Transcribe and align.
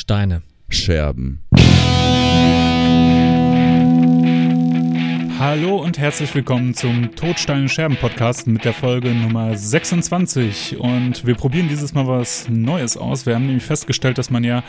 Steine. 0.00 0.40
Scherben. 0.70 1.40
Hallo 5.40 5.76
und 5.76 5.96
herzlich 5.96 6.34
willkommen 6.34 6.74
zum 6.74 7.14
Todsteine 7.16 7.66
Scherben 7.70 7.96
Podcast 7.96 8.46
mit 8.46 8.66
der 8.66 8.74
Folge 8.74 9.14
Nummer 9.14 9.56
26. 9.56 10.76
Und 10.78 11.24
wir 11.24 11.34
probieren 11.34 11.66
dieses 11.66 11.94
Mal 11.94 12.06
was 12.06 12.50
Neues 12.50 12.98
aus. 12.98 13.24
Wir 13.24 13.36
haben 13.36 13.46
nämlich 13.46 13.64
festgestellt, 13.64 14.18
dass 14.18 14.28
man 14.28 14.44
ja, 14.44 14.62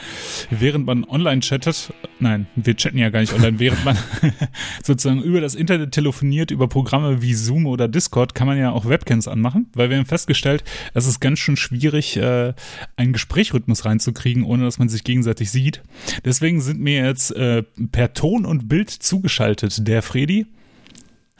während 0.49 0.85
man 0.85 1.03
online 1.03 1.41
chattet, 1.41 1.93
nein, 2.21 2.47
wir 2.55 2.73
chatten 2.77 2.97
ja 2.97 3.09
gar 3.09 3.19
nicht 3.19 3.33
online, 3.33 3.59
während 3.59 3.83
man 3.83 3.97
sozusagen 4.81 5.21
über 5.21 5.41
das 5.41 5.55
Internet 5.55 5.91
telefoniert, 5.91 6.51
über 6.51 6.69
Programme 6.69 7.21
wie 7.21 7.33
Zoom 7.33 7.65
oder 7.65 7.89
Discord, 7.89 8.33
kann 8.33 8.47
man 8.47 8.57
ja 8.57 8.71
auch 8.71 8.87
Webcams 8.87 9.27
anmachen, 9.27 9.69
weil 9.73 9.89
wir 9.89 9.97
haben 9.97 10.05
festgestellt, 10.05 10.63
es 10.93 11.05
ist 11.05 11.19
ganz 11.19 11.39
schön 11.39 11.57
schwierig, 11.57 12.15
äh, 12.15 12.53
einen 12.95 13.11
Gesprächrhythmus 13.11 13.83
reinzukriegen, 13.83 14.45
ohne 14.45 14.63
dass 14.63 14.79
man 14.79 14.87
sich 14.87 15.03
gegenseitig 15.03 15.51
sieht. 15.51 15.81
Deswegen 16.23 16.61
sind 16.61 16.79
mir 16.79 17.05
jetzt 17.05 17.35
äh, 17.35 17.63
per 17.91 18.13
Ton 18.13 18.45
und 18.45 18.69
Bild 18.69 18.89
zugeschaltet 18.89 19.85
der 19.85 20.01
Fredi. 20.01 20.45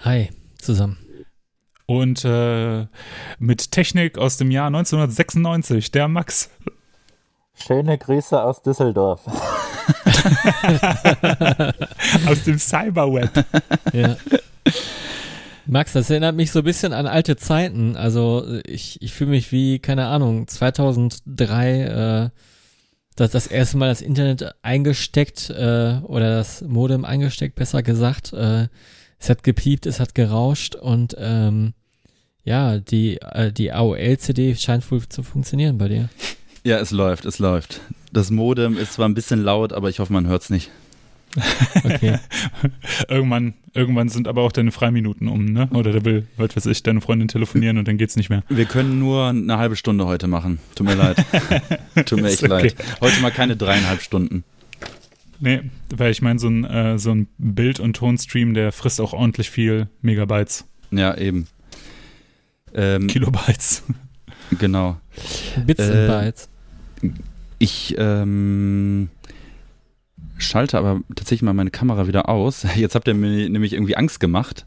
Hi, 0.04 0.30
zusammen. 0.58 0.98
Und 1.86 2.26
äh, 2.26 2.88
mit 3.38 3.72
Technik 3.72 4.18
aus 4.18 4.38
dem 4.38 4.50
Jahr 4.50 4.66
1996, 4.68 5.92
der 5.92 6.08
Max. 6.08 6.50
Schöne 7.54 8.00
Grüße 8.00 8.42
aus 8.42 8.64
Düsseldorf. 8.64 9.22
aus 12.26 12.44
dem 12.46 12.58
Cyberweb. 12.58 13.46
Ja. 13.94 14.18
Max, 15.68 15.94
das 15.94 16.10
erinnert 16.10 16.36
mich 16.36 16.52
so 16.52 16.60
ein 16.60 16.66
bisschen 16.66 16.94
an 16.94 17.06
alte 17.06 17.36
Zeiten. 17.36 17.96
Also 17.96 18.60
ich, 18.66 19.00
ich 19.04 19.14
fühle 19.14 19.30
mich 19.30 19.52
wie, 19.52 19.78
keine 19.78 20.08
Ahnung, 20.08 20.48
2003, 20.48 21.82
äh, 21.82 22.30
das, 23.16 23.30
das 23.30 23.46
erste 23.46 23.78
Mal 23.78 23.90
das 23.90 24.02
Internet 24.02 24.56
eingesteckt 24.64 25.52
äh, 25.52 26.00
oder 26.04 26.38
das 26.38 26.64
Modem 26.64 27.06
eingesteckt, 27.06 27.54
besser 27.54 27.84
gesagt. 27.84 28.34
Äh, 28.34 28.68
es 29.22 29.30
hat 29.30 29.44
gepiept, 29.44 29.86
es 29.86 30.00
hat 30.00 30.16
gerauscht 30.16 30.76
und 30.76 31.16
ähm, 31.20 31.74
ja, 32.44 32.80
die, 32.80 33.22
äh, 33.22 33.52
die 33.52 33.72
AOL-CD 33.72 34.56
scheint 34.56 34.90
wohl 34.92 35.08
zu 35.08 35.22
funktionieren 35.22 35.78
bei 35.78 35.88
dir. 35.88 36.10
Ja, 36.64 36.80
es 36.80 36.92
läuft, 36.92 37.26
es 37.26 37.38
läuft. 37.38 37.82
Das 38.12 38.32
Modem 38.32 38.78
ist 38.78 38.94
zwar 38.94 39.08
ein 39.08 39.14
bisschen 39.14 39.44
laut, 39.44 39.74
aber 39.74 39.90
ich 39.90 40.00
hoffe, 40.00 40.12
man 40.12 40.28
hört 40.28 40.42
es 40.42 40.50
nicht. 40.50 40.72
Okay. 41.84 42.18
irgendwann, 43.08 43.54
irgendwann 43.74 44.10
sind 44.10 44.28
aber 44.28 44.42
auch 44.42 44.52
deine 44.52 44.72
Freiminuten 44.72 45.28
um, 45.28 45.46
ne? 45.46 45.70
Oder 45.72 45.94
da 45.94 46.04
will, 46.04 46.28
was 46.36 46.56
weiß 46.56 46.66
ich, 46.66 46.84
deine 46.84 47.00
Freundin 47.00 47.28
telefonieren 47.28 47.78
und 47.78 47.88
dann 47.88 47.98
geht's 47.98 48.16
nicht 48.16 48.30
mehr. 48.30 48.44
Wir 48.50 48.66
können 48.66 49.00
nur 49.00 49.28
eine 49.28 49.58
halbe 49.58 49.76
Stunde 49.76 50.08
heute 50.08 50.28
machen. 50.28 50.60
Tut 50.76 50.88
mir 50.88 50.96
leid. 50.96 51.18
Tut 52.06 52.20
mir 52.20 52.28
echt 52.28 52.44
okay. 52.44 52.48
leid. 52.48 52.76
Heute 53.00 53.22
mal 53.22 53.32
keine 53.32 53.56
dreieinhalb 53.56 54.02
Stunden. 54.02 54.44
Nee, 55.44 55.64
weil 55.90 56.12
ich 56.12 56.22
meine, 56.22 56.40
so 56.40 56.48
ein, 56.48 56.64
äh, 56.66 57.00
so 57.00 57.12
ein 57.12 57.28
Bild- 57.40 57.80
und 57.80 57.96
Tonstream, 57.96 58.54
der 58.54 58.72
frisst 58.72 59.02
auch 59.02 59.12
ordentlich 59.12 59.50
viel 59.50 59.88
Megabytes. 60.02 60.66
Ja, 60.92 61.18
eben. 61.18 61.48
Ähm, 62.74 63.08
Kilobytes. 63.08 63.84
Genau. 64.60 65.00
Bits 65.66 65.80
äh, 65.80 65.92
und 65.92 66.08
Bytes. 66.08 66.50
Ich 67.58 67.96
ähm, 67.98 69.10
schalte 70.44 70.78
aber 70.78 71.02
tatsächlich 71.16 71.42
mal 71.42 71.54
meine 71.54 71.72
Kamera 71.72 72.08
wieder 72.08 72.30
aus. 72.30 72.66
Jetzt 72.76 72.96
habt 72.96 73.08
ihr 73.08 73.14
mir 73.14 73.50
nämlich 73.50 73.74
irgendwie 73.74 73.96
Angst 73.96 74.20
gemacht. 74.20 74.66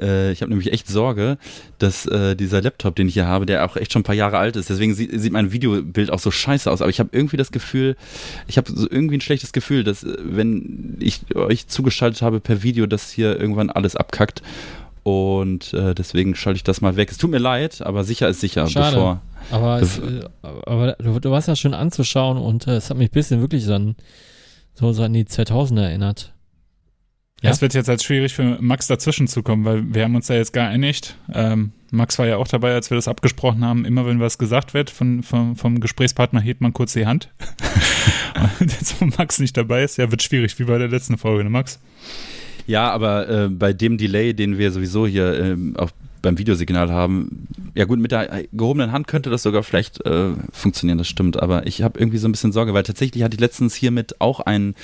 Äh, 0.00 0.32
ich 0.32 0.42
habe 0.42 0.50
nämlich 0.50 0.72
echt 0.72 0.88
Sorge, 0.88 1.38
dass 1.78 2.06
äh, 2.06 2.36
dieser 2.36 2.62
Laptop, 2.62 2.96
den 2.96 3.08
ich 3.08 3.14
hier 3.14 3.26
habe, 3.26 3.46
der 3.46 3.64
auch 3.64 3.76
echt 3.76 3.92
schon 3.92 4.00
ein 4.00 4.04
paar 4.04 4.14
Jahre 4.14 4.38
alt 4.38 4.56
ist, 4.56 4.70
deswegen 4.70 4.94
sieht, 4.94 5.18
sieht 5.20 5.32
mein 5.32 5.52
Videobild 5.52 6.10
auch 6.10 6.18
so 6.18 6.30
scheiße 6.30 6.70
aus. 6.70 6.80
Aber 6.80 6.90
ich 6.90 7.00
habe 7.00 7.10
irgendwie 7.12 7.36
das 7.36 7.52
Gefühl, 7.52 7.96
ich 8.46 8.56
habe 8.56 8.70
so 8.70 8.88
irgendwie 8.90 9.16
ein 9.16 9.20
schlechtes 9.20 9.52
Gefühl, 9.52 9.84
dass 9.84 10.04
äh, 10.04 10.16
wenn 10.22 10.96
ich 11.00 11.34
euch 11.34 11.66
zugeschaltet 11.68 12.22
habe 12.22 12.40
per 12.40 12.62
Video, 12.62 12.86
dass 12.86 13.10
hier 13.10 13.38
irgendwann 13.38 13.70
alles 13.70 13.96
abkackt. 13.96 14.42
Und 15.02 15.72
äh, 15.72 15.94
deswegen 15.94 16.34
schalte 16.34 16.56
ich 16.56 16.64
das 16.64 16.80
mal 16.80 16.96
weg. 16.96 17.12
Es 17.12 17.18
tut 17.18 17.30
mir 17.30 17.38
leid, 17.38 17.80
aber 17.80 18.02
sicher 18.02 18.28
ist 18.28 18.40
sicher. 18.40 18.66
Schade. 18.66 18.96
Bevor, 18.96 19.20
aber, 19.50 19.80
es, 19.80 19.98
äh, 19.98 20.24
aber 20.42 20.96
du, 20.98 21.20
du 21.20 21.30
warst 21.30 21.48
ja 21.48 21.56
schon 21.56 21.74
anzuschauen 21.74 22.38
und 22.38 22.66
äh, 22.66 22.72
es 22.76 22.90
hat 22.90 22.96
mich 22.96 23.10
ein 23.10 23.14
bisschen 23.14 23.40
wirklich 23.40 23.66
dann 23.66 23.94
so, 24.78 24.92
so 24.92 25.02
an 25.02 25.14
die 25.14 25.24
2000er 25.24 25.82
erinnert. 25.82 26.34
Ja? 27.42 27.50
Es 27.50 27.60
wird 27.60 27.74
jetzt 27.74 27.88
halt 27.88 28.02
schwierig 28.02 28.34
für 28.34 28.58
Max 28.60 28.86
dazwischen 28.86 29.26
zu 29.26 29.42
kommen, 29.42 29.64
weil 29.64 29.94
wir 29.94 30.04
haben 30.04 30.14
uns 30.14 30.26
da 30.26 30.34
jetzt 30.34 30.52
geeinigt. 30.52 31.16
Ähm, 31.32 31.72
Max 31.90 32.18
war 32.18 32.26
ja 32.26 32.36
auch 32.36 32.48
dabei, 32.48 32.74
als 32.74 32.90
wir 32.90 32.96
das 32.96 33.08
abgesprochen 33.08 33.64
haben. 33.64 33.84
Immer 33.84 34.06
wenn 34.06 34.20
was 34.20 34.38
gesagt 34.38 34.74
wird 34.74 34.90
von, 34.90 35.22
von 35.22 35.56
vom 35.56 35.80
Gesprächspartner, 35.80 36.40
hebt 36.40 36.60
man 36.60 36.72
kurz 36.72 36.92
die 36.92 37.06
Hand. 37.06 37.30
Und 38.60 38.70
jetzt, 38.70 39.00
wo 39.00 39.06
Max 39.06 39.38
nicht 39.38 39.56
dabei 39.56 39.82
ist, 39.82 39.96
ja, 39.96 40.10
wird 40.10 40.22
schwierig, 40.22 40.58
wie 40.58 40.64
bei 40.64 40.78
der 40.78 40.88
letzten 40.88 41.16
Folge, 41.16 41.44
ne 41.44 41.50
Max? 41.50 41.78
Ja, 42.66 42.90
aber 42.90 43.28
äh, 43.28 43.48
bei 43.48 43.72
dem 43.72 43.96
Delay, 43.96 44.34
den 44.34 44.58
wir 44.58 44.72
sowieso 44.72 45.06
hier 45.06 45.32
äh, 45.32 45.56
auch 45.76 45.90
beim 46.26 46.38
Videosignal 46.38 46.90
haben. 46.90 47.46
Ja 47.76 47.84
gut, 47.84 48.00
mit 48.00 48.10
der 48.10 48.44
gehobenen 48.52 48.90
Hand 48.90 49.06
könnte 49.06 49.30
das 49.30 49.44
sogar 49.44 49.62
vielleicht 49.62 50.04
äh, 50.04 50.30
funktionieren, 50.50 50.98
das 50.98 51.06
stimmt. 51.06 51.40
Aber 51.40 51.68
ich 51.68 51.82
habe 51.82 52.00
irgendwie 52.00 52.18
so 52.18 52.26
ein 52.26 52.32
bisschen 52.32 52.50
Sorge, 52.50 52.74
weil 52.74 52.82
tatsächlich 52.82 53.22
hatte 53.22 53.36
ich 53.36 53.40
letztens 53.40 53.76
hiermit 53.76 54.20
auch 54.20 54.40
ein, 54.40 54.74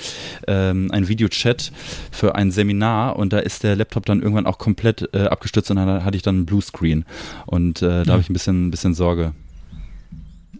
ähm, 0.46 0.88
ein 0.92 1.08
Videochat 1.08 1.72
für 2.12 2.36
ein 2.36 2.52
Seminar 2.52 3.16
und 3.16 3.32
da 3.32 3.40
ist 3.40 3.64
der 3.64 3.74
Laptop 3.74 4.06
dann 4.06 4.22
irgendwann 4.22 4.46
auch 4.46 4.58
komplett 4.58 5.08
äh, 5.14 5.24
abgestürzt 5.24 5.68
und 5.72 5.78
dann 5.78 6.04
hatte 6.04 6.16
ich 6.16 6.22
dann 6.22 6.36
einen 6.36 6.46
Bluescreen. 6.46 7.04
Und 7.46 7.82
äh, 7.82 7.86
da 7.86 8.02
ja. 8.02 8.12
habe 8.12 8.22
ich 8.22 8.30
ein 8.30 8.34
bisschen, 8.34 8.68
ein 8.68 8.70
bisschen 8.70 8.94
Sorge. 8.94 9.32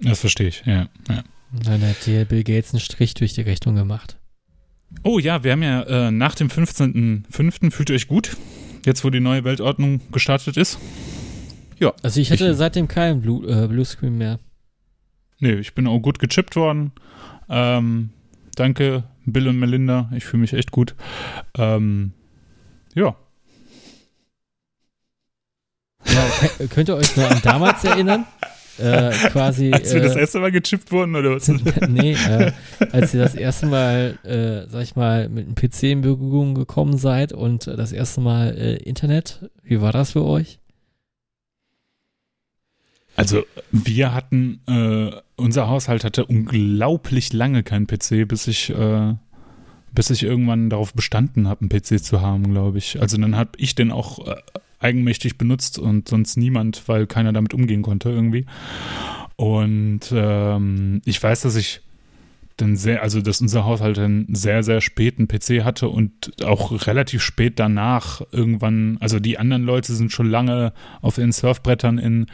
Das 0.00 0.18
verstehe 0.18 0.48
ich, 0.48 0.64
ja. 0.66 0.88
ja. 1.08 1.22
Dann 1.52 1.80
hat 1.86 2.04
dir 2.06 2.24
Bill 2.24 2.42
Gates 2.42 2.72
einen 2.72 2.80
Strich 2.80 3.14
durch 3.14 3.34
die 3.34 3.42
Rechnung 3.42 3.76
gemacht. 3.76 4.16
Oh 5.04 5.20
ja, 5.20 5.44
wir 5.44 5.52
haben 5.52 5.62
ja 5.62 5.82
äh, 5.82 6.10
nach 6.10 6.34
dem 6.34 6.48
15.05. 6.48 7.70
fühlt 7.70 7.90
ihr 7.90 7.94
euch 7.94 8.08
gut? 8.08 8.36
Jetzt, 8.84 9.04
wo 9.04 9.10
die 9.10 9.20
neue 9.20 9.44
Weltordnung 9.44 10.00
gestartet 10.10 10.56
ist? 10.56 10.78
Ja. 11.78 11.92
Also 12.02 12.20
ich 12.20 12.30
hatte 12.30 12.50
ich, 12.50 12.56
seitdem 12.56 12.88
keinen 12.88 13.20
Blue, 13.20 13.46
äh, 13.46 13.68
Bluescreen 13.68 14.16
mehr. 14.16 14.38
Nee, 15.38 15.54
ich 15.54 15.74
bin 15.74 15.86
auch 15.86 16.00
gut 16.00 16.18
gechippt 16.18 16.56
worden. 16.56 16.92
Ähm, 17.48 18.10
danke, 18.54 19.04
Bill 19.24 19.48
und 19.48 19.58
Melinda. 19.58 20.10
Ich 20.14 20.24
fühle 20.24 20.42
mich 20.42 20.52
echt 20.52 20.70
gut. 20.70 20.94
Ähm, 21.56 22.12
ja. 22.94 23.16
ja 26.06 26.66
könnt 26.68 26.88
ihr 26.88 26.96
euch 26.96 27.16
noch 27.16 27.30
an 27.30 27.40
damals 27.42 27.84
erinnern? 27.84 28.26
äh, 28.78 29.10
quasi. 29.30 29.72
Als 29.72 29.92
wir 29.92 30.00
äh, 30.00 30.04
das 30.04 30.16
erste 30.16 30.40
Mal 30.40 30.50
gechippt 30.50 30.90
wurden, 30.92 31.14
oder 31.16 31.34
was? 31.34 31.48
nee, 31.88 32.12
äh, 32.12 32.52
als 32.92 33.14
ihr 33.14 33.20
das 33.20 33.34
erste 33.34 33.66
Mal, 33.66 34.18
äh, 34.24 34.68
sag 34.70 34.82
ich 34.82 34.96
mal, 34.96 35.28
mit 35.28 35.46
einem 35.46 35.54
PC 35.54 35.84
in 35.84 36.00
Berührung 36.00 36.54
gekommen 36.54 36.96
seid 36.96 37.32
und 37.32 37.66
das 37.66 37.92
erste 37.92 38.20
Mal 38.20 38.56
äh, 38.56 38.76
Internet, 38.76 39.50
wie 39.62 39.80
war 39.80 39.92
das 39.92 40.12
für 40.12 40.24
euch? 40.24 40.58
Also 43.14 43.44
wir 43.70 44.14
hatten, 44.14 44.60
äh, 44.66 45.10
unser 45.36 45.68
Haushalt 45.68 46.04
hatte 46.04 46.24
unglaublich 46.24 47.32
lange 47.32 47.62
keinen 47.62 47.86
PC, 47.86 48.26
bis 48.26 48.46
ich, 48.46 48.70
äh, 48.70 49.14
bis 49.92 50.08
ich 50.08 50.22
irgendwann 50.22 50.70
darauf 50.70 50.94
bestanden 50.94 51.46
habe, 51.46 51.60
einen 51.60 51.68
PC 51.68 52.02
zu 52.02 52.22
haben, 52.22 52.50
glaube 52.52 52.78
ich. 52.78 53.00
Also 53.02 53.18
dann 53.18 53.36
habe 53.36 53.50
ich 53.58 53.74
den 53.74 53.90
auch 53.90 54.26
eigenmächtig 54.82 55.38
benutzt 55.38 55.78
und 55.78 56.08
sonst 56.08 56.36
niemand, 56.36 56.88
weil 56.88 57.06
keiner 57.06 57.32
damit 57.32 57.54
umgehen 57.54 57.82
konnte 57.82 58.10
irgendwie. 58.10 58.46
Und 59.36 60.00
ähm, 60.12 61.00
ich 61.04 61.22
weiß, 61.22 61.42
dass 61.42 61.56
ich 61.56 61.80
dann 62.56 62.76
sehr, 62.76 63.02
also 63.02 63.20
dass 63.20 63.40
unser 63.40 63.64
Haushalt 63.64 63.98
einen 63.98 64.34
sehr, 64.34 64.62
sehr 64.62 64.80
späten 64.80 65.26
PC 65.26 65.64
hatte 65.64 65.88
und 65.88 66.44
auch 66.44 66.86
relativ 66.86 67.22
spät 67.22 67.58
danach 67.58 68.20
irgendwann, 68.30 68.98
also 69.00 69.18
die 69.18 69.38
anderen 69.38 69.64
Leute 69.64 69.94
sind 69.94 70.12
schon 70.12 70.30
lange 70.30 70.72
auf 71.00 71.18
ihren 71.18 71.32
Surfbrettern 71.32 71.98
in 71.98 72.26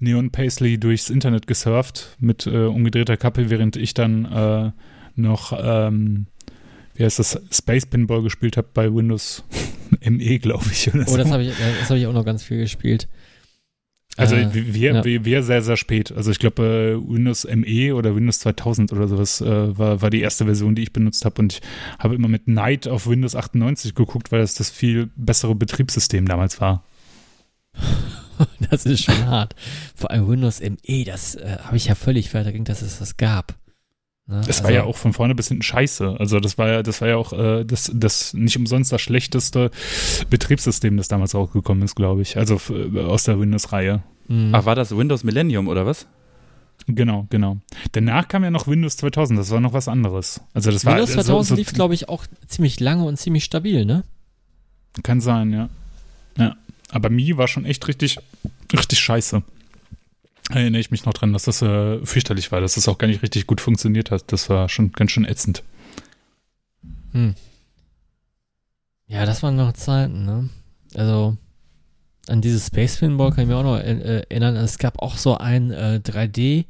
Neon 0.00 0.30
Paisley 0.30 0.78
durchs 0.78 1.08
Internet 1.08 1.46
gesurft 1.46 2.16
mit 2.18 2.46
äh, 2.46 2.64
umgedrehter 2.64 3.16
Kappe, 3.16 3.48
während 3.48 3.76
ich 3.76 3.94
dann 3.94 4.24
äh, 4.24 4.72
noch 5.14 5.52
ähm, 5.58 6.26
wie 6.94 7.04
heißt 7.04 7.18
das, 7.18 7.40
Space 7.50 7.86
Pinball 7.86 8.22
gespielt 8.22 8.58
habe 8.58 8.68
bei 8.74 8.94
Windows 8.94 9.42
ME, 10.04 10.38
glaube 10.38 10.64
ich. 10.70 10.90
oh, 10.94 11.04
so. 11.04 11.16
das 11.16 11.30
habe 11.30 11.44
ich, 11.44 11.52
hab 11.88 11.96
ich 11.96 12.06
auch 12.06 12.12
noch 12.12 12.24
ganz 12.24 12.42
viel 12.42 12.58
gespielt. 12.58 13.08
Also 14.16 14.34
äh, 14.34 14.48
wir, 14.52 14.92
ja. 14.92 15.04
wir, 15.04 15.24
wir 15.24 15.42
sehr, 15.42 15.62
sehr 15.62 15.76
spät. 15.76 16.12
Also 16.12 16.30
ich 16.30 16.38
glaube, 16.38 16.62
äh, 17.02 17.12
Windows 17.12 17.44
ME 17.44 17.94
oder 17.94 18.14
Windows 18.14 18.40
2000 18.40 18.92
oder 18.92 19.08
sowas 19.08 19.40
äh, 19.40 19.78
war, 19.78 20.02
war 20.02 20.10
die 20.10 20.20
erste 20.20 20.44
Version, 20.44 20.74
die 20.74 20.82
ich 20.82 20.92
benutzt 20.92 21.24
habe. 21.24 21.40
Und 21.40 21.54
ich 21.54 21.60
habe 21.98 22.14
immer 22.14 22.28
mit 22.28 22.48
Night 22.48 22.88
auf 22.88 23.06
Windows 23.06 23.34
98 23.34 23.94
geguckt, 23.94 24.32
weil 24.32 24.40
das 24.40 24.54
das 24.54 24.70
viel 24.70 25.10
bessere 25.16 25.54
Betriebssystem 25.54 26.26
damals 26.26 26.60
war. 26.60 26.84
das 28.70 28.84
ist 28.84 29.04
schon 29.04 29.26
hart. 29.26 29.54
Vor 29.94 30.10
allem 30.10 30.28
Windows 30.28 30.60
ME, 30.60 31.04
das 31.04 31.36
äh, 31.36 31.58
habe 31.62 31.76
ich 31.76 31.86
ja 31.86 31.94
völlig 31.94 32.30
verdrängt, 32.30 32.68
dass 32.68 32.82
es 32.82 32.98
das 32.98 33.16
gab. 33.16 33.54
Ne? 34.30 34.42
Das 34.46 34.58
also, 34.58 34.64
war 34.64 34.70
ja 34.70 34.84
auch 34.84 34.96
von 34.96 35.12
vorne 35.12 35.34
bis 35.34 35.48
hinten 35.48 35.62
scheiße. 35.62 36.16
Also 36.18 36.38
das 36.38 36.56
war 36.56 36.68
ja, 36.68 36.82
das 36.82 37.00
war 37.00 37.08
ja 37.08 37.16
auch 37.16 37.32
äh, 37.32 37.64
das, 37.64 37.90
das 37.92 38.32
nicht 38.32 38.56
umsonst 38.56 38.92
das 38.92 39.00
schlechteste 39.00 39.72
Betriebssystem, 40.30 40.96
das 40.96 41.08
damals 41.08 41.34
rausgekommen 41.34 41.82
ist, 41.82 41.96
glaube 41.96 42.22
ich. 42.22 42.36
Also 42.36 42.60
äh, 42.70 43.00
aus 43.00 43.24
der 43.24 43.40
Windows-Reihe. 43.40 44.02
Mhm. 44.28 44.54
Ach, 44.54 44.64
war 44.64 44.76
das 44.76 44.96
Windows 44.96 45.24
Millennium 45.24 45.66
oder 45.66 45.84
was? 45.84 46.06
Genau, 46.86 47.26
genau. 47.28 47.58
Danach 47.92 48.28
kam 48.28 48.44
ja 48.44 48.50
noch 48.50 48.68
Windows 48.68 48.96
2000, 48.96 49.38
das 49.38 49.50
war 49.50 49.60
noch 49.60 49.72
was 49.72 49.88
anderes. 49.88 50.40
Also 50.54 50.70
das 50.70 50.86
Windows 50.86 51.16
war 51.16 51.24
2000 51.24 51.26
so, 51.26 51.42
so, 51.42 51.54
lief, 51.56 51.72
glaube 51.72 51.94
ich, 51.94 52.08
auch 52.08 52.24
ziemlich 52.46 52.78
lange 52.78 53.04
und 53.04 53.16
ziemlich 53.18 53.44
stabil, 53.44 53.84
ne? 53.84 54.04
Kann 55.02 55.20
sein, 55.20 55.52
ja. 55.52 55.68
Ja. 56.38 56.56
Aber 56.90 57.10
Mi 57.10 57.36
war 57.36 57.48
schon 57.48 57.64
echt 57.64 57.86
richtig, 57.88 58.18
richtig 58.72 59.00
scheiße. 59.00 59.42
Erinnere 60.50 60.80
ich 60.80 60.90
mich 60.90 61.04
noch 61.04 61.14
dran, 61.14 61.32
dass 61.32 61.44
das 61.44 61.62
äh, 61.62 62.04
fürchterlich 62.04 62.50
war, 62.52 62.60
dass 62.60 62.74
das 62.74 62.88
auch 62.88 62.98
gar 62.98 63.06
nicht 63.06 63.22
richtig 63.22 63.46
gut 63.46 63.60
funktioniert 63.60 64.10
hat. 64.10 64.32
Das 64.32 64.48
war 64.50 64.68
schon 64.68 64.92
ganz 64.92 65.12
schön 65.12 65.24
ätzend. 65.24 65.62
Hm. 67.12 67.34
Ja, 69.06 69.26
das 69.26 69.42
waren 69.42 69.56
noch 69.56 69.72
Zeiten, 69.72 70.24
ne? 70.24 70.48
Also, 70.94 71.36
an 72.28 72.40
dieses 72.40 72.66
Space 72.66 72.98
Pinball 72.98 73.30
kann 73.30 73.42
ich 73.42 73.48
mir 73.48 73.56
auch 73.56 73.64
noch 73.64 73.78
äh, 73.78 74.24
erinnern. 74.28 74.56
Es 74.56 74.78
gab 74.78 75.00
auch 75.00 75.16
so 75.16 75.36
ein 75.36 75.70
äh, 75.70 76.00
3D, 76.02 76.64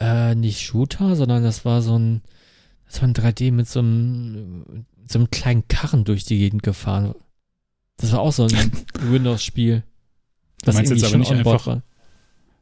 äh, 0.00 0.34
nicht 0.34 0.60
Shooter, 0.60 1.16
sondern 1.16 1.42
das 1.42 1.64
war 1.64 1.82
so 1.82 1.98
ein, 1.98 2.22
das 2.86 3.02
war 3.02 3.08
ein 3.08 3.14
3D 3.14 3.52
mit 3.52 3.68
so 3.68 3.80
einem, 3.80 4.86
so 5.06 5.18
einem 5.18 5.30
kleinen 5.30 5.66
Karren 5.68 6.04
durch 6.04 6.24
die 6.24 6.38
Gegend 6.38 6.62
gefahren. 6.62 7.14
Das 7.96 8.12
war 8.12 8.20
auch 8.20 8.32
so 8.32 8.44
ein 8.44 8.72
Windows-Spiel. 9.00 9.82
Das 10.62 10.74
meinst 10.74 10.92
jetzt 10.92 11.04
aber 11.04 11.18
nicht 11.18 11.32
einfach, 11.32 11.66
war. 11.66 11.82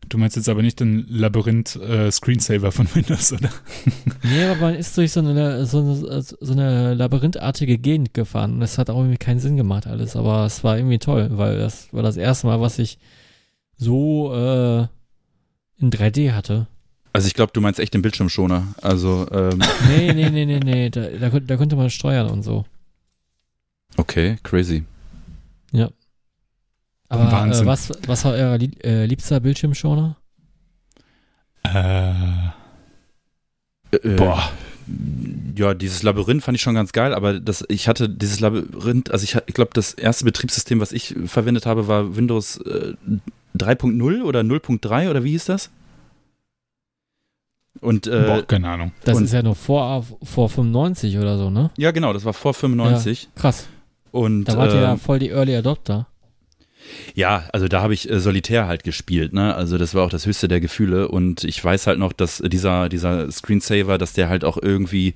Du 0.09 0.19
meinst 0.19 0.37
jetzt 0.37 0.49
aber 0.49 0.62
nicht 0.62 0.81
den 0.81 1.06
Labyrinth 1.09 1.77
äh, 1.77 2.11
von 2.11 2.89
Windows, 2.95 3.33
oder? 3.33 3.51
Nee, 4.23 4.45
aber 4.45 4.61
man 4.61 4.75
ist 4.75 4.97
durch 4.97 5.12
so 5.12 5.21
eine, 5.21 5.67
so 5.67 5.79
eine, 5.81 6.23
so 6.23 6.53
eine 6.53 6.95
labyrinthartige 6.95 7.79
Gegend 7.79 8.15
gefahren 8.15 8.55
und 8.55 8.61
das 8.61 8.79
hat 8.79 8.91
auch 8.91 8.99
irgendwie 8.99 9.17
keinen 9.17 9.41
Sinn 9.41 9.56
gemacht 9.56 9.87
alles, 9.87 10.17
aber 10.17 10.45
es 10.45 10.65
war 10.65 10.77
irgendwie 10.77 10.99
toll, 10.99 11.31
weil 11.33 11.59
das 11.59 11.93
war 11.93 12.03
das 12.03 12.17
erste 12.17 12.47
Mal, 12.47 12.61
was 12.61 12.79
ich 12.79 12.99
so 13.77 14.33
äh, 14.35 14.87
in 15.79 15.91
3D 15.91 16.33
hatte. 16.33 16.67
Also 17.12 17.29
ich 17.29 17.35
glaube, 17.35 17.53
du 17.53 17.61
meinst 17.61 17.79
echt 17.79 17.95
den 17.95 18.03
Bildschirmschoner. 18.03 18.75
Also 18.83 19.27
ähm. 19.31 19.62
Nee, 19.89 20.12
nee, 20.12 20.31
nee, 20.31 20.45
nee, 20.45 20.59
nee, 20.59 20.91
da, 20.91 21.09
da, 21.09 21.41
da 21.41 21.56
konnte 21.56 21.77
man 21.77 21.89
steuern 21.91 22.29
und 22.29 22.43
so. 22.43 22.65
Okay, 23.97 24.39
crazy. 24.43 24.85
Ja. 25.71 25.91
Aber 27.14 27.46
äh, 27.46 27.66
was, 27.66 27.90
was 28.06 28.25
war 28.25 28.32
euer 28.32 28.58
lieb, 28.58 28.84
äh, 28.84 29.06
liebster 29.06 29.40
Bildschirmschoner? 29.40 30.16
Äh, 31.64 32.11
äh, 33.93 34.16
Boah. 34.16 34.50
Ja, 35.56 35.72
dieses 35.72 36.02
Labyrinth 36.02 36.43
fand 36.43 36.56
ich 36.56 36.62
schon 36.62 36.75
ganz 36.75 36.93
geil, 36.93 37.14
aber 37.14 37.40
das, 37.40 37.64
ich 37.69 37.88
hatte 37.88 38.08
dieses 38.08 38.40
Labyrinth, 38.40 39.11
also 39.11 39.25
ich, 39.25 39.37
ich 39.46 39.55
glaube, 39.55 39.70
das 39.72 39.94
erste 39.94 40.25
Betriebssystem, 40.25 40.81
was 40.81 40.93
ich 40.93 41.14
verwendet 41.26 41.64
habe, 41.64 41.88
war 41.88 42.16
Windows 42.16 42.58
äh, 42.58 42.94
3.0 43.56 44.22
oder 44.22 44.40
0.3 44.40 45.08
oder 45.08 45.25
wie 45.25 45.31
hieß 45.31 45.46
das? 45.46 45.70
Und, 47.81 48.06
äh, 48.06 48.25
Boah, 48.26 48.43
keine 48.46 48.69
Ahnung. 48.69 48.93
Das 49.05 49.17
und, 49.17 49.25
ist 49.25 49.32
ja 49.32 49.43
noch 49.43 49.56
vor, 49.56 50.05
vor 50.22 50.49
95 50.49 51.19
oder 51.19 51.38
so, 51.38 51.50
ne? 51.50 51.70
Ja, 51.78 51.90
genau, 51.93 52.12
das 52.12 52.25
war 52.25 52.34
vor 52.34 52.52
95. 52.52 53.22
Ja, 53.22 53.28
krass. 53.34 53.67
Und, 54.10 54.44
da 54.44 54.56
wart 54.56 54.72
ihr 54.72 54.81
ja 54.81 54.96
voll 54.96 55.19
die 55.19 55.31
Early 55.31 55.56
Adopter. 55.56 56.06
Ja, 57.14 57.44
also 57.52 57.69
da 57.69 57.82
habe 57.82 57.94
ich 57.94 58.11
äh, 58.11 58.20
solitär 58.20 58.67
halt 58.67 58.85
gespielt, 58.85 59.32
ne? 59.32 59.55
Also 59.55 59.79
das 59.79 59.94
war 59.94 60.05
auch 60.05 60.11
das 60.11 60.26
höchste 60.26 60.49
der 60.49 60.61
Gefühle 60.61 61.08
und 61.08 61.44
ich 61.44 61.62
weiß 61.62 61.87
halt 61.87 61.99
noch, 61.99 62.12
dass 62.12 62.43
dieser 62.44 62.88
dieser 62.88 63.31
Screensaver, 63.31 63.99
dass 63.99 64.12
der 64.12 64.29
halt 64.29 64.44
auch 64.44 64.58
irgendwie 64.61 65.14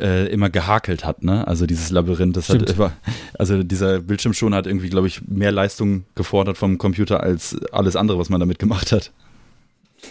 äh, 0.00 0.26
immer 0.26 0.50
gehakelt 0.50 1.04
hat, 1.04 1.22
ne? 1.22 1.46
Also 1.46 1.66
dieses 1.66 1.90
Labyrinth, 1.90 2.36
das 2.36 2.46
Stimmt. 2.46 2.62
hat 2.62 2.76
immer, 2.76 2.92
also 3.38 3.62
dieser 3.62 4.00
Bildschirmschoner 4.00 4.56
hat 4.56 4.66
irgendwie, 4.66 4.88
glaube 4.88 5.06
ich, 5.06 5.22
mehr 5.26 5.52
Leistung 5.52 6.04
gefordert 6.14 6.58
vom 6.58 6.78
Computer 6.78 7.22
als 7.22 7.56
alles 7.72 7.96
andere, 7.96 8.18
was 8.18 8.28
man 8.28 8.40
damit 8.40 8.58
gemacht 8.58 8.92
hat. 8.92 9.12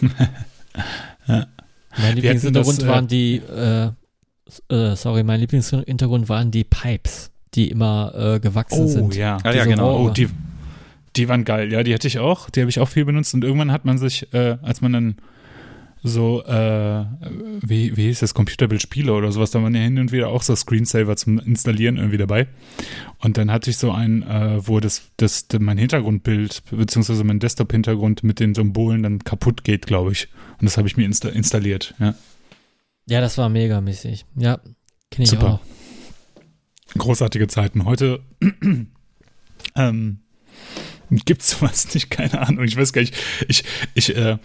ja. 1.26 1.46
Mein 1.98 2.14
Lieblingshintergrund 2.14 2.82
äh, 2.82 2.86
waren 2.86 3.08
die, 3.08 3.36
äh, 3.36 3.90
äh, 4.68 4.96
sorry, 4.96 5.22
mein 5.24 5.40
Lieblingshintergrund 5.40 6.28
waren 6.28 6.50
die 6.50 6.64
Pipes, 6.64 7.30
die 7.54 7.70
immer 7.70 8.12
äh, 8.14 8.40
gewachsen 8.40 8.84
oh, 8.84 8.88
sind. 8.88 9.14
Ja, 9.16 9.38
ah, 9.42 9.52
ja 9.52 9.64
genau. 9.64 10.06
Oh, 10.06 10.10
die, 10.10 10.28
die 11.16 11.28
waren 11.28 11.44
geil, 11.44 11.72
ja, 11.72 11.82
die 11.82 11.94
hatte 11.94 12.06
ich 12.06 12.18
auch. 12.18 12.50
Die 12.50 12.60
habe 12.60 12.70
ich 12.70 12.80
auch 12.80 12.88
viel 12.88 13.04
benutzt. 13.04 13.34
Und 13.34 13.44
irgendwann 13.44 13.72
hat 13.72 13.84
man 13.84 13.98
sich, 13.98 14.32
äh, 14.32 14.58
als 14.62 14.80
man 14.80 14.92
dann 14.92 15.16
so, 16.02 16.42
äh, 16.44 17.04
wie, 17.60 17.96
wie 17.96 18.04
hieß 18.04 18.20
das, 18.20 18.32
Computerbildspieler 18.32 19.14
oder 19.14 19.32
sowas, 19.32 19.50
da 19.50 19.62
waren 19.62 19.74
ja 19.74 19.82
hin 19.82 19.98
und 19.98 20.12
wieder 20.12 20.28
auch 20.28 20.42
so 20.42 20.56
Screensaver 20.56 21.16
zum 21.16 21.38
Installieren 21.38 21.96
irgendwie 21.96 22.16
dabei. 22.16 22.46
Und 23.18 23.36
dann 23.36 23.50
hatte 23.50 23.70
ich 23.70 23.76
so 23.76 23.92
einen, 23.92 24.22
äh, 24.22 24.66
wo 24.66 24.80
das, 24.80 25.10
das, 25.18 25.46
mein 25.58 25.76
Hintergrundbild, 25.76 26.62
beziehungsweise 26.70 27.22
mein 27.24 27.38
Desktop-Hintergrund 27.38 28.22
mit 28.22 28.40
den 28.40 28.54
Symbolen 28.54 29.02
dann 29.02 29.18
kaputt 29.18 29.64
geht, 29.64 29.86
glaube 29.86 30.12
ich. 30.12 30.28
Und 30.58 30.64
das 30.64 30.78
habe 30.78 30.88
ich 30.88 30.96
mir 30.96 31.04
insta 31.04 31.28
installiert, 31.28 31.94
ja. 31.98 32.14
Ja, 33.06 33.20
das 33.20 33.36
war 33.38 33.48
mega 33.48 33.80
mäßig. 33.80 34.24
Ja, 34.36 34.60
kenne 35.10 35.24
ich 35.24 35.30
Super. 35.30 35.54
auch. 35.54 35.60
Großartige 36.96 37.48
Zeiten. 37.48 37.84
Heute 37.84 38.20
ähm, 39.74 40.20
Gibt 41.10 41.42
es 41.42 41.50
sowas 41.50 41.92
nicht? 41.94 42.10
Keine 42.10 42.40
Ahnung. 42.40 42.64
Ich 42.64 42.76
weiß 42.76 42.92
gar 42.92 43.02
nicht. 43.02 43.16
Ich, 43.48 43.64
ich, 43.94 44.16
äh, 44.16 44.38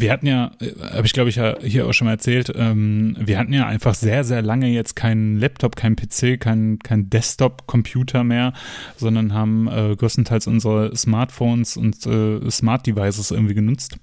wir 0.00 0.12
hatten 0.12 0.26
ja, 0.26 0.52
äh, 0.60 0.72
habe 0.94 1.06
ich 1.06 1.12
glaube 1.12 1.30
ich 1.30 1.36
ja 1.36 1.58
hier 1.60 1.86
auch 1.86 1.92
schon 1.92 2.06
mal 2.06 2.12
erzählt, 2.12 2.52
ähm, 2.54 3.16
wir 3.18 3.38
hatten 3.38 3.52
ja 3.52 3.66
einfach 3.66 3.94
sehr, 3.94 4.24
sehr 4.24 4.42
lange 4.42 4.68
jetzt 4.68 4.96
keinen 4.96 5.38
Laptop, 5.38 5.76
keinen 5.76 5.96
PC, 5.96 6.38
keinen 6.38 6.78
kein 6.78 7.10
Desktop-Computer 7.10 8.24
mehr, 8.24 8.52
sondern 8.96 9.32
haben 9.32 9.68
äh, 9.68 9.96
größtenteils 9.96 10.46
unsere 10.46 10.94
Smartphones 10.96 11.76
und 11.76 12.06
äh, 12.06 12.50
Smart 12.50 12.86
Devices 12.86 13.30
irgendwie 13.30 13.54
genutzt. 13.54 13.98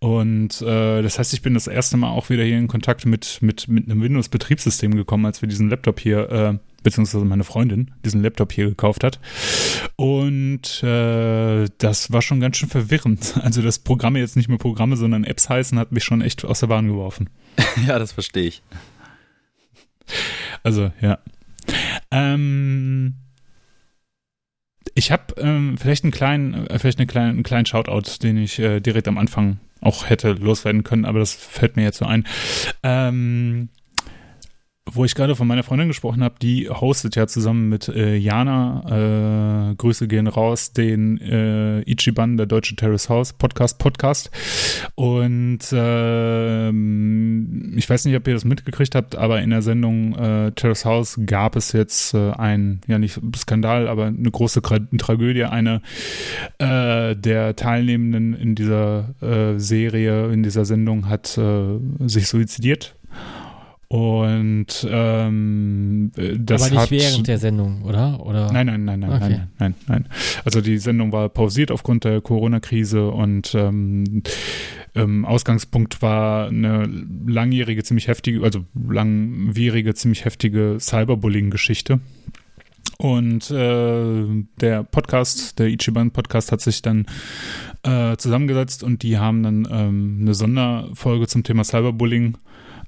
Und 0.00 0.60
äh, 0.62 1.02
das 1.02 1.18
heißt, 1.18 1.32
ich 1.34 1.42
bin 1.42 1.54
das 1.54 1.66
erste 1.66 1.96
Mal 1.96 2.10
auch 2.10 2.30
wieder 2.30 2.44
hier 2.44 2.58
in 2.58 2.68
Kontakt 2.68 3.06
mit, 3.06 3.38
mit, 3.40 3.68
mit 3.68 3.90
einem 3.90 4.02
Windows-Betriebssystem 4.02 4.94
gekommen, 4.94 5.26
als 5.26 5.42
wir 5.42 5.48
diesen 5.48 5.70
Laptop 5.70 6.00
hier 6.00 6.30
äh, 6.30 6.58
beziehungsweise 6.86 7.24
meine 7.24 7.42
Freundin 7.42 7.90
diesen 8.04 8.22
Laptop 8.22 8.52
hier 8.52 8.68
gekauft 8.68 9.02
hat. 9.02 9.18
Und 9.96 10.84
äh, 10.84 11.66
das 11.78 12.12
war 12.12 12.22
schon 12.22 12.38
ganz 12.38 12.56
schön 12.56 12.68
verwirrend. 12.68 13.34
Also, 13.46 13.62
dass 13.62 13.78
Programme 13.78 14.18
jetzt 14.18 14.36
nicht 14.36 14.48
mehr 14.48 14.58
Programme, 14.58 14.96
sondern 14.96 15.24
Apps 15.24 15.48
heißen, 15.48 15.78
hat 15.78 15.92
mich 15.92 16.04
schon 16.04 16.20
echt 16.20 16.44
aus 16.44 16.60
der 16.60 16.66
Bahn 16.68 16.88
geworfen. 16.88 17.30
ja, 17.86 17.98
das 17.98 18.12
verstehe 18.12 18.44
ich. 18.44 18.62
Also, 20.62 20.90
ja. 21.00 21.18
Ähm, 22.10 23.14
ich 24.94 25.10
habe 25.10 25.34
ähm, 25.38 25.76
vielleicht 25.78 26.04
einen 26.04 26.12
kleinen, 26.12 26.66
äh, 26.66 26.78
vielleicht 26.78 26.98
eine 26.98 27.06
kleine, 27.06 27.30
einen 27.30 27.42
kleinen 27.42 27.66
Shoutout, 27.66 28.22
den 28.22 28.36
ich 28.36 28.58
äh, 28.58 28.80
direkt 28.80 29.08
am 29.08 29.18
Anfang 29.18 29.58
auch 29.80 30.08
hätte 30.08 30.32
loswerden 30.32 30.84
können, 30.84 31.04
aber 31.04 31.18
das 31.18 31.34
fällt 31.34 31.76
mir 31.76 31.82
jetzt 31.82 31.98
so 31.98 32.04
ein. 32.04 32.26
Ähm, 32.82 33.68
wo 34.92 35.04
ich 35.04 35.14
gerade 35.14 35.34
von 35.34 35.48
meiner 35.48 35.64
Freundin 35.64 35.88
gesprochen 35.88 36.22
habe, 36.22 36.36
die 36.40 36.70
hostet 36.70 37.16
ja 37.16 37.26
zusammen 37.26 37.68
mit 37.68 37.88
äh, 37.88 38.16
Jana, 38.16 39.70
äh, 39.70 39.74
Grüße 39.74 40.06
gehen 40.06 40.28
raus, 40.28 40.72
den 40.72 41.18
äh, 41.20 41.80
Ichiban, 41.82 42.36
der 42.36 42.46
Deutsche 42.46 42.76
Terrace 42.76 43.08
House 43.08 43.32
Podcast, 43.32 43.78
Podcast. 43.78 44.30
Und 44.94 45.60
äh, 45.72 46.68
ich 47.76 47.90
weiß 47.90 48.04
nicht, 48.04 48.16
ob 48.16 48.28
ihr 48.28 48.34
das 48.34 48.44
mitgekriegt 48.44 48.94
habt, 48.94 49.16
aber 49.16 49.42
in 49.42 49.50
der 49.50 49.62
Sendung 49.62 50.14
äh, 50.14 50.52
Terrace 50.52 50.84
House 50.84 51.20
gab 51.26 51.56
es 51.56 51.72
jetzt 51.72 52.14
äh, 52.14 52.30
ein, 52.30 52.80
ja 52.86 52.98
nicht 52.98 53.20
Skandal, 53.36 53.88
aber 53.88 54.06
eine 54.06 54.30
große 54.30 54.62
Tragödie. 54.62 55.44
Eine 55.44 55.82
äh, 56.58 57.16
der 57.16 57.56
Teilnehmenden 57.56 58.34
in 58.34 58.54
dieser 58.54 59.14
Serie, 59.56 60.30
in 60.32 60.42
dieser 60.42 60.64
Sendung 60.64 61.08
hat 61.08 61.26
sich 61.26 62.28
suizidiert 62.28 62.94
und 63.88 64.66
ähm, 64.90 66.10
das 66.38 66.62
Aber 66.62 66.70
nicht 66.70 66.80
hat, 66.80 66.90
während 66.90 67.28
der 67.28 67.38
Sendung, 67.38 67.82
oder? 67.82 68.24
oder? 68.26 68.52
Nein, 68.52 68.66
nein, 68.66 68.84
nein, 68.84 69.00
nein, 69.00 69.12
okay. 69.12 69.28
nein, 69.28 69.48
nein, 69.58 69.74
nein. 69.86 70.08
Also 70.44 70.60
die 70.60 70.78
Sendung 70.78 71.12
war 71.12 71.28
pausiert 71.28 71.70
aufgrund 71.70 72.02
der 72.02 72.20
Corona-Krise 72.20 73.10
und 73.10 73.54
ähm, 73.54 74.22
ähm, 74.96 75.24
Ausgangspunkt 75.24 76.02
war 76.02 76.48
eine 76.48 76.88
langjährige, 77.26 77.84
ziemlich 77.84 78.08
heftige, 78.08 78.42
also 78.42 78.64
langwierige, 78.88 79.94
ziemlich 79.94 80.24
heftige 80.24 80.78
Cyberbullying-Geschichte. 80.80 82.00
Und 82.98 83.50
äh, 83.50 84.24
der 84.60 84.82
Podcast, 84.84 85.58
der 85.58 85.68
Ichiban 85.68 86.12
Podcast, 86.12 86.50
hat 86.50 86.62
sich 86.62 86.80
dann 86.80 87.06
äh, 87.82 88.16
zusammengesetzt 88.16 88.82
und 88.82 89.02
die 89.02 89.18
haben 89.18 89.42
dann 89.42 89.68
ähm, 89.70 90.18
eine 90.22 90.34
Sonderfolge 90.34 91.26
zum 91.26 91.44
Thema 91.44 91.62
Cyberbullying 91.62 92.38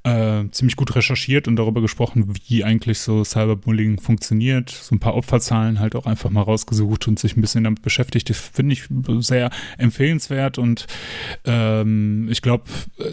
äh, 0.08 0.50
ziemlich 0.52 0.76
gut 0.76 0.94
recherchiert 0.94 1.48
und 1.48 1.56
darüber 1.56 1.80
gesprochen, 1.80 2.32
wie 2.46 2.64
eigentlich 2.64 3.00
so 3.00 3.24
Cyberbullying 3.24 4.00
funktioniert. 4.00 4.70
So 4.70 4.94
ein 4.94 5.00
paar 5.00 5.14
Opferzahlen 5.14 5.80
halt 5.80 5.94
auch 5.94 6.06
einfach 6.06 6.30
mal 6.30 6.42
rausgesucht 6.42 7.08
und 7.08 7.18
sich 7.18 7.36
ein 7.36 7.40
bisschen 7.40 7.64
damit 7.64 7.82
beschäftigt. 7.82 8.30
Das 8.30 8.38
finde 8.38 8.72
ich 8.72 8.84
sehr 9.18 9.50
empfehlenswert 9.76 10.58
und 10.58 10.86
ähm, 11.44 12.28
ich 12.30 12.40
glaube, 12.40 12.64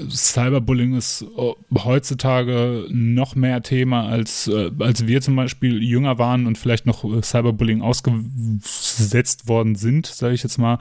Cyberbullying 0.09 0.95
ist 0.95 1.25
heutzutage 1.73 2.85
noch 2.89 3.35
mehr 3.35 3.61
Thema, 3.61 4.07
als, 4.07 4.47
äh, 4.47 4.71
als 4.79 5.05
wir 5.07 5.21
zum 5.21 5.35
Beispiel 5.35 5.83
jünger 5.83 6.17
waren 6.17 6.47
und 6.47 6.57
vielleicht 6.57 6.85
noch 6.85 7.03
Cyberbullying 7.21 7.81
ausgesetzt 7.81 9.47
worden 9.47 9.75
sind, 9.75 10.05
sage 10.05 10.33
ich 10.33 10.43
jetzt 10.43 10.57
mal. 10.57 10.79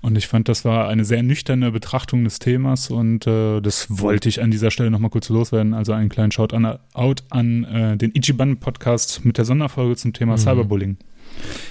Und 0.00 0.16
ich 0.16 0.26
fand, 0.26 0.48
das 0.48 0.64
war 0.64 0.88
eine 0.88 1.04
sehr 1.04 1.22
nüchterne 1.22 1.70
Betrachtung 1.70 2.24
des 2.24 2.38
Themas 2.40 2.90
und 2.90 3.26
äh, 3.26 3.60
das 3.60 3.86
wollte 3.88 4.28
ich 4.28 4.42
an 4.42 4.50
dieser 4.50 4.70
Stelle 4.70 4.90
nochmal 4.90 5.10
kurz 5.10 5.28
loswerden. 5.44 5.74
Also 5.74 5.92
einen 5.92 6.08
kleinen 6.08 6.32
Shout 6.32 6.48
an, 6.52 6.78
out 6.94 7.22
an 7.30 7.64
äh, 7.64 7.96
den 7.96 8.12
Ichiban 8.14 8.56
Podcast 8.56 9.24
mit 9.24 9.38
der 9.38 9.44
Sonderfolge 9.44 9.96
zum 9.96 10.12
Thema 10.12 10.32
mhm. 10.32 10.38
Cyberbullying. 10.38 10.96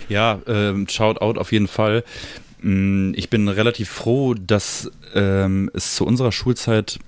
Ja, 0.10 0.42
ähm, 0.48 0.88
Shout 0.88 1.18
out 1.20 1.38
auf 1.38 1.52
jeden 1.52 1.68
Fall. 1.68 2.04
Mm, 2.62 3.14
ich 3.16 3.30
bin 3.30 3.48
relativ 3.48 3.90
froh, 3.90 4.34
dass 4.34 4.92
ähm, 5.16 5.70
es 5.74 5.96
zu 5.96 6.06
unserer 6.06 6.32
Schulzeit 6.32 7.00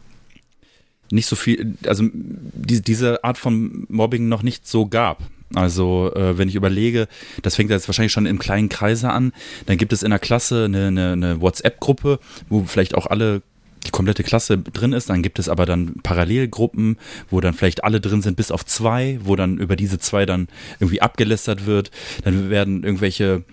nicht 1.11 1.27
so 1.27 1.35
viel, 1.35 1.75
also 1.85 2.03
die, 2.11 2.81
diese 2.81 3.23
Art 3.23 3.37
von 3.37 3.85
Mobbing 3.89 4.27
noch 4.27 4.41
nicht 4.41 4.67
so 4.67 4.87
gab. 4.87 5.21
Also 5.53 6.11
äh, 6.15 6.37
wenn 6.39 6.49
ich 6.49 6.55
überlege, 6.55 7.07
das 7.43 7.55
fängt 7.55 7.69
jetzt 7.69 7.87
wahrscheinlich 7.87 8.11
schon 8.11 8.25
im 8.25 8.39
kleinen 8.39 8.69
Kreise 8.69 9.11
an, 9.11 9.31
dann 9.67 9.77
gibt 9.77 9.93
es 9.93 10.01
in 10.01 10.09
der 10.09 10.19
Klasse 10.19 10.65
eine, 10.65 10.87
eine, 10.87 11.11
eine 11.11 11.41
WhatsApp-Gruppe, 11.41 12.19
wo 12.49 12.63
vielleicht 12.63 12.95
auch 12.95 13.05
alle 13.05 13.43
die 13.85 13.91
komplette 13.91 14.23
Klasse 14.23 14.57
drin 14.57 14.93
ist, 14.93 15.09
dann 15.09 15.21
gibt 15.21 15.39
es 15.39 15.49
aber 15.49 15.65
dann 15.65 15.95
Parallelgruppen, 16.03 16.97
wo 17.29 17.41
dann 17.41 17.53
vielleicht 17.53 17.83
alle 17.83 18.01
drin 18.01 18.21
sind, 18.21 18.37
bis 18.37 18.51
auf 18.51 18.65
zwei, 18.65 19.19
wo 19.23 19.35
dann 19.35 19.57
über 19.57 19.75
diese 19.75 19.99
zwei 19.99 20.25
dann 20.25 20.47
irgendwie 20.79 21.01
abgelästert 21.01 21.65
wird. 21.65 21.91
Dann 22.23 22.49
werden 22.49 22.83
irgendwelche 22.83 23.43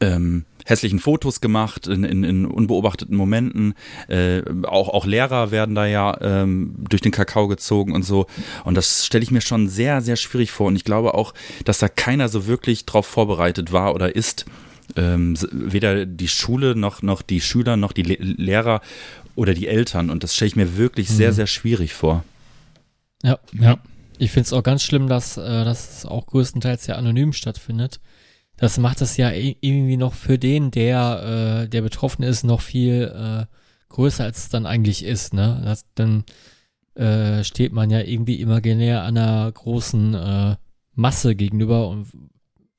ähm, 0.00 0.44
hässlichen 0.64 0.98
Fotos 0.98 1.40
gemacht 1.40 1.86
in, 1.86 2.04
in, 2.04 2.24
in 2.24 2.46
unbeobachteten 2.46 3.16
Momenten. 3.16 3.74
Äh, 4.08 4.42
auch, 4.64 4.88
auch 4.88 5.06
Lehrer 5.06 5.50
werden 5.50 5.74
da 5.74 5.86
ja 5.86 6.16
ähm, 6.20 6.74
durch 6.78 7.02
den 7.02 7.12
Kakao 7.12 7.48
gezogen 7.48 7.92
und 7.92 8.02
so. 8.02 8.26
Und 8.64 8.74
das 8.74 9.06
stelle 9.06 9.22
ich 9.22 9.30
mir 9.30 9.42
schon 9.42 9.68
sehr, 9.68 10.00
sehr 10.00 10.16
schwierig 10.16 10.52
vor. 10.52 10.68
Und 10.68 10.76
ich 10.76 10.84
glaube 10.84 11.14
auch, 11.14 11.34
dass 11.64 11.78
da 11.78 11.88
keiner 11.88 12.28
so 12.28 12.46
wirklich 12.46 12.86
drauf 12.86 13.06
vorbereitet 13.06 13.72
war 13.72 13.94
oder 13.94 14.16
ist. 14.16 14.46
Ähm, 14.96 15.36
weder 15.50 16.04
die 16.04 16.28
Schule 16.28 16.76
noch, 16.76 17.00
noch 17.00 17.22
die 17.22 17.40
Schüler 17.40 17.76
noch 17.76 17.92
die 17.92 18.02
Le 18.02 18.16
Lehrer 18.20 18.82
oder 19.36 19.54
die 19.54 19.68
Eltern. 19.68 20.10
Und 20.10 20.22
das 20.22 20.34
stelle 20.34 20.48
ich 20.48 20.56
mir 20.56 20.76
wirklich 20.76 21.10
mhm. 21.10 21.14
sehr, 21.14 21.32
sehr 21.32 21.46
schwierig 21.46 21.94
vor. 21.94 22.24
Ja, 23.22 23.38
ja. 23.52 23.78
Ich 24.18 24.30
finde 24.30 24.46
es 24.46 24.52
auch 24.52 24.62
ganz 24.62 24.82
schlimm, 24.82 25.08
dass, 25.08 25.36
äh, 25.36 25.64
dass 25.64 25.98
es 25.98 26.06
auch 26.06 26.26
größtenteils 26.26 26.86
ja 26.86 26.96
anonym 26.96 27.32
stattfindet. 27.32 28.00
Das 28.56 28.78
macht 28.78 29.00
es 29.00 29.16
ja 29.16 29.32
irgendwie 29.32 29.96
noch 29.96 30.14
für 30.14 30.38
den, 30.38 30.70
der, 30.70 31.64
äh, 31.64 31.68
der 31.68 31.82
betroffen 31.82 32.22
ist, 32.22 32.44
noch 32.44 32.60
viel 32.60 33.12
äh, 33.14 33.46
größer, 33.88 34.24
als 34.24 34.38
es 34.38 34.48
dann 34.48 34.66
eigentlich 34.66 35.04
ist. 35.04 35.34
Ne? 35.34 35.60
Das, 35.64 35.86
dann 35.96 36.24
äh, 36.94 37.42
steht 37.42 37.72
man 37.72 37.90
ja 37.90 38.00
irgendwie 38.00 38.40
imaginär 38.40 39.02
einer 39.02 39.50
großen 39.50 40.14
äh, 40.14 40.56
Masse 40.94 41.34
gegenüber 41.34 41.88
und 41.88 42.06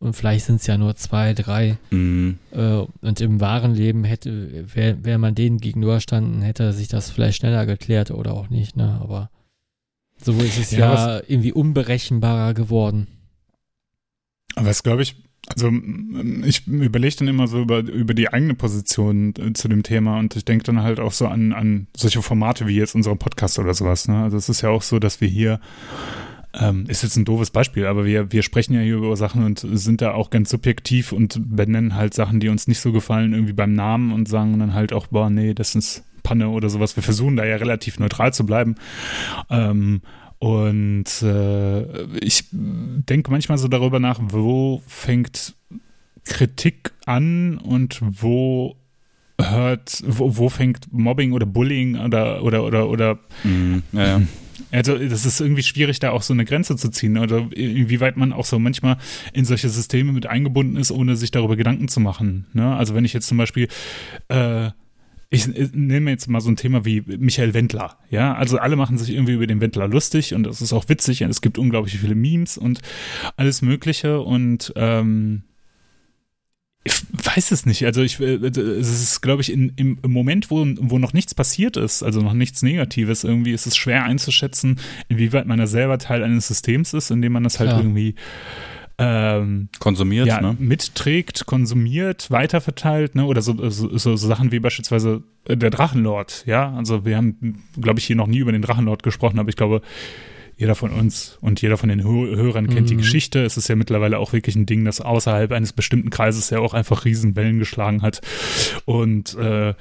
und 0.06 0.16
vielleicht 0.16 0.46
sind 0.46 0.62
es 0.62 0.68
ja 0.68 0.78
nur 0.78 0.96
zwei, 0.96 1.34
drei. 1.34 1.78
Mhm. 1.90 2.38
Äh, 2.52 2.84
und 3.02 3.22
im 3.22 3.42
wahren 3.42 3.74
Leben 3.74 4.04
hätte, 4.04 4.66
wäre 4.74 5.04
wär 5.04 5.18
man 5.18 5.36
denen 5.36 5.58
gegenüberstanden, 5.58 6.42
hätte 6.42 6.72
sich 6.74 6.88
das 6.88 7.10
vielleicht 7.10 7.38
schneller 7.38 7.66
geklärt 7.66 8.12
oder 8.12 8.34
auch 8.34 8.50
nicht, 8.50 8.78
ne? 8.78 9.00
Aber 9.02 9.30
so 10.18 10.34
ist 10.34 10.60
es 10.60 10.72
ja, 10.72 11.18
ja 11.18 11.22
irgendwie 11.28 11.52
unberechenbarer 11.52 12.54
geworden. 12.54 13.08
Aber 14.56 14.70
es 14.70 14.84
glaube 14.84 15.02
ich, 15.02 15.16
also 15.48 15.70
ich 16.44 16.66
überlege 16.68 17.18
dann 17.18 17.28
immer 17.28 17.48
so 17.48 17.62
über, 17.62 17.80
über 17.80 18.14
die 18.14 18.30
eigene 18.32 18.56
Position 18.56 19.34
äh, 19.38 19.54
zu 19.54 19.68
dem 19.68 19.84
Thema 19.84 20.20
und 20.20 20.36
ich 20.36 20.46
denke 20.46 20.64
dann 20.64 20.82
halt 20.82 21.00
auch 21.00 21.12
so 21.12 21.28
an, 21.28 21.52
an 21.52 21.88
solche 21.96 22.22
Formate 22.22 22.68
wie 22.68 22.76
jetzt 22.76 22.96
unsere 22.96 23.16
Podcast 23.16 23.60
oder 23.60 23.74
sowas. 23.74 24.08
Ne? 24.08 24.24
Also 24.24 24.38
es 24.38 24.50
ist 24.50 24.62
ja 24.62 24.70
auch 24.70 24.82
so, 24.82 25.00
dass 25.00 25.20
wir 25.20 25.28
hier 25.28 25.60
ähm, 26.60 26.86
ist 26.88 27.04
jetzt 27.04 27.16
ein 27.16 27.26
doofes 27.26 27.52
Beispiel, 27.52 27.86
aber 27.86 28.06
wir, 28.06 28.32
wir 28.32 28.44
sprechen 28.44 28.74
ja 28.74 28.82
hier 28.82 28.96
über 28.96 29.16
Sachen 29.16 29.44
und 29.44 29.60
sind 29.60 30.02
da 30.02 30.14
auch 30.14 30.30
ganz 30.30 30.50
subjektiv 30.50 31.12
und 31.12 31.40
benennen 31.56 31.96
halt 31.96 32.14
Sachen, 32.14 32.40
die 32.40 32.50
uns 32.50 32.68
nicht 32.68 32.80
so 32.80 32.92
gefallen, 32.92 33.34
irgendwie 33.34 33.54
beim 33.54 33.74
Namen 33.74 34.12
und 34.12 34.28
sagen 34.28 34.60
dann 34.60 34.74
halt 34.74 34.94
auch, 34.94 35.08
boah, 35.08 35.30
nee, 35.30 35.54
das 35.54 35.76
ist 35.76 36.04
Panne 36.24 36.50
oder 36.50 36.70
sowas. 36.70 36.96
Wir 36.96 37.04
versuchen 37.04 37.36
da 37.36 37.46
ja 37.46 37.56
relativ 37.58 38.00
neutral 38.00 38.34
zu 38.34 38.46
bleiben. 38.46 38.76
Ähm, 39.50 40.02
und 40.40 41.22
äh, 41.22 42.04
ich 42.18 42.46
denke 42.52 43.32
manchmal 43.32 43.58
so 43.58 43.68
darüber 43.68 44.00
nach, 44.00 44.20
wo 44.22 44.82
fängt 44.86 45.56
Kritik 46.26 46.92
an 47.06 47.58
und 47.58 48.02
wo 48.02 48.76
hört, 49.40 50.04
wo, 50.06 50.38
wo 50.38 50.50
fängt 50.50 50.92
Mobbing 50.92 51.34
oder 51.34 51.46
Bullying 51.46 51.98
oder 51.98 52.44
oder 52.44 52.64
oder 52.64 52.90
oder 52.90 53.20
mm, 53.44 53.78
ja, 53.94 54.06
ja. 54.06 54.22
Also 54.72 54.98
das 54.98 55.26
ist 55.26 55.42
irgendwie 55.42 55.64
schwierig, 55.64 56.00
da 56.00 56.12
auch 56.12 56.22
so 56.22 56.34
eine 56.34 56.46
Grenze 56.46 56.76
zu 56.76 56.90
ziehen 56.90 57.18
oder 57.18 57.48
inwieweit 57.52 58.18
man 58.18 58.34
auch 58.34 58.46
so 58.46 58.60
manchmal 58.60 58.98
in 59.34 59.46
solche 59.46 59.70
Systeme 59.70 60.12
mit 60.12 60.28
eingebunden 60.28 60.78
ist, 60.78 60.92
ohne 60.92 61.16
sich 61.16 61.32
darüber 61.32 61.56
Gedanken 61.56 61.88
zu 61.88 62.00
machen. 62.00 62.46
Ne? 62.54 62.76
Also 62.76 62.96
wenn 62.96 63.06
ich 63.06 63.14
jetzt 63.14 63.28
zum 63.28 63.38
Beispiel 63.38 63.68
äh, 64.30 64.70
ich 65.30 65.48
nehme 65.74 66.12
jetzt 66.12 66.28
mal 66.28 66.40
so 66.40 66.50
ein 66.50 66.56
Thema 66.56 66.86
wie 66.86 67.02
Michael 67.02 67.54
Wendler. 67.54 67.98
Ja, 68.10 68.36
also 68.36 68.58
alle 68.58 68.76
machen 68.76 68.98
sich 68.98 69.10
irgendwie 69.10 69.34
über 69.34 69.48
den 69.48 69.60
Wendler 69.60 69.88
lustig 69.88 70.34
und 70.34 70.44
das 70.44 70.62
ist 70.62 70.72
auch 70.72 70.88
witzig 70.88 71.24
und 71.24 71.30
es 71.30 71.42
gibt 71.42 71.58
unglaublich 71.58 71.98
viele 71.98 72.16
Memes 72.16 72.58
und 72.58 72.80
alles 73.36 73.62
Mögliche 73.62 74.22
und 74.22 74.72
ähm, 74.76 75.44
ich 76.88 77.02
weiß 77.12 77.52
es 77.52 77.66
nicht. 77.66 77.84
Also 77.84 78.04
ich, 78.04 78.20
äh, 78.20 78.36
es 78.36 79.02
ist, 79.02 79.22
glaube 79.22 79.42
ich, 79.42 79.52
in, 79.52 79.74
im, 79.76 80.00
Moment, 80.04 80.52
wo, 80.52 80.66
wo 80.80 81.00
noch 81.00 81.14
nichts 81.14 81.34
passiert 81.34 81.78
ist, 81.78 82.04
also 82.04 82.22
noch 82.22 82.34
nichts 82.34 82.62
Negatives, 82.62 83.24
irgendwie 83.24 83.54
ist 83.54 83.66
es 83.66 83.76
schwer 83.76 84.04
einzuschätzen, 84.04 84.80
inwieweit 85.10 85.48
man 85.48 85.58
da 85.58 85.66
selber 85.66 85.98
Teil 85.98 86.24
eines 86.24 86.48
Systems 86.48 86.94
ist, 86.94 87.10
in 87.10 87.24
dem 87.24 87.34
man 87.34 87.44
das 87.44 87.60
halt 87.60 87.72
ja. 87.72 87.78
irgendwie 87.78 88.14
ähm, 89.00 89.68
konsumiert, 89.80 90.28
ja, 90.28 90.40
ne? 90.40 90.56
mitträgt, 90.60 91.48
konsumiert, 91.48 92.30
weiterverteilt, 92.30 93.16
ne? 93.16 93.26
Oder 93.26 93.42
so, 93.42 93.58
so, 93.70 93.98
so, 93.98 94.16
so 94.16 94.28
Sachen 94.28 94.52
wie 94.52 94.60
beispielsweise 94.60 95.24
äh, 95.48 95.58
der 95.58 95.72
Drachenlord, 95.72 96.44
ja. 96.46 96.72
Also 96.76 97.04
wir 97.04 97.18
haben, 97.18 97.64
glaube 97.82 98.00
ich, 98.00 98.06
hier 98.06 98.16
noch 98.16 98.28
nie 98.28 98.38
über 98.38 98.52
den 98.52 98.62
Drachenlord 98.62 99.02
gesprochen, 99.02 99.40
aber 99.40 99.50
ich 99.50 99.58
glaube, 99.58 99.82
jeder 100.58 100.76
von 100.76 100.92
uns 100.92 101.38
und 101.42 101.62
jeder 101.62 101.78
von 101.78 101.90
den 101.90 102.04
Hörern 102.04 102.68
kennt 102.68 102.84
mhm. 102.84 102.92
die 102.92 102.98
Geschichte. 102.98 103.44
Es 103.44 103.58
ist 103.58 103.68
ja 103.68 103.76
mittlerweile 103.76 104.20
auch 104.20 104.32
wirklich 104.32 104.56
ein 104.56 104.66
Ding, 104.66 104.86
das 104.86 105.02
außerhalb 105.02 105.52
eines 105.52 105.74
bestimmten 105.74 106.10
Kreises 106.10 106.50
ja 106.50 106.60
auch 106.60 106.74
einfach 106.74 107.04
Riesenwellen 107.04 107.60
geschlagen 107.60 108.02
hat. 108.02 108.22
Und 108.86 109.36
äh, 109.36 109.74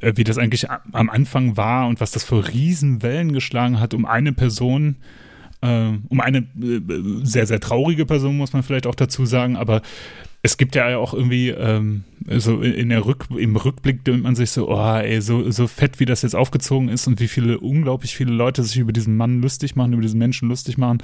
wie 0.00 0.24
das 0.24 0.38
eigentlich 0.38 0.70
am 0.70 1.10
Anfang 1.10 1.56
war 1.56 1.86
und 1.86 2.00
was 2.00 2.12
das 2.12 2.24
für 2.24 2.48
Riesenwellen 2.48 3.32
geschlagen 3.32 3.78
hat, 3.78 3.92
um 3.94 4.06
eine 4.06 4.32
Person 4.32 4.96
äh, 5.62 5.92
um 6.08 6.20
eine 6.20 6.38
äh, 6.38 6.80
sehr, 7.22 7.46
sehr 7.46 7.60
traurige 7.60 8.04
Person, 8.04 8.36
muss 8.36 8.52
man 8.52 8.62
vielleicht 8.62 8.86
auch 8.86 8.94
dazu 8.94 9.24
sagen, 9.26 9.56
aber 9.56 9.82
es 10.44 10.56
gibt 10.56 10.74
ja 10.74 10.96
auch 10.96 11.14
irgendwie 11.14 11.50
ähm, 11.50 12.02
so 12.28 12.62
in 12.62 12.88
der 12.88 13.06
Rück, 13.06 13.26
im 13.36 13.54
Rückblick 13.54 14.04
denkt 14.04 14.24
man 14.24 14.34
sich 14.34 14.50
so, 14.50 14.68
oh, 14.68 14.96
ey, 14.96 15.20
so, 15.20 15.48
so 15.52 15.68
fett, 15.68 16.00
wie 16.00 16.04
das 16.04 16.22
jetzt 16.22 16.34
aufgezogen 16.34 16.88
ist 16.88 17.06
und 17.06 17.20
wie 17.20 17.28
viele, 17.28 17.60
unglaublich 17.60 18.16
viele 18.16 18.32
Leute 18.32 18.64
sich 18.64 18.78
über 18.78 18.92
diesen 18.92 19.16
Mann 19.16 19.40
lustig 19.40 19.76
machen, 19.76 19.92
über 19.92 20.02
diesen 20.02 20.18
Menschen 20.18 20.48
lustig 20.48 20.78
machen, 20.78 20.98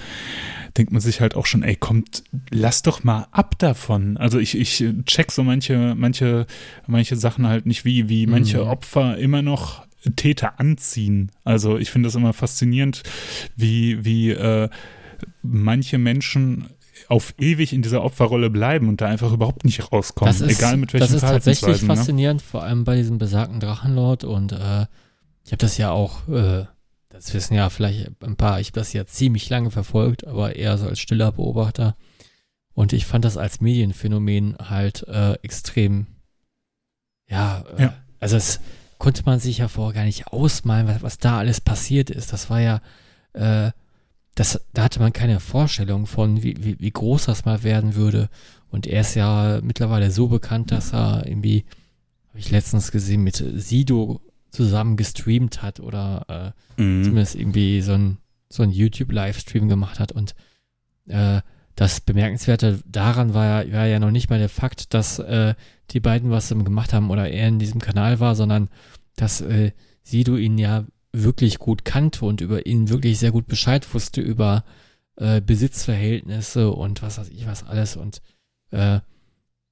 denkt 0.76 0.92
man 0.92 1.00
sich 1.00 1.20
halt 1.20 1.36
auch 1.36 1.46
schon, 1.46 1.62
ey, 1.62 1.76
kommt, 1.76 2.24
lass 2.50 2.82
doch 2.82 3.04
mal 3.04 3.28
ab 3.30 3.56
davon. 3.58 4.16
Also 4.16 4.40
ich, 4.40 4.58
ich 4.58 4.84
check 5.06 5.30
so 5.30 5.44
manche, 5.44 5.94
manche, 5.96 6.46
manche 6.88 7.14
Sachen 7.14 7.46
halt 7.46 7.64
nicht, 7.64 7.84
wie, 7.84 8.08
wie 8.08 8.26
manche 8.26 8.64
mhm. 8.64 8.70
Opfer 8.70 9.18
immer 9.18 9.42
noch 9.42 9.86
Täter 10.16 10.58
anziehen. 10.58 11.30
Also 11.44 11.78
ich 11.78 11.90
finde 11.90 12.08
das 12.08 12.16
immer 12.16 12.32
faszinierend, 12.32 13.04
wie, 13.56 14.04
wie 14.04 14.30
äh, 14.30 14.68
manche 15.42 15.98
Menschen 15.98 16.66
auf 17.08 17.34
ewig 17.38 17.72
in 17.72 17.82
dieser 17.82 18.04
Opferrolle 18.04 18.50
bleiben 18.50 18.88
und 18.88 19.00
da 19.00 19.06
einfach 19.06 19.32
überhaupt 19.32 19.64
nicht 19.64 19.92
rauskommen, 19.92 20.32
das 20.32 20.40
ist, 20.40 20.58
egal 20.58 20.76
mit 20.76 20.92
welchen 20.92 21.06
Das 21.06 21.12
ist 21.12 21.22
tatsächlich 21.22 21.82
ne? 21.82 21.94
faszinierend, 21.94 22.42
vor 22.42 22.62
allem 22.62 22.84
bei 22.84 22.96
diesem 22.96 23.18
besagten 23.18 23.60
Drachenlord 23.60 24.24
und 24.24 24.52
äh, 24.52 24.86
ich 25.44 25.52
habe 25.52 25.56
das 25.58 25.78
ja 25.78 25.90
auch, 25.90 26.28
äh, 26.28 26.66
das 27.08 27.32
wissen 27.32 27.54
ja 27.54 27.70
vielleicht 27.70 28.10
ein 28.22 28.36
paar, 28.36 28.60
ich 28.60 28.68
habe 28.68 28.80
das 28.80 28.92
ja 28.92 29.06
ziemlich 29.06 29.48
lange 29.48 29.70
verfolgt, 29.70 30.26
aber 30.26 30.56
eher 30.56 30.76
so 30.76 30.86
als 30.86 31.00
stiller 31.00 31.32
Beobachter 31.32 31.96
und 32.74 32.92
ich 32.92 33.06
fand 33.06 33.24
das 33.24 33.38
als 33.38 33.60
Medienphänomen 33.60 34.56
halt 34.58 35.08
äh, 35.08 35.32
extrem, 35.42 36.06
ja, 37.26 37.64
äh, 37.76 37.82
ja. 37.84 37.94
also 38.20 38.36
es 38.36 38.60
konnte 38.98 39.22
man 39.24 39.40
sich 39.40 39.58
ja 39.58 39.68
vorher 39.68 39.94
gar 39.94 40.04
nicht 40.04 40.26
ausmalen, 40.28 40.86
was, 40.86 41.02
was 41.02 41.18
da 41.18 41.38
alles 41.38 41.60
passiert 41.60 42.10
ist. 42.10 42.32
Das 42.32 42.50
war 42.50 42.60
ja, 42.60 42.80
äh, 43.32 43.70
das, 44.38 44.60
da 44.72 44.84
hatte 44.84 45.00
man 45.00 45.12
keine 45.12 45.40
Vorstellung 45.40 46.06
von, 46.06 46.42
wie, 46.42 46.56
wie, 46.60 46.78
wie 46.78 46.90
groß 46.90 47.26
das 47.26 47.44
mal 47.44 47.62
werden 47.64 47.94
würde. 47.94 48.28
Und 48.70 48.86
er 48.86 49.00
ist 49.00 49.14
ja 49.14 49.60
mittlerweile 49.62 50.10
so 50.10 50.28
bekannt, 50.28 50.70
dass 50.70 50.92
er 50.92 51.26
irgendwie, 51.26 51.64
habe 52.28 52.38
ich 52.38 52.50
letztens 52.50 52.92
gesehen, 52.92 53.24
mit 53.24 53.36
Sido 53.36 54.20
zusammen 54.50 54.96
gestreamt 54.96 55.62
hat 55.62 55.80
oder 55.80 56.54
äh, 56.76 56.82
mhm. 56.82 57.04
zumindest 57.04 57.34
irgendwie 57.34 57.80
so 57.80 57.92
ein 57.92 58.18
so 58.48 58.62
einen 58.62 58.72
YouTube-Livestream 58.72 59.68
gemacht 59.68 60.00
hat. 60.00 60.12
Und 60.12 60.34
äh, 61.06 61.40
das 61.74 62.00
Bemerkenswerte 62.00 62.80
daran 62.86 63.34
war, 63.34 63.70
war 63.70 63.86
ja 63.86 63.98
noch 63.98 64.10
nicht 64.10 64.30
mal 64.30 64.38
der 64.38 64.48
Fakt, 64.48 64.94
dass 64.94 65.18
äh, 65.18 65.54
die 65.90 66.00
beiden 66.00 66.30
was 66.30 66.48
gemacht 66.48 66.92
haben 66.92 67.10
oder 67.10 67.28
er 67.28 67.48
in 67.48 67.58
diesem 67.58 67.80
Kanal 67.80 68.20
war, 68.20 68.34
sondern 68.34 68.68
dass 69.16 69.40
äh, 69.40 69.72
Sido 70.02 70.36
ihn 70.36 70.58
ja 70.58 70.84
wirklich 71.22 71.58
gut 71.58 71.84
kannte 71.84 72.24
und 72.24 72.40
über 72.40 72.66
ihn 72.66 72.88
wirklich 72.88 73.18
sehr 73.18 73.30
gut 73.30 73.46
Bescheid 73.46 73.86
wusste 73.94 74.20
über 74.20 74.64
äh, 75.16 75.40
Besitzverhältnisse 75.40 76.70
und 76.70 77.02
was 77.02 77.18
weiß 77.18 77.28
ich 77.30 77.46
was 77.46 77.64
alles. 77.64 77.96
Und 77.96 78.22
äh, 78.70 79.00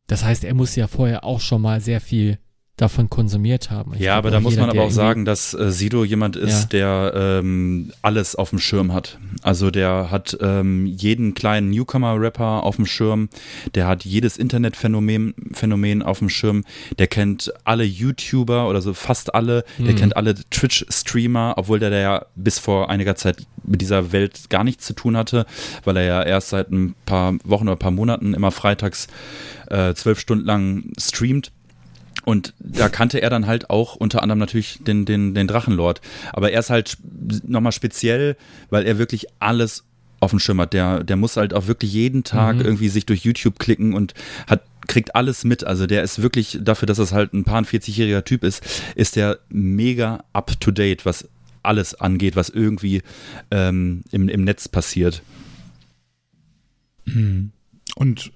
das 0.06 0.24
heißt, 0.24 0.44
er 0.44 0.54
muss 0.54 0.76
ja 0.76 0.86
vorher 0.86 1.24
auch 1.24 1.40
schon 1.40 1.62
mal 1.62 1.80
sehr 1.80 2.00
viel 2.00 2.38
davon 2.76 3.08
konsumiert 3.08 3.70
haben. 3.70 3.94
Ich 3.94 4.00
ja, 4.00 4.16
aber 4.16 4.30
da 4.30 4.38
muss 4.38 4.52
jeder, 4.52 4.66
man 4.66 4.70
aber 4.70 4.82
auch 4.82 4.90
sagen, 4.90 5.24
dass 5.24 5.54
äh, 5.54 5.70
Sido 5.70 6.04
jemand 6.04 6.36
ist, 6.36 6.72
ja. 6.74 7.10
der 7.10 7.12
ähm, 7.40 7.90
alles 8.02 8.36
auf 8.36 8.50
dem 8.50 8.58
Schirm 8.58 8.92
hat. 8.92 9.18
Also 9.42 9.70
der 9.70 10.10
hat 10.10 10.36
ähm, 10.42 10.84
jeden 10.84 11.32
kleinen 11.32 11.70
Newcomer-Rapper 11.70 12.62
auf 12.62 12.76
dem 12.76 12.84
Schirm, 12.84 13.30
der 13.74 13.86
hat 13.86 14.04
jedes 14.04 14.36
Internetphänomen 14.36 15.34
Phänomen 15.52 16.02
auf 16.02 16.18
dem 16.18 16.28
Schirm, 16.28 16.64
der 16.98 17.06
kennt 17.06 17.52
alle 17.64 17.84
YouTuber 17.84 18.68
oder 18.68 18.82
so 18.82 18.92
fast 18.92 19.34
alle, 19.34 19.64
der 19.78 19.88
hm. 19.88 19.96
kennt 19.96 20.16
alle 20.16 20.34
Twitch-Streamer, 20.34 21.54
obwohl 21.56 21.78
der, 21.78 21.88
der 21.88 22.00
ja 22.00 22.26
bis 22.34 22.58
vor 22.58 22.90
einiger 22.90 23.16
Zeit 23.16 23.46
mit 23.64 23.80
dieser 23.80 24.12
Welt 24.12 24.50
gar 24.50 24.64
nichts 24.64 24.84
zu 24.84 24.92
tun 24.92 25.16
hatte, 25.16 25.46
weil 25.84 25.96
er 25.96 26.02
ja 26.02 26.22
erst 26.22 26.50
seit 26.50 26.70
ein 26.70 26.94
paar 27.06 27.34
Wochen 27.44 27.64
oder 27.64 27.76
ein 27.76 27.78
paar 27.78 27.90
Monaten 27.90 28.34
immer 28.34 28.50
freitags 28.50 29.08
äh, 29.68 29.94
zwölf 29.94 30.20
Stunden 30.20 30.44
lang 30.44 30.92
streamt 30.98 31.52
und 32.26 32.54
da 32.58 32.88
kannte 32.88 33.22
er 33.22 33.30
dann 33.30 33.46
halt 33.46 33.70
auch 33.70 33.94
unter 33.94 34.20
anderem 34.20 34.40
natürlich 34.40 34.80
den, 34.82 35.04
den, 35.04 35.32
den 35.32 35.46
Drachenlord. 35.46 36.00
Aber 36.32 36.50
er 36.50 36.58
ist 36.58 36.70
halt 36.70 36.98
nochmal 37.46 37.70
speziell, 37.70 38.36
weil 38.68 38.84
er 38.84 38.98
wirklich 38.98 39.28
alles 39.38 39.84
auf 40.18 40.30
dem 40.30 40.40
Schirm 40.40 40.60
hat. 40.60 40.72
Der, 40.72 41.04
der 41.04 41.14
muss 41.14 41.36
halt 41.36 41.54
auch 41.54 41.68
wirklich 41.68 41.92
jeden 41.92 42.24
Tag 42.24 42.56
mhm. 42.56 42.62
irgendwie 42.62 42.88
sich 42.88 43.06
durch 43.06 43.20
YouTube 43.20 43.60
klicken 43.60 43.94
und 43.94 44.12
hat 44.48 44.62
kriegt 44.88 45.14
alles 45.14 45.44
mit. 45.44 45.62
Also 45.62 45.86
der 45.86 46.02
ist 46.02 46.20
wirklich 46.20 46.58
dafür, 46.60 46.86
dass 46.86 46.98
es 46.98 47.12
halt 47.12 47.32
ein 47.32 47.44
paar 47.44 47.62
40-jähriger 47.62 48.24
Typ 48.24 48.42
ist, 48.42 48.60
ist 48.96 49.14
der 49.14 49.38
mega 49.48 50.24
up 50.32 50.58
to 50.60 50.72
date, 50.72 51.06
was 51.06 51.28
alles 51.62 51.94
angeht, 51.94 52.34
was 52.34 52.48
irgendwie 52.48 53.02
ähm, 53.52 54.02
im, 54.10 54.28
im 54.28 54.42
Netz 54.42 54.68
passiert. 54.68 55.22
Mhm. 57.04 57.52
Und 57.98 58.30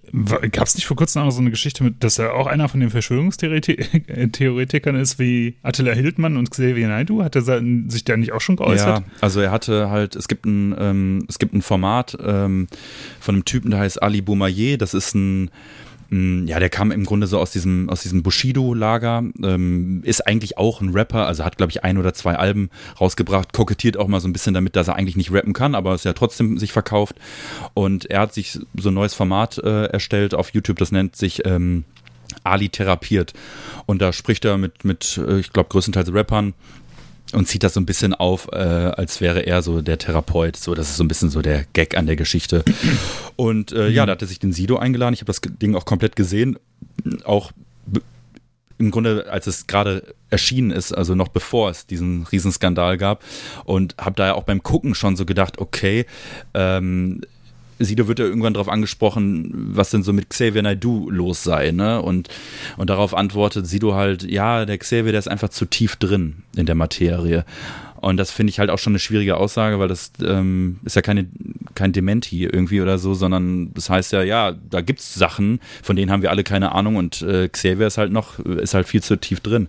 gab 0.52 0.66
es 0.66 0.74
nicht 0.74 0.86
vor 0.86 0.96
kurzem 0.96 1.20
auch 1.20 1.30
so 1.30 1.42
eine 1.42 1.50
Geschichte 1.50 1.84
mit, 1.84 2.02
dass 2.02 2.18
er 2.18 2.32
auch 2.32 2.46
einer 2.46 2.70
von 2.70 2.80
den 2.80 2.88
Verschwörungstheoretikern 2.88 4.96
ist, 4.96 5.18
wie 5.18 5.56
Attila 5.62 5.92
Hildmann 5.92 6.38
und 6.38 6.50
Xavier 6.50 6.88
Naidu? 6.88 7.22
Hat 7.22 7.36
er 7.36 7.42
sich 7.42 8.04
da 8.04 8.16
nicht 8.16 8.32
auch 8.32 8.40
schon 8.40 8.56
geäußert? 8.56 9.00
Ja, 9.00 9.04
also 9.20 9.40
er 9.40 9.50
hatte 9.50 9.90
halt, 9.90 10.16
es 10.16 10.28
gibt 10.28 10.46
ein, 10.46 10.74
ähm, 10.78 11.26
es 11.28 11.38
gibt 11.38 11.52
ein 11.52 11.60
Format 11.60 12.16
ähm, 12.24 12.68
von 13.20 13.34
einem 13.34 13.44
Typen, 13.44 13.70
der 13.70 13.80
heißt 13.80 14.02
Ali 14.02 14.22
Boumaier, 14.22 14.78
das 14.78 14.94
ist 14.94 15.14
ein 15.14 15.50
ja, 16.10 16.58
der 16.58 16.70
kam 16.70 16.90
im 16.90 17.04
Grunde 17.04 17.28
so 17.28 17.38
aus 17.38 17.52
diesem, 17.52 17.88
aus 17.88 18.02
diesem 18.02 18.24
Bushido-Lager, 18.24 19.22
ähm, 19.42 20.00
ist 20.04 20.26
eigentlich 20.26 20.58
auch 20.58 20.80
ein 20.80 20.90
Rapper, 20.90 21.26
also 21.26 21.44
hat, 21.44 21.56
glaube 21.56 21.70
ich, 21.70 21.84
ein 21.84 21.98
oder 21.98 22.12
zwei 22.14 22.34
Alben 22.34 22.70
rausgebracht, 23.00 23.52
kokettiert 23.52 23.96
auch 23.96 24.08
mal 24.08 24.20
so 24.20 24.26
ein 24.26 24.32
bisschen 24.32 24.52
damit, 24.52 24.74
dass 24.74 24.88
er 24.88 24.96
eigentlich 24.96 25.16
nicht 25.16 25.32
rappen 25.32 25.52
kann, 25.52 25.76
aber 25.76 25.94
es 25.94 26.02
ja 26.02 26.12
trotzdem 26.12 26.58
sich 26.58 26.72
verkauft. 26.72 27.14
Und 27.74 28.06
er 28.06 28.20
hat 28.20 28.34
sich 28.34 28.58
so 28.76 28.90
ein 28.90 28.94
neues 28.94 29.14
Format 29.14 29.58
äh, 29.58 29.84
erstellt 29.84 30.34
auf 30.34 30.52
YouTube, 30.52 30.78
das 30.78 30.90
nennt 30.90 31.14
sich 31.14 31.46
ähm, 31.46 31.84
Ali 32.42 32.68
therapiert. 32.68 33.32
Und 33.86 34.02
da 34.02 34.12
spricht 34.12 34.44
er 34.44 34.58
mit, 34.58 34.84
mit 34.84 35.16
äh, 35.18 35.38
ich 35.38 35.52
glaube, 35.52 35.68
größtenteils 35.68 36.12
Rappern 36.12 36.54
und 37.32 37.46
zieht 37.46 37.62
das 37.62 37.74
so 37.74 37.80
ein 37.80 37.86
bisschen 37.86 38.14
auf, 38.14 38.48
äh, 38.52 38.56
als 38.56 39.20
wäre 39.20 39.40
er 39.40 39.62
so 39.62 39.82
der 39.82 39.98
Therapeut. 39.98 40.56
So, 40.56 40.74
das 40.74 40.90
ist 40.90 40.96
so 40.96 41.04
ein 41.04 41.08
bisschen 41.08 41.30
so 41.30 41.42
der 41.42 41.64
Gag 41.72 41.96
an 41.96 42.06
der 42.06 42.16
Geschichte. 42.16 42.64
Und 43.36 43.72
äh, 43.72 43.88
ja, 43.88 44.06
da 44.06 44.12
hat 44.12 44.22
er 44.22 44.28
sich 44.28 44.38
den 44.38 44.52
Sido 44.52 44.76
eingeladen. 44.76 45.14
Ich 45.14 45.20
habe 45.20 45.26
das 45.26 45.40
Ding 45.40 45.74
auch 45.74 45.84
komplett 45.84 46.16
gesehen. 46.16 46.58
Auch 47.24 47.52
im 48.78 48.90
Grunde, 48.90 49.26
als 49.30 49.46
es 49.46 49.66
gerade 49.66 50.14
erschienen 50.30 50.70
ist, 50.70 50.92
also 50.92 51.14
noch 51.14 51.28
bevor 51.28 51.70
es 51.70 51.86
diesen 51.86 52.24
Riesenskandal 52.24 52.96
gab. 52.96 53.22
Und 53.64 53.94
habe 53.98 54.16
da 54.16 54.26
ja 54.28 54.34
auch 54.34 54.44
beim 54.44 54.62
Gucken 54.62 54.94
schon 54.94 55.16
so 55.16 55.26
gedacht, 55.26 55.58
okay, 55.58 56.06
ähm, 56.54 57.20
Sido 57.80 58.08
wird 58.08 58.18
ja 58.18 58.26
irgendwann 58.26 58.54
darauf 58.54 58.68
angesprochen, 58.68 59.50
was 59.72 59.90
denn 59.90 60.02
so 60.02 60.12
mit 60.12 60.30
Xavier 60.30 60.62
Naidoo 60.62 61.10
los 61.10 61.42
sei, 61.42 61.70
ne? 61.70 62.00
Und, 62.02 62.28
und 62.76 62.90
darauf 62.90 63.14
antwortet 63.14 63.66
Sido 63.66 63.94
halt, 63.94 64.22
ja, 64.22 64.66
der 64.66 64.78
Xavier, 64.78 65.12
der 65.12 65.18
ist 65.18 65.28
einfach 65.28 65.48
zu 65.48 65.64
tief 65.64 65.96
drin 65.96 66.42
in 66.56 66.66
der 66.66 66.74
Materie. 66.74 67.44
Und 68.00 68.16
das 68.16 68.30
finde 68.30 68.50
ich 68.50 68.58
halt 68.58 68.70
auch 68.70 68.78
schon 68.78 68.92
eine 68.92 68.98
schwierige 68.98 69.36
Aussage, 69.36 69.78
weil 69.78 69.88
das 69.88 70.12
ähm, 70.24 70.78
ist 70.84 70.96
ja 70.96 71.02
keine, 71.02 71.26
kein 71.74 71.92
Dementi 71.92 72.44
irgendwie 72.44 72.80
oder 72.80 72.98
so, 72.98 73.12
sondern 73.12 73.74
das 73.74 73.90
heißt 73.90 74.12
ja, 74.12 74.22
ja, 74.22 74.52
da 74.52 74.80
gibt's 74.80 75.14
Sachen, 75.14 75.60
von 75.82 75.96
denen 75.96 76.10
haben 76.10 76.22
wir 76.22 76.30
alle 76.30 76.42
keine 76.42 76.72
Ahnung 76.72 76.96
und 76.96 77.20
äh, 77.20 77.48
Xavier 77.48 77.86
ist 77.86 77.98
halt 77.98 78.10
noch, 78.10 78.38
ist 78.38 78.72
halt 78.72 78.88
viel 78.88 79.02
zu 79.02 79.16
tief 79.16 79.40
drin. 79.40 79.68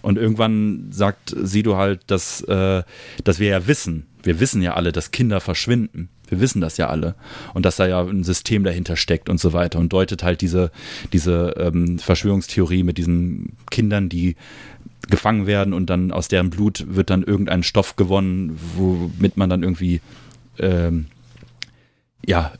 Und 0.00 0.16
irgendwann 0.16 0.88
sagt 0.92 1.34
Sido 1.36 1.76
halt, 1.76 2.02
dass, 2.06 2.42
äh, 2.42 2.84
dass 3.24 3.40
wir 3.40 3.48
ja 3.48 3.66
wissen, 3.66 4.06
wir 4.22 4.38
wissen 4.38 4.62
ja 4.62 4.74
alle, 4.74 4.92
dass 4.92 5.10
Kinder 5.10 5.40
verschwinden. 5.40 6.08
Wir 6.32 6.40
wissen 6.40 6.62
das 6.62 6.78
ja 6.78 6.88
alle. 6.88 7.14
Und 7.52 7.66
dass 7.66 7.76
da 7.76 7.86
ja 7.86 8.00
ein 8.00 8.24
System 8.24 8.64
dahinter 8.64 8.96
steckt 8.96 9.28
und 9.28 9.38
so 9.38 9.52
weiter. 9.52 9.78
Und 9.78 9.92
deutet 9.92 10.22
halt 10.22 10.40
diese, 10.40 10.70
diese 11.12 11.54
ähm, 11.58 11.98
Verschwörungstheorie 11.98 12.84
mit 12.84 12.96
diesen 12.96 13.52
Kindern, 13.70 14.08
die 14.08 14.36
gefangen 15.10 15.46
werden 15.46 15.74
und 15.74 15.90
dann 15.90 16.10
aus 16.10 16.28
deren 16.28 16.48
Blut 16.48 16.86
wird 16.88 17.10
dann 17.10 17.22
irgendein 17.22 17.62
Stoff 17.62 17.96
gewonnen, 17.96 18.58
womit 18.76 19.36
man 19.36 19.50
dann 19.50 19.62
irgendwie 19.62 20.00
ähm, 20.58 21.08
ja 22.24 22.52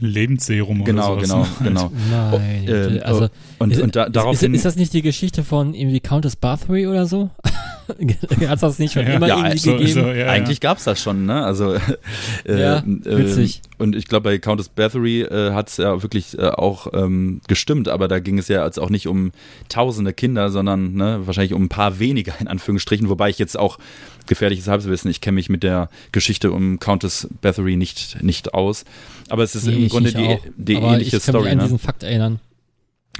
Lebensserum 0.00 0.84
genau, 0.84 1.14
oder 1.14 1.22
Genau, 1.22 1.46
genau, 1.62 1.90
genau. 1.90 2.30
Nein, 2.30 2.68
äh, 2.68 3.00
also, 3.00 3.28
und, 3.58 3.70
ist, 3.70 3.80
und 3.80 3.96
da, 3.96 4.04
ist, 4.04 4.42
ist, 4.42 4.54
ist, 4.54 4.64
das 4.64 4.76
nicht 4.76 4.92
die 4.92 5.02
Geschichte 5.02 5.42
von 5.42 5.74
irgendwie 5.74 6.00
Countess 6.00 6.36
Bathory 6.36 6.86
oder 6.86 7.06
so? 7.06 7.30
Hat 7.88 8.54
es 8.56 8.60
das 8.60 8.78
nicht 8.78 8.92
schon 8.92 9.06
ja, 9.06 9.14
immer 9.14 9.28
ja, 9.28 9.36
irgendwie 9.38 9.58
so, 9.58 9.72
gegeben? 9.72 9.92
So, 9.92 10.00
ja, 10.08 10.26
Eigentlich 10.26 10.60
gab 10.60 10.78
es 10.78 10.84
das 10.84 11.00
schon, 11.00 11.24
ne? 11.24 11.44
Also 11.44 11.74
äh, 12.44 12.60
ja, 12.60 12.82
witzig. 12.84 13.62
Äh, 13.64 13.82
und 13.82 13.94
ich 13.94 14.06
glaube, 14.06 14.30
bei 14.30 14.38
Countess 14.38 14.68
Bathory 14.68 15.22
äh, 15.22 15.52
hat 15.52 15.68
es 15.68 15.76
ja 15.76 16.02
wirklich 16.02 16.36
äh, 16.38 16.48
auch 16.48 16.88
ähm, 16.94 17.40
gestimmt, 17.46 17.88
aber 17.88 18.08
da 18.08 18.18
ging 18.18 18.38
es 18.38 18.48
ja 18.48 18.64
jetzt 18.64 18.78
auch 18.78 18.90
nicht 18.90 19.06
um 19.06 19.30
tausende 19.68 20.12
Kinder, 20.12 20.50
sondern 20.50 20.94
ne, 20.94 21.20
wahrscheinlich 21.24 21.52
um 21.52 21.64
ein 21.64 21.68
paar 21.68 21.98
weniger 21.98 22.34
in 22.40 22.48
Anführungsstrichen, 22.48 23.08
wobei 23.08 23.30
ich 23.30 23.38
jetzt 23.38 23.58
auch 23.58 23.78
gefährliches 24.26 24.68
Halbwissen, 24.68 25.10
ich 25.10 25.20
kenne 25.20 25.36
mich 25.36 25.48
mit 25.48 25.62
der 25.62 25.88
Geschichte 26.12 26.52
um 26.52 26.78
Countess 26.78 27.28
Bathory 27.40 27.76
nicht, 27.76 28.22
nicht 28.22 28.54
aus. 28.54 28.84
Aber 29.28 29.42
es 29.42 29.54
ist 29.54 29.66
nee, 29.66 29.84
im 29.84 29.88
Grunde 29.88 30.12
die, 30.12 30.38
die 30.56 30.74
ähnliche 30.74 31.16
ich 31.16 31.24
kann 31.24 31.34
Story. 31.34 31.44
Mich 31.44 31.52
an 31.52 31.58
ne? 31.58 31.64
diesen 31.64 31.78
Fakt 31.78 32.02
erinnern. 32.02 32.40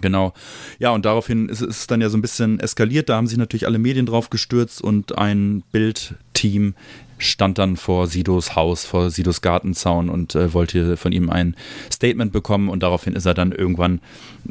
Genau. 0.00 0.34
Ja, 0.78 0.90
und 0.90 1.04
daraufhin 1.04 1.48
ist 1.48 1.62
es 1.62 1.86
dann 1.86 2.00
ja 2.00 2.08
so 2.08 2.18
ein 2.18 2.22
bisschen 2.22 2.60
eskaliert. 2.60 3.08
Da 3.08 3.16
haben 3.16 3.26
sich 3.26 3.38
natürlich 3.38 3.66
alle 3.66 3.78
Medien 3.78 4.06
drauf 4.06 4.30
gestürzt 4.30 4.82
und 4.82 5.16
ein 5.16 5.62
Bildteam 5.72 6.74
stand 7.18 7.56
dann 7.56 7.76
vor 7.76 8.06
Sidos 8.06 8.56
Haus, 8.56 8.84
vor 8.84 9.10
Sidos 9.10 9.40
Gartenzaun 9.40 10.10
und 10.10 10.34
äh, 10.34 10.52
wollte 10.52 10.98
von 10.98 11.12
ihm 11.12 11.30
ein 11.30 11.56
Statement 11.90 12.30
bekommen 12.30 12.68
und 12.68 12.82
daraufhin 12.82 13.14
ist 13.14 13.24
er 13.24 13.32
dann 13.32 13.52
irgendwann 13.52 14.00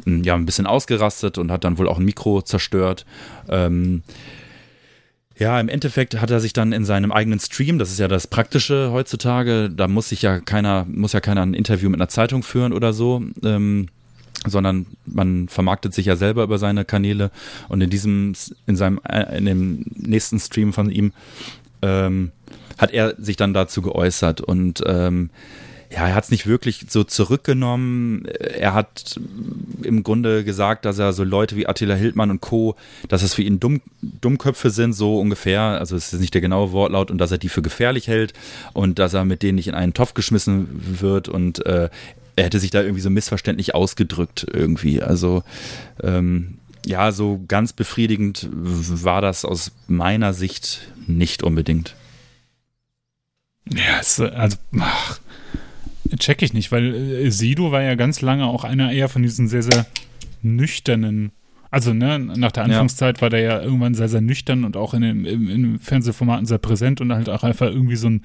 ja 0.04 0.34
ein 0.34 0.46
bisschen 0.46 0.66
ausgerastet 0.66 1.38
und 1.38 1.52
hat 1.52 1.62
dann 1.62 1.78
wohl 1.78 1.88
auch 1.88 1.98
ein 1.98 2.04
Mikro 2.04 2.42
zerstört. 2.42 3.06
Ähm, 3.48 4.02
ja, 5.38 5.60
im 5.60 5.68
Endeffekt 5.68 6.20
hat 6.20 6.30
er 6.30 6.40
sich 6.40 6.52
dann 6.52 6.72
in 6.72 6.84
seinem 6.84 7.12
eigenen 7.12 7.40
Stream, 7.40 7.78
das 7.78 7.90
ist 7.90 7.98
ja 7.98 8.08
das 8.08 8.26
Praktische 8.26 8.90
heutzutage, 8.90 9.70
da 9.70 9.86
muss 9.86 10.08
sich 10.08 10.22
ja 10.22 10.40
keiner, 10.40 10.86
muss 10.88 11.12
ja 11.12 11.20
keiner 11.20 11.42
ein 11.42 11.54
Interview 11.54 11.90
mit 11.90 12.00
einer 12.00 12.08
Zeitung 12.08 12.42
führen 12.42 12.72
oder 12.72 12.92
so. 12.92 13.22
Ähm, 13.44 13.88
sondern 14.46 14.86
man 15.06 15.48
vermarktet 15.48 15.94
sich 15.94 16.06
ja 16.06 16.14
selber 16.14 16.44
über 16.44 16.58
seine 16.58 16.84
Kanäle 16.84 17.30
und 17.68 17.80
in 17.80 17.90
diesem, 17.90 18.34
in 18.66 18.76
seinem, 18.76 19.00
äh, 19.08 19.38
in 19.38 19.46
dem 19.46 19.84
nächsten 19.96 20.38
Stream 20.38 20.72
von 20.72 20.90
ihm 20.90 21.12
ähm, 21.82 22.32
hat 22.78 22.92
er 22.92 23.14
sich 23.18 23.36
dann 23.36 23.54
dazu 23.54 23.82
geäußert 23.82 24.40
und 24.40 24.82
ähm, 24.86 25.30
ja, 25.90 26.08
er 26.08 26.14
hat 26.14 26.24
es 26.24 26.30
nicht 26.30 26.46
wirklich 26.46 26.86
so 26.88 27.04
zurückgenommen. 27.04 28.24
Er 28.26 28.74
hat 28.74 29.20
im 29.82 30.02
Grunde 30.02 30.44
gesagt, 30.44 30.84
dass 30.84 30.98
er 30.98 31.12
so 31.12 31.24
Leute 31.24 31.56
wie 31.56 31.66
Attila 31.66 31.94
Hildmann 31.94 32.30
und 32.30 32.40
Co., 32.40 32.76
dass 33.08 33.22
es 33.22 33.34
für 33.34 33.42
ihn 33.42 33.60
Dumm, 33.60 33.80
Dummköpfe 34.02 34.70
sind, 34.70 34.92
so 34.92 35.18
ungefähr. 35.18 35.60
Also 35.60 35.96
es 35.96 36.12
ist 36.12 36.20
nicht 36.20 36.34
der 36.34 36.40
genaue 36.40 36.72
Wortlaut 36.72 37.10
und 37.10 37.18
dass 37.18 37.30
er 37.30 37.38
die 37.38 37.48
für 37.48 37.62
gefährlich 37.62 38.08
hält 38.08 38.32
und 38.72 38.98
dass 38.98 39.14
er 39.14 39.24
mit 39.24 39.42
denen 39.42 39.56
nicht 39.56 39.68
in 39.68 39.74
einen 39.74 39.94
Topf 39.94 40.14
geschmissen 40.14 40.68
wird 41.00 41.28
und 41.28 41.64
äh, 41.66 41.88
er 42.36 42.44
hätte 42.44 42.60
sich 42.60 42.70
da 42.70 42.82
irgendwie 42.82 43.00
so 43.00 43.10
missverständlich 43.10 43.74
ausgedrückt 43.74 44.46
irgendwie. 44.52 45.02
Also 45.02 45.42
ähm, 46.02 46.58
ja, 46.84 47.10
so 47.10 47.42
ganz 47.48 47.72
befriedigend 47.72 48.48
war 48.52 49.20
das 49.20 49.44
aus 49.44 49.72
meiner 49.88 50.34
Sicht 50.34 50.82
nicht 51.06 51.42
unbedingt. 51.42 51.96
Ja, 53.68 53.98
es, 54.00 54.20
also 54.20 54.56
ach, 54.78 55.18
check 56.18 56.42
ich 56.42 56.52
nicht, 56.52 56.72
weil 56.72 56.94
äh, 56.94 57.30
Sido 57.30 57.72
war 57.72 57.82
ja 57.82 57.94
ganz 57.94 58.20
lange 58.20 58.46
auch 58.46 58.64
einer 58.64 58.92
eher 58.92 59.08
von 59.08 59.22
diesen 59.22 59.48
sehr, 59.48 59.62
sehr 59.62 59.86
nüchternen 60.42 61.32
Also, 61.70 61.92
ne, 61.92 62.18
nach 62.18 62.52
der 62.52 62.64
Anfangszeit 62.64 63.18
ja. 63.18 63.22
war 63.22 63.30
der 63.30 63.40
ja 63.40 63.60
irgendwann 63.60 63.94
sehr, 63.94 64.08
sehr 64.08 64.20
nüchtern 64.20 64.64
und 64.64 64.76
auch 64.76 64.94
in 64.94 65.02
den 65.02 65.24
in, 65.24 65.48
in 65.48 65.78
Fernsehformaten 65.78 66.46
sehr 66.46 66.58
präsent 66.58 67.00
und 67.00 67.12
halt 67.12 67.28
auch 67.28 67.42
einfach 67.42 67.66
irgendwie 67.66 67.96
so 67.96 68.08
ein, 68.08 68.22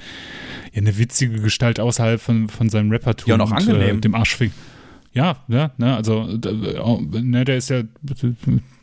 ja, 0.71 0.81
eine 0.81 0.97
witzige 0.97 1.41
Gestalt 1.41 1.79
außerhalb 1.79 2.21
von, 2.21 2.49
von 2.49 2.69
seinem 2.69 2.91
Rappertum. 2.91 3.29
Ja, 3.29 3.35
und 3.35 3.41
auch 3.41 3.51
angenehm. 3.51 3.91
Und, 3.91 3.97
äh, 3.97 4.01
dem 4.01 4.15
Arschfick. 4.15 4.51
Ja, 5.13 5.43
ja, 5.49 5.71
ne, 5.77 5.95
also 5.95 6.23
ne, 6.23 7.43
der 7.43 7.57
ist 7.57 7.69
ja 7.69 7.83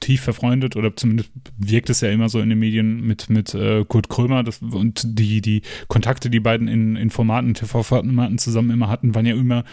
tief 0.01 0.21
verfreundet 0.21 0.77
oder 0.77 0.95
zumindest 0.95 1.31
wirkt 1.57 1.89
es 1.89 2.03
ja 2.03 2.11
immer 2.11 2.29
so 2.29 2.41
in 2.41 2.51
den 2.51 2.59
Medien 2.59 3.01
mit, 3.01 3.31
mit 3.31 3.55
äh, 3.55 3.85
Kurt 3.87 4.11
Krömer 4.11 4.43
das, 4.43 4.61
und 4.61 5.19
die, 5.19 5.41
die 5.41 5.63
Kontakte, 5.89 6.29
die 6.29 6.41
beiden 6.41 6.69
in, 6.69 6.97
in 6.97 7.09
Formaten, 7.09 7.55
TV-Formaten 7.55 8.37
zusammen 8.37 8.71
immer 8.71 8.89
hatten, 8.89 9.15
waren 9.15 9.25
ja 9.25 9.35
immer 9.35 9.65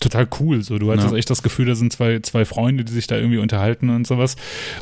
total 0.00 0.28
cool. 0.40 0.62
So, 0.62 0.78
du 0.78 0.90
hattest 0.90 1.10
ja. 1.10 1.16
echt 1.16 1.28
das 1.28 1.42
Gefühl, 1.42 1.66
da 1.66 1.74
sind 1.74 1.92
zwei, 1.92 2.20
zwei 2.20 2.44
Freunde, 2.46 2.84
die 2.84 2.92
sich 2.92 3.06
da 3.06 3.16
irgendwie 3.16 3.38
unterhalten 3.38 3.90
und 3.90 4.06
sowas. 4.06 4.36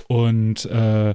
Und 0.06 0.64
äh, 0.66 1.14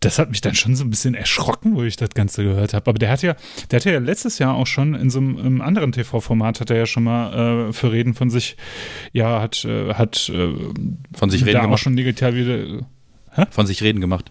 das 0.00 0.18
hat 0.18 0.30
mich 0.30 0.40
dann 0.40 0.54
schon 0.54 0.76
so 0.76 0.84
ein 0.84 0.90
bisschen 0.90 1.14
erschrocken, 1.14 1.74
wo 1.74 1.82
ich 1.82 1.96
das 1.96 2.10
Ganze 2.10 2.44
gehört 2.44 2.74
habe. 2.74 2.90
Aber 2.90 2.98
der 2.98 3.10
hat 3.10 3.22
ja, 3.22 3.34
der 3.70 3.80
hatte 3.80 3.92
ja 3.92 3.98
letztes 3.98 4.38
Jahr 4.38 4.54
auch 4.54 4.66
schon 4.66 4.94
in 4.94 5.10
so 5.10 5.18
einem, 5.18 5.38
einem 5.38 5.60
anderen 5.60 5.92
TV-Format 5.92 6.60
hat 6.60 6.70
er 6.70 6.76
ja 6.76 6.86
schon 6.86 7.04
mal 7.04 7.68
äh, 7.68 7.72
für 7.72 7.92
Reden 7.92 8.14
von 8.14 8.30
sich, 8.30 8.56
ja, 9.12 9.40
hat, 9.40 9.64
äh, 9.64 9.94
hat 9.94 10.28
äh, 10.28 10.52
von 11.14 11.30
sich 11.30 11.44
reden 11.44 11.62
gemacht. 11.62 11.74
auch 11.74 11.78
schon 11.78 11.96
digital 11.96 12.34
wieder. 12.34 12.86
Hä? 13.32 13.44
Von 13.50 13.66
sich 13.66 13.82
reden 13.82 14.00
gemacht 14.00 14.30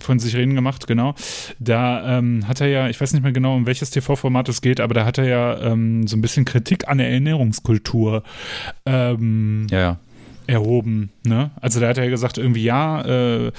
von 0.00 0.18
sich 0.18 0.34
reden 0.34 0.54
gemacht, 0.54 0.86
genau. 0.86 1.14
Da 1.58 2.18
ähm, 2.18 2.48
hat 2.48 2.60
er 2.60 2.68
ja, 2.68 2.88
ich 2.88 3.00
weiß 3.00 3.12
nicht 3.12 3.22
mehr 3.22 3.32
genau, 3.32 3.54
um 3.54 3.66
welches 3.66 3.90
TV-Format 3.90 4.48
es 4.48 4.60
geht, 4.60 4.80
aber 4.80 4.94
da 4.94 5.04
hat 5.04 5.18
er 5.18 5.26
ja 5.26 5.60
ähm, 5.60 6.06
so 6.06 6.16
ein 6.16 6.22
bisschen 6.22 6.44
Kritik 6.44 6.88
an 6.88 6.98
der 6.98 7.10
Erinnerungskultur 7.10 8.22
ähm, 8.86 9.66
ja, 9.70 9.78
ja. 9.78 9.98
Erhoben. 10.46 11.10
Ne? 11.24 11.50
Also 11.60 11.80
da 11.80 11.88
hat 11.88 11.98
er 11.98 12.04
ja 12.04 12.10
gesagt, 12.10 12.38
irgendwie 12.38 12.64
ja, 12.64 13.02
äh, 13.02 13.46
äh, 13.46 13.52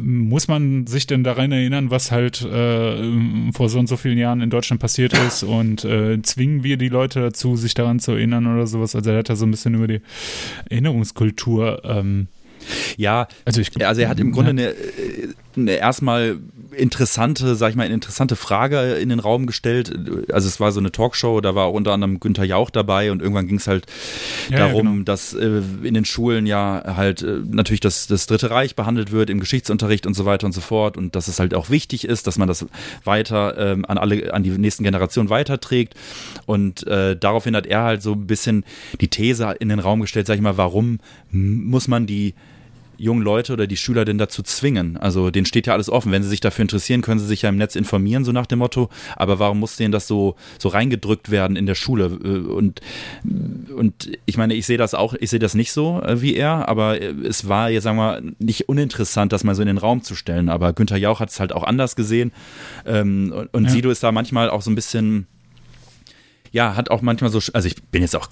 muss 0.00 0.48
man 0.48 0.86
sich 0.86 1.06
denn 1.06 1.24
daran 1.24 1.52
erinnern, 1.52 1.90
was 1.90 2.10
halt 2.10 2.42
äh, 2.42 3.52
vor 3.52 3.68
so 3.68 3.78
und 3.78 3.88
so 3.88 3.96
vielen 3.96 4.18
Jahren 4.18 4.40
in 4.40 4.50
Deutschland 4.50 4.80
passiert 4.80 5.12
ist 5.12 5.42
und 5.42 5.84
äh, 5.84 6.20
zwingen 6.22 6.64
wir 6.64 6.76
die 6.76 6.88
Leute 6.88 7.20
dazu, 7.20 7.56
sich 7.56 7.74
daran 7.74 8.00
zu 8.00 8.12
erinnern 8.12 8.46
oder 8.46 8.66
sowas. 8.66 8.94
Also 8.94 9.10
er 9.10 9.18
hat 9.18 9.28
da 9.28 9.36
so 9.36 9.46
ein 9.46 9.50
bisschen 9.50 9.74
über 9.74 9.86
die 9.86 10.00
Erinnerungskultur 10.68 11.82
ähm, 11.84 12.28
ja, 12.96 13.26
also, 13.44 13.60
ich, 13.60 13.84
also 13.84 14.02
er 14.02 14.08
hat 14.08 14.20
im 14.20 14.32
Grunde 14.32 14.50
eine, 14.50 14.74
eine 15.56 15.72
erstmal 15.72 16.38
interessante, 16.76 17.54
sag 17.54 17.70
ich 17.70 17.76
mal, 17.76 17.84
eine 17.84 17.94
interessante 17.94 18.36
Frage 18.36 18.94
in 18.94 19.08
den 19.08 19.20
Raum 19.20 19.46
gestellt. 19.46 19.92
Also 20.32 20.48
es 20.48 20.60
war 20.60 20.72
so 20.72 20.80
eine 20.80 20.92
Talkshow, 20.92 21.40
da 21.40 21.54
war 21.54 21.66
auch 21.66 21.74
unter 21.74 21.92
anderem 21.92 22.20
Günther 22.20 22.44
Jauch 22.44 22.70
dabei 22.70 23.12
und 23.12 23.22
irgendwann 23.22 23.46
ging 23.46 23.58
es 23.58 23.66
halt 23.66 23.86
ja, 24.48 24.58
darum, 24.58 24.86
ja, 24.86 24.92
genau. 24.92 25.04
dass 25.04 25.34
äh, 25.34 25.62
in 25.82 25.94
den 25.94 26.04
Schulen 26.04 26.46
ja 26.46 26.82
halt 26.96 27.22
äh, 27.22 27.40
natürlich 27.44 27.80
das, 27.80 28.06
das 28.06 28.26
Dritte 28.26 28.50
Reich 28.50 28.76
behandelt 28.76 29.12
wird 29.12 29.30
im 29.30 29.40
Geschichtsunterricht 29.40 30.06
und 30.06 30.14
so 30.14 30.24
weiter 30.24 30.46
und 30.46 30.52
so 30.52 30.60
fort 30.60 30.96
und 30.96 31.14
dass 31.16 31.28
es 31.28 31.40
halt 31.40 31.54
auch 31.54 31.70
wichtig 31.70 32.04
ist, 32.04 32.26
dass 32.26 32.38
man 32.38 32.48
das 32.48 32.66
weiter 33.04 33.56
ähm, 33.58 33.84
an 33.84 33.98
alle, 33.98 34.32
an 34.32 34.42
die 34.42 34.50
nächsten 34.50 34.84
Generationen 34.84 35.30
weiterträgt. 35.30 35.94
Und 36.46 36.86
äh, 36.86 37.16
daraufhin 37.16 37.56
hat 37.56 37.66
er 37.66 37.82
halt 37.82 38.02
so 38.02 38.12
ein 38.12 38.26
bisschen 38.26 38.64
die 39.00 39.08
These 39.08 39.56
in 39.58 39.68
den 39.68 39.78
Raum 39.78 40.00
gestellt, 40.00 40.26
sag 40.26 40.36
ich 40.36 40.42
mal, 40.42 40.56
warum 40.56 40.98
muss 41.30 41.88
man 41.88 42.06
die 42.06 42.34
jungen 43.00 43.22
Leute 43.22 43.52
oder 43.52 43.66
die 43.66 43.76
Schüler 43.76 44.04
denn 44.04 44.18
dazu 44.18 44.42
zwingen? 44.42 44.96
Also 44.96 45.30
denen 45.30 45.46
steht 45.46 45.66
ja 45.66 45.72
alles 45.72 45.88
offen. 45.88 46.12
Wenn 46.12 46.22
sie 46.22 46.28
sich 46.28 46.40
dafür 46.40 46.62
interessieren, 46.62 47.00
können 47.00 47.18
sie 47.18 47.26
sich 47.26 47.42
ja 47.42 47.48
im 47.48 47.56
Netz 47.56 47.74
informieren, 47.76 48.24
so 48.24 48.32
nach 48.32 48.46
dem 48.46 48.58
Motto. 48.58 48.90
Aber 49.16 49.38
warum 49.38 49.60
muss 49.60 49.76
denen 49.76 49.92
das 49.92 50.06
so, 50.06 50.36
so 50.58 50.68
reingedrückt 50.68 51.30
werden 51.30 51.56
in 51.56 51.66
der 51.66 51.74
Schule? 51.74 52.06
Äh, 52.22 52.28
und, 52.28 52.80
und 53.74 54.10
ich 54.26 54.36
meine, 54.36 54.54
ich 54.54 54.66
sehe 54.66 54.78
das 54.78 54.94
auch, 54.94 55.14
ich 55.14 55.30
sehe 55.30 55.38
das 55.38 55.54
nicht 55.54 55.72
so 55.72 56.02
äh, 56.02 56.20
wie 56.20 56.34
er, 56.34 56.68
aber 56.68 57.00
es 57.00 57.48
war 57.48 57.70
jetzt, 57.70 57.84
sagen 57.84 57.96
wir 57.96 58.02
mal, 58.02 58.22
nicht 58.38 58.68
uninteressant, 58.68 59.32
das 59.32 59.44
mal 59.44 59.54
so 59.54 59.62
in 59.62 59.68
den 59.68 59.78
Raum 59.78 60.02
zu 60.02 60.14
stellen. 60.14 60.48
Aber 60.48 60.72
Günther 60.72 60.96
Jauch 60.96 61.20
hat 61.20 61.30
es 61.30 61.40
halt 61.40 61.52
auch 61.52 61.64
anders 61.64 61.96
gesehen. 61.96 62.32
Ähm, 62.86 63.48
und 63.52 63.64
ja. 63.64 63.70
Sido 63.70 63.90
ist 63.90 64.02
da 64.02 64.12
manchmal 64.12 64.50
auch 64.50 64.62
so 64.62 64.70
ein 64.70 64.74
bisschen 64.74 65.26
ja, 66.52 66.76
hat 66.76 66.90
auch 66.90 67.02
manchmal 67.02 67.30
so, 67.30 67.40
also 67.52 67.66
ich 67.66 67.80
bin 67.82 68.02
jetzt 68.02 68.16
auch, 68.16 68.28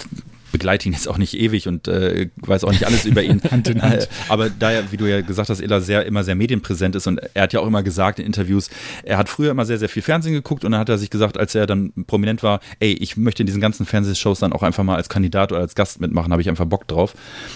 begleite 0.52 0.88
ihn 0.88 0.92
jetzt 0.92 1.08
auch 1.08 1.18
nicht 1.18 1.34
ewig 1.34 1.68
und 1.68 1.88
äh, 1.88 2.28
weiß 2.37 2.64
auch 2.64 2.72
nicht 2.72 2.87
alles 2.87 3.04
über 3.04 3.22
ihn. 3.22 3.42
Hand 3.50 3.68
in 3.68 3.82
Hand. 3.82 4.02
Äh, 4.02 4.06
aber 4.28 4.50
da 4.50 4.72
ja, 4.72 4.82
wie 4.90 4.96
du 4.96 5.06
ja 5.06 5.20
gesagt 5.20 5.50
hast, 5.50 5.61
Ella 5.61 5.80
sehr, 5.80 6.06
immer 6.06 6.24
sehr 6.24 6.34
medienpräsent 6.34 6.94
ist 6.94 7.06
und 7.06 7.20
er 7.34 7.42
hat 7.42 7.52
ja 7.52 7.61
auch 7.61 7.66
immer 7.66 7.82
gesagt 7.82 8.18
in 8.18 8.26
Interviews, 8.26 8.70
er 9.02 9.18
hat 9.18 9.28
früher 9.28 9.50
immer 9.50 9.64
sehr, 9.64 9.78
sehr 9.78 9.88
viel 9.88 10.02
Fernsehen 10.02 10.32
geguckt 10.32 10.64
und 10.64 10.72
dann 10.72 10.80
hat 10.80 10.88
er 10.88 10.98
sich 10.98 11.11
gesagt, 11.11 11.38
als 11.38 11.54
er 11.54 11.66
dann 11.66 11.92
prominent 12.06 12.42
war, 12.42 12.61
ey, 12.80 12.92
ich 12.92 13.16
möchte 13.16 13.42
in 13.42 13.46
diesen 13.46 13.61
ganzen 13.61 13.87
Fernsehshows 13.87 14.40
dann 14.40 14.52
auch 14.52 14.62
einfach 14.62 14.84
mal 14.84 14.96
als 14.96 15.08
Kandidat 15.08 15.52
oder 15.52 15.61
als 15.61 15.74
Gast 15.74 16.00
mitmachen, 16.00 16.32
habe 16.32 16.42
ich 16.42 16.48
einfach 16.48 16.66
Bock 16.66 16.88
drauf. 16.88 17.14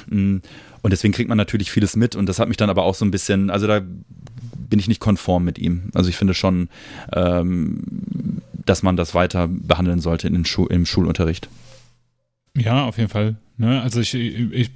Mm, 0.09 0.39
und 0.83 0.91
deswegen 0.91 1.15
kriegt 1.15 1.29
man 1.29 1.39
natürlich 1.39 1.71
vieles 1.71 1.97
mit 1.97 2.17
und 2.17 2.27
das 2.27 2.39
hat 2.39 2.49
mich 2.49 2.57
dann 2.57 2.71
aber 2.71 2.83
auch 2.83 2.95
so 2.95 3.05
ein 3.05 3.11
bisschen, 3.11 3.51
also 3.51 3.67
da 3.67 3.81
bin 4.73 4.79
ich 4.79 4.89
nicht 4.89 5.01
konform 5.01 5.45
mit 5.45 5.59
ihm. 5.59 5.91
Also 5.95 6.09
ich 6.09 6.17
finde 6.17 6.35
schon, 6.35 6.69
ähm, 7.13 7.83
dass 8.65 8.83
man 8.83 8.97
das 8.97 9.15
weiter 9.15 9.49
behandeln 9.49 10.01
sollte 10.01 10.27
in 10.27 10.33
den 10.33 10.45
Schu 10.45 10.67
im 10.67 10.87
Schulunterricht. 10.87 11.49
Ja, 12.57 12.85
auf 12.85 12.99
jeden 12.99 13.09
Fall. 13.09 13.37
Ne? 13.57 13.81
Also 13.81 14.01
ich, 14.01 14.15
ich 14.15 14.71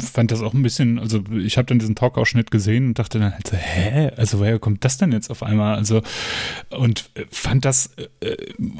fand 0.00 0.30
das 0.30 0.42
auch 0.42 0.54
ein 0.54 0.62
bisschen, 0.62 0.98
also 0.98 1.22
ich 1.32 1.56
habe 1.56 1.66
dann 1.66 1.78
diesen 1.78 1.94
Talkausschnitt 1.94 2.50
gesehen 2.50 2.88
und 2.88 2.98
dachte 2.98 3.18
dann 3.18 3.32
halt 3.32 3.46
so, 3.46 3.56
hä? 3.56 4.10
Also 4.16 4.38
woher 4.38 4.58
kommt 4.58 4.84
das 4.84 4.98
denn 4.98 5.12
jetzt 5.12 5.30
auf 5.30 5.42
einmal? 5.42 5.76
Also 5.76 6.02
und 6.70 7.10
fand 7.30 7.64
das 7.64 7.90
äh, 8.20 8.36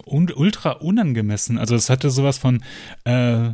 ultra 0.06 0.72
unangemessen. 0.72 1.58
Also 1.58 1.74
es 1.74 1.88
hatte 1.88 2.10
sowas 2.10 2.38
von, 2.38 2.62
äh, 3.04 3.50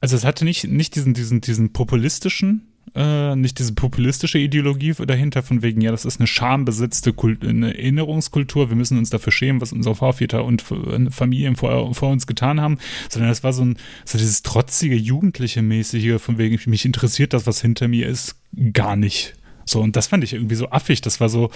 also 0.00 0.16
es 0.16 0.24
hatte 0.24 0.44
nicht, 0.44 0.64
nicht 0.64 0.94
diesen, 0.94 1.14
diesen, 1.14 1.40
diesen 1.40 1.72
populistischen 1.72 2.73
äh, 2.94 3.34
nicht 3.34 3.58
diese 3.58 3.74
populistische 3.74 4.38
Ideologie 4.38 4.94
dahinter, 5.06 5.42
von 5.42 5.62
wegen, 5.62 5.80
ja, 5.80 5.90
das 5.90 6.04
ist 6.04 6.20
eine 6.20 6.26
schambesetzte 6.26 7.12
Kult 7.12 7.44
eine 7.44 7.76
Erinnerungskultur, 7.76 8.68
wir 8.68 8.76
müssen 8.76 8.98
uns 8.98 9.10
dafür 9.10 9.32
schämen, 9.32 9.60
was 9.60 9.72
unsere 9.72 9.94
Vorväter 9.96 10.44
und 10.44 10.62
Familien 11.10 11.56
vor, 11.56 11.94
vor 11.94 12.10
uns 12.10 12.26
getan 12.26 12.60
haben, 12.60 12.78
sondern 13.08 13.30
das 13.30 13.42
war 13.42 13.52
so 13.52 13.64
ein, 13.64 13.76
so 14.04 14.18
dieses 14.18 14.42
trotzige, 14.42 14.96
jugendliche 14.96 15.62
mäßige, 15.62 16.20
von 16.20 16.38
wegen, 16.38 16.58
mich 16.66 16.84
interessiert 16.84 17.32
das, 17.32 17.46
was 17.46 17.60
hinter 17.60 17.88
mir 17.88 18.06
ist, 18.06 18.36
gar 18.72 18.96
nicht. 18.96 19.34
So, 19.64 19.80
und 19.80 19.96
das 19.96 20.06
fand 20.06 20.22
ich 20.24 20.34
irgendwie 20.34 20.54
so 20.54 20.70
affig, 20.70 21.00
das 21.00 21.20
war 21.20 21.28
so, 21.28 21.50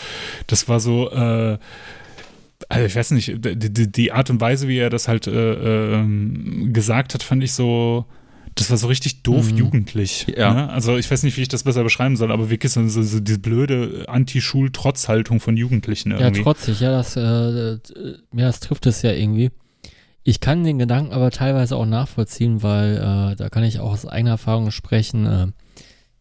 das 0.46 0.68
war 0.68 0.80
so, 0.80 1.10
äh, 1.10 1.58
also 2.68 2.84
ich 2.84 2.96
weiß 2.96 3.12
nicht, 3.12 3.36
die, 3.38 3.92
die, 3.92 4.12
Art 4.12 4.30
und 4.30 4.40
Weise, 4.40 4.66
wie 4.66 4.78
er 4.78 4.90
das 4.90 5.08
halt 5.08 5.26
äh, 5.26 6.00
äh, 6.00 6.68
gesagt 6.72 7.14
hat, 7.14 7.22
fand 7.22 7.44
ich 7.44 7.52
so, 7.52 8.06
das 8.58 8.70
war 8.70 8.76
so 8.76 8.88
richtig 8.88 9.22
doof 9.22 9.50
mhm. 9.50 9.56
jugendlich. 9.56 10.26
Ja. 10.36 10.52
Ne? 10.52 10.70
Also 10.70 10.96
ich 10.96 11.10
weiß 11.10 11.22
nicht, 11.22 11.36
wie 11.36 11.42
ich 11.42 11.48
das 11.48 11.62
besser 11.62 11.84
beschreiben 11.84 12.16
soll, 12.16 12.32
aber 12.32 12.50
wirklich 12.50 12.72
so, 12.72 12.86
so, 12.88 13.02
so 13.02 13.20
diese 13.20 13.38
blöde 13.38 14.04
Anti-Schul-Trotzhaltung 14.08 15.40
von 15.40 15.56
Jugendlichen 15.56 16.10
irgendwie. 16.10 16.38
Ja, 16.38 16.44
trotzig, 16.44 16.80
ja, 16.80 16.90
das, 16.90 17.16
äh, 17.16 17.22
ja, 17.22 18.46
das 18.46 18.60
trifft 18.60 18.86
es 18.86 19.02
ja 19.02 19.12
irgendwie. 19.12 19.50
Ich 20.24 20.40
kann 20.40 20.62
den 20.62 20.78
Gedanken 20.78 21.12
aber 21.12 21.30
teilweise 21.30 21.76
auch 21.76 21.86
nachvollziehen, 21.86 22.62
weil 22.62 22.96
äh, 22.96 23.36
da 23.36 23.48
kann 23.48 23.64
ich 23.64 23.80
auch 23.80 23.92
aus 23.92 24.04
eigener 24.04 24.32
Erfahrung 24.32 24.70
sprechen. 24.70 25.24
Äh, 25.24 25.46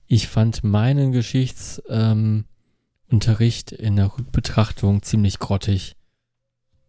ich 0.06 0.30
fand 0.30 0.64
meinen 0.64 1.12
Geschichtsunterricht 1.12 3.72
ähm, 3.74 3.80
in 3.80 3.98
der 3.98 4.18
Rückbetrachtung 4.18 5.04
ziemlich 5.04 5.40
grottig. 5.40 5.97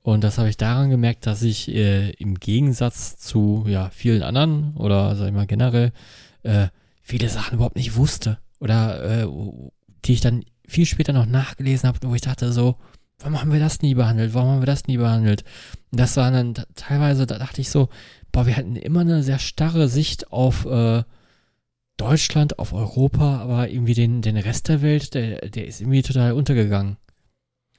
Und 0.09 0.25
das 0.25 0.39
habe 0.39 0.49
ich 0.49 0.57
daran 0.57 0.89
gemerkt, 0.89 1.27
dass 1.27 1.43
ich 1.43 1.69
äh, 1.69 2.13
im 2.13 2.37
Gegensatz 2.37 3.19
zu 3.19 3.67
ja, 3.69 3.91
vielen 3.91 4.23
anderen 4.23 4.75
oder 4.75 5.15
sag 5.15 5.27
ich 5.27 5.35
mal 5.35 5.47
generell 5.47 5.93
äh, 6.45 6.69
viele 7.03 7.29
Sachen 7.29 7.57
überhaupt 7.57 7.77
nicht 7.77 7.95
wusste. 7.95 8.39
Oder 8.59 9.25
äh, 9.25 9.29
die 10.07 10.15
ich 10.15 10.23
dann 10.23 10.47
viel 10.67 10.87
später 10.87 11.13
noch 11.13 11.27
nachgelesen 11.27 11.87
habe, 11.87 11.99
wo 12.09 12.15
ich 12.15 12.23
dachte 12.23 12.55
so, 12.55 12.77
warum 13.19 13.39
haben 13.39 13.53
wir 13.53 13.61
das 13.61 13.83
nie 13.83 13.95
behandelt? 13.95 14.33
Warum 14.33 14.49
haben 14.49 14.63
wir 14.63 14.67
das 14.67 14.87
nie 14.87 14.97
behandelt? 14.97 15.45
Und 15.91 16.01
das 16.01 16.17
war 16.17 16.31
dann 16.31 16.55
teilweise, 16.75 17.27
da 17.27 17.37
dachte 17.37 17.61
ich 17.61 17.69
so, 17.69 17.91
boah, 18.33 18.47
wir 18.47 18.57
hatten 18.57 18.77
immer 18.77 19.01
eine 19.01 19.23
sehr 19.23 19.39
starre 19.39 19.89
Sicht 19.89 20.33
auf 20.33 20.65
äh, 20.65 21.03
Deutschland, 21.99 22.59
auf 22.59 22.73
Europa, 22.73 23.41
aber 23.41 23.69
irgendwie 23.69 23.93
den, 23.93 24.23
den 24.23 24.39
Rest 24.39 24.69
der 24.69 24.81
Welt, 24.81 25.13
der, 25.13 25.51
der 25.51 25.67
ist 25.67 25.83
irgendwie 25.83 26.01
total 26.01 26.33
untergegangen. 26.33 26.97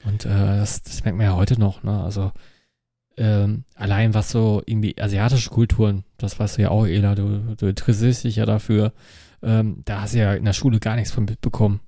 Und 0.04 0.24
äh, 0.24 0.28
das, 0.28 0.82
das 0.82 1.04
merkt 1.04 1.18
man 1.18 1.26
ja 1.26 1.36
heute 1.36 1.58
noch, 1.58 1.82
ne? 1.82 2.02
Also 2.02 2.32
ähm, 3.16 3.64
allein 3.74 4.14
was 4.14 4.30
so 4.30 4.62
irgendwie 4.64 5.00
asiatische 5.00 5.50
Kulturen, 5.50 6.04
das 6.16 6.38
weißt 6.38 6.56
du 6.56 6.62
ja 6.62 6.70
auch, 6.70 6.86
Ela, 6.86 7.14
du, 7.14 7.54
du 7.56 7.66
interessierst 7.66 8.24
dich 8.24 8.36
ja 8.36 8.46
dafür, 8.46 8.92
ähm, 9.42 9.82
da 9.84 10.02
hast 10.02 10.14
du 10.14 10.18
ja 10.18 10.34
in 10.34 10.44
der 10.44 10.52
Schule 10.52 10.80
gar 10.80 10.96
nichts 10.96 11.12
von 11.12 11.24
mitbekommen. 11.24 11.80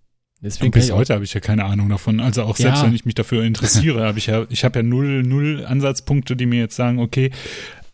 Deswegen 0.42 0.72
bis 0.72 0.90
heute 0.90 1.14
habe 1.14 1.22
ich 1.22 1.32
ja 1.32 1.40
keine 1.40 1.64
Ahnung 1.64 1.88
davon. 1.88 2.18
Also 2.18 2.42
auch 2.42 2.56
selbst 2.56 2.80
ja. 2.80 2.86
wenn 2.86 2.94
ich 2.94 3.04
mich 3.04 3.14
dafür 3.14 3.44
interessiere, 3.44 4.04
habe 4.04 4.18
ich 4.18 4.26
ja, 4.26 4.44
ich 4.48 4.64
habe 4.64 4.80
ja 4.80 4.82
null, 4.82 5.22
null 5.22 5.64
Ansatzpunkte, 5.64 6.34
die 6.34 6.46
mir 6.46 6.58
jetzt 6.58 6.74
sagen, 6.74 6.98
okay, 6.98 7.30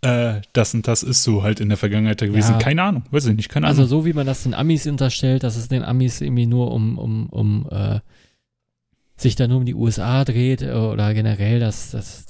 äh, 0.00 0.40
das 0.54 0.72
und 0.72 0.88
das 0.88 1.02
ist 1.02 1.24
so 1.24 1.42
halt 1.42 1.60
in 1.60 1.68
der 1.68 1.76
Vergangenheit 1.76 2.20
gewesen. 2.20 2.52
Ja. 2.52 2.58
Keine 2.58 2.82
Ahnung, 2.82 3.02
weiß 3.10 3.26
ich 3.26 3.36
nicht, 3.36 3.50
keine 3.50 3.66
also 3.66 3.82
Ahnung. 3.82 3.90
Also 3.90 4.00
so 4.00 4.06
wie 4.06 4.14
man 4.14 4.26
das 4.26 4.44
den 4.44 4.54
Amis 4.54 4.86
unterstellt, 4.86 5.42
dass 5.42 5.56
es 5.56 5.68
den 5.68 5.84
Amis 5.84 6.20
irgendwie 6.22 6.46
nur 6.46 6.72
um, 6.72 6.98
um, 6.98 7.28
um 7.28 7.68
äh, 7.70 8.00
sich 9.20 9.36
da 9.36 9.48
nur 9.48 9.58
um 9.58 9.66
die 9.66 9.74
USA 9.74 10.24
dreht 10.24 10.62
äh, 10.62 10.72
oder 10.72 11.12
generell, 11.14 11.60
dass, 11.60 11.90
dass, 11.90 12.26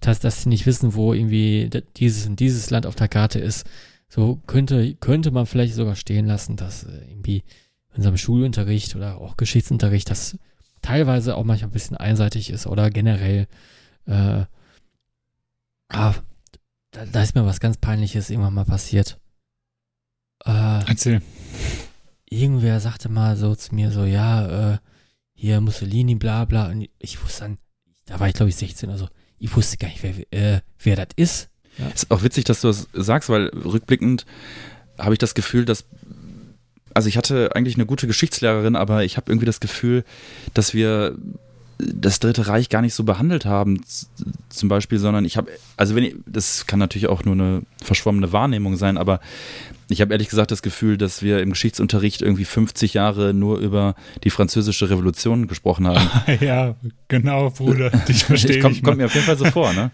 dass, 0.00 0.20
dass 0.20 0.42
sie 0.42 0.48
nicht 0.48 0.66
wissen, 0.66 0.94
wo 0.94 1.12
irgendwie 1.12 1.68
dieses 1.96 2.26
und 2.26 2.40
dieses 2.40 2.70
Land 2.70 2.86
auf 2.86 2.94
der 2.94 3.08
Karte 3.08 3.38
ist. 3.38 3.66
So 4.08 4.40
könnte, 4.46 4.94
könnte 4.96 5.30
man 5.30 5.46
vielleicht 5.46 5.74
sogar 5.74 5.96
stehen 5.96 6.26
lassen, 6.26 6.56
dass 6.56 6.84
äh, 6.84 7.08
irgendwie 7.08 7.42
in 7.90 7.96
unserem 7.96 8.16
Schulunterricht 8.16 8.94
oder 8.94 9.18
auch 9.18 9.36
Geschichtsunterricht, 9.36 10.10
das 10.10 10.38
teilweise 10.80 11.36
auch 11.36 11.44
manchmal 11.44 11.70
ein 11.70 11.72
bisschen 11.72 11.96
einseitig 11.96 12.50
ist 12.50 12.66
oder 12.66 12.90
generell, 12.90 13.46
äh, 14.06 14.44
ah, 15.88 16.14
da, 16.90 17.06
da 17.06 17.22
ist 17.22 17.34
mir 17.34 17.46
was 17.46 17.60
ganz 17.60 17.78
Peinliches 17.78 18.30
irgendwann 18.30 18.54
mal 18.54 18.64
passiert. 18.64 19.18
Äh, 20.44 20.84
Erzähl. 20.86 21.22
irgendwer 22.28 22.80
sagte 22.80 23.08
mal 23.08 23.36
so 23.36 23.54
zu 23.54 23.74
mir 23.74 23.90
so, 23.90 24.04
ja, 24.04 24.74
äh, 24.74 24.78
hier 25.42 25.60
Mussolini, 25.60 26.14
bla 26.14 26.44
bla. 26.44 26.68
Und 26.68 26.88
ich 27.00 27.20
wusste 27.20 27.40
dann, 27.42 27.58
da 28.06 28.20
war 28.20 28.28
ich 28.28 28.34
glaube 28.34 28.50
ich 28.50 28.56
16 28.56 28.88
oder 28.88 28.98
so, 28.98 29.08
ich 29.40 29.54
wusste 29.56 29.76
gar 29.76 29.88
nicht, 29.88 30.00
wer, 30.02 30.56
äh, 30.56 30.60
wer 30.78 30.94
das 30.94 31.08
ist. 31.16 31.48
Ist 31.92 32.10
auch 32.12 32.22
witzig, 32.22 32.44
dass 32.44 32.60
du 32.60 32.68
das 32.68 32.86
sagst, 32.92 33.28
weil 33.28 33.48
rückblickend 33.48 34.24
habe 34.98 35.14
ich 35.14 35.18
das 35.18 35.34
Gefühl, 35.34 35.64
dass 35.64 35.84
also 36.94 37.08
ich 37.08 37.16
hatte 37.16 37.56
eigentlich 37.56 37.74
eine 37.74 37.86
gute 37.86 38.06
Geschichtslehrerin, 38.06 38.76
aber 38.76 39.02
ich 39.02 39.16
habe 39.16 39.32
irgendwie 39.32 39.46
das 39.46 39.58
Gefühl, 39.58 40.04
dass 40.54 40.74
wir 40.74 41.18
das 41.94 42.20
Dritte 42.20 42.46
Reich 42.48 42.68
gar 42.68 42.82
nicht 42.82 42.94
so 42.94 43.04
behandelt 43.04 43.44
haben, 43.44 43.80
zum 44.48 44.68
Beispiel, 44.68 44.98
sondern 44.98 45.24
ich 45.24 45.36
habe, 45.36 45.50
also 45.76 45.94
wenn 45.94 46.04
ich, 46.04 46.14
das 46.26 46.66
kann 46.66 46.78
natürlich 46.78 47.08
auch 47.08 47.24
nur 47.24 47.34
eine 47.34 47.62
verschwommene 47.82 48.32
Wahrnehmung 48.32 48.76
sein, 48.76 48.96
aber 48.98 49.20
ich 49.88 50.00
habe 50.00 50.12
ehrlich 50.14 50.28
gesagt 50.28 50.50
das 50.50 50.62
Gefühl, 50.62 50.96
dass 50.96 51.22
wir 51.22 51.40
im 51.40 51.50
Geschichtsunterricht 51.50 52.22
irgendwie 52.22 52.44
50 52.44 52.94
Jahre 52.94 53.34
nur 53.34 53.58
über 53.58 53.94
die 54.24 54.30
französische 54.30 54.88
Revolution 54.90 55.48
gesprochen 55.48 55.86
haben. 55.86 56.08
ja, 56.40 56.76
genau, 57.08 57.50
Bruder. 57.50 57.90
Ich 58.08 58.24
verstehe 58.24 58.56
Ich 58.56 58.62
komm, 58.62 58.72
dich. 58.72 58.82
kommt 58.82 58.98
mir 58.98 59.06
auf 59.06 59.14
jeden 59.14 59.26
Fall 59.26 59.36
so 59.38 59.44
vor, 59.46 59.72
ne? 59.72 59.90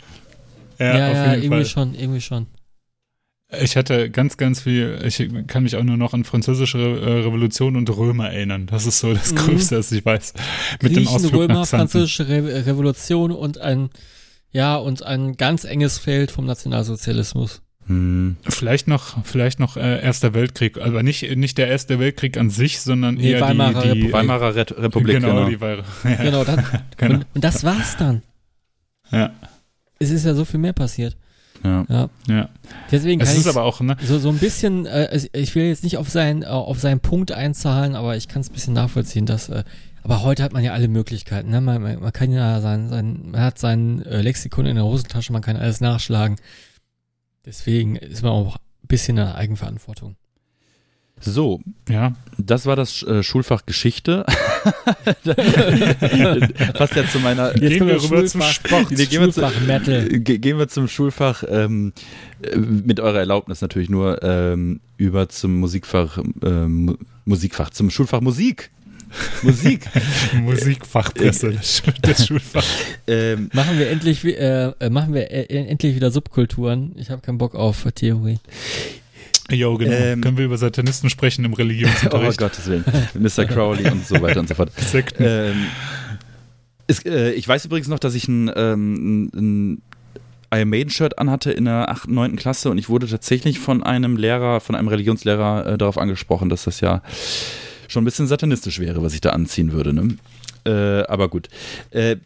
Ja, 0.78 0.96
ja, 0.98 1.10
auf 1.10 1.16
jeden 1.30 1.42
irgendwie 1.44 1.48
Fall. 1.48 1.66
schon, 1.66 1.94
irgendwie 1.94 2.20
schon. 2.20 2.46
Ich 3.50 3.76
hatte 3.78 4.10
ganz, 4.10 4.36
ganz 4.36 4.60
viel, 4.60 4.98
ich 5.06 5.26
kann 5.46 5.62
mich 5.62 5.76
auch 5.76 5.82
nur 5.82 5.96
noch 5.96 6.12
an 6.12 6.24
französische 6.24 6.78
Re 6.78 7.00
äh, 7.00 7.20
Revolution 7.22 7.76
und 7.76 7.88
Römer 7.96 8.28
erinnern. 8.30 8.66
Das 8.66 8.84
ist 8.84 8.98
so 8.98 9.14
das 9.14 9.32
Mhm. 9.32 9.36
Größte, 9.36 9.78
was 9.78 9.90
ich 9.90 10.04
weiß. 10.04 10.34
Mit 10.82 10.92
dem 10.92 11.04
Griechen, 11.04 11.14
Ausflug 11.14 11.40
Römer, 11.42 11.54
nach 11.54 11.62
Xanten. 11.64 11.88
französische 11.88 12.28
Re 12.28 12.66
Revolution 12.66 13.32
und 13.32 13.56
ein, 13.58 13.88
ja, 14.50 14.76
und 14.76 15.02
ein 15.02 15.36
ganz 15.38 15.64
enges 15.64 15.98
Feld 15.98 16.30
vom 16.30 16.44
Nationalsozialismus. 16.44 17.62
Hm. 17.86 18.36
Vielleicht 18.46 18.86
noch, 18.86 19.24
vielleicht 19.24 19.60
noch 19.60 19.78
äh, 19.78 20.02
Erster 20.02 20.34
Weltkrieg, 20.34 20.76
aber 20.78 21.02
nicht, 21.02 21.34
nicht 21.36 21.56
der 21.56 21.68
Erste 21.68 21.98
Weltkrieg 21.98 22.36
an 22.36 22.50
sich, 22.50 22.80
sondern 22.80 23.14
Nee, 23.14 23.30
eher 23.32 23.40
Weimarer 23.40 23.80
die, 23.80 23.80
die 23.80 23.88
Republik. 23.88 24.12
Weimarer 24.12 24.54
Re 24.56 24.66
Republik, 24.76 25.14
genau, 25.16 25.28
genau. 25.28 25.48
die 25.48 25.60
Weimar. 25.62 25.84
Ja, 26.04 26.14
Genau, 26.16 26.44
das, 26.44 26.64
genau. 26.98 27.14
und, 27.14 27.26
und 27.34 27.44
das 27.44 27.64
war's 27.64 27.96
dann. 27.96 28.20
Ja, 29.10 29.32
Es 29.98 30.10
ist 30.10 30.26
ja 30.26 30.34
so 30.34 30.44
viel 30.44 30.60
mehr 30.60 30.74
passiert. 30.74 31.16
Ja. 31.64 31.84
Ja. 31.88 32.08
ja. 32.28 32.48
Deswegen 32.90 33.20
Es 33.20 33.28
kann 33.28 33.36
ist 33.36 33.42
ich 33.46 33.48
aber 33.50 33.64
auch, 33.64 33.80
ne? 33.80 33.96
so, 34.02 34.18
so 34.18 34.28
ein 34.28 34.38
bisschen, 34.38 34.86
äh, 34.86 35.08
es- 35.10 35.28
ich 35.32 35.54
will 35.54 35.64
jetzt 35.66 35.82
nicht 35.84 35.96
auf 35.96 36.08
seinen, 36.08 36.42
äh, 36.42 36.46
auf 36.46 36.78
seinen 36.78 37.00
Punkt 37.00 37.32
einzahlen, 37.32 37.94
aber 37.94 38.16
ich 38.16 38.28
kann 38.28 38.40
es 38.42 38.50
ein 38.50 38.52
bisschen 38.52 38.74
nachvollziehen, 38.74 39.26
dass, 39.26 39.48
äh, 39.48 39.64
aber 40.02 40.22
heute 40.22 40.42
hat 40.42 40.52
man 40.52 40.62
ja 40.64 40.72
alle 40.72 40.88
Möglichkeiten, 40.88 41.50
ne? 41.50 41.60
Man, 41.60 41.82
man 41.82 42.00
man 42.00 42.12
kann 42.12 42.30
ja 42.32 42.60
sein, 42.60 42.88
sein, 42.88 43.30
man 43.32 43.40
hat 43.40 43.58
sein 43.58 44.02
äh, 44.06 44.22
Lexikon 44.22 44.66
in 44.66 44.76
der 44.76 44.84
Hosentasche, 44.84 45.32
man 45.32 45.42
kann 45.42 45.56
alles 45.56 45.80
nachschlagen. 45.80 46.36
Deswegen 47.44 47.96
ist 47.96 48.22
man 48.22 48.32
auch 48.32 48.56
ein 48.56 48.86
bisschen 48.88 49.16
in 49.18 49.24
der 49.24 49.34
Eigenverantwortung. 49.34 50.16
So, 51.20 51.60
Ja, 51.88 52.14
das 52.38 52.66
war 52.66 52.76
das 52.76 53.02
äh, 53.02 53.22
Schulfach 53.22 53.66
Geschichte. 53.66 54.24
Passt 56.74 56.94
ja 56.96 57.06
zu 57.06 57.18
meiner. 57.20 57.52
Gehen 57.54 57.86
wir 57.86 58.02
rüber 58.02 58.24
zum 58.26 58.40
Schulfach- 58.42 58.52
Sport. 58.52 58.90
Nee, 58.90 59.06
gehen 59.06 59.20
wir 59.22 59.30
zu- 59.32 59.40
Schulfach 59.40 59.60
Metal. 59.66 60.08
Ge 60.08 60.38
gehen 60.38 60.58
wir 60.58 60.68
zum 60.68 60.88
Schulfach, 60.88 61.44
ähm, 61.48 61.92
äh, 62.42 62.56
mit 62.56 63.00
eurer 63.00 63.18
Erlaubnis 63.18 63.60
natürlich 63.60 63.90
nur, 63.90 64.22
ähm, 64.22 64.80
über 64.96 65.28
zum 65.28 65.56
Musikfach, 65.58 66.18
ähm, 66.42 66.96
Musikfach, 67.24 67.70
zum 67.70 67.90
Schulfach 67.90 68.20
Musik. 68.20 68.70
Musik. 69.42 69.88
Musikfachpresse, 70.42 71.52
das, 71.52 71.78
Schul- 71.78 71.94
das 72.02 72.26
Schulfach. 72.26 72.64
ähm, 73.06 73.48
Machen 73.54 73.78
wir 73.78 73.88
endlich, 73.90 74.22
äh, 74.24 74.68
äh, 74.78 74.90
machen 74.90 75.14
wir 75.14 75.30
äh, 75.30 75.44
endlich 75.44 75.94
wieder 75.96 76.10
Subkulturen. 76.10 76.92
Ich 76.96 77.10
habe 77.10 77.22
keinen 77.22 77.38
Bock 77.38 77.54
auf 77.54 77.86
Theorie. 77.94 78.38
Jo, 79.50 79.76
genau. 79.78 79.92
Ähm, 79.92 80.20
Können 80.20 80.36
wir 80.36 80.44
über 80.44 80.58
Satanisten 80.58 81.08
sprechen 81.10 81.44
im 81.44 81.52
oh 81.54 81.56
Religionsunterricht? 81.56 82.38
Gottes 82.38 82.66
Willen. 82.68 82.84
Mr. 83.14 83.44
Crowley 83.46 83.90
und 83.90 84.06
so 84.06 84.20
weiter 84.20 84.40
und 84.40 84.48
so 84.48 84.54
fort. 84.54 84.70
Sekten. 84.76 85.24
Ähm, 85.26 85.66
es, 86.86 87.04
äh, 87.04 87.30
ich 87.32 87.46
weiß 87.48 87.64
übrigens 87.64 87.88
noch, 87.88 87.98
dass 87.98 88.14
ich 88.14 88.28
ein, 88.28 88.50
ähm, 88.54 89.30
ein 89.34 89.82
Iron 90.52 90.68
Maiden 90.68 90.90
Shirt 90.90 91.18
anhatte 91.18 91.50
in 91.52 91.66
der 91.66 91.90
8., 91.90 92.08
9. 92.08 92.36
Klasse 92.36 92.70
und 92.70 92.78
ich 92.78 92.88
wurde 92.88 93.06
tatsächlich 93.06 93.58
von 93.58 93.82
einem 93.82 94.16
Lehrer, 94.16 94.60
von 94.60 94.74
einem 94.74 94.88
Religionslehrer 94.88 95.66
äh, 95.66 95.78
darauf 95.78 95.98
angesprochen, 95.98 96.48
dass 96.48 96.64
das 96.64 96.80
ja 96.80 97.02
schon 97.88 98.02
ein 98.02 98.04
bisschen 98.06 98.26
satanistisch 98.26 98.78
wäre, 98.80 99.02
was 99.02 99.14
ich 99.14 99.20
da 99.20 99.30
anziehen 99.30 99.72
würde. 99.72 99.92
Ne? 99.92 100.16
Äh, 100.66 101.06
aber 101.06 101.28
gut. 101.28 101.48
Äh, 101.90 102.16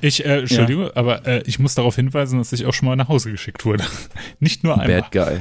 Ich, 0.00 0.24
äh, 0.24 0.40
Entschuldigung, 0.40 0.90
aber 0.94 1.26
äh, 1.26 1.42
ich 1.46 1.58
muss 1.58 1.74
darauf 1.74 1.94
hinweisen, 1.96 2.38
dass 2.38 2.52
ich 2.52 2.64
auch 2.66 2.72
schon 2.74 2.88
mal 2.88 2.96
nach 2.96 3.08
Hause 3.08 3.30
geschickt 3.30 3.64
wurde. 3.64 3.84
Nicht 4.40 4.64
nur 4.64 4.80
einmal. 4.80 5.02
Bad 5.02 5.12
Guy. 5.12 5.40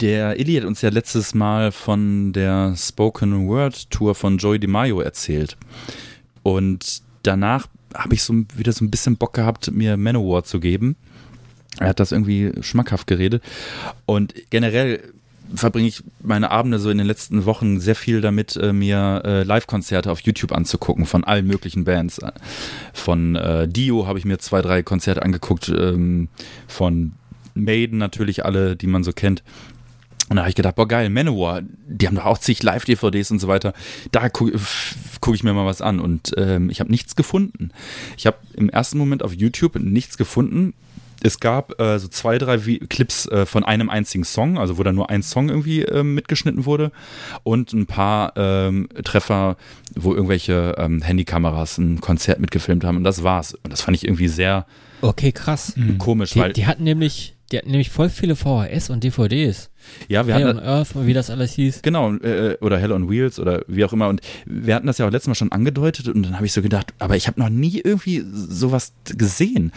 Der 0.00 0.38
Illy 0.38 0.54
hat 0.54 0.64
uns 0.64 0.82
ja 0.82 0.90
letztes 0.90 1.34
Mal 1.34 1.72
von 1.72 2.32
der 2.32 2.74
Spoken 2.76 3.48
Word 3.48 3.90
Tour 3.90 4.14
von 4.14 4.38
Joey 4.38 4.60
DiMaio 4.60 5.00
erzählt. 5.00 5.56
Und 6.44 7.02
danach 7.24 7.66
habe 7.94 8.14
ich 8.14 8.22
so 8.22 8.34
wieder 8.54 8.72
so 8.72 8.84
ein 8.84 8.90
bisschen 8.90 9.16
Bock 9.16 9.32
gehabt, 9.34 9.72
mir 9.72 9.96
Manowar 9.96 10.44
zu 10.44 10.60
geben. 10.60 10.94
Er 11.78 11.88
hat 11.88 11.98
das 11.98 12.12
irgendwie 12.12 12.52
schmackhaft 12.60 13.08
geredet. 13.08 13.42
Und 14.06 14.32
generell 14.50 15.00
verbringe 15.54 15.88
ich 15.88 16.04
meine 16.20 16.50
Abende 16.50 16.78
so 16.78 16.90
in 16.90 16.98
den 16.98 17.06
letzten 17.06 17.44
Wochen 17.44 17.80
sehr 17.80 17.94
viel 17.96 18.20
damit, 18.20 18.56
äh, 18.56 18.72
mir 18.72 19.22
äh, 19.24 19.42
Live-Konzerte 19.42 20.12
auf 20.12 20.20
YouTube 20.20 20.52
anzugucken 20.52 21.06
von 21.06 21.24
allen 21.24 21.46
möglichen 21.46 21.84
Bands. 21.84 22.20
Von 22.92 23.34
äh, 23.34 23.66
Dio 23.66 24.06
habe 24.06 24.18
ich 24.18 24.24
mir 24.24 24.38
zwei, 24.38 24.62
drei 24.62 24.82
Konzerte 24.82 25.22
angeguckt, 25.22 25.68
ähm, 25.68 26.28
von 26.66 27.12
Maiden 27.64 27.98
natürlich 27.98 28.44
alle, 28.44 28.76
die 28.76 28.86
man 28.86 29.04
so 29.04 29.12
kennt. 29.12 29.42
Und 30.28 30.36
da 30.36 30.42
habe 30.42 30.50
ich 30.50 30.56
gedacht, 30.56 30.74
boah 30.74 30.86
geil, 30.86 31.08
Manowar, 31.08 31.62
die 31.86 32.06
haben 32.06 32.16
doch 32.16 32.26
auch 32.26 32.38
zig 32.38 32.62
Live-DVDs 32.62 33.30
und 33.30 33.38
so 33.38 33.48
weiter. 33.48 33.72
Da 34.12 34.28
gucke 34.28 34.58
guck 35.20 35.34
ich 35.34 35.42
mir 35.42 35.54
mal 35.54 35.64
was 35.64 35.80
an 35.80 36.00
und 36.00 36.32
ähm, 36.36 36.68
ich 36.68 36.80
habe 36.80 36.90
nichts 36.90 37.16
gefunden. 37.16 37.70
Ich 38.16 38.26
habe 38.26 38.36
im 38.54 38.68
ersten 38.68 38.98
Moment 38.98 39.22
auf 39.22 39.32
YouTube 39.32 39.76
nichts 39.76 40.18
gefunden. 40.18 40.74
Es 41.22 41.40
gab 41.40 41.80
äh, 41.80 41.98
so 41.98 42.08
zwei, 42.08 42.38
drei 42.38 42.64
Vi 42.66 42.78
Clips 42.78 43.26
äh, 43.26 43.46
von 43.46 43.64
einem 43.64 43.88
einzigen 43.90 44.22
Song, 44.22 44.58
also 44.58 44.78
wo 44.78 44.82
da 44.82 44.92
nur 44.92 45.10
ein 45.10 45.22
Song 45.22 45.48
irgendwie 45.48 45.82
ähm, 45.82 46.14
mitgeschnitten 46.14 46.64
wurde 46.64 46.92
und 47.42 47.72
ein 47.72 47.86
paar 47.86 48.34
ähm, 48.36 48.88
Treffer, 49.02 49.56
wo 49.96 50.14
irgendwelche 50.14 50.76
ähm, 50.78 51.02
Handykameras 51.02 51.78
ein 51.78 52.00
Konzert 52.00 52.38
mitgefilmt 52.38 52.84
haben 52.84 52.98
und 52.98 53.04
das 53.04 53.22
war's. 53.24 53.54
Und 53.54 53.72
das 53.72 53.80
fand 53.80 53.96
ich 53.96 54.04
irgendwie 54.04 54.28
sehr 54.28 54.66
Okay, 55.00 55.32
krass. 55.32 55.74
Komisch, 55.98 56.32
Die, 56.32 56.40
weil 56.40 56.52
die 56.52 56.66
hatten 56.66 56.84
nämlich, 56.84 57.36
die 57.50 57.58
hatten 57.58 57.70
nämlich 57.70 57.90
voll 57.90 58.10
viele 58.10 58.36
VHS 58.36 58.90
und 58.90 59.04
DVDs. 59.04 59.70
ja, 60.08 60.26
wir 60.26 60.34
Hey 60.34 60.42
hatten 60.42 60.58
on 60.58 60.64
Earth, 60.64 60.88
wie 60.94 61.14
das 61.14 61.30
alles 61.30 61.52
hieß. 61.52 61.82
Genau, 61.82 62.14
äh, 62.16 62.56
oder 62.60 62.78
Hell 62.78 62.92
on 62.92 63.08
Wheels 63.08 63.38
oder 63.38 63.62
wie 63.66 63.84
auch 63.84 63.92
immer. 63.92 64.08
Und 64.08 64.20
wir 64.46 64.74
hatten 64.74 64.86
das 64.86 64.98
ja 64.98 65.06
auch 65.06 65.10
letztes 65.10 65.28
Mal 65.28 65.34
schon 65.34 65.52
angedeutet 65.52 66.08
und 66.08 66.22
dann 66.22 66.36
habe 66.36 66.46
ich 66.46 66.52
so 66.52 66.62
gedacht, 66.62 66.92
aber 66.98 67.16
ich 67.16 67.26
habe 67.26 67.40
noch 67.40 67.48
nie 67.48 67.80
irgendwie 67.82 68.24
sowas 68.32 68.92
gesehen. 69.04 69.72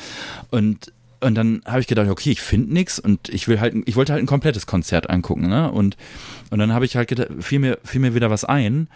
Und, 0.49 0.91
und 1.21 1.36
dann 1.36 1.62
habe 1.65 1.79
ich 1.79 1.88
gedacht, 1.88 2.10
okay, 2.10 2.31
ich 2.31 2.41
finde 2.41 2.73
nichts 2.73 2.99
und 2.99 3.29
ich 3.29 3.47
will 3.47 3.60
halt, 3.60 3.75
ich 3.86 3.95
wollte 3.95 4.12
halt 4.12 4.23
ein 4.23 4.27
komplettes 4.27 4.65
Konzert 4.65 5.10
angucken, 5.10 5.47
ne? 5.47 5.71
Und, 5.71 5.95
und 6.49 6.60
dann 6.60 6.73
habe 6.73 6.84
ich 6.84 6.95
halt 6.95 7.07
gedacht, 7.07 7.29
fiel 7.39 7.60
mir, 7.60 7.77
fiel 7.84 8.01
mir 8.01 8.15
wieder 8.15 8.31
was 8.31 8.43
ein. 8.43 8.88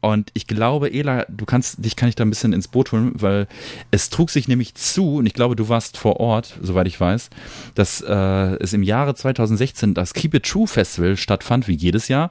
Und 0.00 0.30
ich 0.34 0.46
glaube, 0.46 0.92
Ela, 0.92 1.26
du 1.28 1.44
kannst, 1.44 1.84
dich 1.84 1.96
kann 1.96 2.08
ich 2.08 2.14
da 2.14 2.24
ein 2.24 2.30
bisschen 2.30 2.52
ins 2.52 2.68
Boot 2.68 2.92
holen, 2.92 3.12
weil 3.14 3.48
es 3.90 4.10
trug 4.10 4.30
sich 4.30 4.46
nämlich 4.46 4.74
zu, 4.74 5.16
und 5.16 5.26
ich 5.26 5.34
glaube, 5.34 5.56
du 5.56 5.68
warst 5.68 5.98
vor 5.98 6.20
Ort, 6.20 6.56
soweit 6.62 6.86
ich 6.86 7.00
weiß, 7.00 7.30
dass 7.74 8.00
äh, 8.00 8.14
es 8.14 8.72
im 8.72 8.84
Jahre 8.84 9.14
2016 9.14 9.92
das 9.94 10.14
Keep 10.14 10.34
It 10.34 10.44
True 10.44 10.68
Festival 10.68 11.16
stattfand, 11.16 11.66
wie 11.66 11.74
jedes 11.74 12.06
Jahr 12.06 12.30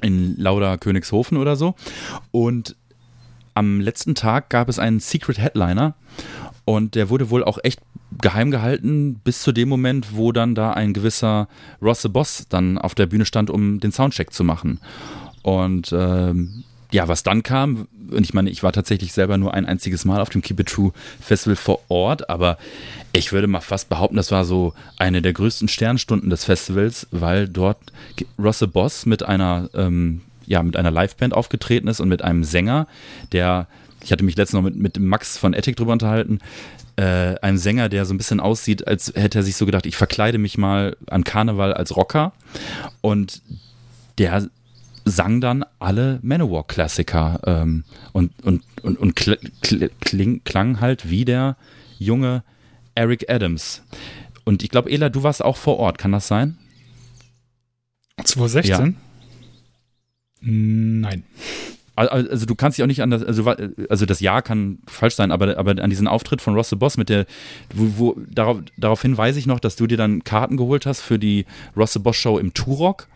in 0.00 0.34
Lauda 0.38 0.78
Königshofen 0.78 1.36
oder 1.36 1.56
so. 1.56 1.74
Und 2.30 2.74
am 3.54 3.80
letzten 3.80 4.14
Tag 4.14 4.50
gab 4.50 4.68
es 4.68 4.78
einen 4.78 5.00
Secret 5.00 5.38
Headliner 5.38 5.94
und 6.68 6.96
der 6.96 7.08
wurde 7.08 7.30
wohl 7.30 7.42
auch 7.42 7.56
echt 7.62 7.80
geheim 8.20 8.50
gehalten 8.50 9.22
bis 9.24 9.40
zu 9.40 9.52
dem 9.52 9.70
Moment, 9.70 10.08
wo 10.12 10.32
dann 10.32 10.54
da 10.54 10.72
ein 10.72 10.92
gewisser 10.92 11.48
Ross 11.80 12.02
the 12.02 12.10
Boss 12.10 12.44
dann 12.50 12.76
auf 12.76 12.94
der 12.94 13.06
Bühne 13.06 13.24
stand, 13.24 13.48
um 13.48 13.80
den 13.80 13.90
Soundcheck 13.90 14.34
zu 14.34 14.44
machen. 14.44 14.78
Und 15.40 15.94
ähm, 15.94 16.64
ja, 16.92 17.08
was 17.08 17.22
dann 17.22 17.42
kam, 17.42 17.88
und 18.10 18.22
ich 18.22 18.34
meine, 18.34 18.50
ich 18.50 18.62
war 18.62 18.72
tatsächlich 18.72 19.14
selber 19.14 19.38
nur 19.38 19.54
ein 19.54 19.64
einziges 19.64 20.04
Mal 20.04 20.20
auf 20.20 20.28
dem 20.28 20.42
Keep 20.42 20.60
It 20.60 20.68
True 20.68 20.92
Festival 21.22 21.56
vor 21.56 21.80
Ort, 21.88 22.28
aber 22.28 22.58
ich 23.14 23.32
würde 23.32 23.46
mal 23.46 23.62
fast 23.62 23.88
behaupten, 23.88 24.16
das 24.16 24.30
war 24.30 24.44
so 24.44 24.74
eine 24.98 25.22
der 25.22 25.32
größten 25.32 25.68
Sternstunden 25.68 26.28
des 26.28 26.44
Festivals, 26.44 27.06
weil 27.10 27.48
dort 27.48 27.78
Ross 28.38 28.58
the 28.58 28.66
Boss 28.66 29.06
mit 29.06 29.22
einer, 29.22 29.70
ähm, 29.72 30.20
ja, 30.44 30.62
mit 30.62 30.76
einer 30.76 30.90
Liveband 30.90 31.32
aufgetreten 31.32 31.88
ist 31.88 32.00
und 32.00 32.10
mit 32.10 32.20
einem 32.20 32.44
Sänger, 32.44 32.86
der, 33.32 33.68
ich 34.08 34.12
hatte 34.12 34.24
mich 34.24 34.36
letztens 34.36 34.54
noch 34.54 34.62
mit, 34.62 34.76
mit 34.76 34.98
Max 34.98 35.36
von 35.36 35.52
Ethic 35.52 35.76
drüber 35.76 35.92
unterhalten, 35.92 36.38
äh, 36.96 37.38
einem 37.42 37.58
Sänger, 37.58 37.90
der 37.90 38.06
so 38.06 38.14
ein 38.14 38.16
bisschen 38.16 38.40
aussieht, 38.40 38.88
als 38.88 39.12
hätte 39.14 39.40
er 39.40 39.42
sich 39.42 39.56
so 39.56 39.66
gedacht, 39.66 39.84
ich 39.84 39.98
verkleide 39.98 40.38
mich 40.38 40.56
mal 40.56 40.96
an 41.08 41.24
Karneval 41.24 41.74
als 41.74 41.94
Rocker 41.94 42.32
und 43.02 43.42
der 44.16 44.48
sang 45.04 45.42
dann 45.42 45.62
alle 45.78 46.20
Manowar-Klassiker 46.22 47.40
ähm, 47.44 47.84
und, 48.12 48.32
und, 48.42 48.62
und, 48.82 48.98
und 48.98 49.14
kl 49.14 49.36
kl 49.60 49.90
kling, 50.00 50.40
klang 50.42 50.80
halt 50.80 51.10
wie 51.10 51.26
der 51.26 51.58
junge 51.98 52.44
Eric 52.94 53.28
Adams. 53.28 53.82
Und 54.44 54.62
ich 54.62 54.70
glaube, 54.70 54.90
Ela, 54.90 55.10
du 55.10 55.22
warst 55.22 55.44
auch 55.44 55.58
vor 55.58 55.76
Ort, 55.78 55.98
kann 55.98 56.12
das 56.12 56.28
sein? 56.28 56.56
2016? 58.24 58.72
Ja. 58.72 58.92
Nein. 60.40 61.24
Also 61.98 62.46
du 62.46 62.54
kannst 62.54 62.78
dich 62.78 62.82
auch 62.82 62.88
nicht 62.88 63.02
an 63.02 63.10
das, 63.10 63.22
also, 63.22 63.44
also 63.88 64.06
das 64.06 64.20
Jahr 64.20 64.42
kann 64.42 64.78
falsch 64.86 65.14
sein, 65.14 65.32
aber, 65.32 65.58
aber 65.58 65.82
an 65.82 65.90
diesen 65.90 66.06
Auftritt 66.06 66.40
von 66.40 66.54
Ross 66.54 66.70
the 66.70 66.76
Boss 66.76 66.96
mit 66.96 67.08
der, 67.08 67.26
wo, 67.74 67.98
wo 67.98 68.20
darauf, 68.30 68.58
daraufhin 68.76 69.16
weiß 69.16 69.36
ich 69.36 69.46
noch, 69.46 69.60
dass 69.60 69.76
du 69.76 69.86
dir 69.86 69.96
dann 69.96 70.24
Karten 70.24 70.56
geholt 70.56 70.86
hast 70.86 71.00
für 71.00 71.18
die 71.18 71.46
Ross 71.76 71.92
the 71.92 71.98
Boss 71.98 72.16
Show 72.16 72.38
im 72.38 72.54
Turok 72.54 73.08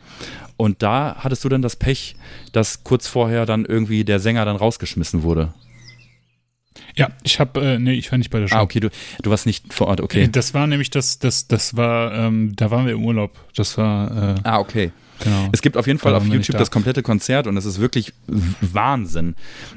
und 0.56 0.82
da 0.82 1.16
hattest 1.18 1.44
du 1.44 1.48
dann 1.48 1.62
das 1.62 1.76
Pech, 1.76 2.16
dass 2.52 2.84
kurz 2.84 3.08
vorher 3.08 3.46
dann 3.46 3.64
irgendwie 3.64 4.04
der 4.04 4.20
Sänger 4.20 4.44
dann 4.44 4.56
rausgeschmissen 4.56 5.22
wurde. 5.22 5.52
Ja, 6.96 7.08
ich 7.22 7.40
habe, 7.40 7.60
äh, 7.60 7.78
nee, 7.78 7.94
ich 7.94 8.10
war 8.10 8.18
nicht 8.18 8.30
bei 8.30 8.40
der 8.40 8.48
Show. 8.48 8.56
Ah, 8.56 8.62
okay, 8.62 8.80
du, 8.80 8.90
du 9.22 9.30
warst 9.30 9.46
nicht 9.46 9.72
vor 9.72 9.86
Ort, 9.86 10.00
okay. 10.00 10.28
Das 10.30 10.54
war 10.54 10.66
nämlich 10.66 10.90
das, 10.90 11.18
das, 11.18 11.48
das 11.48 11.76
war, 11.76 12.12
ähm, 12.14 12.54
da 12.56 12.70
waren 12.70 12.86
wir 12.86 12.92
im 12.92 13.04
Urlaub. 13.04 13.38
Das 13.54 13.78
war. 13.78 14.36
Äh, 14.36 14.40
ah, 14.44 14.58
okay. 14.58 14.92
Genau. 15.22 15.48
Es 15.52 15.62
gibt 15.62 15.76
auf 15.76 15.86
jeden 15.86 15.98
Fall 15.98 16.14
auf 16.14 16.26
YouTube 16.26 16.58
das 16.58 16.70
komplette 16.70 17.02
Konzert 17.02 17.46
und 17.46 17.56
es 17.56 17.64
ist 17.64 17.80
wirklich 17.80 18.12
Wahnsinn. 18.60 19.34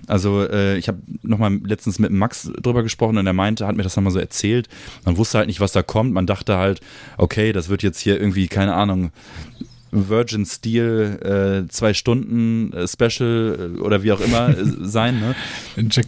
Also 0.08 0.44
äh, 0.48 0.78
ich 0.78 0.88
habe 0.88 1.00
nochmal 1.22 1.60
letztens 1.64 2.00
mit 2.00 2.12
Max 2.12 2.52
drüber 2.62 2.84
gesprochen 2.84 3.18
und 3.18 3.28
er 3.28 3.34
meinte, 3.34 3.68
hat 3.68 3.76
mir 3.76 3.84
das 3.84 3.96
nochmal 3.96 4.14
so 4.14 4.20
erzählt. 4.20 4.68
Man 5.04 5.18
wusste 5.18 5.38
halt 5.38 5.48
nicht, 5.48 5.60
was 5.60 5.72
da 5.72 5.84
kommt. 5.84 6.14
Man 6.14 6.28
dachte 6.28 6.58
halt, 6.58 6.82
okay, 7.18 7.54
das 7.54 7.70
wird 7.70 7.84
jetzt 7.84 8.00
hier 8.00 8.20
irgendwie, 8.20 8.48
keine 8.48 8.74
Ahnung, 8.74 9.12
Virgin 9.96 10.46
Steel 10.46 11.66
äh, 11.66 11.72
zwei 11.72 11.94
Stunden 11.94 12.74
äh, 12.74 12.88
Special 12.88 13.76
äh, 13.78 13.80
oder 13.80 14.04
wie 14.04 14.12
auch 14.12 14.22
immer 14.22 14.50
äh, 14.50 14.56
sein. 14.82 15.20
Ne? 15.20 15.36
Jack, 15.90 16.06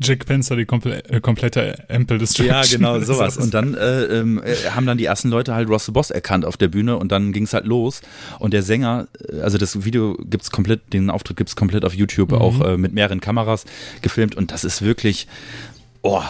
Jack 0.00 0.22
Spencer, 0.22 0.56
die 0.56 0.64
komple 0.64 1.04
äh, 1.08 1.20
komplette 1.20 1.84
Ample 1.88 2.18
Destruction. 2.18 2.54
Ja, 2.54 2.62
genau, 2.62 3.00
sowas. 3.04 3.36
Und 3.36 3.54
dann 3.54 3.74
äh, 3.74 4.04
ähm, 4.04 4.42
haben 4.70 4.86
dann 4.86 4.98
die 4.98 5.04
ersten 5.04 5.28
Leute 5.28 5.54
halt 5.54 5.68
Ross 5.68 5.86
the 5.86 5.92
Boss 5.92 6.10
erkannt 6.10 6.44
auf 6.44 6.56
der 6.56 6.68
Bühne 6.68 6.96
und 6.96 7.10
dann 7.12 7.32
ging 7.32 7.44
es 7.44 7.54
halt 7.54 7.66
los. 7.66 8.02
Und 8.38 8.52
der 8.52 8.62
Sänger, 8.62 9.08
also 9.42 9.58
das 9.58 9.84
Video 9.84 10.16
gibt's 10.24 10.50
komplett, 10.50 10.92
den 10.92 11.10
Auftritt 11.10 11.36
gibt's 11.36 11.56
komplett 11.56 11.84
auf 11.84 11.94
YouTube, 11.94 12.32
mhm. 12.32 12.38
auch 12.38 12.76
mit 12.76 12.92
mehreren 12.92 13.20
Kameras 13.20 13.64
gefilmt 14.02 14.34
und 14.34 14.50
das 14.50 14.64
ist 14.64 14.82
wirklich, 14.82 15.26
oh, 16.02 16.22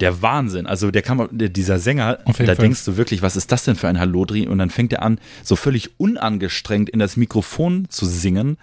der 0.00 0.22
Wahnsinn. 0.22 0.66
Also 0.66 0.90
der 0.90 1.02
kam, 1.02 1.28
dieser 1.30 1.78
Sänger, 1.78 2.18
da 2.24 2.32
Fall. 2.32 2.54
denkst 2.56 2.84
du 2.84 2.96
wirklich, 2.96 3.22
was 3.22 3.36
ist 3.36 3.52
das 3.52 3.64
denn 3.64 3.76
für 3.76 3.88
ein 3.88 3.98
Hallodri? 3.98 4.48
Und 4.48 4.58
dann 4.58 4.70
fängt 4.70 4.92
er 4.92 5.02
an, 5.02 5.18
so 5.42 5.56
völlig 5.56 5.90
unangestrengt 5.98 6.90
in 6.90 6.98
das 6.98 7.16
Mikrofon 7.16 7.86
zu 7.88 8.06
singen. 8.06 8.56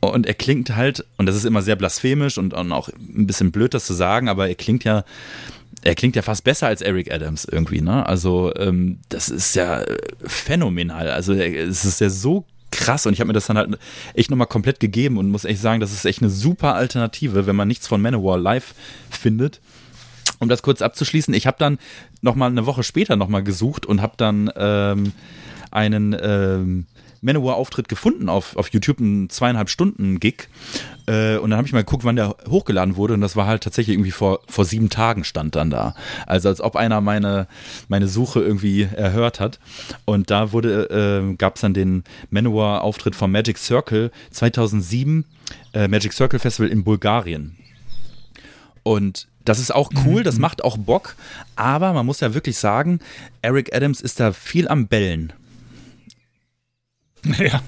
Und 0.00 0.26
er 0.26 0.34
klingt 0.34 0.74
halt, 0.74 1.04
und 1.16 1.26
das 1.26 1.36
ist 1.36 1.44
immer 1.44 1.62
sehr 1.62 1.76
blasphemisch 1.76 2.38
und, 2.38 2.54
und 2.54 2.72
auch 2.72 2.88
ein 2.88 3.26
bisschen 3.26 3.52
blöd, 3.52 3.74
das 3.74 3.86
zu 3.86 3.94
sagen, 3.94 4.28
aber 4.28 4.48
er 4.48 4.56
klingt 4.56 4.84
ja, 4.84 5.04
er 5.82 5.94
klingt 5.94 6.16
ja 6.16 6.22
fast 6.22 6.44
besser 6.44 6.66
als 6.66 6.80
Eric 6.80 7.12
Adams 7.12 7.44
irgendwie, 7.44 7.80
ne? 7.80 8.04
Also, 8.06 8.52
ähm, 8.56 8.98
das 9.08 9.28
ist 9.28 9.54
ja 9.54 9.84
phänomenal. 10.24 11.08
Also, 11.08 11.34
es 11.34 11.84
ist 11.84 12.00
ja 12.00 12.10
so 12.10 12.44
krass 12.72 13.06
und 13.06 13.12
ich 13.12 13.20
habe 13.20 13.28
mir 13.28 13.32
das 13.32 13.46
dann 13.46 13.58
halt 13.58 13.78
echt 14.14 14.30
nochmal 14.30 14.48
komplett 14.48 14.80
gegeben 14.80 15.18
und 15.18 15.30
muss 15.30 15.44
echt 15.44 15.60
sagen, 15.60 15.80
das 15.80 15.92
ist 15.92 16.04
echt 16.04 16.20
eine 16.20 16.30
super 16.30 16.74
Alternative, 16.74 17.46
wenn 17.46 17.54
man 17.54 17.68
nichts 17.68 17.86
von 17.86 18.00
Manowar 18.00 18.38
live 18.38 18.74
findet 19.10 19.60
um 20.42 20.48
das 20.48 20.62
kurz 20.62 20.82
abzuschließen, 20.82 21.32
ich 21.34 21.46
habe 21.46 21.56
dann 21.58 21.78
noch 22.20 22.34
mal 22.34 22.50
eine 22.50 22.66
Woche 22.66 22.82
später 22.82 23.16
noch 23.16 23.28
mal 23.28 23.42
gesucht 23.42 23.86
und 23.86 24.02
habe 24.02 24.14
dann 24.16 24.50
ähm, 24.56 25.12
einen 25.70 26.16
ähm, 26.20 26.86
Manowar-Auftritt 27.22 27.88
gefunden 27.88 28.28
auf, 28.28 28.56
auf 28.56 28.68
YouTube, 28.70 28.98
einen 28.98 29.30
zweieinhalb 29.30 29.70
Stunden 29.70 30.18
Gig. 30.18 30.48
Äh, 31.06 31.36
und 31.36 31.50
dann 31.50 31.58
habe 31.58 31.66
ich 31.66 31.72
mal 31.72 31.84
geguckt, 31.84 32.04
wann 32.04 32.16
der 32.16 32.36
hochgeladen 32.48 32.96
wurde. 32.96 33.14
Und 33.14 33.20
das 33.20 33.36
war 33.36 33.46
halt 33.46 33.62
tatsächlich 33.62 33.94
irgendwie 33.94 34.10
vor, 34.10 34.40
vor 34.48 34.64
sieben 34.64 34.90
Tagen 34.90 35.22
stand 35.22 35.54
dann 35.54 35.70
da. 35.70 35.94
Also 36.26 36.48
als 36.48 36.60
ob 36.60 36.74
einer 36.74 37.00
meine, 37.00 37.46
meine 37.88 38.08
Suche 38.08 38.40
irgendwie 38.40 38.82
erhört 38.82 39.38
hat. 39.38 39.60
Und 40.04 40.30
da 40.30 40.50
wurde, 40.50 41.22
äh, 41.30 41.34
gab 41.36 41.54
es 41.54 41.60
dann 41.60 41.74
den 41.74 42.02
Manowar-Auftritt 42.30 43.14
vom 43.14 43.30
Magic 43.30 43.58
Circle 43.58 44.10
2007, 44.32 45.24
äh, 45.72 45.86
Magic 45.86 46.12
Circle 46.12 46.40
Festival 46.40 46.70
in 46.70 46.82
Bulgarien. 46.82 47.56
Und 48.82 49.28
das 49.44 49.58
ist 49.58 49.74
auch 49.74 49.90
cool, 50.04 50.22
das 50.22 50.36
mhm. 50.36 50.42
macht 50.42 50.64
auch 50.64 50.76
Bock, 50.76 51.16
aber 51.56 51.92
man 51.92 52.06
muss 52.06 52.20
ja 52.20 52.34
wirklich 52.34 52.58
sagen, 52.58 53.00
Eric 53.42 53.74
Adams 53.74 54.00
ist 54.00 54.20
da 54.20 54.32
viel 54.32 54.68
am 54.68 54.86
Bellen. 54.86 55.32
Ja. 57.38 57.62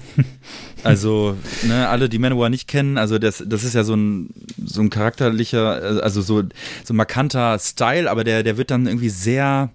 Also, 0.83 1.35
ne, 1.63 1.87
alle, 1.87 2.09
die 2.09 2.19
Manowar 2.19 2.49
nicht 2.49 2.67
kennen, 2.67 2.99
also 2.99 3.17
das, 3.17 3.43
das 3.47 3.63
ist 3.63 3.73
ja 3.73 3.83
so 3.83 3.95
ein, 3.95 4.29
so 4.63 4.81
ein 4.81 4.91
charakterlicher, 4.91 6.03
also 6.03 6.21
so, 6.21 6.43
so 6.83 6.93
ein 6.93 6.97
markanter 6.97 7.57
Style, 7.57 8.11
aber 8.11 8.23
der, 8.23 8.43
der 8.43 8.57
wird 8.57 8.69
dann 8.69 8.85
irgendwie 8.85 9.09
sehr 9.09 9.71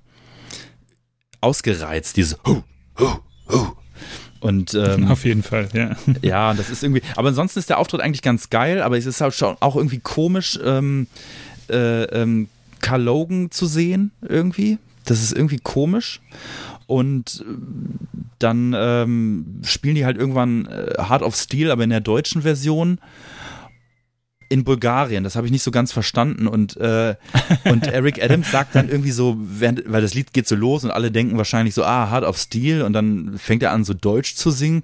ausgereizt, 1.41 2.17
dieses 2.17 2.39
Hu, 2.47 2.63
Hu, 2.99 3.09
Hu. 3.49 3.73
Und, 4.41 4.73
ähm, 4.75 5.09
Auf 5.09 5.25
jeden 5.25 5.43
Fall, 5.43 5.69
ja. 5.75 5.97
Ja, 6.23 6.55
das 6.55 6.71
ist 6.71 6.83
irgendwie, 6.83 7.03
aber 7.17 7.29
ansonsten 7.29 7.59
ist 7.59 7.69
der 7.69 7.79
Auftritt 7.79 8.01
eigentlich 8.01 8.23
ganz 8.23 8.49
geil, 8.49 8.81
aber 8.81 8.97
es 8.97 9.05
ist 9.05 9.21
halt 9.21 9.35
schon 9.35 9.57
auch 9.61 9.77
irgendwie 9.77 9.99
komisch, 9.99 10.59
ähm, 10.65 11.09
äh, 11.71 12.05
ähm, 12.05 12.49
Carl 12.81 13.03
Logan 13.03 13.51
zu 13.51 13.67
sehen 13.67 14.13
irgendwie. 14.23 14.79
Das 15.05 15.23
ist 15.23 15.33
irgendwie 15.33 15.59
komisch. 15.59 16.21
Und 16.87 17.45
äh, 17.47 17.53
dann 18.39 18.75
ähm, 18.77 19.61
spielen 19.65 19.95
die 19.95 20.05
halt 20.05 20.17
irgendwann 20.17 20.67
äh, 20.67 20.95
Heart 20.99 21.23
of 21.23 21.37
Steel, 21.37 21.71
aber 21.71 21.85
in 21.85 21.91
der 21.91 22.01
deutschen 22.01 22.43
Version 22.43 22.99
in 24.49 24.65
Bulgarien. 24.65 25.23
Das 25.23 25.37
habe 25.37 25.47
ich 25.47 25.53
nicht 25.53 25.63
so 25.63 25.71
ganz 25.71 25.93
verstanden. 25.93 26.49
Und, 26.49 26.77
äh, 26.77 27.15
und 27.65 27.87
Eric 27.87 28.23
Adams 28.23 28.51
sagt 28.51 28.75
dann 28.75 28.89
irgendwie 28.89 29.13
so, 29.13 29.37
während, 29.39 29.85
weil 29.87 30.03
das 30.03 30.13
Lied 30.15 30.33
geht 30.33 30.49
so 30.49 30.57
los 30.57 30.85
und 30.85 30.91
alle 30.91 31.11
denken 31.11 31.39
wahrscheinlich 31.39 31.75
so, 31.75 31.85
ah, 31.85 32.11
Heart 32.11 32.25
of 32.25 32.37
Steel. 32.37 32.83
Und 32.83 32.93
dann 32.93 33.39
fängt 33.39 33.63
er 33.63 33.71
an, 33.71 33.85
so 33.85 33.95
Deutsch 33.95 34.35
zu 34.35 34.51
singen. 34.51 34.83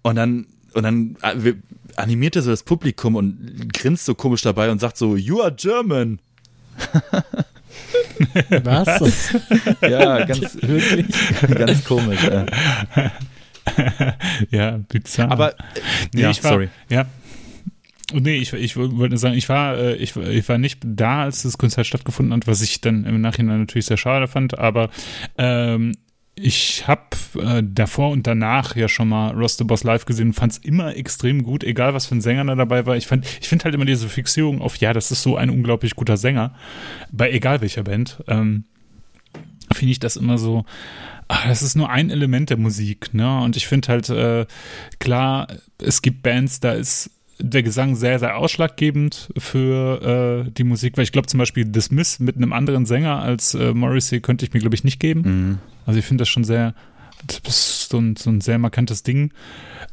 Und 0.00 0.16
dann, 0.16 0.46
und 0.72 0.82
dann 0.82 1.16
äh, 1.22 1.52
animiert 1.96 2.36
er 2.36 2.42
so 2.42 2.50
das 2.50 2.62
Publikum 2.62 3.16
und 3.16 3.72
grinst 3.72 4.04
so 4.04 4.14
komisch 4.14 4.42
dabei 4.42 4.70
und 4.70 4.80
sagt 4.80 4.96
so, 4.96 5.16
You 5.16 5.42
are 5.42 5.54
German. 5.54 6.20
Was? 8.62 9.34
ja, 9.82 10.24
ganz, 10.24 10.56
wirklich, 10.62 11.06
ganz 11.54 11.84
komisch. 11.84 12.24
Äh. 12.24 12.46
ja, 14.50 14.78
bizarr. 14.88 15.30
Aber, 15.30 15.54
nee, 16.12 16.22
ja, 16.22 16.30
ich 16.30 16.42
war, 16.42 16.52
sorry. 16.52 16.68
Ja. 16.88 17.06
Nee, 18.12 18.36
ich, 18.36 18.52
ich 18.52 18.76
wollte 18.76 19.16
sagen, 19.16 19.36
ich 19.36 19.48
war, 19.48 19.76
äh, 19.78 19.94
ich, 19.96 20.16
ich 20.16 20.48
war 20.48 20.58
nicht 20.58 20.80
da, 20.84 21.22
als 21.22 21.42
das 21.42 21.56
Konzert 21.56 21.86
stattgefunden 21.86 22.34
hat, 22.34 22.46
was 22.46 22.60
ich 22.60 22.80
dann 22.80 23.04
im 23.04 23.20
Nachhinein 23.20 23.60
natürlich 23.60 23.86
sehr 23.86 23.96
schade 23.96 24.28
fand, 24.28 24.58
aber 24.58 24.90
ähm, 25.38 25.94
ich 26.34 26.88
habe 26.88 27.02
äh, 27.38 27.62
davor 27.62 28.10
und 28.10 28.26
danach 28.26 28.74
ja 28.74 28.88
schon 28.88 29.08
mal 29.08 29.32
Ross 29.32 29.58
the 29.58 29.64
Boss 29.64 29.84
live 29.84 30.06
gesehen 30.06 30.28
und 30.28 30.32
fand 30.32 30.52
es 30.52 30.58
immer 30.58 30.96
extrem 30.96 31.42
gut, 31.42 31.62
egal 31.62 31.92
was 31.92 32.06
für 32.06 32.14
ein 32.14 32.20
Sänger 32.22 32.44
da 32.44 32.54
dabei 32.54 32.86
war. 32.86 32.96
Ich, 32.96 33.10
ich 33.10 33.48
finde 33.48 33.64
halt 33.64 33.74
immer 33.74 33.84
diese 33.84 34.08
Fixierung 34.08 34.62
auf, 34.62 34.76
ja, 34.76 34.92
das 34.92 35.10
ist 35.10 35.22
so 35.22 35.36
ein 35.36 35.50
unglaublich 35.50 35.94
guter 35.94 36.16
Sänger, 36.16 36.54
bei 37.10 37.30
egal 37.30 37.60
welcher 37.60 37.82
Band, 37.82 38.22
ähm, 38.28 38.64
finde 39.72 39.92
ich 39.92 40.00
das 40.00 40.16
immer 40.16 40.38
so, 40.38 40.64
ach, 41.28 41.46
das 41.46 41.62
ist 41.62 41.76
nur 41.76 41.90
ein 41.90 42.10
Element 42.10 42.50
der 42.50 42.58
Musik, 42.58 43.12
ne? 43.12 43.40
Und 43.40 43.56
ich 43.56 43.66
finde 43.66 43.88
halt, 43.88 44.08
äh, 44.08 44.46
klar, 44.98 45.48
es 45.78 46.02
gibt 46.02 46.22
Bands, 46.22 46.60
da 46.60 46.72
ist 46.72 47.10
der 47.42 47.62
Gesang 47.62 47.96
sehr, 47.96 48.18
sehr 48.18 48.36
ausschlaggebend 48.36 49.30
für 49.36 50.46
äh, 50.46 50.50
die 50.50 50.64
Musik, 50.64 50.96
weil 50.96 51.04
ich 51.04 51.12
glaube 51.12 51.26
zum 51.26 51.38
Beispiel 51.38 51.64
Dismiss 51.64 52.20
mit 52.20 52.36
einem 52.36 52.52
anderen 52.52 52.86
Sänger 52.86 53.20
als 53.20 53.54
äh, 53.54 53.74
Morrissey 53.74 54.20
könnte 54.20 54.44
ich 54.44 54.52
mir, 54.52 54.60
glaube 54.60 54.74
ich, 54.74 54.84
nicht 54.84 55.00
geben. 55.00 55.22
Mhm. 55.22 55.58
Also 55.84 55.98
ich 55.98 56.04
finde 56.04 56.22
das 56.22 56.28
schon 56.28 56.44
sehr, 56.44 56.74
das 57.26 57.40
ist 57.44 57.88
so 57.90 57.98
ein, 57.98 58.16
so 58.16 58.30
ein 58.30 58.40
sehr 58.40 58.58
markantes 58.58 59.02
Ding. 59.02 59.32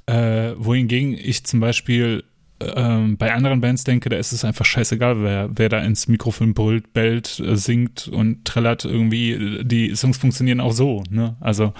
Äh, 0.05 0.53
wohingegen 0.57 1.13
ich 1.13 1.43
zum 1.43 1.59
Beispiel 1.59 2.23
ähm, 2.61 3.17
bei 3.17 3.33
anderen 3.33 3.61
Bands 3.61 3.83
denke, 3.83 4.09
da 4.09 4.17
ist 4.17 4.31
es 4.31 4.43
einfach 4.43 4.65
scheißegal, 4.65 5.21
wer, 5.23 5.49
wer 5.53 5.69
da 5.69 5.79
ins 5.79 6.07
Mikrofon 6.07 6.53
brüllt, 6.53 6.93
bellt, 6.93 7.39
äh, 7.39 7.55
singt 7.55 8.07
und 8.07 8.45
trällert 8.45 8.85
irgendwie. 8.85 9.63
Die 9.63 9.95
Songs 9.95 10.17
funktionieren 10.17 10.59
auch 10.59 10.73
so, 10.73 11.03
ne? 11.09 11.37
Also, 11.39 11.73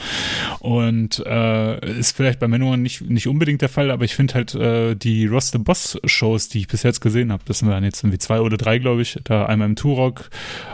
und 0.60 1.24
äh, 1.26 2.00
ist 2.00 2.16
vielleicht 2.16 2.40
bei 2.40 2.48
Manowar 2.48 2.78
nicht, 2.78 3.02
nicht 3.02 3.28
unbedingt 3.28 3.62
der 3.62 3.70
Fall, 3.70 3.92
aber 3.92 4.06
ich 4.06 4.16
finde 4.16 4.34
halt 4.36 4.56
äh, 4.56 4.96
die 4.96 5.26
Ross 5.26 5.52
the 5.52 5.58
Boss 5.58 6.00
Shows, 6.06 6.50
die 6.50 6.60
ich 6.60 6.68
bis 6.68 6.84
jetzt 6.84 7.02
gesehen 7.02 7.32
habe, 7.32 7.44
das 7.46 7.66
waren 7.66 7.84
jetzt 7.84 8.04
irgendwie 8.04 8.20
zwei 8.20 8.40
oder 8.40 8.58
drei, 8.58 8.80
glaube 8.80 9.02
ich, 9.02 9.20
da 9.24 9.46
einmal 9.46 9.68
im 9.68 9.76
Turok, 9.76 10.30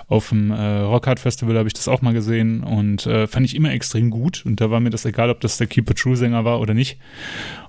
auf 0.07 0.29
dem 0.29 0.51
äh, 0.51 0.79
Rockhard 0.79 1.19
Festival 1.19 1.57
habe 1.57 1.67
ich 1.67 1.73
das 1.73 1.87
auch 1.87 2.01
mal 2.01 2.13
gesehen 2.13 2.63
und 2.63 3.05
äh, 3.07 3.27
fand 3.27 3.45
ich 3.45 3.55
immer 3.55 3.71
extrem 3.71 4.09
gut 4.09 4.45
und 4.45 4.61
da 4.61 4.69
war 4.69 4.79
mir 4.79 4.91
das 4.91 5.05
egal, 5.05 5.29
ob 5.29 5.41
das 5.41 5.57
der 5.57 5.67
Keep 5.67 5.89
a 5.89 5.93
True 5.93 6.15
Sänger 6.15 6.45
war 6.45 6.59
oder 6.59 6.73
nicht. 6.73 6.99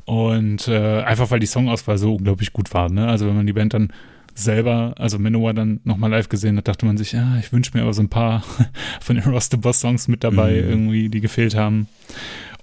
Und 0.07 0.69
äh, 0.69 1.03
einfach 1.03 1.31
weil 1.31 1.41
die 1.41 1.47
Songauswahl 1.47 1.99
so 1.99 2.15
unglaublich 2.15 2.53
gut 2.53 2.73
war. 2.73 2.89
Ne? 2.91 3.07
Also 3.07 3.27
wenn 3.27 3.37
man 3.37 3.47
die 3.47 3.53
Band 3.53 3.75
dann 3.75 3.93
selber, 4.35 4.95
also 4.99 5.19
Manowar 5.19 5.53
dann 5.53 5.81
nochmal 5.85 6.11
live 6.11 6.29
gesehen 6.29 6.57
hat, 6.57 6.69
dachte 6.69 6.87
man 6.87 6.97
sich, 6.97 7.13
ja, 7.13 7.37
ich 7.39 7.53
wünsche 7.53 7.73
mir 7.75 7.83
aber 7.83 7.93
so 7.93 8.03
ein 8.03 8.09
paar 8.09 8.45
von 9.01 9.17
den 9.17 9.25
Ross 9.25 9.49
the 9.51 9.57
Boss 9.57 9.81
Songs 9.81 10.09
mit 10.09 10.25
dabei, 10.25 10.53
mhm. 10.63 10.69
irgendwie, 10.71 11.09
die 11.09 11.21
gefehlt 11.21 11.55
haben. 11.55 11.89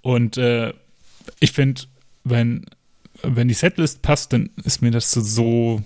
Und 0.01 0.37
äh, 0.37 0.73
ich 1.39 1.51
finde, 1.51 1.81
wenn 2.23 2.65
wenn 3.23 3.47
die 3.47 3.53
Setlist 3.53 4.01
passt, 4.01 4.33
dann 4.33 4.49
ist 4.63 4.81
mir 4.81 4.91
das 4.91 5.11
so, 5.11 5.81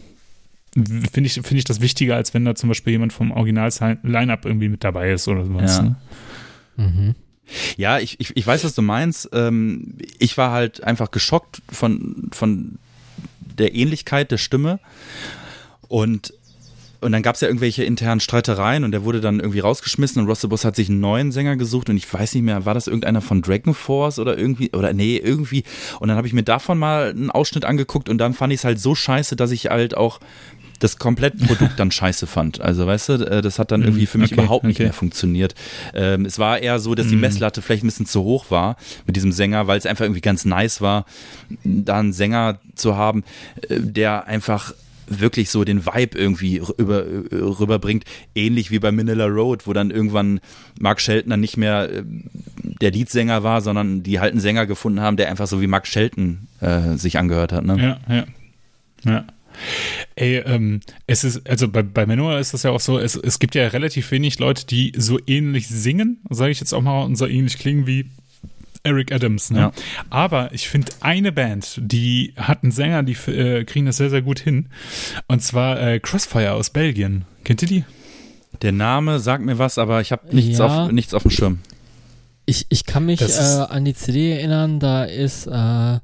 finde 0.74 1.28
ich, 1.28 1.34
finde 1.34 1.58
ich 1.58 1.64
das 1.64 1.82
wichtiger, 1.82 2.16
als 2.16 2.34
wenn 2.34 2.46
da 2.46 2.56
zum 2.56 2.70
Beispiel 2.70 2.94
jemand 2.94 3.14
vom 3.14 3.32
Original-Line-Up 3.32 4.46
irgendwie 4.46 4.70
mit 4.70 4.84
dabei 4.84 5.12
ist 5.12 5.28
oder 5.28 5.46
sowas. 5.46 5.78
Ja. 5.78 5.84
Ne? 5.84 5.96
Mhm. 6.78 7.16
Ja, 7.78 8.00
ich, 8.00 8.20
ich, 8.20 8.36
ich 8.36 8.46
weiß, 8.46 8.64
was 8.64 8.76
du 8.76 8.82
meinst. 8.82 9.30
Ähm, 9.34 9.98
ich 10.20 10.38
war 10.38 10.52
halt 10.52 10.84
einfach 10.84 11.12
geschockt 11.12 11.62
von, 11.72 12.30
von 12.32 12.78
der 13.58 13.74
Ähnlichkeit 13.76 14.32
der 14.32 14.38
Stimme. 14.38 14.80
Und, 15.88 16.34
und 17.00 17.12
dann 17.12 17.24
gab 17.24 17.36
es 17.36 17.42
ja 17.42 17.48
irgendwelche 17.48 17.84
internen 17.84 18.20
Streitereien 18.20 18.84
und 18.84 18.92
der 18.92 19.04
wurde 19.04 19.22
dann 19.22 19.40
irgendwie 19.40 19.60
rausgeschmissen 19.60 20.22
und 20.22 20.28
Ross 20.28 20.66
hat 20.66 20.76
sich 20.76 20.90
einen 20.90 21.00
neuen 21.00 21.32
Sänger 21.32 21.56
gesucht 21.56 21.90
und 21.90 21.98
ich 21.98 22.12
weiß 22.12 22.34
nicht 22.34 22.44
mehr, 22.44 22.66
war 22.66 22.74
das 22.74 22.88
irgendeiner 22.88 23.22
von 23.22 23.42
Dragon 23.42 23.74
Force 23.74 24.20
oder 24.20 24.38
irgendwie, 24.38 24.72
oder 24.74 24.94
nee, 24.94 25.18
irgendwie. 25.18 25.64
Und 26.00 26.10
dann 26.10 26.18
habe 26.18 26.28
ich 26.28 26.34
mir 26.34 26.44
davon 26.44 26.78
mal 26.78 27.12
einen 27.12 27.32
Ausschnitt 27.32 27.66
angeguckt 27.66 28.10
und 28.10 28.18
dann 28.18 28.34
fand 28.34 28.52
ich 28.52 28.60
es 28.60 28.66
halt 28.66 28.80
so 28.80 28.96
scheiße, 28.96 29.36
dass 29.36 29.52
ich 29.52 29.68
halt 29.68 29.96
auch 29.96 30.20
das 30.80 30.98
Komplettprodukt 30.98 31.80
dann 31.80 31.92
scheiße 31.92 32.28
fand. 32.28 32.62
Also 32.62 32.86
weißt 32.86 33.10
du, 33.10 33.14
äh, 33.30 33.42
das 33.42 33.60
hat 33.60 33.72
dann 33.72 33.82
irgendwie 33.82 34.06
für 34.06 34.18
mich 34.18 34.32
Okay, 34.34 34.42
überhaupt 34.42 34.66
nicht 34.66 34.78
okay. 34.78 34.84
mehr 34.84 34.94
funktioniert. 34.94 35.56
Ähm, 35.94 36.26
es 36.26 36.38
war 36.40 36.60
eher 36.60 36.80
so, 36.80 36.94
dass 36.96 37.08
die 37.08 37.16
Mhm. 37.16 37.22
Messlatte 37.22 37.62
vielleicht 37.62 37.84
ein 37.84 37.88
bisschen 37.88 38.06
zu 38.06 38.24
hoch 38.24 38.52
war 38.52 38.78
mit 39.06 39.16
diesem 39.16 39.32
Sänger, 39.32 39.68
weil 39.68 39.78
es 39.78 39.86
einfach 39.86 40.06
irgendwie 40.06 40.22
ganz 40.22 40.46
nice 40.46 40.82
war, 40.82 41.06
da 41.64 42.00
einen 42.00 42.14
Sänger 42.14 42.60
zu 42.76 42.96
haben, 42.96 43.24
äh, 43.70 43.80
der 43.80 44.28
einfach 44.28 44.74
wirklich 45.10 45.50
so 45.50 45.64
den 45.64 45.86
Vibe 45.86 46.18
irgendwie 46.18 46.58
rüber, 46.58 47.06
rüberbringt, 47.32 48.04
ähnlich 48.36 48.72
wie 48.72 48.80
bei 48.80 48.92
Manila 48.92 49.26
Road, 49.26 49.66
wo 49.66 49.72
dann 49.72 49.90
irgendwann 49.90 50.42
Mark 50.82 51.00
Shelton 51.00 51.30
dann 51.30 51.40
nicht 51.40 51.56
mehr 51.56 51.90
äh, 51.90 52.04
der 52.82 52.92
Leadsänger 52.92 53.42
war, 53.42 53.62
sondern 53.62 54.04
die 54.04 54.20
halt 54.20 54.34
einen 54.34 54.42
Sänger 54.42 54.66
gefunden 54.66 55.00
haben, 55.00 55.16
der 55.16 55.30
einfach 55.30 55.48
so 55.48 55.62
wie 55.62 55.68
Mark 55.68 55.88
Shelton 55.88 56.48
äh, 56.60 56.98
sich 56.98 57.18
angehört 57.18 57.54
hat. 57.54 57.64
Ne? 57.66 57.98
Ja, 58.08 58.16
ja. 58.16 58.24
Ja. 59.06 59.26
Ey, 60.16 60.38
ähm, 60.38 60.82
es 61.06 61.24
ist, 61.24 61.48
also 61.50 61.68
bei, 61.68 61.84
bei 61.84 62.06
Manowar 62.06 62.40
ist 62.40 62.54
das 62.54 62.64
ja 62.64 62.72
auch 62.72 62.80
so, 62.80 63.00
es, 63.00 63.16
es 63.16 63.40
gibt 63.40 63.56
ja 63.56 63.68
relativ 63.68 64.10
wenig 64.12 64.40
Leute, 64.40 64.66
die 64.66 64.94
so 64.98 65.20
ähnlich 65.28 65.68
singen, 65.68 66.22
sage 66.30 66.52
ich 66.52 66.60
jetzt 66.60 66.74
auch 66.74 66.82
mal, 66.82 67.04
und 67.04 67.16
so 67.16 67.26
ähnlich 67.28 67.58
klingen 67.58 67.88
wie 67.88 68.06
Eric 68.84 69.12
Adams. 69.12 69.50
Ne? 69.52 69.60
Ja. 69.60 69.72
Aber 70.10 70.54
ich 70.54 70.70
finde 70.70 70.92
eine 71.02 71.32
Band, 71.32 71.80
die 71.82 72.34
hat 72.38 72.64
einen 72.64 72.72
Sänger, 72.72 73.04
die 73.04 73.14
äh, 73.32 73.64
kriegen 73.66 73.86
das 73.86 73.98
sehr, 73.98 74.10
sehr 74.10 74.22
gut 74.22 74.40
hin. 74.40 74.68
Und 75.28 75.42
zwar 75.44 75.82
äh, 75.82 76.00
Crossfire 76.00 76.54
aus 76.54 76.70
Belgien. 76.70 77.26
Kennt 77.44 77.62
ihr 77.64 77.68
die? 77.68 77.86
Der 78.62 78.72
Name 78.72 79.20
sagt 79.20 79.44
mir 79.44 79.60
was, 79.60 79.78
aber 79.78 80.02
ich 80.02 80.12
habe 80.12 80.34
nichts, 80.34 80.58
Ja. 80.60 80.86
auf, 80.86 80.92
nichts 80.92 81.14
auf 81.14 81.24
dem 81.24 81.32
Schirm. 81.32 81.60
Ich, 82.46 82.66
ich 82.70 82.86
kann 82.86 83.06
mich 83.06 83.22
äh, 83.22 83.26
an 83.68 83.84
die 83.84 83.94
CD 83.94 84.32
erinnern, 84.32 84.80
da 84.80 85.04
ist, 85.04 85.48
äh, 85.48 86.00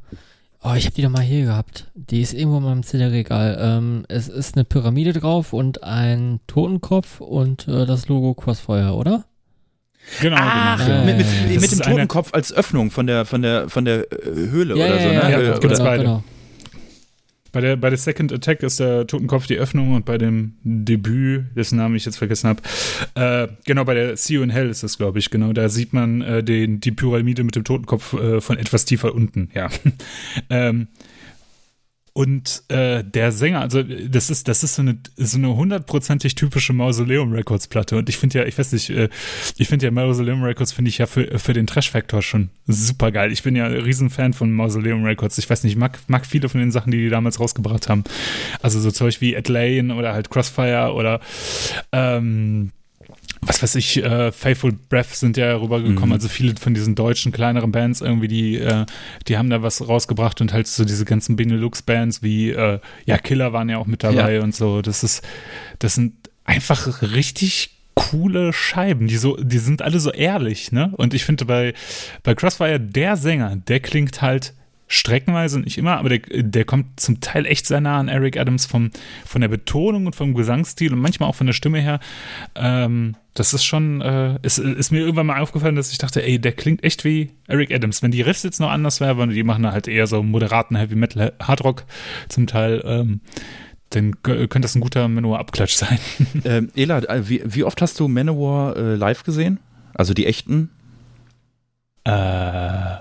oh, 0.64 0.74
ich 0.76 0.86
habe 0.86 0.96
die 0.96 1.02
doch 1.02 1.10
mal 1.10 1.22
hier 1.22 1.46
gehabt. 1.46 1.92
Die 1.96 2.22
ist 2.22 2.34
irgendwo 2.34 2.58
in 2.58 2.64
meinem 2.64 2.84
CD-Regal. 2.84 3.58
Ähm, 3.60 4.06
es 4.08 4.28
ist 4.28 4.56
eine 4.56 4.64
Pyramide 4.66 5.14
drauf 5.14 5.54
und 5.54 5.84
ein 5.84 6.40
Totenkopf 6.48 7.22
und 7.22 7.68
äh, 7.68 7.86
das 7.86 8.08
Logo 8.08 8.34
Crossfire, 8.34 8.94
oder? 8.94 9.26
Genau, 10.22 10.36
Ach, 10.40 10.78
genau. 10.86 11.00
Ja, 11.00 11.04
mit, 11.06 11.18
mit, 11.18 11.26
ja, 11.28 11.52
ja. 11.54 11.60
Mit 11.62 11.72
dem 11.72 11.80
Totenkopf 11.80 12.34
als 12.34 12.52
Öffnung 12.54 12.92
von 12.92 13.08
der, 13.08 13.26
von 13.26 13.42
der, 13.42 13.70
von 13.70 13.86
der 13.86 14.12
äh, 14.12 14.26
Höhle 14.36 14.76
ja, 14.78 14.86
oder 14.86 14.96
ja, 14.96 15.02
so, 15.02 15.14
ja, 15.14 15.24
ne? 15.24 15.32
Ja, 15.32 15.40
Äh, 15.40 15.46
das 15.52 15.60
gibt's 15.62 15.80
oder- 15.80 15.90
beide. 15.90 16.04
genau. 16.04 16.24
Bei 17.54 17.62
der, 17.62 17.78
bei 17.78 17.90
der 17.90 18.00
Second 18.00 18.34
Attack 18.34 18.64
ist 18.64 18.80
der 18.80 19.06
Totenkopf 19.06 19.46
die 19.46 19.58
Öffnung 19.58 19.94
und 19.94 20.06
bei 20.06 20.18
dem 20.18 20.54
Debüt, 20.64 21.46
dessen 21.56 21.78
Namen 21.78 21.96
ich 21.96 22.04
jetzt 22.04 22.18
vergessen 22.18 22.50
habe, 22.50 22.62
äh, 23.14 23.48
genau, 23.64 23.86
bei 23.86 23.94
der 23.94 24.18
See 24.18 24.34
You 24.34 24.42
in 24.42 24.50
Hell 24.50 24.70
ist 24.70 24.82
das, 24.82 24.98
glaube 24.98 25.20
ich, 25.20 25.30
genau. 25.30 25.54
Da 25.54 25.70
sieht 25.70 25.94
man 25.94 26.22
äh, 26.24 26.44
den, 26.44 26.80
die 26.80 26.92
Pyramide 26.92 27.44
mit 27.44 27.56
dem 27.56 27.64
Totenkopf 27.64 28.14
äh, 28.14 28.42
von 28.42 28.58
etwas 28.58 28.86
tiefer 28.86 29.14
unten, 29.14 29.50
ja. 29.54 29.70
ähm, 30.50 30.88
und 32.16 32.64
äh, 32.68 33.04
der 33.04 33.32
Sänger, 33.32 33.62
also 33.62 33.82
das 33.82 34.30
ist, 34.30 34.48
das 34.48 34.64
ist 34.64 34.76
so 34.76 34.84
eine, 34.84 35.00
so 35.18 35.40
eine 35.40 35.56
hundertprozentig 35.56 36.36
typische 36.36 36.72
Mausoleum 36.72 37.34
Records 37.34 37.68
Platte. 37.68 37.98
Und 37.98 38.08
ich 38.08 38.18
finde 38.18 38.38
ja, 38.40 38.46
ich 38.46 38.56
weiß 38.56 38.72
nicht, 38.72 38.92
äh, 38.92 39.10
ich 39.58 39.68
finde 39.68 39.88
ja 39.88 39.92
Mausoleum 39.92 40.44
Records 40.44 40.72
finde 40.72 40.90
ich 40.90 41.00
ja 41.00 41.08
für, 41.08 41.40
für 41.40 41.54
den 41.54 41.66
Trash 41.66 41.90
Factor 41.90 42.22
schon 42.22 42.52
super 42.68 43.12
geil. 43.12 43.32
Ich 43.32 43.42
bin 43.42 43.56
ja 43.56 43.66
ein 43.66 43.74
Riesenfan 43.74 44.34
von 44.34 44.52
Mausoleum 44.52 45.04
Records. 45.04 45.40
Ich 45.40 45.50
weiß 45.50 45.64
nicht, 45.64 45.74
ich 45.74 45.80
mag, 45.80 45.98
mag 46.08 46.28
viele 46.28 46.50
von 46.50 46.60
den 46.60 46.70
Sachen, 46.70 46.92
die 46.92 47.00
die 47.00 47.10
damals 47.10 47.40
rausgebracht 47.40 47.90
haben. 47.90 48.04
Also 48.62 48.80
so 48.80 48.92
Zeug 48.92 49.20
wie 49.20 49.34
Ed 49.34 49.50
Lane 49.50 49.96
oder 49.96 50.14
halt 50.14 50.30
Crossfire 50.30 50.94
oder 50.94 51.20
ähm, 51.92 52.72
was 53.48 53.62
weiß 53.64 53.76
ich, 53.76 54.04
äh, 54.04 54.32
Faithful 54.32 54.74
Breath 54.90 55.14
sind 55.16 55.38
ja 55.38 55.56
rübergekommen, 55.56 56.10
Mhm. 56.10 56.14
also 56.14 56.28
viele 56.30 56.56
von 56.56 56.74
diesen 56.74 56.96
deutschen 56.96 57.32
kleineren 57.32 57.72
Bands 57.72 58.02
irgendwie, 58.02 58.28
die, 58.28 58.58
äh, 58.58 58.86
die 59.28 59.38
haben 59.38 59.50
da 59.50 59.62
was 59.62 59.88
rausgebracht 59.88 60.42
und 60.42 60.54
halt 60.54 60.68
so 60.68 60.86
diese 60.86 61.06
ganzen 61.06 61.36
Benelux-Bands 61.36 62.22
wie, 62.24 62.52
äh, 62.52 62.80
ja, 63.06 63.18
Killer 63.18 63.54
waren 63.54 63.70
ja 63.70 63.78
auch 63.78 63.88
mit 63.88 64.04
dabei 64.04 64.42
und 64.42 64.56
so. 64.56 64.82
Das 64.82 65.04
ist, 65.04 65.24
das 65.80 65.96
sind 65.96 66.14
einfach 66.46 67.02
richtig 67.02 67.72
coole 67.96 68.54
Scheiben, 68.54 69.08
die 69.08 69.18
so, 69.18 69.38
die 69.38 69.60
sind 69.60 69.82
alle 69.84 70.00
so 70.00 70.12
ehrlich, 70.12 70.72
ne? 70.72 70.92
Und 70.98 71.14
ich 71.14 71.26
finde 71.26 71.46
bei, 71.46 71.74
bei 72.24 72.34
Crossfire, 72.36 72.80
der 72.80 73.18
Sänger, 73.18 73.56
der 73.56 73.80
klingt 73.80 74.22
halt 74.22 74.54
streckenweise 74.94 75.60
nicht 75.60 75.78
immer, 75.78 75.98
aber 75.98 76.10
der, 76.10 76.20
der 76.20 76.66
kommt 76.66 77.00
zum 77.00 77.20
Teil 77.20 77.46
echt 77.46 77.66
sehr 77.66 77.82
nah 77.82 78.00
an 78.00 78.10
Eric 78.10 78.38
Adams 78.38 78.66
vom, 78.66 78.92
von 79.26 79.42
der 79.42 79.48
Betonung 79.48 80.06
und 80.06 80.16
vom 80.16 80.34
Gesangsstil 80.34 80.94
und 80.94 81.00
manchmal 81.00 81.30
auch 81.30 81.36
von 81.36 81.48
der 81.48 81.54
Stimme 81.54 81.80
her. 81.80 82.00
Ähm, 82.56 83.16
das 83.34 83.54
ist 83.54 83.64
schon, 83.64 84.02
äh, 84.02 84.38
ist, 84.44 84.60
ist 84.60 84.92
mir 84.92 85.00
irgendwann 85.00 85.26
mal 85.26 85.42
aufgefallen, 85.42 85.76
dass 85.76 85.92
ich 85.92 85.98
dachte, 85.98 86.24
ey, 86.24 86.38
der 86.40 86.52
klingt 86.52 86.84
echt 86.84 87.04
wie 87.04 87.32
Eric 87.48 87.74
Adams. 87.74 88.04
Wenn 88.04 88.12
die 88.12 88.22
Riffs 88.22 88.44
jetzt 88.44 88.60
noch 88.60 88.70
anders 88.70 89.02
wären, 89.02 89.18
weil 89.18 89.30
die 89.30 89.44
machen 89.44 89.70
halt 89.72 89.88
eher 89.88 90.06
so 90.06 90.22
moderaten 90.22 90.76
Heavy 90.76 90.96
Metal, 90.96 91.34
Hardrock 91.42 91.86
zum 92.30 92.46
Teil, 92.46 92.84
ähm, 92.86 93.22
dann 93.90 94.22
könnte 94.22 94.62
das 94.62 94.76
ein 94.76 94.82
guter 94.82 95.08
Manowar-Abklatsch 95.08 95.76
sein. 95.76 96.00
Ähm, 96.46 96.72
Ela, 96.76 97.00
äh, 97.00 97.28
wie, 97.30 97.42
wie 97.46 97.64
oft 97.64 97.82
hast 97.82 98.00
du 98.00 98.08
Manowar 98.08 98.76
äh, 98.76 98.96
live 98.96 99.24
gesehen? 99.24 99.60
Also 99.94 100.14
die 100.14 100.26
echten? 100.26 100.70
Äh, 102.04 102.98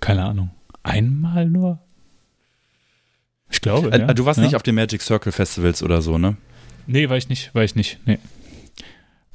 keine 0.00 0.24
Ahnung. 0.24 0.50
Einmal 0.86 1.46
nur? 1.46 1.78
Ich 3.50 3.60
glaube, 3.60 3.90
Äh, 3.92 4.00
ja. 4.00 4.14
Du 4.14 4.24
warst 4.24 4.38
ja. 4.38 4.44
nicht 4.44 4.56
auf 4.56 4.62
den 4.62 4.74
Magic 4.74 5.02
Circle 5.02 5.32
Festivals 5.32 5.82
oder 5.82 6.02
so, 6.02 6.18
ne? 6.18 6.36
Nee, 6.86 7.08
war 7.08 7.16
ich 7.16 7.28
nicht, 7.28 7.54
war 7.54 7.64
ich 7.64 7.74
nicht, 7.74 7.98
nee. 8.06 8.18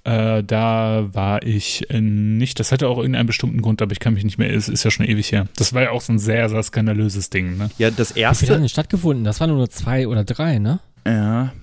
Äh, 0.03 0.43
da 0.43 1.09
war 1.13 1.43
ich 1.43 1.87
äh, 1.91 2.01
nicht. 2.01 2.59
Das 2.59 2.71
hatte 2.71 2.87
auch 2.87 2.97
irgendeinen 2.97 3.27
bestimmten 3.27 3.61
Grund, 3.61 3.83
aber 3.83 3.91
ich 3.91 3.99
kann 3.99 4.15
mich 4.15 4.23
nicht 4.23 4.39
mehr. 4.39 4.51
Es 4.51 4.67
ist 4.67 4.83
ja 4.83 4.89
schon 4.89 5.05
ewig 5.05 5.31
her. 5.31 5.47
Das 5.57 5.73
war 5.73 5.83
ja 5.83 5.91
auch 5.91 6.01
so 6.01 6.11
ein 6.13 6.17
sehr, 6.17 6.49
sehr 6.49 6.63
skandalöses 6.63 7.29
Ding, 7.29 7.55
ne? 7.57 7.69
Ja, 7.77 7.91
das 7.91 8.09
Wie 8.09 8.13
viele 8.15 8.25
haben 8.25 8.31
erste. 8.31 8.45
denn 8.47 8.69
stattgefunden? 8.69 9.23
Das 9.23 9.39
waren 9.39 9.51
nur 9.51 9.69
zwei 9.69 10.07
oder 10.07 10.23
drei, 10.23 10.57
ne? 10.57 10.79
Ja. 11.05 11.53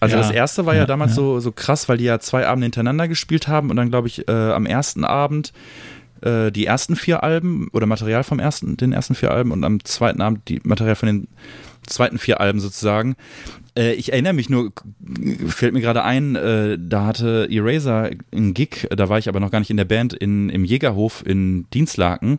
Also 0.00 0.16
Ja. 0.16 0.22
das 0.22 0.30
erste 0.32 0.66
war 0.66 0.74
ja, 0.74 0.80
Ja, 0.80 0.86
damals 0.86 1.12
ja. 1.12 1.16
So, 1.16 1.40
so 1.40 1.50
krass, 1.50 1.88
weil 1.88 1.96
die 1.96 2.04
ja 2.04 2.18
zwei 2.20 2.46
Abende 2.46 2.66
hintereinander 2.66 3.08
gespielt 3.08 3.48
haben 3.48 3.70
und 3.70 3.76
dann, 3.76 3.88
glaube 3.88 4.06
ich, 4.08 4.28
äh, 4.28 4.32
am 4.32 4.66
ersten 4.66 5.04
Abend 5.04 5.52
äh, 6.22 6.50
die 6.50 6.66
ersten 6.66 6.96
vier 6.96 7.22
Alben 7.22 7.68
oder 7.72 7.86
Material 7.86 8.24
vom 8.24 8.38
ersten, 8.38 8.76
den 8.76 8.92
ersten 8.92 9.14
vier 9.14 9.30
Alben 9.30 9.52
und 9.52 9.64
am 9.64 9.84
zweiten 9.84 10.20
Abend 10.20 10.48
die 10.48 10.60
Material 10.64 10.96
von 10.96 11.06
den 11.06 11.28
zweiten 11.86 12.18
vier 12.18 12.40
Alben 12.40 12.60
sozusagen. 12.60 13.16
Äh, 13.76 13.92
ich 13.94 14.12
erinnere 14.12 14.32
mich 14.34 14.50
nur, 14.50 14.72
fällt 15.46 15.72
mir 15.72 15.80
gerade 15.80 16.04
ein, 16.04 16.36
äh, 16.36 16.78
da 16.80 17.06
hatte 17.06 17.48
Eraser 17.50 18.10
einen 18.32 18.54
Gig, 18.54 18.88
da 18.90 19.08
war 19.08 19.18
ich 19.18 19.28
aber 19.28 19.40
noch 19.40 19.50
gar 19.50 19.60
nicht 19.60 19.70
in 19.70 19.76
der 19.76 19.84
Band, 19.84 20.12
in, 20.12 20.48
im 20.50 20.64
Jägerhof 20.64 21.24
in 21.26 21.66
Dienstlaken. 21.70 22.38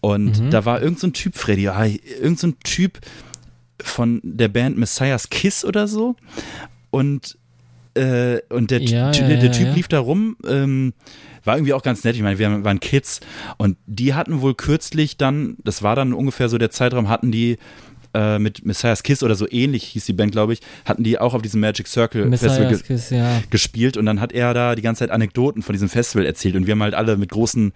Und 0.00 0.40
Mhm. 0.40 0.50
da 0.50 0.64
war 0.64 0.80
irgend 0.80 1.00
so 1.00 1.06
ein 1.08 1.12
Typ, 1.12 1.34
Freddy, 1.36 1.62
ja, 1.62 1.84
irgend 1.84 2.38
so 2.38 2.48
ein 2.48 2.56
Typ 2.62 3.00
von 3.82 4.20
der 4.22 4.48
Band 4.48 4.78
Messiah's 4.78 5.28
Kiss 5.30 5.64
oder 5.64 5.88
so. 5.88 6.14
Und, 6.90 7.36
äh, 7.94 8.38
und 8.48 8.70
der, 8.70 8.80
Ja, 8.82 9.12
ja, 9.12 9.36
der, 9.36 9.52
Typ 9.52 9.74
lief 9.74 9.88
da 9.88 9.98
rum, 9.98 10.36
ähm, 10.46 10.92
war 11.44 11.56
irgendwie 11.56 11.72
auch 11.72 11.82
ganz 11.82 12.04
nett. 12.04 12.16
Ich 12.16 12.22
meine, 12.22 12.38
wir 12.38 12.64
waren 12.64 12.80
Kids 12.80 13.20
und 13.56 13.76
die 13.86 14.14
hatten 14.14 14.40
wohl 14.40 14.54
kürzlich 14.54 15.16
dann, 15.16 15.56
das 15.64 15.82
war 15.82 15.96
dann 15.96 16.12
ungefähr 16.12 16.48
so 16.48 16.58
der 16.58 16.70
Zeitraum, 16.70 17.08
hatten 17.08 17.32
die 17.32 17.58
äh, 18.14 18.38
mit 18.38 18.64
Messiah's 18.64 19.02
Kiss 19.02 19.22
oder 19.22 19.34
so 19.34 19.46
ähnlich 19.50 19.84
hieß 19.84 20.06
die 20.06 20.12
Band, 20.12 20.32
glaube 20.32 20.52
ich, 20.54 20.60
hatten 20.84 21.04
die 21.04 21.18
auch 21.18 21.34
auf 21.34 21.42
diesem 21.42 21.60
Magic 21.60 21.86
Circle 21.86 22.28
Festival 22.30 22.58
ge 22.58 22.66
Messiah's 22.70 22.82
Kiss, 22.84 23.10
ja. 23.10 23.42
gespielt 23.50 23.96
und 23.96 24.06
dann 24.06 24.20
hat 24.20 24.32
er 24.32 24.54
da 24.54 24.74
die 24.74 24.82
ganze 24.82 25.00
Zeit 25.00 25.10
Anekdoten 25.10 25.62
von 25.62 25.72
diesem 25.72 25.88
Festival 25.88 26.26
erzählt 26.26 26.56
und 26.56 26.66
wir 26.66 26.72
haben 26.72 26.82
halt 26.82 26.94
alle 26.94 27.16
mit 27.16 27.30
großen 27.30 27.72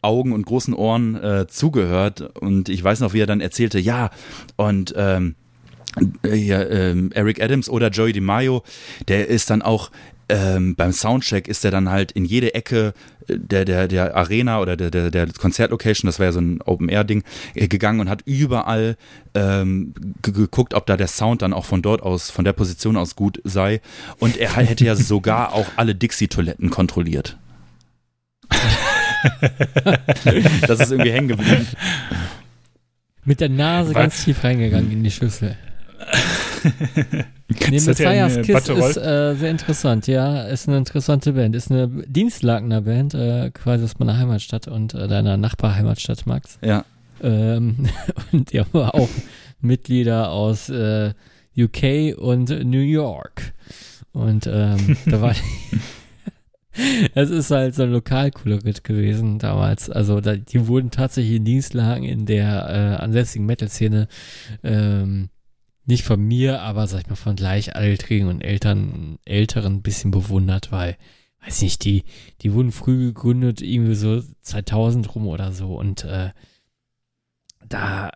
Augen 0.00 0.32
und 0.32 0.46
großen 0.46 0.74
Ohren 0.74 1.16
äh, 1.16 1.46
zugehört 1.48 2.20
und 2.38 2.68
ich 2.68 2.84
weiß 2.84 3.00
noch, 3.00 3.14
wie 3.14 3.20
er 3.20 3.26
dann 3.26 3.40
erzählte, 3.40 3.78
ja 3.78 4.10
und 4.56 4.94
ähm, 4.96 5.34
äh, 6.24 6.34
ja, 6.36 6.62
ähm, 6.62 7.10
Eric 7.12 7.42
Adams 7.42 7.68
oder 7.68 7.88
Joey 7.88 8.12
DiMaio, 8.12 8.62
der 9.08 9.28
ist 9.28 9.50
dann 9.50 9.62
auch 9.62 9.90
ähm, 10.28 10.74
beim 10.76 10.92
Soundcheck 10.92 11.48
ist 11.48 11.64
er 11.64 11.70
dann 11.70 11.90
halt 11.90 12.12
in 12.12 12.24
jede 12.24 12.54
Ecke 12.54 12.94
äh, 13.28 13.36
der, 13.38 13.64
der, 13.64 13.88
der 13.88 14.16
Arena 14.16 14.60
oder 14.60 14.76
der, 14.76 14.90
der, 14.90 15.10
der 15.10 15.26
Konzertlocation, 15.32 16.06
das 16.06 16.18
war 16.18 16.26
ja 16.26 16.32
so 16.32 16.40
ein 16.40 16.60
Open-Air-Ding, 16.62 17.22
äh, 17.54 17.68
gegangen 17.68 18.00
und 18.00 18.08
hat 18.08 18.22
überall 18.24 18.96
ähm, 19.34 19.94
ge- 20.22 20.32
geguckt, 20.34 20.74
ob 20.74 20.86
da 20.86 20.96
der 20.96 21.08
Sound 21.08 21.42
dann 21.42 21.52
auch 21.52 21.64
von 21.64 21.82
dort 21.82 22.02
aus, 22.02 22.30
von 22.30 22.44
der 22.44 22.52
Position 22.54 22.96
aus 22.96 23.16
gut 23.16 23.40
sei. 23.44 23.80
Und 24.18 24.36
er 24.36 24.52
hätte 24.56 24.84
ja 24.84 24.94
sogar 24.96 25.52
auch 25.52 25.66
alle 25.76 25.94
Dixie-Toiletten 25.94 26.70
kontrolliert. 26.70 27.36
das 30.66 30.80
ist 30.80 30.90
irgendwie 30.90 31.12
hängen 31.12 31.28
geblieben. 31.28 31.66
Mit 33.24 33.40
der 33.40 33.48
Nase 33.48 33.94
Was? 33.94 34.02
ganz 34.02 34.24
tief 34.24 34.44
reingegangen 34.44 34.90
in 34.90 35.02
die 35.02 35.10
Schüssel. 35.10 35.56
Nee, 37.48 37.76
das 37.76 37.86
Messiah's 37.86 38.36
Kiss 38.36 38.66
Battle 38.66 38.88
ist 38.88 38.96
äh, 38.96 39.34
sehr 39.34 39.50
interessant, 39.50 40.06
ja. 40.06 40.44
Ist 40.44 40.66
eine 40.66 40.78
interessante 40.78 41.34
Band. 41.34 41.54
Ist 41.54 41.70
eine 41.70 41.88
Dienstlakener 41.88 42.80
Band, 42.80 43.14
äh, 43.14 43.50
quasi 43.50 43.84
aus 43.84 43.98
meiner 43.98 44.16
Heimatstadt 44.16 44.66
und 44.66 44.94
äh, 44.94 45.08
deiner 45.08 45.36
Nachbarheimatstadt, 45.36 46.26
Max. 46.26 46.58
Ja. 46.62 46.84
Ähm, 47.22 47.88
und 48.32 48.52
die 48.52 48.60
haben 48.60 48.74
auch 48.74 49.08
Mitglieder 49.60 50.30
aus 50.30 50.70
äh, 50.70 51.12
UK 51.56 52.16
und 52.18 52.48
New 52.64 52.80
York. 52.80 53.52
Und 54.12 54.46
ähm, 54.46 54.96
da 55.06 55.20
war 55.20 55.34
es 57.14 57.30
ist 57.30 57.50
halt 57.50 57.74
so 57.74 57.82
ein 57.82 57.90
Lokalkolorit 57.90 58.84
gewesen 58.84 59.38
damals. 59.38 59.90
Also 59.90 60.20
da, 60.20 60.36
die 60.36 60.66
wurden 60.66 60.90
tatsächlich 60.90 61.36
in 61.36 61.44
Dienstlagen 61.44 62.04
in 62.04 62.24
der 62.24 62.68
äh, 62.98 63.02
ansässigen 63.02 63.46
Metal-Szene 63.46 64.08
ähm, 64.62 65.28
nicht 65.86 66.04
von 66.04 66.20
mir, 66.20 66.60
aber 66.62 66.86
sag 66.86 67.02
ich 67.02 67.08
mal 67.08 67.16
von 67.16 67.36
Gleichaltrigen 67.36 68.28
und 68.28 68.40
Eltern, 68.40 69.18
Älteren 69.24 69.74
ein 69.74 69.82
bisschen 69.82 70.10
bewundert, 70.10 70.72
weil, 70.72 70.96
weiß 71.44 71.62
nicht, 71.62 71.84
die, 71.84 72.04
die 72.40 72.52
wurden 72.52 72.72
früh 72.72 73.06
gegründet, 73.06 73.60
irgendwie 73.60 73.94
so 73.94 74.22
2000 74.42 75.14
rum 75.14 75.26
oder 75.26 75.52
so 75.52 75.78
und 75.78 76.04
äh, 76.04 76.30
da, 77.68 78.10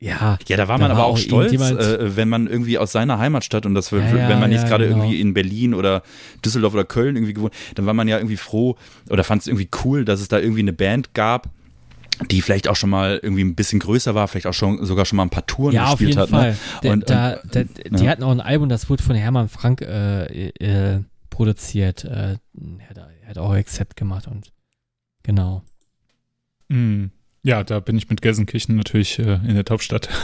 ja, 0.00 0.38
Ja, 0.46 0.56
da 0.56 0.68
war 0.68 0.78
Da 0.78 0.84
man 0.84 0.90
aber 0.92 1.00
war 1.00 1.06
auch 1.06 1.12
auch 1.12 1.18
stolz, 1.18 1.52
äh, 1.52 2.16
wenn 2.16 2.28
man 2.28 2.46
irgendwie 2.46 2.78
aus 2.78 2.92
seiner 2.92 3.18
Heimatstadt 3.18 3.66
und 3.66 3.74
das, 3.74 3.90
Ja, 3.90 3.98
wenn 4.00 4.40
man 4.40 4.48
nicht 4.48 4.62
ja, 4.62 4.68
gerade 4.68 4.88
genau. 4.88 4.98
irgendwie 4.98 5.20
in 5.20 5.34
Berlin 5.34 5.74
oder 5.74 6.02
Düsseldorf 6.44 6.72
oder 6.72 6.84
Köln 6.84 7.16
irgendwie 7.16 7.34
gewohnt, 7.34 7.52
dann 7.74 7.84
war 7.84 7.92
man 7.92 8.08
ja 8.08 8.16
irgendwie 8.16 8.38
froh 8.38 8.76
oder 9.10 9.24
fand 9.24 9.42
es 9.42 9.48
irgendwie 9.48 9.68
cool, 9.84 10.06
dass 10.06 10.20
es 10.22 10.28
da 10.28 10.38
irgendwie 10.38 10.60
eine 10.60 10.72
Band 10.72 11.12
gab, 11.12 11.50
die 12.30 12.42
vielleicht 12.42 12.68
auch 12.68 12.76
schon 12.76 12.90
mal 12.90 13.18
irgendwie 13.22 13.42
ein 13.44 13.54
bisschen 13.54 13.78
größer 13.80 14.14
war, 14.14 14.28
vielleicht 14.28 14.46
auch 14.46 14.54
schon 14.54 14.84
sogar 14.84 15.04
schon 15.06 15.16
mal 15.16 15.22
ein 15.24 15.30
paar 15.30 15.46
Touren 15.46 15.74
ja, 15.74 15.84
auf 15.86 15.90
gespielt 15.98 16.10
jeden 16.10 16.20
hat. 16.20 16.28
Fall. 16.30 16.50
Ne? 16.52 16.56
Der, 16.82 16.92
Und- 16.92 17.10
da, 17.10 17.32
und- 17.36 17.54
da, 17.56 17.62
die 17.64 18.04
ja. 18.04 18.10
hatten 18.10 18.22
auch 18.22 18.30
ein 18.30 18.40
Album, 18.40 18.68
das 18.68 18.88
wurde 18.90 19.02
von 19.02 19.16
Hermann 19.16 19.48
Frank 19.48 19.80
äh, 19.80 20.48
äh, 20.48 21.00
produziert. 21.30 22.04
Äh, 22.04 22.36
er, 22.78 22.88
hat, 22.90 22.96
er 23.22 23.28
hat 23.28 23.38
auch 23.38 23.52
Accept 23.52 23.96
gemacht 23.96 24.26
und 24.26 24.52
genau. 25.22 25.62
Hm. 26.70 27.10
Ja, 27.42 27.64
da 27.64 27.80
bin 27.80 27.96
ich 27.96 28.10
mit 28.10 28.20
Gelsenkirchen 28.20 28.76
natürlich 28.76 29.18
äh, 29.18 29.34
in 29.46 29.54
der 29.54 29.64
Topstadt. 29.64 30.08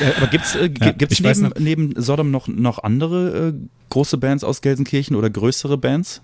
Ja, 0.00 0.16
aber 0.16 0.26
gibt's, 0.28 0.54
äh, 0.54 0.70
Ja, 0.80 0.92
gibt's 0.92 1.20
neben, 1.20 1.52
neben 1.58 2.00
Sodom 2.00 2.30
noch, 2.30 2.46
noch 2.48 2.78
andere 2.82 3.48
äh, 3.48 3.54
große 3.90 4.16
Bands 4.18 4.44
aus 4.44 4.60
Gelsenkirchen 4.62 5.16
oder 5.16 5.28
größere 5.30 5.76
Bands? 5.78 6.22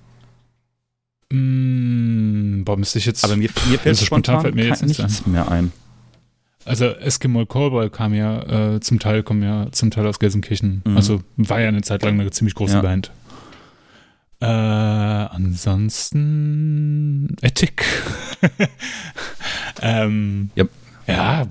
Hm, 1.33 2.63
boah, 2.65 2.77
müsste 2.77 2.99
ich 2.99 3.07
jetzt. 3.07 3.25
Aber 3.25 3.37
mir, 3.37 3.49
mir 3.69 3.79
fällt 3.79 3.97
so 3.97 4.05
spontan, 4.05 4.41
fällt 4.41 4.55
mir 4.55 4.67
jetzt 4.67 4.85
nichts 4.85 5.27
mehr 5.27 5.51
ein. 5.51 5.73
Also 6.67 6.87
Eskimo 6.87 7.45
Callboy 7.45 7.91
kam 7.91 8.15
ja 8.15 8.75
äh, 8.75 8.81
zum 8.81 8.99
Teil, 8.99 9.23
kommen 9.23 9.43
ja 9.43 9.67
zum 9.73 9.91
Teil 9.91 10.07
aus 10.07 10.19
Gelsenkirchen. 10.19 10.83
Mhm. 10.87 10.97
Also 10.97 11.23
war 11.37 11.61
ja 11.61 11.69
eine 11.69 11.83
Zeit 11.83 12.03
lang 12.03 12.19
eine 12.19 12.31
ziemlich 12.31 12.55
große 12.55 12.77
Ja. 12.77 12.81
Band. 12.83 13.11
Äh, 14.41 14.47
ansonsten 16.07 17.37
Ethik. 17.43 17.85
ähm, 19.83 20.51
Ja. 20.55 20.65
ja, 21.07 21.47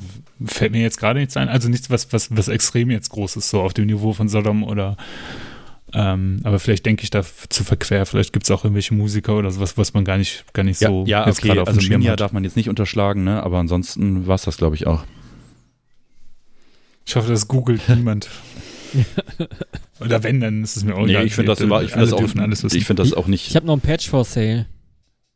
fällt 0.45 0.71
mir 0.71 0.81
jetzt 0.81 0.97
gerade 0.99 1.19
nichts 1.19 1.37
ein. 1.37 1.47
Also 1.49 1.69
nichts, 1.69 1.89
was, 1.89 2.11
was, 2.11 2.35
was 2.35 2.47
extrem 2.47 2.89
jetzt 2.91 3.09
groß 3.09 3.35
ist, 3.37 3.49
so 3.49 3.61
auf 3.61 3.73
dem 3.73 3.85
Niveau 3.85 4.13
von 4.13 4.29
Sodom 4.29 4.63
oder 4.63 4.97
ähm, 5.93 6.39
aber 6.43 6.59
vielleicht 6.59 6.85
denke 6.85 7.03
ich 7.03 7.09
da 7.09 7.23
zu 7.49 7.63
verquer. 7.63 8.05
Vielleicht 8.05 8.33
gibt 8.33 8.45
es 8.45 8.51
auch 8.51 8.63
irgendwelche 8.63 8.93
Musiker 8.93 9.35
oder 9.37 9.51
sowas, 9.51 9.77
was 9.77 9.93
man 9.93 10.03
gar 10.05 10.17
nicht, 10.17 10.45
gar 10.53 10.63
nicht 10.63 10.81
Ja, 10.81 10.89
so 10.89 11.03
ja 11.07 11.25
jetzt 11.27 11.39
okay, 11.39 11.49
gerade 11.49 11.61
auf 11.61 11.67
also 11.67 11.79
dem 11.79 11.83
Schirm 11.85 11.99
Minja 11.99 12.13
hat. 12.13 12.19
darf 12.19 12.31
man 12.31 12.43
jetzt 12.43 12.55
nicht 12.55 12.69
unterschlagen, 12.69 13.23
ne? 13.23 13.43
aber 13.43 13.57
ansonsten 13.59 14.25
war 14.27 14.35
es 14.35 14.43
das, 14.43 14.57
glaube 14.57 14.75
ich, 14.75 14.87
auch. 14.87 15.03
Ich 17.05 17.15
hoffe, 17.15 17.29
das 17.29 17.47
googelt 17.47 17.81
niemand. 17.89 18.29
Oder 19.99 20.23
wenn, 20.23 20.39
dann 20.39 20.63
ist 20.63 20.77
es 20.77 20.83
mir 20.83 20.95
auch 20.95 21.05
Nee, 21.05 21.11
egal. 21.11 21.25
ich 21.25 21.35
finde 21.35 21.51
das, 21.51 21.59
immer- 21.61 21.81
ich 21.83 21.91
find 21.91 22.03
das 22.03 22.13
auch, 22.13 22.21
alles 22.37 22.63
wissen. 22.63 22.77
ich 22.77 22.85
find 22.85 22.99
das 22.99 23.13
auch 23.13 23.27
nicht. 23.27 23.47
Ich 23.49 23.55
habe 23.55 23.65
noch 23.65 23.73
ein 23.75 23.81
Patch 23.81 24.09
for 24.09 24.23
Sale. 24.23 24.67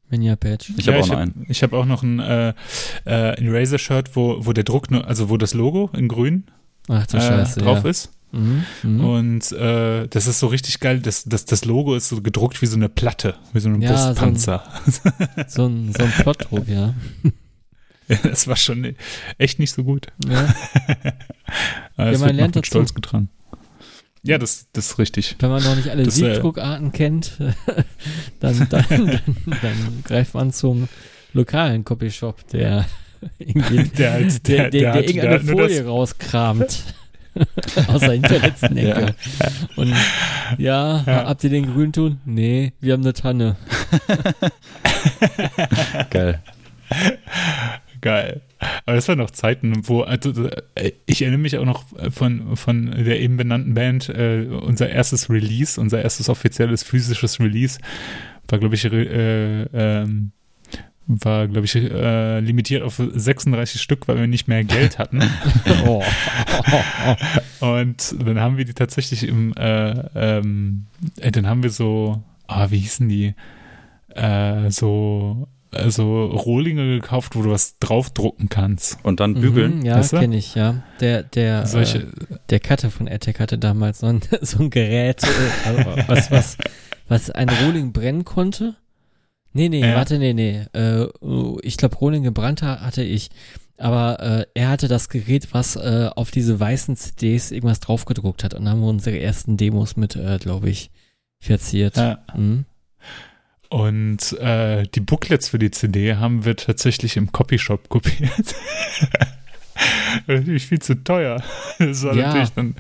Mania-Patch. 0.09 0.71
Ich 0.77 0.87
habe 0.87 0.97
Ja, 0.97 1.01
auch 1.01 1.05
ich 1.05 1.11
noch 1.11 1.17
hab, 1.17 1.21
einen. 1.23 1.45
Ich 1.49 1.63
habe 1.63 1.77
auch 1.77 1.85
noch 1.85 2.01
ein, 2.01 2.19
äh, 2.19 2.49
äh, 3.05 3.37
ein 3.37 3.49
Razer-Shirt, 3.53 4.15
wo, 4.15 4.45
wo 4.45 4.53
der 4.53 4.63
Druck, 4.63 4.89
nur, 4.89 5.05
also 5.05 5.29
wo 5.29 5.35
das 5.37 5.53
Logo 5.53 5.89
in 5.93 6.07
grün 6.07 6.45
Ach 6.87 7.05
äh, 7.13 7.19
Scheiße. 7.19 7.59
drauf 7.59 7.83
ja. 7.83 7.89
ist. 7.89 8.11
Mhm, 8.31 8.65
mhm. 8.83 8.99
Und 9.03 9.51
äh, 9.53 10.07
das 10.07 10.27
ist 10.27 10.39
so 10.39 10.47
richtig 10.47 10.79
geil. 10.79 10.99
Das, 10.99 11.23
das, 11.23 11.45
das 11.45 11.63
Logo 11.65 11.95
ist 11.95 12.09
so 12.09 12.21
gedruckt 12.21 12.61
wie 12.61 12.65
so 12.65 12.75
eine 12.75 12.89
Platte, 12.89 13.35
wie 13.53 13.59
so 13.59 13.69
ein 13.69 13.81
Ja, 13.81 13.89
so 13.89 13.93
ein- 13.95 14.07
Brustpanzer. 14.15 14.63
So 15.47 15.65
ein, 15.67 15.93
so 15.97 16.03
ein 16.03 16.11
Plotdruck, 16.19 16.67
ja. 16.67 16.93
das 18.23 18.47
war 18.47 18.55
schon 18.55 18.95
echt 19.37 19.59
nicht 19.59 19.71
so 19.71 19.83
gut. 19.83 20.07
ja. 20.27 20.53
Es 21.97 22.19
man 22.19 22.35
lernt 22.35 22.55
dazu. 22.55 22.67
Stolz 22.67 22.93
getragen. 22.93 23.29
Ja, 24.23 24.37
das, 24.37 24.67
das 24.73 24.87
ist 24.87 24.99
richtig. 24.99 25.35
Wenn 25.39 25.49
man 25.49 25.63
noch 25.63 25.75
nicht 25.75 25.89
alle 25.89 26.03
Das 26.03 26.19
wär- 26.19 26.33
Siebdruckarten 26.33 26.91
kennt, 26.91 27.37
dann, 28.39 28.67
dann, 28.69 28.85
dann, 28.89 29.21
dann 29.61 30.03
greift 30.03 30.33
man 30.33 30.51
zum 30.51 30.89
lokalen 31.33 31.85
Copyshop, 31.85 32.45
der 32.49 32.85
irgendwie 33.39 33.85
Der, 33.89 34.19
der, 34.19 34.29
der, 34.39 34.69
der, 34.69 34.93
hat- 34.93 35.03
irgendeine 35.05 35.39
Folie 35.39 35.83
das- 35.83 35.87
rauskramt. 37.39 37.89
Aus 37.95 38.01
der 38.01 38.11
hinterletzten 38.13 38.77
Ecke. 38.77 39.15
Und 39.75 39.93
ja, 40.57 41.03
Ja. 41.05 41.25
habt 41.27 41.43
ihr 41.43 41.49
den 41.49 41.73
Grünton? 41.73 42.19
Nee, 42.25 42.73
wir 42.79 42.93
haben 42.93 43.03
eine 43.03 43.13
Tanne. 43.13 43.55
Geil. 46.09 46.41
Geil. 48.01 48.41
Aber 48.85 48.95
das 48.95 49.07
waren 49.07 49.17
noch 49.19 49.31
Zeiten, 49.31 49.87
wo, 49.87 50.01
also, 50.01 50.49
ich 51.05 51.21
erinnere 51.21 51.39
mich 51.39 51.57
auch 51.57 51.65
noch 51.65 51.83
von, 52.11 52.55
von 52.55 52.91
der 52.91 53.19
eben 53.19 53.37
benannten 53.37 53.73
Band, 53.73 54.09
äh, 54.09 54.45
unser 54.49 54.89
erstes 54.89 55.29
Release, 55.29 55.79
unser 55.79 56.01
erstes 56.01 56.29
offizielles 56.29 56.83
physisches 56.83 57.39
Release, 57.39 57.79
war, 58.47 58.59
glaube 58.59 58.75
ich, 58.75 58.85
äh, 58.85 59.63
ähm, 59.73 60.31
war, 61.07 61.47
glaube 61.47 61.65
ich, 61.65 61.75
äh, 61.75 62.39
limitiert 62.41 62.83
auf 62.83 63.01
36 63.01 63.81
Stück, 63.81 64.07
weil 64.07 64.19
wir 64.19 64.27
nicht 64.27 64.47
mehr 64.47 64.63
Geld 64.63 64.99
hatten. 64.99 65.21
Oh. 65.85 66.03
Und 67.59 68.15
dann 68.19 68.39
haben 68.39 68.57
wir 68.57 68.65
die 68.65 68.73
tatsächlich 68.73 69.27
im, 69.27 69.53
äh, 69.55 69.91
ähm, 70.15 70.85
äh, 71.19 71.31
dann 71.31 71.47
haben 71.47 71.63
wir 71.63 71.69
so, 71.69 72.23
ah, 72.47 72.67
wie 72.71 72.79
hießen 72.79 73.07
die? 73.07 73.35
Äh, 74.09 74.69
so, 74.69 75.47
also 75.71 76.25
Rohlinge 76.25 76.99
gekauft, 76.99 77.35
wo 77.35 77.41
du 77.41 77.51
was 77.51 77.77
draufdrucken 77.79 78.49
kannst. 78.49 78.97
Und 79.03 79.19
dann 79.19 79.35
bügeln. 79.35 79.79
Mhm, 79.79 79.85
ja, 79.85 79.97
Weißt 79.97 80.13
du? 80.13 80.19
kenne 80.19 80.37
ich, 80.37 80.55
ja. 80.55 80.83
Der, 80.99 81.23
der, 81.23 81.65
Solche, 81.65 81.99
äh, 81.99 82.05
der 82.49 82.59
Cutter 82.59 82.89
von 82.89 83.07
AirTag 83.07 83.39
hatte 83.39 83.57
damals 83.57 83.99
so 83.99 84.07
ein, 84.07 84.21
so 84.41 84.59
ein 84.63 84.69
Gerät, 84.69 85.23
äh, 85.23 85.67
also 85.67 86.07
was, 86.07 86.31
was, 86.31 86.57
was 87.07 87.31
ein 87.31 87.49
Rohling 87.49 87.91
brennen 87.91 88.25
konnte. 88.25 88.75
Nee, 89.57 89.69
nee, 89.69 89.81
Ja. 89.81 89.95
warte, 89.95 90.19
nee, 90.19 90.33
nee. 90.33 90.61
Äh, 90.73 91.07
ich 91.63 91.77
glaube, 91.77 91.95
Rohling 91.95 92.21
gebrannt 92.23 92.61
ha- 92.61 92.79
hatte 92.81 93.01
ich. 93.03 93.29
Aber 93.79 94.19
äh, 94.19 94.45
er 94.53 94.69
hatte 94.69 94.87
das 94.87 95.09
Gerät, 95.09 95.49
was 95.53 95.75
äh, 95.75 96.09
auf 96.15 96.29
diese 96.31 96.59
weißen 96.59 96.95
CDs 96.95 97.51
irgendwas 97.51 97.79
draufgedruckt 97.79 98.43
hat. 98.43 98.53
Und 98.53 98.65
dann 98.65 98.73
haben 98.73 98.81
wir 98.81 98.87
unsere 98.87 99.19
ersten 99.19 99.57
Demos 99.57 99.95
mit, 99.97 100.15
äh, 100.15 100.37
glaube 100.39 100.69
ich, 100.69 100.89
verziert. 101.39 101.97
ja. 101.97 102.19
Mhm. 102.35 102.65
Und 103.69 104.31
äh, 104.39 104.83
die 104.95 105.01
Booklets 105.01 105.49
für 105.49 105.59
die 105.59 105.71
CD 105.71 106.15
haben 106.15 106.45
wir 106.45 106.55
tatsächlich 106.55 107.17
im 107.17 107.31
Copyshop 107.31 107.89
kopiert. 107.89 108.31
natürlich 110.27 110.65
viel 110.67 110.79
zu 110.79 110.95
teuer. 111.03 111.41
Das 111.79 112.03
war 112.03 112.15
Ja. 112.15 112.27
natürlich 112.27 112.49
dann 112.53 112.75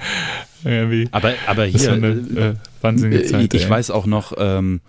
irgendwie. 0.63 1.07
Aber, 1.11 1.33
aber 1.47 1.65
hier, 1.65 1.93
eine 1.93 2.07
äh, 2.07 2.53
wahnsinnige 2.81 3.23
Äh, 3.23 3.25
Zeit. 3.27 3.53
ich 3.53 3.63
ey. 3.65 3.69
weiß 3.69 3.91
auch 3.91 4.05
noch, 4.05 4.33
ähm, 4.37 4.81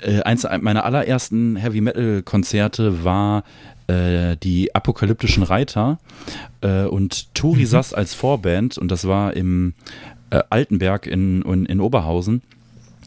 äh, 0.00 0.20
eins 0.22 0.46
meiner 0.60 0.84
allerersten 0.84 1.56
Heavy 1.56 1.80
Metal 1.80 2.22
Konzerte 2.22 3.04
war 3.04 3.44
äh, 3.88 4.36
die 4.42 4.74
Apokalyptischen 4.74 5.42
Reiter 5.42 5.98
äh, 6.62 6.84
und 6.84 7.34
Turi 7.34 7.60
Mhm. 7.62 7.66
Sass 7.66 7.92
als 7.94 8.14
Vorband 8.14 8.78
und 8.78 8.90
das 8.90 9.06
war 9.06 9.34
im 9.36 9.74
äh, 10.30 10.40
Altenberg 10.50 11.06
in, 11.06 11.42
in, 11.42 11.66
in 11.66 11.80
Oberhausen. 11.80 12.42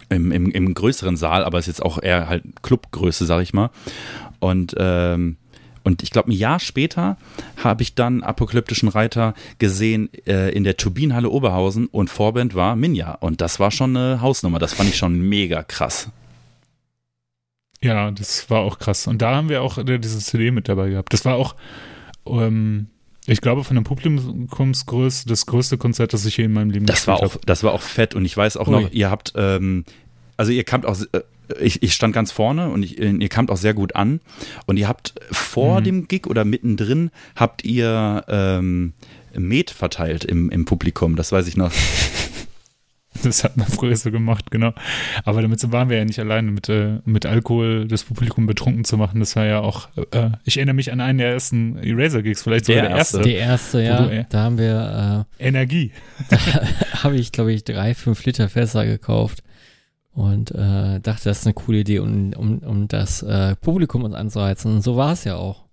Im, 0.09 0.31
im, 0.31 0.51
Im 0.51 0.75
größeren 0.75 1.17
Saal, 1.17 1.43
aber 1.43 1.57
ist 1.57 1.65
jetzt 1.65 1.81
auch 1.81 1.99
eher 2.01 2.29
halt 2.29 2.43
Clubgröße, 2.61 3.25
sag 3.25 3.41
ich 3.41 3.53
mal. 3.55 3.71
Und 4.39 4.75
ähm, 4.77 5.37
und 5.85 6.01
ich 6.01 6.09
glaube, 6.09 6.29
ein 6.29 6.31
Jahr 6.31 6.59
später 6.59 7.15
habe 7.63 7.83
ich 7.83 7.93
dann 7.93 8.23
Apokalyptischen 8.23 8.89
Reiter 8.89 9.35
gesehen 9.59 10.09
äh, 10.25 10.49
in 10.49 10.63
der 10.63 10.77
Turbinenhalle 10.77 11.29
Oberhausen 11.29 11.85
und 11.85 12.09
Vorband 12.09 12.55
war 12.55 12.75
Minja. 12.75 13.11
Und 13.13 13.39
das 13.39 13.59
war 13.59 13.69
schon 13.69 13.95
eine 13.95 14.19
Hausnummer. 14.19 14.57
Das 14.57 14.73
fand 14.73 14.89
ich 14.89 14.97
schon 14.97 15.21
mega 15.21 15.61
krass. 15.61 16.09
Ja, 17.83 18.09
das 18.09 18.49
war 18.49 18.61
auch 18.61 18.79
krass. 18.79 19.05
Und 19.05 19.21
da 19.21 19.35
haben 19.35 19.47
wir 19.47 19.61
auch 19.61 19.77
äh, 19.77 19.99
diese 19.99 20.17
CD 20.17 20.49
mit 20.49 20.67
dabei 20.67 20.89
gehabt. 20.89 21.13
Das 21.13 21.23
war 21.23 21.35
auch, 21.35 21.55
ähm, 22.25 22.87
ich 23.27 23.41
glaube, 23.41 23.63
von 23.63 23.75
der 23.75 23.83
Publikumsgröße 23.83 25.27
das 25.27 25.45
größte 25.45 25.77
Konzert, 25.77 26.13
das 26.13 26.25
ich 26.25 26.37
je 26.37 26.45
in 26.45 26.53
meinem 26.53 26.71
Leben 26.71 26.87
Das 26.87 27.05
war 27.05 27.21
auch, 27.21 27.37
das 27.45 27.61
war 27.61 27.73
auch 27.73 27.83
fett. 27.83 28.15
Und 28.15 28.25
ich 28.25 28.35
weiß 28.35 28.57
auch 28.57 28.67
Ui. 28.67 28.81
noch, 28.81 28.91
ihr 28.91 29.11
habt, 29.11 29.33
ähm, 29.35 29.85
also 30.35 30.51
ihr 30.51 30.63
kamt 30.63 30.87
auch 30.87 30.97
äh, 31.11 31.21
ich, 31.59 31.83
ich 31.83 31.93
stand 31.93 32.13
ganz 32.13 32.31
vorne 32.31 32.69
und 32.69 32.83
ich, 32.83 32.99
ihr 32.99 33.29
kamt 33.29 33.51
auch 33.51 33.57
sehr 33.57 33.73
gut 33.73 33.95
an. 33.95 34.21
Und 34.65 34.77
ihr 34.77 34.87
habt 34.87 35.13
vor 35.31 35.79
Mhm. 35.79 35.83
dem 35.83 36.07
Gig 36.07 36.27
oder 36.27 36.45
mittendrin 36.45 37.11
habt 37.35 37.63
ihr 37.63 38.23
ähm, 38.27 38.93
Met 39.37 39.69
verteilt 39.71 40.23
im, 40.25 40.49
im 40.49 40.65
Publikum. 40.65 41.15
Das 41.15 41.31
weiß 41.31 41.47
ich 41.47 41.57
noch. 41.57 41.71
Das 43.23 43.45
hat 43.45 43.55
man 43.55 43.65
früher 43.65 43.95
so 43.95 44.11
gemacht, 44.11 44.51
genau. 44.51 44.73
Aber 45.23 45.41
damit 45.41 45.71
waren 45.71 45.89
wir 45.89 45.97
ja 45.97 46.03
nicht 46.03 46.19
alleine, 46.19 46.51
mit, 46.51 46.67
äh, 46.67 46.99
mit 47.05 47.25
Alkohol 47.25 47.87
das 47.87 48.03
Publikum 48.03 48.45
betrunken 48.45 48.83
zu 48.83 48.97
machen. 48.97 49.21
Das 49.21 49.37
war 49.37 49.45
ja 49.45 49.61
auch, 49.61 49.87
äh, 50.11 50.31
ich 50.43 50.57
erinnere 50.57 50.75
mich 50.75 50.91
an 50.91 50.99
einen 50.99 51.19
der 51.19 51.29
ersten 51.31 51.77
Eraser-Gigs, 51.77 52.43
vielleicht 52.43 52.65
sogar 52.65 52.81
Der 52.81 52.89
der 52.89 52.97
erste. 52.97 53.21
Die 53.21 53.31
erste, 53.31 53.81
ja, 53.81 54.01
du, 54.03 54.11
äh, 54.11 54.25
da 54.29 54.43
haben 54.43 54.57
wir, 54.57 55.25
Energie. 55.39 55.91
äh, 56.29 56.35
habe 56.97 57.15
ich, 57.15 57.31
glaube 57.31 57.53
ich, 57.53 57.63
drei, 57.63 57.95
fünf 57.95 58.25
Liter 58.25 58.49
Fässer 58.49 58.85
gekauft 58.85 59.44
und 60.15 60.51
äh, 60.51 60.99
dachte, 61.01 61.25
das 61.25 61.39
ist 61.39 61.45
eine 61.45 61.53
coole 61.53 61.79
Idee, 61.79 61.99
um, 61.99 62.31
um, 62.33 62.59
um 62.59 62.87
das 62.87 63.21
äh, 63.21 63.55
Publikum 63.57 64.03
uns 64.03 64.15
anzureizen. 64.15 64.75
Und 64.75 64.81
so 64.81 64.95
war 64.95 65.11
es 65.13 65.25
ja 65.25 65.35
auch. 65.35 65.65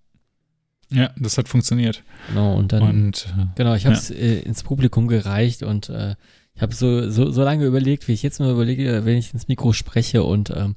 Ja, 0.91 1.11
das 1.17 1.39
hat 1.39 1.49
funktioniert. 1.49 2.03
Genau, 2.29 2.57
und 2.57 2.73
dann, 2.73 2.83
Und 2.83 3.27
äh, 3.39 3.47
genau, 3.55 3.75
ich 3.75 3.87
habe 3.87 3.95
es 3.95 4.11
äh, 4.11 4.41
ins 4.41 4.63
Publikum 4.63 5.09
gereicht 5.09 5.63
und 5.63 5.89
äh, 5.89 6.17
ich 6.55 6.61
habe 6.61 6.75
so, 6.75 7.09
so, 7.09 7.31
so 7.31 7.43
lange 7.43 7.65
überlegt, 7.65 8.09
wie 8.09 8.13
ich 8.13 8.23
jetzt 8.23 8.41
nur 8.41 8.51
überlege, 8.51 9.07
wenn 9.07 9.17
ich 9.17 9.33
ins 9.33 9.49
Mikro 9.49 9.73
spreche 9.73 10.23
und 10.23 10.51
ähm, 10.51 10.77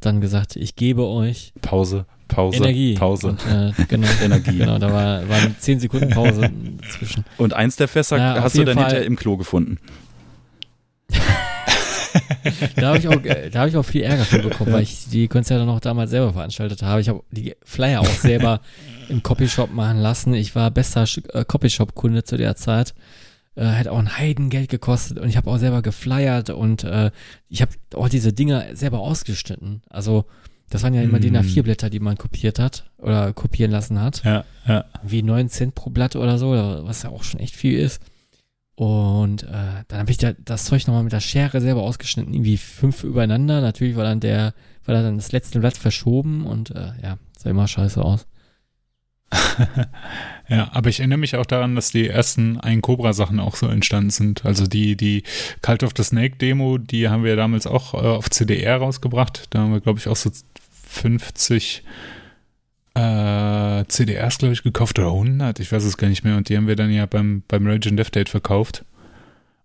dann 0.00 0.20
gesagt, 0.20 0.56
ich 0.56 0.74
gebe 0.74 1.06
euch 1.06 1.52
Pause, 1.60 2.06
Pause, 2.28 2.56
Energie. 2.56 2.94
Pause. 2.94 3.28
Und, 3.28 3.46
äh, 3.46 3.72
genau, 3.88 4.08
Energie. 4.22 4.58
genau, 4.58 4.78
da 4.78 4.92
war, 4.92 5.28
waren 5.28 5.54
zehn 5.58 5.80
Sekunden 5.80 6.10
Pause 6.10 6.50
zwischen. 6.96 7.24
Und 7.36 7.52
eins 7.52 7.76
der 7.76 7.88
Fässer 7.88 8.16
Ja, 8.16 8.42
hast 8.42 8.56
du 8.56 8.64
dann 8.64 8.74
Fall. 8.76 8.84
hinterher 8.84 9.06
im 9.06 9.16
Klo 9.16 9.36
gefunden. 9.36 9.78
Da 12.76 12.88
habe 12.88 12.98
ich 12.98 13.08
auch, 13.08 13.24
äh, 13.24 13.50
da 13.50 13.60
habe 13.60 13.68
ich 13.68 13.76
auch 13.76 13.82
viel 13.84 14.02
Ärger 14.02 14.24
für 14.24 14.38
bekommen, 14.40 14.72
weil 14.72 14.82
ich 14.82 15.08
die 15.08 15.28
Konzerte 15.28 15.64
noch 15.64 15.80
damals 15.80 16.10
selber 16.10 16.32
veranstaltet 16.32 16.82
habe. 16.82 17.00
Ich 17.00 17.08
habe 17.08 17.22
die 17.30 17.54
Flyer 17.64 18.00
auch 18.00 18.06
selber 18.06 18.60
im 19.08 19.22
Copyshop 19.22 19.72
machen 19.72 19.98
lassen. 19.98 20.34
Ich 20.34 20.54
war 20.54 20.70
bester 20.70 21.04
äh, 21.32 21.44
Copyshop-Kunde 21.44 22.24
zu 22.24 22.36
der 22.36 22.56
Zeit. 22.56 22.94
Äh, 23.54 23.66
hat 23.66 23.88
auch 23.88 23.98
ein 23.98 24.16
Heidengeld 24.16 24.70
gekostet 24.70 25.18
und 25.18 25.28
ich 25.28 25.36
habe 25.36 25.50
auch 25.50 25.58
selber 25.58 25.82
geflyert 25.82 26.50
und 26.50 26.84
äh, 26.84 27.10
ich 27.48 27.60
habe 27.60 27.72
auch 27.94 28.08
diese 28.08 28.32
Dinger 28.32 28.74
selber 28.74 29.00
ausgeschnitten. 29.00 29.82
Also 29.90 30.24
das 30.70 30.82
waren 30.82 30.94
ja 30.94 31.02
immer 31.02 31.18
Mm. 31.18 31.20
DIN 31.20 31.36
A4-Blätter, 31.36 31.90
die 31.90 32.00
man 32.00 32.16
kopiert 32.16 32.58
hat 32.58 32.84
oder 32.96 33.34
kopieren 33.34 33.70
lassen 33.70 34.00
hat. 34.00 34.24
ja, 34.24 34.44
ja. 34.66 34.84
Wie 35.02 35.22
9 35.22 35.50
Cent 35.50 35.74
pro 35.74 35.90
Blatt 35.90 36.16
oder 36.16 36.38
so, 36.38 36.52
was 36.86 37.02
ja 37.02 37.10
auch 37.10 37.24
schon 37.24 37.40
echt 37.40 37.54
viel 37.54 37.78
ist. 37.78 38.00
Und 38.82 39.44
äh, 39.44 39.84
dann 39.86 40.00
habe 40.00 40.10
ich 40.10 40.16
da, 40.16 40.32
das 40.32 40.64
Zeug 40.64 40.88
nochmal 40.88 41.04
mit 41.04 41.12
der 41.12 41.20
Schere 41.20 41.60
selber 41.60 41.82
ausgeschnitten, 41.82 42.34
irgendwie 42.34 42.56
fünf 42.56 43.04
übereinander. 43.04 43.60
Natürlich 43.60 43.94
war 43.94 44.02
dann 44.02 44.18
der, 44.18 44.54
war 44.84 45.00
dann 45.00 45.18
das 45.18 45.30
letzte 45.30 45.60
Blatt 45.60 45.76
verschoben 45.76 46.44
und 46.46 46.72
äh, 46.72 46.90
ja, 47.00 47.16
sah 47.38 47.50
immer 47.50 47.68
scheiße 47.68 48.04
aus. 48.04 48.26
Ja, 50.48 50.68
aber 50.72 50.90
ich 50.90 50.98
erinnere 50.98 51.20
mich 51.20 51.36
auch 51.36 51.46
daran, 51.46 51.76
dass 51.76 51.92
die 51.92 52.08
ersten 52.08 52.60
Ein 52.60 52.82
Cobra 52.82 53.14
Sachen 53.14 53.40
auch 53.40 53.56
so 53.56 53.68
entstanden 53.68 54.10
sind. 54.10 54.44
Also 54.44 54.66
die, 54.66 54.96
die 54.96 55.22
Cult 55.62 55.82
of 55.82 55.92
the 55.96 56.02
Snake 56.02 56.36
Demo, 56.36 56.76
die 56.76 57.08
haben 57.08 57.24
wir 57.24 57.36
damals 57.36 57.66
auch 57.66 57.94
äh, 57.94 57.98
auf 57.98 58.28
CDR 58.28 58.78
rausgebracht. 58.78 59.46
Da 59.50 59.60
haben 59.60 59.72
wir, 59.72 59.80
glaube 59.80 60.00
ich, 60.00 60.08
auch 60.08 60.16
so 60.16 60.30
50 60.88 61.84
äh, 62.94 63.84
CDRs, 63.86 64.38
glaube 64.38 64.52
ich, 64.54 64.62
gekauft 64.62 64.98
oder 64.98 65.08
100, 65.08 65.60
ich 65.60 65.72
weiß 65.72 65.84
es 65.84 65.96
gar 65.96 66.08
nicht 66.08 66.24
mehr. 66.24 66.36
Und 66.36 66.48
die 66.48 66.56
haben 66.56 66.66
wir 66.66 66.76
dann 66.76 66.90
ja 66.90 67.06
beim, 67.06 67.42
beim 67.48 67.66
Rage 67.66 67.88
and 67.88 67.98
Death 67.98 68.14
Date 68.14 68.28
verkauft. 68.28 68.84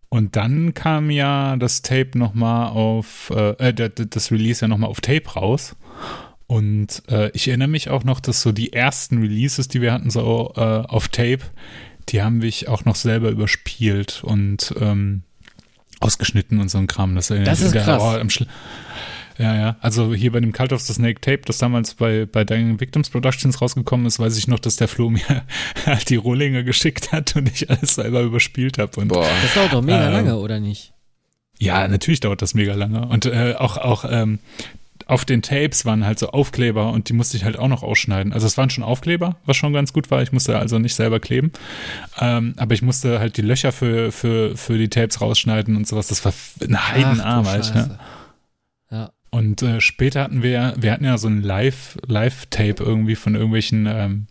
Und 0.09 0.35
dann 0.35 0.73
kam 0.73 1.09
ja 1.11 1.57
das 1.57 1.81
Tape 1.81 2.17
nochmal 2.17 2.69
auf, 2.69 3.31
äh, 3.35 3.69
äh, 3.69 3.89
das, 3.89 4.31
Release 4.31 4.61
ja 4.61 4.67
nochmal 4.67 4.89
auf 4.89 5.01
Tape 5.01 5.29
raus. 5.35 5.75
Und 6.47 7.03
äh, 7.09 7.29
ich 7.33 7.49
erinnere 7.49 7.67
mich 7.67 7.89
auch 7.89 8.05
noch, 8.05 8.21
dass 8.21 8.41
so 8.41 8.53
die 8.53 8.71
ersten 8.71 9.17
Releases, 9.19 9.67
die 9.67 9.81
wir 9.81 9.91
hatten, 9.91 10.09
so 10.09 10.53
äh, 10.55 10.61
auf 10.61 11.09
Tape, 11.09 11.41
die 12.07 12.21
haben 12.21 12.41
wir 12.41 12.53
auch 12.67 12.85
noch 12.85 12.95
selber 12.95 13.29
überspielt 13.29 14.23
und 14.23 14.73
ähm, 14.79 15.23
ausgeschnitten 15.99 16.61
und 16.61 16.69
so 16.69 16.77
ein 16.77 16.87
Kram. 16.87 17.15
Das, 17.15 17.27
Das 17.27 17.59
ist 17.59 17.73
krass. 17.73 18.01
Oh, 18.01 18.17
ja, 19.37 19.55
ja. 19.55 19.75
Also 19.81 20.13
hier 20.13 20.31
bei 20.31 20.39
dem 20.39 20.51
Cult 20.51 20.73
of 20.73 20.81
the 20.81 20.93
Snake 20.93 21.21
Tape, 21.21 21.41
das 21.45 21.57
damals 21.57 21.93
bei, 21.93 22.25
bei 22.25 22.43
Dying 22.43 22.79
Victims 22.79 23.09
Productions 23.09 23.61
rausgekommen 23.61 24.05
ist, 24.05 24.19
weiß 24.19 24.37
ich 24.37 24.47
noch, 24.47 24.59
dass 24.59 24.75
der 24.77 24.87
Flo 24.87 25.09
mir 25.09 25.43
halt 25.85 26.09
die 26.09 26.15
Rohlinge 26.15 26.63
geschickt 26.63 27.11
hat 27.11 27.35
und 27.35 27.49
ich 27.51 27.69
alles 27.69 27.95
selber 27.95 28.21
überspielt 28.21 28.77
habe. 28.77 28.99
Und 28.99 29.09
Boah. 29.09 29.27
Das 29.41 29.53
dauert 29.53 29.73
doch 29.73 29.81
mega 29.81 30.07
Ähm, 30.07 30.13
lange, 30.13 30.37
oder 30.37 30.59
nicht? 30.59 30.93
ja, 31.59 31.87
natürlich 31.87 32.19
dauert 32.19 32.41
das 32.41 32.53
mega 32.53 32.73
lange. 32.75 33.07
Und 33.07 33.25
äh, 33.25 33.55
auch, 33.57 33.77
auch 33.77 34.05
ähm, 34.09 34.39
auf 35.05 35.23
den 35.25 35.41
Tapes 35.41 35.85
waren 35.85 36.05
halt 36.05 36.19
so 36.19 36.29
Aufkleber 36.29 36.91
und 36.91 37.09
die 37.09 37.13
musste 37.13 37.37
ich 37.37 37.45
halt 37.45 37.57
auch 37.57 37.67
noch 37.67 37.81
ausschneiden. 37.81 38.33
Also 38.33 38.45
es 38.45 38.57
waren 38.57 38.69
schon 38.69 38.83
Aufkleber, 38.83 39.37
was 39.45 39.55
schon 39.55 39.71
ganz 39.73 39.93
gut 39.93 40.11
war. 40.11 40.21
Ich 40.21 40.31
musste 40.31 40.57
also 40.59 40.79
nicht 40.79 40.95
selber 40.95 41.19
kleben. 41.19 41.51
Ähm, 42.19 42.53
aber 42.57 42.73
ich 42.73 42.81
musste 42.81 43.19
halt 43.19 43.37
die 43.37 43.41
Löcher 43.41 43.71
für, 43.71 44.11
für, 44.11 44.57
für 44.57 44.77
die 44.77 44.89
Tapes 44.89 45.21
rausschneiden 45.21 45.75
und 45.75 45.87
sowas. 45.87 46.07
Das 46.07 46.25
war 46.25 46.33
eine 46.61 46.89
Heidenarbeit. 46.89 47.63
Ach, 47.65 47.71
du 47.71 47.77
Ja. 47.79 47.83
Scheiße. 47.83 47.99
Ja. 48.91 49.11
Und 49.29 49.61
äh, 49.61 49.81
später 49.81 50.23
hatten 50.23 50.41
wir, 50.41 50.73
wir 50.77 50.91
hatten 50.91 51.05
ja 51.05 51.17
so 51.17 51.27
ein 51.27 51.41
Live, 51.41 51.97
Live-Tape 52.07 52.83
irgendwie 52.83 53.15
von 53.15 53.35
irgendwelchen 53.35 53.85
ähm, 53.85 54.27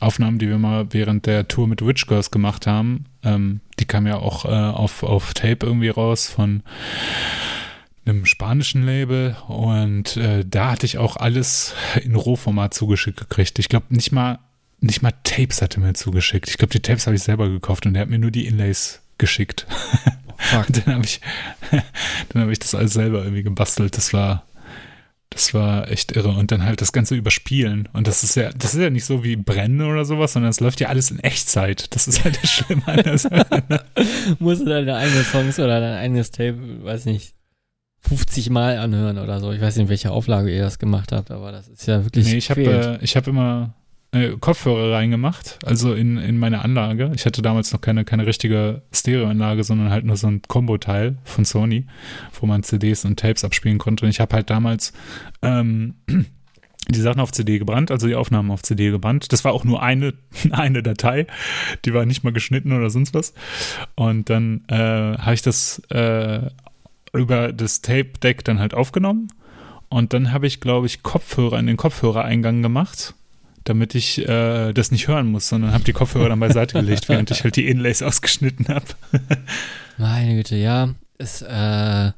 Aufnahmen, 0.00 0.38
die 0.38 0.48
wir 0.48 0.58
mal 0.58 0.92
während 0.92 1.26
der 1.26 1.48
Tour 1.48 1.66
mit 1.66 1.84
Witch 1.84 2.06
Girls 2.06 2.30
gemacht 2.30 2.66
haben. 2.66 3.06
Ähm, 3.24 3.60
die 3.80 3.86
kam 3.86 4.06
ja 4.06 4.16
auch 4.16 4.44
äh, 4.44 4.48
auf, 4.48 5.02
auf 5.02 5.34
Tape 5.34 5.66
irgendwie 5.66 5.88
raus 5.88 6.28
von 6.28 6.62
einem 8.04 8.24
spanischen 8.24 8.84
Label 8.84 9.36
und 9.48 10.16
äh, 10.16 10.44
da 10.46 10.70
hatte 10.70 10.86
ich 10.86 10.98
auch 10.98 11.16
alles 11.16 11.74
in 12.02 12.14
Rohformat 12.14 12.72
zugeschickt 12.72 13.18
gekriegt. 13.18 13.58
Ich 13.58 13.68
glaube 13.68 13.86
nicht 13.90 14.12
mal 14.12 14.38
nicht 14.80 15.02
mal 15.02 15.12
Tapes 15.24 15.62
hatte 15.62 15.80
mir 15.80 15.94
zugeschickt. 15.94 16.48
Ich 16.48 16.58
glaube 16.58 16.72
die 16.72 16.82
Tapes 16.82 17.06
habe 17.06 17.16
ich 17.16 17.22
selber 17.22 17.48
gekauft 17.48 17.86
und 17.86 17.94
er 17.94 18.02
hat 18.02 18.10
mir 18.10 18.18
nur 18.18 18.30
die 18.30 18.46
Inlays 18.46 19.00
geschickt. 19.18 19.66
Fuck. 20.36 20.66
Dann 20.72 20.94
habe 20.94 21.04
ich 21.04 21.20
dann 22.28 22.42
habe 22.42 22.52
ich 22.52 22.58
das 22.58 22.74
alles 22.74 22.92
selber 22.92 23.22
irgendwie 23.22 23.42
gebastelt. 23.42 23.96
Das 23.96 24.12
war 24.12 24.44
das 25.30 25.52
war 25.52 25.90
echt 25.90 26.12
irre 26.12 26.30
und 26.30 26.52
dann 26.52 26.64
halt 26.64 26.80
das 26.80 26.92
ganze 26.92 27.14
überspielen 27.14 27.88
und 27.92 28.06
das 28.06 28.22
ist 28.22 28.36
ja 28.36 28.50
das 28.52 28.74
ist 28.74 28.80
ja 28.80 28.90
nicht 28.90 29.04
so 29.04 29.24
wie 29.24 29.36
Brennen 29.36 29.82
oder 29.82 30.04
sowas, 30.04 30.32
sondern 30.32 30.50
es 30.50 30.60
läuft 30.60 30.80
ja 30.80 30.88
alles 30.88 31.10
in 31.10 31.18
Echtzeit. 31.18 31.94
Das 31.94 32.08
ist 32.08 32.24
halt 32.24 32.38
das 32.42 32.50
Schlimme 32.50 32.86
an 32.86 33.02
der 33.02 33.18
Sache. 33.18 33.64
Musst 34.38 34.62
du 34.62 34.66
deine 34.66 34.94
eigenen 34.96 35.24
Songs 35.24 35.58
oder 35.58 35.80
dein 35.80 35.98
eigenes 35.98 36.30
Tape, 36.30 36.84
weiß 36.84 37.06
nicht, 37.06 37.34
50 38.02 38.50
Mal 38.50 38.78
anhören 38.78 39.18
oder 39.18 39.40
so. 39.40 39.52
Ich 39.52 39.60
weiß 39.60 39.76
nicht, 39.76 39.84
in 39.84 39.88
welcher 39.88 40.12
Auflage 40.12 40.54
ihr 40.54 40.62
das 40.62 40.78
gemacht 40.78 41.12
habt, 41.12 41.30
aber 41.30 41.52
das 41.52 41.68
ist 41.68 41.86
ja 41.86 42.04
wirklich. 42.04 42.26
Nee, 42.26 42.36
ich 42.36 42.50
habe 42.50 42.62
äh, 42.62 43.04
ich 43.04 43.16
habe 43.16 43.30
immer 43.30 43.74
äh, 44.16 44.36
Kopfhörer 44.38 44.94
reingemacht, 44.94 45.58
also 45.64 45.92
in, 45.94 46.16
in 46.16 46.38
meine 46.38 46.62
Anlage. 46.62 47.12
Ich 47.14 47.26
hatte 47.26 47.42
damals 47.42 47.72
noch 47.72 47.80
keine, 47.80 48.04
keine 48.04 48.26
richtige 48.26 48.82
Stereoanlage, 48.92 49.64
sondern 49.64 49.90
halt 49.90 50.04
nur 50.04 50.16
so 50.16 50.26
ein 50.26 50.42
Kombo-Teil 50.42 51.18
von 51.24 51.44
Sony, 51.44 51.86
wo 52.40 52.46
man 52.46 52.62
CDs 52.62 53.04
und 53.04 53.18
Tapes 53.18 53.44
abspielen 53.44 53.78
konnte. 53.78 54.04
Und 54.04 54.10
ich 54.10 54.20
habe 54.20 54.34
halt 54.34 54.50
damals 54.50 54.92
ähm, 55.42 55.94
die 56.88 57.00
Sachen 57.00 57.20
auf 57.20 57.32
CD 57.32 57.58
gebrannt, 57.58 57.90
also 57.90 58.06
die 58.06 58.14
Aufnahmen 58.14 58.50
auf 58.50 58.62
CD 58.62 58.90
gebrannt. 58.90 59.32
Das 59.32 59.44
war 59.44 59.52
auch 59.52 59.64
nur 59.64 59.82
eine, 59.82 60.14
eine 60.50 60.82
Datei, 60.82 61.26
die 61.84 61.92
war 61.92 62.06
nicht 62.06 62.24
mal 62.24 62.32
geschnitten 62.32 62.72
oder 62.72 62.90
sonst 62.90 63.14
was. 63.14 63.34
Und 63.94 64.30
dann 64.30 64.64
äh, 64.68 65.18
habe 65.18 65.34
ich 65.34 65.42
das 65.42 65.80
äh, 65.90 66.50
über 67.12 67.52
das 67.52 67.82
Tape-Deck 67.82 68.44
dann 68.44 68.58
halt 68.58 68.74
aufgenommen. 68.74 69.28
Und 69.88 70.12
dann 70.12 70.32
habe 70.32 70.46
ich, 70.46 70.60
glaube 70.60 70.86
ich, 70.86 71.02
Kopfhörer 71.02 71.58
in 71.58 71.66
den 71.66 71.76
Kopfhörereingang 71.76 72.62
gemacht, 72.62 73.14
damit 73.68 73.94
ich 73.94 74.18
äh, 74.26 74.72
das 74.72 74.90
nicht 74.90 75.08
hören 75.08 75.26
muss, 75.26 75.48
sondern 75.48 75.72
habe 75.72 75.84
die 75.84 75.92
Kopfhörer 75.92 76.28
dann 76.30 76.40
beiseite 76.40 76.74
gelegt, 76.80 77.08
während 77.08 77.30
ich 77.30 77.44
halt 77.44 77.56
die 77.56 77.68
Inlays 77.68 78.02
ausgeschnitten 78.02 78.68
habe. 78.68 78.86
Meine 79.98 80.34
Güte, 80.34 80.56
ja. 80.56 80.94
Es, 81.18 81.42
äh, 81.42 82.06
äh, 82.08 82.12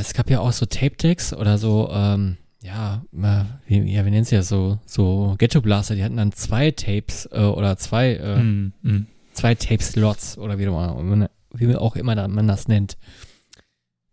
es 0.00 0.14
gab 0.14 0.30
ja 0.30 0.40
auch 0.40 0.52
so 0.52 0.66
Tape-Decks 0.66 1.32
oder 1.34 1.58
so, 1.58 1.90
ähm, 1.92 2.36
ja, 2.62 3.02
äh, 3.12 3.44
wie, 3.66 3.92
ja, 3.92 4.04
wie 4.06 4.10
nennt 4.10 4.26
sie 4.26 4.36
das 4.36 4.48
so, 4.48 4.78
so 4.86 5.34
Ghetto-Blaster, 5.38 5.94
die 5.96 6.04
hatten 6.04 6.16
dann 6.16 6.32
zwei 6.32 6.70
Tapes 6.70 7.28
äh, 7.32 7.40
oder 7.40 7.76
zwei, 7.76 8.14
äh, 8.14 8.36
Mm, 8.42 8.72
mm. 8.82 9.06
zwei 9.32 9.54
Tape-Slots 9.54 10.38
oder 10.38 10.58
wie, 10.58 10.66
mal- 10.66 11.28
wie 11.52 11.74
auch 11.76 11.96
immer 11.96 12.28
man 12.28 12.46
das 12.48 12.68
nennt. 12.68 12.96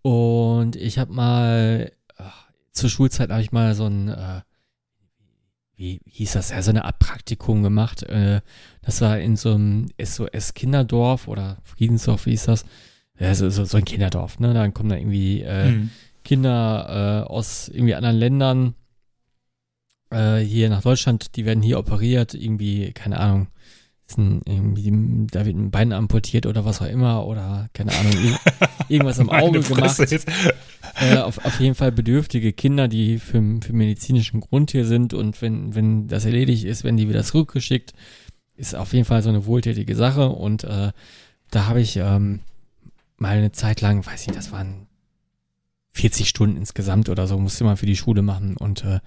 Und 0.02 0.76
ich 0.76 0.98
habe 0.98 1.14
mal, 1.14 1.92
ach, 2.18 2.48
zur 2.72 2.90
Schulzeit 2.90 3.30
habe 3.30 3.42
ich 3.42 3.52
mal 3.52 3.76
so 3.76 3.86
ein, 3.86 4.08
wie 5.80 6.02
hieß 6.06 6.34
das, 6.34 6.50
ja, 6.52 6.62
so 6.62 6.72
eine 6.72 6.84
Art 6.84 7.00
Praktikum 7.00 7.64
gemacht. 7.64 8.04
Äh, 8.04 8.42
das 8.82 9.00
war 9.00 9.18
in 9.18 9.38
so 9.38 9.54
einem 9.54 9.88
SOS-Kinderdorf 9.98 11.28
oder 11.30 11.58
Friedensdorf, 11.64 12.26
wie 12.26 12.32
hieß 12.32 12.46
das? 12.46 12.66
Ja, 13.18 13.34
so, 13.34 13.50
so, 13.50 13.64
so 13.64 13.78
ein 13.78 13.86
Kinderdorf, 13.86 14.40
ne? 14.40 14.54
Dann 14.54 14.74
kommen 14.74 14.90
da 14.90 14.98
irgendwie 14.98 15.42
äh, 15.42 15.72
Mm. 15.72 15.90
Kinder 16.26 17.24
äh, 17.26 17.30
aus 17.30 17.70
irgendwie 17.70 17.96
anderen 17.96 18.18
Ländern 18.18 18.76
äh, 20.12 20.38
hier 20.38 20.70
nach 20.70 20.82
Deutschland, 20.82 21.36
die 21.38 21.46
werden 21.46 21.64
hier 21.64 21.80
operiert, 21.80 22.34
irgendwie, 22.34 22.92
keine 22.92 23.20
Ahnung, 23.20 23.48
ist 24.10 24.18
ein, 24.18 24.42
irgendwie, 24.46 25.28
da 25.32 25.46
wird 25.46 25.56
ein 25.56 25.72
Bein 25.72 25.94
amputiert 25.94 26.46
oder 26.46 26.66
was 26.66 26.82
auch 26.82 26.88
immer 26.88 27.26
oder 27.26 27.70
keine 27.74 27.92
Ahnung, 27.94 28.12
irg- 28.14 28.40
irgendwas 28.90 29.20
am 29.20 29.30
Auge 29.30 29.62
gemacht. 29.62 30.00
Äh, 31.00 31.18
auf, 31.18 31.46
auf 31.46 31.60
jeden 31.60 31.76
Fall 31.76 31.92
bedürftige 31.92 32.52
Kinder, 32.54 32.88
die 32.88 33.20
für, 33.20 33.42
für 33.62 33.74
medizinischen 33.74 34.40
Grund 34.42 34.72
hier 34.72 34.86
sind 34.86 35.14
und 35.14 35.42
wenn, 35.42 35.76
wenn 35.76 36.08
das 36.08 36.26
erledigt 36.26 36.64
ist, 36.66 36.84
wenn 36.84 36.98
die 36.98 37.08
wieder 37.08 37.24
zurückgeschickt, 37.24 37.94
ist 38.56 38.76
auf 38.76 38.94
jeden 38.94 39.06
Fall 39.06 39.22
so 39.22 39.30
eine 39.30 39.46
wohltätige 39.46 39.96
Sache 39.96 40.30
und 40.30 40.64
äh, 40.64 40.92
da 41.52 41.66
habe 41.68 41.82
ich 41.82 41.96
ähm, 41.98 42.40
mal 43.18 43.38
eine 43.38 43.52
Zeit 43.52 43.82
lang, 43.82 44.06
weiß 44.06 44.28
nicht, 44.28 44.38
das 44.38 44.52
waren 44.52 44.88
40 45.92 46.28
Stunden 46.30 46.58
insgesamt 46.58 47.10
oder 47.10 47.28
so, 47.28 47.38
musste 47.40 47.64
man 47.64 47.78
für 47.78 47.86
die 47.86 47.96
Schule 47.96 48.22
machen 48.22 48.58
und 48.58 48.84
äh, 48.84 49.00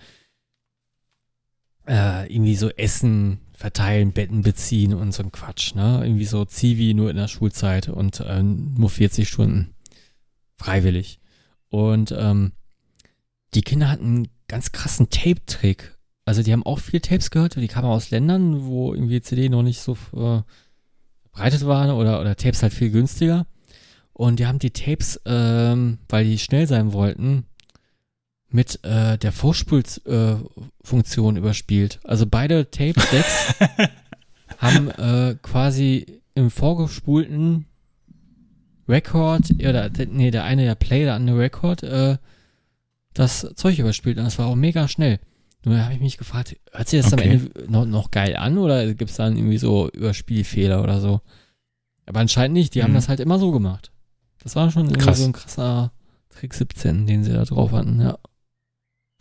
äh, 1.88 2.32
irgendwie 2.32 2.56
so 2.56 2.70
Essen 2.70 3.40
verteilen, 3.62 4.10
Betten 4.10 4.42
beziehen 4.42 4.92
und 4.92 5.14
so 5.14 5.22
ein 5.22 5.30
Quatsch, 5.30 5.76
ne? 5.76 6.00
Irgendwie 6.02 6.24
so 6.24 6.44
Zivi 6.44 6.94
nur 6.94 7.10
in 7.10 7.16
der 7.16 7.28
Schulzeit 7.28 7.88
und 7.88 8.18
äh, 8.18 8.42
nur 8.42 8.90
40 8.90 9.28
Stunden. 9.28 9.76
Freiwillig. 10.56 11.20
Und 11.68 12.12
ähm, 12.18 12.50
die 13.54 13.60
Kinder 13.60 13.88
hatten 13.88 14.04
einen 14.04 14.28
ganz 14.48 14.72
krassen 14.72 15.10
Tape-Trick. 15.10 15.96
Also 16.24 16.42
die 16.42 16.52
haben 16.52 16.66
auch 16.66 16.80
viel 16.80 16.98
Tapes 16.98 17.30
gehört, 17.30 17.54
die 17.54 17.68
kamen 17.68 17.86
aus 17.86 18.10
Ländern, 18.10 18.66
wo 18.66 18.94
irgendwie 18.94 19.20
CD 19.20 19.48
noch 19.48 19.62
nicht 19.62 19.80
so 19.80 19.92
äh, 19.92 20.42
verbreitet 21.20 21.64
waren 21.64 21.90
oder, 21.90 22.20
oder 22.20 22.34
Tapes 22.34 22.64
halt 22.64 22.72
viel 22.72 22.90
günstiger. 22.90 23.46
Und 24.12 24.40
die 24.40 24.46
haben 24.46 24.58
die 24.58 24.72
Tapes, 24.72 25.20
ähm, 25.24 25.98
weil 26.08 26.24
die 26.24 26.40
schnell 26.40 26.66
sein 26.66 26.92
wollten, 26.92 27.46
mit 28.52 28.84
äh, 28.84 29.18
der 29.18 29.32
Vorspulfunktion 29.32 31.36
äh, 31.36 31.38
überspielt. 31.38 32.00
Also 32.04 32.26
beide 32.26 32.70
Tape-Decks 32.70 33.54
haben 34.58 34.90
äh, 34.90 35.36
quasi 35.42 36.20
im 36.34 36.50
vorgespulten 36.50 37.66
Record, 38.88 39.50
oder 39.58 39.90
nee, 40.10 40.30
der 40.30 40.44
eine 40.44 40.64
der 40.64 40.74
Play, 40.74 41.04
der 41.04 41.14
andere 41.14 41.38
Record, 41.38 41.82
äh, 41.82 42.18
das 43.14 43.48
Zeug 43.54 43.78
überspielt. 43.78 44.18
Und 44.18 44.24
das 44.24 44.38
war 44.38 44.46
auch 44.46 44.54
mega 44.54 44.88
schnell. 44.88 45.18
Nur 45.64 45.82
habe 45.82 45.94
ich 45.94 46.00
mich 46.00 46.18
gefragt, 46.18 46.56
hört 46.72 46.88
sich 46.88 47.02
das 47.02 47.12
okay. 47.12 47.24
am 47.24 47.30
Ende 47.30 47.70
noch, 47.70 47.86
noch 47.86 48.10
geil 48.10 48.36
an 48.36 48.58
oder 48.58 48.94
gibt 48.94 49.10
es 49.10 49.16
dann 49.16 49.36
irgendwie 49.36 49.58
so 49.58 49.88
Überspielfehler 49.90 50.82
oder 50.82 51.00
so? 51.00 51.20
Aber 52.04 52.20
anscheinend 52.20 52.54
nicht, 52.54 52.74
die 52.74 52.80
mhm. 52.80 52.84
haben 52.84 52.94
das 52.94 53.08
halt 53.08 53.20
immer 53.20 53.38
so 53.38 53.52
gemacht. 53.52 53.92
Das 54.42 54.56
war 54.56 54.70
schon 54.72 54.90
irgendwie 54.90 55.14
so 55.14 55.24
ein 55.24 55.32
krasser 55.32 55.92
Trick 56.30 56.54
17, 56.54 57.06
den 57.06 57.22
sie 57.22 57.32
da 57.32 57.44
drauf 57.44 57.70
hatten, 57.70 58.00
ja. 58.00 58.18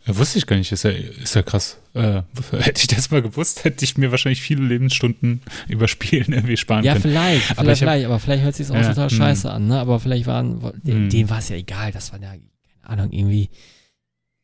Ja, 0.06 0.16
wusste 0.16 0.38
ich 0.38 0.46
gar 0.46 0.56
nicht, 0.56 0.72
ist 0.72 0.82
ja, 0.82 0.90
ist 0.90 1.34
ja 1.34 1.42
krass. 1.42 1.78
Äh, 1.94 2.22
hätte 2.52 2.80
ich 2.80 2.88
das 2.88 3.10
mal 3.10 3.22
gewusst, 3.22 3.64
hätte 3.64 3.84
ich 3.84 3.96
mir 3.96 4.10
wahrscheinlich 4.10 4.42
viele 4.42 4.64
Lebensstunden 4.64 5.42
überspielen 5.68 6.32
irgendwie 6.32 6.56
sparen 6.56 6.84
ja, 6.84 6.94
können. 6.94 7.14
Ja, 7.14 7.20
vielleicht, 7.20 7.58
aber 7.58 7.76
vielleicht, 7.76 8.04
hab, 8.04 8.10
aber 8.10 8.18
vielleicht 8.18 8.44
hört 8.44 8.54
sich 8.56 8.70
auch 8.70 8.74
ja, 8.74 8.88
total 8.88 9.06
mh. 9.06 9.10
scheiße 9.10 9.50
an, 9.50 9.68
ne? 9.68 9.78
Aber 9.78 10.00
vielleicht 10.00 10.26
waren, 10.26 10.60
denen, 10.82 11.04
hm. 11.04 11.10
denen 11.10 11.30
war 11.30 11.38
es 11.38 11.48
ja 11.50 11.56
egal, 11.56 11.92
das 11.92 12.12
war 12.12 12.20
ja, 12.20 12.30
keine 12.30 12.42
Ahnung, 12.82 13.12
irgendwie, 13.12 13.50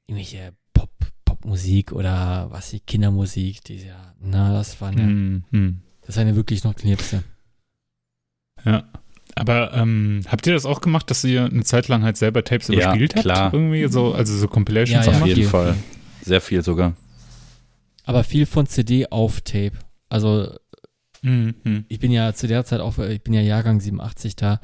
irgendwelche 0.06 0.52
Pop, 0.72 0.90
Popmusik 1.24 1.92
oder 1.92 2.48
was 2.50 2.70
die 2.70 2.80
Kindermusik, 2.80 3.64
die 3.64 3.84
ja, 3.84 4.14
na, 4.20 4.52
das 4.52 4.80
waren 4.80 4.98
ja, 4.98 5.04
hm, 5.04 5.44
hm. 5.50 5.80
das 6.06 6.16
waren 6.16 6.28
ja 6.28 6.36
wirklich 6.36 6.62
noch 6.62 6.76
Knirpse. 6.76 7.24
Ja. 8.64 8.84
Aber 9.40 9.72
ähm, 9.74 10.22
habt 10.28 10.46
ihr 10.46 10.52
das 10.52 10.66
auch 10.66 10.80
gemacht, 10.80 11.10
dass 11.10 11.24
ihr 11.24 11.44
eine 11.44 11.64
Zeit 11.64 11.88
lang 11.88 12.02
halt 12.02 12.16
selber 12.16 12.44
Tapes 12.44 12.68
ja, 12.68 12.74
überspielt 12.74 13.14
habt? 13.14 13.22
klar. 13.22 13.54
Irgendwie 13.54 13.86
so, 13.88 14.12
also 14.12 14.36
so 14.36 14.48
Compilations 14.48 15.06
ja, 15.06 15.12
ja, 15.12 15.18
auf 15.18 15.26
jeden 15.26 15.40
viel. 15.40 15.48
Fall. 15.48 15.76
Sehr 16.22 16.40
viel 16.40 16.62
sogar. 16.62 16.94
Aber 18.04 18.24
viel 18.24 18.46
von 18.46 18.66
CD 18.66 19.06
auf 19.10 19.40
Tape. 19.42 19.72
Also 20.08 20.54
mhm. 21.22 21.84
ich 21.88 21.98
bin 21.98 22.10
ja 22.10 22.32
zu 22.32 22.46
der 22.46 22.64
Zeit 22.64 22.80
auch, 22.80 22.98
ich 22.98 23.22
bin 23.22 23.34
ja 23.34 23.40
Jahrgang 23.40 23.80
87 23.80 24.36
da, 24.36 24.60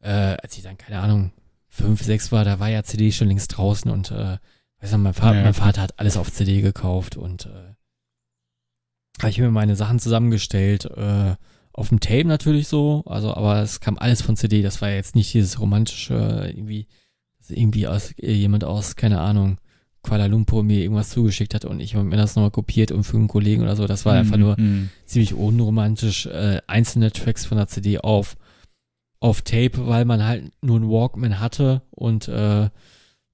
äh, 0.00 0.08
als 0.10 0.56
ich 0.56 0.64
dann, 0.64 0.76
keine 0.76 0.98
Ahnung, 1.00 1.32
5, 1.68 2.02
6 2.02 2.32
war, 2.32 2.44
da 2.44 2.58
war 2.58 2.68
ja 2.68 2.82
CD 2.82 3.12
schon 3.12 3.28
längst 3.28 3.56
draußen 3.56 3.90
und 3.90 4.10
äh, 4.10 4.38
weiß 4.80 4.92
nicht, 4.92 5.00
mein, 5.00 5.14
Vater, 5.14 5.36
ja. 5.36 5.44
mein 5.44 5.54
Vater 5.54 5.82
hat 5.82 5.98
alles 5.98 6.16
auf 6.16 6.32
CD 6.32 6.60
gekauft 6.60 7.16
und 7.16 7.46
äh, 7.46 7.74
habe 9.20 9.30
ich 9.30 9.38
mir 9.38 9.50
meine 9.50 9.76
Sachen 9.76 9.98
zusammengestellt, 9.98 10.86
äh, 10.86 11.36
auf 11.76 11.90
dem 11.90 12.00
Tape 12.00 12.26
natürlich 12.26 12.68
so, 12.68 13.04
also, 13.06 13.34
aber 13.34 13.60
es 13.60 13.80
kam 13.80 13.98
alles 13.98 14.22
von 14.22 14.36
CD. 14.36 14.62
Das 14.62 14.80
war 14.80 14.90
jetzt 14.90 15.14
nicht 15.14 15.32
dieses 15.34 15.60
romantische, 15.60 16.50
irgendwie, 16.54 16.86
irgendwie 17.48 17.86
aus, 17.86 18.12
äh, 18.18 18.32
jemand 18.32 18.64
aus, 18.64 18.96
keine 18.96 19.20
Ahnung, 19.20 19.58
Kuala 20.00 20.26
Lumpur 20.26 20.62
mir 20.62 20.80
irgendwas 20.80 21.10
zugeschickt 21.10 21.52
hat 21.54 21.64
und 21.64 21.80
ich 21.80 21.94
habe 21.94 22.04
mir 22.04 22.16
das 22.16 22.34
nochmal 22.34 22.50
kopiert 22.50 22.92
und 22.92 23.04
für 23.04 23.18
einen 23.18 23.28
Kollegen 23.28 23.62
oder 23.62 23.76
so. 23.76 23.86
Das 23.86 24.06
war 24.06 24.14
mm, 24.14 24.18
einfach 24.18 24.36
nur 24.38 24.58
mm. 24.58 24.88
ziemlich 25.04 25.34
unromantisch, 25.34 26.26
äh, 26.26 26.60
einzelne 26.66 27.12
Tracks 27.12 27.44
von 27.44 27.58
der 27.58 27.66
CD 27.66 27.98
auf, 27.98 28.36
auf 29.20 29.42
Tape, 29.42 29.86
weil 29.86 30.04
man 30.04 30.24
halt 30.24 30.52
nur 30.62 30.76
einen 30.76 30.88
Walkman 30.88 31.40
hatte 31.40 31.82
und 31.90 32.28
äh, 32.28 32.70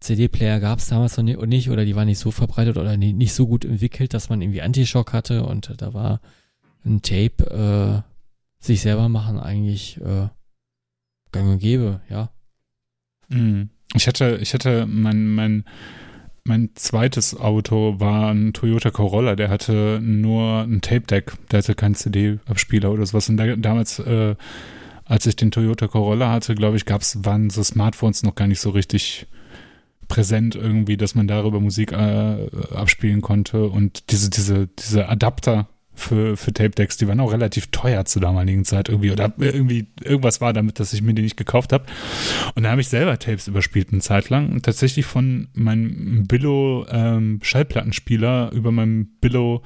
CD-Player 0.01 0.59
gab 0.59 0.81
es 0.81 0.89
damals 0.89 1.17
noch 1.17 1.23
nicht 1.23 1.71
oder 1.71 1.85
die 1.85 1.95
waren 1.95 2.09
nicht 2.09 2.19
so 2.19 2.33
verbreitet 2.33 2.77
oder 2.77 2.97
nicht, 2.97 3.35
so 3.35 3.47
gut 3.47 3.65
entwickelt, 3.65 4.15
dass 4.15 4.31
man 4.31 4.43
irgendwie 4.43 4.63
Antischock 4.63 5.13
hatte 5.13 5.45
und 5.45 5.71
äh, 5.71 5.77
da 5.77 5.95
war 5.95 6.21
ein 6.85 7.03
Tape 7.03 8.03
äh, 8.05 8.12
sich 8.65 8.81
selber 8.81 9.09
machen 9.09 9.39
eigentlich 9.39 10.01
äh, 10.01 10.29
gang 11.33 11.49
und 11.49 11.59
gäbe, 11.59 12.01
ja. 12.09 12.31
Mhm. 13.29 13.71
Ich 13.95 14.07
hatte, 14.07 14.39
ich 14.41 14.55
hatte 14.55 14.87
mein, 14.87 15.35
mein, 15.35 15.65
mein 16.45 16.71
zweites 16.75 17.39
Auto 17.39 18.01
war 18.01 18.33
ein 18.33 18.53
Toyota 18.53 18.91
Corolla, 18.91 19.37
der 19.37 19.51
hatte 19.51 20.01
nur 20.03 20.63
ein 20.63 20.81
Tape-Deck, 20.81 21.33
der 21.51 21.59
hatte 21.59 21.75
keinen 21.75 21.95
CD-Abspieler 21.95 22.91
oder 22.91 23.05
sowas. 23.05 23.29
Und 23.29 23.37
da, 23.37 23.55
damals, 23.57 23.99
äh, 23.99 24.35
als 25.05 25.27
ich 25.27 25.37
den 25.37 25.51
Toyota 25.51 25.89
Corolla 25.89 26.31
hatte, 26.31 26.55
glaube 26.55 26.77
ich, 26.77 26.85
gab's, 26.85 27.19
waren 27.25 27.51
so 27.51 27.63
Smartphones 27.63 28.23
noch 28.23 28.35
gar 28.35 28.47
nicht 28.47 28.61
so 28.61 28.71
richtig 28.71 29.27
präsent 30.09 30.55
irgendwie, 30.55 30.97
dass 30.97 31.15
man 31.15 31.27
darüber 31.27 31.61
Musik 31.61 31.93
äh, 31.93 32.49
abspielen 32.75 33.21
konnte 33.21 33.67
und 33.69 34.11
diese, 34.11 34.31
diese, 34.31 34.69
diese 34.69 35.09
Adapter, 35.09 35.69
für, 35.95 36.37
für 36.37 36.53
Tape 36.53 36.71
Decks. 36.71 36.97
Die 36.97 37.09
waren 37.09 37.21
auch 37.21 37.33
relativ 37.33 37.69
teuer 37.69 38.05
zur 38.05 38.23
damaligen 38.23 38.65
Zeit 38.65 38.89
irgendwie. 38.89 39.11
Oder 39.11 39.33
irgendwie 39.39 39.87
irgendwas 40.03 40.41
war 40.41 40.53
damit, 40.53 40.81
dass 40.81 40.93
ich 40.93 41.03
mir 41.03 41.15
die 41.15 41.23
nicht 41.23 41.37
gekauft 41.37 41.73
habe. 41.73 41.85
Und 42.55 42.65
da 42.65 42.71
habe 42.71 42.81
ich 42.81 42.89
selber 42.89 43.19
Tapes 43.19 43.49
überspielt 43.49 43.89
eine 43.93 44.01
Zeit 44.01 44.31
lang. 44.31 44.51
Und 44.51 44.65
tatsächlich 44.65 45.07
von 45.07 45.49
meinem 45.55 46.27
Billo 46.27 46.87
ähm, 46.91 47.41
Schallplattenspieler 47.43 48.51
über 48.53 48.73
meinem 48.73 49.07
Billo 49.21 49.63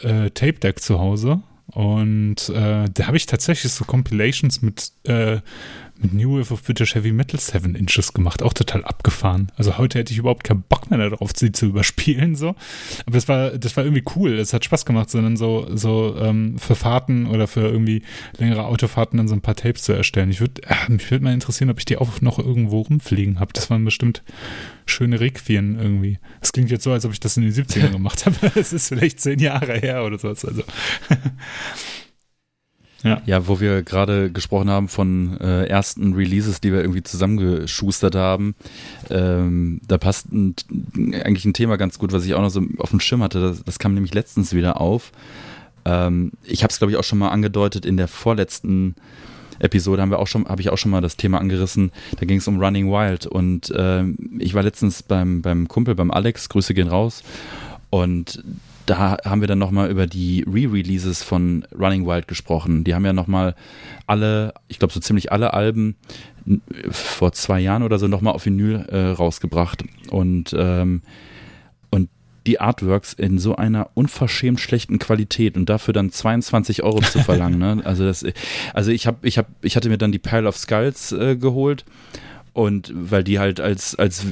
äh, 0.00 0.30
Tape 0.30 0.54
Deck 0.60 0.80
zu 0.80 0.98
Hause. 0.98 1.42
Und 1.66 2.48
äh, 2.48 2.86
da 2.92 3.06
habe 3.06 3.16
ich 3.16 3.26
tatsächlich 3.26 3.72
so 3.72 3.84
Compilations 3.84 4.62
mit 4.62 4.90
äh, 5.04 5.40
mit 6.00 6.14
New 6.14 6.38
Wave 6.38 6.52
of 6.52 6.62
British 6.62 6.94
Heavy 6.94 7.12
Metal 7.12 7.38
7 7.38 7.74
Inches 7.74 8.12
gemacht, 8.12 8.42
auch 8.42 8.52
total 8.52 8.84
abgefahren. 8.84 9.50
Also 9.56 9.78
heute 9.78 9.98
hätte 9.98 10.12
ich 10.12 10.18
überhaupt 10.18 10.44
keinen 10.44 10.62
Bock 10.62 10.90
mehr 10.90 10.98
darauf, 10.98 11.32
sie 11.34 11.52
zu 11.52 11.66
überspielen, 11.66 12.36
so. 12.36 12.54
Aber 13.06 13.14
das 13.14 13.28
war, 13.28 13.50
das 13.50 13.76
war 13.76 13.84
irgendwie 13.84 14.04
cool, 14.16 14.38
es 14.38 14.52
hat 14.52 14.64
Spaß 14.64 14.84
gemacht, 14.84 15.10
sondern 15.10 15.36
so, 15.36 15.66
so 15.74 16.16
ähm, 16.18 16.58
für 16.58 16.74
Fahrten 16.74 17.26
oder 17.26 17.46
für 17.46 17.62
irgendwie 17.62 18.02
längere 18.36 18.64
Autofahrten 18.64 19.16
dann 19.16 19.28
so 19.28 19.34
ein 19.34 19.40
paar 19.40 19.56
Tapes 19.56 19.82
zu 19.82 19.92
erstellen. 19.92 20.30
Ich 20.30 20.40
würde, 20.40 20.62
äh, 20.62 20.90
mich 20.90 21.10
würde 21.10 21.24
mal 21.24 21.34
interessieren, 21.34 21.70
ob 21.70 21.78
ich 21.78 21.84
die 21.84 21.96
auch 21.96 22.20
noch 22.20 22.38
irgendwo 22.38 22.80
rumfliegen 22.82 23.40
habe. 23.40 23.52
Das 23.52 23.70
waren 23.70 23.84
bestimmt 23.84 24.22
schöne 24.86 25.20
Requien 25.20 25.78
irgendwie. 25.78 26.18
Das 26.40 26.52
klingt 26.52 26.70
jetzt 26.70 26.84
so, 26.84 26.92
als 26.92 27.04
ob 27.04 27.12
ich 27.12 27.20
das 27.20 27.36
in 27.36 27.42
den 27.42 27.52
70ern 27.52 27.90
gemacht 27.92 28.26
habe. 28.26 28.36
Es 28.58 28.72
ist 28.72 28.88
vielleicht 28.88 29.20
zehn 29.20 29.38
Jahre 29.38 29.78
her 29.78 30.04
oder 30.04 30.18
sowas. 30.18 30.44
Also. 30.44 30.62
Ja. 33.04 33.46
wo 33.46 33.60
wir 33.60 33.82
gerade 33.82 34.30
gesprochen 34.32 34.70
haben 34.70 34.88
von 34.88 35.38
äh, 35.40 35.66
ersten 35.66 36.14
Releases, 36.14 36.60
die 36.60 36.72
wir 36.72 36.80
irgendwie 36.80 37.02
zusammengeschustert 37.02 38.16
haben, 38.16 38.56
ähm, 39.08 39.80
da 39.86 39.98
passt 39.98 40.32
ein, 40.32 40.56
eigentlich 41.12 41.44
ein 41.44 41.54
Thema 41.54 41.76
ganz 41.76 41.98
gut, 41.98 42.12
was 42.12 42.24
ich 42.24 42.34
auch 42.34 42.42
noch 42.42 42.50
so 42.50 42.62
auf 42.78 42.90
dem 42.90 43.00
Schirm 43.00 43.22
hatte. 43.22 43.40
Das, 43.40 43.62
das 43.62 43.78
kam 43.78 43.94
nämlich 43.94 44.14
letztens 44.14 44.52
wieder 44.52 44.80
auf. 44.80 45.12
Ähm, 45.84 46.32
ich 46.42 46.64
habe 46.64 46.72
es, 46.72 46.78
glaube 46.78 46.90
ich, 46.90 46.96
auch 46.96 47.04
schon 47.04 47.18
mal 47.18 47.28
angedeutet 47.28 47.86
in 47.86 47.96
der 47.96 48.08
vorletzten 48.08 48.96
Episode 49.60 50.02
haben 50.02 50.10
wir 50.10 50.18
habe 50.18 50.60
ich 50.60 50.70
auch 50.70 50.78
schon 50.78 50.90
mal 50.90 51.00
das 51.00 51.16
Thema 51.16 51.38
angerissen. 51.38 51.90
Da 52.18 52.26
ging 52.26 52.38
es 52.38 52.46
um 52.46 52.62
Running 52.62 52.90
Wild 52.90 53.26
und 53.26 53.70
äh, 53.70 54.04
ich 54.38 54.54
war 54.54 54.62
letztens 54.62 55.02
beim 55.02 55.42
beim 55.42 55.66
Kumpel, 55.68 55.94
beim 55.94 56.10
Alex, 56.10 56.48
Grüße 56.48 56.74
gehen 56.74 56.88
raus 56.88 57.22
und 57.90 58.42
da 58.88 59.18
haben 59.24 59.42
wir 59.42 59.48
dann 59.48 59.58
nochmal 59.58 59.90
über 59.90 60.06
die 60.06 60.44
Re-Releases 60.46 61.22
von 61.22 61.64
Running 61.78 62.06
Wild 62.06 62.26
gesprochen. 62.26 62.84
Die 62.84 62.94
haben 62.94 63.04
ja 63.04 63.12
nochmal 63.12 63.54
alle, 64.06 64.54
ich 64.68 64.78
glaube 64.78 64.94
so 64.94 65.00
ziemlich 65.00 65.30
alle 65.30 65.52
Alben 65.52 65.96
vor 66.90 67.32
zwei 67.32 67.60
Jahren 67.60 67.82
oder 67.82 67.98
so 67.98 68.08
nochmal 68.08 68.32
auf 68.32 68.46
Vinyl 68.46 68.86
äh, 68.88 69.10
rausgebracht. 69.10 69.84
Und, 70.10 70.56
ähm, 70.58 71.02
und 71.90 72.08
die 72.46 72.60
Artworks 72.60 73.12
in 73.12 73.38
so 73.38 73.56
einer 73.56 73.90
unverschämt 73.92 74.58
schlechten 74.58 74.98
Qualität 74.98 75.58
und 75.58 75.68
dafür 75.68 75.92
dann 75.92 76.10
22 76.10 76.82
Euro 76.82 77.00
zu 77.02 77.18
verlangen. 77.18 77.58
ne? 77.58 77.82
Also, 77.84 78.04
das, 78.04 78.24
also 78.72 78.90
ich, 78.90 79.06
hab, 79.06 79.22
ich, 79.22 79.36
hab, 79.36 79.48
ich 79.60 79.76
hatte 79.76 79.90
mir 79.90 79.98
dann 79.98 80.12
die 80.12 80.18
Pile 80.18 80.48
of 80.48 80.56
Skulls 80.56 81.12
äh, 81.12 81.36
geholt 81.36 81.84
und 82.52 82.92
weil 82.94 83.24
die 83.24 83.38
halt 83.38 83.60
als, 83.60 83.94
als, 83.94 84.24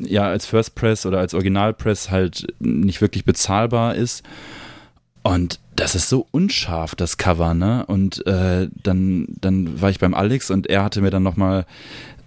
ja, 0.00 0.24
als 0.24 0.46
First 0.46 0.74
Press 0.74 1.06
oder 1.06 1.18
als 1.18 1.34
Original 1.34 1.74
Press 1.74 2.10
halt 2.10 2.46
nicht 2.58 3.00
wirklich 3.00 3.24
bezahlbar 3.24 3.94
ist. 3.94 4.22
Und 5.22 5.58
das 5.74 5.94
ist 5.94 6.08
so 6.08 6.26
unscharf, 6.30 6.94
das 6.94 7.16
Cover, 7.16 7.54
ne? 7.54 7.84
Und 7.86 8.26
äh, 8.26 8.68
dann, 8.82 9.26
dann 9.40 9.80
war 9.80 9.90
ich 9.90 9.98
beim 9.98 10.14
Alex 10.14 10.50
und 10.50 10.68
er 10.68 10.84
hatte 10.84 11.00
mir 11.00 11.10
dann 11.10 11.22
nochmal 11.22 11.66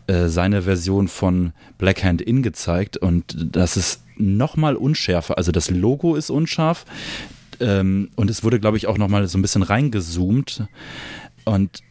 äh, 0.08 0.28
seine 0.28 0.64
Version 0.64 1.08
von 1.08 1.54
Black 1.78 2.04
Hand 2.04 2.22
In 2.22 2.42
gezeigt 2.42 2.98
und 2.98 3.36
das 3.38 3.78
ist 3.78 4.04
nochmal 4.16 4.76
unschärfer. 4.76 5.38
Also 5.38 5.52
das 5.52 5.70
Logo 5.70 6.16
ist 6.16 6.30
unscharf 6.30 6.86
ähm, 7.60 8.10
und 8.16 8.30
es 8.30 8.44
wurde, 8.44 8.60
glaube 8.60 8.78
ich, 8.78 8.88
auch 8.88 8.98
nochmal 8.98 9.28
so 9.28 9.38
ein 9.38 9.42
bisschen 9.42 9.64
reingezoomt 9.64 10.66
und 11.46 11.82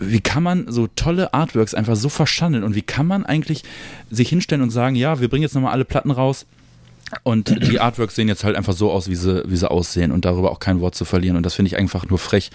wie 0.00 0.20
kann 0.20 0.42
man 0.42 0.70
so 0.70 0.86
tolle 0.86 1.34
Artworks 1.34 1.74
einfach 1.74 1.96
so 1.96 2.08
verstanden 2.08 2.64
und 2.64 2.74
wie 2.74 2.82
kann 2.82 3.06
man 3.06 3.24
eigentlich 3.24 3.62
sich 4.10 4.28
hinstellen 4.28 4.62
und 4.62 4.70
sagen, 4.70 4.96
ja, 4.96 5.20
wir 5.20 5.28
bringen 5.28 5.42
jetzt 5.42 5.54
nochmal 5.54 5.72
alle 5.72 5.84
Platten 5.84 6.10
raus, 6.10 6.46
und 7.22 7.70
die 7.70 7.80
Artworks 7.80 8.14
sehen 8.14 8.28
jetzt 8.28 8.44
halt 8.44 8.56
einfach 8.56 8.72
so 8.72 8.90
aus, 8.90 9.08
wie 9.08 9.14
sie, 9.14 9.42
wie 9.46 9.56
sie 9.56 9.70
aussehen 9.70 10.10
und 10.10 10.24
darüber 10.24 10.50
auch 10.50 10.58
kein 10.58 10.80
Wort 10.80 10.94
zu 10.94 11.04
verlieren. 11.04 11.36
Und 11.36 11.44
das 11.44 11.54
finde 11.54 11.68
ich 11.68 11.76
einfach 11.76 12.08
nur 12.08 12.18
frech. 12.18 12.50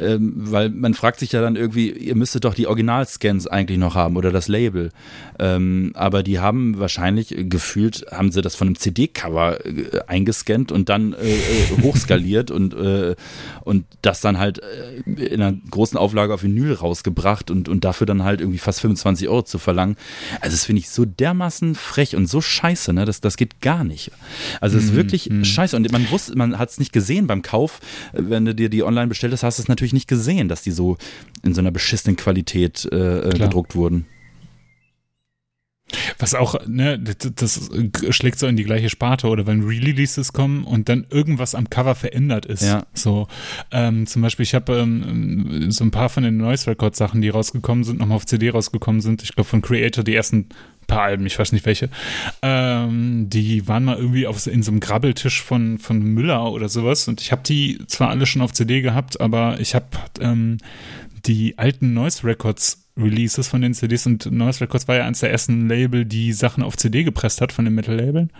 Ähm, 0.00 0.32
weil 0.36 0.70
man 0.70 0.94
fragt 0.94 1.20
sich 1.20 1.32
ja 1.32 1.40
dann 1.40 1.56
irgendwie, 1.56 1.90
ihr 1.90 2.14
müsstet 2.14 2.44
doch 2.44 2.54
die 2.54 2.66
Originalscans 2.66 3.46
eigentlich 3.46 3.78
noch 3.78 3.94
haben 3.94 4.16
oder 4.16 4.30
das 4.30 4.48
Label. 4.48 4.90
Ähm, 5.38 5.92
aber 5.94 6.22
die 6.22 6.38
haben 6.40 6.78
wahrscheinlich 6.78 7.34
gefühlt, 7.38 8.06
haben 8.10 8.30
sie 8.30 8.42
das 8.42 8.54
von 8.54 8.68
einem 8.68 8.78
CD-Cover 8.78 9.64
äh, 9.64 10.00
eingescannt 10.06 10.70
und 10.72 10.88
dann 10.88 11.12
äh, 11.14 11.32
äh, 11.32 11.82
hochskaliert 11.82 12.50
und, 12.50 12.74
äh, 12.74 13.14
und 13.62 13.86
das 14.02 14.20
dann 14.20 14.38
halt 14.38 14.60
äh, 14.60 15.24
in 15.24 15.40
einer 15.40 15.56
großen 15.70 15.98
Auflage 15.98 16.34
auf 16.34 16.42
Vinyl 16.42 16.74
rausgebracht 16.74 17.50
und, 17.50 17.68
und 17.68 17.84
dafür 17.84 18.06
dann 18.06 18.24
halt 18.24 18.40
irgendwie 18.40 18.58
fast 18.58 18.80
25 18.80 19.28
Euro 19.28 19.42
zu 19.42 19.58
verlangen. 19.58 19.96
Also 20.40 20.54
das 20.54 20.64
finde 20.64 20.80
ich 20.80 20.90
so 20.90 21.04
dermaßen 21.04 21.74
frech 21.74 22.16
und 22.16 22.26
so 22.26 22.40
scheiße, 22.40 22.92
ne? 22.92 23.04
Das, 23.04 23.20
das 23.20 23.36
geht 23.36 23.60
gar 23.60 23.84
nicht. 23.84 23.93
Also 24.60 24.78
es 24.78 24.84
ist 24.84 24.92
mhm, 24.92 24.96
wirklich 24.96 25.30
mm. 25.30 25.44
scheiße. 25.44 25.76
Und 25.76 25.90
man 25.92 26.10
wusste, 26.10 26.36
man 26.36 26.58
hat 26.58 26.70
es 26.70 26.78
nicht 26.78 26.92
gesehen 26.92 27.26
beim 27.26 27.42
Kauf. 27.42 27.80
Wenn 28.12 28.44
du 28.44 28.54
dir 28.54 28.68
die 28.68 28.82
online 28.82 29.08
bestellt 29.08 29.32
hast, 29.32 29.42
hast 29.42 29.58
du 29.58 29.62
es 29.62 29.68
natürlich 29.68 29.92
nicht 29.92 30.08
gesehen, 30.08 30.48
dass 30.48 30.62
die 30.62 30.70
so 30.70 30.96
in 31.42 31.54
so 31.54 31.60
einer 31.60 31.70
beschissenen 31.70 32.16
Qualität 32.16 32.88
äh, 32.92 33.28
äh 33.28 33.38
gedruckt 33.38 33.74
wurden. 33.74 34.06
Was 36.18 36.34
auch, 36.34 36.54
ne, 36.66 36.98
das, 36.98 37.16
das, 37.34 37.70
schlägt 38.10 38.38
so 38.38 38.46
in 38.46 38.56
die 38.56 38.64
gleiche 38.64 38.88
Sparte 38.88 39.28
oder 39.28 39.46
wenn 39.46 39.62
Releases 39.62 40.32
kommen 40.32 40.64
und 40.64 40.88
dann 40.88 41.06
irgendwas 41.10 41.54
am 41.54 41.68
Cover 41.68 41.94
verändert 41.94 42.46
ist. 42.46 42.62
Ja. 42.62 42.86
So, 42.94 43.28
ähm, 43.70 44.06
zum 44.06 44.22
Beispiel, 44.22 44.44
ich 44.44 44.54
habe 44.54 44.78
ähm, 44.78 45.70
so 45.70 45.84
ein 45.84 45.90
paar 45.90 46.08
von 46.08 46.22
den 46.22 46.36
Noise 46.38 46.70
Record 46.70 46.96
Sachen, 46.96 47.20
die 47.20 47.28
rausgekommen 47.28 47.84
sind, 47.84 47.98
nochmal 47.98 48.16
auf 48.16 48.26
CD 48.26 48.50
rausgekommen 48.50 49.00
sind. 49.00 49.22
Ich 49.22 49.34
glaube 49.34 49.48
von 49.48 49.62
Creator 49.62 50.04
die 50.04 50.14
ersten 50.14 50.48
paar 50.86 51.02
Alben, 51.02 51.26
ich 51.26 51.38
weiß 51.38 51.52
nicht 51.52 51.66
welche, 51.66 51.88
ähm, 52.42 53.28
die 53.28 53.66
waren 53.68 53.84
mal 53.84 53.96
irgendwie 53.96 54.26
auf, 54.26 54.46
in 54.46 54.62
so 54.62 54.70
einem 54.70 54.80
Grabbeltisch 54.80 55.42
von, 55.42 55.78
von 55.78 56.00
Müller 56.00 56.50
oder 56.52 56.68
sowas 56.68 57.08
und 57.08 57.20
ich 57.20 57.32
habe 57.32 57.42
die 57.42 57.78
zwar 57.86 58.10
alle 58.10 58.26
schon 58.26 58.42
auf 58.42 58.52
CD 58.52 58.80
gehabt, 58.80 59.20
aber 59.20 59.60
ich 59.60 59.74
habe 59.74 59.86
ähm, 60.20 60.58
die 61.26 61.58
alten 61.58 61.94
Noise 61.94 62.24
Records 62.24 62.80
Releases 62.96 63.48
von 63.48 63.60
den 63.60 63.74
CDs 63.74 64.06
und 64.06 64.30
Noise 64.30 64.60
Records 64.60 64.86
war 64.86 64.96
ja 64.96 65.04
eines 65.04 65.20
der 65.20 65.30
ersten 65.30 65.68
Label, 65.68 66.04
die 66.04 66.32
Sachen 66.32 66.62
auf 66.62 66.76
CD 66.76 67.02
gepresst 67.02 67.40
hat 67.40 67.50
von 67.50 67.64
den 67.64 67.74
Metal-Labeln 67.74 68.30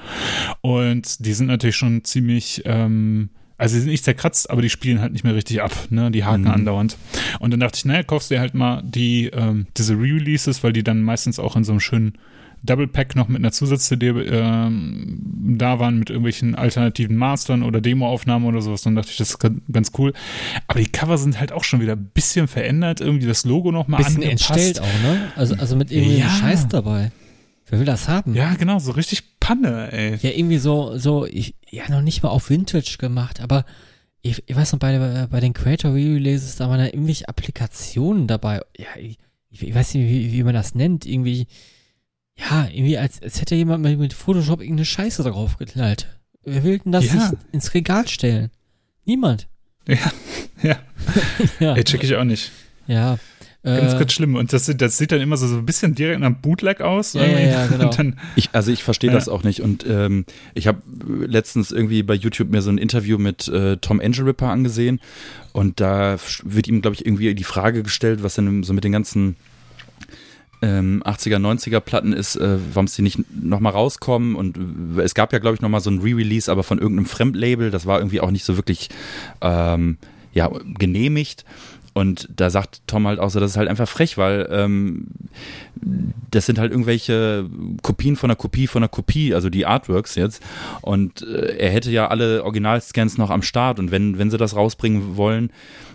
und 0.61 1.24
die 1.26 1.32
sind 1.32 1.49
natürlich 1.49 1.76
schon 1.76 2.05
ziemlich 2.05 2.62
ähm, 2.64 3.30
also 3.57 3.74
sie 3.74 3.80
sind 3.80 3.90
nicht 3.90 4.05
zerkratzt, 4.05 4.51
aber 4.51 4.62
die 4.62 4.70
spielen 4.70 5.01
halt 5.01 5.12
nicht 5.12 5.24
mehr 5.24 5.34
richtig 5.34 5.62
ab, 5.62 5.72
ne? 5.90 6.11
Die 6.11 6.24
haken 6.24 6.42
mhm. 6.42 6.51
andauernd. 6.51 6.97
Und 7.38 7.53
dann 7.53 7.61
dachte 7.61 7.76
ich, 7.76 7.84
naja, 7.84 8.03
kaufst 8.03 8.30
du 8.30 8.34
dir 8.34 8.40
halt 8.40 8.55
mal 8.55 8.82
die, 8.84 9.26
ähm, 9.26 9.66
diese 9.76 9.95
Re-Releases, 9.95 10.64
weil 10.64 10.72
die 10.72 10.82
dann 10.82 11.03
meistens 11.03 11.38
auch 11.38 11.55
in 11.55 11.64
so 11.64 11.72
einem 11.72 11.80
schönen 11.80 12.18
Double 12.65 12.89
Pack 12.89 13.15
noch 13.15 13.29
mit 13.29 13.39
einer 13.39 13.53
Zusatz-CD 13.53 14.09
ähm, 14.09 15.35
da 15.59 15.79
waren 15.79 15.99
mit 15.99 16.11
irgendwelchen 16.11 16.55
alternativen 16.55 17.17
Mastern 17.17 17.62
oder 17.62 17.81
Demo-Aufnahmen 17.81 18.47
oder 18.47 18.62
sowas. 18.62 18.83
Dann 18.83 18.95
dachte 18.95 19.11
ich, 19.11 19.19
das 19.19 19.31
ist 19.31 19.39
ganz 19.71 19.93
cool. 19.99 20.12
Aber 20.67 20.81
die 20.81 20.89
Cover 20.89 21.19
sind 21.19 21.39
halt 21.39 21.53
auch 21.53 21.65
schon 21.65 21.81
wieder 21.81 21.93
ein 21.93 22.11
bisschen 22.15 22.49
verändert, 22.49 23.01
irgendwie 23.01 23.27
das 23.27 23.45
Logo 23.45 23.71
nochmal 23.71 24.05
angepasst. 24.05 24.17
Bisschen 24.19 24.31
entstellt 24.31 24.81
auch, 24.81 25.03
ne? 25.03 25.33
Also, 25.37 25.55
also 25.57 25.77
mit 25.77 25.93
irgendwie 25.93 26.19
ja. 26.19 26.31
Scheiß 26.31 26.69
dabei. 26.69 27.12
Wer 27.69 27.79
will 27.79 27.87
das 27.87 28.09
haben? 28.09 28.35
Ja, 28.35 28.55
genau, 28.55 28.79
so 28.79 28.93
richtig 28.93 29.39
Panne, 29.41 29.93
ey. 29.93 30.17
Ja, 30.23 30.31
irgendwie 30.31 30.59
so, 30.59 30.97
so, 30.97 31.27
ich, 31.27 31.55
ja, 31.71 31.89
noch 31.91 32.03
nicht 32.03 32.23
mal 32.23 32.31
auf 32.31 32.51
Vintage 32.51 32.97
gemacht, 32.99 33.41
aber 33.41 33.65
ich, 34.23 34.43
ich 34.47 34.57
weiß 34.57 34.73
noch, 34.73 34.79
bei, 34.79 35.27
bei 35.31 35.41
den 35.41 35.53
Creator 35.53 35.93
Releases, 35.95 36.57
da 36.57 36.71
waren 36.71 36.79
da 36.79 36.87
irgendwelche 36.87 37.29
Applikationen 37.29 38.27
dabei. 38.27 38.62
Ja, 38.79 38.87
ich, 38.99 39.19
ich 39.51 39.75
weiß 39.75 39.95
nicht, 39.95 40.09
wie, 40.09 40.33
wie 40.33 40.43
man 40.43 40.55
das 40.55 40.75
nennt. 40.75 41.05
Irgendwie, 41.05 41.47
ja, 42.37 42.68
irgendwie 42.68 42.99
als, 42.99 43.22
als 43.22 43.41
hätte 43.41 43.55
jemand 43.55 43.82
mit 43.82 44.12
Photoshop 44.12 44.61
irgendeine 44.61 44.87
Scheiße 44.87 45.22
drauf 45.22 45.57
geknallt. 45.57 46.09
Wer 46.45 46.64
will 46.64 46.78
denn 46.78 46.93
das 46.93 47.07
ja. 47.07 47.32
ins 47.53 47.72
Regal 47.74 48.07
stellen? 48.09 48.51
Niemand. 49.05 49.49
Ja, 49.87 50.12
ja. 50.62 50.78
ja. 51.61 51.74
Ey, 51.74 51.85
check 51.85 52.03
ich 52.03 52.14
auch 52.16 52.24
nicht. 52.24 52.53
Ja. 52.87 53.18
Ganz, 53.62 53.95
äh, 53.95 53.99
ganz 53.99 54.12
schlimm. 54.12 54.35
Und 54.35 54.53
das, 54.53 54.70
das 54.76 54.99
sieht 54.99 55.11
dann 55.11 55.22
immer 55.22 55.39
so, 55.39 55.47
so 55.47 55.57
ein 55.57 55.64
bisschen 55.64 55.95
direkt 55.95 56.20
nach 56.20 56.30
Bootleg 56.30 56.82
aus. 56.82 57.14
Ja, 57.14 57.24
ja, 57.24 57.39
ja 57.39 57.66
genau. 57.66 57.91
ich, 58.37 58.51
also 58.53 58.70
ich 58.70 58.82
verstehe 58.82 59.09
ja. 59.09 59.14
das 59.14 59.28
auch 59.28 59.43
nicht. 59.43 59.62
Und 59.62 59.87
ähm, 59.89 60.26
ich 60.53 60.66
habe 60.66 60.82
letztens 61.26 61.70
irgendwie 61.70 62.03
bei 62.03 62.14
YouTube 62.14 62.51
mir 62.51 62.61
so 62.61 62.70
ein 62.70 62.76
Interview 62.76 63.16
mit 63.16 63.49
äh, 63.49 63.78
Tom 63.78 64.01
Angel 64.01 64.24
Ripper 64.24 64.51
angesehen. 64.51 65.01
Und 65.53 65.80
da 65.80 66.18
wird 66.43 66.68
ihm, 66.68 66.82
glaube 66.82 66.95
ich, 66.95 67.07
irgendwie 67.07 67.35
die 67.35 67.45
Frage 67.45 67.82
gestellt, 67.82 68.22
was 68.22 68.35
denn 68.35 68.64
so 68.64 68.74
mit 68.74 68.85
den 68.85 68.93
ganzen 68.93 69.37
ähm, 70.63 71.03
80er, 71.05 71.39
90er 71.39 71.81
Platten 71.81 72.13
ist, 72.13 72.37
äh, 72.37 72.59
warum 72.73 72.87
sie 72.87 73.03
nicht 73.03 73.19
nochmal 73.35 73.73
rauskommen. 73.73 74.35
Und 74.35 74.59
es 74.99 75.15
gab 75.15 75.33
ja, 75.33 75.39
glaube 75.39 75.55
ich, 75.55 75.61
nochmal 75.61 75.81
so 75.81 75.91
ein 75.91 76.01
Re-Release, 76.01 76.51
aber 76.51 76.63
von 76.63 76.79
irgendeinem 76.79 77.07
Fremdlabel. 77.07 77.71
Das 77.71 77.87
war 77.87 77.99
irgendwie 77.99 78.21
auch 78.21 78.31
nicht 78.31 78.45
so 78.45 78.57
wirklich 78.57 78.89
ähm, 79.41 79.99
ja, 80.33 80.51
genehmigt. 80.79 81.45
Und 81.95 82.29
da 82.35 82.51
sagt 82.51 82.83
Tom 82.89 83.07
halt 83.07 83.21
auch 83.21 83.31
so, 83.31 83.39
das 83.39 83.53
ist 83.53 83.57
halt 83.57 83.69
einfach 83.69 83.89
frech, 83.89 84.19
weil 84.19 84.49
ähm, 84.51 85.07
das 86.33 86.45
sind 86.45 86.59
halt 86.59 86.73
irgendwelche 86.73 87.49
Kopien 87.83 88.17
von 88.17 88.31
einer 88.31 88.37
Kopie 88.37 88.67
von 88.67 88.83
einer 88.83 88.89
Kopie, 88.89 89.33
also 89.33 89.49
die 89.49 89.65
Artworks 89.65 90.17
jetzt. 90.17 90.43
Und 90.83 91.23
äh, 91.23 91.57
er 91.57 91.71
hätte 91.71 91.93
ja 91.93 92.09
alle 92.09 92.43
Originalscans 92.43 93.17
noch 93.17 93.31
am 93.31 93.43
Start 93.43 93.79
und 93.79 93.93
wenn, 93.93 94.19
wenn 94.19 94.29
sie 94.29 94.39
das 94.39 94.57
rausbringen 94.57 95.17
wollen 95.17 95.51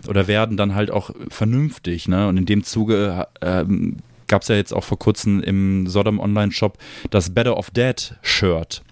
oder 0.08 0.26
werden, 0.26 0.56
dann 0.56 0.74
halt 0.74 0.90
auch 0.90 1.10
vernünftig. 1.28 2.08
Ne? 2.08 2.28
Und 2.28 2.38
in 2.38 2.46
dem 2.46 2.64
Zuge 2.64 3.26
ähm, 3.42 3.98
gab 4.30 4.42
es 4.42 4.48
ja 4.48 4.54
jetzt 4.54 4.72
auch 4.72 4.84
vor 4.84 4.98
kurzem 4.98 5.42
im 5.42 5.86
Sodom 5.86 6.18
Online 6.18 6.52
Shop 6.52 6.78
das 7.10 7.34
Better 7.34 7.58
of 7.58 7.70
Dead 7.70 8.14
Shirt. 8.22 8.82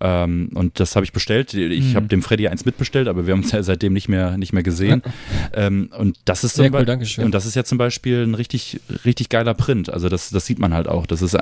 Ähm, 0.00 0.50
und 0.54 0.78
das 0.78 0.94
habe 0.94 1.04
ich 1.04 1.12
bestellt. 1.12 1.54
Ich 1.54 1.92
mhm. 1.92 1.94
habe 1.96 2.06
dem 2.06 2.22
Freddy 2.22 2.48
eins 2.48 2.64
mitbestellt, 2.64 3.08
aber 3.08 3.26
wir 3.26 3.32
haben 3.32 3.42
uns 3.42 3.52
ja 3.52 3.62
seitdem 3.62 3.92
nicht 3.92 4.08
mehr, 4.08 4.36
nicht 4.36 4.52
mehr 4.52 4.62
gesehen. 4.62 5.02
ähm, 5.54 5.90
und 5.98 6.18
das 6.24 6.44
ist 6.44 6.54
Sehr 6.54 6.72
cool, 6.72 6.84
Dankeschön. 6.84 7.24
Und 7.24 7.34
das 7.34 7.46
ist 7.46 7.56
ja 7.56 7.64
zum 7.64 7.78
Beispiel 7.78 8.22
ein 8.22 8.34
richtig, 8.34 8.80
richtig 9.04 9.28
geiler 9.28 9.54
Print. 9.54 9.90
Also 9.90 10.08
das, 10.08 10.30
das 10.30 10.46
sieht 10.46 10.58
man 10.58 10.74
halt 10.74 10.88
auch. 10.88 11.06
Das 11.06 11.22
ist 11.22 11.36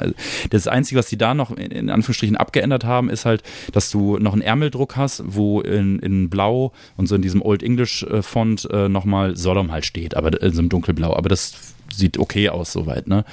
das 0.51 0.69
Einzige, 0.69 0.99
was 0.99 1.09
die 1.09 1.19
da 1.19 1.35
noch 1.35 1.51
in, 1.51 1.71
in 1.71 1.91
Anführungsstrichen 1.91 2.37
abgeändert 2.37 2.85
haben, 2.85 3.11
ist 3.11 3.25
halt, 3.25 3.43
dass 3.73 3.91
du 3.91 4.19
noch 4.19 4.33
einen 4.33 4.43
Ärmeldruck 4.43 4.97
hast, 4.97 5.23
wo 5.27 5.61
in, 5.61 5.99
in 5.99 6.31
Blau 6.31 6.73
und 6.97 7.09
so 7.09 7.15
in 7.17 7.23
diesem 7.23 7.43
Old 7.43 7.63
English 7.63 8.05
äh, 8.05 8.23
Font 8.23 8.69
äh, 8.71 8.89
nochmal 8.89 9.37
Sodom 9.37 9.73
halt 9.73 9.85
steht, 9.85 10.17
aber 10.17 10.41
in 10.41 10.53
so 10.53 10.61
einem 10.61 10.69
dunkelblau. 10.69 11.15
Aber 11.15 11.29
das 11.29 11.74
sieht 11.97 12.19
okay 12.19 12.49
aus 12.49 12.73
soweit, 12.73 13.07
ne? 13.07 13.25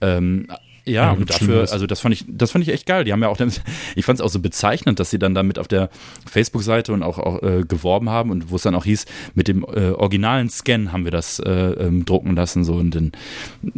Ähm, 0.00 0.46
ja, 0.84 1.04
ja, 1.04 1.12
und 1.12 1.30
dafür, 1.30 1.70
also 1.70 1.86
das 1.86 2.00
fand 2.00 2.14
ich, 2.14 2.24
das 2.26 2.50
fand 2.52 2.64
ich 2.64 2.72
echt 2.72 2.86
geil. 2.86 3.04
Die 3.04 3.12
haben 3.12 3.22
ja 3.22 3.28
auch, 3.28 3.38
ich 3.94 4.04
fand 4.04 4.18
es 4.18 4.24
auch 4.24 4.30
so 4.30 4.40
bezeichnend, 4.40 4.98
dass 4.98 5.10
sie 5.10 5.18
dann 5.18 5.34
damit 5.34 5.58
auf 5.58 5.68
der 5.68 5.90
Facebook-Seite 6.26 6.92
und 6.92 7.02
auch, 7.02 7.18
auch 7.18 7.42
äh, 7.42 7.62
geworben 7.66 8.08
haben 8.08 8.30
und 8.30 8.50
wo 8.50 8.56
es 8.56 8.62
dann 8.62 8.74
auch 8.74 8.84
hieß, 8.84 9.04
mit 9.34 9.48
dem 9.48 9.64
äh, 9.64 9.90
originalen 9.90 10.48
Scan 10.48 10.92
haben 10.92 11.04
wir 11.04 11.10
das 11.10 11.38
äh, 11.38 11.50
ähm, 11.50 12.04
drucken 12.04 12.34
lassen 12.34 12.64
so 12.64 12.74
und 12.74 12.94
dann, 12.94 13.12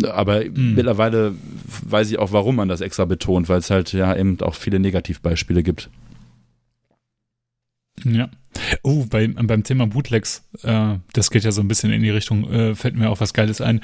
aber 0.09 0.45
mhm. 0.45 0.75
mittlerweile 0.75 1.35
weiß 1.83 2.11
ich 2.11 2.19
auch, 2.19 2.33
warum 2.33 2.57
man 2.57 2.69
das 2.69 2.81
extra 2.81 3.05
betont, 3.05 3.49
weil 3.49 3.59
es 3.59 3.71
halt 3.71 3.93
ja 3.93 4.15
eben 4.17 4.41
auch 4.41 4.55
viele 4.55 4.79
Negativbeispiele 4.79 5.63
gibt. 5.63 5.91
Ja. 8.05 8.31
Oh, 8.83 9.07
bei, 9.09 9.29
beim 9.29 9.65
Thema 9.65 9.87
Bootlegs, 9.87 10.45
äh, 10.63 10.97
das 11.13 11.31
geht 11.31 11.45
ja 11.45 11.53
so 11.53 11.61
ein 11.61 11.69
bisschen 11.69 11.93
in 11.93 12.03
die 12.03 12.11
Richtung, 12.11 12.51
äh, 12.51 12.75
fällt 12.75 12.97
mir 12.97 13.11
auch 13.11 13.21
was 13.21 13.35
Geiles 13.35 13.61
ein. 13.61 13.81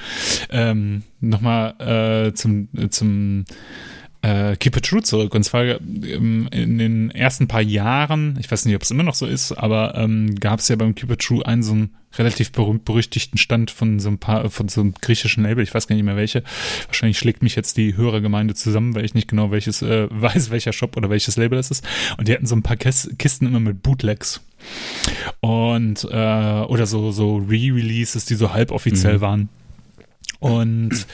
Ähm, 0.50 1.02
Nochmal 1.20 2.28
äh, 2.28 2.34
zum, 2.34 2.68
zum 2.90 3.44
äh, 4.22 4.56
Keep 4.56 4.76
It 4.76 4.84
True 4.84 5.02
zurück. 5.02 5.34
Und 5.34 5.42
zwar 5.44 5.64
ähm, 5.64 6.48
in 6.50 6.78
den 6.78 7.10
ersten 7.10 7.48
paar 7.48 7.62
Jahren, 7.62 8.36
ich 8.40 8.50
weiß 8.50 8.64
nicht, 8.64 8.74
ob 8.74 8.82
es 8.82 8.90
immer 8.90 9.02
noch 9.02 9.14
so 9.14 9.26
ist, 9.26 9.52
aber 9.52 9.94
ähm, 9.96 10.34
gab 10.36 10.60
es 10.60 10.68
ja 10.68 10.76
beim 10.76 10.94
Keep 10.94 11.12
It 11.12 11.20
True 11.20 11.44
einen 11.46 11.62
so 11.62 11.72
einen 11.72 11.94
relativ 12.16 12.52
berühmt-berüchtigten 12.52 13.38
Stand 13.38 13.70
von 13.70 14.00
so 14.00 14.08
ein 14.08 14.18
paar, 14.18 14.48
von 14.50 14.68
so 14.68 14.80
einem 14.80 14.94
griechischen 15.00 15.44
Label, 15.44 15.62
ich 15.62 15.74
weiß 15.74 15.86
gar 15.86 15.94
nicht 15.94 16.04
mehr 16.04 16.16
welche. 16.16 16.42
Wahrscheinlich 16.86 17.18
schlägt 17.18 17.42
mich 17.42 17.54
jetzt 17.54 17.76
die 17.76 17.96
Hörergemeinde 17.96 18.54
zusammen, 18.54 18.94
weil 18.94 19.04
ich 19.04 19.14
nicht 19.14 19.28
genau 19.28 19.50
welches 19.50 19.82
äh, 19.82 20.08
weiß, 20.10 20.50
welcher 20.50 20.72
Shop 20.72 20.96
oder 20.96 21.10
welches 21.10 21.36
Label 21.36 21.56
das 21.56 21.70
ist. 21.70 21.86
Und 22.16 22.28
die 22.28 22.32
hatten 22.32 22.46
so 22.46 22.56
ein 22.56 22.62
paar 22.62 22.76
Kisten 22.76 23.46
immer 23.46 23.60
mit 23.60 23.82
Bootlegs. 23.82 24.40
Und 25.40 26.04
äh, 26.04 26.62
oder 26.66 26.86
so, 26.86 27.12
so 27.12 27.36
Re-Releases, 27.36 28.24
die 28.24 28.34
so 28.34 28.52
halboffiziell 28.52 29.18
mhm. 29.18 29.20
waren. 29.20 29.48
Und 30.40 31.06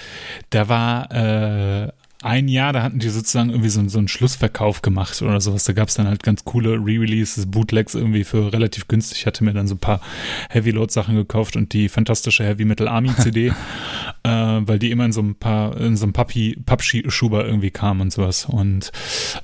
da 0.51 0.69
war 0.69 1.11
äh, 1.13 1.93
ein 2.25 2.49
Jahr, 2.49 2.73
da 2.73 2.83
hatten 2.83 2.99
die 2.99 3.09
sozusagen 3.11 3.51
irgendwie 3.51 3.69
so, 3.69 3.87
so 3.89 3.99
einen 3.99 4.09
Schlussverkauf 4.09 4.81
gemacht 4.81 5.21
oder 5.21 5.41
sowas. 5.41 5.65
Da 5.65 5.75
gab 5.75 5.89
es 5.89 5.95
dann 5.95 6.09
halt 6.09 6.23
ganz 6.23 6.45
coole 6.45 6.73
Re-Releases, 6.73 7.51
Bootlegs 7.51 7.95
irgendwie 7.95 8.25
für 8.25 8.53
relativ 8.53 8.89
günstig. 8.89 9.19
Ich 9.19 9.27
hatte 9.27 9.45
mir 9.45 9.53
dann 9.53 9.69
so 9.69 9.75
ein 9.75 9.79
paar 9.79 10.01
Heavy 10.49 10.71
Load 10.71 10.91
Sachen 10.93 11.17
gekauft 11.17 11.57
und 11.57 11.73
die 11.75 11.91
fantastische 11.91 12.45
Heavy 12.45 12.65
Metal 12.65 12.89
Army 12.89 13.15
CD. 13.17 13.53
äh, 14.25 14.29
weil 14.29 14.79
die 14.79 14.91
immer 14.91 15.05
in 15.05 15.13
so 15.13 15.21
ein 15.21 15.35
paar, 15.35 15.79
in 15.79 15.97
so 15.97 16.05
einem 16.05 16.13
Papi, 16.13 16.59
Pappschuber 16.65 17.47
irgendwie 17.47 17.71
kamen 17.71 18.01
und 18.01 18.13
sowas. 18.13 18.47
Und 18.47 18.91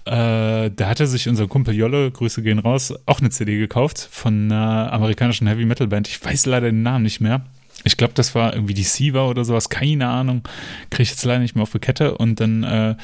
äh, 0.06 0.70
da 0.70 0.88
hatte 0.88 1.06
sich 1.06 1.28
unser 1.28 1.46
Kumpel 1.46 1.74
Jolle, 1.74 2.10
Grüße 2.10 2.42
gehen 2.42 2.58
raus, 2.58 2.94
auch 3.06 3.20
eine 3.20 3.30
CD 3.30 3.58
gekauft 3.58 4.08
von 4.10 4.50
einer 4.50 4.92
amerikanischen 4.92 5.46
Heavy 5.46 5.66
Metal 5.66 5.86
Band. 5.86 6.08
Ich 6.08 6.24
weiß 6.24 6.46
leider 6.46 6.70
den 6.70 6.82
Namen 6.82 7.04
nicht 7.04 7.20
mehr. 7.20 7.42
Ich 7.84 7.96
glaube, 7.96 8.12
das 8.14 8.34
war 8.34 8.52
irgendwie 8.54 8.74
die 8.74 8.82
Siva 8.82 9.26
oder 9.26 9.44
sowas, 9.44 9.70
keine 9.70 10.08
Ahnung. 10.08 10.42
Kriege 10.90 11.04
ich 11.04 11.10
jetzt 11.10 11.24
leider 11.24 11.40
nicht 11.40 11.54
mehr 11.54 11.62
auf 11.62 11.72
die 11.72 11.78
Kette. 11.78 12.16
Und 12.18 12.40
dann, 12.40 12.62
äh, 12.62 12.96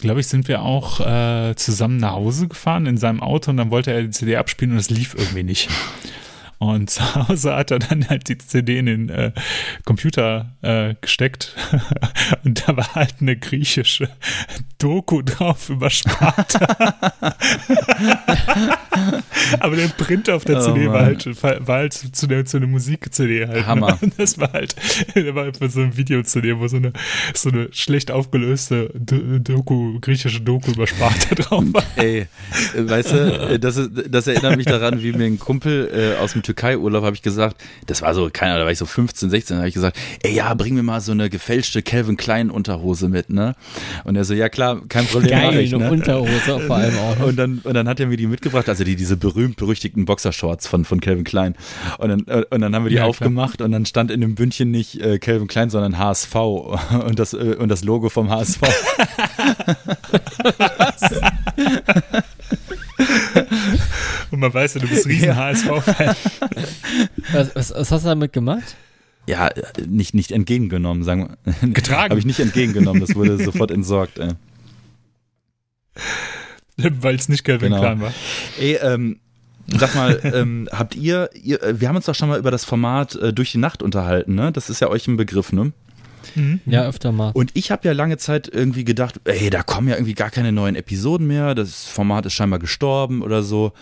glaube 0.00 0.20
ich, 0.20 0.26
sind 0.26 0.48
wir 0.48 0.62
auch 0.62 1.00
äh, 1.00 1.54
zusammen 1.54 1.98
nach 1.98 2.12
Hause 2.12 2.48
gefahren 2.48 2.86
in 2.86 2.96
seinem 2.96 3.20
Auto 3.20 3.50
und 3.50 3.58
dann 3.58 3.70
wollte 3.70 3.92
er 3.92 4.02
die 4.02 4.10
CD 4.10 4.36
abspielen 4.36 4.72
und 4.72 4.78
es 4.78 4.90
lief 4.90 5.14
irgendwie 5.16 5.44
nicht. 5.44 5.68
Und 6.72 6.90
zu 6.90 7.14
Hause 7.14 7.54
hat 7.54 7.70
er 7.70 7.78
dann 7.78 8.08
halt 8.08 8.28
die 8.28 8.38
CD 8.38 8.78
in 8.78 8.86
den 8.86 9.08
äh, 9.08 9.32
Computer 9.84 10.52
äh, 10.62 10.94
gesteckt 11.00 11.54
und 12.44 12.66
da 12.66 12.76
war 12.76 12.94
halt 12.94 13.16
eine 13.20 13.36
griechische 13.36 14.08
Doku 14.78 15.22
drauf 15.22 15.68
über 15.70 15.90
Sparta. 15.90 16.94
Aber 19.60 19.76
der 19.76 19.88
Print 19.88 20.30
auf 20.30 20.44
der 20.44 20.58
oh, 20.58 20.60
CD 20.60 20.88
war 20.88 21.04
halt, 21.04 21.42
war 21.42 21.76
halt 21.76 21.92
zu 21.94 22.26
der, 22.26 22.44
zu 22.44 22.58
der 22.58 22.68
Musik-CD 22.68 23.46
halt. 23.46 23.56
Ne? 23.56 23.66
Hammer. 23.66 23.98
Ne? 24.00 24.12
Das 24.16 24.38
war 24.38 24.52
halt, 24.52 24.74
der 25.14 25.34
war 25.34 25.44
einfach 25.44 25.70
so 25.70 25.80
ein 25.80 25.96
Video-CD, 25.96 26.58
wo 26.58 26.68
so 26.68 26.76
eine, 26.76 26.92
so 27.34 27.50
eine 27.50 27.68
schlecht 27.72 28.10
aufgelöste 28.10 28.90
Doku, 28.94 29.98
griechische 30.00 30.40
Doku 30.40 30.72
über 30.72 30.86
Sparta 30.86 31.34
drauf 31.34 31.64
war. 31.72 31.84
Ey, 31.96 32.26
weißt 32.76 33.12
du, 33.12 33.58
das, 33.58 33.76
ist, 33.76 33.90
das 34.08 34.26
erinnert 34.26 34.56
mich 34.56 34.66
daran, 34.66 35.02
wie 35.02 35.12
mir 35.12 35.24
ein 35.26 35.38
Kumpel 35.38 35.90
äh, 35.92 36.22
aus 36.22 36.32
dem 36.32 36.42
Türkei-Urlaub 36.54 37.04
habe 37.04 37.16
ich 37.16 37.22
gesagt, 37.22 37.62
das 37.86 38.02
war 38.02 38.14
so, 38.14 38.30
keine 38.32 38.52
Ahnung, 38.52 38.62
da 38.62 38.64
war 38.66 38.72
ich 38.72 38.78
so 38.78 38.86
15, 38.86 39.30
16, 39.30 39.56
habe 39.56 39.68
ich 39.68 39.74
gesagt, 39.74 39.98
ey, 40.22 40.34
ja, 40.34 40.52
bring 40.54 40.74
mir 40.74 40.82
mal 40.82 41.00
so 41.00 41.12
eine 41.12 41.28
gefälschte 41.28 41.82
Calvin 41.82 42.16
Klein 42.16 42.50
Unterhose 42.50 43.08
mit, 43.08 43.30
ne? 43.30 43.54
Und 44.04 44.16
er 44.16 44.24
so, 44.24 44.34
ja 44.34 44.48
klar, 44.48 44.80
kein 44.88 45.06
Problem. 45.06 45.30
Geil, 45.30 45.58
ich, 45.58 45.74
eine 45.74 45.84
ne? 45.84 45.90
Unterhose 45.90 46.60
vor 46.66 46.76
allem 46.76 46.96
auch. 46.98 47.26
Und 47.26 47.36
dann, 47.36 47.60
und 47.64 47.74
dann 47.74 47.88
hat 47.88 48.00
er 48.00 48.06
mir 48.06 48.16
die 48.16 48.26
mitgebracht, 48.26 48.68
also 48.68 48.84
die, 48.84 48.96
diese 48.96 49.16
berühmt-berüchtigten 49.16 50.04
Boxershorts 50.04 50.68
von, 50.68 50.84
von 50.84 51.00
Calvin 51.00 51.24
Klein. 51.24 51.54
Und 51.98 52.08
dann, 52.08 52.44
und 52.44 52.60
dann 52.60 52.74
haben 52.74 52.84
wir 52.84 52.90
die 52.90 52.96
ja, 52.96 53.04
aufgemacht 53.04 53.56
klar. 53.56 53.66
und 53.66 53.72
dann 53.72 53.86
stand 53.86 54.10
in 54.10 54.20
dem 54.20 54.34
Bündchen 54.34 54.70
nicht 54.70 55.00
äh, 55.00 55.18
Calvin 55.18 55.48
Klein, 55.48 55.70
sondern 55.70 55.98
HSV 55.98 56.34
und 57.06 57.18
das, 57.18 57.32
äh, 57.32 57.56
und 57.58 57.68
das 57.68 57.84
Logo 57.84 58.08
vom 58.08 58.30
HSV. 58.30 58.60
Und 64.30 64.40
man 64.40 64.52
weiß 64.52 64.74
ja, 64.74 64.80
du 64.80 64.88
bist 64.88 65.06
riesen 65.06 65.28
ja. 65.28 65.36
HSV-Fan. 65.36 66.16
Was, 67.32 67.54
was, 67.54 67.74
was, 67.74 67.90
hast 67.90 68.04
du 68.04 68.08
damit 68.08 68.32
gemacht? 68.32 68.76
Ja, 69.26 69.50
nicht, 69.86 70.14
nicht 70.14 70.32
entgegengenommen, 70.32 71.02
sagen 71.02 71.36
wir. 71.62 71.68
Getragen. 71.70 72.10
Habe 72.10 72.20
ich 72.20 72.26
nicht 72.26 72.40
entgegengenommen, 72.40 73.00
das 73.00 73.14
wurde 73.14 73.42
sofort 73.42 73.70
entsorgt. 73.70 74.18
Ey. 74.18 74.32
Weil 76.76 77.14
es 77.14 77.28
nicht 77.28 77.44
Calvin 77.44 77.70
genau. 77.70 77.80
Klein 77.80 78.00
war. 78.00 78.12
Ey, 78.58 78.74
ähm, 78.82 79.20
Sag 79.66 79.94
mal, 79.94 80.20
ähm, 80.24 80.68
habt 80.70 80.94
ihr, 80.94 81.30
ihr, 81.32 81.58
wir 81.80 81.88
haben 81.88 81.96
uns 81.96 82.04
doch 82.04 82.14
schon 82.14 82.28
mal 82.28 82.38
über 82.38 82.50
das 82.50 82.64
Format 82.64 83.14
äh, 83.14 83.32
Durch 83.32 83.52
die 83.52 83.58
Nacht 83.58 83.82
unterhalten, 83.82 84.34
ne? 84.34 84.52
Das 84.52 84.68
ist 84.68 84.80
ja 84.80 84.88
euch 84.88 85.08
ein 85.08 85.16
Begriff, 85.16 85.52
ne? 85.52 85.72
Mhm. 86.34 86.60
Ja, 86.66 86.84
öfter 86.84 87.12
mal. 87.12 87.30
Und 87.32 87.50
ich 87.54 87.70
habe 87.70 87.86
ja 87.86 87.92
lange 87.92 88.16
Zeit 88.16 88.48
irgendwie 88.52 88.84
gedacht, 88.84 89.20
ey, 89.24 89.50
da 89.50 89.62
kommen 89.62 89.88
ja 89.88 89.94
irgendwie 89.94 90.14
gar 90.14 90.30
keine 90.30 90.52
neuen 90.52 90.76
Episoden 90.76 91.26
mehr, 91.26 91.54
das 91.54 91.84
Format 91.84 92.26
ist 92.26 92.34
scheinbar 92.34 92.58
gestorben 92.58 93.22
oder 93.22 93.42
so. 93.42 93.72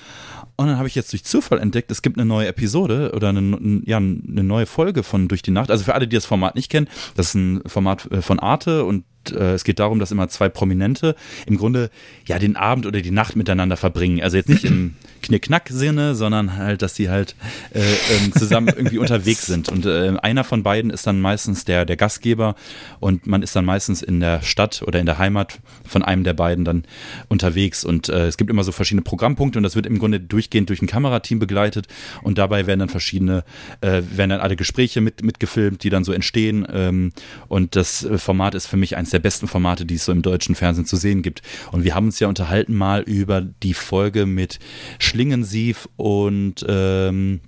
Und 0.57 0.67
dann 0.69 0.77
habe 0.77 0.87
ich 0.87 0.95
jetzt 0.95 1.13
durch 1.13 1.25
Zufall 1.25 1.59
entdeckt, 1.59 1.91
es 1.91 2.03
gibt 2.03 2.19
eine 2.19 2.27
neue 2.27 2.47
Episode 2.47 3.13
oder 3.15 3.31
eine, 3.31 3.81
ja, 3.85 3.97
eine 3.97 4.45
neue 4.45 4.67
Folge 4.67 5.03
von 5.03 5.29
Durch 5.29 5.43
die 5.43 5.51
Nacht. 5.51 5.71
Also 5.71 5.85
für 5.85 5.95
alle, 5.95 6.07
die 6.07 6.15
das 6.15 6.27
Format 6.27 6.55
nicht 6.55 6.71
kennen, 6.71 6.89
das 7.17 7.29
ist 7.29 7.35
ein 7.35 7.63
Format 7.67 8.11
äh, 8.13 8.23
von 8.23 8.39
Arte 8.39 8.85
und 8.85 9.05
äh, 9.31 9.53
es 9.53 9.65
geht 9.65 9.79
darum, 9.79 9.99
dass 9.99 10.11
immer 10.11 10.29
zwei 10.29 10.49
Prominente 10.49 11.15
im 11.47 11.57
Grunde 11.57 11.91
ja 12.27 12.39
den 12.39 12.57
Abend 12.57 12.87
oder 12.87 13.01
die 13.01 13.11
Nacht 13.11 13.37
miteinander 13.37 13.77
verbringen. 13.77 14.21
Also 14.23 14.37
jetzt 14.37 14.49
nicht 14.49 14.65
im 14.65 14.97
Knickknack-Sinne, 15.23 16.15
sondern 16.15 16.57
halt, 16.57 16.83
dass 16.83 16.97
sie 16.97 17.09
halt 17.09 17.37
äh, 17.73 17.81
ähm, 17.81 18.33
zusammen 18.37 18.69
irgendwie 18.69 18.99
unterwegs 18.99 19.47
sind. 19.47 19.69
Und 19.69 19.87
äh, 19.87 20.15
einer 20.21 20.43
von 20.43 20.63
beiden 20.63 20.91
ist 20.91 21.07
dann 21.07 21.21
meistens 21.21 21.65
der, 21.65 21.85
der 21.85 21.97
Gastgeber 21.97 22.57
und 22.99 23.27
man 23.27 23.43
ist 23.43 23.55
dann 23.55 23.65
meistens 23.65 24.03
in 24.03 24.19
der 24.19 24.43
Stadt 24.43 24.83
oder 24.85 24.99
in 24.99 25.07
der 25.07 25.19
Heimat 25.19 25.61
von 25.87 26.03
einem 26.03 26.25
der 26.25 26.35
beiden 26.35 26.65
dann 26.65 26.85
unterwegs. 27.29 27.85
Und 27.85 28.09
äh, 28.09 28.27
es 28.27 28.37
gibt 28.37 28.51
immer 28.51 28.65
so 28.65 28.73
verschiedene 28.73 29.03
Programmpunkte 29.03 29.59
und 29.59 29.63
das 29.63 29.77
wird 29.77 29.87
im 29.87 29.99
Grunde 29.99 30.19
durchgehend 30.19 30.69
durch 30.69 30.83
ein 30.83 30.89
Kamerateam 30.89 31.39
begleitet 31.39 31.87
und 32.23 32.39
dabei 32.39 32.67
werden 32.67 32.81
dann 32.81 32.89
verschiedene, 32.89 33.45
äh, 33.81 34.03
werden 34.11 34.31
dann 34.31 34.41
alle 34.41 34.57
Gespräche 34.57 35.01
mit, 35.01 35.23
mitgefilmt, 35.23 35.85
die 35.85 35.91
dann 35.91 36.05
so 36.05 36.13
entstehen. 36.13 36.67
Ähm, 36.73 37.13
und 37.49 37.77
das 37.77 38.05
äh, 38.05 38.19
Format 38.19 38.55
ist 38.55 38.67
für 38.67 38.77
mich 38.77 38.97
eins 38.97 39.12
der 39.13 39.19
besten 39.19 39.49
Formate, 39.49 39.87
die 39.87 39.95
es 39.95 40.05
so 40.05 40.13
im 40.13 40.23
deutschen 40.23 40.55
Fernsehen 40.55 40.87
zu 40.87 40.97
sehen 40.97 41.23
gibt. 41.23 41.43
Und 41.71 41.85
wir 41.85 41.95
haben 41.95 42.07
uns 42.07 42.21
ja 42.21 42.29
unterhalten 42.29 42.75
mal 42.75 43.03
über 43.03 43.41
die 43.41 43.75
Folge 43.75 44.27
mit 44.27 44.59
Schlingensief 44.99 45.89
und 45.97 46.65
ähm, 46.69 47.41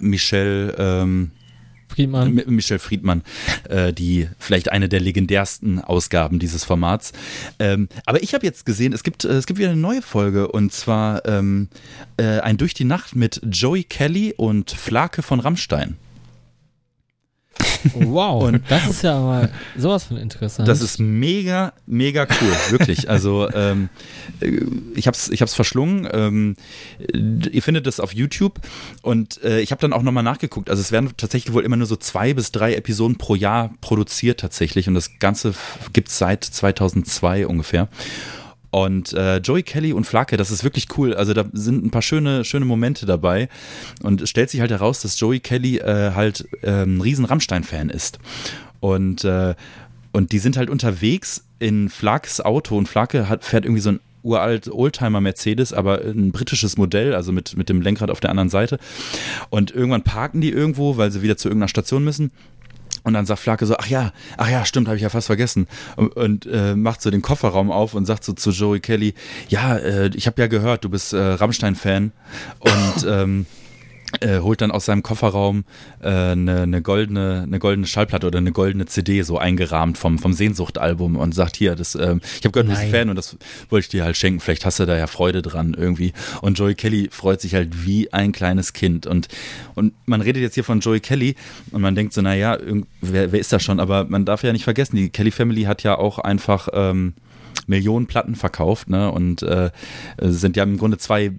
Michelle 0.00 0.74
ähm, 0.78 1.30
Friedmann. 1.88 2.42
Michel 2.46 2.78
Friedmann, 2.78 3.22
äh, 3.68 3.92
die 3.92 4.28
vielleicht 4.38 4.72
eine 4.72 4.88
der 4.88 5.00
legendärsten 5.00 5.80
Ausgaben 5.80 6.38
dieses 6.38 6.64
Formats. 6.64 7.12
Ähm, 7.58 7.88
aber 8.04 8.22
ich 8.22 8.34
habe 8.34 8.44
jetzt 8.44 8.66
gesehen, 8.66 8.92
es 8.92 9.04
gibt, 9.04 9.24
äh, 9.24 9.32
es 9.32 9.46
gibt 9.46 9.58
wieder 9.58 9.70
eine 9.70 9.80
neue 9.80 10.02
Folge 10.02 10.48
und 10.48 10.72
zwar 10.72 11.24
ähm, 11.26 11.68
äh, 12.16 12.40
ein 12.40 12.56
Durch 12.56 12.74
die 12.74 12.84
Nacht 12.84 13.14
mit 13.14 13.40
Joey 13.44 13.84
Kelly 13.84 14.34
und 14.36 14.72
Flake 14.72 15.22
von 15.22 15.40
Rammstein. 15.40 15.96
Wow, 17.94 18.44
und 18.44 18.62
das 18.68 18.88
ist 18.88 19.02
ja 19.02 19.18
mal 19.18 19.50
sowas 19.76 20.04
von 20.04 20.16
interessant. 20.16 20.68
Das 20.68 20.80
ist 20.80 20.98
mega, 20.98 21.72
mega 21.86 22.22
cool, 22.22 22.52
wirklich. 22.70 23.08
Also 23.10 23.50
ähm, 23.52 23.88
äh, 24.40 24.60
ich 24.94 25.06
habe 25.06 25.16
es 25.16 25.28
ich 25.28 25.42
hab's 25.42 25.54
verschlungen. 25.54 26.08
Ähm, 26.12 26.56
ihr 27.12 27.62
findet 27.62 27.86
es 27.86 28.00
auf 28.00 28.12
YouTube 28.14 28.60
und 29.02 29.42
äh, 29.42 29.60
ich 29.60 29.70
habe 29.70 29.80
dann 29.80 29.92
auch 29.92 30.02
nochmal 30.02 30.24
nachgeguckt. 30.24 30.70
Also 30.70 30.80
es 30.80 30.92
werden 30.92 31.10
tatsächlich 31.16 31.54
wohl 31.54 31.64
immer 31.64 31.76
nur 31.76 31.86
so 31.86 31.96
zwei 31.96 32.34
bis 32.34 32.52
drei 32.52 32.74
Episoden 32.74 33.16
pro 33.16 33.34
Jahr 33.34 33.70
produziert 33.80 34.40
tatsächlich 34.40 34.88
und 34.88 34.94
das 34.94 35.18
Ganze 35.18 35.54
gibt 35.92 36.08
es 36.08 36.18
seit 36.18 36.44
2002 36.44 37.46
ungefähr. 37.46 37.88
Und 38.74 39.12
äh, 39.12 39.36
Joey 39.36 39.62
Kelly 39.62 39.92
und 39.92 40.04
Flake, 40.04 40.36
das 40.36 40.50
ist 40.50 40.64
wirklich 40.64 40.88
cool. 40.98 41.14
Also 41.14 41.32
da 41.32 41.44
sind 41.52 41.84
ein 41.84 41.92
paar 41.92 42.02
schöne, 42.02 42.44
schöne 42.44 42.64
Momente 42.64 43.06
dabei. 43.06 43.48
Und 44.02 44.20
es 44.20 44.30
stellt 44.30 44.50
sich 44.50 44.60
halt 44.60 44.72
heraus, 44.72 45.00
dass 45.00 45.20
Joey 45.20 45.38
Kelly 45.38 45.78
äh, 45.78 46.10
halt 46.16 46.48
äh, 46.62 46.82
ein 46.82 47.00
riesen 47.00 47.24
Rammstein-Fan 47.24 47.88
ist. 47.88 48.18
Und, 48.80 49.22
äh, 49.22 49.54
und 50.10 50.32
die 50.32 50.40
sind 50.40 50.56
halt 50.56 50.70
unterwegs 50.70 51.44
in 51.60 51.88
Flakes 51.88 52.40
Auto 52.40 52.76
und 52.76 52.88
Flake 52.88 53.28
hat, 53.28 53.44
fährt 53.44 53.64
irgendwie 53.64 53.80
so 53.80 53.90
ein 53.92 54.00
uralt 54.24 54.68
Oldtimer 54.68 55.20
Mercedes, 55.20 55.72
aber 55.72 56.00
ein 56.00 56.32
britisches 56.32 56.76
Modell, 56.76 57.14
also 57.14 57.30
mit, 57.30 57.56
mit 57.56 57.68
dem 57.68 57.80
Lenkrad 57.80 58.10
auf 58.10 58.18
der 58.18 58.30
anderen 58.30 58.48
Seite. 58.48 58.80
Und 59.50 59.70
irgendwann 59.70 60.02
parken 60.02 60.40
die 60.40 60.50
irgendwo, 60.50 60.96
weil 60.96 61.12
sie 61.12 61.22
wieder 61.22 61.36
zu 61.36 61.46
irgendeiner 61.48 61.68
Station 61.68 62.02
müssen. 62.02 62.32
Und 63.04 63.14
dann 63.14 63.26
sagt 63.26 63.40
Flake 63.40 63.66
so, 63.66 63.76
ach 63.76 63.86
ja, 63.86 64.12
ach 64.36 64.48
ja, 64.48 64.64
stimmt, 64.64 64.88
habe 64.88 64.96
ich 64.96 65.02
ja 65.02 65.10
fast 65.10 65.26
vergessen. 65.26 65.68
Und, 65.96 66.16
und 66.16 66.46
äh, 66.46 66.74
macht 66.74 67.02
so 67.02 67.10
den 67.10 67.22
Kofferraum 67.22 67.70
auf 67.70 67.94
und 67.94 68.06
sagt 68.06 68.24
so 68.24 68.32
zu 68.32 68.50
Joey 68.50 68.80
Kelly, 68.80 69.14
ja, 69.48 69.76
äh, 69.76 70.10
ich 70.14 70.26
habe 70.26 70.40
ja 70.40 70.48
gehört, 70.48 70.84
du 70.84 70.88
bist 70.88 71.12
äh, 71.12 71.18
Rammstein-Fan. 71.18 72.12
Und 72.60 73.06
ähm, 73.06 73.46
äh, 74.20 74.40
holt 74.40 74.60
dann 74.60 74.70
aus 74.70 74.84
seinem 74.84 75.02
Kofferraum 75.02 75.64
äh, 76.00 76.08
eine, 76.08 76.62
eine, 76.62 76.82
goldene, 76.82 77.42
eine 77.46 77.58
goldene 77.58 77.86
Schallplatte 77.86 78.26
oder 78.26 78.38
eine 78.38 78.52
goldene 78.52 78.86
CD 78.86 79.22
so 79.22 79.38
eingerahmt 79.38 79.98
vom, 79.98 80.18
vom 80.18 80.32
Sehnsuchtalbum 80.32 81.16
und 81.16 81.34
sagt 81.34 81.56
hier, 81.56 81.74
das, 81.74 81.94
ähm, 81.94 82.20
ich 82.38 82.44
habe 82.44 82.52
gehört, 82.52 82.68
du 82.68 82.80
bist 82.80 82.90
Fan 82.90 83.10
und 83.10 83.16
das 83.16 83.36
wollte 83.70 83.84
ich 83.84 83.88
dir 83.88 84.04
halt 84.04 84.16
schenken. 84.16 84.40
Vielleicht 84.40 84.64
hast 84.64 84.80
du 84.80 84.86
da 84.86 84.96
ja 84.96 85.06
Freude 85.06 85.42
dran 85.42 85.74
irgendwie. 85.78 86.12
Und 86.40 86.58
Joey 86.58 86.74
Kelly 86.74 87.08
freut 87.10 87.40
sich 87.40 87.54
halt 87.54 87.86
wie 87.86 88.12
ein 88.12 88.32
kleines 88.32 88.72
Kind. 88.72 89.06
Und, 89.06 89.28
und 89.74 89.94
man 90.06 90.20
redet 90.20 90.42
jetzt 90.42 90.54
hier 90.54 90.64
von 90.64 90.80
Joey 90.80 91.00
Kelly 91.00 91.34
und 91.70 91.82
man 91.82 91.94
denkt 91.94 92.12
so, 92.12 92.22
naja, 92.22 92.58
wer, 93.00 93.32
wer 93.32 93.40
ist 93.40 93.52
das 93.52 93.62
schon? 93.62 93.80
Aber 93.80 94.04
man 94.04 94.24
darf 94.24 94.42
ja 94.42 94.52
nicht 94.52 94.64
vergessen, 94.64 94.96
die 94.96 95.10
Kelly 95.10 95.30
Family 95.30 95.62
hat 95.62 95.82
ja 95.82 95.96
auch 95.96 96.18
einfach 96.18 96.68
ähm, 96.72 97.14
Millionen 97.66 98.06
Platten 98.06 98.34
verkauft, 98.34 98.90
ne? 98.90 99.10
Und 99.10 99.42
äh, 99.42 99.70
sind 100.20 100.56
ja 100.56 100.64
im 100.64 100.78
Grunde 100.78 100.98
zwei 100.98 101.32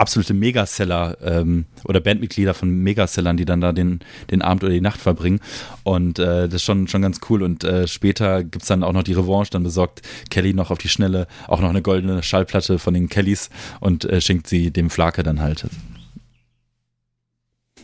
absolute 0.00 0.32
Megaseller 0.34 1.18
ähm, 1.22 1.66
oder 1.84 2.00
Bandmitglieder 2.00 2.54
von 2.54 2.70
Megasellern, 2.70 3.36
die 3.36 3.44
dann 3.44 3.60
da 3.60 3.72
den, 3.72 4.00
den 4.30 4.40
Abend 4.40 4.64
oder 4.64 4.72
die 4.72 4.80
Nacht 4.80 5.00
verbringen. 5.00 5.40
Und 5.82 6.18
äh, 6.18 6.46
das 6.48 6.54
ist 6.54 6.64
schon, 6.64 6.88
schon 6.88 7.02
ganz 7.02 7.20
cool. 7.28 7.42
Und 7.42 7.64
äh, 7.64 7.86
später 7.86 8.42
gibt 8.42 8.62
es 8.62 8.68
dann 8.68 8.82
auch 8.82 8.92
noch 8.92 9.02
die 9.02 9.12
Revanche. 9.12 9.50
Dann 9.50 9.62
besorgt 9.62 10.02
Kelly 10.30 10.54
noch 10.54 10.70
auf 10.70 10.78
die 10.78 10.88
Schnelle 10.88 11.26
auch 11.46 11.60
noch 11.60 11.70
eine 11.70 11.82
goldene 11.82 12.22
Schallplatte 12.22 12.78
von 12.78 12.94
den 12.94 13.08
Kellys 13.08 13.50
und 13.80 14.04
äh, 14.04 14.20
schenkt 14.20 14.46
sie 14.46 14.70
dem 14.70 14.88
Flake 14.90 15.22
dann 15.22 15.40
halt. 15.40 15.66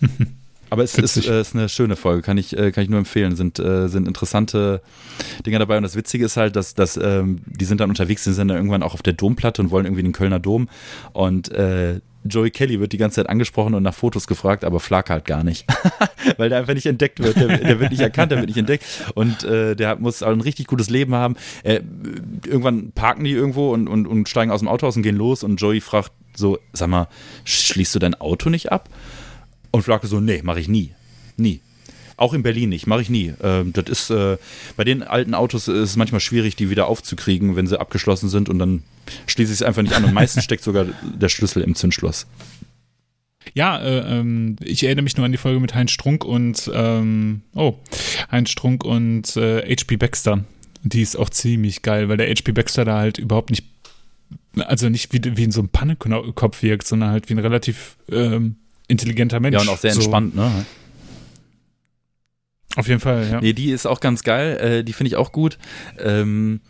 Aber 0.70 0.82
es 0.82 0.96
ist, 0.96 1.26
äh, 1.26 1.40
ist 1.40 1.54
eine 1.54 1.68
schöne 1.68 1.96
Folge, 1.96 2.22
kann 2.22 2.38
ich, 2.38 2.56
äh, 2.56 2.72
kann 2.72 2.84
ich 2.84 2.90
nur 2.90 2.98
empfehlen. 2.98 3.36
Sind, 3.36 3.58
äh, 3.58 3.88
sind 3.88 4.08
interessante 4.08 4.82
Dinger 5.44 5.58
dabei. 5.58 5.76
Und 5.76 5.82
das 5.82 5.96
Witzige 5.96 6.24
ist 6.24 6.36
halt, 6.36 6.56
dass, 6.56 6.74
dass 6.74 6.96
ähm, 6.96 7.40
die 7.46 7.64
sind 7.64 7.80
dann 7.80 7.90
unterwegs, 7.90 8.24
die 8.24 8.32
sind 8.32 8.48
dann 8.48 8.56
irgendwann 8.56 8.82
auch 8.82 8.94
auf 8.94 9.02
der 9.02 9.12
Domplatte 9.12 9.62
und 9.62 9.70
wollen 9.70 9.86
irgendwie 9.86 10.02
den 10.02 10.12
Kölner 10.12 10.40
Dom. 10.40 10.68
Und 11.12 11.50
äh, 11.50 12.00
Joey 12.28 12.50
Kelly 12.50 12.80
wird 12.80 12.92
die 12.92 12.98
ganze 12.98 13.16
Zeit 13.16 13.28
angesprochen 13.28 13.74
und 13.74 13.82
nach 13.82 13.94
Fotos 13.94 14.26
gefragt, 14.26 14.64
aber 14.64 14.80
Flak 14.80 15.10
halt 15.10 15.24
gar 15.24 15.44
nicht. 15.44 15.64
Weil 16.36 16.48
der 16.48 16.58
einfach 16.58 16.74
nicht 16.74 16.86
entdeckt 16.86 17.20
wird. 17.20 17.36
Der, 17.36 17.58
der 17.58 17.80
wird 17.80 17.90
nicht 17.90 18.00
erkannt, 18.00 18.32
der 18.32 18.38
wird 18.38 18.48
nicht 18.48 18.58
entdeckt. 18.58 18.84
Und 19.14 19.44
äh, 19.44 19.76
der 19.76 19.96
muss 19.96 20.22
auch 20.22 20.32
ein 20.32 20.40
richtig 20.40 20.66
gutes 20.66 20.90
Leben 20.90 21.14
haben. 21.14 21.36
Äh, 21.62 21.80
irgendwann 22.44 22.92
parken 22.92 23.24
die 23.24 23.32
irgendwo 23.32 23.72
und, 23.72 23.88
und, 23.88 24.06
und 24.06 24.28
steigen 24.28 24.50
aus 24.50 24.60
dem 24.60 24.68
Auto 24.68 24.86
aus 24.86 24.96
und 24.96 25.02
gehen 25.02 25.16
los. 25.16 25.42
Und 25.44 25.60
Joey 25.60 25.80
fragt 25.80 26.12
so, 26.34 26.58
sag 26.72 26.88
mal, 26.88 27.08
schließt 27.44 27.94
du 27.94 27.98
dein 27.98 28.14
Auto 28.14 28.50
nicht 28.50 28.72
ab? 28.72 28.88
Und 29.76 29.82
Flake 29.82 30.06
so, 30.06 30.20
nee, 30.20 30.40
mache 30.42 30.58
ich 30.58 30.68
nie. 30.68 30.92
Nie. 31.36 31.60
Auch 32.16 32.32
in 32.32 32.42
Berlin 32.42 32.70
nicht, 32.70 32.86
mache 32.86 33.02
ich 33.02 33.10
nie. 33.10 33.34
Ähm, 33.42 33.74
das 33.74 33.90
ist, 33.90 34.08
äh, 34.10 34.38
bei 34.74 34.84
den 34.84 35.02
alten 35.02 35.34
Autos 35.34 35.68
ist 35.68 35.90
es 35.90 35.96
manchmal 35.96 36.22
schwierig, 36.22 36.56
die 36.56 36.70
wieder 36.70 36.86
aufzukriegen, 36.86 37.56
wenn 37.56 37.66
sie 37.66 37.78
abgeschlossen 37.78 38.30
sind 38.30 38.48
und 38.48 38.58
dann 38.58 38.84
schließe 39.26 39.52
ich 39.52 39.58
es 39.58 39.62
einfach 39.62 39.82
nicht 39.82 39.94
an 39.94 40.04
und 40.06 40.14
meistens 40.14 40.44
steckt 40.44 40.64
sogar 40.64 40.86
der 41.02 41.28
Schlüssel 41.28 41.62
im 41.62 41.74
Zündschloss. 41.74 42.26
Ja, 43.52 43.78
äh, 43.78 44.18
ähm, 44.18 44.56
ich 44.64 44.82
erinnere 44.82 45.02
mich 45.02 45.18
nur 45.18 45.26
an 45.26 45.32
die 45.32 45.36
Folge 45.36 45.60
mit 45.60 45.74
Heinz 45.74 45.90
Strunk 45.90 46.24
und 46.24 46.70
ähm, 46.72 47.42
oh, 47.54 47.74
Heinz 48.30 48.48
Strunk 48.48 48.82
und 48.82 49.36
äh, 49.36 49.60
HP 49.60 49.98
Baxter. 49.98 50.42
Die 50.84 51.02
ist 51.02 51.16
auch 51.16 51.28
ziemlich 51.28 51.82
geil, 51.82 52.08
weil 52.08 52.16
der 52.16 52.30
HP 52.30 52.52
Baxter 52.52 52.86
da 52.86 52.96
halt 52.96 53.18
überhaupt 53.18 53.50
nicht, 53.50 53.66
also 54.56 54.88
nicht 54.88 55.12
wie, 55.12 55.36
wie 55.36 55.44
in 55.44 55.52
so 55.52 55.60
einem 55.60 55.68
Pannekopf 55.68 56.62
wirkt, 56.62 56.86
sondern 56.86 57.10
halt 57.10 57.28
wie 57.28 57.34
ein 57.34 57.40
relativ 57.40 57.98
ähm, 58.10 58.56
intelligenter 58.88 59.40
Mensch. 59.40 59.54
Ja, 59.54 59.60
und 59.60 59.68
auch 59.68 59.78
sehr 59.78 59.92
So, 59.92 60.00
entspannt, 60.00 60.34
ne? 60.34 60.64
Auf 62.76 62.88
jeden 62.88 63.00
Fall, 63.00 63.28
ja. 63.30 63.40
Nee, 63.40 63.52
die 63.54 63.70
ist 63.70 63.86
auch 63.86 64.00
ganz 64.00 64.22
geil, 64.22 64.56
äh, 64.58 64.84
die 64.84 64.92
finde 64.92 65.08
ich 65.08 65.16
auch 65.16 65.32
gut. 65.32 65.58
Ähm, 65.98 66.60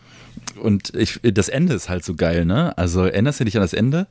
und 0.63 0.95
ich, 0.95 1.21
das 1.23 1.49
Ende 1.49 1.75
ist 1.75 1.89
halt 1.89 2.05
so 2.05 2.15
geil, 2.15 2.45
ne? 2.45 2.77
Also 2.79 3.05
erinnerst 3.05 3.41
du 3.41 3.45
dich 3.45 3.57
an 3.57 3.63
das 3.63 3.73
Ende? 3.73 4.07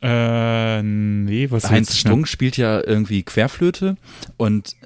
Äh, 0.00 0.82
nee, 0.82 1.50
was 1.50 1.64
Heinz 1.64 1.88
willst 1.88 2.04
du? 2.04 2.08
Strunk 2.08 2.28
spielt 2.28 2.56
ja 2.56 2.80
irgendwie 2.80 3.24
Querflöte 3.24 3.96
und, 4.36 4.76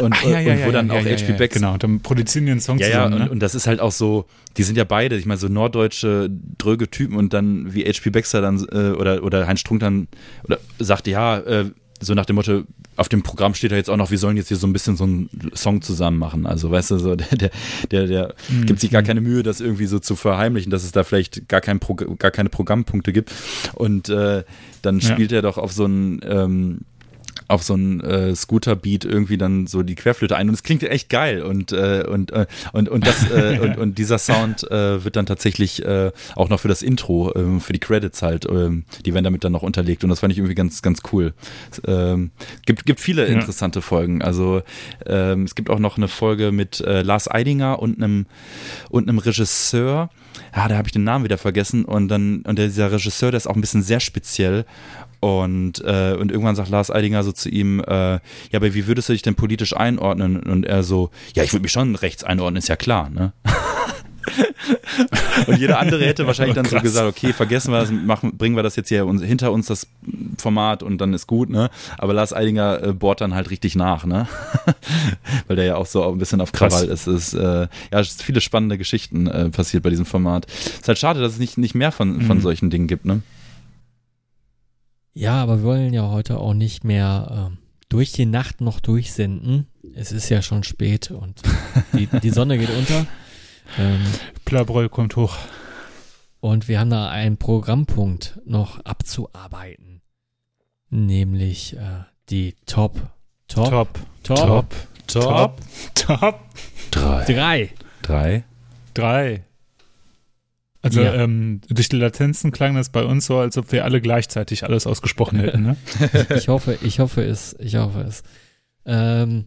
und, 0.00 0.14
Ach, 0.16 0.22
ja, 0.24 0.40
ja, 0.40 0.52
und 0.54 0.58
wo 0.60 0.66
ja, 0.66 0.72
dann 0.72 0.88
ja, 0.88 0.94
auch 0.94 1.04
ja, 1.04 1.12
HP 1.16 1.32
ja, 1.32 1.36
Baxter 1.36 1.60
Genau, 1.60 1.76
dann 1.76 2.00
produzieren 2.00 2.46
die 2.46 2.52
einen 2.52 2.60
Song 2.60 2.78
Ja, 2.78 2.88
ja, 2.88 2.92
zusammen, 3.04 3.14
und, 3.14 3.24
ne? 3.26 3.30
und 3.30 3.40
das 3.40 3.54
ist 3.54 3.66
halt 3.66 3.80
auch 3.80 3.92
so, 3.92 4.26
die 4.56 4.62
sind 4.62 4.76
ja 4.76 4.84
beide, 4.84 5.16
ich 5.16 5.26
meine, 5.26 5.38
so 5.38 5.48
norddeutsche, 5.48 6.30
dröge 6.58 6.90
Typen 6.90 7.16
und 7.16 7.32
dann 7.32 7.72
wie 7.74 7.84
HP 7.84 8.10
Baxter 8.10 8.40
dann 8.40 8.64
äh, 8.72 8.90
oder, 8.92 9.22
oder 9.22 9.46
Heinz 9.46 9.60
Strunk 9.60 9.80
dann 9.80 10.08
oder 10.44 10.58
sagt, 10.78 11.06
ja, 11.06 11.38
äh, 11.38 11.70
so 12.00 12.12
nach 12.14 12.26
dem 12.26 12.36
Motto, 12.36 12.64
auf 12.96 13.08
dem 13.08 13.22
Programm 13.22 13.54
steht 13.54 13.70
ja 13.70 13.76
jetzt 13.78 13.88
auch 13.88 13.96
noch, 13.96 14.10
wir 14.10 14.18
sollen 14.18 14.36
jetzt 14.36 14.48
hier 14.48 14.56
so 14.56 14.66
ein 14.66 14.72
bisschen 14.72 14.96
so 14.96 15.04
einen 15.04 15.30
Song 15.54 15.80
zusammen 15.80 16.18
machen. 16.18 16.44
Also, 16.44 16.70
weißt 16.70 16.90
du, 16.90 16.98
so 16.98 17.14
der, 17.16 17.26
der, 17.36 17.50
der, 17.90 18.06
der 18.06 18.34
Mhm. 18.50 18.66
gibt 18.66 18.80
sich 18.80 18.90
gar 18.90 19.02
keine 19.02 19.20
Mühe, 19.20 19.42
das 19.42 19.60
irgendwie 19.60 19.86
so 19.86 19.98
zu 19.98 20.14
verheimlichen, 20.16 20.70
dass 20.70 20.84
es 20.84 20.92
da 20.92 21.02
vielleicht 21.02 21.48
gar, 21.48 21.60
kein 21.60 21.80
Pro, 21.80 21.94
gar 21.94 22.30
keine 22.30 22.50
Programmpunkte 22.50 23.12
gibt. 23.12 23.32
Und 23.74 24.08
äh, 24.10 24.44
dann 24.82 24.98
Ja. 24.98 25.08
spielt 25.12 25.32
er 25.32 25.40
doch 25.42 25.56
auf 25.56 25.72
so 25.72 25.84
einen 25.84 26.20
ähm, 26.28 26.80
auf 27.48 27.62
so 27.62 27.74
einen 27.74 28.00
äh, 28.00 28.34
Scooter-Beat 28.34 29.04
irgendwie 29.04 29.36
dann 29.38 29.66
so 29.66 29.82
die 29.82 29.94
Querflöte 29.94 30.36
ein 30.36 30.48
und 30.48 30.54
es 30.54 30.62
klingt 30.62 30.82
echt 30.82 31.08
geil 31.08 31.42
und 31.42 31.72
äh, 31.72 32.04
und, 32.08 32.32
äh, 32.32 32.46
und 32.72 32.88
und 32.88 33.06
das 33.06 33.30
äh, 33.30 33.58
und, 33.62 33.78
und 33.78 33.98
dieser 33.98 34.18
Sound 34.18 34.70
äh, 34.70 35.04
wird 35.04 35.16
dann 35.16 35.26
tatsächlich 35.26 35.84
äh, 35.84 36.10
auch 36.36 36.48
noch 36.48 36.60
für 36.60 36.68
das 36.68 36.82
Intro 36.82 37.32
ähm, 37.34 37.60
für 37.60 37.72
die 37.72 37.78
Credits 37.80 38.22
halt 38.22 38.46
ähm, 38.50 38.84
die 39.04 39.12
werden 39.14 39.24
damit 39.24 39.44
dann 39.44 39.52
noch 39.52 39.62
unterlegt 39.62 40.04
und 40.04 40.10
das 40.10 40.20
fand 40.20 40.32
ich 40.32 40.38
irgendwie 40.38 40.54
ganz 40.54 40.82
ganz 40.82 41.00
cool. 41.12 41.34
Ähm, 41.86 42.30
gibt 42.66 42.86
gibt 42.86 43.00
viele 43.00 43.26
Ja. 43.28 43.32
interessante 43.34 43.82
Folgen. 43.82 44.22
Also 44.22 44.62
ähm, 45.06 45.44
es 45.44 45.54
gibt 45.54 45.70
auch 45.70 45.78
noch 45.78 45.96
eine 45.96 46.08
Folge 46.08 46.52
mit 46.52 46.80
äh, 46.80 47.02
Lars 47.02 47.30
Eidinger 47.30 47.80
und 47.80 48.02
einem 48.02 48.26
und 48.90 49.08
einem 49.08 49.18
Regisseur. 49.18 50.10
Ja, 50.56 50.68
da 50.68 50.76
habe 50.76 50.88
ich 50.88 50.92
den 50.92 51.04
Namen 51.04 51.24
wieder 51.24 51.38
vergessen 51.38 51.84
und 51.84 52.08
dann 52.08 52.42
und 52.42 52.58
der, 52.58 52.66
dieser 52.66 52.90
Regisseur, 52.90 53.30
der 53.30 53.38
ist 53.38 53.46
auch 53.46 53.54
ein 53.54 53.60
bisschen 53.60 53.82
sehr 53.82 54.00
speziell 54.00 54.64
und 55.24 55.82
äh, 55.84 56.14
und 56.18 56.30
irgendwann 56.30 56.54
sagt 56.54 56.68
Lars 56.68 56.90
Eidinger 56.90 57.22
so 57.22 57.32
zu 57.32 57.48
ihm, 57.48 57.80
äh, 57.80 58.14
ja, 58.14 58.20
aber 58.54 58.74
wie 58.74 58.86
würdest 58.86 59.08
du 59.08 59.14
dich 59.14 59.22
denn 59.22 59.34
politisch 59.36 59.74
einordnen? 59.74 60.42
Und 60.42 60.66
er 60.66 60.82
so, 60.82 61.10
ja, 61.34 61.42
ich 61.44 61.52
würde 61.52 61.62
mich 61.62 61.72
schon 61.72 61.94
rechts 61.94 62.24
einordnen, 62.24 62.58
ist 62.58 62.68
ja 62.68 62.76
klar, 62.76 63.08
ne? 63.08 63.32
und 65.46 65.58
jeder 65.58 65.78
andere 65.78 66.04
hätte 66.04 66.26
wahrscheinlich 66.26 66.54
dann 66.54 66.64
so 66.64 66.78
gesagt, 66.80 67.06
okay, 67.06 67.32
vergessen 67.32 67.72
wir 67.72 67.80
das, 67.80 67.90
machen, 67.90 68.36
bringen 68.36 68.56
wir 68.56 68.62
das 68.62 68.76
jetzt 68.76 68.88
hier 68.88 69.06
hinter 69.20 69.52
uns 69.52 69.66
das 69.66 69.86
Format 70.38 70.82
und 70.82 70.98
dann 70.98 71.12
ist 71.14 71.26
gut, 71.26 71.50
ne? 71.50 71.70
Aber 71.98 72.14
Lars 72.14 72.32
Eidinger 72.32 72.82
äh, 72.82 72.92
bohrt 72.92 73.20
dann 73.20 73.34
halt 73.34 73.50
richtig 73.50 73.76
nach, 73.76 74.04
ne? 74.06 74.26
Weil 75.46 75.56
der 75.56 75.64
ja 75.66 75.76
auch 75.76 75.86
so 75.86 76.10
ein 76.10 76.18
bisschen 76.18 76.40
auf. 76.40 76.52
Krawall 76.52 76.86
ist. 76.88 77.06
Es 77.06 77.32
ist 77.32 77.34
äh, 77.34 77.68
ja, 77.92 78.00
es 78.00 78.10
ist 78.10 78.22
viele 78.22 78.40
spannende 78.40 78.78
Geschichten 78.78 79.26
äh, 79.26 79.50
passiert 79.50 79.82
bei 79.82 79.90
diesem 79.90 80.06
Format. 80.06 80.46
Ist 80.46 80.88
halt 80.88 80.98
schade, 80.98 81.20
dass 81.20 81.32
es 81.32 81.38
nicht, 81.38 81.58
nicht 81.58 81.74
mehr 81.74 81.92
von, 81.92 82.22
von 82.22 82.38
Mhm. 82.38 82.42
solchen 82.42 82.70
Dingen 82.70 82.86
gibt, 82.86 83.04
ne? 83.04 83.20
Ja, 85.14 85.42
aber 85.42 85.58
wir 85.58 85.64
wollen 85.64 85.94
ja 85.94 86.10
heute 86.10 86.38
auch 86.38 86.54
nicht 86.54 86.84
mehr 86.84 87.48
ähm, 87.52 87.58
durch 87.88 88.12
die 88.12 88.26
Nacht 88.26 88.60
noch 88.60 88.80
durchsenden. 88.80 89.68
Es 89.94 90.10
ist 90.10 90.28
ja 90.28 90.42
schon 90.42 90.64
spät 90.64 91.10
und 91.12 91.40
die, 91.92 92.06
die 92.06 92.30
Sonne 92.30 92.58
geht 92.58 92.70
unter. 92.70 93.06
Ähm, 93.78 94.02
Plabroll 94.44 94.90
kommt 94.90 95.16
hoch. 95.16 95.36
und 96.40 96.68
wir 96.68 96.78
haben 96.78 96.90
da 96.90 97.08
einen 97.08 97.38
Programmpunkt 97.38 98.38
noch 98.44 98.78
abzuarbeiten. 98.84 100.02
Nämlich 100.90 101.74
äh, 101.74 102.04
die 102.28 102.54
Top, 102.66 103.00
Top, 103.48 103.70
Top. 103.70 103.98
Top, 104.22 104.74
Top. 105.06 105.60
Top. 105.94 106.40
Drei. 106.90 107.24
drei. 107.24 107.70
Drei. 108.02 108.44
Drei. 108.92 109.44
Also 110.84 111.00
Ja. 111.00 111.14
ähm, 111.14 111.62
durch 111.68 111.88
die 111.88 111.96
Latenzen 111.96 112.52
klang 112.52 112.74
das 112.74 112.90
bei 112.90 113.04
uns 113.04 113.24
so, 113.24 113.38
als 113.38 113.56
ob 113.56 113.72
wir 113.72 113.84
alle 113.84 114.02
gleichzeitig 114.02 114.64
alles 114.64 114.86
ausgesprochen 114.86 115.38
hätten. 115.40 115.62
Ne? 115.62 115.76
Ich 116.36 116.48
hoffe, 116.48 116.78
ich 116.82 116.98
hoffe 117.00 117.22
es, 117.24 117.56
ich 117.58 117.76
hoffe 117.76 118.02
es. 118.02 118.22
Ähm, 118.84 119.46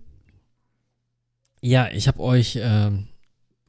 ja, 1.62 1.90
ich 1.92 2.08
habe 2.08 2.22
euch, 2.22 2.58
ähm, 2.60 3.08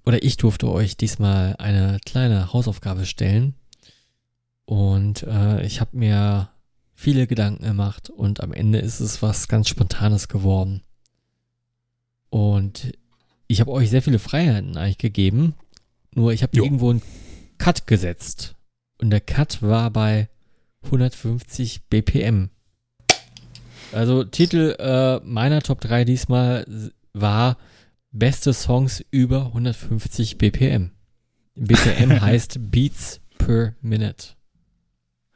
oder 0.06 0.22
ich 0.22 0.38
durfte 0.38 0.68
euch 0.70 0.96
diesmal 0.96 1.56
eine 1.58 1.98
kleine 2.06 2.54
Hausaufgabe 2.54 3.04
stellen. 3.04 3.54
Und 4.64 5.24
äh, 5.24 5.62
ich 5.66 5.80
habe 5.82 5.94
mir 5.96 6.48
viele 6.94 7.26
Gedanken 7.26 7.64
gemacht 7.64 8.08
und 8.08 8.40
am 8.40 8.54
Ende 8.54 8.78
ist 8.78 9.00
es 9.00 9.20
was 9.20 9.46
ganz 9.48 9.68
Spontanes 9.68 10.28
geworden. 10.28 10.80
Und 12.30 12.92
ich 13.46 13.60
habe 13.60 13.72
euch 13.72 13.90
sehr 13.90 14.02
viele 14.02 14.18
Freiheiten 14.18 14.78
eigentlich 14.78 14.96
gegeben. 14.98 15.54
Nur 16.14 16.32
ich 16.32 16.42
habe 16.42 16.56
irgendwo 16.56 16.90
einen 16.90 17.02
Cut 17.58 17.86
gesetzt. 17.86 18.56
Und 19.00 19.10
der 19.10 19.20
Cut 19.20 19.62
war 19.62 19.90
bei 19.90 20.28
150 20.84 21.82
BPM. 21.88 22.50
Also 23.92 24.24
Titel 24.24 24.76
äh, 24.78 25.20
meiner 25.24 25.62
Top 25.62 25.80
3 25.80 26.04
diesmal 26.04 26.92
war 27.12 27.56
Beste 28.10 28.52
Songs 28.52 29.04
über 29.10 29.46
150 29.46 30.38
BPM. 30.38 30.90
BPM 31.54 32.20
heißt 32.20 32.70
Beats 32.70 33.20
per 33.36 33.74
Minute. 33.80 34.28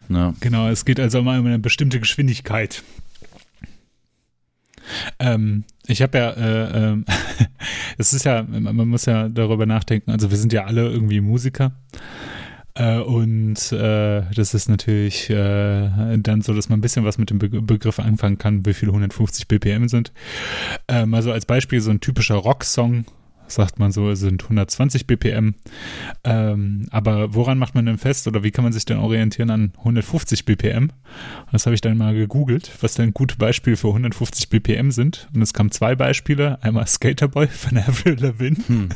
Ja. 0.08 0.34
Genau, 0.40 0.68
es 0.68 0.84
geht 0.84 1.00
also 1.00 1.22
mal 1.22 1.38
um 1.38 1.46
eine 1.46 1.58
bestimmte 1.58 2.00
Geschwindigkeit. 2.00 2.82
Ähm, 5.18 5.64
ich 5.86 6.02
habe 6.02 6.18
ja, 6.18 6.30
äh, 6.30 6.90
ähm, 6.92 7.04
es 7.98 8.12
ist 8.12 8.24
ja, 8.24 8.42
man 8.42 8.88
muss 8.88 9.06
ja 9.06 9.28
darüber 9.28 9.66
nachdenken, 9.66 10.10
also 10.10 10.30
wir 10.30 10.38
sind 10.38 10.52
ja 10.52 10.64
alle 10.64 10.88
irgendwie 10.88 11.20
Musiker. 11.20 11.72
Äh, 12.74 12.98
und 12.98 13.72
äh, 13.72 14.22
das 14.34 14.54
ist 14.54 14.68
natürlich 14.68 15.28
äh, 15.28 16.16
dann 16.18 16.40
so, 16.40 16.54
dass 16.54 16.68
man 16.68 16.78
ein 16.78 16.82
bisschen 16.82 17.04
was 17.04 17.18
mit 17.18 17.30
dem 17.30 17.38
Be 17.38 17.48
Begriff 17.48 17.98
anfangen 17.98 18.38
kann, 18.38 18.64
wie 18.64 18.72
viele 18.72 18.92
150 18.92 19.46
BPM 19.46 19.88
sind. 19.88 20.12
Ähm, 20.88 21.12
also 21.12 21.32
als 21.32 21.44
Beispiel 21.44 21.80
so 21.80 21.90
ein 21.90 22.00
typischer 22.00 22.36
Rocksong, 22.36 23.04
sagt 23.54 23.78
man 23.78 23.92
so, 23.92 24.14
sind 24.14 24.42
120 24.42 25.06
BPM. 25.06 25.54
Ähm, 26.24 26.86
aber 26.90 27.34
woran 27.34 27.58
macht 27.58 27.74
man 27.74 27.86
denn 27.86 27.98
fest 27.98 28.26
oder 28.26 28.42
wie 28.42 28.50
kann 28.50 28.64
man 28.64 28.72
sich 28.72 28.84
denn 28.84 28.98
orientieren 28.98 29.50
an 29.50 29.72
150 29.78 30.44
BPM? 30.44 30.90
Das 31.50 31.66
habe 31.66 31.74
ich 31.74 31.80
dann 31.80 31.96
mal 31.96 32.14
gegoogelt, 32.14 32.70
was 32.80 32.94
denn 32.94 33.12
gute 33.12 33.36
Beispiele 33.36 33.76
für 33.76 33.88
150 33.88 34.48
BPM 34.48 34.90
sind. 34.90 35.28
Und 35.34 35.42
es 35.42 35.52
kamen 35.52 35.70
zwei 35.70 35.94
Beispiele. 35.94 36.62
Einmal 36.62 36.86
Skaterboy 36.86 37.46
von 37.46 37.78
Avril 37.78 38.18
Lavigne 38.20 38.62
Hm. 38.66 38.88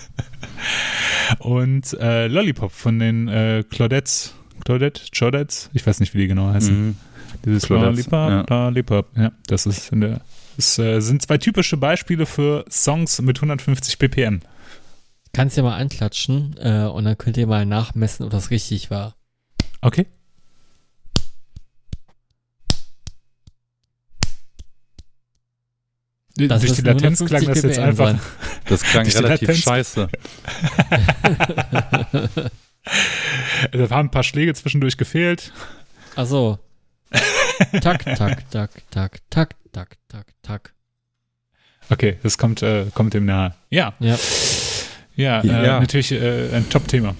und 1.41 1.93
äh, 2.01 2.27
Lollipop 2.29 2.73
von 2.73 2.99
den 2.99 3.29
äh, 3.29 3.65
Claudettes. 3.69 4.35
Claudette? 4.65 5.03
Claudettes? 5.13 5.71
Ich 5.75 5.87
weiß 5.87 6.01
nicht, 6.01 6.15
wie 6.15 6.19
die 6.19 6.29
genau 6.29 6.53
heißen. 6.53 6.89
Mhm. 6.89 6.97
Dieses 7.45 7.67
Claudettes, 7.67 8.11
Lollipop, 8.11 8.51
Lollipop. 8.51 9.07
Ja, 9.17 9.33
das 9.47 9.67
ist 9.67 9.93
in 9.93 10.01
der. 10.01 10.21
Das 10.57 10.79
äh, 10.79 11.01
sind 11.01 11.23
zwei 11.23 11.39
typische 11.39 11.77
Beispiele 11.77 12.27
für 12.27 12.65
Songs 12.71 13.21
mit 13.21 13.37
150 13.37 13.99
BPM. 13.99 14.41
Kannst 15.33 15.57
ja 15.59 15.63
mal 15.63 15.77
anklatschen 15.77 16.57
äh, 16.59 16.87
und 16.87 17.05
dann 17.05 17.17
könnt 17.19 17.37
ihr 17.37 17.47
mal 17.47 17.67
nachmessen, 17.67 18.25
ob 18.25 18.31
das 18.33 18.51
richtig 18.51 18.91
war. 18.91 19.15
Okay. 19.83 20.07
Das 26.39 26.61
Durch 26.63 26.75
die 26.75 26.83
Latenz 26.83 27.25
klang 27.25 27.43
150 27.43 27.47
das 27.47 27.63
jetzt 27.63 27.79
einfach. 27.79 28.07
sein. 28.07 28.21
Das 28.67 28.83
klang 28.83 29.07
relativ 29.09 29.57
scheiße. 29.57 30.09
Da 33.73 33.91
haben 33.91 34.07
ein 34.07 34.11
paar 34.13 34.23
Schläge 34.23 34.55
zwischendurch 34.55 34.97
gefehlt. 34.97 35.53
Ach 36.15 36.25
so. 36.27 36.61
Tak, 37.83 38.05
tak, 38.05 38.51
tak, 38.51 38.71
tak, 38.91 39.21
tak, 39.31 39.55
tak, 39.73 39.97
tak, 40.09 40.27
tak. 40.43 40.73
Okay, 41.91 42.17
das 42.23 42.37
kommt, 42.39 42.63
äh, 42.63 42.87
kommt 42.95 43.15
dem 43.15 43.25
nahe. 43.27 43.55
Ja, 43.71 43.95
Ja. 44.01 44.19
ja, 45.15 45.41
äh, 45.41 45.47
Ja. 45.67 45.81
natürlich 45.81 46.13
äh, 46.13 46.49
ein 46.53 46.69
Top-Thema. 46.69 47.15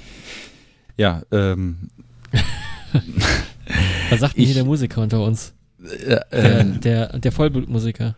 Ja, 0.97 1.23
ähm, 1.31 1.89
Was 4.11 4.21
sagt 4.21 4.37
denn 4.37 4.45
hier 4.45 4.55
der 4.55 4.65
Musiker 4.65 5.03
unter 5.03 5.23
uns? 5.23 5.53
äh, 5.83 6.07
Der, 6.09 6.27
ähm, 6.33 6.81
der, 6.81 7.19
der 7.19 7.33
Vollblutmusiker. 7.33 8.17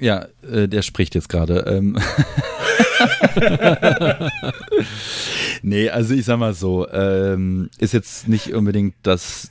ja, 0.00 0.26
äh, 0.50 0.66
der 0.68 0.82
spricht 0.82 1.14
jetzt 1.14 1.28
gerade. 1.28 1.60
Ähm. 1.60 1.98
nee, 5.62 5.88
also 5.90 6.14
ich 6.14 6.24
sag 6.24 6.38
mal 6.38 6.54
so, 6.54 6.88
ähm, 6.90 7.70
ist 7.78 7.92
jetzt 7.94 8.28
nicht 8.28 8.52
unbedingt 8.54 8.94
das 9.02 9.50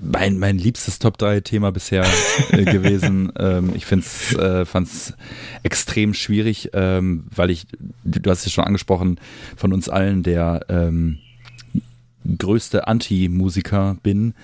mein, 0.00 0.38
mein 0.38 0.58
liebstes 0.58 0.98
Top 0.98 1.18
3 1.18 1.40
Thema 1.40 1.72
bisher 1.72 2.04
äh, 2.50 2.64
gewesen. 2.72 3.32
Ähm, 3.38 3.72
ich 3.74 3.86
find's, 3.86 4.34
äh, 4.34 4.64
fand's 4.64 5.14
extrem 5.62 6.14
schwierig, 6.14 6.70
ähm, 6.72 7.24
weil 7.34 7.50
ich, 7.50 7.66
du 8.04 8.30
hast 8.30 8.46
es 8.46 8.52
schon 8.52 8.64
angesprochen, 8.64 9.18
von 9.56 9.72
uns 9.72 9.88
allen 9.88 10.22
der 10.22 10.60
ähm, 10.68 11.18
größte 12.38 12.86
Anti-Musiker 12.86 13.96
bin 14.02 14.34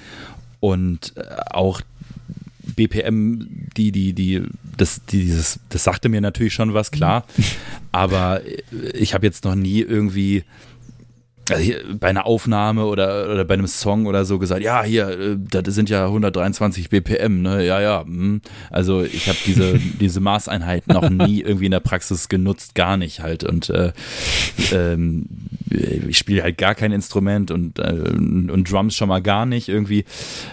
und 0.61 1.15
äh, 1.17 1.23
auch 1.51 1.81
BPM, 2.77 3.69
die, 3.77 3.93
die, 3.93 4.13
die, 4.13 4.43
das, 4.77 5.05
dieses, 5.07 5.61
das 5.69 5.85
sagte 5.85 6.09
mir 6.09 6.21
natürlich 6.21 6.55
schon 6.55 6.75
was, 6.75 6.91
klar. 6.91 7.27
Aber 7.93 8.41
ich 8.95 9.15
habe 9.15 9.27
jetzt 9.27 9.45
noch 9.45 9.55
nie 9.55 9.81
irgendwie 9.81 10.45
also 11.51 11.63
hier 11.63 11.83
bei 11.99 12.09
einer 12.09 12.27
Aufnahme 12.27 12.87
oder, 12.87 13.31
oder 13.31 13.45
bei 13.45 13.55
einem 13.55 13.67
Song 13.67 14.07
oder 14.07 14.25
so 14.25 14.39
gesagt, 14.39 14.63
ja, 14.63 14.83
hier, 14.85 15.09
äh, 15.09 15.37
das 15.39 15.75
sind 15.75 15.91
ja 15.91 16.07
123 16.07 16.89
BPM, 16.89 17.43
ne? 17.43 17.67
Ja, 17.67 17.81
ja. 17.81 18.05
hm. 18.05 18.41
Also 18.71 19.03
ich 19.03 19.29
habe 19.29 19.39
diese, 19.45 19.79
diese 20.01 20.21
Maßeinheit 20.21 20.87
noch 20.87 21.11
nie 21.11 21.41
irgendwie 21.41 21.67
in 21.67 21.73
der 21.73 21.81
Praxis 21.81 22.29
genutzt, 22.29 22.75
gar 22.75 22.97
nicht 22.97 23.21
halt. 23.21 23.43
Und 23.43 23.71
äh, 23.71 23.93
ähm, 24.73 25.27
ich 25.69 26.19
spiele 26.19 26.43
halt 26.43 26.59
gar 26.59 26.75
kein 26.75 26.93
Instrument 26.93 27.51
und, 27.51 27.79
äh, 27.79 27.93
und 27.93 28.71
Drums 28.71 28.95
schon 28.95 29.09
mal 29.09 29.23
gar 29.23 29.47
nicht 29.47 29.69
irgendwie 29.69 30.05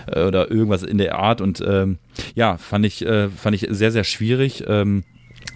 äh, 0.07 0.23
oder 0.23 0.49
irgendwas 0.49 0.81
in 0.81 0.97
der 0.97 1.15
Art. 1.15 1.41
Und 1.41 1.63
ähm, 1.65 1.99
ja, 2.33 2.57
fand 2.57 2.85
ich, 2.85 3.05
äh, 3.05 3.29
fand 3.29 3.55
ich 3.55 3.67
sehr, 3.69 3.91
sehr 3.91 4.03
schwierig. 4.03 4.63
Ähm, 4.67 5.03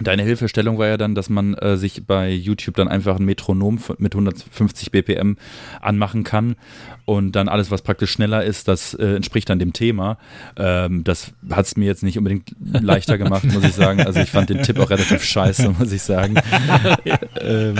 Deine 0.03 0.23
Hilfestellung 0.23 0.77
war 0.77 0.87
ja 0.87 0.97
dann, 0.97 1.15
dass 1.15 1.29
man 1.29 1.53
äh, 1.55 1.77
sich 1.77 2.05
bei 2.05 2.29
YouTube 2.29 2.75
dann 2.75 2.87
einfach 2.87 3.17
ein 3.17 3.25
Metronom 3.25 3.79
mit 3.97 4.13
150 4.13 4.91
BPM 4.91 5.37
anmachen 5.81 6.23
kann 6.23 6.55
und 7.05 7.33
dann 7.33 7.49
alles, 7.49 7.71
was 7.71 7.81
praktisch 7.81 8.11
schneller 8.11 8.43
ist, 8.43 8.67
das 8.67 8.93
äh, 8.93 9.15
entspricht 9.15 9.49
dann 9.49 9.59
dem 9.59 9.73
Thema. 9.73 10.17
Ähm, 10.57 11.03
das 11.03 11.33
hat 11.49 11.65
es 11.65 11.75
mir 11.75 11.85
jetzt 11.85 12.03
nicht 12.03 12.17
unbedingt 12.17 12.55
leichter 12.59 13.17
gemacht, 13.17 13.43
muss 13.45 13.63
ich 13.63 13.73
sagen. 13.73 14.01
Also 14.01 14.19
ich 14.19 14.31
fand 14.31 14.49
den 14.49 14.63
Tipp 14.63 14.79
auch 14.79 14.89
relativ 14.89 15.23
scheiße, 15.23 15.69
muss 15.77 15.91
ich 15.91 16.01
sagen. 16.01 16.35
ähm, 17.41 17.75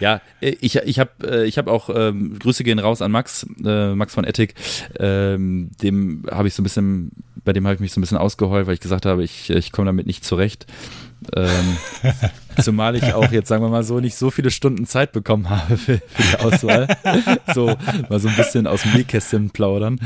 ja, 0.00 0.20
ich, 0.40 0.76
ich 0.76 0.98
habe 0.98 1.44
ich 1.46 1.58
hab 1.58 1.68
auch, 1.68 1.90
ähm, 1.94 2.38
Grüße 2.38 2.64
gehen 2.64 2.78
raus 2.78 3.02
an 3.02 3.12
Max, 3.12 3.46
äh, 3.64 3.94
Max 3.94 4.14
von 4.14 4.24
Ethic. 4.24 4.54
Ähm, 4.98 5.70
dem 5.82 6.24
habe 6.30 6.48
ich 6.48 6.54
so 6.54 6.62
ein 6.62 6.64
bisschen, 6.64 7.12
bei 7.44 7.52
dem 7.52 7.64
habe 7.66 7.74
ich 7.74 7.80
mich 7.80 7.92
so 7.92 8.00
ein 8.00 8.02
bisschen 8.02 8.18
ausgeheult, 8.18 8.66
weil 8.66 8.74
ich 8.74 8.80
gesagt 8.80 9.06
habe, 9.06 9.22
ich, 9.24 9.50
ich 9.50 9.72
komme 9.72 9.86
damit 9.86 10.06
nicht 10.06 10.24
zurecht. 10.24 10.66
Ähm, 11.34 11.76
zumal 12.62 12.96
ich 12.96 13.14
auch 13.14 13.30
jetzt, 13.30 13.48
sagen 13.48 13.62
wir 13.62 13.68
mal 13.68 13.82
so, 13.82 14.00
nicht 14.00 14.16
so 14.16 14.30
viele 14.30 14.50
Stunden 14.50 14.86
Zeit 14.86 15.12
bekommen 15.12 15.50
habe 15.50 15.76
für, 15.76 15.98
für 15.98 16.22
die 16.22 16.44
Auswahl. 16.44 16.88
so, 17.54 17.76
mal 18.08 18.20
so 18.20 18.28
ein 18.28 18.36
bisschen 18.36 18.66
aus 18.66 18.82
dem 18.82 18.92
Nähkästchen 18.92 19.50
plaudern. 19.50 20.00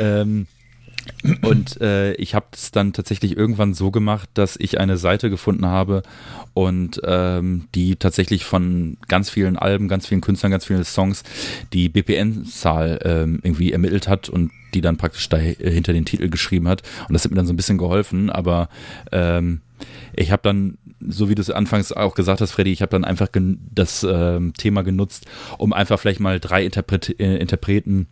Ähm, 0.00 0.46
und 1.42 1.80
äh, 1.80 2.12
ich 2.14 2.34
habe 2.34 2.46
es 2.52 2.70
dann 2.70 2.92
tatsächlich 2.92 3.36
irgendwann 3.36 3.74
so 3.74 3.90
gemacht, 3.90 4.28
dass 4.34 4.56
ich 4.56 4.78
eine 4.78 4.96
Seite 4.96 5.30
gefunden 5.30 5.66
habe 5.66 6.02
und 6.52 7.00
ähm, 7.04 7.66
die 7.74 7.96
tatsächlich 7.96 8.44
von 8.44 8.96
ganz 9.08 9.30
vielen 9.30 9.56
Alben, 9.56 9.88
ganz 9.88 10.06
vielen 10.06 10.20
Künstlern, 10.20 10.52
ganz 10.52 10.66
vielen 10.66 10.84
Songs 10.84 11.22
die 11.72 11.88
BPN-Zahl 11.88 13.00
ähm, 13.04 13.40
irgendwie 13.42 13.72
ermittelt 13.72 14.08
hat 14.08 14.28
und 14.28 14.50
die 14.74 14.80
dann 14.80 14.96
praktisch 14.96 15.28
da 15.28 15.38
äh, 15.38 15.54
hinter 15.70 15.92
den 15.92 16.04
Titel 16.04 16.28
geschrieben 16.28 16.68
hat. 16.68 16.82
Und 17.08 17.14
das 17.14 17.24
hat 17.24 17.30
mir 17.30 17.36
dann 17.36 17.46
so 17.46 17.52
ein 17.52 17.56
bisschen 17.56 17.78
geholfen, 17.78 18.30
aber 18.30 18.68
ähm, 19.12 19.60
ich 20.14 20.30
habe 20.30 20.42
dann, 20.42 20.78
so 21.00 21.28
wie 21.28 21.34
du 21.34 21.42
es 21.42 21.50
anfangs 21.50 21.92
auch 21.92 22.14
gesagt 22.14 22.40
hast, 22.40 22.52
Freddy, 22.52 22.72
ich 22.72 22.82
habe 22.82 22.90
dann 22.90 23.04
einfach 23.04 23.28
das 23.74 24.06
ähm, 24.08 24.52
Thema 24.54 24.82
genutzt, 24.82 25.26
um 25.58 25.72
einfach 25.72 25.98
vielleicht 25.98 26.20
mal 26.20 26.40
drei 26.40 26.64
Interpret 26.64 27.18
äh, 27.20 27.36
Interpreten 27.36 28.06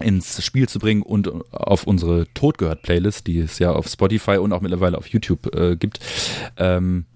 ins 0.00 0.44
Spiel 0.44 0.68
zu 0.68 0.78
bringen 0.78 1.02
und 1.02 1.28
auf 1.52 1.84
unsere 1.84 2.26
Todgehört 2.34 2.82
Playlist, 2.82 3.26
die 3.26 3.38
es 3.40 3.58
ja 3.58 3.72
auf 3.72 3.88
Spotify 3.88 4.36
und 4.36 4.52
auch 4.52 4.60
mittlerweile 4.60 4.96
auf 4.96 5.08
YouTube 5.08 5.54
äh, 5.54 5.76
gibt, 5.76 5.98
ähm, 6.56 7.06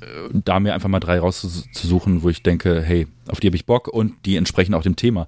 äh, 0.00 0.06
da 0.32 0.60
mir 0.60 0.74
einfach 0.74 0.88
mal 0.88 1.00
drei 1.00 1.18
rauszusuchen, 1.18 2.22
wo 2.22 2.30
ich 2.30 2.42
denke, 2.42 2.82
hey, 2.82 3.06
auf 3.28 3.40
die 3.40 3.48
habe 3.48 3.56
ich 3.56 3.66
Bock 3.66 3.88
und 3.88 4.14
die 4.24 4.36
entsprechen 4.36 4.74
auch 4.74 4.82
dem 4.82 4.96
Thema. 4.96 5.26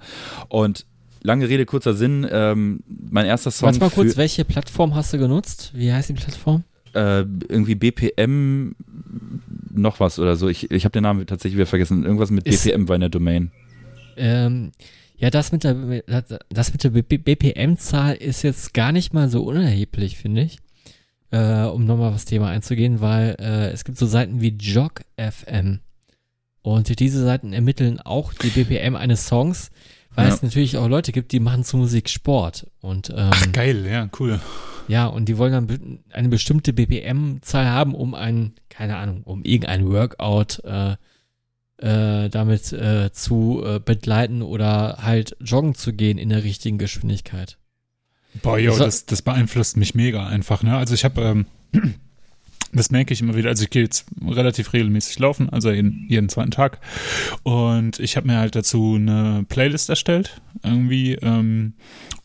Und 0.48 0.86
lange 1.22 1.48
Rede, 1.48 1.66
kurzer 1.66 1.94
Sinn, 1.94 2.26
ähm, 2.30 2.82
mein 2.88 3.26
erster 3.26 3.50
Song 3.50 3.66
Warte 3.66 3.80
mal 3.80 3.90
kurz, 3.90 4.16
welche 4.16 4.44
Plattform 4.44 4.94
hast 4.94 5.12
du 5.12 5.18
genutzt? 5.18 5.72
Wie 5.74 5.92
heißt 5.92 6.08
die 6.08 6.14
Plattform? 6.14 6.64
Äh, 6.94 7.20
irgendwie 7.20 7.74
BPM 7.74 8.74
noch 9.74 10.00
was 10.00 10.18
oder 10.18 10.36
so. 10.36 10.48
Ich, 10.48 10.70
ich 10.70 10.84
habe 10.84 10.92
den 10.92 11.02
Namen 11.02 11.26
tatsächlich 11.26 11.56
wieder 11.56 11.66
vergessen. 11.66 12.04
Irgendwas 12.04 12.30
mit 12.30 12.46
Ist- 12.46 12.64
BPM 12.64 12.88
war 12.88 12.94
in 12.96 13.00
der 13.00 13.10
Domain. 13.10 13.50
Ähm, 14.16 14.72
ja, 15.16 15.30
das 15.30 15.52
mit 15.52 15.64
der, 15.64 15.74
das 16.50 16.72
mit 16.72 16.84
der 16.84 16.90
BPM-Zahl 16.90 18.14
ist 18.16 18.42
jetzt 18.42 18.74
gar 18.74 18.92
nicht 18.92 19.14
mal 19.14 19.28
so 19.28 19.42
unerheblich, 19.44 20.16
finde 20.18 20.42
ich. 20.42 20.58
Äh, 21.30 21.64
um 21.64 21.86
nochmal 21.86 22.08
auf 22.08 22.14
das 22.16 22.26
Thema 22.26 22.48
einzugehen, 22.48 23.00
weil 23.00 23.36
äh, 23.38 23.70
es 23.70 23.84
gibt 23.84 23.96
so 23.96 24.04
Seiten 24.04 24.42
wie 24.42 24.48
Jog 24.58 25.00
FM. 25.16 25.80
Und 26.60 27.00
diese 27.00 27.24
Seiten 27.24 27.52
ermitteln 27.54 28.00
auch 28.00 28.34
die 28.34 28.48
BPM 28.50 28.96
eines 28.96 29.26
Songs, 29.26 29.70
weil 30.14 30.28
Ja. 30.28 30.34
es 30.34 30.42
natürlich 30.42 30.76
auch 30.76 30.88
Leute 30.88 31.12
gibt, 31.12 31.32
die 31.32 31.40
machen 31.40 31.64
zu 31.64 31.76
Musik 31.76 32.08
Sport. 32.08 32.66
Und 32.80 33.10
ähm, 33.10 33.30
Ach, 33.32 33.52
geil, 33.52 33.86
ja, 33.86 34.08
cool. 34.20 34.40
ja, 34.88 35.06
und 35.06 35.26
die 35.28 35.38
wollen 35.38 35.52
dann 35.52 35.98
eine 36.10 36.28
bestimmte 36.28 36.72
BPM-Zahl 36.72 37.66
haben, 37.66 37.94
um 37.94 38.14
ein, 38.14 38.52
keine 38.68 38.96
Ahnung, 38.96 39.22
um 39.24 39.42
irgendein 39.44 39.86
Workout 39.88 40.60
äh, 40.64 40.96
äh, 41.78 42.28
damit 42.28 42.72
äh, 42.72 43.10
zu 43.12 43.62
äh, 43.64 43.80
begleiten 43.80 44.42
oder 44.42 44.98
halt 45.02 45.36
joggen 45.40 45.74
zu 45.74 45.92
gehen 45.92 46.18
in 46.18 46.28
der 46.28 46.44
richtigen 46.44 46.78
Geschwindigkeit. 46.78 47.58
Boah, 48.42 48.58
yo, 48.58 48.76
das, 48.78 49.04
das 49.06 49.20
beeinflusst 49.22 49.76
mich 49.76 49.94
mega 49.94 50.26
einfach, 50.26 50.62
ne? 50.62 50.76
Also 50.76 50.94
ich 50.94 51.04
habe, 51.04 51.20
ähm, 51.22 51.46
das 52.72 52.90
merke 52.90 53.12
ich 53.12 53.20
immer 53.20 53.36
wieder, 53.36 53.50
also 53.50 53.64
ich 53.64 53.70
gehe 53.70 53.82
jetzt 53.82 54.06
relativ 54.26 54.72
regelmäßig 54.72 55.18
laufen, 55.18 55.50
also 55.50 55.70
jeden, 55.70 56.06
jeden 56.08 56.28
zweiten 56.28 56.50
Tag. 56.50 56.80
Und 57.42 57.98
ich 58.00 58.16
habe 58.16 58.26
mir 58.26 58.38
halt 58.38 58.54
dazu 58.54 58.94
eine 58.96 59.44
Playlist 59.48 59.90
erstellt, 59.90 60.40
irgendwie, 60.62 61.14
ähm, 61.14 61.74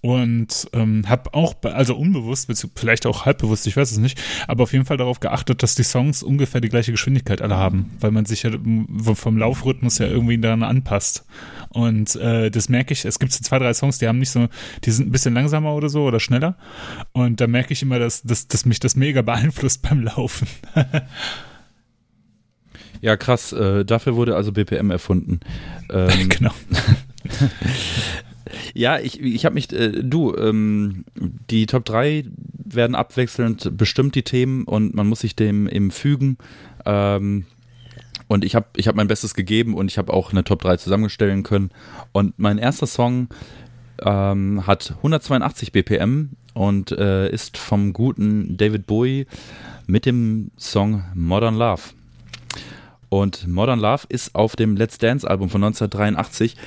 und 0.01 0.69
ähm, 0.73 1.03
habe 1.09 1.33
auch, 1.33 1.55
also 1.63 1.95
unbewusst, 1.95 2.49
vielleicht 2.75 3.05
auch 3.05 3.25
halbbewusst, 3.25 3.67
ich 3.67 3.75
weiß 3.75 3.91
es 3.91 3.97
nicht, 3.97 4.21
aber 4.47 4.63
auf 4.63 4.73
jeden 4.73 4.85
Fall 4.85 4.97
darauf 4.97 5.19
geachtet, 5.19 5.63
dass 5.63 5.75
die 5.75 5.83
Songs 5.83 6.23
ungefähr 6.23 6.61
die 6.61 6.69
gleiche 6.69 6.91
Geschwindigkeit 6.91 7.41
alle 7.41 7.57
haben, 7.57 7.91
weil 7.99 8.11
man 8.11 8.25
sich 8.25 8.43
ja 8.43 8.51
vom 9.15 9.37
Laufrhythmus 9.37 9.97
ja 9.97 10.07
irgendwie 10.07 10.37
daran 10.37 10.63
anpasst. 10.63 11.25
Und 11.69 12.15
äh, 12.15 12.49
das 12.49 12.69
merke 12.69 12.93
ich, 12.93 13.05
es 13.05 13.19
gibt 13.19 13.31
so 13.31 13.43
zwei, 13.43 13.59
drei 13.59 13.73
Songs, 13.73 13.99
die 13.99 14.07
haben 14.07 14.19
nicht 14.19 14.31
so, 14.31 14.47
die 14.83 14.91
sind 14.91 15.07
ein 15.07 15.11
bisschen 15.11 15.33
langsamer 15.33 15.73
oder 15.73 15.89
so 15.89 16.03
oder 16.03 16.19
schneller. 16.19 16.55
Und 17.11 17.41
da 17.41 17.47
merke 17.47 17.73
ich 17.73 17.81
immer, 17.81 17.99
dass, 17.99 18.23
dass, 18.23 18.47
dass 18.47 18.65
mich 18.65 18.79
das 18.79 18.95
mega 18.95 19.21
beeinflusst 19.23 19.81
beim 19.81 20.01
Laufen. 20.03 20.47
Ja, 22.99 23.15
krass. 23.15 23.53
Äh, 23.53 23.85
dafür 23.85 24.15
wurde 24.15 24.35
also 24.35 24.51
BPM 24.51 24.89
erfunden. 24.89 25.39
Ähm, 25.91 26.29
genau. 26.29 26.51
Ja, 28.73 28.99
ich, 28.99 29.21
ich 29.21 29.45
habe 29.45 29.55
mich, 29.55 29.71
äh, 29.73 30.03
du, 30.03 30.35
ähm, 30.35 31.05
die 31.49 31.65
Top 31.65 31.85
3 31.85 32.25
werden 32.53 32.95
abwechselnd 32.95 33.77
bestimmt 33.77 34.15
die 34.15 34.23
Themen 34.23 34.63
und 34.63 34.93
man 34.93 35.07
muss 35.07 35.21
sich 35.21 35.35
dem 35.35 35.67
eben 35.67 35.91
fügen. 35.91 36.37
Ähm, 36.85 37.45
und 38.27 38.43
ich 38.43 38.55
habe 38.55 38.67
ich 38.75 38.87
hab 38.87 38.95
mein 38.95 39.07
Bestes 39.07 39.33
gegeben 39.33 39.73
und 39.73 39.89
ich 39.89 39.97
habe 39.97 40.13
auch 40.13 40.31
eine 40.31 40.43
Top 40.43 40.61
3 40.61 40.77
zusammenstellen 40.77 41.43
können. 41.43 41.71
Und 42.11 42.37
mein 42.37 42.57
erster 42.57 42.87
Song 42.87 43.29
ähm, 44.03 44.65
hat 44.67 44.93
182 44.97 45.71
BPM 45.71 46.31
und 46.53 46.91
äh, 46.91 47.29
ist 47.29 47.57
vom 47.57 47.93
guten 47.93 48.57
David 48.57 48.87
Bowie 48.87 49.27
mit 49.85 50.05
dem 50.05 50.51
Song 50.57 51.03
Modern 51.13 51.55
Love. 51.55 51.81
Und 53.09 53.47
Modern 53.47 53.79
Love 53.79 54.05
ist 54.09 54.35
auf 54.35 54.57
dem 54.57 54.75
Let's 54.75 54.97
Dance 54.97 55.29
Album 55.29 55.49
von 55.49 55.63
1983 55.63 56.57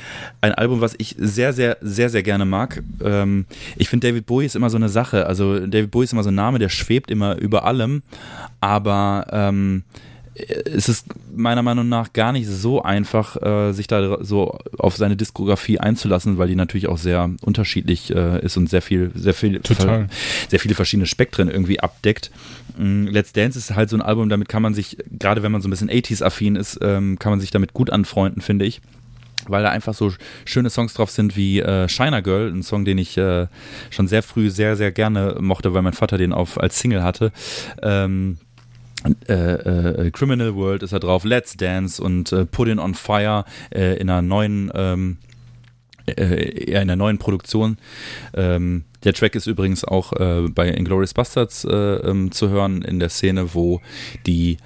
ein 0.40 0.54
Album, 0.54 0.80
was 0.80 0.94
ich 0.96 1.14
sehr, 1.18 1.52
sehr, 1.52 1.76
sehr, 1.82 2.08
sehr 2.08 2.22
gerne 2.22 2.46
mag. 2.46 2.82
Ähm, 3.04 3.44
ich 3.76 3.90
finde, 3.90 4.08
David 4.08 4.24
Bowie 4.24 4.46
ist 4.46 4.56
immer 4.56 4.70
so 4.70 4.78
eine 4.78 4.88
Sache. 4.88 5.26
Also 5.26 5.66
David 5.66 5.90
Bowie 5.90 6.04
ist 6.04 6.14
immer 6.14 6.22
so 6.22 6.30
ein 6.30 6.34
Name, 6.34 6.58
der 6.58 6.70
schwebt 6.70 7.10
immer 7.10 7.36
über 7.36 7.64
allem. 7.64 8.02
Aber 8.60 9.26
ähm, 9.30 9.84
es 10.48 10.88
ist 10.88 11.06
meiner 11.34 11.62
Meinung 11.62 11.88
nach 11.88 12.12
gar 12.12 12.32
nicht 12.32 12.46
so 12.48 12.82
einfach, 12.82 13.40
äh, 13.40 13.72
sich 13.72 13.86
da 13.86 14.22
so 14.22 14.58
auf 14.78 14.96
seine 14.96 15.16
Diskografie 15.16 15.78
einzulassen, 15.78 16.38
weil 16.38 16.48
die 16.48 16.56
natürlich 16.56 16.88
auch 16.88 16.98
sehr 16.98 17.30
unterschiedlich 17.42 18.14
äh, 18.14 18.44
ist 18.44 18.56
und 18.56 18.68
sehr 18.68 18.82
viel, 18.82 19.10
sehr 19.14 19.34
viel, 19.34 19.60
Total. 19.60 20.08
sehr 20.48 20.60
viele 20.60 20.74
verschiedene 20.74 21.06
Spektren 21.06 21.50
irgendwie 21.50 21.80
abdeckt. 21.80 22.30
Mm, 22.76 23.06
Let's 23.06 23.32
Dance 23.32 23.58
ist 23.58 23.74
halt 23.74 23.90
so 23.90 23.96
ein 23.96 24.02
Album, 24.02 24.28
damit 24.28 24.48
kann 24.48 24.62
man 24.62 24.74
sich, 24.74 24.96
gerade 25.18 25.42
wenn 25.42 25.52
man 25.52 25.60
so 25.60 25.68
ein 25.68 25.70
bisschen 25.70 25.90
80s-affin 25.90 26.56
ist, 26.56 26.78
ähm, 26.82 27.18
kann 27.18 27.30
man 27.30 27.40
sich 27.40 27.50
damit 27.50 27.72
gut 27.72 27.90
anfreunden, 27.90 28.42
finde 28.42 28.64
ich 28.64 28.80
weil 29.46 29.62
da 29.62 29.70
einfach 29.70 29.94
so 29.94 30.12
schöne 30.44 30.70
Songs 30.70 30.94
drauf 30.94 31.10
sind 31.10 31.36
wie 31.36 31.60
äh, 31.60 31.88
Shiner 31.88 32.22
Girl, 32.22 32.50
ein 32.50 32.62
Song, 32.62 32.84
den 32.84 32.98
ich 32.98 33.16
äh, 33.16 33.46
schon 33.90 34.06
sehr 34.06 34.22
früh 34.22 34.50
sehr, 34.50 34.76
sehr 34.76 34.92
gerne 34.92 35.36
mochte, 35.40 35.74
weil 35.74 35.82
mein 35.82 35.92
Vater 35.92 36.18
den 36.18 36.32
auf, 36.32 36.60
als 36.60 36.78
Single 36.78 37.02
hatte. 37.02 37.32
Ähm, 37.82 38.38
äh, 39.28 39.32
äh, 39.32 40.10
Criminal 40.10 40.54
World 40.54 40.82
ist 40.82 40.92
da 40.92 40.98
drauf, 40.98 41.24
Let's 41.24 41.56
Dance 41.56 42.02
und 42.02 42.32
äh, 42.32 42.44
Put 42.44 42.68
It 42.68 42.78
on 42.78 42.94
Fire 42.94 43.44
äh, 43.70 43.96
in 43.96 44.10
einer 44.10 44.22
neuen 44.22 44.70
ähm, 44.74 45.18
äh, 46.06 46.70
in 46.70 46.76
einer 46.76 46.96
neuen 46.96 47.18
Produktion. 47.18 47.78
Ähm, 48.34 48.84
der 49.04 49.14
Track 49.14 49.34
ist 49.34 49.46
übrigens 49.46 49.84
auch 49.84 50.12
äh, 50.12 50.48
bei 50.48 50.68
Inglourious 50.68 51.14
Bastards 51.14 51.66
ähm, 51.70 52.32
zu 52.32 52.50
hören 52.50 52.82
in 52.82 52.98
der 52.98 53.08
Szene, 53.08 53.54
wo 53.54 53.80
die 54.26 54.58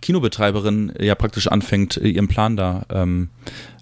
Kinobetreiberin 0.00 0.92
ja 0.98 1.14
praktisch 1.14 1.46
anfängt, 1.48 1.96
ihren 1.98 2.28
Plan 2.28 2.56
da 2.56 2.86
ähm, 2.90 3.28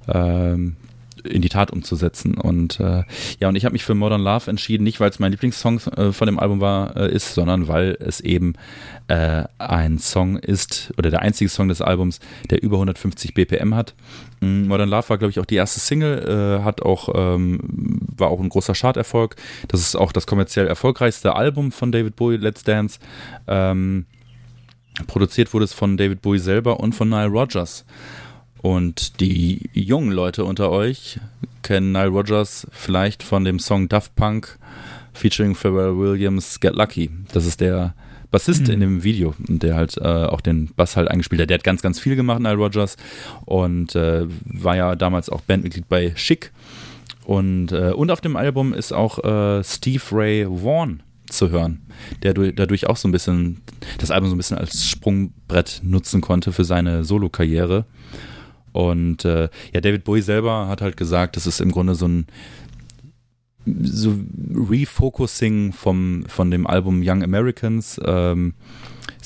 ähm, 0.09 0.77
in 1.25 1.43
die 1.43 1.49
Tat 1.49 1.71
umzusetzen. 1.71 2.35
Und 2.35 2.81
äh, 2.81 3.05
ja, 3.39 3.49
und 3.49 3.57
ich 3.57 3.65
habe 3.65 3.73
mich 3.73 3.85
für 3.85 3.95
Modern 3.95 4.23
Love 4.23 4.51
entschieden, 4.51 4.85
nicht 4.85 5.01
weil 5.01 5.11
es 5.11 5.19
mein 5.19 5.33
Lieblingssong 5.33 5.81
äh, 5.97 6.13
von 6.13 6.27
dem 6.27 6.39
Album 6.39 6.61
war, 6.61 6.97
äh, 6.97 7.13
ist, 7.13 7.35
sondern 7.35 7.69
weil 7.69 7.97
es 8.01 8.21
eben 8.21 8.55
äh, 9.09 9.45
ein 9.59 9.99
Song 9.99 10.37
ist 10.37 10.93
oder 10.97 11.11
der 11.11 11.21
einzige 11.21 11.51
Song 11.51 11.69
des 11.69 11.83
Albums, 11.83 12.21
der 12.49 12.63
über 12.63 12.77
150 12.77 13.35
BPM 13.35 13.75
hat. 13.75 13.95
Mm, 14.41 14.67
Modern 14.69 14.89
Love 14.89 15.09
war, 15.09 15.19
glaube 15.19 15.31
ich, 15.31 15.41
auch 15.41 15.47
die 15.47 15.57
erste 15.57 15.81
Single, 15.81 16.61
äh, 16.61 16.65
hat 16.65 16.83
auch, 16.83 17.09
ähm, 17.15 17.61
war 18.17 18.29
auch 18.29 18.41
ein 18.41 18.49
großer 18.49 18.75
Charterfolg. 18.75 19.37
Das 19.69 19.81
ist 19.81 19.97
auch 19.97 20.13
das 20.13 20.27
kommerziell 20.27 20.67
erfolgreichste 20.67 21.35
Album 21.35 21.73
von 21.73 21.93
David 21.93 22.17
Bowie, 22.17 22.37
Let's 22.37 22.65
Dance. 22.65 22.99
Ähm, 23.47 24.07
produziert 25.07 25.53
wurde 25.55 25.65
es 25.65 25.73
von 25.73 25.97
David 25.97 26.23
Bowie 26.23 26.39
selber 26.39 26.81
und 26.81 26.95
von 26.95 27.09
Nile 27.09 27.29
Rodgers. 27.29 27.85
Und 28.63 29.21
die 29.21 29.71
jungen 29.73 30.13
Leute 30.13 30.45
unter 30.45 30.71
euch 30.71 31.19
kennen 31.63 31.93
Nile 31.93 32.09
Rodgers 32.09 32.67
vielleicht 32.71 33.23
von 33.23 33.45
dem 33.45 33.59
Song 33.59 33.89
Daft 33.89 34.15
Punk 34.17 34.59
featuring 35.13 35.55
Pharrell 35.55 35.97
Williams 35.97 36.61
Get 36.61 36.75
Lucky. 36.75 37.11
Das 37.33 37.47
ist 37.47 37.61
der 37.61 37.95
Bassist 38.31 38.69
mhm. 38.69 38.75
in 38.75 38.81
dem 38.81 39.03
Video, 39.03 39.35
der 39.39 39.77
halt 39.77 39.97
äh, 39.97 40.05
auch 40.05 40.41
den 40.41 40.67
Bass 40.75 40.97
halt 40.97 41.09
eingespielt 41.09 41.41
hat. 41.41 41.51
Der 41.51 41.57
hat 41.57 41.65
ganz, 41.65 41.83
ganz 41.83 41.99
viel 41.99 42.17
gemacht, 42.17 42.41
Nile 42.41 42.57
Rodgers, 42.57 42.97
und 43.45 43.95
äh, 43.97 44.27
war 44.45 44.77
ja 44.77 44.95
damals 44.95 45.31
auch 45.31 45.41
Bandmitglied 45.41 45.89
bei 45.89 46.11
Chic. 46.15 46.53
Und, 47.25 47.73
äh, 47.73 47.93
und 47.93 48.11
auf 48.11 48.21
dem 48.21 48.37
Album 48.37 48.73
ist 48.73 48.93
auch 48.93 49.19
äh, 49.25 49.65
Steve 49.65 50.03
Ray 50.13 50.47
Vaughan 50.47 51.03
zu 51.29 51.51
hören, 51.51 51.81
der 52.23 52.35
dadurch 52.35 52.87
auch 52.89 52.97
so 52.97 53.09
ein 53.09 53.13
bisschen 53.13 53.61
das 53.99 54.11
Album 54.11 54.29
so 54.29 54.35
ein 54.35 54.39
bisschen 54.39 54.59
als 54.59 54.85
Sprungbrett 54.87 55.81
nutzen 55.83 56.21
konnte 56.21 56.53
für 56.53 56.65
seine 56.65 57.05
Solo-Karriere. 57.05 57.85
Und 58.73 59.25
äh, 59.25 59.49
ja, 59.73 59.81
David 59.81 60.05
Bowie 60.05 60.23
selber 60.23 60.69
hat 60.69 60.81
halt 60.81 60.97
gesagt, 60.97 61.37
das 61.37 61.47
ist 61.47 61.61
im 61.61 61.71
Grunde 61.71 61.95
so 61.95 62.07
ein 62.07 62.27
so 63.83 64.15
Refocusing 64.55 65.73
vom, 65.73 66.25
von 66.27 66.51
dem 66.51 66.67
Album 66.67 67.03
Young 67.05 67.23
Americans. 67.23 68.01
Ähm, 68.05 68.55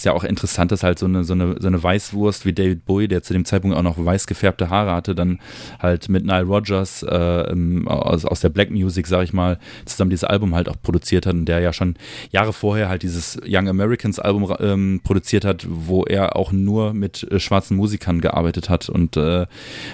ja 0.04 0.12
auch 0.12 0.24
interessant, 0.24 0.72
dass 0.72 0.82
halt 0.82 0.98
so 0.98 1.06
eine, 1.06 1.24
so, 1.24 1.34
eine, 1.34 1.56
so 1.60 1.68
eine 1.68 1.82
Weißwurst 1.82 2.46
wie 2.46 2.52
David 2.52 2.84
Bowie, 2.84 3.08
der 3.08 3.22
zu 3.22 3.32
dem 3.32 3.44
Zeitpunkt 3.44 3.76
auch 3.76 3.82
noch 3.82 4.02
weiß 4.02 4.26
gefärbte 4.26 4.70
Haare 4.70 4.92
hatte, 4.92 5.14
dann 5.14 5.38
halt 5.78 6.08
mit 6.08 6.24
Nile 6.24 6.44
Rodgers 6.44 7.02
äh, 7.02 7.54
aus, 7.86 8.24
aus 8.24 8.40
der 8.40 8.48
Black 8.48 8.70
Music, 8.70 9.06
sag 9.06 9.24
ich 9.24 9.32
mal, 9.32 9.58
zusammen 9.84 10.10
dieses 10.10 10.24
Album 10.24 10.54
halt 10.54 10.68
auch 10.68 10.76
produziert 10.82 11.26
hat 11.26 11.34
und 11.34 11.46
der 11.46 11.60
ja 11.60 11.72
schon 11.72 11.96
Jahre 12.30 12.52
vorher 12.52 12.88
halt 12.88 13.02
dieses 13.02 13.38
Young 13.46 13.68
Americans 13.68 14.18
Album 14.18 14.54
ähm, 14.60 15.00
produziert 15.04 15.44
hat, 15.44 15.66
wo 15.68 16.04
er 16.04 16.36
auch 16.36 16.52
nur 16.52 16.94
mit 16.94 17.24
äh, 17.30 17.40
schwarzen 17.40 17.76
Musikern 17.76 18.20
gearbeitet 18.20 18.68
hat 18.68 18.88
und, 18.88 19.16
äh, 19.16 19.46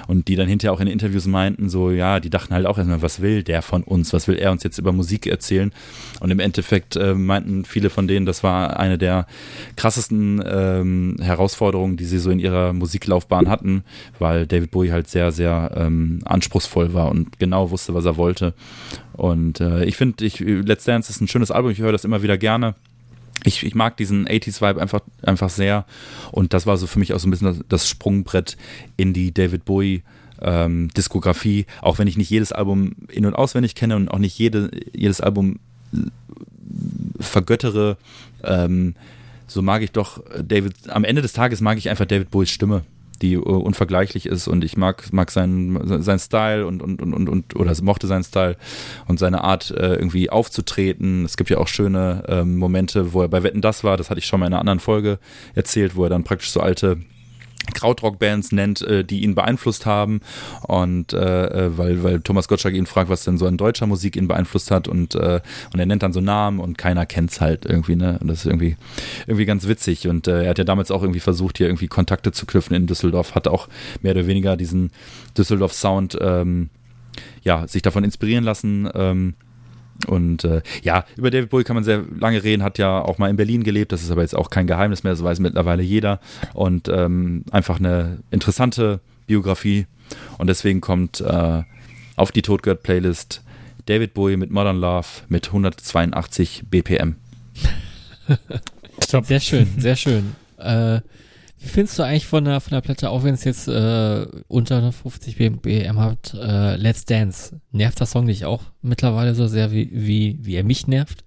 und 0.06 0.28
die 0.28 0.36
dann 0.36 0.48
hinterher 0.48 0.72
auch 0.72 0.80
in 0.80 0.86
Interviews 0.86 1.26
meinten, 1.26 1.68
so 1.68 1.90
ja, 1.90 2.20
die 2.20 2.30
dachten 2.30 2.54
halt 2.54 2.66
auch 2.66 2.78
erstmal, 2.78 3.02
was 3.02 3.20
will 3.20 3.42
der 3.42 3.62
von 3.62 3.82
uns, 3.82 4.12
was 4.12 4.28
will 4.28 4.36
er 4.36 4.52
uns 4.52 4.62
jetzt 4.62 4.78
über 4.78 4.92
Musik 4.92 5.26
erzählen? 5.26 5.72
Und 6.20 6.30
im 6.30 6.40
Endeffekt 6.40 6.96
äh, 6.96 7.14
meinten 7.14 7.64
viele 7.64 7.90
von 7.90 8.08
denen, 8.08 8.26
das 8.26 8.42
war 8.42 8.78
eine 8.78 8.98
der 8.98 9.26
krassesten 9.76 9.99
ähm, 10.10 11.16
Herausforderungen, 11.20 11.96
die 11.96 12.04
sie 12.04 12.18
so 12.18 12.30
in 12.30 12.38
ihrer 12.38 12.72
Musiklaufbahn 12.72 13.48
hatten, 13.48 13.84
weil 14.18 14.46
David 14.46 14.70
Bowie 14.70 14.92
halt 14.92 15.08
sehr, 15.08 15.32
sehr 15.32 15.72
ähm, 15.76 16.20
anspruchsvoll 16.24 16.94
war 16.94 17.10
und 17.10 17.38
genau 17.38 17.70
wusste, 17.70 17.94
was 17.94 18.04
er 18.04 18.16
wollte. 18.16 18.54
Und 19.12 19.60
äh, 19.60 19.84
ich 19.84 19.96
finde, 19.96 20.24
ich, 20.24 20.40
Let's 20.40 20.84
Dance 20.84 21.10
ist 21.10 21.20
ein 21.20 21.28
schönes 21.28 21.50
Album, 21.50 21.70
ich 21.70 21.78
höre 21.78 21.92
das 21.92 22.04
immer 22.04 22.22
wieder 22.22 22.38
gerne. 22.38 22.74
Ich, 23.44 23.64
ich 23.64 23.74
mag 23.74 23.96
diesen 23.96 24.26
80s-Vibe 24.26 24.80
einfach, 24.80 25.00
einfach 25.22 25.50
sehr. 25.50 25.86
Und 26.30 26.52
das 26.52 26.66
war 26.66 26.76
so 26.76 26.86
für 26.86 26.98
mich 26.98 27.14
auch 27.14 27.18
so 27.18 27.28
ein 27.28 27.30
bisschen 27.30 27.64
das, 27.68 27.88
Sprungbrett 27.88 28.56
in 28.96 29.12
die 29.12 29.32
David 29.32 29.64
Bowie 29.64 30.02
ähm, 30.42 30.88
Diskografie, 30.96 31.66
auch 31.80 31.98
wenn 31.98 32.06
ich 32.06 32.16
nicht 32.16 32.30
jedes 32.30 32.52
Album 32.52 32.92
in- 33.08 33.26
und 33.26 33.34
auswendig 33.34 33.74
kenne 33.74 33.96
und 33.96 34.10
auch 34.10 34.18
nicht 34.18 34.38
jede, 34.38 34.70
jedes 34.92 35.20
Album 35.20 35.58
vergöttere, 37.18 37.96
ähm, 38.44 38.94
so 39.50 39.62
mag 39.62 39.82
ich 39.82 39.92
doch 39.92 40.22
David, 40.42 40.74
am 40.88 41.04
Ende 41.04 41.22
des 41.22 41.32
Tages 41.32 41.60
mag 41.60 41.76
ich 41.76 41.90
einfach 41.90 42.06
David 42.06 42.30
Bowies 42.30 42.50
Stimme, 42.50 42.82
die 43.20 43.36
uh, 43.36 43.42
unvergleichlich 43.42 44.26
ist 44.26 44.48
und 44.48 44.64
ich 44.64 44.76
mag, 44.76 45.12
mag 45.12 45.30
seinen, 45.30 46.02
seinen 46.02 46.18
Style 46.20 46.66
und, 46.66 46.80
und, 46.82 47.02
und, 47.02 47.28
und, 47.28 47.56
oder 47.56 47.74
mochte 47.82 48.06
seinen 48.06 48.22
Style 48.22 48.56
und 49.08 49.18
seine 49.18 49.42
Art 49.42 49.70
äh, 49.72 49.94
irgendwie 49.94 50.30
aufzutreten. 50.30 51.24
Es 51.24 51.36
gibt 51.36 51.50
ja 51.50 51.58
auch 51.58 51.68
schöne 51.68 52.22
ähm, 52.28 52.58
Momente, 52.58 53.12
wo 53.12 53.22
er 53.22 53.28
bei 53.28 53.42
Wetten 53.42 53.60
das 53.60 53.82
war, 53.82 53.96
das 53.96 54.08
hatte 54.08 54.20
ich 54.20 54.26
schon 54.26 54.40
mal 54.40 54.46
in 54.46 54.52
einer 54.52 54.60
anderen 54.60 54.80
Folge 54.80 55.18
erzählt, 55.54 55.96
wo 55.96 56.04
er 56.04 56.10
dann 56.10 56.24
praktisch 56.24 56.50
so 56.50 56.60
alte 56.60 56.98
Krautrock-Bands 57.74 58.52
nennt, 58.52 58.82
äh, 58.82 59.04
die 59.04 59.22
ihn 59.22 59.34
beeinflusst 59.34 59.86
haben. 59.86 60.20
Und 60.62 61.12
äh, 61.12 61.46
äh, 61.46 61.78
weil, 61.78 62.02
weil 62.02 62.20
Thomas 62.20 62.48
Gottschalk 62.48 62.74
ihn 62.74 62.86
fragt, 62.86 63.10
was 63.10 63.24
denn 63.24 63.38
so 63.38 63.46
an 63.46 63.56
deutscher 63.56 63.86
Musik 63.86 64.16
ihn 64.16 64.28
beeinflusst 64.28 64.70
hat 64.70 64.88
und, 64.88 65.14
äh, 65.14 65.40
und 65.72 65.80
er 65.80 65.86
nennt 65.86 66.02
dann 66.02 66.12
so 66.12 66.20
Namen 66.20 66.60
und 66.60 66.78
keiner 66.78 67.06
kennt's 67.06 67.40
halt 67.40 67.66
irgendwie, 67.66 67.96
ne? 67.96 68.18
Und 68.20 68.28
das 68.28 68.40
ist 68.40 68.46
irgendwie, 68.46 68.76
irgendwie 69.26 69.46
ganz 69.46 69.66
witzig. 69.68 70.08
Und 70.08 70.28
äh, 70.28 70.44
er 70.44 70.50
hat 70.50 70.58
ja 70.58 70.64
damals 70.64 70.90
auch 70.90 71.02
irgendwie 71.02 71.20
versucht, 71.20 71.58
hier 71.58 71.68
irgendwie 71.68 71.88
Kontakte 71.88 72.32
zu 72.32 72.46
knüpfen 72.46 72.76
in 72.76 72.86
Düsseldorf, 72.86 73.34
hat 73.34 73.48
auch 73.48 73.68
mehr 74.02 74.12
oder 74.12 74.26
weniger 74.26 74.56
diesen 74.56 74.90
Düsseldorf-Sound 75.36 76.18
ähm, 76.20 76.70
ja, 77.42 77.66
sich 77.66 77.82
davon 77.82 78.04
inspirieren 78.04 78.44
lassen. 78.44 78.88
Ähm, 78.94 79.34
und 80.06 80.44
äh, 80.44 80.62
ja, 80.82 81.04
über 81.16 81.30
David 81.30 81.50
Bowie 81.50 81.64
kann 81.64 81.76
man 81.76 81.84
sehr 81.84 82.04
lange 82.18 82.42
reden, 82.42 82.62
hat 82.62 82.78
ja 82.78 83.00
auch 83.00 83.18
mal 83.18 83.30
in 83.30 83.36
Berlin 83.36 83.64
gelebt, 83.64 83.92
das 83.92 84.02
ist 84.02 84.10
aber 84.10 84.22
jetzt 84.22 84.36
auch 84.36 84.50
kein 84.50 84.66
Geheimnis 84.66 85.02
mehr, 85.02 85.12
das 85.12 85.22
weiß 85.22 85.40
mittlerweile 85.40 85.82
jeder. 85.82 86.20
Und 86.54 86.88
ähm, 86.88 87.44
einfach 87.50 87.78
eine 87.78 88.18
interessante 88.30 89.00
Biografie. 89.26 89.86
Und 90.38 90.48
deswegen 90.48 90.80
kommt 90.80 91.20
äh, 91.20 91.62
auf 92.16 92.32
die 92.32 92.42
Todgird-Playlist 92.42 93.42
David 93.86 94.14
Bowie 94.14 94.36
mit 94.36 94.50
Modern 94.50 94.78
Love 94.78 95.06
mit 95.28 95.48
182 95.48 96.64
BPM. 96.70 97.16
sehr 99.22 99.40
schön, 99.40 99.68
sehr 99.78 99.96
schön. 99.96 100.36
Äh, 100.58 101.00
wie 101.60 101.68
findest 101.68 101.98
du 101.98 102.02
eigentlich 102.02 102.26
von 102.26 102.44
der, 102.46 102.60
von 102.60 102.70
der 102.70 102.80
Platte, 102.80 103.10
auch 103.10 103.22
wenn 103.22 103.34
es 103.34 103.44
jetzt 103.44 103.68
äh, 103.68 104.26
unter 104.48 104.92
50 104.92 105.36
BPM 105.36 105.98
hat, 105.98 106.34
äh, 106.34 106.76
Let's 106.76 107.04
Dance? 107.04 107.60
Nervt 107.70 108.00
der 108.00 108.06
Song 108.06 108.26
dich 108.26 108.46
auch 108.46 108.62
mittlerweile 108.80 109.34
so 109.34 109.46
sehr, 109.46 109.70
wie, 109.70 109.90
wie, 109.92 110.38
wie 110.40 110.54
er 110.54 110.64
mich 110.64 110.86
nervt? 110.86 111.22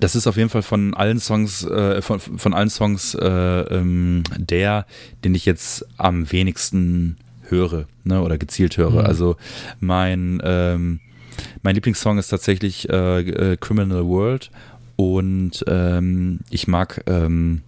Das 0.00 0.16
ist 0.16 0.26
auf 0.26 0.36
jeden 0.36 0.48
Fall 0.48 0.62
von 0.62 0.92
allen 0.94 1.20
Songs, 1.20 1.64
äh, 1.64 2.02
von, 2.02 2.18
von 2.18 2.52
allen 2.52 2.68
Songs 2.68 3.14
äh, 3.14 3.26
ähm, 3.26 4.24
der, 4.36 4.86
den 5.22 5.36
ich 5.36 5.46
jetzt 5.46 5.86
am 5.98 6.32
wenigsten 6.32 7.16
höre, 7.48 7.86
ne, 8.02 8.22
oder 8.22 8.38
gezielt 8.38 8.76
höre. 8.76 9.02
Mhm. 9.02 9.06
Also 9.06 9.36
mein, 9.78 10.42
ähm, 10.44 10.98
mein 11.62 11.76
Lieblingssong 11.76 12.18
ist 12.18 12.28
tatsächlich 12.28 12.88
äh, 12.88 13.20
äh 13.20 13.56
Criminal 13.56 14.04
World 14.04 14.50
und 14.96 15.64
ähm, 15.68 16.40
ich 16.50 16.66
mag 16.66 17.04
ähm, 17.06 17.62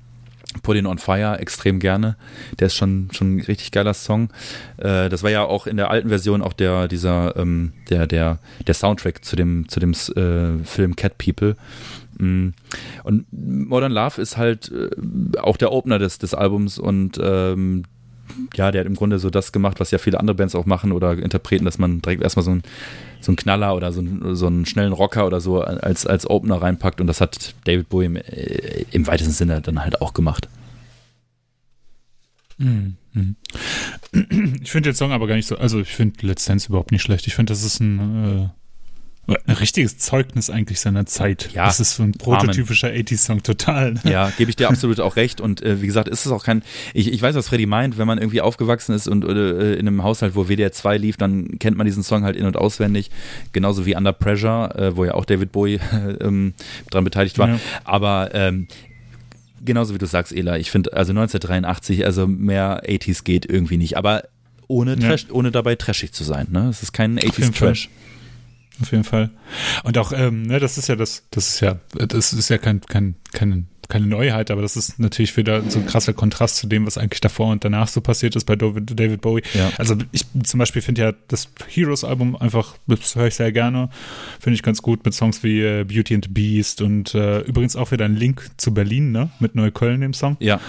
Put 0.62 0.76
on 0.84 0.98
Fire 0.98 1.38
extrem 1.38 1.78
gerne. 1.78 2.16
Der 2.58 2.66
ist 2.66 2.74
schon, 2.74 3.08
schon 3.12 3.36
ein 3.36 3.40
richtig 3.40 3.70
geiler 3.72 3.94
Song. 3.94 4.30
Äh, 4.76 5.08
das 5.08 5.22
war 5.22 5.30
ja 5.30 5.44
auch 5.44 5.66
in 5.66 5.76
der 5.76 5.90
alten 5.90 6.08
Version 6.08 6.42
auch 6.42 6.52
der, 6.52 6.88
dieser, 6.88 7.36
ähm, 7.36 7.72
der, 7.90 8.06
der, 8.06 8.38
der 8.66 8.74
Soundtrack 8.74 9.24
zu 9.24 9.36
dem, 9.36 9.68
zu 9.68 9.80
dem 9.80 9.92
äh, 9.92 10.64
Film 10.64 10.96
Cat 10.96 11.18
People. 11.18 11.56
Mm. 12.18 12.50
Und 13.04 13.26
Modern 13.30 13.92
Love 13.92 14.20
ist 14.20 14.36
halt 14.36 14.72
äh, 14.72 15.38
auch 15.38 15.56
der 15.56 15.72
Opener 15.72 15.98
des, 15.98 16.18
des 16.18 16.34
Albums 16.34 16.78
und 16.78 17.18
ähm, 17.22 17.84
ja, 18.54 18.70
der 18.70 18.80
hat 18.80 18.86
im 18.86 18.94
Grunde 18.94 19.18
so 19.18 19.30
das 19.30 19.52
gemacht, 19.52 19.80
was 19.80 19.90
ja 19.90 19.98
viele 19.98 20.20
andere 20.20 20.36
Bands 20.36 20.54
auch 20.54 20.66
machen 20.66 20.92
oder 20.92 21.12
Interpreten, 21.18 21.64
dass 21.64 21.78
man 21.78 22.02
direkt 22.02 22.22
erstmal 22.22 22.44
so 22.44 22.50
ein 22.52 22.62
so 23.20 23.32
einen 23.32 23.36
Knaller 23.36 23.74
oder 23.74 23.92
so 23.92 24.00
einen, 24.00 24.36
so 24.36 24.46
einen 24.46 24.66
schnellen 24.66 24.92
Rocker 24.92 25.26
oder 25.26 25.40
so 25.40 25.60
als, 25.60 26.06
als 26.06 26.28
Opener 26.28 26.62
reinpackt 26.62 27.00
und 27.00 27.06
das 27.06 27.20
hat 27.20 27.54
David 27.64 27.88
Bowie 27.88 28.06
im, 28.06 28.16
äh, 28.16 28.84
im 28.92 29.06
weitesten 29.06 29.32
Sinne 29.32 29.60
dann 29.60 29.82
halt 29.82 30.00
auch 30.00 30.14
gemacht. 30.14 30.48
Ich 34.62 34.70
finde 34.70 34.90
den 34.90 34.94
Song 34.94 35.12
aber 35.12 35.26
gar 35.26 35.36
nicht 35.36 35.46
so, 35.46 35.58
also 35.58 35.80
ich 35.80 35.94
finde 35.94 36.26
Let's 36.26 36.44
Dance 36.44 36.68
überhaupt 36.68 36.92
nicht 36.92 37.02
schlecht. 37.02 37.26
Ich 37.26 37.34
finde, 37.34 37.52
das 37.52 37.62
ist 37.62 37.80
ein, 37.80 38.24
äh, 38.24 38.48
ein 39.26 39.54
richtiges 39.54 39.98
Zeugnis 39.98 40.50
eigentlich 40.50 40.78
seiner 40.80 41.04
Zeit. 41.06 41.50
Ja, 41.52 41.66
das 41.66 41.80
ist 41.80 41.96
so 41.96 42.04
ein 42.04 42.12
prototypischer 42.12 42.88
80s-Song, 42.88 43.42
total. 43.42 43.94
Ne? 43.94 44.00
Ja, 44.04 44.30
gebe 44.30 44.50
ich 44.50 44.56
dir 44.56 44.68
absolut 44.70 45.00
auch 45.00 45.16
recht. 45.16 45.40
Und 45.40 45.62
äh, 45.62 45.82
wie 45.82 45.86
gesagt, 45.86 46.08
ist 46.08 46.26
es 46.26 46.32
auch 46.32 46.44
kein, 46.44 46.62
ich, 46.94 47.12
ich 47.12 47.20
weiß, 47.20 47.34
was 47.34 47.48
Freddy 47.48 47.66
meint, 47.66 47.98
wenn 47.98 48.06
man 48.06 48.18
irgendwie 48.18 48.40
aufgewachsen 48.40 48.94
ist 48.94 49.08
und 49.08 49.24
äh, 49.24 49.74
in 49.74 49.88
einem 49.88 50.04
Haushalt, 50.04 50.36
wo 50.36 50.48
WDR 50.48 50.70
2 50.70 50.98
lief, 50.98 51.16
dann 51.16 51.58
kennt 51.58 51.76
man 51.76 51.86
diesen 51.86 52.04
Song 52.04 52.22
halt 52.22 52.36
in- 52.36 52.46
und 52.46 52.56
auswendig. 52.56 53.10
Genauso 53.52 53.84
wie 53.84 53.96
Under 53.96 54.12
Pressure, 54.12 54.74
äh, 54.76 54.96
wo 54.96 55.04
ja 55.04 55.14
auch 55.14 55.24
David 55.24 55.50
Bowie 55.50 55.80
ähm, 56.20 56.54
dran 56.90 57.02
beteiligt 57.02 57.38
war. 57.38 57.48
Ja. 57.48 57.58
Aber 57.82 58.30
ähm, 58.32 58.68
genauso 59.64 59.92
wie 59.92 59.98
du 59.98 60.06
sagst, 60.06 60.32
Ela, 60.32 60.56
ich 60.58 60.70
finde, 60.70 60.92
also 60.92 61.10
1983, 61.10 62.04
also 62.06 62.28
mehr 62.28 62.82
80s 62.84 63.24
geht 63.24 63.44
irgendwie 63.46 63.76
nicht. 63.76 63.96
Aber 63.96 64.22
ohne, 64.68 64.92
Ja. 64.92 65.08
Trash, 65.08 65.26
ohne 65.30 65.50
dabei 65.50 65.74
trashig 65.74 66.12
zu 66.12 66.24
sein. 66.24 66.46
Ne? 66.50 66.68
Es 66.70 66.82
ist 66.82 66.92
kein 66.92 67.18
jeden 67.18 67.30
80s 67.32 67.52
Trash. 67.52 67.88
Auf 68.80 68.92
jeden 68.92 69.04
Fall. 69.04 69.30
Und 69.84 69.96
auch, 69.98 70.12
ähm, 70.12 70.42
ne, 70.42 70.58
das 70.58 70.76
ist 70.76 70.88
ja 70.88 70.96
das, 70.96 71.24
das 71.30 71.48
ist 71.48 71.60
ja, 71.60 71.78
das 71.94 72.32
ist 72.32 72.48
ja 72.50 72.58
kein, 72.58 72.80
kein, 72.82 73.14
keine, 73.32 73.64
keine 73.88 74.06
Neuheit, 74.06 74.50
aber 74.50 74.62
das 74.62 74.76
ist 74.76 74.98
natürlich 74.98 75.34
wieder 75.36 75.62
so 75.70 75.78
ein 75.78 75.86
krasser 75.86 76.12
Kontrast 76.12 76.56
zu 76.56 76.66
dem, 76.66 76.86
was 76.86 76.98
eigentlich 76.98 77.20
davor 77.20 77.52
und 77.52 77.64
danach 77.64 77.88
so 77.88 78.00
passiert 78.00 78.36
ist 78.36 78.44
bei 78.44 78.56
David, 78.56 78.98
David 78.98 79.20
Bowie. 79.20 79.42
Ja. 79.54 79.70
Also 79.78 79.96
ich 80.12 80.26
zum 80.42 80.58
Beispiel 80.58 80.82
finde 80.82 81.02
ja 81.02 81.12
das 81.28 81.48
Heroes-Album 81.68 82.36
einfach, 82.36 82.76
das 82.86 83.14
höre 83.16 83.28
ich 83.28 83.34
sehr 83.34 83.52
gerne, 83.52 83.88
finde 84.40 84.56
ich 84.56 84.62
ganz 84.62 84.82
gut 84.82 85.04
mit 85.04 85.14
Songs 85.14 85.42
wie 85.42 85.60
äh, 85.62 85.84
Beauty 85.84 86.14
and 86.14 86.24
the 86.24 86.30
Beast 86.30 86.82
und 86.82 87.14
äh, 87.14 87.40
übrigens 87.40 87.76
auch 87.76 87.92
wieder 87.92 88.04
ein 88.04 88.16
Link 88.16 88.50
zu 88.56 88.74
Berlin, 88.74 89.12
ne, 89.12 89.30
mit 89.38 89.54
Neukölln 89.54 90.00
dem 90.00 90.12
Song. 90.14 90.36
Ja, 90.40 90.60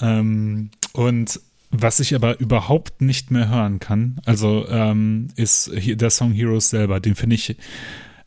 Ähm, 0.00 0.70
und 0.92 1.40
was 1.70 2.00
ich 2.00 2.14
aber 2.14 2.38
überhaupt 2.40 3.00
nicht 3.02 3.30
mehr 3.30 3.48
hören 3.48 3.80
kann, 3.80 4.20
also 4.24 4.66
ähm, 4.68 5.28
ist 5.36 5.70
der 5.74 6.10
Song 6.10 6.32
Heroes 6.32 6.70
selber. 6.70 7.00
Den 7.00 7.14
finde 7.14 7.36
ich 7.36 7.56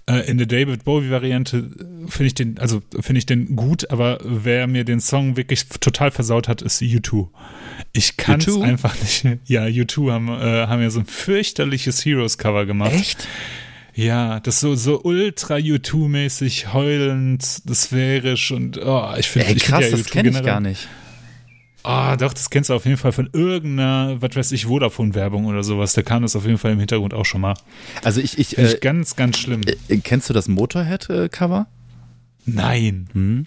äh, 0.09 0.29
in 0.29 0.37
der 0.37 0.47
David 0.47 0.83
Bowie-Variante 0.83 1.57
äh, 1.57 2.09
finde 2.09 2.25
ich 2.25 2.33
den, 2.33 2.57
also 2.57 2.81
finde 2.99 3.19
ich 3.19 3.25
den 3.25 3.55
gut, 3.55 3.89
aber 3.91 4.17
wer 4.23 4.65
mir 4.67 4.83
den 4.83 4.99
Song 4.99 5.37
wirklich 5.37 5.67
total 5.67 6.11
versaut 6.11 6.47
hat, 6.47 6.61
ist 6.61 6.81
U2. 6.81 7.27
Ich 7.93 8.17
kann 8.17 8.39
es 8.39 8.47
U2? 8.47 8.63
einfach 8.63 8.95
nicht. 8.99 9.39
Ja, 9.45 9.65
U2 9.65 10.11
haben, 10.11 10.29
äh, 10.29 10.67
haben 10.67 10.81
ja 10.81 10.89
so 10.89 10.99
ein 10.99 11.05
fürchterliches 11.05 12.03
Heroes-Cover 12.03 12.65
gemacht. 12.65 12.93
echt? 12.93 13.27
Ja, 13.93 14.39
das 14.39 14.59
so, 14.61 14.75
so 14.75 15.01
ultra 15.03 15.55
U2-mäßig, 15.55 16.73
heulend, 16.73 17.43
sphärisch 17.43 18.51
und 18.51 18.77
oh, 18.77 19.13
ich 19.17 19.27
finde 19.27 19.47
Ey, 19.47 19.55
ich 19.57 19.63
find 19.63 19.75
krass, 19.75 19.91
ja 19.91 19.97
das 19.97 20.07
U2 20.07 20.11
kenne 20.11 20.29
ich 20.29 20.43
gar 20.43 20.59
nicht. 20.59 20.87
Ah, 21.83 22.17
doch, 22.17 22.33
das 22.33 22.49
kennst 22.49 22.69
du 22.69 22.73
auf 22.73 22.85
jeden 22.85 22.97
Fall 22.97 23.11
von 23.13 23.29
irgendeiner, 23.31 24.21
was 24.21 24.35
weiß 24.35 24.51
ich, 24.51 24.65
Vodafone-Werbung 24.65 25.45
oder 25.45 25.63
sowas. 25.63 25.93
Da 25.93 26.01
kam 26.01 26.23
das 26.23 26.35
auf 26.35 26.45
jeden 26.45 26.57
Fall 26.57 26.73
im 26.73 26.79
Hintergrund 26.79 27.13
auch 27.13 27.25
schon 27.25 27.41
mal. 27.41 27.53
Also 28.03 28.19
ich, 28.19 28.37
ich, 28.37 28.49
Finde 28.49 28.75
äh, 28.75 28.79
ganz, 28.79 29.15
ganz 29.15 29.37
schlimm. 29.37 29.61
äh, 29.87 29.97
kennst 29.97 30.29
du 30.29 30.33
das 30.33 30.47
Motorhead-Cover? 30.47 31.67
Nein. 32.45 33.07
Mhm. 33.13 33.45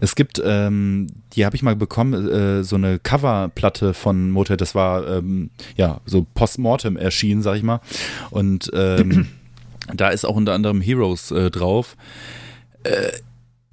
Es 0.00 0.14
gibt, 0.14 0.40
ähm, 0.44 1.08
die 1.34 1.44
habe 1.44 1.56
ich 1.56 1.62
mal 1.62 1.76
bekommen, 1.76 2.28
äh, 2.28 2.64
so 2.64 2.76
eine 2.76 2.98
Coverplatte 2.98 3.94
von 3.94 4.30
Motorhead, 4.30 4.60
das 4.60 4.74
war 4.74 5.06
ähm, 5.06 5.50
ja 5.76 6.00
so 6.06 6.26
postmortem 6.34 6.96
erschienen, 6.96 7.42
sag 7.42 7.56
ich 7.56 7.62
mal. 7.62 7.80
Und 8.30 8.70
ähm, 8.74 9.26
da 9.94 10.08
ist 10.08 10.24
auch 10.24 10.36
unter 10.36 10.52
anderem 10.52 10.80
Heroes 10.80 11.30
äh, 11.30 11.50
drauf. 11.50 11.96
Äh, 12.84 13.12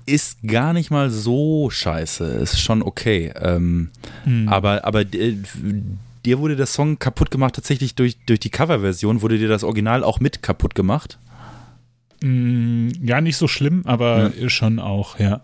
ist 0.06 0.38
gar 0.46 0.74
nicht 0.74 0.92
mal 0.92 1.10
so 1.10 1.70
scheiße, 1.70 2.24
ist 2.26 2.60
schon 2.60 2.82
okay. 2.84 3.32
Ähm, 3.40 3.90
Hm. 4.24 4.48
Aber, 4.50 4.86
aber 4.86 5.02
äh, 5.02 5.36
dir 6.26 6.40
wurde 6.40 6.56
der 6.56 6.66
Song 6.68 7.00
kaputt 7.00 7.32
gemacht, 7.32 7.56
tatsächlich 7.56 7.96
durch, 7.96 8.18
durch 8.26 8.40
die 8.40 8.50
Coverversion, 8.50 9.22
wurde 9.22 9.38
dir 9.40 9.48
das 9.48 9.64
Original 9.64 10.04
auch 10.04 10.20
mit 10.20 10.42
kaputt 10.44 10.76
gemacht? 10.76 11.18
Mm, 12.22 12.90
Ja, 13.02 13.22
nicht 13.22 13.38
so 13.38 13.48
schlimm, 13.48 13.82
aber 13.86 14.32
Ja. 14.38 14.50
schon 14.50 14.80
auch, 14.80 15.18
ja. 15.20 15.42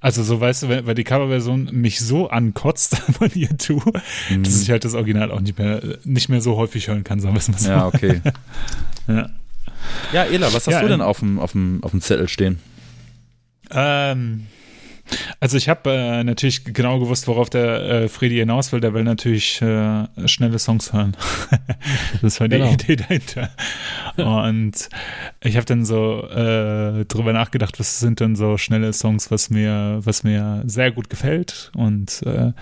Also 0.00 0.22
so 0.22 0.38
weißt 0.38 0.64
du, 0.64 0.68
weil 0.86 0.94
die 0.94 1.04
Coverversion 1.04 1.70
mich 1.72 2.00
so 2.00 2.28
ankotzt 2.28 2.96
von 3.12 3.28
U2, 3.30 4.00
Mhm. 4.30 4.42
dass 4.42 4.60
ich 4.60 4.70
halt 4.70 4.84
das 4.84 4.92
Original 4.94 5.30
auch 5.30 5.40
nicht 5.40 5.58
mehr, 5.58 5.80
nicht 6.04 6.28
mehr 6.28 6.42
so 6.42 6.56
häufig 6.56 6.88
hören 6.88 7.04
kann, 7.04 7.20
sagen 7.20 7.34
wir 7.34 7.38
es 7.38 7.48
mal 7.48 7.58
so. 7.58 7.70
Ja, 7.70 7.86
okay. 7.86 8.20
Ja. 9.08 9.28
Ja, 10.12 10.24
Ela, 10.24 10.46
was 10.46 10.66
hast 10.66 10.68
Ja, 10.74 10.80
du 10.82 10.88
denn 10.88 11.00
ähm, 11.00 11.06
auf 11.06 11.18
dem, 11.20 11.38
auf, 11.38 11.52
dem, 11.52 11.82
auf 11.82 11.90
dem 11.90 12.00
Zettel 12.00 12.26
stehen? 12.28 12.58
Ähm, 13.70 14.46
also 15.38 15.58
ich 15.58 15.68
habe 15.68 15.90
äh, 15.90 16.24
natürlich 16.24 16.64
genau 16.64 16.98
gewusst, 16.98 17.28
worauf 17.28 17.50
der 17.50 17.82
äh, 17.82 18.08
Freddy 18.08 18.36
hinaus 18.36 18.72
will. 18.72 18.80
Der 18.80 18.94
will 18.94 19.04
natürlich 19.04 19.60
äh, 19.60 20.06
schnelle 20.26 20.58
Songs 20.58 20.92
hören. 20.94 21.14
das 22.22 22.40
war 22.40 22.48
die 22.48 22.56
Genau. 22.56 22.72
Idee 22.72 22.96
dahinter. 22.96 23.50
Und 24.16 24.88
ich 25.42 25.56
habe 25.56 25.66
dann 25.66 25.84
so 25.84 26.26
äh, 26.28 27.04
drüber 27.04 27.32
nachgedacht, 27.34 27.78
was 27.78 28.00
sind 28.00 28.20
denn 28.20 28.34
so 28.34 28.56
schnelle 28.56 28.92
Songs, 28.94 29.30
was 29.30 29.50
mir, 29.50 30.00
was 30.02 30.24
mir 30.24 30.62
sehr 30.66 30.90
gut 30.90 31.10
gefällt. 31.10 31.70
Und 31.76 32.22
äh, 32.24 32.52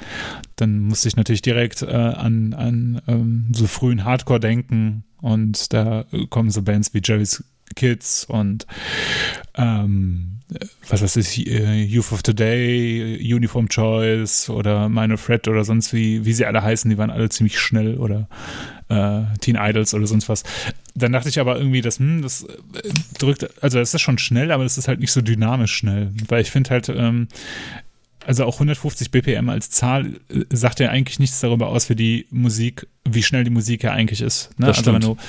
dann 0.57 0.81
musste 0.81 1.07
ich 1.09 1.17
natürlich 1.17 1.43
direkt 1.43 1.83
äh, 1.83 1.87
an, 1.95 2.55
an 2.55 3.03
ähm, 3.07 3.47
so 3.53 3.69
frühen 3.69 4.05
Hardcore 4.05 4.41
denken. 4.41 5.05
Und 5.21 5.73
da 5.73 6.05
kommen 6.31 6.51
so 6.51 6.63
Bands 6.63 6.93
wie 6.93 7.01
Jerry's 7.05 7.45
Kids 7.77 8.25
und 8.25 8.67
ähm, 9.55 10.41
was 10.89 11.03
weiß 11.03 11.17
ich, 11.17 11.47
äh, 11.47 11.83
Youth 11.83 12.13
of 12.13 12.23
Today, 12.23 13.19
Uniform 13.35 13.69
Choice 13.69 14.49
oder 14.51 14.89
Minor 14.89 15.19
Threat 15.19 15.49
oder 15.49 15.65
sonst 15.65 15.93
wie, 15.93 16.25
wie 16.25 16.33
sie 16.33 16.47
alle 16.47 16.63
heißen, 16.63 16.91
die 16.91 16.99
waren 16.99 17.11
alle 17.11 17.29
ziemlich 17.29 17.59
schnell 17.59 17.97
oder 17.97 18.29
äh, 18.89 19.23
Teen 19.41 19.57
Idols 19.57 19.95
oder 19.95 20.07
sonst 20.07 20.29
was. 20.29 20.43
Dann 20.95 21.13
dachte 21.13 21.29
ich 21.29 21.41
aber 21.41 21.57
irgendwie, 21.57 21.81
dass, 21.81 21.99
hm, 21.99 22.23
das 22.23 22.45
äh, 22.45 22.49
drückt, 23.19 23.49
also 23.63 23.79
es 23.79 23.95
ist 23.95 24.01
schon 24.01 24.19
schnell, 24.19 24.53
aber 24.53 24.65
es 24.65 24.79
ist 24.79 24.89
halt 24.89 25.01
nicht 25.01 25.13
so 25.13 25.21
dynamisch 25.21 25.75
schnell, 25.75 26.13
weil 26.29 26.43
ich 26.43 26.51
finde 26.51 26.71
halt, 26.71 26.89
ähm, 26.89 27.29
also 28.27 28.45
auch 28.45 28.55
150 28.55 29.11
BPM 29.11 29.49
als 29.49 29.71
Zahl 29.71 30.21
äh, 30.29 30.45
sagt 30.51 30.81
ja 30.81 30.91
eigentlich 30.91 31.19
nichts 31.19 31.41
darüber 31.41 31.69
aus, 31.69 31.89
wie 31.89 31.97
die 31.97 32.27
Musik, 32.31 32.87
wie 33.05 33.23
schnell 33.23 33.45
die 33.45 33.51
Musik 33.51 33.83
ja 33.83 33.93
eigentlich 33.93 34.21
ist. 34.21 34.51
Ne? 34.59 34.67
Das 34.67 34.79
also 34.79 34.93
wenn 34.93 35.03
stimmt. 35.03 35.19
du, 35.19 35.23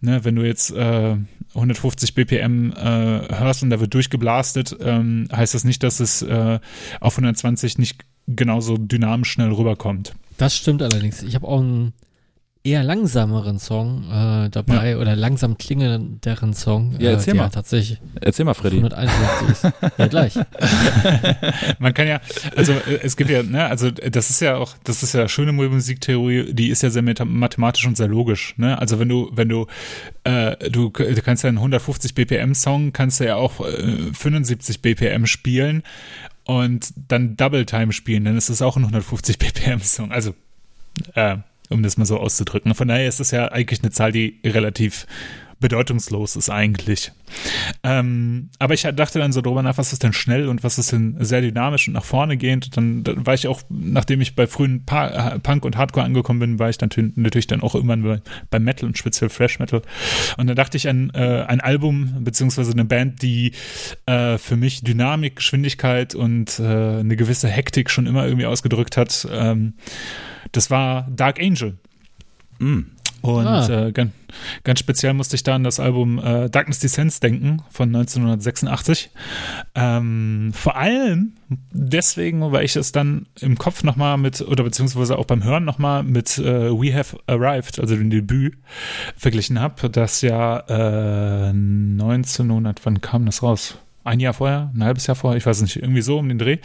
ne, 0.00 0.24
wenn 0.24 0.36
du 0.36 0.42
jetzt 0.42 0.70
äh, 0.72 1.16
150 1.54 2.14
BPM 2.14 2.72
äh, 2.72 2.76
hörst 3.38 3.62
und 3.62 3.70
da 3.70 3.80
wird 3.80 3.94
durchgeblastet, 3.94 4.76
ähm, 4.80 5.28
heißt 5.32 5.54
das 5.54 5.64
nicht, 5.64 5.82
dass 5.82 6.00
es 6.00 6.22
äh, 6.22 6.58
auf 7.00 7.14
120 7.14 7.78
nicht 7.78 8.04
genauso 8.26 8.76
dynamisch 8.76 9.32
schnell 9.32 9.52
rüberkommt. 9.52 10.14
Das 10.36 10.56
stimmt 10.56 10.82
allerdings. 10.82 11.22
Ich 11.22 11.34
habe 11.34 11.46
auch 11.46 11.60
einen 11.60 11.92
eher 12.62 12.82
langsameren 12.82 13.58
Song 13.58 14.04
äh, 14.10 14.50
dabei 14.50 14.98
oder 14.98 15.16
langsam 15.16 15.56
klingenderen 15.56 16.52
Song. 16.52 16.94
Ja, 16.98 17.12
erzähl 17.12 17.34
äh, 17.34 17.38
mal. 17.38 17.48
Tatsächlich 17.48 18.00
Erzähl 18.20 18.44
mal, 18.44 18.52
Freddy. 18.52 18.76
151 18.76 19.48
ist. 19.48 19.72
Ja, 19.96 20.06
gleich. 20.08 20.34
Man 21.78 21.94
kann 21.94 22.06
ja, 22.06 22.20
also 22.56 22.72
äh, 22.72 23.00
es 23.02 23.16
gibt 23.16 23.30
ja, 23.30 23.42
ne, 23.42 23.64
also 23.64 23.86
äh, 23.86 24.10
das 24.10 24.28
ist 24.28 24.40
ja 24.40 24.56
auch, 24.56 24.74
das 24.84 25.02
ist 25.02 25.14
ja 25.14 25.26
schöne 25.26 25.52
Musiktheorie, 25.52 26.52
die 26.52 26.68
ist 26.68 26.82
ja 26.82 26.90
sehr 26.90 27.02
mathematisch 27.02 27.86
und 27.86 27.96
sehr 27.96 28.08
logisch, 28.08 28.54
ne? 28.58 28.78
Also 28.78 28.98
wenn 28.98 29.08
du, 29.08 29.30
wenn 29.32 29.48
du, 29.48 29.66
äh, 30.24 30.56
du, 30.70 30.90
du 30.90 31.22
kannst 31.22 31.44
ja 31.44 31.48
einen 31.48 31.58
150 31.58 32.14
BPM 32.14 32.54
Song, 32.54 32.92
kannst 32.92 33.20
du 33.20 33.24
ja 33.24 33.36
auch 33.36 33.66
äh, 33.66 34.12
75 34.12 34.82
BPM 34.82 35.24
spielen 35.24 35.82
und 36.44 36.92
dann 37.08 37.36
Double 37.36 37.64
Time 37.64 37.92
spielen, 37.92 38.24
dann 38.24 38.36
ist 38.36 38.50
das 38.50 38.60
auch 38.60 38.76
ein 38.76 38.82
150 38.82 39.38
BPM 39.38 39.80
Song. 39.80 40.12
Also, 40.12 40.34
äh, 41.14 41.38
um 41.70 41.82
das 41.82 41.96
mal 41.96 42.04
so 42.04 42.18
auszudrücken. 42.18 42.74
Von 42.74 42.88
daher 42.88 43.08
ist 43.08 43.20
das 43.20 43.30
ja 43.30 43.48
eigentlich 43.48 43.80
eine 43.82 43.90
Zahl, 43.90 44.12
die 44.12 44.40
relativ 44.44 45.06
bedeutungslos 45.60 46.36
ist 46.36 46.50
eigentlich. 46.50 47.12
Ähm, 47.84 48.48
aber 48.58 48.74
ich 48.74 48.82
dachte 48.82 49.18
dann 49.18 49.32
so 49.32 49.40
drüber 49.40 49.62
nach, 49.62 49.78
was 49.78 49.92
ist 49.92 50.02
denn 50.02 50.12
schnell 50.12 50.48
und 50.48 50.64
was 50.64 50.78
ist 50.78 50.92
denn 50.92 51.16
sehr 51.20 51.42
dynamisch 51.42 51.86
und 51.86 51.94
nach 51.94 52.04
vorne 52.04 52.36
gehend. 52.36 52.76
Dann, 52.76 53.04
dann 53.04 53.26
war 53.26 53.34
ich 53.34 53.46
auch, 53.46 53.62
nachdem 53.68 54.20
ich 54.20 54.34
bei 54.34 54.46
frühen 54.46 54.84
pa 54.84 55.34
äh, 55.34 55.38
Punk 55.38 55.64
und 55.64 55.76
Hardcore 55.76 56.04
angekommen 56.04 56.40
bin, 56.40 56.58
war 56.58 56.70
ich 56.70 56.80
natürlich, 56.80 57.16
natürlich 57.16 57.46
dann 57.46 57.60
auch 57.60 57.74
irgendwann 57.74 58.02
bei, 58.02 58.20
bei 58.50 58.58
Metal 58.58 58.88
und 58.88 58.98
speziell 58.98 59.30
Fresh 59.30 59.58
Metal. 59.58 59.82
Und 60.36 60.46
dann 60.46 60.56
dachte 60.56 60.76
ich 60.76 60.88
an 60.88 61.10
äh, 61.14 61.44
ein 61.46 61.60
Album 61.60 62.24
beziehungsweise 62.24 62.72
eine 62.72 62.84
Band, 62.84 63.22
die 63.22 63.52
äh, 64.06 64.38
für 64.38 64.56
mich 64.56 64.82
Dynamik, 64.82 65.36
Geschwindigkeit 65.36 66.14
und 66.14 66.58
äh, 66.58 66.64
eine 66.64 67.16
gewisse 67.16 67.48
Hektik 67.48 67.90
schon 67.90 68.06
immer 68.06 68.24
irgendwie 68.24 68.46
ausgedrückt 68.46 68.96
hat. 68.96 69.28
Ähm, 69.30 69.74
das 70.52 70.70
war 70.70 71.06
Dark 71.10 71.40
Angel. 71.40 71.78
Mm. 72.58 72.80
Und 73.22 73.46
Ah. 73.46 73.86
äh, 73.86 73.92
ganz, 73.92 74.12
Ganz 74.62 74.78
speziell 74.78 75.12
musste 75.12 75.34
ich 75.34 75.42
da 75.42 75.56
an 75.56 75.64
das 75.64 75.80
Album 75.80 76.20
äh, 76.20 76.48
Darkness 76.48 76.78
Descents 76.78 77.18
denken 77.18 77.62
von 77.68 77.88
1986. 77.88 79.10
Ähm, 79.74 80.52
vor 80.54 80.76
allem 80.76 81.32
deswegen, 81.72 82.40
weil 82.52 82.64
ich 82.64 82.76
es 82.76 82.92
dann 82.92 83.26
im 83.40 83.58
Kopf 83.58 83.82
nochmal 83.82 84.18
mit, 84.18 84.40
oder 84.40 84.62
beziehungsweise 84.62 85.18
auch 85.18 85.24
beim 85.24 85.42
Hören 85.42 85.64
nochmal 85.64 86.04
mit 86.04 86.38
äh, 86.38 86.70
We 86.70 86.94
Have 86.94 87.18
Arrived, 87.26 87.80
also 87.80 87.96
dem 87.96 88.08
Debüt, 88.10 88.56
verglichen 89.16 89.58
habe, 89.58 89.90
das 89.90 90.20
ja 90.22 90.60
äh, 90.68 91.48
1900, 91.48 92.84
wann 92.84 93.00
kam 93.00 93.26
das 93.26 93.42
raus? 93.42 93.78
Ein 94.04 94.20
Jahr 94.20 94.32
vorher, 94.34 94.70
ein 94.74 94.84
halbes 94.84 95.06
Jahr 95.08 95.14
vorher, 95.16 95.36
ich 95.36 95.44
weiß 95.46 95.60
nicht, 95.62 95.76
irgendwie 95.76 96.02
so 96.02 96.18
um 96.18 96.28
den 96.28 96.38
Dreh. 96.38 96.58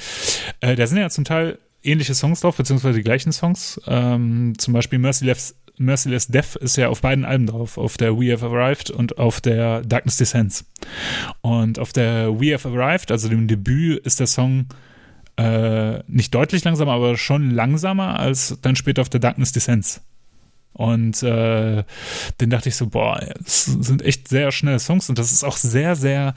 Äh, 0.61 0.75
da 0.75 0.87
sind 0.87 0.97
ja 0.99 1.09
zum 1.09 1.25
Teil 1.25 1.57
ähnliche 1.83 2.13
Songs 2.15 2.39
drauf, 2.41 2.57
beziehungsweise 2.57 2.97
die 2.97 3.03
gleichen 3.03 3.31
Songs. 3.31 3.79
Ähm, 3.87 4.53
zum 4.57 4.73
Beispiel 4.73 4.99
Merciless, 4.99 5.55
Merciless 5.77 6.27
Death 6.27 6.55
ist 6.55 6.77
ja 6.77 6.89
auf 6.89 7.01
beiden 7.01 7.25
Alben 7.25 7.47
drauf, 7.47 7.77
auf 7.77 7.97
der 7.97 8.17
We 8.17 8.31
Have 8.31 8.45
Arrived 8.45 8.89
und 8.89 9.17
auf 9.17 9.41
der 9.41 9.81
Darkness 9.81 10.17
Descends. 10.17 10.65
Und 11.41 11.79
auf 11.79 11.93
der 11.93 12.39
We 12.39 12.53
Have 12.53 12.67
Arrived, 12.67 13.11
also 13.11 13.29
dem 13.29 13.47
Debüt, 13.47 14.05
ist 14.05 14.19
der 14.19 14.27
Song 14.27 14.67
äh, 15.37 15.99
nicht 16.07 16.33
deutlich 16.33 16.63
langsamer, 16.63 16.93
aber 16.93 17.17
schon 17.17 17.51
langsamer 17.51 18.19
als 18.19 18.57
dann 18.61 18.75
später 18.75 19.01
auf 19.01 19.09
der 19.09 19.19
Darkness 19.19 19.51
Descends. 19.51 20.01
Und 20.73 21.23
äh, 21.23 21.83
den 22.41 22.49
dachte 22.49 22.67
ich 22.67 22.75
so, 22.75 22.87
boah, 22.87 23.19
das 23.41 23.65
sind 23.65 24.01
echt 24.01 24.27
sehr 24.27 24.51
schnelle 24.51 24.79
Songs 24.79 25.09
und 25.09 25.17
das 25.17 25.31
ist 25.31 25.45
auch 25.45 25.55
sehr, 25.55 25.95
sehr 25.95 26.33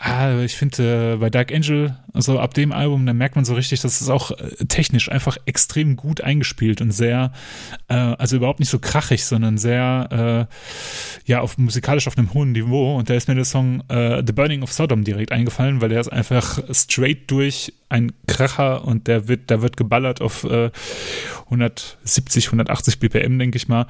Ah, 0.00 0.42
ich 0.42 0.56
finde, 0.56 1.14
äh, 1.14 1.16
bei 1.16 1.28
Dark 1.28 1.52
Angel, 1.52 1.96
also 2.12 2.38
ab 2.38 2.54
dem 2.54 2.70
Album, 2.70 3.04
da 3.04 3.12
merkt 3.12 3.34
man 3.34 3.44
so 3.44 3.54
richtig, 3.54 3.80
das 3.80 4.00
ist 4.00 4.08
auch 4.08 4.30
äh, 4.30 4.64
technisch 4.68 5.10
einfach 5.10 5.36
extrem 5.44 5.96
gut 5.96 6.20
eingespielt 6.20 6.80
und 6.80 6.92
sehr, 6.92 7.32
äh, 7.88 7.94
also 7.94 8.36
überhaupt 8.36 8.60
nicht 8.60 8.68
so 8.68 8.78
krachig, 8.78 9.24
sondern 9.24 9.58
sehr, 9.58 10.46
äh, 10.48 11.28
ja, 11.28 11.40
auf 11.40 11.58
musikalisch 11.58 12.06
auf 12.06 12.16
einem 12.16 12.32
hohen 12.32 12.52
Niveau. 12.52 12.96
Und 12.96 13.10
da 13.10 13.14
ist 13.14 13.26
mir 13.26 13.34
der 13.34 13.44
Song 13.44 13.82
äh, 13.88 14.22
The 14.24 14.32
Burning 14.32 14.62
of 14.62 14.72
Sodom 14.72 15.02
direkt 15.02 15.32
eingefallen, 15.32 15.80
weil 15.80 15.88
der 15.88 16.00
ist 16.00 16.12
einfach 16.12 16.60
straight 16.70 17.28
durch 17.28 17.72
ein 17.88 18.12
Kracher 18.28 18.84
und 18.84 19.08
der 19.08 19.26
wird, 19.26 19.50
da 19.50 19.62
wird 19.62 19.76
geballert 19.76 20.20
auf 20.20 20.44
äh, 20.44 20.70
170, 21.46 22.46
180 22.46 23.00
BPM, 23.00 23.36
denke 23.40 23.56
ich 23.56 23.66
mal. 23.66 23.88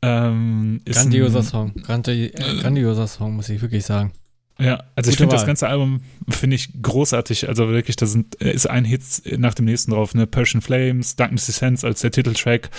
Ähm, 0.00 0.80
grandioser 0.86 1.40
ein, 1.40 1.44
Song, 1.44 1.74
Grandi 1.82 2.32
grandioser 2.60 3.06
Song, 3.06 3.36
muss 3.36 3.50
ich 3.50 3.60
wirklich 3.60 3.84
sagen. 3.84 4.12
Ja, 4.60 4.84
also 4.94 5.08
Gute 5.08 5.10
ich 5.10 5.16
finde 5.16 5.36
das 5.36 5.46
ganze 5.46 5.68
Album 5.68 6.02
finde 6.28 6.56
ich 6.56 6.82
großartig. 6.82 7.48
Also 7.48 7.68
wirklich, 7.68 7.96
da 7.96 8.06
sind, 8.06 8.34
ist 8.36 8.68
ein 8.68 8.84
Hit 8.84 9.02
nach 9.38 9.54
dem 9.54 9.64
nächsten 9.64 9.90
drauf, 9.92 10.14
ne? 10.14 10.26
Persian 10.26 10.60
Flames, 10.60 11.16
Darkness 11.16 11.46
Descents 11.46 11.84
als 11.84 12.00
der 12.00 12.10
Titeltrack, 12.10 12.70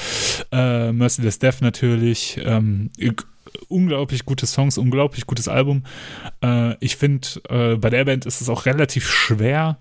äh, 0.51 0.91
Merciless 0.91 1.39
Death 1.39 1.61
natürlich, 1.61 2.39
ähm, 2.43 2.91
unglaublich 3.67 4.25
gute 4.25 4.45
Songs, 4.45 4.77
unglaublich 4.77 5.25
gutes 5.25 5.47
Album. 5.47 5.83
Äh, 6.43 6.75
ich 6.79 6.95
finde, 6.95 7.27
äh, 7.49 7.75
bei 7.75 7.89
der 7.89 8.05
Band 8.05 8.25
ist 8.25 8.41
es 8.41 8.49
auch 8.49 8.65
relativ 8.65 9.09
schwer, 9.09 9.77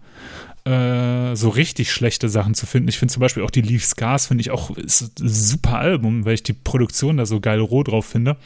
äh, 0.65 1.35
so 1.37 1.49
richtig 1.49 1.93
schlechte 1.93 2.29
Sachen 2.29 2.55
zu 2.55 2.67
finden. 2.67 2.89
Ich 2.89 2.99
finde 2.99 3.13
zum 3.13 3.21
Beispiel 3.21 3.43
auch 3.43 3.51
die 3.51 3.63
Leaf 3.63 3.85
Scars, 3.85 4.27
finde 4.27 4.43
ich 4.43 4.51
auch 4.51 4.77
ist 4.77 5.21
ein 5.21 5.29
super 5.29 5.79
Album, 5.79 6.25
weil 6.25 6.35
ich 6.35 6.43
die 6.43 6.53
Produktion 6.53 7.17
da 7.17 7.27
so 7.27 7.41
geil 7.41 7.61
roh 7.61 7.83
drauf 7.83 8.07
finde. 8.07 8.37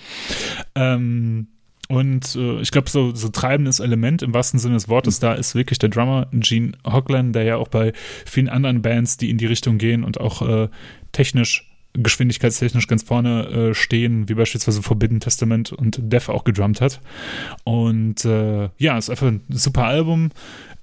Ähm, 0.75 1.49
und 1.89 2.35
äh, 2.37 2.61
ich 2.61 2.71
glaube, 2.71 2.89
so, 2.89 3.15
so 3.15 3.29
treibendes 3.29 3.81
Element 3.81 4.23
im 4.23 4.33
wahrsten 4.33 4.59
Sinne 4.59 4.75
des 4.75 4.89
Wortes 4.89 5.21
da 5.21 5.35
ist 5.35 5.55
wirklich 5.55 5.79
der 5.79 5.91
Drummer 5.91 6.29
Gene 6.33 6.73
Hoagland, 6.87 7.35
der 7.35 7.45
ja 7.45 7.57
auch 7.57 7.69
bei 7.69 7.93
vielen 8.25 8.49
anderen 8.49 8.83
Bands, 8.83 9.17
die 9.17 9.31
in 9.31 9.39
die 9.39 9.47
Richtung 9.47 9.79
gehen 9.79 10.05
und 10.05 10.21
auch 10.21 10.43
äh, 10.43 10.69
technisch, 11.13 11.71
geschwindigkeitstechnisch 11.93 12.87
ganz 12.89 13.03
vorne 13.03 13.47
äh, 13.47 13.75
stehen, 13.75 14.29
wie 14.29 14.35
beispielsweise 14.35 14.83
Forbidden 14.83 15.21
Testament 15.21 15.73
und 15.73 15.99
Death 16.01 16.29
auch 16.29 16.45
gedrummt 16.45 16.81
hat. 16.81 17.01
Und 17.65 18.25
äh, 18.25 18.71
ja, 18.79 18.99
ist 18.99 19.11
einfach 19.11 19.29
ein 19.29 19.43
super 19.49 19.85
Album. 19.85 20.31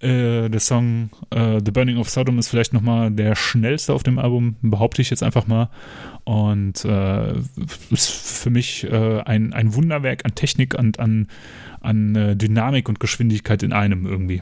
Äh, 0.01 0.49
der 0.49 0.59
Song 0.59 1.11
äh, 1.29 1.59
The 1.63 1.71
Burning 1.71 1.97
of 1.97 2.09
Sodom 2.09 2.39
ist 2.39 2.49
vielleicht 2.49 2.73
nochmal 2.73 3.11
der 3.11 3.35
schnellste 3.35 3.93
auf 3.93 4.03
dem 4.03 4.17
Album, 4.17 4.55
behaupte 4.61 5.01
ich 5.01 5.09
jetzt 5.09 5.21
einfach 5.21 5.47
mal. 5.47 5.69
Und 6.23 6.83
äh, 6.85 7.33
ist 7.91 8.09
für 8.09 8.49
mich 8.49 8.83
äh, 8.83 9.21
ein, 9.21 9.53
ein 9.53 9.75
Wunderwerk 9.75 10.25
an 10.25 10.35
Technik 10.35 10.73
und 10.77 10.99
an, 10.99 11.27
an 11.81 12.15
äh, 12.15 12.35
Dynamik 12.35 12.89
und 12.89 12.99
Geschwindigkeit 12.99 13.63
in 13.63 13.73
einem 13.73 14.05
irgendwie. 14.05 14.41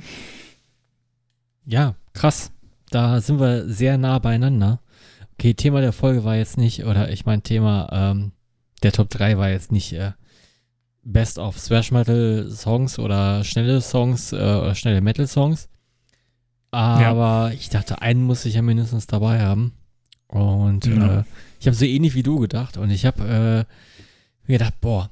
Ja, 1.65 1.95
krass. 2.13 2.51
Da 2.89 3.21
sind 3.21 3.39
wir 3.39 3.67
sehr 3.67 3.97
nah 3.97 4.19
beieinander. 4.19 4.81
Okay, 5.33 5.53
Thema 5.53 5.81
der 5.81 5.93
Folge 5.93 6.23
war 6.23 6.35
jetzt 6.35 6.57
nicht, 6.57 6.85
oder 6.85 7.11
ich 7.11 7.25
meine, 7.25 7.41
Thema 7.41 7.89
ähm, 7.91 8.31
der 8.83 8.91
Top 8.91 9.09
3 9.09 9.37
war 9.37 9.49
jetzt 9.49 9.71
nicht 9.71 9.93
äh, 9.93 10.11
Best 11.03 11.39
of 11.39 11.57
Thrash 11.57 11.91
Metal 11.91 12.49
Songs 12.49 12.99
oder 12.99 13.43
schnelle 13.43 13.81
Songs 13.81 14.31
äh, 14.31 14.35
oder 14.35 14.75
schnelle 14.75 15.01
Metal 15.01 15.27
Songs. 15.27 15.69
Aber 16.71 17.49
ja. 17.49 17.51
ich 17.51 17.69
dachte, 17.69 18.01
einen 18.01 18.23
muss 18.23 18.45
ich 18.45 18.55
ja 18.55 18.61
mindestens 18.61 19.07
dabei 19.07 19.41
haben. 19.41 19.73
Und 20.27 20.85
ja. 20.85 21.19
äh, 21.19 21.23
ich 21.59 21.67
habe 21.67 21.75
so 21.75 21.85
ähnlich 21.85 22.13
wie 22.15 22.23
du 22.23 22.39
gedacht 22.39 22.77
und 22.77 22.91
ich 22.91 23.05
habe 23.05 23.23
äh, 23.67 24.47
mir 24.47 24.59
gedacht, 24.59 24.79
boah, 24.79 25.09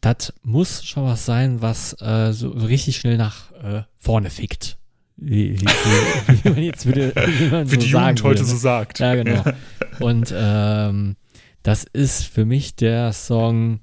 das 0.00 0.32
muss 0.42 0.84
schon 0.84 1.04
was 1.04 1.24
sein, 1.24 1.62
was 1.62 1.96
äh, 2.00 2.32
so, 2.32 2.50
richtig 2.50 2.96
schnell 2.96 3.16
nach 3.16 3.52
äh, 3.52 3.82
vorne 3.96 4.30
fickt. 4.30 4.76
Wie, 5.16 5.58
wie, 5.58 5.64
wie, 5.64 6.44
wie 6.44 6.50
man 6.50 6.62
jetzt 6.62 6.84
würde, 6.84 7.14
wie 7.38 7.48
man 7.48 7.70
Wie 7.70 7.74
so 7.74 7.80
die 7.80 7.86
Jugend 7.86 8.22
heute 8.22 8.44
so 8.44 8.56
sagt. 8.56 8.98
Ja, 8.98 9.14
genau. 9.14 9.42
Und 10.00 10.32
ähm, 10.36 11.16
das 11.62 11.84
ist 11.84 12.24
für 12.24 12.44
mich 12.44 12.76
der 12.76 13.14
Song 13.14 13.80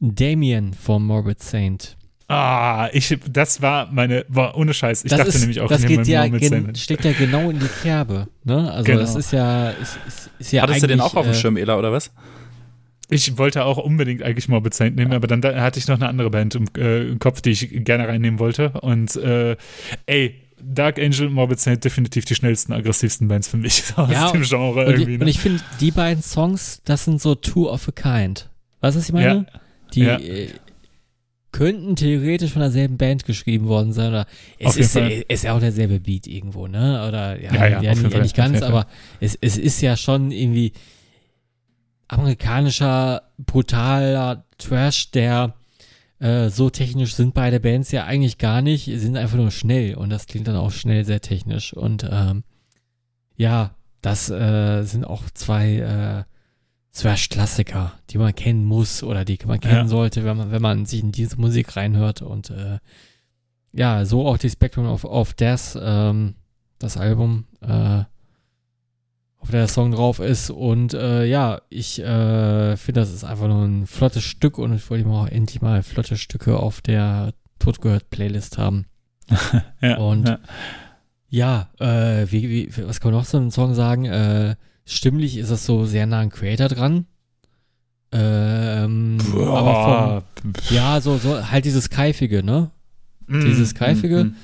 Damien 0.00 0.74
vom 0.74 1.06
Morbid 1.06 1.42
Saint. 1.42 1.96
Ah, 2.30 2.90
ich, 2.92 3.18
das 3.30 3.62
war 3.62 3.90
meine, 3.90 4.26
war 4.28 4.54
ohne 4.56 4.74
Scheiß. 4.74 5.04
Ich 5.04 5.10
das 5.10 5.18
dachte 5.18 5.30
ist, 5.30 5.40
nämlich 5.40 5.60
auch, 5.62 5.68
das 5.68 5.86
geht 5.86 6.06
ja 6.06 6.26
gen, 6.26 6.74
steckt 6.74 7.04
ja 7.04 7.12
genau 7.12 7.48
in 7.48 7.58
die 7.58 7.68
Kerbe. 7.82 8.28
Ne? 8.44 8.70
Also 8.70 8.84
genau. 8.84 9.00
das 9.00 9.16
ist 9.16 9.32
ja, 9.32 9.70
ist, 9.70 9.98
ist, 10.06 10.30
ist 10.38 10.52
ja 10.52 10.62
Hattest 10.62 10.82
du 10.82 10.86
den 10.88 11.00
auch 11.00 11.14
auf 11.14 11.24
dem 11.24 11.32
äh, 11.32 11.34
Schirm, 11.34 11.56
Ela, 11.56 11.78
oder 11.78 11.90
was? 11.90 12.12
Ich 13.08 13.38
wollte 13.38 13.64
auch 13.64 13.78
unbedingt 13.78 14.22
eigentlich 14.22 14.46
Morbid 14.48 14.74
Saint 14.74 14.94
nehmen, 14.96 15.14
aber 15.14 15.26
dann 15.26 15.40
da 15.40 15.58
hatte 15.62 15.78
ich 15.78 15.88
noch 15.88 15.96
eine 15.96 16.06
andere 16.06 16.28
Band 16.28 16.54
im, 16.54 16.66
äh, 16.76 17.08
im 17.08 17.18
Kopf, 17.18 17.40
die 17.40 17.50
ich 17.50 17.84
gerne 17.84 18.06
reinnehmen 18.06 18.38
wollte. 18.38 18.72
Und 18.82 19.16
äh, 19.16 19.56
ey, 20.04 20.34
Dark 20.60 20.98
Angel 20.98 21.28
und 21.28 21.32
Morbid 21.32 21.60
Saint 21.60 21.82
definitiv 21.82 22.26
die 22.26 22.34
schnellsten, 22.34 22.74
aggressivsten 22.74 23.26
Bands 23.26 23.48
für 23.48 23.56
mich 23.56 23.84
aus 23.96 24.10
ja, 24.10 24.30
dem 24.30 24.42
Genre 24.42 24.84
und 24.84 24.92
irgendwie. 24.92 25.16
Ne? 25.16 25.22
Und 25.22 25.28
ich 25.28 25.38
finde, 25.38 25.62
die 25.80 25.92
beiden 25.92 26.22
Songs, 26.22 26.82
das 26.84 27.06
sind 27.06 27.22
so 27.22 27.34
two 27.34 27.70
of 27.70 27.88
a 27.88 27.92
kind. 27.92 28.50
Weißt 28.82 28.96
du, 28.96 29.00
was 29.00 29.08
ich 29.08 29.12
meine? 29.14 29.46
Ja. 29.50 29.60
Die, 29.94 30.00
ja. 30.02 30.18
Äh, 30.18 30.48
könnten 31.52 31.96
theoretisch 31.96 32.52
von 32.52 32.60
derselben 32.60 32.98
Band 32.98 33.24
geschrieben 33.24 33.68
worden 33.68 33.92
sein. 33.92 34.10
Oder 34.10 34.26
es 34.58 34.76
ist, 34.76 34.96
ist, 34.96 35.44
ja 35.44 35.54
auch 35.54 35.60
derselbe 35.60 35.98
Beat 35.98 36.26
irgendwo, 36.26 36.66
ne? 36.66 37.06
Oder 37.08 37.40
ja, 37.40 37.54
ja, 37.54 37.66
ja, 37.66 37.82
ja, 37.82 37.94
nicht, 37.94 38.16
nicht 38.16 38.36
ganz, 38.36 38.62
aber 38.62 38.86
es, 39.20 39.36
es 39.40 39.56
ist 39.56 39.80
ja 39.80 39.96
schon 39.96 40.30
irgendwie 40.30 40.72
amerikanischer, 42.06 43.22
brutaler 43.38 44.44
Trash, 44.58 45.10
der 45.10 45.54
äh, 46.20 46.48
so 46.48 46.70
technisch 46.70 47.14
sind 47.14 47.34
beide 47.34 47.60
Bands 47.60 47.92
ja 47.92 48.04
eigentlich 48.04 48.38
gar 48.38 48.62
nicht, 48.62 48.84
sind 48.86 49.16
einfach 49.16 49.36
nur 49.36 49.50
schnell 49.50 49.94
und 49.94 50.10
das 50.10 50.26
klingt 50.26 50.48
dann 50.48 50.56
auch 50.56 50.72
schnell 50.72 51.04
sehr 51.04 51.20
technisch. 51.20 51.72
Und 51.72 52.06
ähm, 52.10 52.44
ja, 53.36 53.74
das 54.02 54.30
äh, 54.30 54.82
sind 54.82 55.04
auch 55.04 55.24
zwei 55.32 55.76
äh, 56.26 56.37
Thrash-Klassiker, 56.92 57.92
die 58.10 58.18
man 58.18 58.34
kennen 58.34 58.64
muss 58.64 59.02
oder 59.02 59.24
die 59.24 59.38
man 59.46 59.60
kennen 59.60 59.74
ja. 59.74 59.88
sollte, 59.88 60.24
wenn 60.24 60.36
man, 60.36 60.50
wenn 60.50 60.62
man 60.62 60.86
sich 60.86 61.00
in 61.00 61.12
diese 61.12 61.40
Musik 61.40 61.76
reinhört. 61.76 62.22
Und 62.22 62.50
äh, 62.50 62.78
ja, 63.72 64.04
so 64.04 64.26
auch 64.26 64.38
die 64.38 64.50
Spectrum 64.50 64.86
of, 64.86 65.04
of 65.04 65.34
Death, 65.34 65.78
ähm, 65.80 66.34
das 66.78 66.96
Album, 66.96 67.44
äh, 67.60 68.02
auf 69.40 69.50
der 69.50 69.60
der 69.60 69.68
Song 69.68 69.92
drauf 69.92 70.18
ist. 70.18 70.50
Und 70.50 70.94
äh, 70.94 71.24
ja, 71.24 71.60
ich 71.68 72.00
äh, 72.00 72.76
finde, 72.76 73.00
das 73.00 73.12
ist 73.12 73.24
einfach 73.24 73.48
nur 73.48 73.64
ein 73.64 73.86
flottes 73.86 74.24
Stück 74.24 74.58
und 74.58 74.74
ich 74.74 74.88
wollte 74.90 75.06
mal 75.06 75.24
auch 75.24 75.28
endlich 75.28 75.62
mal 75.62 75.82
flotte 75.82 76.16
Stücke 76.16 76.58
auf 76.58 76.80
der 76.80 77.32
Totgehört-Playlist 77.58 78.58
haben. 78.58 78.86
ja, 79.80 79.98
und 79.98 80.28
ja, 80.28 81.68
ja 81.78 82.20
äh, 82.20 82.30
wie, 82.30 82.48
wie, 82.48 82.86
was 82.86 83.00
kann 83.00 83.12
man 83.12 83.20
noch 83.20 83.26
so 83.26 83.36
einen 83.36 83.50
Song 83.50 83.74
sagen? 83.74 84.06
Äh, 84.06 84.56
stimmlich 84.88 85.36
ist 85.36 85.50
das 85.50 85.64
so 85.64 85.84
sehr 85.84 86.06
nah 86.06 86.20
an 86.20 86.30
Creator 86.30 86.68
dran. 86.68 87.06
Ähm, 88.10 89.18
aber 89.34 90.24
vom, 90.40 90.52
ja, 90.70 91.00
so, 91.00 91.18
so 91.18 91.50
halt 91.50 91.66
dieses 91.66 91.90
Keifige, 91.90 92.42
ne? 92.42 92.70
Mm, 93.26 93.44
dieses 93.44 93.74
Keifige. 93.74 94.24
Mm, 94.24 94.28
mm. 94.28 94.36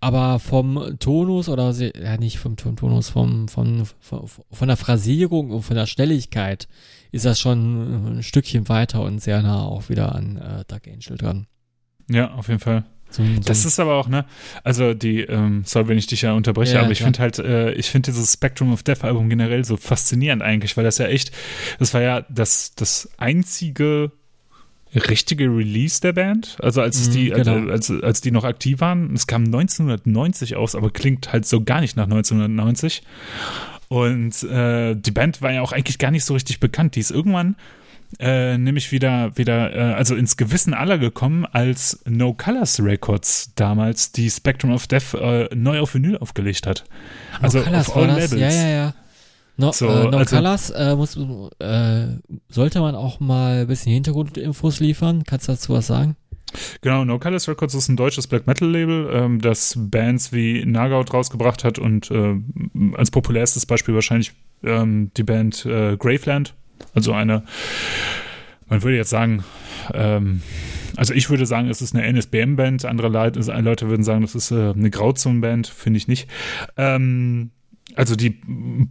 Aber 0.00 0.38
vom 0.38 0.96
Tonus 0.98 1.48
oder 1.48 1.70
ja 1.72 2.16
nicht 2.16 2.38
vom 2.38 2.56
Tonus, 2.56 3.10
vom, 3.10 3.48
vom, 3.48 3.84
von, 4.00 4.28
von 4.50 4.68
der 4.68 4.76
Phrasierung 4.76 5.50
und 5.50 5.62
von 5.62 5.76
der 5.76 5.86
Schnelligkeit 5.86 6.68
ist 7.12 7.24
das 7.24 7.40
schon 7.40 8.18
ein 8.18 8.22
Stückchen 8.22 8.68
weiter 8.68 9.02
und 9.02 9.20
sehr 9.20 9.42
nah 9.42 9.64
auch 9.64 9.88
wieder 9.88 10.14
an 10.14 10.36
äh, 10.36 10.64
Dark 10.66 10.86
Angel 10.86 11.18
dran. 11.18 11.46
Ja, 12.08 12.34
auf 12.34 12.48
jeden 12.48 12.60
Fall. 12.60 12.84
So, 13.10 13.22
so. 13.24 13.40
Das 13.44 13.64
ist 13.64 13.78
aber 13.80 13.94
auch, 13.94 14.08
ne, 14.08 14.24
also 14.64 14.92
die, 14.92 15.20
ähm, 15.20 15.62
sorry, 15.64 15.88
wenn 15.88 15.98
ich 15.98 16.06
dich 16.06 16.22
ja 16.22 16.32
unterbreche, 16.32 16.74
ja, 16.74 16.82
aber 16.82 16.90
ich 16.90 17.02
finde 17.02 17.18
halt, 17.20 17.38
äh, 17.38 17.72
ich 17.72 17.88
finde 17.90 18.10
dieses 18.10 18.32
Spectrum 18.32 18.72
of 18.72 18.82
Death 18.82 19.04
Album 19.04 19.28
generell 19.28 19.64
so 19.64 19.76
faszinierend 19.76 20.42
eigentlich, 20.42 20.76
weil 20.76 20.84
das 20.84 20.98
ja 20.98 21.06
echt, 21.06 21.32
das 21.78 21.94
war 21.94 22.02
ja 22.02 22.22
das, 22.28 22.74
das 22.74 23.08
einzige 23.16 24.10
richtige 24.94 25.44
Release 25.44 26.00
der 26.00 26.12
Band. 26.12 26.56
Also 26.60 26.80
als 26.80 27.08
Mhm, 27.08 27.12
die, 27.12 27.30
genau. 27.30 27.70
als, 27.70 27.90
als 27.90 28.20
die 28.20 28.30
noch 28.30 28.44
aktiv 28.44 28.80
waren. 28.80 29.12
Es 29.14 29.26
kam 29.26 29.44
1990 29.44 30.56
aus, 30.56 30.74
aber 30.74 30.90
klingt 30.90 31.32
halt 31.32 31.46
so 31.46 31.62
gar 31.62 31.80
nicht 31.80 31.96
nach 31.96 32.04
1990. 32.04 33.02
Und 33.88 34.42
äh, 34.44 34.94
die 34.96 35.10
Band 35.10 35.42
war 35.42 35.52
ja 35.52 35.62
auch 35.62 35.72
eigentlich 35.72 35.98
gar 35.98 36.10
nicht 36.10 36.24
so 36.24 36.34
richtig 36.34 36.60
bekannt. 36.60 36.96
Die 36.96 37.00
ist 37.00 37.10
irgendwann 37.10 37.56
äh, 38.18 38.56
nämlich 38.58 38.92
wieder, 38.92 39.36
wieder 39.36 39.74
äh, 39.74 39.94
also 39.94 40.14
ins 40.14 40.36
Gewissen 40.36 40.74
aller 40.74 40.98
gekommen, 40.98 41.44
als 41.46 42.00
No 42.06 42.32
Colors 42.34 42.80
Records 42.82 43.52
damals 43.56 44.12
die 44.12 44.30
Spectrum 44.30 44.72
of 44.72 44.86
Death 44.86 45.14
äh, 45.14 45.48
neu 45.54 45.80
auf 45.80 45.94
Vinyl 45.94 46.18
aufgelegt 46.18 46.66
hat. 46.66 46.84
Also 47.40 47.58
no 47.58 47.64
Colors 47.64 47.88
auf 47.88 47.96
all? 47.96 48.06
Labels. 48.06 48.32
Ja, 48.32 48.50
ja, 48.50 48.68
ja. 48.68 48.94
No, 49.58 49.72
So, 49.72 49.88
äh, 49.88 50.10
no 50.10 50.18
also- 50.18 50.36
Colors 50.36 50.70
äh, 50.70 50.94
muss, 50.96 51.16
äh, 51.60 52.06
sollte 52.48 52.80
man 52.80 52.94
auch 52.94 53.20
mal 53.20 53.60
ein 53.62 53.66
bisschen 53.66 53.92
Hintergrundinfos 53.92 54.80
liefern. 54.80 55.24
Kannst 55.24 55.48
du 55.48 55.52
dazu 55.52 55.72
was 55.72 55.86
sagen? 55.86 56.16
Genau, 56.80 57.04
No 57.04 57.18
Colors 57.18 57.48
Records 57.48 57.74
ist 57.74 57.88
ein 57.88 57.96
deutsches 57.96 58.26
Black 58.28 58.46
Metal 58.46 58.70
Label, 58.70 59.10
ähm, 59.12 59.40
das 59.40 59.74
Bands 59.76 60.32
wie 60.32 60.64
Nagaut 60.64 61.12
rausgebracht 61.12 61.64
hat 61.64 61.78
und 61.78 62.10
als 62.94 63.10
populärstes 63.10 63.66
Beispiel 63.66 63.94
wahrscheinlich 63.94 64.32
ähm, 64.62 65.10
die 65.16 65.22
Band 65.24 65.64
Graveland. 65.64 66.54
Also 66.94 67.12
eine, 67.12 67.42
man 68.68 68.82
würde 68.82 68.96
jetzt 68.96 69.10
sagen, 69.10 69.44
ähm, 69.94 70.42
also 70.96 71.12
ich 71.14 71.28
würde 71.30 71.46
sagen, 71.46 71.68
es 71.68 71.82
ist 71.82 71.94
eine 71.94 72.06
NSBM-Band, 72.12 72.84
andere 72.84 73.08
Leute, 73.08 73.40
Leute 73.60 73.88
würden 73.88 74.02
sagen, 74.02 74.22
das 74.22 74.34
ist 74.34 74.50
äh, 74.50 74.70
eine 74.70 74.90
Grauzone-Band, 74.90 75.66
finde 75.66 75.98
ich 75.98 76.08
nicht. 76.08 76.28
Ähm, 76.76 77.50
also 77.94 78.16
die 78.16 78.30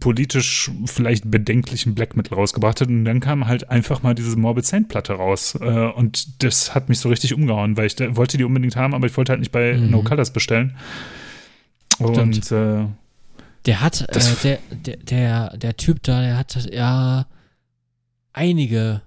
politisch 0.00 0.70
vielleicht 0.86 1.30
bedenklichen 1.30 1.94
Black 1.94 2.16
Metal 2.16 2.38
rausgebracht 2.38 2.80
hat 2.80 2.88
und 2.88 3.04
dann 3.04 3.20
kam 3.20 3.46
halt 3.46 3.70
einfach 3.70 4.02
mal 4.02 4.14
diese 4.14 4.36
Morbid 4.38 4.64
Saint 4.64 4.88
Platte 4.88 5.12
raus 5.12 5.56
äh, 5.60 5.64
und 5.64 6.42
das 6.42 6.74
hat 6.74 6.88
mich 6.88 6.98
so 6.98 7.08
richtig 7.08 7.34
umgehauen, 7.34 7.76
weil 7.76 7.86
ich 7.86 7.96
wollte 8.16 8.38
die 8.38 8.44
unbedingt 8.44 8.74
haben, 8.76 8.94
aber 8.94 9.06
ich 9.06 9.16
wollte 9.16 9.30
halt 9.32 9.40
nicht 9.40 9.52
bei 9.52 9.74
Mhm. 9.74 9.90
No 9.90 10.02
Colors 10.02 10.32
bestellen. 10.32 10.76
Und 11.98 12.36
Stimmt. 12.36 12.52
äh, 12.52 12.86
Der 13.66 13.80
hat, 13.80 14.00
äh, 14.08 14.20
der, 14.42 14.58
der, 14.70 14.96
der, 14.96 15.56
der 15.56 15.76
Typ 15.76 16.02
da, 16.02 16.20
der 16.20 16.36
hat 16.38 16.68
ja 16.72 17.26
einige 18.36 19.02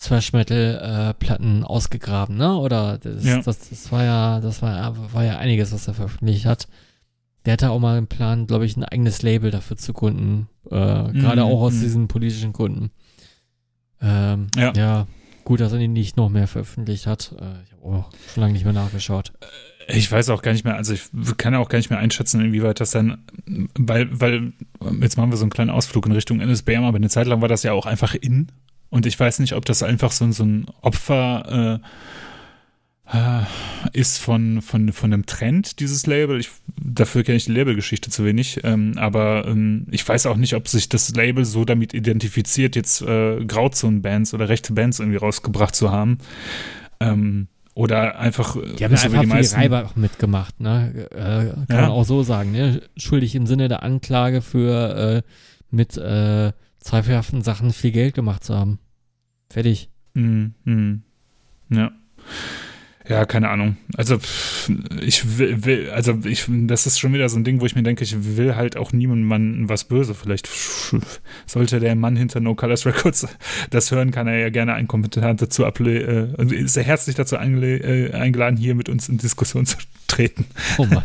Thrash 0.00 0.32
Metal 0.32 1.10
äh, 1.10 1.14
Platten 1.14 1.64
ausgegraben, 1.64 2.36
ne? 2.36 2.56
Oder 2.56 2.98
das, 2.98 3.24
Ja. 3.24 3.40
das, 3.42 3.68
das 3.68 3.92
war 3.92 4.04
ja, 4.04 4.40
das 4.40 4.62
war, 4.62 4.76
ja- 4.76 5.12
war 5.12 5.24
ja 5.24 5.38
einiges, 5.38 5.72
was 5.72 5.88
er 5.88 5.94
veröffentlicht 5.94 6.46
hat. 6.46 6.68
Der 7.44 7.52
hatte 7.54 7.70
auch 7.70 7.78
mal 7.78 7.96
einen 7.96 8.06
Plan, 8.08 8.46
glaube 8.46 8.66
ich, 8.66 8.76
ein 8.76 8.84
eigenes 8.84 9.22
Label 9.22 9.50
dafür 9.50 9.76
zu 9.76 9.92
gründen. 9.92 10.48
Äh, 10.66 10.70
Gerade 10.70 11.44
Mhm, 11.44 11.48
auch 11.50 11.60
aus 11.62 11.74
mhm. 11.74 11.80
diesen 11.80 12.08
politischen 12.08 12.52
Gründen. 12.52 12.90
Ähm, 14.00 14.48
Ja. 14.56 14.72
ja. 14.76 15.06
Gut, 15.46 15.60
dass 15.60 15.72
er 15.72 15.78
ihn 15.78 15.94
nicht 15.94 16.18
noch 16.18 16.28
mehr 16.28 16.46
veröffentlicht 16.46 17.06
hat. 17.06 17.34
Äh, 17.40 17.62
ich 17.64 17.72
habe 17.72 17.84
auch 17.84 18.10
schon 18.34 18.42
lange 18.42 18.52
nicht 18.52 18.64
mehr 18.64 18.74
nachgeschaut. 18.74 19.32
Ich 19.88 20.10
weiß 20.10 20.28
auch 20.30 20.42
gar 20.42 20.52
nicht 20.52 20.64
mehr, 20.64 20.74
also 20.74 20.92
ich 20.92 21.08
kann 21.36 21.54
auch 21.54 21.68
gar 21.68 21.78
nicht 21.78 21.90
mehr 21.90 22.00
einschätzen, 22.00 22.44
inwieweit 22.44 22.80
das 22.80 22.90
dann, 22.90 23.18
weil, 23.78 24.08
weil, 24.10 24.52
jetzt 25.00 25.16
machen 25.16 25.30
wir 25.30 25.36
so 25.36 25.44
einen 25.44 25.50
kleinen 25.50 25.70
Ausflug 25.70 26.06
in 26.06 26.12
Richtung 26.12 26.40
NSBM, 26.40 26.82
aber 26.82 26.96
eine 26.96 27.08
Zeit 27.08 27.28
lang 27.28 27.40
war 27.40 27.48
das 27.48 27.62
ja 27.62 27.72
auch 27.72 27.86
einfach 27.86 28.14
in. 28.14 28.48
Und 28.90 29.06
ich 29.06 29.18
weiß 29.18 29.38
nicht, 29.38 29.54
ob 29.54 29.64
das 29.64 29.84
einfach 29.84 30.10
so, 30.10 30.30
so 30.32 30.44
ein 30.44 30.66
Opfer 30.82 31.44
äh, 31.48 31.74
äh, 31.74 31.88
ist 33.92 34.18
von, 34.18 34.62
von, 34.62 34.92
von 34.92 35.12
einem 35.12 35.26
Trend, 35.26 35.78
dieses 35.80 36.06
Label. 36.06 36.40
Ich, 36.40 36.50
dafür 36.80 37.22
kenne 37.22 37.36
ich 37.36 37.44
die 37.44 37.52
Labelgeschichte 37.52 38.10
zu 38.10 38.24
wenig. 38.24 38.60
Ähm, 38.64 38.94
aber 38.96 39.46
ähm, 39.46 39.86
ich 39.90 40.06
weiß 40.06 40.26
auch 40.26 40.36
nicht, 40.36 40.54
ob 40.54 40.66
sich 40.68 40.88
das 40.88 41.14
Label 41.14 41.44
so 41.44 41.64
damit 41.64 41.94
identifiziert, 41.94 42.74
jetzt 42.74 43.02
äh, 43.02 43.44
Grauzonen-Bands 43.44 44.34
oder 44.34 44.48
rechte 44.48 44.72
Bands 44.72 44.98
irgendwie 44.98 45.18
rausgebracht 45.18 45.74
zu 45.74 45.92
haben. 45.92 46.18
Ähm, 47.00 47.46
oder 47.74 48.18
einfach. 48.18 48.56
Die 48.78 48.84
haben 48.84 48.92
ja 48.92 48.96
so 48.96 49.06
einfach 49.06 49.20
für 49.20 49.20
die 49.20 49.26
meisten- 49.26 49.56
Reibe 49.60 49.84
auch 49.84 49.96
mitgemacht, 49.96 50.60
ne? 50.60 51.08
Äh, 51.12 51.16
kann 51.16 51.66
Ja. 51.70 51.80
man 51.82 51.90
auch 51.90 52.04
so 52.04 52.22
sagen, 52.22 52.52
ne? 52.52 52.80
Schuldig 52.96 53.34
im 53.34 53.46
Sinne 53.46 53.68
der 53.68 53.82
Anklage 53.82 54.40
für 54.42 55.22
äh, 55.24 55.30
mit 55.70 55.96
äh, 55.96 56.52
zweifelhaften 56.80 57.42
Sachen 57.42 57.72
viel 57.72 57.92
Geld 57.92 58.14
gemacht 58.14 58.42
zu 58.44 58.54
haben. 58.56 58.78
Fertig. 59.50 59.90
Hm, 60.14 60.54
hm. 60.64 61.02
Ja. 61.68 61.92
Ja, 63.08 63.24
keine 63.24 63.48
Ahnung. 63.50 63.76
Also 63.96 64.18
ich 65.00 65.38
will, 65.38 65.64
will, 65.64 65.90
also 65.90 66.18
ich, 66.24 66.46
das 66.48 66.86
ist 66.86 66.98
schon 66.98 67.12
wieder 67.14 67.28
so 67.28 67.36
ein 67.38 67.44
Ding, 67.44 67.60
wo 67.60 67.66
ich 67.66 67.76
mir 67.76 67.82
denke, 67.82 68.02
ich 68.02 68.36
will 68.36 68.56
halt 68.56 68.76
auch 68.76 68.92
niemandem 68.92 69.68
was 69.68 69.84
böse. 69.84 70.14
Vielleicht 70.14 70.48
sollte 71.46 71.78
der 71.78 71.94
Mann 71.94 72.16
hinter 72.16 72.40
No 72.40 72.54
Colors 72.54 72.84
Records 72.84 73.26
das 73.70 73.90
hören, 73.90 74.10
kann 74.10 74.26
er 74.26 74.38
ja 74.38 74.50
gerne 74.50 74.74
einen 74.74 74.88
Kommentar 74.88 75.34
dazu 75.34 75.64
ablehnen. 75.64 76.34
Äh, 76.36 76.54
ist 76.54 76.76
er 76.76 76.82
herzlich 76.82 77.14
dazu 77.16 77.36
äh, 77.36 78.12
eingeladen, 78.12 78.56
hier 78.56 78.74
mit 78.74 78.88
uns 78.88 79.08
in 79.08 79.18
Diskussion 79.18 79.66
zu 79.66 79.76
treten. 80.08 80.46
Oh 80.78 80.84
Mann. 80.86 81.02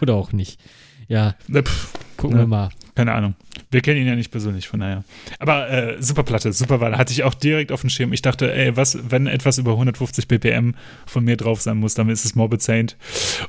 Oder 0.00 0.14
auch 0.14 0.32
nicht. 0.32 0.60
Ja, 1.08 1.36
Äh, 1.52 1.62
pff, 1.62 1.92
gucken 2.16 2.36
Ja. 2.38 2.42
wir 2.42 2.48
mal. 2.48 2.68
Keine 2.96 3.12
Ahnung. 3.12 3.34
Wir 3.70 3.80
kennen 3.82 4.00
ihn 4.00 4.06
ja 4.06 4.16
nicht 4.16 4.30
persönlich, 4.32 4.66
von 4.66 4.80
daher. 4.80 5.04
Aber 5.38 5.70
äh, 5.70 6.02
super 6.02 6.22
Platte, 6.24 6.52
super 6.52 6.80
Wahl. 6.80 6.96
Hatte 6.98 7.12
ich 7.12 7.22
auch 7.22 7.34
direkt 7.34 7.70
auf 7.70 7.82
dem 7.82 7.90
Schirm. 7.90 8.12
Ich 8.12 8.22
dachte, 8.22 8.52
ey, 8.52 8.76
was, 8.76 8.98
wenn 9.10 9.26
etwas 9.28 9.58
über 9.58 9.72
150 9.72 10.26
BPM 10.26 10.72
von 11.06 11.24
mir 11.24 11.36
drauf 11.36 11.60
sein 11.60 11.76
muss, 11.76 11.94
dann 11.94 12.08
ist 12.08 12.24
es 12.24 12.34
Morbid 12.34 12.62
Saint 12.62 12.96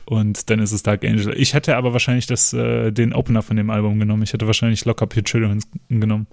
und 0.05 0.49
dann 0.49 0.59
ist 0.59 0.71
es 0.73 0.83
Dark 0.83 1.03
Angel. 1.03 1.33
Ich 1.37 1.53
hätte 1.53 1.75
aber 1.77 1.93
wahrscheinlich 1.93 2.27
das, 2.27 2.53
äh, 2.53 2.91
den 2.91 3.13
Opener 3.13 3.41
von 3.41 3.55
dem 3.57 3.69
Album 3.69 3.97
genommen. 3.99 4.21
Ich 4.23 4.33
hätte 4.33 4.45
wahrscheinlich 4.45 4.85
Lock 4.85 5.01
Up 5.01 5.15
Your 5.15 5.23
Children 5.23 5.63
genommen. 5.89 6.27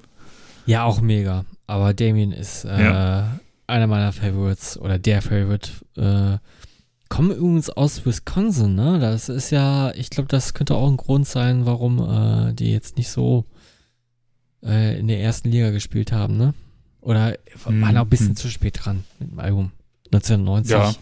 Ja, 0.67 0.85
auch 0.85 1.01
mega. 1.01 1.45
Aber 1.67 1.95
Damien 1.95 2.33
ist 2.33 2.65
äh, 2.65 2.85
Ja. 2.85 3.39
einer 3.67 3.87
meiner 3.87 4.13
Favorites 4.13 4.77
oder 4.79 4.99
der 4.99 5.23
Favorite. 5.23 5.71
Kommen 7.09 7.31
übrigens 7.31 7.71
aus 7.71 8.07
Wisconsin, 8.07 8.75
ne? 8.75 8.99
Das 8.99 9.29
ist 9.29 9.51
ja, 9.51 9.93
ich 9.95 10.11
glaube, 10.11 10.29
das 10.29 10.55
könnte 10.55 10.75
auch 10.75 10.89
ein 10.89 10.97
Grund 10.97 11.27
sein, 11.27 11.67
warum 11.67 11.99
äh, 11.99 12.55
die 12.55 12.73
jetzt 12.73 12.97
nicht 12.97 13.11
so 13.11 13.45
äh, 14.63 14.99
in 14.99 15.09
der 15.09 15.21
ersten 15.21 15.51
Liga 15.51 15.71
gespielt 15.71 16.13
haben, 16.13 16.37
ne? 16.37 16.55
Oder 17.01 17.37
waren 17.67 17.97
auch 17.99 18.03
ein 18.03 18.09
bisschen 18.09 18.29
hm. 18.29 18.37
zu 18.37 18.51
spät 18.51 18.81
dran 18.83 19.05
mit 19.19 19.31
dem 19.31 19.39
Album. 19.39 19.73
1990. 20.07 20.73
Ja. 20.73 20.95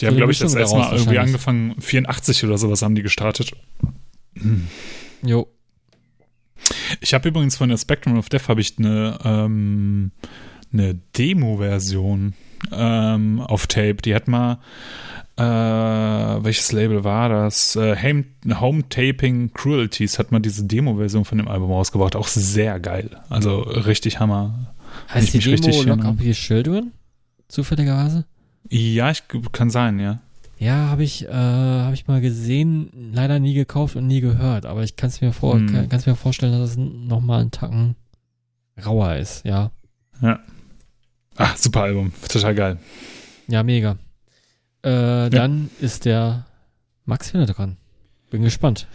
Die 0.00 0.06
haben, 0.06 0.16
glaube 0.16 0.32
ich, 0.32 0.38
das 0.38 0.54
letzte 0.54 0.76
Mal 0.76 0.96
irgendwie 0.96 1.18
angefangen, 1.18 1.80
84 1.80 2.44
oder 2.44 2.56
sowas 2.56 2.82
haben 2.82 2.94
die 2.94 3.02
gestartet. 3.02 3.50
Jo. 5.22 5.48
Ich 7.00 7.14
habe 7.14 7.28
übrigens 7.28 7.56
von 7.56 7.68
der 7.68 7.78
Spectrum 7.78 8.16
of 8.16 8.28
Death 8.28 8.48
habe 8.48 8.60
ich 8.60 8.78
eine, 8.78 9.18
ähm, 9.24 10.12
eine 10.72 10.94
Demo-Version 10.94 12.34
ähm, 12.72 13.40
auf 13.40 13.66
Tape. 13.66 13.96
Die 13.96 14.14
hat 14.14 14.28
mal, 14.28 14.58
äh, 15.36 15.42
welches 15.42 16.72
Label 16.72 17.04
war 17.04 17.28
das? 17.28 17.76
Äh, 17.76 17.96
Home, 18.02 18.24
Home 18.60 18.88
Taping 18.88 19.52
Cruelties 19.54 20.18
hat 20.18 20.32
mal 20.32 20.40
diese 20.40 20.64
Demo-Version 20.64 21.24
von 21.24 21.38
dem 21.38 21.48
Album 21.48 21.70
rausgebracht. 21.70 22.16
Auch 22.16 22.28
sehr 22.28 22.80
geil. 22.80 23.10
Also 23.28 23.60
richtig 23.60 24.20
Hammer. 24.20 24.74
Heißt 25.12 25.32
die 25.34 25.38
Demo 25.38 25.52
richtig 25.52 25.84
Lock. 25.84 26.04
Up 26.04 26.20
Your 26.20 26.32
Children? 26.32 26.92
Zufälligerweise? 27.48 28.24
Ja, 28.68 29.10
ich, 29.10 29.22
kann 29.52 29.70
sein, 29.70 29.98
ja. 30.00 30.20
Ja, 30.58 30.88
habe 30.88 31.04
ich, 31.04 31.24
äh, 31.26 31.30
hab 31.30 31.94
ich 31.94 32.08
mal 32.08 32.20
gesehen, 32.20 33.12
leider 33.12 33.38
nie 33.38 33.54
gekauft 33.54 33.94
und 33.94 34.06
nie 34.08 34.20
gehört, 34.20 34.66
aber 34.66 34.82
ich 34.82 34.96
kann 34.96 35.08
es 35.08 35.20
mir, 35.20 35.32
vor, 35.32 35.54
Hm. 35.54 35.66
kann, 35.72 35.88
kann's 35.88 36.06
mir 36.06 36.16
vorstellen, 36.16 36.52
dass 36.52 36.70
es 36.70 36.76
nochmal 36.76 37.42
einen 37.42 37.52
Tacken 37.52 37.94
rauer 38.84 39.14
ist, 39.16 39.44
ja. 39.44 39.70
Ah, 41.38 41.54
super 41.56 41.82
Album. 41.82 42.12
Total 42.28 42.54
geil. 42.54 42.78
Ja, 43.46 43.62
mega. 43.62 43.92
Äh, 44.82 45.30
dann 45.30 45.70
ist 45.80 46.04
der 46.04 46.46
Max 47.04 47.32
wieder 47.32 47.46
dran. 47.46 47.76
Bin 48.30 48.42
gespannt. 48.42 48.86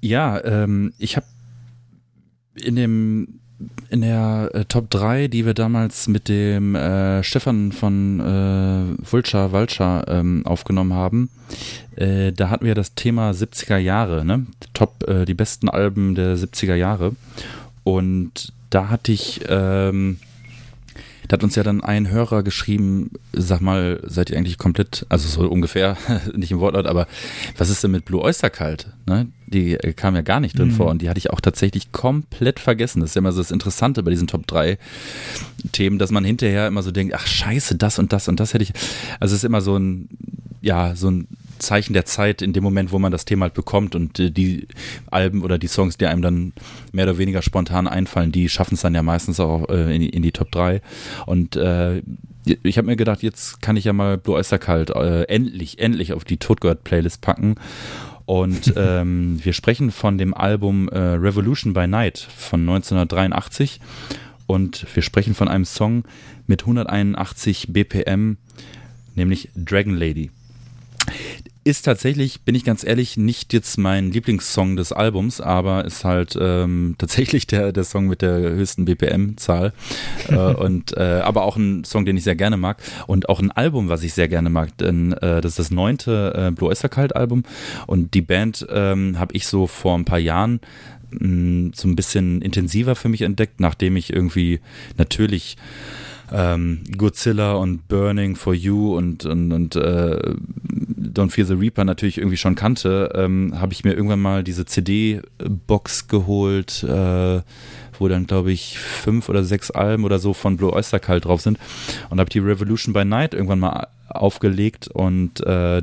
Ja, 0.00 0.42
ähm, 0.44 0.92
ich 0.98 1.16
habe 1.16 1.26
in 2.54 2.76
dem 2.76 3.40
in 3.90 4.00
der 4.00 4.50
äh, 4.54 4.64
Top 4.64 4.88
3, 4.88 5.28
die 5.28 5.44
wir 5.44 5.52
damals 5.52 6.08
mit 6.08 6.28
dem 6.28 6.74
äh, 6.74 7.22
Stefan 7.22 7.72
von 7.72 8.20
äh, 8.20 9.10
Vulture 9.10 9.52
Vulture 9.52 10.04
ähm, 10.08 10.46
aufgenommen 10.46 10.94
haben, 10.94 11.28
äh, 11.96 12.32
da 12.32 12.48
hatten 12.48 12.64
wir 12.64 12.74
das 12.74 12.94
Thema 12.94 13.32
70er 13.32 13.76
Jahre, 13.76 14.24
ne? 14.24 14.46
Top, 14.72 15.06
äh, 15.06 15.26
die 15.26 15.34
besten 15.34 15.68
Alben 15.68 16.14
der 16.14 16.38
70er 16.38 16.74
Jahre. 16.74 17.14
Und 17.84 18.52
da 18.70 18.88
hatte 18.88 19.12
ich, 19.12 19.42
ähm, 19.48 20.18
da 21.30 21.34
hat 21.34 21.44
uns 21.44 21.54
ja 21.54 21.62
dann 21.62 21.80
ein 21.80 22.10
Hörer 22.10 22.42
geschrieben, 22.42 23.12
sag 23.32 23.60
mal, 23.60 24.00
seid 24.04 24.30
ihr 24.30 24.36
eigentlich 24.36 24.58
komplett, 24.58 25.06
also 25.10 25.28
so 25.28 25.48
ungefähr, 25.48 25.96
nicht 26.34 26.50
im 26.50 26.58
Wortlaut, 26.58 26.86
aber 26.86 27.06
was 27.56 27.70
ist 27.70 27.84
denn 27.84 27.92
mit 27.92 28.04
Blue 28.04 28.20
Oyster 28.20 28.50
Cult? 28.50 28.88
Ne? 29.06 29.28
Die 29.46 29.74
äh, 29.74 29.92
kam 29.92 30.16
ja 30.16 30.22
gar 30.22 30.40
nicht 30.40 30.58
drin 30.58 30.70
Mhm. 30.70 30.72
vor 30.72 30.90
und 30.90 31.02
die 31.02 31.08
hatte 31.08 31.18
ich 31.18 31.30
auch 31.30 31.40
tatsächlich 31.40 31.92
komplett 31.92 32.58
vergessen. 32.58 32.98
Das 32.98 33.10
ist 33.10 33.14
ja 33.14 33.20
immer 33.20 33.30
so 33.30 33.40
das 33.40 33.52
Interessante 33.52 34.02
bei 34.02 34.10
diesen 34.10 34.26
Top 34.26 34.44
3 34.48 34.76
Themen, 35.70 36.00
dass 36.00 36.10
man 36.10 36.24
hinterher 36.24 36.66
immer 36.66 36.82
so 36.82 36.90
denkt, 36.90 37.14
ach 37.14 37.28
scheiße, 37.28 37.76
das 37.76 38.00
und 38.00 38.12
das 38.12 38.26
und 38.26 38.40
das 38.40 38.52
hätte 38.52 38.64
ich. 38.64 38.72
Also 39.20 39.36
es 39.36 39.42
ist 39.42 39.44
immer 39.44 39.60
so 39.60 39.76
ein, 39.76 40.08
ja, 40.62 40.96
so 40.96 41.12
ein 41.12 41.28
Zeichen 41.60 41.92
der 41.92 42.04
Zeit 42.04 42.42
in 42.42 42.52
dem 42.52 42.64
Moment, 42.64 42.92
wo 42.92 42.98
man 42.98 43.12
das 43.12 43.24
Thema 43.24 43.44
halt 43.44 43.54
bekommt 43.54 43.94
und 43.94 44.18
äh, 44.18 44.30
die 44.30 44.66
Alben 45.10 45.42
oder 45.42 45.58
die 45.58 45.68
Songs, 45.68 45.96
die 45.96 46.06
einem 46.06 46.22
dann 46.22 46.52
mehr 46.92 47.04
oder 47.04 47.18
weniger 47.18 47.42
spontan 47.42 47.86
einfallen, 47.86 48.32
die 48.32 48.48
schaffen 48.48 48.74
es 48.74 48.80
dann 48.80 48.94
ja 48.94 49.02
meistens 49.02 49.38
auch 49.40 49.68
äh, 49.68 49.94
in, 49.94 50.00
die, 50.00 50.08
in, 50.08 50.22
die 50.22 50.32
Top 50.32 50.50
3. 50.50 50.80
Und 51.26 51.56
äh, 51.56 52.02
ich 52.62 52.78
habe 52.78 52.86
mir 52.86 52.96
gedacht, 52.96 53.22
jetzt 53.22 53.62
kann 53.62 53.76
ich 53.76 53.84
ja 53.84 53.92
mal 53.92 54.18
Blue 54.18 54.36
Oyster 54.36 54.58
Cult 54.58 54.90
äh, 54.90 55.22
endlich, 55.24 55.78
endlich 55.78 56.12
auf 56.12 56.24
die 56.24 56.38
Totgehört 56.38 56.84
Playlist 56.84 57.20
packen. 57.20 57.54
Und 58.24 58.74
ähm, 58.76 59.38
wir 59.42 59.52
sprechen 59.52 59.90
von 59.90 60.18
dem 60.18 60.34
Album 60.34 60.88
äh, 60.88 60.98
Revolution 60.98 61.72
by 61.72 61.86
Night 61.86 62.18
von 62.18 62.60
1983. 62.60 63.80
Und 64.46 64.84
wir 64.94 65.02
sprechen 65.02 65.34
von 65.34 65.46
einem 65.46 65.64
Song 65.64 66.04
mit 66.48 66.62
181 66.62 67.68
BPM, 67.72 68.36
nämlich 69.14 69.50
Dragon 69.54 69.94
Lady 69.94 70.30
ist 71.62 71.82
tatsächlich, 71.82 72.42
bin 72.42 72.54
ich 72.54 72.64
ganz 72.64 72.84
ehrlich, 72.84 73.16
nicht 73.16 73.52
jetzt 73.52 73.76
mein 73.76 74.10
Lieblingssong 74.10 74.76
des 74.76 74.92
Albums, 74.92 75.40
aber 75.40 75.84
ist 75.84 76.04
halt 76.04 76.36
ähm, 76.40 76.94
tatsächlich 76.98 77.46
der, 77.46 77.72
der 77.72 77.84
Song 77.84 78.06
mit 78.06 78.22
der 78.22 78.38
höchsten 78.38 78.86
BPM-Zahl. 78.86 79.72
äh, 80.28 80.36
und 80.54 80.96
äh, 80.96 81.20
aber 81.22 81.42
auch 81.42 81.56
ein 81.56 81.84
Song, 81.84 82.04
den 82.04 82.16
ich 82.16 82.24
sehr 82.24 82.36
gerne 82.36 82.56
mag. 82.56 82.82
Und 83.06 83.28
auch 83.28 83.40
ein 83.40 83.50
Album, 83.50 83.88
was 83.88 84.02
ich 84.02 84.14
sehr 84.14 84.28
gerne 84.28 84.48
mag. 84.48 84.76
Denn 84.78 85.12
äh, 85.12 85.40
das 85.40 85.52
ist 85.52 85.58
das 85.58 85.70
neunte 85.70 86.32
äh, 86.34 86.50
Blue 86.50 86.70
Oyster 86.70 86.88
Cult 86.88 87.14
Album. 87.14 87.42
Und 87.86 88.14
die 88.14 88.22
Band 88.22 88.66
ähm, 88.70 89.18
habe 89.18 89.34
ich 89.34 89.46
so 89.46 89.66
vor 89.66 89.98
ein 89.98 90.06
paar 90.06 90.18
Jahren 90.18 90.60
mh, 91.10 91.26
mm, 91.26 91.72
so 91.74 91.88
ein 91.88 91.96
bisschen 91.96 92.40
intensiver 92.40 92.96
für 92.96 93.08
mich 93.08 93.22
entdeckt, 93.22 93.60
nachdem 93.60 93.96
ich 93.96 94.12
irgendwie 94.12 94.60
natürlich 94.96 95.56
ähm, 96.32 96.84
Godzilla 96.96 97.52
und 97.52 97.88
Burning 97.88 98.36
for 98.36 98.54
You 98.54 98.96
und, 98.96 99.24
und, 99.26 99.52
und 99.52 99.76
äh, 99.76 100.34
Don't 101.12 101.30
Fear 101.30 101.46
the 101.46 101.54
Reaper 101.54 101.84
natürlich 101.84 102.18
irgendwie 102.18 102.36
schon 102.36 102.54
kannte, 102.54 103.10
ähm, 103.14 103.54
habe 103.60 103.72
ich 103.72 103.84
mir 103.84 103.94
irgendwann 103.94 104.20
mal 104.20 104.44
diese 104.44 104.64
CD-Box 104.64 106.08
geholt, 106.08 106.84
äh, 106.84 107.42
wo 107.98 108.08
dann, 108.08 108.26
glaube 108.26 108.52
ich, 108.52 108.78
fünf 108.78 109.28
oder 109.28 109.44
sechs 109.44 109.70
Alben 109.70 110.04
oder 110.04 110.18
so 110.18 110.32
von 110.32 110.56
Blue 110.56 110.72
Oyster 110.72 111.00
Cult 111.00 111.24
drauf 111.24 111.40
sind 111.40 111.58
und 112.10 112.20
habe 112.20 112.30
die 112.30 112.38
Revolution 112.38 112.92
by 112.92 113.04
Night 113.04 113.34
irgendwann 113.34 113.58
mal 113.60 113.88
aufgelegt 114.08 114.88
und 114.88 115.44
äh, 115.46 115.82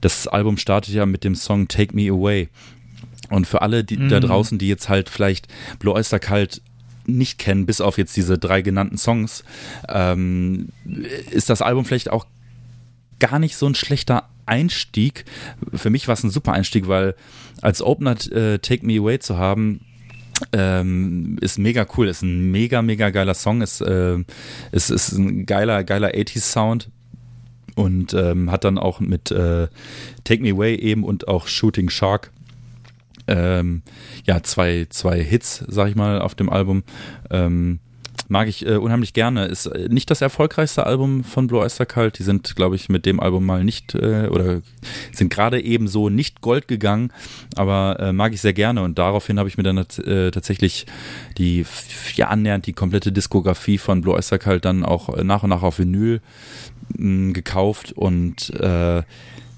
das 0.00 0.28
Album 0.28 0.56
startet 0.56 0.94
ja 0.94 1.06
mit 1.06 1.24
dem 1.24 1.34
Song 1.34 1.68
Take 1.68 1.94
Me 1.94 2.10
Away. 2.10 2.48
Und 3.30 3.46
für 3.46 3.62
alle 3.62 3.82
die, 3.82 3.96
mhm. 3.96 4.08
da 4.08 4.20
draußen, 4.20 4.58
die 4.58 4.68
jetzt 4.68 4.88
halt 4.88 5.08
vielleicht 5.08 5.48
Blue 5.80 5.94
Oyster 5.94 6.20
Cult 6.20 6.62
nicht 7.08 7.38
kennen, 7.38 7.66
bis 7.66 7.80
auf 7.80 7.98
jetzt 7.98 8.16
diese 8.16 8.38
drei 8.38 8.62
genannten 8.62 8.98
Songs, 8.98 9.44
ähm, 9.88 10.68
ist 11.30 11.50
das 11.50 11.62
Album 11.62 11.84
vielleicht 11.84 12.10
auch 12.10 12.26
gar 13.18 13.38
nicht 13.38 13.56
so 13.56 13.66
ein 13.66 13.74
schlechter 13.74 14.28
Einstieg. 14.46 15.24
Für 15.74 15.90
mich 15.90 16.08
war 16.08 16.14
es 16.14 16.22
ein 16.22 16.30
super 16.30 16.52
Einstieg, 16.52 16.88
weil 16.88 17.14
als 17.62 17.82
Opener 17.82 18.16
äh, 18.32 18.58
Take 18.58 18.86
Me 18.86 18.98
Away 18.98 19.18
zu 19.18 19.36
haben, 19.36 19.80
ähm, 20.52 21.38
ist 21.40 21.58
mega 21.58 21.86
cool, 21.96 22.08
ist 22.08 22.22
ein 22.22 22.50
mega, 22.50 22.82
mega 22.82 23.10
geiler 23.10 23.34
Song, 23.34 23.62
ist, 23.62 23.80
äh, 23.80 24.18
ist, 24.72 24.90
ist 24.90 25.12
ein 25.12 25.46
geiler, 25.46 25.82
geiler 25.82 26.08
80s 26.08 26.40
Sound 26.40 26.90
und 27.74 28.14
ähm, 28.14 28.50
hat 28.50 28.64
dann 28.64 28.78
auch 28.78 29.00
mit 29.00 29.30
äh, 29.30 29.68
Take 30.24 30.42
Me 30.42 30.50
Away 30.50 30.76
eben 30.76 31.04
und 31.04 31.28
auch 31.28 31.46
Shooting 31.46 31.88
Shark 31.88 32.32
ähm, 33.28 33.82
ja, 34.24 34.42
zwei, 34.42 34.86
zwei 34.90 35.22
Hits, 35.22 35.64
sag 35.68 35.88
ich 35.88 35.94
mal, 35.96 36.20
auf 36.20 36.34
dem 36.34 36.50
Album. 36.50 36.82
Ähm, 37.30 37.80
mag 38.28 38.48
ich 38.48 38.66
äh, 38.66 38.76
unheimlich 38.76 39.12
gerne. 39.12 39.46
Ist 39.46 39.66
äh, 39.66 39.88
nicht 39.88 40.10
das 40.10 40.20
erfolgreichste 40.20 40.86
Album 40.86 41.24
von 41.24 41.46
Blue 41.46 41.60
Oyster 41.60 41.86
Cult. 41.86 42.18
Die 42.18 42.22
sind, 42.22 42.56
glaube 42.56 42.76
ich, 42.76 42.88
mit 42.88 43.06
dem 43.06 43.20
Album 43.20 43.44
mal 43.46 43.64
nicht 43.64 43.94
äh, 43.94 44.28
oder 44.28 44.62
sind 45.12 45.32
gerade 45.32 45.62
eben 45.62 45.88
so 45.88 46.08
nicht 46.08 46.40
Gold 46.40 46.68
gegangen, 46.68 47.12
aber 47.54 47.98
äh, 48.00 48.12
mag 48.12 48.32
ich 48.32 48.40
sehr 48.40 48.52
gerne 48.52 48.82
und 48.82 48.98
daraufhin 48.98 49.38
habe 49.38 49.48
ich 49.48 49.56
mir 49.56 49.62
dann 49.64 49.78
äh, 49.78 50.30
tatsächlich 50.30 50.86
die 51.38 51.64
ja 52.14 52.28
annähernd 52.28 52.66
die 52.66 52.72
komplette 52.72 53.12
Diskografie 53.12 53.78
von 53.78 54.00
Blue 54.00 54.14
Oyster 54.14 54.38
Cult 54.38 54.64
dann 54.64 54.84
auch 54.84 55.22
nach 55.22 55.42
und 55.42 55.50
nach 55.50 55.62
auf 55.62 55.78
Vinyl 55.78 56.20
mh, 56.96 57.32
gekauft 57.32 57.92
und 57.92 58.50
äh, 58.54 59.02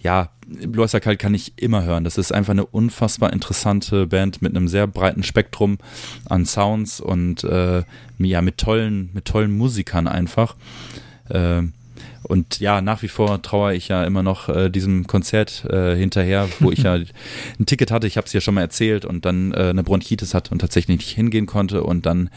ja, 0.00 0.30
Blue 0.48 0.82
Oyster 0.82 1.00
Cult 1.00 1.18
kann 1.18 1.34
ich 1.34 1.52
immer 1.56 1.84
hören. 1.84 2.04
Das 2.04 2.16
ist 2.16 2.32
einfach 2.32 2.52
eine 2.52 2.64
unfassbar 2.64 3.32
interessante 3.32 4.06
Band 4.06 4.40
mit 4.40 4.56
einem 4.56 4.66
sehr 4.66 4.86
breiten 4.86 5.22
Spektrum 5.22 5.78
an 6.26 6.46
Sounds 6.46 7.00
und 7.00 7.44
äh, 7.44 7.82
ja, 8.18 8.42
mit 8.42 8.58
tollen, 8.58 9.10
mit 9.12 9.26
tollen 9.26 9.56
Musikern 9.56 10.08
einfach. 10.08 10.56
Äh, 11.28 11.62
und 12.22 12.60
ja, 12.60 12.80
nach 12.80 13.02
wie 13.02 13.08
vor 13.08 13.40
trauere 13.42 13.74
ich 13.74 13.88
ja 13.88 14.04
immer 14.04 14.22
noch 14.22 14.48
äh, 14.48 14.70
diesem 14.70 15.06
Konzert 15.06 15.64
äh, 15.64 15.96
hinterher, 15.96 16.48
wo 16.60 16.70
ich 16.70 16.82
ja 16.82 16.94
ein 17.58 17.66
Ticket 17.66 17.90
hatte, 17.90 18.06
ich 18.06 18.16
habe 18.16 18.26
es 18.26 18.32
ja 18.32 18.40
schon 18.40 18.54
mal 18.54 18.62
erzählt, 18.62 19.04
und 19.04 19.24
dann 19.24 19.52
äh, 19.52 19.68
eine 19.70 19.82
Bronchitis 19.82 20.34
hatte 20.34 20.50
und 20.50 20.58
tatsächlich 20.58 20.98
nicht 20.98 21.10
hingehen 21.10 21.46
konnte. 21.46 21.82
Und 21.82 22.06
dann 22.06 22.30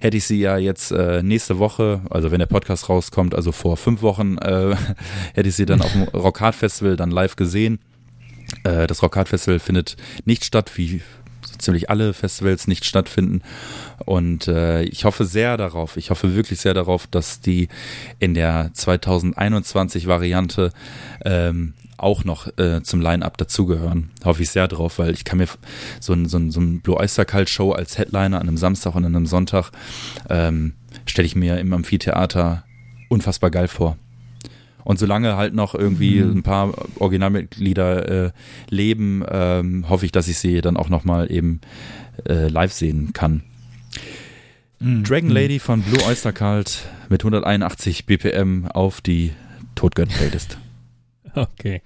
hätte 0.00 0.16
ich 0.16 0.24
sie 0.24 0.40
ja 0.40 0.58
jetzt 0.58 0.90
äh, 0.92 1.22
nächste 1.22 1.58
Woche, 1.58 2.02
also 2.10 2.30
wenn 2.30 2.38
der 2.38 2.46
Podcast 2.46 2.88
rauskommt, 2.88 3.34
also 3.34 3.52
vor 3.52 3.76
fünf 3.76 4.02
Wochen, 4.02 4.38
äh, 4.38 4.74
hätte 5.34 5.48
ich 5.48 5.54
sie 5.54 5.66
dann 5.66 5.80
auf 5.80 5.92
dem 5.92 6.02
Rockhard 6.14 6.54
Festival 6.54 6.96
dann 6.96 7.10
live 7.10 7.36
gesehen. 7.36 7.78
Äh, 8.64 8.86
das 8.86 9.02
Rockhard 9.02 9.28
Festival 9.28 9.58
findet 9.58 9.96
nicht 10.24 10.44
statt, 10.44 10.72
wie 10.76 11.02
ziemlich 11.58 11.90
alle 11.90 12.12
Festivals 12.12 12.66
nicht 12.66 12.84
stattfinden. 12.84 13.42
Und 14.04 14.48
äh, 14.48 14.82
ich 14.82 15.04
hoffe 15.04 15.24
sehr 15.24 15.56
darauf, 15.56 15.96
ich 15.96 16.10
hoffe 16.10 16.34
wirklich 16.34 16.60
sehr 16.60 16.74
darauf, 16.74 17.06
dass 17.06 17.40
die 17.40 17.68
in 18.18 18.34
der 18.34 18.70
2021 18.72 20.06
Variante 20.06 20.72
ähm, 21.24 21.74
auch 21.98 22.24
noch 22.24 22.46
äh, 22.58 22.82
zum 22.82 23.00
Line-Up 23.00 23.36
dazugehören. 23.36 24.10
Hoffe 24.24 24.42
ich 24.42 24.50
sehr 24.50 24.68
drauf, 24.68 24.98
weil 24.98 25.12
ich 25.12 25.24
kann 25.24 25.38
mir 25.38 25.48
so 26.00 26.12
ein, 26.12 26.26
so 26.26 26.38
ein, 26.38 26.50
so 26.50 26.60
ein 26.60 26.80
Blue 26.80 26.96
Oyster 26.96 27.24
Cult 27.24 27.50
Show 27.50 27.72
als 27.72 27.98
Headliner 27.98 28.40
an 28.40 28.48
einem 28.48 28.56
Samstag 28.56 28.94
und 28.94 29.04
an 29.04 29.14
einem 29.14 29.26
Sonntag 29.26 29.70
ähm, 30.28 30.74
stelle 31.04 31.26
ich 31.26 31.36
mir 31.36 31.58
im 31.58 31.72
Amphitheater 31.72 32.64
unfassbar 33.08 33.50
geil 33.50 33.68
vor. 33.68 33.96
Und 34.82 34.98
solange 34.98 35.36
halt 35.36 35.54
noch 35.54 35.74
irgendwie 35.74 36.22
mhm. 36.22 36.38
ein 36.38 36.42
paar 36.42 36.72
Originalmitglieder 36.98 38.26
äh, 38.26 38.30
leben, 38.70 39.22
ähm, 39.30 39.88
hoffe 39.88 40.06
ich, 40.06 40.12
dass 40.12 40.26
ich 40.26 40.38
sie 40.38 40.62
dann 40.62 40.76
auch 40.76 40.88
nochmal 40.88 41.30
eben 41.30 41.60
äh, 42.26 42.48
live 42.48 42.72
sehen 42.72 43.12
kann. 43.12 43.42
Mhm. 44.80 45.04
Dragon 45.04 45.30
Lady 45.30 45.58
von 45.58 45.82
Blue 45.82 46.02
Oyster 46.06 46.32
Cult 46.32 46.88
mit 47.08 47.22
181 47.22 48.06
BPM 48.06 48.66
auf 48.66 49.00
die 49.00 49.32
Totgönn-Playlist. 49.74 50.58
Okay. 51.32 51.80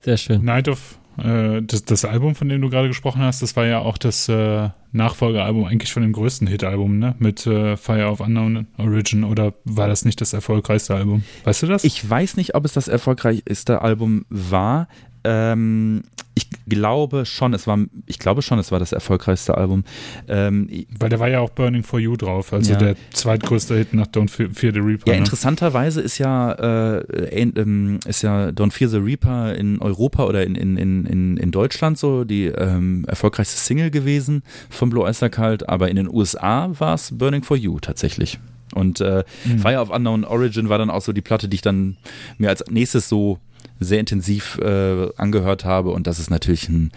Sehr 0.00 0.16
schön. 0.16 0.42
Night 0.46 0.66
of 0.66 0.98
äh, 1.18 1.60
das, 1.62 1.84
das, 1.84 2.06
Album, 2.06 2.34
von 2.34 2.48
dem 2.48 2.62
du 2.62 2.70
gerade 2.70 2.88
gesprochen 2.88 3.20
hast, 3.20 3.42
das 3.42 3.54
war 3.54 3.66
ja 3.66 3.80
auch 3.80 3.98
das 3.98 4.30
äh, 4.30 4.70
Nachfolgealbum 4.92 5.64
eigentlich 5.64 5.92
von 5.92 6.02
dem 6.02 6.12
größten 6.12 6.46
Hit-Album, 6.46 6.98
ne? 6.98 7.14
Mit 7.18 7.46
äh, 7.46 7.76
Fire 7.76 8.06
of 8.06 8.20
Unknown 8.20 8.66
Origin 8.78 9.24
oder 9.24 9.52
war 9.64 9.88
das 9.88 10.06
nicht 10.06 10.22
das 10.22 10.32
erfolgreichste 10.32 10.94
Album? 10.94 11.24
Weißt 11.44 11.62
du 11.62 11.66
das? 11.66 11.84
Ich 11.84 12.08
weiß 12.08 12.38
nicht, 12.38 12.54
ob 12.54 12.64
es 12.64 12.72
das 12.72 12.88
erfolgreichste 12.88 13.82
Album 13.82 14.24
war. 14.30 14.88
Ähm, 15.24 16.04
ich 16.38 16.48
glaube 16.68 17.26
schon, 17.26 17.52
es 17.52 17.66
war, 17.66 17.78
ich 18.06 18.18
glaube 18.18 18.42
schon, 18.42 18.58
es 18.58 18.70
war 18.70 18.78
das 18.78 18.92
erfolgreichste 18.92 19.56
Album. 19.56 19.84
Ähm, 20.28 20.68
Weil 20.98 21.10
da 21.10 21.18
war 21.18 21.28
ja 21.28 21.40
auch 21.40 21.50
Burning 21.50 21.82
for 21.82 21.98
You 21.98 22.16
drauf, 22.16 22.52
also 22.52 22.72
ja. 22.72 22.78
der 22.78 22.96
zweitgrößte 23.12 23.76
Hit 23.76 23.92
nach 23.92 24.06
Don't 24.06 24.28
Fear 24.28 24.72
the 24.72 24.78
Reaper. 24.78 25.08
Ja, 25.08 25.14
ne? 25.14 25.18
interessanterweise 25.18 26.00
ist 26.00 26.18
ja, 26.18 26.52
äh, 26.52 27.42
äh, 27.42 27.98
ist 28.06 28.22
ja 28.22 28.48
Don't 28.48 28.70
Fear 28.70 28.88
the 28.88 28.98
Reaper 28.98 29.54
in 29.56 29.80
Europa 29.80 30.24
oder 30.24 30.44
in, 30.44 30.54
in, 30.54 30.76
in, 30.76 31.36
in 31.36 31.50
Deutschland 31.50 31.98
so 31.98 32.24
die 32.24 32.46
ähm, 32.46 33.04
erfolgreichste 33.08 33.58
Single 33.58 33.90
gewesen 33.90 34.42
von 34.70 34.90
Blue 34.90 35.04
Oyster 35.04 35.30
Cult, 35.30 35.68
aber 35.68 35.88
in 35.88 35.96
den 35.96 36.08
USA 36.08 36.70
war 36.78 36.94
es 36.94 37.18
Burning 37.18 37.42
for 37.42 37.56
You 37.56 37.80
tatsächlich. 37.80 38.38
Und 38.74 39.00
äh, 39.00 39.24
mhm. 39.44 39.58
Fire 39.58 39.80
of 39.80 39.90
Unknown 39.90 40.24
Origin 40.24 40.68
war 40.68 40.78
dann 40.78 40.90
auch 40.90 41.02
so 41.02 41.12
die 41.12 41.20
Platte, 41.20 41.48
die 41.48 41.56
ich 41.56 41.62
dann 41.62 41.96
mir 42.36 42.48
als 42.50 42.64
nächstes 42.70 43.08
so 43.08 43.38
sehr 43.80 44.00
intensiv 44.00 44.58
äh, 44.58 45.08
angehört 45.16 45.64
habe. 45.64 45.90
Und 45.90 46.06
das 46.06 46.18
ist 46.18 46.30
natürlich 46.30 46.68
ein, 46.68 46.90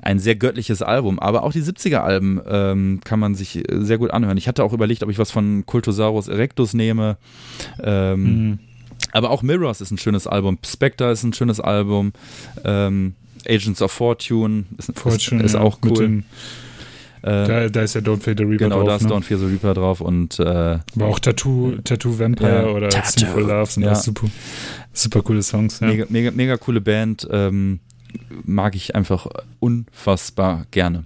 ein 0.00 0.18
sehr 0.18 0.36
göttliches 0.36 0.82
Album. 0.82 1.18
Aber 1.18 1.42
auch 1.42 1.52
die 1.52 1.62
70er-Alben 1.62 2.40
ähm, 2.46 3.00
kann 3.04 3.20
man 3.20 3.34
sich 3.34 3.62
sehr 3.68 3.98
gut 3.98 4.10
anhören. 4.10 4.36
Ich 4.36 4.48
hatte 4.48 4.64
auch 4.64 4.72
überlegt, 4.72 5.02
ob 5.02 5.10
ich 5.10 5.18
was 5.18 5.30
von 5.30 5.64
Cultosaurus 5.66 6.28
Erectus 6.28 6.74
nehme. 6.74 7.16
Ähm, 7.82 8.22
mhm. 8.22 8.58
Aber 9.12 9.30
auch 9.30 9.42
Mirrors 9.42 9.80
ist 9.80 9.90
ein 9.90 9.98
schönes 9.98 10.26
Album. 10.26 10.58
Spectre 10.64 11.10
ist 11.10 11.22
ein 11.22 11.32
schönes 11.32 11.60
Album. 11.60 12.12
Ähm, 12.64 13.14
Agents 13.46 13.82
of 13.82 13.92
Fortune 13.92 14.64
ist, 14.78 14.98
Fortune, 14.98 15.40
ist, 15.42 15.46
ist 15.46 15.54
ja, 15.54 15.60
auch 15.60 15.78
cool. 15.84 16.24
Äh, 17.24 17.46
da, 17.48 17.68
da, 17.70 17.80
ist 17.80 17.94
ja 17.94 18.02
Don't 18.02 18.20
Fear 18.20 18.36
the 18.36 18.44
Reaper 18.44 18.64
genau, 18.64 18.84
drauf. 18.84 18.84
Genau, 18.84 18.90
da 18.90 18.96
ist 18.96 19.02
ne? 19.04 19.08
Don't 19.08 19.22
Fear 19.22 19.40
the 19.40 19.46
Reaper 19.46 19.72
drauf 19.72 20.02
und 20.02 20.38
äh, 20.38 20.42
Aber 20.44 21.06
auch 21.06 21.18
Tattoo, 21.18 21.76
Tattoo 21.82 22.18
Vampire 22.18 22.66
ja, 22.66 22.66
oder 22.66 22.90
Tattoo. 22.90 23.20
Sinful 23.20 23.42
Love 23.44 23.70
sind 23.70 23.82
ja. 23.84 23.94
super, 23.94 24.26
super 24.92 25.22
coole 25.22 25.42
Songs. 25.42 25.80
Ja. 25.80 25.86
Mega, 25.86 26.04
mega, 26.10 26.30
mega 26.32 26.56
coole 26.58 26.82
Band. 26.82 27.26
Ähm, 27.30 27.80
mag 28.44 28.74
ich 28.74 28.94
einfach 28.94 29.26
unfassbar 29.58 30.66
gerne. 30.70 31.04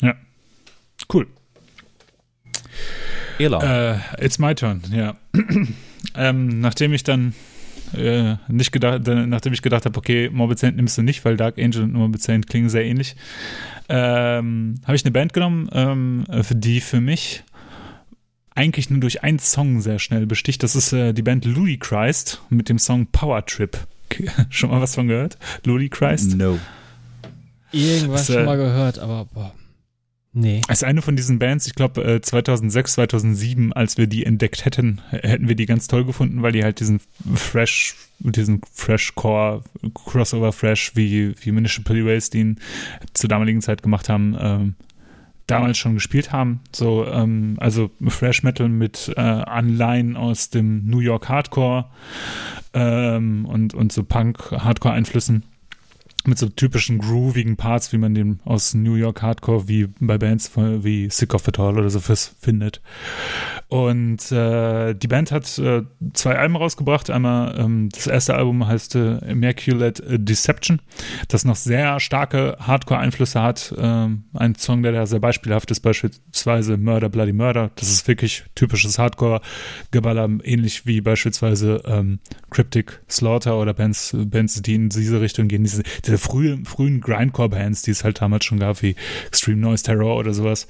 Ja. 0.00 0.14
Cool. 1.12 1.26
Ela. 3.38 3.92
Äh, 3.92 3.98
it's 4.18 4.38
my 4.38 4.54
turn, 4.54 4.80
ja. 4.90 5.14
ähm, 6.14 6.60
nachdem 6.60 6.94
ich 6.94 7.04
dann 7.04 7.34
äh, 7.94 8.36
nicht 8.48 8.72
gedacht, 8.72 9.02
nachdem 9.06 9.52
ich 9.52 9.62
gedacht 9.62 9.84
habe, 9.84 9.98
okay, 9.98 10.30
Morbid 10.30 10.58
Saint 10.58 10.76
nimmst 10.76 10.98
du 10.98 11.02
nicht, 11.02 11.24
weil 11.24 11.36
Dark 11.36 11.58
Angel 11.58 11.82
und 11.82 11.92
Morbid 11.92 12.22
Saint 12.22 12.46
klingen 12.46 12.68
sehr 12.68 12.84
ähnlich, 12.84 13.16
ähm, 13.88 14.76
habe 14.84 14.96
ich 14.96 15.04
eine 15.04 15.12
Band 15.12 15.32
genommen, 15.32 15.68
ähm, 15.72 16.24
für 16.42 16.54
die 16.54 16.80
für 16.80 17.00
mich 17.00 17.44
eigentlich 18.54 18.90
nur 18.90 19.00
durch 19.00 19.22
einen 19.22 19.38
Song 19.38 19.80
sehr 19.80 19.98
schnell 19.98 20.26
besticht. 20.26 20.62
Das 20.62 20.76
ist 20.76 20.92
äh, 20.92 21.12
die 21.12 21.22
Band 21.22 21.46
Christ 21.78 22.42
mit 22.50 22.68
dem 22.68 22.78
Song 22.78 23.06
Power 23.06 23.44
Trip. 23.46 23.76
schon 24.50 24.70
mal 24.70 24.80
was 24.80 24.94
von 24.94 25.08
gehört? 25.08 25.38
Christ? 25.88 26.36
No. 26.36 26.58
Irgendwas 27.72 28.26
das, 28.26 28.30
äh, 28.30 28.32
schon 28.34 28.44
mal 28.46 28.56
gehört, 28.56 28.98
aber 28.98 29.26
boah. 29.26 29.54
Nee. 30.32 30.60
Als 30.68 30.84
eine 30.84 31.02
von 31.02 31.16
diesen 31.16 31.40
Bands, 31.40 31.66
ich 31.66 31.74
glaube 31.74 32.20
2006, 32.22 32.92
2007, 32.92 33.72
als 33.72 33.98
wir 33.98 34.06
die 34.06 34.24
entdeckt 34.24 34.64
hätten, 34.64 35.00
hätten 35.10 35.48
wir 35.48 35.56
die 35.56 35.66
ganz 35.66 35.88
toll 35.88 36.04
gefunden, 36.04 36.42
weil 36.42 36.52
die 36.52 36.62
halt 36.62 36.78
diesen 36.78 37.00
Fresh, 37.34 37.96
diesen 38.20 38.60
Fresh-Core, 38.72 39.64
Crossover-Fresh, 39.92 40.94
wie, 40.94 41.34
wie 41.40 41.50
Municipal 41.50 42.06
Waste 42.06 42.38
den 42.38 42.60
zur 43.12 43.28
damaligen 43.28 43.60
Zeit 43.60 43.82
gemacht 43.82 44.08
haben, 44.08 44.36
ähm, 44.38 44.74
damals 45.48 45.78
schon 45.78 45.94
gespielt 45.94 46.30
haben. 46.30 46.60
So, 46.72 47.06
ähm, 47.06 47.56
also 47.58 47.90
Fresh 48.06 48.44
Metal 48.44 48.68
mit 48.68 49.12
äh, 49.16 49.20
Anleihen 49.20 50.16
aus 50.16 50.50
dem 50.50 50.86
New 50.86 51.00
York 51.00 51.28
Hardcore 51.28 51.86
ähm, 52.72 53.46
und, 53.46 53.74
und 53.74 53.92
so 53.92 54.04
Punk-Hardcore-Einflüssen 54.04 55.42
mit 56.26 56.38
so 56.38 56.48
typischen 56.48 56.98
groovigen 56.98 57.56
Parts, 57.56 57.92
wie 57.92 57.98
man 57.98 58.14
den 58.14 58.40
aus 58.44 58.74
New 58.74 58.94
York 58.94 59.22
Hardcore 59.22 59.68
wie 59.68 59.88
bei 60.00 60.18
Bands 60.18 60.50
wie 60.56 61.08
Sick 61.10 61.34
of 61.34 61.46
It 61.48 61.58
All 61.58 61.78
oder 61.78 61.90
so 61.90 62.00
findet. 62.00 62.80
Und 63.68 64.32
äh, 64.32 64.94
die 64.94 65.06
Band 65.06 65.30
hat 65.30 65.58
äh, 65.58 65.82
zwei 66.12 66.36
Alben 66.36 66.56
rausgebracht. 66.56 67.08
Einmal 67.08 67.56
ähm, 67.56 67.88
das 67.90 68.08
erste 68.08 68.34
Album 68.34 68.66
heißt 68.66 68.96
äh, 68.96 69.18
Immaculate 69.30 70.18
Deception, 70.18 70.80
das 71.28 71.44
noch 71.44 71.54
sehr 71.54 72.00
starke 72.00 72.56
Hardcore-Einflüsse 72.58 73.40
hat. 73.40 73.72
Ähm, 73.78 74.24
ein 74.34 74.56
Song, 74.56 74.82
der 74.82 74.90
da 74.90 75.06
sehr 75.06 75.20
beispielhaft 75.20 75.70
ist, 75.70 75.80
beispielsweise 75.80 76.78
Murder 76.78 77.08
Bloody 77.08 77.32
Murder. 77.32 77.70
Das 77.76 77.90
ist 77.90 78.08
wirklich 78.08 78.44
typisches 78.56 78.98
Hardcore-Geballer, 78.98 80.28
ähnlich 80.42 80.86
wie 80.86 81.00
beispielsweise 81.00 81.82
ähm, 81.86 82.18
Cryptic 82.50 83.00
Slaughter 83.08 83.56
oder 83.56 83.72
Bands, 83.72 84.16
Bands, 84.16 84.62
die 84.62 84.74
in 84.74 84.88
diese 84.88 85.20
Richtung 85.20 85.46
gehen. 85.46 85.62
Diese, 85.62 85.84
diese 86.10 86.18
frühen, 86.18 86.64
frühen 86.64 87.00
Grindcore-Bands, 87.00 87.82
die 87.82 87.92
es 87.92 88.02
halt 88.02 88.20
damals 88.20 88.44
schon 88.44 88.58
gab, 88.58 88.82
wie 88.82 88.96
Extreme 89.28 89.60
Noise 89.60 89.84
Terror 89.84 90.16
oder 90.16 90.34
sowas, 90.34 90.66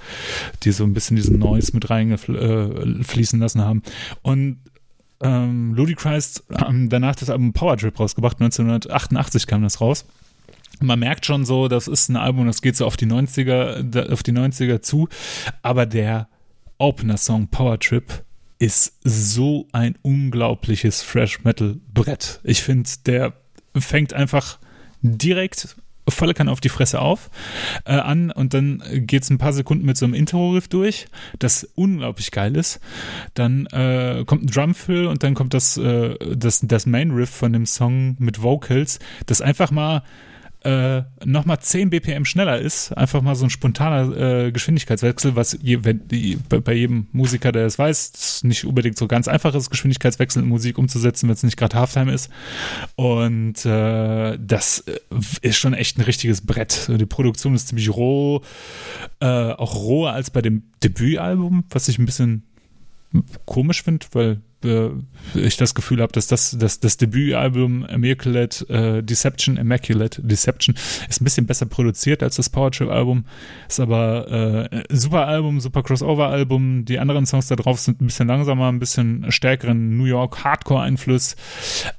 die 0.62 0.72
so 0.72 0.84
ein 0.84 0.92
bisschen 0.92 1.16
diesen 1.16 1.38
Noise 1.38 1.72
mit 1.72 1.88
reingefließen 1.88 3.38
äh, 3.38 3.42
lassen 3.42 3.62
haben. 3.62 3.82
Und 4.22 4.58
ähm, 5.22 5.74
Ludicrous 5.74 6.44
haben 6.54 6.88
danach 6.88 7.16
das 7.16 7.30
Album 7.30 7.52
Power 7.52 7.76
Trip 7.76 7.98
rausgebracht, 7.98 8.40
1988 8.40 9.46
kam 9.46 9.62
das 9.62 9.80
raus. 9.80 10.04
Man 10.82 10.98
merkt 10.98 11.26
schon 11.26 11.44
so, 11.44 11.68
das 11.68 11.88
ist 11.88 12.08
ein 12.08 12.16
Album, 12.16 12.46
das 12.46 12.62
geht 12.62 12.76
so 12.76 12.86
auf 12.86 12.96
die 12.96 13.06
90er, 13.06 14.12
auf 14.12 14.22
die 14.22 14.32
90er 14.32 14.80
zu, 14.80 15.08
aber 15.62 15.86
der 15.86 16.28
Opener-Song 16.78 17.48
Power 17.48 17.78
Trip 17.78 18.24
ist 18.58 18.98
so 19.04 19.66
ein 19.72 19.96
unglaubliches 20.02 21.02
Fresh 21.02 21.44
Metal 21.44 21.76
Brett. 21.92 22.40
Ich 22.44 22.62
finde, 22.62 22.88
der 23.06 23.34
fängt 23.74 24.12
einfach 24.12 24.58
direkt 25.02 25.76
volle 26.08 26.34
Kanne 26.34 26.50
auf 26.50 26.60
die 26.60 26.68
Fresse 26.68 27.00
auf 27.00 27.30
äh, 27.84 27.92
an 27.92 28.30
und 28.30 28.54
dann 28.54 28.82
geht 28.90 29.22
es 29.22 29.30
ein 29.30 29.38
paar 29.38 29.52
Sekunden 29.52 29.86
mit 29.86 29.96
so 29.96 30.04
einem 30.04 30.14
Intro-Riff 30.14 30.68
durch, 30.68 31.06
das 31.38 31.64
unglaublich 31.74 32.30
geil 32.30 32.56
ist. 32.56 32.80
Dann 33.34 33.66
äh, 33.66 34.24
kommt 34.26 34.44
ein 34.44 34.46
Drumfill 34.48 35.06
und 35.06 35.22
dann 35.22 35.34
kommt 35.34 35.54
das, 35.54 35.76
äh, 35.76 36.16
das, 36.34 36.60
das 36.62 36.86
Main-Riff 36.86 37.30
von 37.30 37.52
dem 37.52 37.66
Song 37.66 38.16
mit 38.18 38.42
Vocals, 38.42 38.98
das 39.26 39.40
einfach 39.40 39.70
mal 39.70 40.02
äh, 40.62 41.02
nochmal 41.24 41.60
10 41.60 41.90
BPM 41.90 42.24
schneller 42.24 42.58
ist, 42.58 42.92
einfach 42.92 43.22
mal 43.22 43.34
so 43.34 43.46
ein 43.46 43.50
spontaner 43.50 44.16
äh, 44.16 44.52
Geschwindigkeitswechsel, 44.52 45.34
was 45.34 45.58
je, 45.62 45.84
wenn, 45.84 46.06
die, 46.08 46.36
bei 46.48 46.74
jedem 46.74 47.06
Musiker, 47.12 47.50
der 47.50 47.64
es 47.64 47.78
weiß, 47.78 48.42
nicht 48.44 48.64
unbedingt 48.64 48.98
so 48.98 49.06
ganz 49.08 49.26
einfach 49.26 49.54
ist, 49.54 49.70
Geschwindigkeitswechsel 49.70 50.42
in 50.42 50.48
Musik 50.48 50.76
umzusetzen, 50.76 51.28
wenn 51.28 51.34
es 51.34 51.42
nicht 51.42 51.56
gerade 51.56 51.78
Halftime 51.78 52.12
ist. 52.12 52.30
Und 52.96 53.64
äh, 53.64 54.38
das 54.38 54.80
äh, 54.80 54.98
ist 55.40 55.56
schon 55.56 55.72
echt 55.72 55.98
ein 55.98 56.02
richtiges 56.02 56.42
Brett. 56.42 56.90
Die 56.90 57.06
Produktion 57.06 57.54
ist 57.54 57.68
ziemlich 57.68 57.88
roh, 57.88 58.42
äh, 59.20 59.26
auch 59.26 59.76
roher 59.76 60.12
als 60.12 60.30
bei 60.30 60.42
dem 60.42 60.64
Debütalbum, 60.82 61.64
was 61.70 61.88
ich 61.88 61.98
ein 61.98 62.04
bisschen 62.04 62.42
komisch 63.46 63.82
finde, 63.82 64.06
weil 64.12 64.40
äh, 64.64 64.90
ich 65.34 65.56
das 65.56 65.74
Gefühl 65.74 66.00
habe, 66.00 66.12
dass 66.12 66.26
das, 66.26 66.56
das, 66.58 66.80
das 66.80 66.96
Debütalbum 66.96 67.84
Immaculate 67.86 68.68
äh, 68.68 69.02
Deception, 69.02 69.56
Immaculate 69.56 70.22
Deception 70.22 70.74
ist 71.08 71.20
ein 71.20 71.24
bisschen 71.24 71.46
besser 71.46 71.66
produziert 71.66 72.22
als 72.22 72.36
das 72.36 72.48
Power 72.48 72.70
Trip 72.70 72.90
Album. 72.90 73.24
Ist 73.68 73.80
aber 73.80 74.68
äh, 74.70 74.84
super 74.90 75.26
Album, 75.26 75.60
super 75.60 75.82
Crossover 75.82 76.28
Album. 76.28 76.84
Die 76.84 76.98
anderen 76.98 77.26
Songs 77.26 77.48
da 77.48 77.56
drauf 77.56 77.80
sind 77.80 78.00
ein 78.00 78.06
bisschen 78.06 78.28
langsamer, 78.28 78.68
ein 78.68 78.78
bisschen 78.78 79.30
stärkeren 79.30 79.96
New 79.96 80.04
York 80.04 80.44
Hardcore 80.44 80.82
Einfluss. 80.82 81.36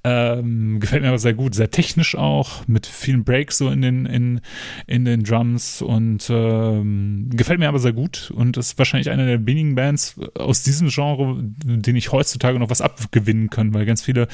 Ähm, 0.03 0.79
gefällt 0.79 1.01
mir 1.01 1.09
aber 1.09 1.19
sehr 1.19 1.33
gut, 1.33 1.55
sehr 1.55 1.71
technisch 1.71 2.15
auch, 2.15 2.67
mit 2.67 2.85
vielen 2.85 3.23
Breaks 3.23 3.57
so 3.57 3.69
in 3.69 3.81
den, 3.81 4.05
in, 4.05 4.41
in 4.87 5.05
den 5.05 5.23
Drums 5.23 5.81
und 5.81 6.29
ähm, 6.29 7.29
gefällt 7.31 7.59
mir 7.59 7.67
aber 7.67 7.79
sehr 7.79 7.93
gut 7.93 8.31
und 8.35 8.57
ist 8.57 8.77
wahrscheinlich 8.77 9.09
eine 9.09 9.25
der 9.25 9.45
wenigen 9.45 9.75
Bands 9.75 10.19
aus 10.35 10.63
diesem 10.63 10.89
Genre, 10.89 11.37
den 11.41 11.95
ich 11.95 12.11
heutzutage 12.11 12.50
heutzutage 12.51 12.59
noch 12.59 12.69
was 12.69 12.81
abgewinnen 12.81 13.49
können, 13.49 13.73
weil 13.73 13.85
ganz 13.85 14.01
viele 14.01 14.27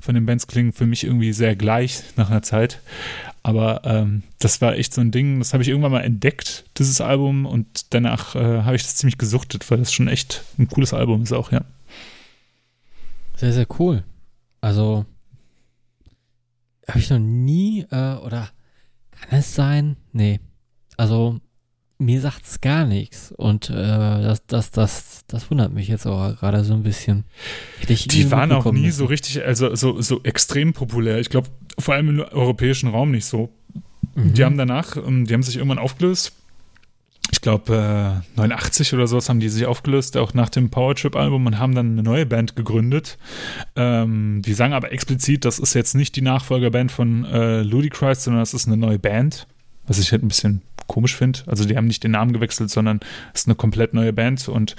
von 0.00 0.14
den 0.14 0.26
Bands 0.26 0.46
klingen 0.46 0.72
für 0.72 0.86
mich 0.86 1.04
irgendwie 1.04 1.32
sehr 1.32 1.56
gleich 1.56 2.02
nach 2.16 2.30
einer 2.30 2.42
Zeit. 2.42 2.80
Aber 3.42 3.82
ähm, 3.84 4.22
das 4.38 4.60
war 4.60 4.76
echt 4.76 4.94
so 4.94 5.00
ein 5.00 5.10
Ding, 5.10 5.38
das 5.38 5.52
habe 5.52 5.62
ich 5.62 5.68
irgendwann 5.68 5.92
mal 5.92 6.00
entdeckt, 6.00 6.64
dieses 6.78 7.00
Album, 7.00 7.46
und 7.46 7.92
danach 7.92 8.34
äh, 8.34 8.62
habe 8.62 8.76
ich 8.76 8.82
das 8.82 8.96
ziemlich 8.96 9.18
gesuchtet, 9.18 9.70
weil 9.70 9.78
das 9.78 9.92
schon 9.92 10.08
echt 10.08 10.44
ein 10.58 10.68
cooles 10.68 10.94
Album 10.94 11.22
ist 11.22 11.32
auch, 11.32 11.52
ja. 11.52 11.62
Sehr, 13.36 13.52
sehr 13.52 13.66
cool. 13.78 14.04
Also, 14.60 15.04
habe 16.88 16.98
ich 16.98 17.10
noch 17.10 17.18
nie, 17.18 17.86
äh, 17.90 18.14
oder 18.14 18.48
kann 19.10 19.40
es 19.40 19.54
sein? 19.54 19.96
Nee. 20.12 20.40
Also, 20.96 21.40
mir 21.98 22.20
sagt 22.20 22.44
es 22.44 22.60
gar 22.60 22.84
nichts. 22.84 23.32
Und 23.32 23.70
äh, 23.70 23.74
das, 23.74 24.46
das, 24.46 24.70
das, 24.70 25.24
das 25.26 25.50
wundert 25.50 25.72
mich 25.72 25.88
jetzt 25.88 26.06
auch 26.06 26.36
gerade 26.38 26.64
so 26.64 26.74
ein 26.74 26.82
bisschen. 26.82 27.24
die 27.88 28.30
waren 28.30 28.52
auch 28.52 28.70
nie 28.72 28.82
müssen. 28.82 28.98
so 28.98 29.04
richtig, 29.06 29.44
also 29.44 29.74
so, 29.74 30.00
so 30.00 30.22
extrem 30.22 30.72
populär. 30.72 31.18
Ich 31.18 31.30
glaube, 31.30 31.48
vor 31.78 31.94
allem 31.94 32.08
im 32.08 32.20
europäischen 32.20 32.88
Raum 32.88 33.10
nicht 33.10 33.26
so. 33.26 33.50
Mhm. 34.14 34.34
Die 34.34 34.44
haben 34.44 34.56
danach, 34.56 34.96
ähm, 34.96 35.26
die 35.26 35.34
haben 35.34 35.42
sich 35.42 35.56
irgendwann 35.56 35.78
aufgelöst. 35.78 36.32
Ich 37.32 37.40
glaube, 37.40 38.22
äh, 38.36 38.38
89 38.38 38.92
oder 38.92 39.06
sowas 39.06 39.28
haben 39.28 39.40
die 39.40 39.48
sich 39.48 39.64
aufgelöst, 39.66 40.16
auch 40.16 40.34
nach 40.34 40.50
dem 40.50 40.70
Powertrip-Album 40.70 41.46
und 41.46 41.58
haben 41.58 41.74
dann 41.74 41.92
eine 41.92 42.02
neue 42.02 42.26
Band 42.26 42.54
gegründet. 42.54 43.16
Ähm, 43.76 44.42
die 44.44 44.52
sagen 44.52 44.74
aber 44.74 44.92
explizit, 44.92 45.44
das 45.44 45.58
ist 45.58 45.74
jetzt 45.74 45.94
nicht 45.94 46.16
die 46.16 46.22
Nachfolgerband 46.22 46.92
von 46.92 47.24
äh, 47.24 47.62
Ludicrous, 47.62 48.24
sondern 48.24 48.42
das 48.42 48.52
ist 48.52 48.66
eine 48.66 48.76
neue 48.76 48.98
Band. 48.98 49.46
Was 49.86 49.98
ich 49.98 50.12
halt 50.12 50.22
ein 50.22 50.28
bisschen 50.28 50.62
komisch 50.86 51.16
finde. 51.16 51.40
Also 51.46 51.64
die 51.64 51.76
haben 51.76 51.86
nicht 51.86 52.04
den 52.04 52.12
Namen 52.12 52.32
gewechselt, 52.32 52.70
sondern 52.70 53.00
es 53.32 53.42
ist 53.42 53.48
eine 53.48 53.54
komplett 53.54 53.94
neue 53.94 54.12
Band 54.12 54.48
und 54.48 54.76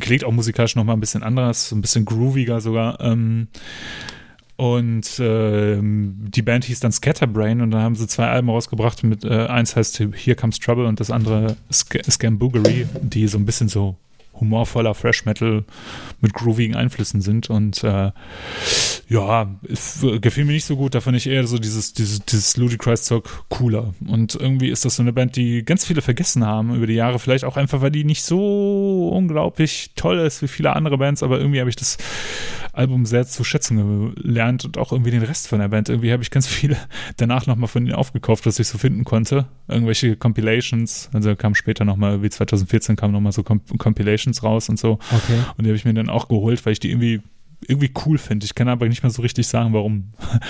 klingt 0.00 0.24
auch 0.24 0.32
musikalisch 0.32 0.76
nochmal 0.76 0.96
ein 0.96 1.00
bisschen 1.00 1.22
anders, 1.22 1.72
ein 1.72 1.80
bisschen 1.80 2.04
grooviger 2.04 2.60
sogar. 2.60 3.00
Ähm, 3.00 3.48
und 4.56 5.18
äh, 5.18 5.78
die 5.80 6.42
Band 6.42 6.64
hieß 6.64 6.80
dann 6.80 6.92
Scatterbrain 6.92 7.62
und 7.62 7.70
dann 7.70 7.80
haben 7.80 7.94
sie 7.94 8.06
zwei 8.06 8.28
Alben 8.28 8.50
rausgebracht. 8.50 9.02
Mit, 9.04 9.24
äh, 9.24 9.46
eins 9.46 9.74
heißt 9.74 10.00
Here 10.00 10.36
Comes 10.36 10.58
Trouble 10.58 10.86
und 10.86 11.00
das 11.00 11.10
andere 11.10 11.56
Sc 11.72 12.02
Scamboogery, 12.08 12.86
die 13.00 13.26
so 13.26 13.38
ein 13.38 13.46
bisschen 13.46 13.68
so 13.68 13.96
humorvoller 14.40 14.94
Fresh 14.94 15.24
Metal 15.24 15.64
mit 16.20 16.34
groovigen 16.34 16.74
Einflüssen 16.76 17.20
sind. 17.20 17.50
Und 17.50 17.84
äh, 17.84 18.12
ja, 19.08 19.54
es 19.70 20.04
gefiel 20.20 20.44
mir 20.44 20.52
nicht 20.52 20.64
so 20.64 20.76
gut. 20.76 20.94
Da 20.94 21.00
fand 21.00 21.16
ich 21.16 21.26
eher 21.26 21.46
so 21.46 21.58
dieses, 21.58 21.92
dieses, 21.92 22.24
dieses 22.24 22.56
Ludicrous-Zeug 22.56 23.28
cooler. 23.48 23.94
Und 24.06 24.34
irgendwie 24.34 24.68
ist 24.68 24.84
das 24.84 24.96
so 24.96 25.02
eine 25.02 25.12
Band, 25.12 25.36
die 25.36 25.64
ganz 25.64 25.84
viele 25.84 26.02
vergessen 26.02 26.46
haben 26.46 26.74
über 26.74 26.86
die 26.86 26.94
Jahre. 26.94 27.18
Vielleicht 27.18 27.44
auch 27.44 27.56
einfach, 27.56 27.80
weil 27.80 27.90
die 27.90 28.04
nicht 28.04 28.22
so 28.22 29.10
unglaublich 29.12 29.92
toll 29.96 30.18
ist 30.18 30.42
wie 30.42 30.48
viele 30.48 30.74
andere 30.74 30.98
Bands, 30.98 31.22
aber 31.22 31.38
irgendwie 31.38 31.60
habe 31.60 31.70
ich 31.70 31.76
das 31.76 31.98
Album 32.80 33.04
sehr 33.04 33.26
zu 33.26 33.44
schätzen 33.44 34.14
gelernt 34.14 34.64
und 34.64 34.78
auch 34.78 34.90
irgendwie 34.90 35.10
den 35.10 35.22
Rest 35.22 35.48
von 35.48 35.58
der 35.58 35.68
Band. 35.68 35.90
Irgendwie 35.90 36.12
habe 36.12 36.22
ich 36.22 36.30
ganz 36.30 36.46
viele 36.46 36.78
danach 37.18 37.46
nochmal 37.46 37.68
von 37.68 37.84
ihnen 37.84 37.94
aufgekauft, 37.94 38.46
was 38.46 38.58
ich 38.58 38.68
so 38.68 38.78
finden 38.78 39.04
konnte. 39.04 39.46
Irgendwelche 39.68 40.16
Compilations, 40.16 41.10
also 41.12 41.36
kam 41.36 41.54
später 41.54 41.84
nochmal, 41.84 42.22
wie 42.22 42.30
2014 42.30 42.96
kamen 42.96 43.12
nochmal 43.12 43.32
so 43.32 43.42
Compilations 43.42 44.42
raus 44.42 44.70
und 44.70 44.78
so. 44.78 44.92
Okay. 44.92 45.38
Und 45.56 45.64
die 45.64 45.68
habe 45.68 45.76
ich 45.76 45.84
mir 45.84 45.92
dann 45.92 46.08
auch 46.08 46.28
geholt, 46.28 46.64
weil 46.64 46.72
ich 46.72 46.80
die 46.80 46.90
irgendwie, 46.90 47.20
irgendwie 47.66 47.92
cool 48.06 48.16
finde. 48.16 48.46
Ich 48.46 48.54
kann 48.54 48.68
aber 48.68 48.88
nicht 48.88 49.02
mehr 49.02 49.10
so 49.10 49.20
richtig 49.20 49.46
sagen, 49.46 49.72
warum. 49.72 50.10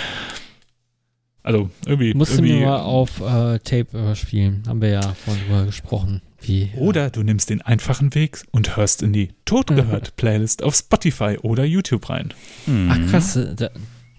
Also 1.42 1.70
irgendwie. 1.86 2.12
Musst 2.12 2.34
irgendwie, 2.34 2.52
du 2.52 2.66
nur 2.66 2.84
auf 2.84 3.18
äh, 3.22 3.58
Tape 3.60 3.86
überspielen. 3.98 4.62
Haben 4.66 4.82
wir 4.82 4.90
ja 4.90 5.00
vorhin 5.14 5.42
drüber 5.46 5.64
gesprochen. 5.64 6.20
Wie, 6.42 6.70
oder 6.76 7.10
du 7.10 7.22
nimmst 7.22 7.50
den 7.50 7.60
einfachen 7.62 8.14
Weg 8.14 8.42
und 8.50 8.76
hörst 8.76 9.02
in 9.02 9.12
die 9.12 9.30
Totgehört-Playlist 9.44 10.62
auf 10.62 10.74
Spotify 10.74 11.38
oder 11.42 11.64
YouTube 11.64 12.08
rein. 12.08 12.32
Mhm. 12.66 12.90
Ach 12.90 13.10
krass, 13.10 13.38
da, 13.56 13.70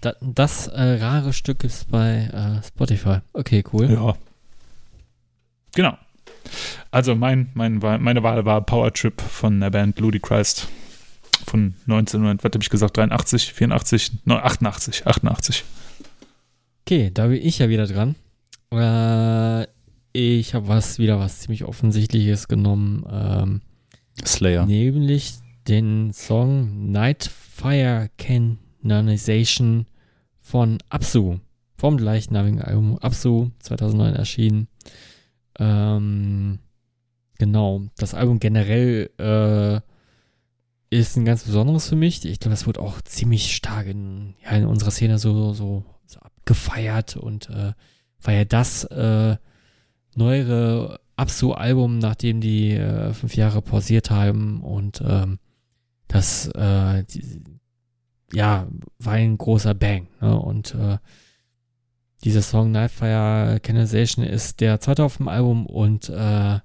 Da, 0.02 0.14
das 0.20 0.66
äh, 0.66 0.82
rare 1.00 1.32
Stück 1.32 1.60
gibt's 1.60 1.84
bei 1.84 2.28
äh, 2.32 2.66
Spotify. 2.66 3.18
Okay, 3.32 3.62
cool. 3.72 3.90
Ja. 3.90 4.16
Genau. 5.74 5.96
Also 6.90 7.14
mein, 7.14 7.50
mein, 7.54 7.78
meine 7.78 8.22
Wahl 8.24 8.44
war 8.44 8.60
Power 8.62 8.92
Trip 8.92 9.20
von 9.20 9.60
der 9.60 9.70
Band 9.70 10.00
Ludicrist 10.00 10.66
von 11.46 11.74
1900, 11.86 12.42
was 12.42 12.50
habe 12.52 12.62
ich 12.62 12.68
gesagt, 12.70 12.96
83, 12.96 13.52
84, 13.52 14.10
88, 14.28 15.06
88. 15.06 15.64
Okay, 16.84 17.10
da 17.14 17.28
bin 17.28 17.40
ich 17.40 17.58
ja 17.60 17.68
wieder 17.68 17.86
dran. 17.86 18.16
Äh, 18.70 19.66
ich 20.12 20.54
habe 20.54 20.68
was 20.68 20.98
wieder 20.98 21.18
was 21.18 21.40
ziemlich 21.40 21.64
offensichtliches 21.64 22.48
genommen. 22.48 23.04
Ähm, 23.10 23.60
Slayer. 24.24 24.66
Nämlich 24.66 25.34
den 25.68 26.12
Song 26.12 26.90
Nightfire 26.90 28.10
Canonization 28.18 29.86
von 30.40 30.78
Absu. 30.88 31.38
Vom 31.76 31.96
gleichnamigen 31.96 32.60
Album 32.60 32.98
Absu, 32.98 33.50
2009 33.60 34.14
erschienen. 34.14 34.68
Ähm, 35.58 36.60
genau, 37.38 37.82
das 37.96 38.14
Album 38.14 38.38
generell 38.38 39.10
äh, 39.18 39.80
ist 40.96 41.16
ein 41.16 41.24
ganz 41.24 41.44
besonderes 41.44 41.88
für 41.88 41.96
mich. 41.96 42.24
Ich 42.24 42.38
glaube, 42.38 42.52
das 42.52 42.66
wird 42.66 42.78
auch 42.78 43.00
ziemlich 43.00 43.56
stark 43.56 43.86
in, 43.86 44.34
ja, 44.44 44.50
in 44.50 44.66
unserer 44.66 44.90
Szene 44.90 45.18
so, 45.18 45.52
so, 45.54 45.84
so 46.06 46.20
abgefeiert 46.20 47.16
und 47.16 47.48
äh, 47.48 47.72
war 48.20 48.34
ja 48.34 48.44
das 48.44 48.84
äh, 48.84 49.36
neuere 50.14 51.00
Absu-Album, 51.16 51.98
nachdem 51.98 52.40
die 52.40 52.72
äh, 52.72 53.12
fünf 53.12 53.36
Jahre 53.36 53.62
pausiert 53.62 54.10
haben 54.10 54.62
und 54.62 55.02
ähm, 55.06 55.38
das 56.08 56.48
äh, 56.48 57.04
die, 57.04 57.42
ja 58.32 58.66
war 58.98 59.14
ein 59.14 59.38
großer 59.38 59.74
Bang. 59.74 60.08
Ne? 60.20 60.38
Und 60.38 60.74
äh, 60.74 60.98
dieser 62.24 62.42
Song 62.42 62.70
Nightfire 62.70 63.58
Canonization 63.62 64.24
ist 64.24 64.60
der 64.60 64.80
zweite 64.80 65.04
auf 65.04 65.16
dem 65.16 65.28
Album 65.28 65.66
und 65.66 66.08
äh, 66.08 66.60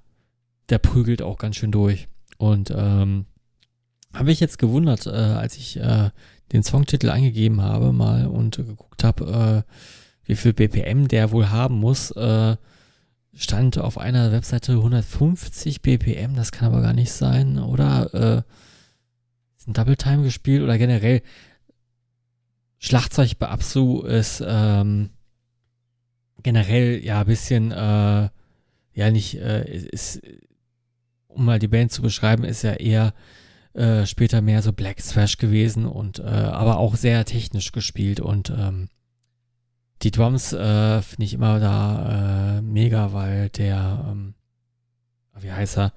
der 0.70 0.78
prügelt 0.82 1.22
auch 1.22 1.38
ganz 1.38 1.56
schön 1.56 1.72
durch. 1.72 2.08
Und 2.38 2.72
ähm, 2.76 3.26
habe 4.14 4.32
ich 4.32 4.40
jetzt 4.40 4.60
gewundert, 4.60 5.08
äh, 5.08 5.12
als 5.12 5.58
ich 5.58 5.78
äh, 5.78 6.10
den 6.52 6.64
Songtitel 6.64 7.10
eingegeben 7.10 7.62
habe 7.62 7.92
mal 7.92 8.28
und 8.28 8.58
geguckt 8.58 9.04
habe, 9.04 9.66
äh, 9.66 9.74
wie 10.26 10.36
viel 10.36 10.54
BPM 10.54 11.08
der 11.08 11.32
wohl 11.32 11.50
haben 11.50 11.80
muss, 11.80 12.12
äh, 12.12 12.56
stand 13.38 13.78
auf 13.78 13.98
einer 13.98 14.32
Webseite 14.32 14.74
150 14.74 15.82
BPM, 15.82 16.36
das 16.36 16.52
kann 16.52 16.68
aber 16.68 16.82
gar 16.82 16.94
nicht 16.94 17.12
sein, 17.12 17.60
oder? 17.60 18.14
Äh, 18.14 18.42
ist 19.58 19.68
ein 19.68 19.74
Double 19.74 19.96
Time 19.96 20.24
gespielt 20.24 20.64
oder 20.64 20.78
generell 20.78 21.22
Schlagzeug 22.80 23.38
bei 23.40 23.48
Absu 23.48 24.02
ist 24.02 24.44
ähm, 24.46 25.10
generell 26.44 27.04
ja 27.04 27.22
ein 27.22 27.26
bisschen 27.26 27.72
äh, 27.72 28.30
ja 28.94 29.12
nicht 29.12 29.36
äh, 29.36 29.66
ist 29.68 30.22
um 31.28 31.46
mal 31.46 31.60
die 31.60 31.68
Band 31.68 31.92
zu 31.92 32.02
beschreiben, 32.02 32.44
ist 32.44 32.64
ja 32.64 32.74
eher 32.74 33.14
äh, 33.74 34.06
später 34.06 34.42
mehr 34.42 34.64
so 34.64 34.74
Black 34.74 34.98
Thrash 34.98 35.38
gewesen 35.38 35.86
und 35.86 36.20
äh, 36.20 36.24
aber 36.24 36.78
auch 36.80 36.96
sehr 36.96 37.26
technisch 37.26 37.72
gespielt 37.72 38.20
und 38.20 38.50
ähm, 38.50 38.90
die 40.04 40.12
Drums 40.12 40.54
äh, 40.54 41.02
finde 41.02 41.26
ich 41.26 41.34
immer 41.34 41.60
da 41.60 42.58
äh, 42.58 42.62
mega, 42.62 43.14
weil 43.14 43.50
der, 43.50 44.06
ähm, 44.10 44.36
wie 45.40 45.52
heißt 45.52 45.78
er, 45.78 45.94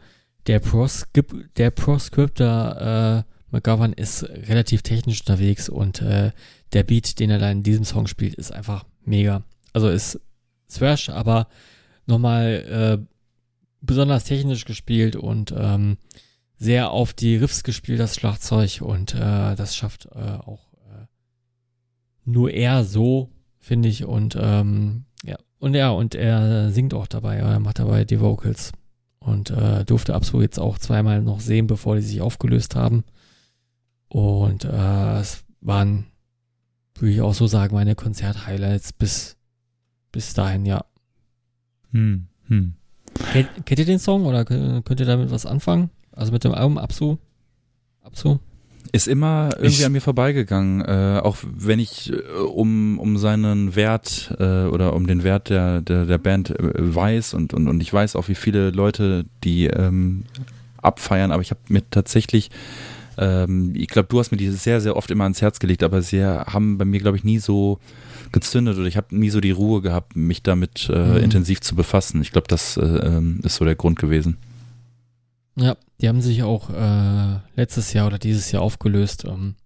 der, 0.47 0.61
Proscrip 0.61 1.55
der 1.57 1.71
Proscriptor 1.71 3.25
äh, 3.27 3.31
McGovern 3.51 3.93
ist 3.93 4.23
relativ 4.23 4.83
technisch 4.83 5.21
unterwegs 5.21 5.69
und 5.69 6.01
äh, 6.01 6.31
der 6.73 6.83
Beat, 6.85 7.19
den 7.19 7.31
er 7.31 7.39
da 7.39 7.51
in 7.51 7.63
diesem 7.63 7.85
Song 7.85 8.07
spielt, 8.07 8.35
ist 8.35 8.53
einfach 8.53 8.85
mega. 9.05 9.43
Also 9.73 9.89
ist 9.89 10.21
Thrash, 10.69 11.09
aber 11.09 11.49
nochmal 12.07 12.99
äh, 13.01 13.07
besonders 13.81 14.25
technisch 14.25 14.65
gespielt 14.65 15.17
und 15.17 15.53
ähm, 15.57 15.99
sehr 16.57 16.91
auf 16.91 17.13
die 17.13 17.37
Riffs 17.37 17.65
gespielt, 17.65 18.01
das 18.01 18.15
Schlagzeug 18.15 18.81
und 18.83 19.15
äh, 19.15 19.57
das 19.57 19.75
schafft 19.77 20.07
äh, 20.07 20.19
auch 20.19 20.73
äh, 20.75 21.07
nur 22.25 22.51
er 22.51 22.85
so 22.85 23.31
finde 23.61 23.89
ich. 23.89 24.05
Und 24.05 24.37
ähm, 24.41 25.05
ja, 25.23 25.37
und 25.59 25.74
ja, 25.74 25.91
und 25.91 26.15
er 26.15 26.70
singt 26.70 26.95
auch 26.95 27.07
dabei, 27.07 27.37
er 27.37 27.61
macht 27.61 27.78
dabei 27.78 28.05
die 28.05 28.20
Vocals. 28.20 28.73
Und 29.20 29.51
äh, 29.51 29.85
durfte 29.85 30.15
Absu 30.15 30.41
jetzt 30.41 30.59
auch 30.59 30.78
zweimal 30.78 31.23
noch 31.23 31.41
sehen, 31.41 31.66
bevor 31.66 31.95
die 31.95 32.03
sich 32.03 32.23
aufgelöst 32.23 32.74
haben. 32.74 33.05
Und 34.09 34.65
äh, 34.65 35.20
es 35.20 35.45
waren, 35.61 36.07
würde 36.95 37.12
ich 37.12 37.20
auch 37.20 37.35
so 37.35 37.47
sagen, 37.47 37.74
meine 37.74 37.95
Konzert-Highlights 37.95 38.95
bis, 38.95 39.37
bis 40.11 40.32
dahin, 40.32 40.65
ja. 40.65 40.87
Hm, 41.93 42.28
hm. 42.47 42.74
Kennt, 43.32 43.66
kennt 43.66 43.78
ihr 43.78 43.87
den 43.87 43.99
Song 43.99 44.24
oder 44.24 44.45
könnt 44.45 45.01
ihr 45.01 45.07
damit 45.07 45.31
was 45.31 45.45
anfangen? 45.45 45.91
Also 46.12 46.32
mit 46.32 46.43
dem 46.45 46.55
Album 46.55 46.78
Absu? 46.78 47.19
Absu? 48.01 48.39
Ist 48.93 49.07
immer 49.07 49.51
irgendwie 49.57 49.81
ich, 49.81 49.87
an 49.87 49.93
mir 49.93 50.01
vorbeigegangen, 50.01 50.81
äh, 50.81 51.21
auch 51.23 51.37
wenn 51.43 51.79
ich 51.79 52.12
äh, 52.12 52.17
um, 52.39 52.99
um 52.99 53.19
seinen 53.19 53.77
Wert 53.77 54.35
äh, 54.39 54.65
oder 54.65 54.95
um 54.95 55.07
den 55.07 55.23
Wert 55.23 55.49
der, 55.49 55.81
der, 55.81 56.07
der 56.07 56.19
Band 56.19 56.51
äh, 56.51 56.95
weiß 56.95 57.35
und, 57.35 57.55
und, 57.55 57.69
und 57.69 57.81
ich 57.81 57.93
weiß 57.93 58.17
auch, 58.17 58.29
wie 58.29 58.35
viele 58.35 58.71
Leute 58.71 59.27
die 59.45 59.67
ähm, 59.67 60.25
abfeiern, 60.83 61.31
aber 61.31 61.43
ich 61.43 61.51
habe 61.51 61.61
mir 61.69 61.89
tatsächlich, 61.91 62.51
ähm, 63.17 63.75
ich 63.77 63.89
glaube, 63.89 64.09
du 64.09 64.19
hast 64.19 64.33
mir 64.33 64.39
die 64.39 64.51
sehr, 64.51 64.81
sehr 64.81 64.97
oft 64.97 65.11
immer 65.12 65.25
ans 65.25 65.41
Herz 65.41 65.61
gelegt, 65.61 65.85
aber 65.85 66.03
sie 66.03 66.25
haben 66.25 66.77
bei 66.77 66.85
mir, 66.85 66.99
glaube 66.99 67.17
ich, 67.17 67.23
nie 67.23 67.39
so 67.39 67.79
gezündet 68.33 68.77
oder 68.77 68.87
ich 68.87 68.97
habe 68.97 69.17
nie 69.17 69.31
so 69.31 69.41
die 69.41 69.51
Ruhe 69.53 69.83
gehabt, 69.83 70.17
mich 70.17 70.43
damit 70.43 70.89
äh, 70.93 70.99
mhm. 70.99 71.17
intensiv 71.19 71.61
zu 71.61 71.77
befassen. 71.77 72.23
Ich 72.23 72.33
glaube, 72.33 72.49
das 72.49 72.77
äh, 72.77 72.83
ähm, 72.83 73.41
ist 73.45 73.57
so 73.57 73.65
der 73.65 73.77
Grund 73.77 73.99
gewesen. 73.99 74.37
Ja, 75.57 75.77
die 76.01 76.09
haben 76.09 76.21
sich 76.21 76.43
auch 76.43 76.71
äh, 76.71 77.39
letztes 77.57 77.93
Jahr 77.93 78.07
oder 78.07 78.19
dieses 78.19 78.51
Jahr 78.53 78.63
aufgelöst. 78.63 79.25
Ähm, 79.27 79.57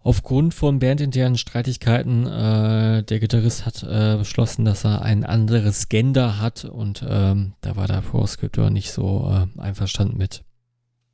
aufgrund 0.00 0.54
von 0.54 0.78
bandinternen 0.78 1.38
Streitigkeiten, 1.38 2.26
äh, 2.26 3.02
der 3.02 3.18
Gitarrist 3.20 3.64
hat 3.64 3.82
äh, 3.82 4.16
beschlossen, 4.18 4.64
dass 4.64 4.84
er 4.84 5.02
ein 5.02 5.24
anderes 5.24 5.88
Gender 5.88 6.40
hat 6.40 6.64
und 6.64 7.04
ähm, 7.08 7.54
da 7.62 7.76
war 7.76 7.86
der 7.86 8.02
Proscriptor 8.02 8.70
nicht 8.70 8.92
so 8.92 9.30
äh, 9.30 9.60
einverstanden 9.60 10.18
mit. 10.18 10.44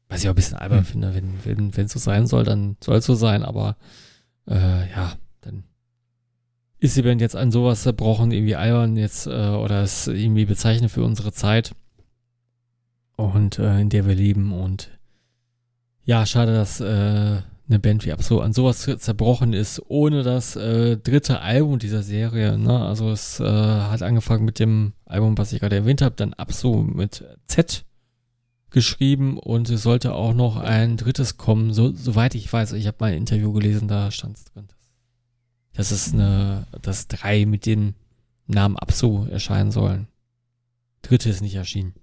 Was 0.09 0.23
ich 0.23 0.29
auch 0.29 0.33
ein 0.33 0.37
bisschen 0.37 0.59
albern 0.59 0.81
hm. 0.81 0.85
finde, 0.85 1.15
wenn 1.15 1.45
wenn 1.45 1.77
wenn 1.77 1.87
es 1.87 1.93
so 1.93 1.99
sein 1.99 2.27
soll, 2.27 2.45
dann 2.45 2.77
soll 2.83 2.97
es 2.97 3.07
so 3.07 3.15
sein, 3.15 3.45
aber 3.45 3.77
äh, 4.47 4.91
ja, 4.91 5.15
dann 5.41 5.65
ist 6.79 6.97
die 6.97 7.03
Band 7.03 7.21
jetzt 7.21 7.37
an 7.37 7.53
sowas 7.53 7.83
zerbrochen, 7.83 8.33
irgendwie 8.33 8.57
albern 8.57 8.97
jetzt 8.97 9.27
äh, 9.29 9.31
oder 9.31 9.85
ist 9.85 10.09
irgendwie 10.09 10.45
bezeichnet 10.45 10.91
für 10.91 11.05
unsere 11.05 11.33
Zeit 11.33 11.75
und 13.23 13.59
äh, 13.59 13.81
in 13.81 13.89
der 13.89 14.07
wir 14.07 14.15
leben. 14.15 14.53
Und 14.53 14.91
ja, 16.05 16.27
schade, 16.27 16.53
dass 16.53 16.81
äh, 16.81 16.85
eine 17.69 17.79
Band 17.79 18.05
wie 18.05 18.13
Abso 18.13 18.41
an 18.41 18.53
sowas 18.53 18.89
zerbrochen 18.99 19.53
ist, 19.53 19.83
ohne 19.89 20.23
das 20.23 20.57
äh, 20.57 20.97
dritte 20.97 21.41
Album 21.41 21.79
dieser 21.79 22.03
Serie. 22.03 22.59
Ne? 22.59 22.79
Also 22.85 23.11
es 23.11 23.41
äh, 23.41 23.45
hat 23.45 24.03
angefangen 24.03 24.45
mit 24.45 24.59
dem 24.59 24.93
Album, 25.07 25.39
was 25.39 25.53
ich 25.53 25.61
gerade 25.61 25.77
erwähnt 25.77 26.03
habe, 26.03 26.15
dann 26.17 26.35
Abso 26.35 26.83
mit 26.83 27.25
Z 27.47 27.85
geschrieben 28.71 29.39
und 29.39 29.69
es 29.69 29.83
sollte 29.83 30.15
auch 30.15 30.35
noch 30.35 30.57
ein 30.57 30.97
drittes 30.97 31.37
kommen, 31.37 31.73
so, 31.73 31.93
soweit 31.93 32.35
ich 32.35 32.51
weiß. 32.53 32.73
Ich 32.73 32.87
habe 32.87 32.97
mal 33.01 33.13
ein 33.13 33.19
Interview 33.19 33.53
gelesen, 33.53 33.87
da 33.87 34.11
stand 34.11 34.39
es 34.39 34.45
drin. 34.45 34.69
Dass 35.75 35.91
es 35.91 36.13
eine, 36.13 36.67
dass 36.81 37.09
drei 37.09 37.47
mit 37.47 37.67
dem 37.67 37.95
Namen 38.47 38.77
Abso 38.77 39.27
erscheinen 39.31 39.71
sollen. 39.71 40.09
Dritte 41.03 41.29
ist 41.31 41.43
nicht 41.43 41.55
erschienen. 41.55 41.95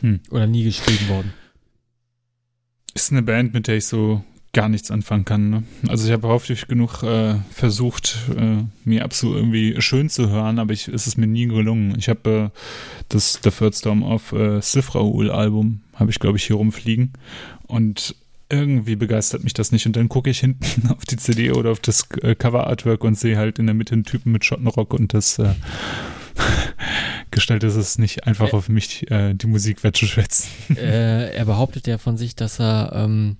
Hm. 0.00 0.20
Oder 0.30 0.46
nie 0.46 0.64
geschrieben 0.64 1.08
worden. 1.08 1.32
Ist 2.94 3.12
eine 3.12 3.22
Band, 3.22 3.54
mit 3.54 3.66
der 3.66 3.76
ich 3.76 3.86
so 3.86 4.24
gar 4.56 4.68
nichts 4.70 4.90
anfangen 4.90 5.26
kann. 5.26 5.50
Ne? 5.50 5.62
Also 5.86 6.06
ich 6.06 6.12
habe 6.14 6.28
häufig 6.28 6.66
genug 6.66 7.02
äh, 7.02 7.34
versucht, 7.50 8.16
äh, 8.34 8.64
mir 8.84 9.04
absolut 9.04 9.36
irgendwie 9.36 9.80
schön 9.82 10.08
zu 10.08 10.30
hören, 10.30 10.58
aber 10.58 10.72
ich, 10.72 10.88
ist 10.88 11.06
es 11.06 11.18
mir 11.18 11.26
nie 11.26 11.46
gelungen. 11.46 11.94
Ich 11.98 12.08
habe 12.08 12.50
äh, 12.54 12.58
das 13.10 13.38
The 13.44 13.50
Third 13.50 13.74
Storm 13.74 14.02
of 14.02 14.32
äh, 14.32 14.62
Sifraul 14.62 15.30
Album, 15.30 15.82
habe 15.94 16.10
ich 16.10 16.18
glaube 16.18 16.38
ich 16.38 16.44
hier 16.44 16.56
rumfliegen 16.56 17.12
und 17.66 18.16
irgendwie 18.48 18.96
begeistert 18.96 19.44
mich 19.44 19.52
das 19.52 19.72
nicht 19.72 19.84
und 19.84 19.94
dann 19.94 20.08
gucke 20.08 20.30
ich 20.30 20.40
hinten 20.40 20.88
auf 20.90 21.04
die 21.04 21.18
CD 21.18 21.50
oder 21.50 21.70
auf 21.72 21.80
das 21.80 22.08
äh, 22.22 22.34
Cover 22.34 22.66
Artwork 22.66 23.04
und 23.04 23.18
sehe 23.18 23.36
halt 23.36 23.58
in 23.58 23.66
der 23.66 23.74
Mitte 23.74 23.92
einen 23.92 24.04
Typen 24.04 24.32
mit 24.32 24.46
Schottenrock 24.46 24.94
und 24.94 25.12
das 25.12 25.38
äh, 27.26 27.30
gestaltet 27.30 27.74
es 27.76 27.98
nicht 27.98 28.26
einfach 28.26 28.52
auf 28.52 28.68
mich, 28.68 29.10
äh, 29.10 29.34
die 29.34 29.46
Musik 29.46 29.82
wertzuschätzen. 29.82 30.50
Äh, 30.76 31.34
er 31.34 31.44
behauptet 31.44 31.86
ja 31.86 31.98
von 31.98 32.16
sich, 32.16 32.34
dass 32.34 32.60
er 32.60 32.92
ähm, 32.94 33.36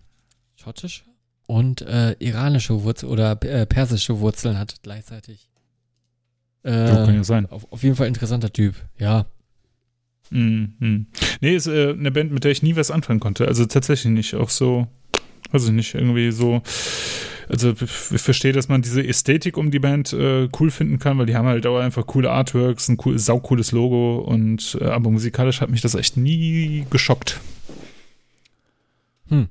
schottisch 0.56 1.04
und 1.46 1.82
äh, 1.82 2.16
iranische 2.18 2.82
Wurzeln 2.82 3.10
oder 3.10 3.42
äh, 3.42 3.66
persische 3.66 4.20
Wurzeln 4.20 4.58
hat 4.58 4.76
gleichzeitig. 4.82 5.48
Äh, 6.64 6.88
ja, 6.88 7.04
kann 7.04 7.14
ja 7.14 7.24
sein. 7.24 7.46
Auf, 7.46 7.70
auf, 7.72 7.82
jeden 7.82 7.96
Fall 7.96 8.08
interessanter 8.08 8.52
Typ, 8.52 8.74
ja. 8.98 9.26
Mm, 10.30 10.64
mm. 10.80 11.06
Nee, 11.40 11.54
ist 11.54 11.68
äh, 11.68 11.90
eine 11.90 12.10
Band, 12.10 12.32
mit 12.32 12.42
der 12.42 12.50
ich 12.50 12.62
nie 12.62 12.74
was 12.74 12.90
anfangen 12.90 13.20
konnte. 13.20 13.46
Also 13.46 13.64
tatsächlich 13.66 14.12
nicht. 14.12 14.34
Auch 14.34 14.50
so, 14.50 14.88
ich 15.52 15.70
nicht, 15.70 15.94
irgendwie 15.94 16.31
so 16.32 16.62
also 17.48 17.70
ich 17.81 18.20
verstehe, 18.20 18.52
dass 18.52 18.68
man 18.68 18.82
diese 18.82 19.06
Ästhetik 19.06 19.56
um 19.56 19.70
die 19.70 19.78
Band 19.78 20.12
äh, 20.12 20.48
cool 20.59 20.70
finden 20.73 20.98
kann, 20.98 21.16
weil 21.16 21.27
die 21.27 21.36
haben 21.36 21.47
halt 21.47 21.64
auch 21.66 21.78
einfach 21.78 22.05
coole 22.05 22.28
Artworks, 22.32 22.89
ein 22.89 22.98
cool, 23.05 23.16
saucooles 23.20 23.70
Logo 23.70 24.18
und 24.18 24.77
äh, 24.81 24.86
aber 24.86 25.10
musikalisch 25.10 25.60
hat 25.60 25.70
mich 25.70 25.81
das 25.81 25.94
echt 25.94 26.16
nie 26.16 26.86
geschockt. 26.90 27.39
Hm. 29.28 29.48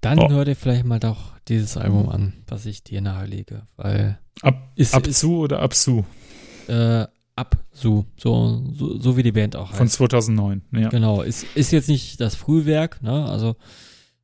Dann 0.00 0.18
Oh. 0.18 0.30
hör 0.30 0.44
dir 0.44 0.54
vielleicht 0.56 0.84
mal 0.84 1.00
doch 1.00 1.32
dieses 1.48 1.76
Album 1.76 2.08
an, 2.08 2.34
was 2.46 2.66
ich 2.66 2.82
dir 2.84 3.00
nahelege, 3.00 3.66
weil 3.76 4.18
Ab, 4.42 4.72
Ist- 4.76 4.94
Abzu 4.94 5.38
oder 5.40 5.60
Absu 5.60 6.04
äh, 6.68 7.06
ab 7.34 7.56
so, 7.72 8.04
so, 8.16 8.64
so, 8.74 8.98
so 9.00 9.16
wie 9.16 9.22
die 9.22 9.32
Band 9.32 9.56
auch 9.56 9.70
von 9.72 9.86
heißt. 9.86 9.94
2009. 9.94 10.62
Ja. 10.72 10.88
Genau, 10.88 11.22
ist, 11.22 11.44
ist 11.54 11.72
jetzt 11.72 11.88
nicht 11.88 12.20
das 12.20 12.34
Frühwerk, 12.34 13.02
ne? 13.02 13.26
Also 13.26 13.56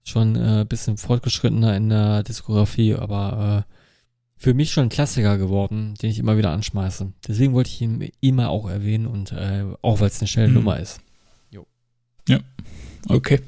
schon 0.04 0.36
ein 0.36 0.60
äh, 0.60 0.64
bisschen 0.64 0.96
fortgeschrittener 0.96 1.76
in 1.76 1.88
der 1.88 2.22
Diskografie, 2.22 2.94
aber 2.94 3.66
äh, 3.66 3.72
für 4.36 4.54
mich 4.54 4.72
schon 4.72 4.84
ein 4.84 4.90
Klassiker 4.90 5.38
geworden, 5.38 5.94
den 6.02 6.10
ich 6.10 6.18
immer 6.18 6.36
wieder 6.36 6.50
anschmeiße. 6.50 7.12
Deswegen 7.26 7.54
wollte 7.54 7.70
ich 7.70 7.80
ihn 7.80 8.10
immer 8.20 8.50
auch 8.50 8.68
erwähnen 8.68 9.06
und 9.06 9.32
äh, 9.32 9.64
auch 9.82 10.00
weil 10.00 10.08
es 10.08 10.20
eine 10.20 10.28
schnelle 10.28 10.48
Mhm. 10.48 10.54
Nummer 10.54 10.78
ist. 10.78 11.00
Okay. 13.08 13.40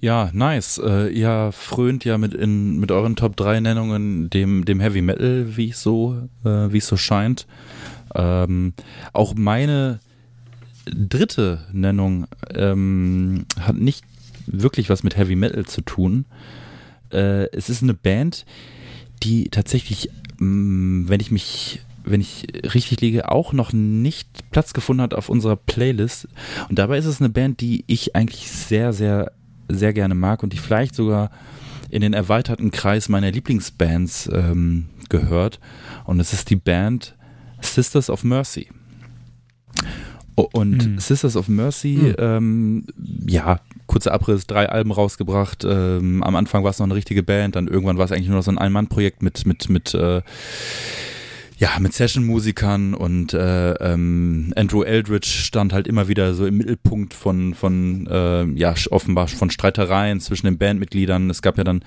Ja, 0.00 0.30
nice. 0.32 0.80
Äh, 0.82 1.08
ihr 1.08 1.50
frönt 1.52 2.04
ja 2.04 2.16
mit, 2.16 2.32
in, 2.32 2.78
mit 2.78 2.90
euren 2.90 3.16
Top 3.16 3.36
3 3.36 3.60
Nennungen 3.60 4.30
dem, 4.30 4.64
dem 4.64 4.80
Heavy 4.80 5.02
Metal, 5.02 5.56
wie 5.56 5.70
es 5.70 5.82
so, 5.82 6.28
äh, 6.44 6.72
wie 6.72 6.78
es 6.78 6.86
so 6.86 6.96
scheint. 6.96 7.46
Ähm, 8.14 8.72
auch 9.12 9.34
meine 9.34 10.00
dritte 10.86 11.66
Nennung 11.72 12.26
ähm, 12.54 13.44
hat 13.60 13.76
nicht 13.76 14.04
wirklich 14.52 14.90
was 14.90 15.02
mit 15.02 15.16
Heavy 15.16 15.36
Metal 15.36 15.64
zu 15.66 15.80
tun. 15.82 16.24
Äh, 17.12 17.46
es 17.56 17.68
ist 17.68 17.82
eine 17.82 17.94
Band, 17.94 18.44
die 19.22 19.48
tatsächlich, 19.50 20.10
mh, 20.38 21.08
wenn 21.08 21.20
ich 21.20 21.30
mich, 21.30 21.80
wenn 22.04 22.20
ich 22.20 22.46
richtig 22.74 23.00
liege, 23.00 23.30
auch 23.30 23.52
noch 23.52 23.72
nicht 23.72 24.50
Platz 24.50 24.72
gefunden 24.72 25.02
hat 25.02 25.14
auf 25.14 25.28
unserer 25.28 25.56
Playlist. 25.56 26.28
Und 26.68 26.78
dabei 26.78 26.98
ist 26.98 27.06
es 27.06 27.20
eine 27.20 27.28
Band, 27.30 27.60
die 27.60 27.84
ich 27.86 28.16
eigentlich 28.16 28.50
sehr, 28.50 28.92
sehr, 28.92 29.32
sehr 29.68 29.92
gerne 29.92 30.14
mag 30.14 30.42
und 30.42 30.52
die 30.52 30.58
vielleicht 30.58 30.94
sogar 30.94 31.30
in 31.90 32.00
den 32.02 32.12
erweiterten 32.14 32.70
Kreis 32.70 33.08
meiner 33.08 33.30
Lieblingsbands 33.30 34.30
ähm, 34.32 34.86
gehört. 35.08 35.60
Und 36.04 36.20
es 36.20 36.32
ist 36.32 36.48
die 36.50 36.56
Band 36.56 37.16
Sisters 37.60 38.08
of 38.08 38.24
Mercy. 38.24 38.68
Und 40.36 40.86
Mhm. 40.92 40.98
Sisters 40.98 41.36
of 41.36 41.48
Mercy, 41.48 41.96
Mhm. 41.98 42.14
ähm, 42.18 42.86
ja, 43.26 43.60
kurzer 43.90 44.12
Abriss, 44.12 44.46
drei 44.46 44.68
Alben 44.68 44.92
rausgebracht. 44.92 45.64
Ähm, 45.68 46.22
am 46.22 46.36
Anfang 46.36 46.62
war 46.62 46.70
es 46.70 46.78
noch 46.78 46.86
eine 46.86 46.94
richtige 46.94 47.24
Band, 47.24 47.56
dann 47.56 47.66
irgendwann 47.66 47.98
war 47.98 48.04
es 48.04 48.12
eigentlich 48.12 48.28
nur 48.28 48.36
noch 48.36 48.44
so 48.44 48.52
ein 48.52 48.58
Ein-Mann-Projekt 48.58 49.20
mit, 49.20 49.46
mit, 49.46 49.68
mit, 49.68 49.94
äh, 49.94 50.22
ja, 51.58 51.70
mit 51.80 51.92
Session-Musikern 51.92 52.94
und 52.94 53.34
äh, 53.34 53.72
ähm, 53.72 54.52
Andrew 54.54 54.84
Eldridge 54.84 55.26
stand 55.26 55.72
halt 55.72 55.88
immer 55.88 56.06
wieder 56.06 56.34
so 56.34 56.46
im 56.46 56.58
Mittelpunkt 56.58 57.14
von, 57.14 57.52
von 57.54 58.06
äh, 58.06 58.44
ja, 58.52 58.74
offenbar 58.90 59.26
von 59.26 59.50
Streitereien 59.50 60.20
zwischen 60.20 60.46
den 60.46 60.56
Bandmitgliedern. 60.56 61.28
Es 61.28 61.42
gab 61.42 61.58
ja 61.58 61.64
dann 61.64 61.82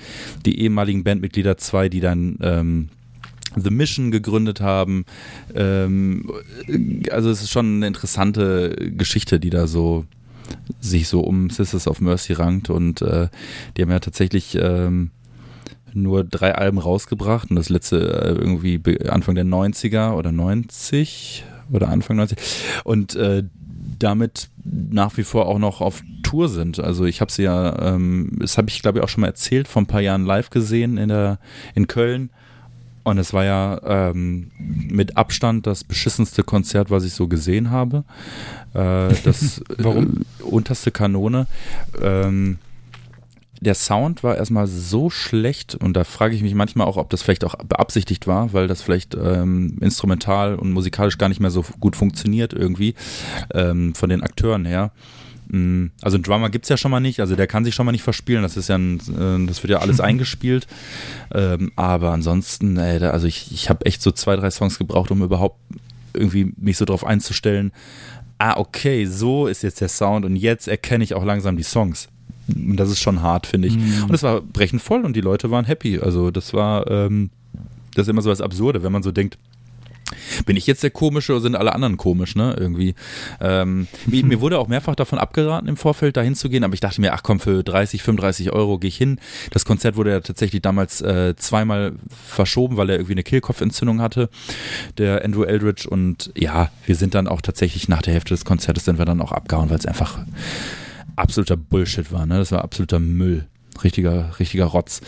die 0.46 0.60
ehemaligen 0.60 1.06
Bandmitglieder 1.06 1.58
zwei, 1.58 1.88
die 1.88 2.02
dann 2.02 2.38
ähm, 2.42 2.90
The 3.56 3.70
Mission 3.70 4.12
gegründet 4.12 4.60
haben. 4.60 5.06
Ähm, 5.56 6.30
also 7.12 7.30
es 7.30 7.42
ist 7.42 7.52
schon 7.52 7.78
eine 7.78 7.88
interessante 7.88 8.76
Geschichte, 8.98 9.40
die 9.40 9.52
da 9.52 9.68
so 9.68 10.06
sich 10.80 11.08
so 11.08 11.22
um 11.22 11.50
Sisters 11.50 11.88
of 11.88 12.02
Mercy 12.02 12.34
rankt 12.34 12.70
und 12.70 13.02
äh, 13.02 13.30
die 13.76 13.82
haben 13.82 13.92
ja 13.92 14.00
tatsächlich 14.00 14.56
ähm, 14.56 15.12
nur 15.94 16.24
drei 16.24 16.56
Alben 16.56 16.78
rausgebracht 16.78 17.50
und 17.50 17.56
das 17.56 17.70
letzte 17.70 17.98
äh, 17.98 18.30
irgendwie 18.30 18.82
Anfang 19.08 19.36
der 19.36 19.46
90er 19.46 20.14
oder 20.14 20.32
90 20.32 21.46
oder 21.72 21.90
Anfang 21.90 22.18
90 22.18 22.38
und 22.84 23.16
äh, 23.16 23.44
damit 24.00 24.50
nach 24.64 25.18
wie 25.18 25.24
vor 25.24 25.48
auch 25.48 25.60
noch 25.60 25.82
auf 25.82 26.04
Tour 26.24 26.50
sind. 26.50 26.80
Also 26.80 27.06
ich 27.06 27.22
habe 27.22 27.32
sie 27.32 27.44
ja, 27.44 27.94
ähm, 27.94 28.38
das 28.40 28.58
habe 28.58 28.70
ich 28.70 28.82
glaube 28.82 29.00
ich 29.00 29.04
auch 29.04 29.10
schon 29.10 29.22
mal 29.22 29.28
erzählt, 29.28 29.68
vor 29.68 29.82
ein 29.82 29.88
paar 29.88 30.02
Jahren 30.02 30.26
live 30.26 30.50
gesehen 30.50 30.98
in 30.98 31.10
der 31.10 31.40
in 31.76 31.88
Köln 31.88 32.32
und 33.04 33.18
es 33.18 33.34
war 33.34 33.44
ja 33.44 33.82
ähm, 33.84 34.52
mit 34.58 35.18
Abstand 35.18 35.68
das 35.68 35.84
beschissenste 35.84 36.44
Konzert, 36.44 36.90
was 36.90 37.04
ich 37.04 37.14
so 37.14 37.28
gesehen 37.28 37.70
habe. 37.70 38.04
Äh, 38.74 39.14
das 39.24 39.62
Warum? 39.78 40.26
Äh, 40.40 40.44
unterste 40.44 40.92
Kanone. 40.92 41.48
Ähm, 42.02 42.60
der 43.64 43.76
Sound 43.76 44.24
war 44.24 44.36
erstmal 44.36 44.68
so 44.68 45.10
schlecht 45.10 45.76
und 45.76 45.94
da 45.94 46.04
frage 46.04 46.36
ich 46.36 46.44
mich 46.44 46.54
manchmal 46.54 46.86
auch, 46.86 46.98
ob 46.98 47.10
das 47.10 47.22
vielleicht 47.22 47.46
auch 47.46 47.56
beabsichtigt 47.56 48.28
war, 48.28 48.52
weil 48.52 48.68
das 48.68 48.82
vielleicht 48.82 49.16
ähm, 49.16 49.78
instrumental 49.80 50.56
und 50.56 50.72
musikalisch 50.72 51.18
gar 51.18 51.30
nicht 51.30 51.40
mehr 51.40 51.52
so 51.52 51.64
gut 51.80 51.96
funktioniert 51.96 52.52
irgendwie 52.54 52.94
ähm, 53.54 53.96
von 53.96 54.10
den 54.10 54.22
Akteuren 54.22 54.66
her. 54.66 54.92
Also 56.02 56.18
ein 56.18 56.24
Drummer 56.24 56.50
gibt's 56.50 56.70
ja 56.70 56.78
schon 56.78 56.90
mal 56.90 57.00
nicht, 57.00 57.20
also 57.20 57.36
der 57.36 57.46
kann 57.46 57.64
sich 57.64 57.76
schon 57.76 57.86
mal 57.86 57.92
nicht 57.92 58.02
verspielen, 58.02 58.42
das 58.42 58.58
ist 58.58 58.70
ja 58.70 58.78
ein, 58.78 59.00
äh, 59.00 59.46
das 59.46 59.62
wird 59.62 59.70
ja 59.70 59.80
alles 59.80 60.00
eingespielt. 60.02 60.66
Ähm, 61.32 61.72
aber 61.76 62.12
ansonsten, 62.12 62.78
ey, 62.78 62.98
da, 62.98 63.12
also 63.12 63.28
ich, 63.28 63.52
ich 63.52 63.70
habe 63.70 63.86
echt 63.86 64.02
so 64.02 64.12
zwei, 64.12 64.36
drei 64.36 64.50
Songs 64.50 64.80
gebraucht, 64.80 65.12
um 65.12 65.22
überhaupt 65.22 65.60
irgendwie 66.14 66.54
mich 66.58 66.78
so 66.78 66.86
drauf 66.86 67.06
einzustellen. 67.06 67.72
Ah, 68.40 68.58
okay, 68.58 69.06
so 69.06 69.46
ist 69.46 69.62
jetzt 69.62 69.80
der 69.80 69.90
Sound 69.90 70.26
und 70.26 70.36
jetzt 70.36 70.68
erkenne 70.68 71.04
ich 71.04 71.14
auch 71.14 71.24
langsam 71.24 71.56
die 71.56 71.64
Songs. 71.64 72.08
Und 72.48 72.78
das 72.78 72.90
ist 72.90 73.00
schon 73.00 73.22
hart, 73.22 73.46
finde 73.46 73.68
ich. 73.68 73.78
Mhm. 73.78 74.06
Und 74.06 74.14
es 74.14 74.24
war 74.24 74.42
brechend 74.42 74.82
voll 74.82 75.06
und 75.06 75.16
die 75.16 75.22
Leute 75.22 75.52
waren 75.52 75.66
happy. 75.66 76.00
Also 76.00 76.32
das 76.32 76.54
war, 76.54 76.90
ähm, 76.90 77.30
das 77.94 78.08
ist 78.08 78.10
immer 78.10 78.24
so 78.24 78.30
das 78.32 78.42
Absurde, 78.42 78.84
wenn 78.84 78.92
man 78.92 79.04
so 79.04 79.12
denkt, 79.12 79.38
bin 80.46 80.58
ich 80.58 80.68
jetzt 80.68 80.84
der 80.84 80.92
Komische 80.92 81.34
oder 81.34 81.42
sind 81.42 81.56
alle 81.56 81.74
anderen 81.74 81.98
komisch, 81.98 82.36
ne? 82.36 82.56
Irgendwie. 82.58 82.96
Ähm, 83.40 83.88
mir, 84.06 84.42
wurde 84.42 84.60
auch 84.60 84.68
mehrfach 84.68 84.96
davon 84.96 85.20
abgeraten, 85.20 85.68
im 85.68 85.78
Vorfeld 85.78 86.18
dahin 86.18 86.36
zu 86.36 86.50
gehen, 86.50 86.64
aber 86.64 86.74
ich 86.74 86.80
dachte 86.80 87.02
mir, 87.02 87.14
ach 87.14 87.24
komm, 87.24 87.40
für 87.40 87.64
30, 87.64 88.04
35 88.04 88.52
Euro 88.52 88.78
gehe 88.78 88.90
ich 88.90 88.98
hin. 88.98 89.20
Das 89.52 89.66
Konzert 89.66 89.96
wurde 89.96 90.12
ja 90.12 90.20
tatsächlich 90.20 90.62
damals 90.62 91.02
äh, 91.02 91.36
zweimal 91.36 91.94
verschoben, 92.10 92.78
weil 92.78 92.90
er 92.90 92.96
irgendwie 92.96 93.14
eine 93.14 93.24
Kehlkopfentzündung 93.24 94.02
hatte, 94.02 94.30
der 94.98 95.24
Andrew 95.24 95.44
Eldridge. 95.44 95.90
Und 95.90 96.32
ja, 96.36 96.72
wir 96.86 96.96
sind 96.96 97.16
dann 97.16 97.28
auch 97.28 97.42
tatsächlich 97.42 97.88
nach 97.88 98.02
der 98.02 98.14
Hälfte 98.14 98.34
des 98.34 98.46
Konzertes 98.46 98.86
sind 98.86 98.98
wir 98.98 99.06
dann 99.06 99.22
auch 99.22 99.32
abgehauen, 99.32 99.70
weil 99.70 99.78
es 99.78 99.86
einfach 99.86 100.20
absoluter 101.16 101.58
Bullshit 101.58 102.12
war, 102.12 102.26
ne? 102.26 102.38
Das 102.38 102.52
war 102.52 102.64
absoluter 102.64 103.00
Müll. 103.00 103.48
Richtiger, 103.84 104.32
richtiger 104.40 104.66
Rotz. 104.66 105.02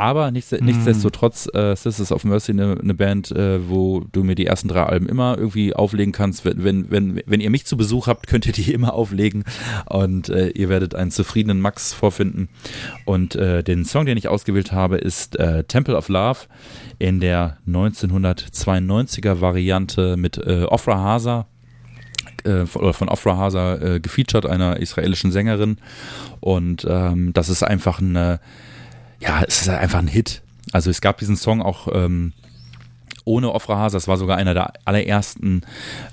Aber 0.00 0.30
nichts, 0.30 0.50
nichtsdestotrotz, 0.52 1.46
äh, 1.52 1.76
Sisters 1.76 2.10
of 2.10 2.24
Mercy 2.24 2.52
eine 2.52 2.76
ne 2.76 2.94
Band, 2.94 3.32
äh, 3.32 3.68
wo 3.68 4.00
du 4.12 4.24
mir 4.24 4.34
die 4.34 4.46
ersten 4.46 4.66
drei 4.66 4.84
Alben 4.84 5.06
immer 5.06 5.36
irgendwie 5.36 5.74
auflegen 5.74 6.10
kannst. 6.10 6.46
Wenn, 6.46 6.64
wenn, 6.64 6.90
wenn, 6.90 7.22
wenn 7.26 7.40
ihr 7.42 7.50
mich 7.50 7.66
zu 7.66 7.76
Besuch 7.76 8.06
habt, 8.06 8.26
könnt 8.26 8.46
ihr 8.46 8.54
die 8.54 8.72
immer 8.72 8.94
auflegen 8.94 9.44
und 9.90 10.30
äh, 10.30 10.48
ihr 10.52 10.70
werdet 10.70 10.94
einen 10.94 11.10
zufriedenen 11.10 11.60
Max 11.60 11.92
vorfinden. 11.92 12.48
Und 13.04 13.36
äh, 13.36 13.62
den 13.62 13.84
Song, 13.84 14.06
den 14.06 14.16
ich 14.16 14.26
ausgewählt 14.26 14.72
habe, 14.72 14.96
ist 14.96 15.38
äh, 15.38 15.64
Temple 15.64 15.94
of 15.94 16.08
Love 16.08 16.38
in 16.98 17.20
der 17.20 17.58
1992er 17.68 19.42
Variante 19.42 20.16
mit 20.16 20.38
äh, 20.38 20.64
Ofra 20.64 20.96
Hasa 20.98 21.46
von- 22.42 22.82
oder 22.82 22.94
von 22.94 23.10
Ofra 23.10 23.36
Hasa 23.36 23.98
gefeatured, 23.98 24.46
einer 24.46 24.78
israelischen 24.78 25.30
Sängerin. 25.30 25.76
Und 26.40 26.86
ähm, 26.88 27.34
das 27.34 27.50
ist 27.50 27.62
einfach 27.62 27.98
eine, 27.98 28.40
ja, 29.20 29.42
es 29.46 29.62
ist 29.62 29.68
einfach 29.68 29.98
ein 29.98 30.08
Hit. 30.08 30.42
Also 30.72 30.90
es 30.90 31.00
gab 31.00 31.18
diesen 31.18 31.36
Song 31.36 31.62
auch 31.62 31.88
ähm, 31.92 32.32
ohne 33.24 33.52
Ofra 33.52 33.76
Hasa, 33.76 33.96
das 33.96 34.08
war 34.08 34.16
sogar 34.16 34.38
einer 34.38 34.54
der 34.54 34.72
allerersten 34.84 35.62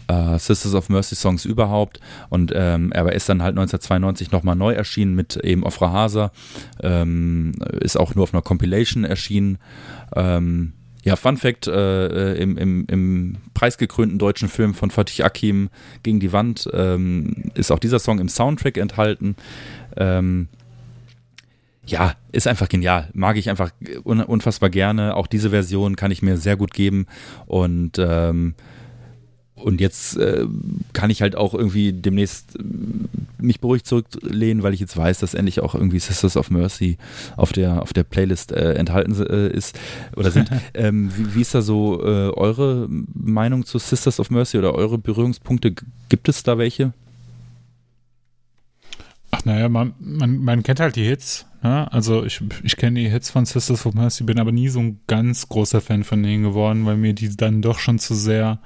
äh, 0.07 0.37
Sisters 0.37 0.75
of 0.75 0.89
Mercy 0.89 1.15
Songs 1.15 1.45
überhaupt. 1.45 1.99
Und 2.29 2.51
ähm, 2.55 2.91
er 2.91 3.11
ist 3.11 3.29
dann 3.29 3.41
halt 3.41 3.53
1992 3.53 4.31
nochmal 4.31 4.55
neu 4.55 4.73
erschienen 4.73 5.15
mit 5.15 5.37
eben 5.37 5.63
Ofra 5.63 5.91
Hasa. 5.91 6.31
Ähm, 6.81 7.53
ist 7.79 7.97
auch 7.97 8.15
nur 8.15 8.23
auf 8.23 8.33
einer 8.33 8.43
Compilation 8.43 9.03
erschienen. 9.03 9.57
Ähm, 10.15 10.73
ja, 11.03 11.15
Fun 11.15 11.37
Fact, 11.37 11.67
äh, 11.67 12.33
äh, 12.33 12.41
im, 12.41 12.57
im, 12.57 12.85
im 12.87 13.37
preisgekrönten 13.53 14.19
deutschen 14.19 14.49
Film 14.49 14.73
von 14.73 14.91
Fatih 14.91 15.23
Akim 15.23 15.69
gegen 16.03 16.19
die 16.19 16.33
Wand 16.33 16.69
ähm, 16.73 17.51
ist 17.53 17.71
auch 17.71 17.79
dieser 17.79 17.99
Song 17.99 18.19
im 18.19 18.27
Soundtrack 18.27 18.77
enthalten. 18.77 19.37
Ähm, 19.95 20.49
ja, 21.87 22.15
ist 22.31 22.47
einfach 22.47 22.69
genial. 22.69 23.09
Mag 23.13 23.37
ich 23.37 23.49
einfach 23.49 23.71
un 24.03 24.21
unfassbar 24.21 24.69
gerne. 24.69 25.15
Auch 25.15 25.27
diese 25.27 25.49
Version 25.49 25.95
kann 25.95 26.11
ich 26.11 26.21
mir 26.21 26.37
sehr 26.37 26.57
gut 26.57 26.73
geben. 26.73 27.07
Und, 27.45 27.97
ähm, 27.97 28.55
und 29.55 29.81
jetzt 29.81 30.17
äh, 30.17 30.45
kann 30.93 31.09
ich 31.09 31.21
halt 31.21 31.35
auch 31.35 31.53
irgendwie 31.53 31.93
demnächst 31.93 32.57
äh, 32.57 32.63
mich 33.39 33.61
beruhigt 33.61 33.87
zurücklehnen, 33.87 34.63
weil 34.63 34.73
ich 34.73 34.79
jetzt 34.79 34.97
weiß, 34.97 35.19
dass 35.19 35.33
endlich 35.33 35.61
auch 35.61 35.75
irgendwie 35.75 35.99
Sisters 35.99 36.37
of 36.37 36.51
Mercy 36.51 36.97
auf 37.37 37.53
der, 37.53 37.81
auf 37.81 37.93
der 37.93 38.03
Playlist 38.03 38.51
äh, 38.51 38.73
enthalten 38.73 39.13
äh, 39.25 39.47
ist 39.47 39.79
oder 40.15 40.29
sind. 40.29 40.49
ähm, 40.73 41.11
wie, 41.15 41.35
wie 41.35 41.41
ist 41.41 41.55
da 41.55 41.61
so 41.61 42.01
äh, 42.01 42.29
eure 42.29 42.87
Meinung 42.89 43.65
zu 43.65 43.79
Sisters 43.79 44.19
of 44.19 44.29
Mercy 44.29 44.57
oder 44.57 44.75
eure 44.75 44.97
Berührungspunkte? 44.97 45.73
Gibt 46.09 46.27
es 46.27 46.43
da 46.43 46.57
welche? 46.57 46.93
Ach, 49.37 49.45
naja, 49.45 49.69
man, 49.69 49.93
man, 49.99 50.37
man 50.37 50.63
kennt 50.63 50.79
halt 50.79 50.95
die 50.95 51.05
Hits. 51.05 51.45
Ne? 51.61 51.91
Also 51.91 52.23
ich, 52.23 52.41
ich 52.63 52.77
kenne 52.77 52.99
die 52.99 53.09
Hits 53.09 53.29
von 53.29 53.45
Sisters 53.45 53.85
of 53.85 53.93
Mercy, 53.93 54.23
bin 54.23 54.39
aber 54.39 54.51
nie 54.51 54.69
so 54.69 54.79
ein 54.79 54.99
ganz 55.07 55.47
großer 55.47 55.81
Fan 55.81 56.03
von 56.03 56.23
denen 56.23 56.43
geworden, 56.43 56.85
weil 56.85 56.97
mir 56.97 57.13
die 57.13 57.35
dann 57.35 57.61
doch 57.61 57.79
schon 57.79 57.99
zu 57.99 58.15
sehr 58.15 58.59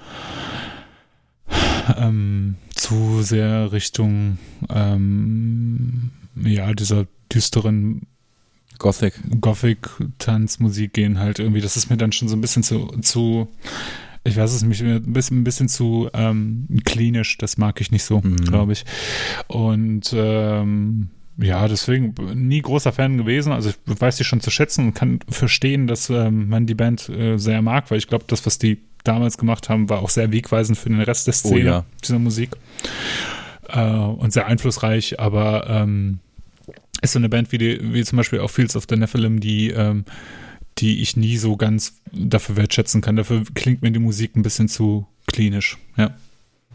ähm, 1.98 2.56
zu 2.74 3.22
sehr 3.22 3.72
Richtung 3.72 4.38
ähm, 4.70 6.12
ja, 6.36 6.74
dieser 6.74 7.08
düsteren 7.34 8.08
Gothic. 8.78 9.14
Gothic-Tanzmusik 9.42 10.94
gehen 10.94 11.20
halt 11.20 11.40
irgendwie. 11.40 11.62
Das 11.62 11.78
ist 11.78 11.90
mir 11.90 11.98
dann 11.98 12.12
schon 12.12 12.28
so 12.30 12.36
ein 12.36 12.42
bisschen 12.42 12.64
zu, 12.64 12.88
zu 13.02 13.48
ich 14.24 14.38
weiß 14.38 14.54
es 14.54 14.64
nicht, 14.64 14.82
ein 14.82 15.14
bisschen, 15.14 15.42
ein 15.42 15.44
bisschen 15.44 15.68
zu 15.68 16.10
ähm, 16.14 16.68
klinisch. 16.86 17.38
Das 17.38 17.58
mag 17.58 17.82
ich 17.82 17.92
nicht 17.92 18.04
so, 18.04 18.22
Mhm. 18.22 18.36
glaube 18.38 18.74
ich. 18.74 18.86
Und 19.48 20.14
ähm, 20.16 21.10
ja, 21.38 21.68
deswegen 21.68 22.14
nie 22.36 22.62
großer 22.62 22.92
Fan 22.92 23.18
gewesen. 23.18 23.52
Also 23.52 23.70
ich 23.70 23.76
weiß 23.86 24.18
die 24.18 24.24
schon 24.24 24.42
zu 24.42 24.52
schätzen 24.52 24.88
und 24.88 24.94
kann 24.94 25.20
verstehen, 25.30 25.88
dass 25.88 26.10
ähm, 26.10 26.50
man 26.50 26.66
die 26.68 26.76
Band 26.76 27.10
äh, 27.10 27.38
sehr 27.38 27.62
mag, 27.62 27.90
weil 27.90 27.98
ich 27.98 28.08
glaube, 28.08 28.26
das, 28.28 28.46
was 28.46 28.60
die 28.60 28.80
damals 29.04 29.38
gemacht 29.40 29.70
haben, 29.70 29.90
war 29.90 30.00
auch 30.04 30.10
sehr 30.12 30.32
wegweisend 30.32 30.78
für 30.78 30.90
den 30.90 31.02
Rest 31.02 31.26
der 31.26 31.34
Oh 31.34 31.38
Szene 31.38 31.66
ja. 31.66 31.86
dieser 32.04 32.20
Musik. 32.20 32.52
Äh, 33.70 33.82
und 33.82 34.34
sehr 34.34 34.46
einflussreich, 34.46 35.20
aber 35.20 35.68
ähm, 35.68 36.20
ist 37.02 37.14
so 37.14 37.20
eine 37.20 37.30
Band 37.30 37.52
wie, 37.52 37.58
die, 37.58 37.80
wie 37.94 38.04
zum 38.04 38.18
Beispiel 38.18 38.40
auch 38.42 38.50
Fields 38.52 38.76
of 38.76 38.86
the 38.88 38.96
Nephilim, 38.96 39.40
die, 39.40 39.72
ähm, 39.72 40.06
die 40.78 41.02
ich 41.02 41.18
nie 41.18 41.38
so 41.38 41.58
ganz 41.58 42.02
dafür 42.12 42.56
wertschätzen 42.56 43.02
kann. 43.02 43.16
Dafür 43.16 43.44
klingt 43.54 43.82
mir 43.82 43.92
die 43.92 44.00
Musik 44.00 44.36
ein 44.36 44.44
bisschen 44.44 44.68
zu 44.68 45.08
klinisch. 45.28 45.78
Ja. 45.98 46.16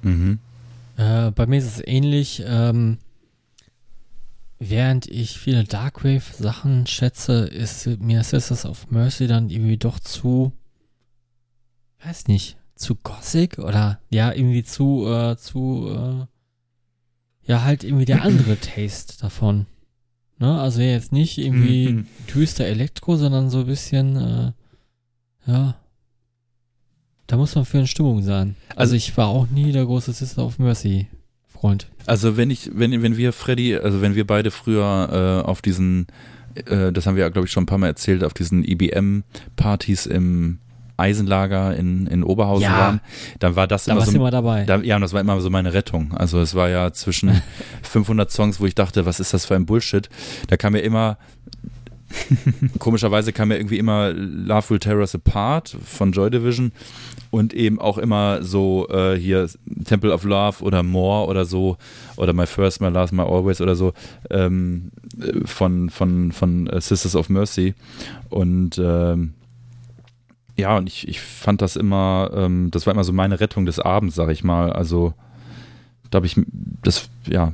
Mhm. 0.03 0.39
Äh, 0.97 1.31
bei 1.31 1.47
mir 1.47 1.59
ist 1.59 1.67
es 1.67 1.87
ähnlich. 1.87 2.43
Ähm, 2.47 2.99
während 4.59 5.07
ich 5.09 5.39
viele 5.39 5.65
Darkwave-Sachen 5.65 6.87
schätze, 6.87 7.47
ist 7.47 7.87
mir 8.01 8.23
Sisters 8.23 8.65
of 8.65 8.91
Mercy 8.91 9.27
dann 9.27 9.51
irgendwie 9.51 9.77
doch 9.77 9.99
zu, 9.99 10.53
weiß 12.05 12.29
nicht, 12.29 12.57
zu 12.75 12.95
Gothic 12.95 13.59
oder 13.59 14.01
ja, 14.11 14.33
irgendwie 14.33 14.63
zu, 14.63 15.07
äh, 15.09 15.37
zu, 15.37 15.89
äh, 15.91 17.51
ja, 17.51 17.63
halt 17.63 17.85
irgendwie 17.85 18.05
der 18.05 18.23
andere 18.23 18.59
Taste 18.61 19.19
davon. 19.21 19.67
Ne? 20.39 20.61
Also 20.61 20.81
jetzt 20.83 21.13
nicht 21.13 21.39
irgendwie 21.39 21.89
Mhm. 21.93 22.07
düster 22.35 22.65
Elektro, 22.67 23.17
sondern 23.17 23.49
so 23.51 23.61
ein 23.61 23.67
bisschen, 23.67 24.17
äh, 24.17 24.53
ja. 25.51 25.77
Da 27.27 27.37
muss 27.37 27.55
man 27.55 27.65
für 27.65 27.79
eine 27.79 27.87
Stimmung 27.87 28.23
sein. 28.23 28.55
Also, 28.71 28.81
Also- 28.81 28.95
ich 28.97 29.17
war 29.17 29.29
auch 29.29 29.49
nie 29.49 29.73
der 29.73 29.85
große 29.85 30.13
Sister 30.13 30.45
of 30.45 30.59
Mercy 30.59 31.09
Freund. 31.49 31.89
Also 32.05 32.37
wenn 32.37 32.51
ich, 32.51 32.71
wenn, 32.75 33.03
wenn 33.03 33.17
wir, 33.17 33.33
Freddy, 33.33 33.77
also 33.77 34.01
wenn 34.03 34.15
wir 34.15 34.27
beide 34.27 34.51
früher 34.51 35.43
äh, 35.43 35.47
auf 35.49 35.63
diesen, 35.63 36.07
äh, 36.55 36.93
das 36.93 37.07
haben 37.07 37.17
wir 37.17 37.23
ja, 37.25 37.31
glaube 37.31 37.47
ich, 37.47 37.53
schon 37.53 37.63
ein 37.65 37.67
paar 37.67 37.79
Mal 37.79 37.87
erzählt, 37.89 38.23
auf 38.23 38.35
diesen 38.35 38.63
IBM-Partys 38.63 40.07
im 40.07 40.59
Eisenlager 40.97 41.77
in, 41.77 42.07
in 42.07 42.23
Oberhausen 42.25 42.65
Ja. 42.65 42.79
waren, 42.79 43.01
dann 43.39 43.57
war 43.57 43.67
das 43.67 43.85
Da 43.85 43.93
immer 43.93 44.01
warst 44.01 44.13
so 44.13 44.19
du 44.19 44.23
immer 44.23 44.31
dabei. 44.31 44.65
Da, 44.65 44.77
ja, 44.79 44.97
und 44.97 45.03
das 45.03 45.13
war 45.13 45.21
immer 45.21 45.41
so 45.41 45.51
meine 45.51 45.73
Rettung. 45.75 46.13
Also 46.15 46.41
es 46.41 46.55
war 46.55 46.69
ja 46.69 46.93
zwischen 46.93 47.43
500 47.83 48.31
Songs, 48.31 48.61
wo 48.61 48.67
ich 48.67 48.75
dachte, 48.75 49.07
was 49.07 49.21
ist 49.21 49.35
das 49.35 49.45
für 49.47 49.55
ein 49.57 49.67
Bullshit? 49.67 50.09
Da 50.49 50.57
kam 50.57 50.73
mir 50.73 50.81
immer, 50.81 51.19
komischerweise 52.79 53.33
kam 53.33 53.49
mir 53.49 53.57
irgendwie 53.57 53.79
immer 53.79 54.13
Love 54.13 54.71
Will 54.71 54.79
Tear 54.79 54.97
Us 54.99 55.15
Apart 55.15 55.77
von 55.85 56.13
Joy 56.13 56.31
Division 56.31 56.73
und 57.31 57.53
eben 57.53 57.81
auch 57.81 57.99
immer 57.99 58.43
so 58.43 58.89
äh, 58.89 59.17
hier 59.19 59.49
Temple 59.85 60.13
of 60.13 60.25
Love 60.25 60.63
oder 60.63 60.83
More 60.83 61.27
oder 61.29 61.45
so 61.45 61.77
oder 62.17 62.33
My 62.33 62.47
First, 62.47 62.81
My 62.81 62.89
Last, 62.89 63.13
My 63.13 63.23
Always 63.23 63.61
oder 63.61 63.75
so 63.75 63.93
ähm, 64.31 64.93
äh, 65.21 65.45
von, 65.47 65.91
von, 65.91 66.33
von 66.33 66.69
äh, 66.69 66.81
Sisters 66.81 67.17
of 67.17 67.29
Mercy 67.29 67.75
und 68.31 68.79
ähm, 68.79 69.35
ja, 70.57 70.77
und 70.77 70.89
ich, 70.89 71.07
ich 71.07 71.21
fand 71.21 71.63
das 71.63 71.77
immer, 71.77 72.31
ähm, 72.35 72.71
das 72.71 72.87
war 72.87 72.95
immer 72.95 73.05
so 73.05 73.13
meine 73.13 73.41
Rettung 73.41 73.67
des 73.67 73.79
Abends, 73.79 74.15
sag 74.15 74.31
ich 74.31 74.43
mal. 74.43 74.73
Also, 74.73 75.15
da 76.11 76.17
habe 76.17 76.27
ich 76.27 76.37
das, 76.83 77.09
ja, 77.27 77.53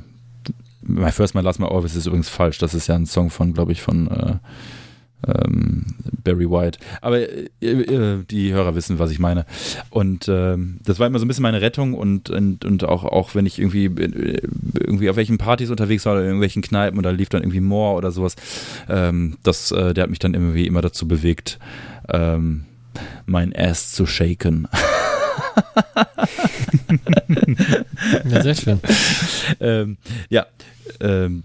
My 0.81 1.11
First, 1.11 1.35
My 1.35 1.41
Last, 1.41 1.59
My 1.59 1.67
Always 1.67 1.95
ist 1.95 2.05
übrigens 2.05 2.29
falsch. 2.29 2.57
Das 2.57 2.73
ist 2.73 2.87
ja 2.87 2.95
ein 2.95 3.05
Song 3.05 3.29
von, 3.29 3.53
glaube 3.53 3.71
ich, 3.71 3.81
von 3.81 4.07
äh, 4.07 4.35
ähm, 5.27 5.85
Barry 6.23 6.49
White. 6.49 6.79
Aber 7.01 7.19
äh, 7.19 7.49
äh, 7.61 8.23
die 8.23 8.53
Hörer 8.53 8.75
wissen, 8.75 8.99
was 8.99 9.11
ich 9.11 9.19
meine. 9.19 9.45
Und 9.89 10.27
ähm, 10.27 10.79
das 10.83 10.99
war 10.99 11.07
immer 11.07 11.19
so 11.19 11.25
ein 11.25 11.27
bisschen 11.27 11.43
meine 11.43 11.61
Rettung 11.61 11.93
und, 11.93 12.29
und, 12.29 12.65
und 12.65 12.83
auch, 12.83 13.03
auch 13.03 13.35
wenn 13.35 13.45
ich 13.45 13.59
irgendwie, 13.59 13.85
äh, 13.85 14.41
irgendwie 14.79 15.09
auf 15.09 15.15
welchen 15.15 15.37
Partys 15.37 15.69
unterwegs 15.69 16.05
war 16.05 16.13
oder 16.13 16.21
in 16.21 16.27
irgendwelchen 16.27 16.61
Kneipen 16.61 16.99
oder 16.99 17.11
lief 17.11 17.29
dann 17.29 17.43
irgendwie 17.43 17.61
More 17.61 17.95
oder 17.95 18.11
sowas, 18.11 18.35
ähm, 18.89 19.37
das, 19.43 19.71
äh, 19.71 19.93
der 19.93 20.03
hat 20.03 20.09
mich 20.09 20.19
dann 20.19 20.33
irgendwie 20.33 20.67
immer 20.67 20.81
dazu 20.81 21.07
bewegt, 21.07 21.59
ähm, 22.09 22.65
mein 23.25 23.55
Ass 23.55 23.91
zu 23.91 24.05
shaken. 24.05 24.67
Ja, 28.29 28.41
sehr 28.41 28.55
schön. 28.55 28.79
ähm, 29.59 29.97
ja, 30.29 30.45
ähm, 30.99 31.43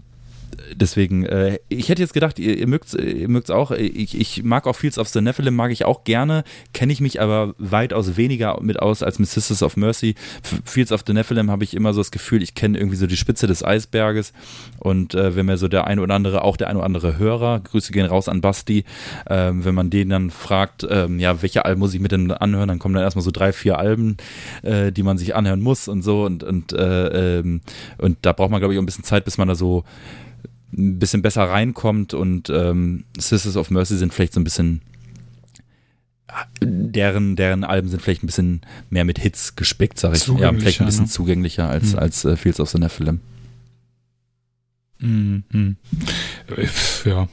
deswegen, 0.74 1.24
äh, 1.24 1.58
ich 1.68 1.88
hätte 1.88 2.02
jetzt 2.02 2.12
gedacht, 2.12 2.38
ihr, 2.38 2.56
ihr 2.56 2.66
mögt 2.66 2.94
ihr 2.94 3.28
mögt's 3.28 3.50
auch. 3.50 3.70
Ich, 3.70 4.18
ich 4.18 4.42
mag 4.42 4.66
auch 4.66 4.74
Fields 4.74 4.98
of 4.98 5.08
the 5.08 5.20
Nephilim, 5.20 5.54
mag 5.54 5.70
ich 5.70 5.84
auch 5.84 6.04
gerne, 6.04 6.44
kenne 6.72 6.92
ich 6.92 7.00
mich 7.00 7.20
aber 7.20 7.54
weitaus 7.58 8.16
weniger 8.16 8.60
mit 8.62 8.78
aus 8.78 9.02
als 9.02 9.18
mit 9.18 9.28
Sisters 9.28 9.62
of 9.62 9.76
Mercy. 9.76 10.14
F 10.42 10.60
Fields 10.64 10.92
of 10.92 11.04
the 11.06 11.12
Nephilim 11.12 11.50
habe 11.50 11.64
ich 11.64 11.74
immer 11.74 11.92
so 11.92 12.00
das 12.00 12.10
Gefühl, 12.10 12.42
ich 12.42 12.54
kenne 12.54 12.78
irgendwie 12.78 12.96
so 12.96 13.06
die 13.06 13.16
Spitze 13.16 13.46
des 13.46 13.64
Eisberges 13.64 14.32
und 14.78 15.14
äh, 15.14 15.36
wenn 15.36 15.46
mir 15.46 15.56
so 15.56 15.68
der 15.68 15.86
eine 15.86 16.02
oder 16.02 16.14
andere, 16.14 16.42
auch 16.42 16.56
der 16.56 16.68
eine 16.68 16.78
oder 16.78 16.86
andere 16.86 17.18
Hörer, 17.18 17.60
Grüße 17.60 17.92
gehen 17.92 18.06
raus 18.06 18.28
an 18.28 18.40
Basti, 18.40 18.84
ähm, 19.28 19.64
wenn 19.64 19.74
man 19.74 19.90
den 19.90 20.08
dann 20.08 20.30
fragt, 20.30 20.86
ähm, 20.88 21.18
ja, 21.18 21.42
welche 21.42 21.64
Alben 21.64 21.80
muss 21.80 21.94
ich 21.94 22.00
mir 22.00 22.08
denn 22.08 22.30
anhören, 22.30 22.68
dann 22.68 22.78
kommen 22.78 22.94
dann 22.94 23.04
erstmal 23.04 23.24
so 23.24 23.30
drei, 23.30 23.52
vier 23.52 23.78
Alben, 23.78 24.16
äh, 24.62 24.92
die 24.92 25.02
man 25.02 25.18
sich 25.18 25.34
anhören 25.34 25.60
muss 25.60 25.88
und 25.88 26.02
so 26.02 26.24
und, 26.24 26.42
und, 26.44 26.72
äh, 26.72 27.38
ähm, 27.38 27.60
und 27.98 28.18
da 28.22 28.32
braucht 28.32 28.50
man, 28.50 28.60
glaube 28.60 28.74
ich, 28.74 28.78
auch 28.78 28.82
ein 28.82 28.86
bisschen 28.86 29.04
Zeit, 29.04 29.24
bis 29.24 29.38
man 29.38 29.48
da 29.48 29.54
so 29.54 29.84
ein 30.72 30.98
bisschen 30.98 31.22
besser 31.22 31.44
reinkommt 31.44 32.14
und 32.14 32.50
ähm, 32.50 33.04
Sisters 33.18 33.56
of 33.56 33.70
Mercy 33.70 33.96
sind 33.96 34.12
vielleicht 34.12 34.34
so 34.34 34.40
ein 34.40 34.44
bisschen 34.44 34.82
deren, 36.62 37.36
deren 37.36 37.64
Alben 37.64 37.88
sind 37.88 38.02
vielleicht 38.02 38.22
ein 38.22 38.26
bisschen 38.26 38.60
mehr 38.90 39.04
mit 39.04 39.18
Hits 39.18 39.56
gespickt, 39.56 39.98
sag 39.98 40.14
ich. 40.14 40.26
Ja, 40.26 40.52
vielleicht 40.52 40.80
ein 40.80 40.86
bisschen 40.86 41.04
ne? 41.04 41.10
zugänglicher 41.10 41.68
als, 41.68 41.92
Mhm. 41.92 41.98
als 41.98 42.24
äh, 42.24 42.36
Fields 42.36 42.60
of 42.60 42.68
the 42.68 42.78
Nephilim. 42.78 43.20
Mhm. 45.00 45.76
Ja. 47.04 47.28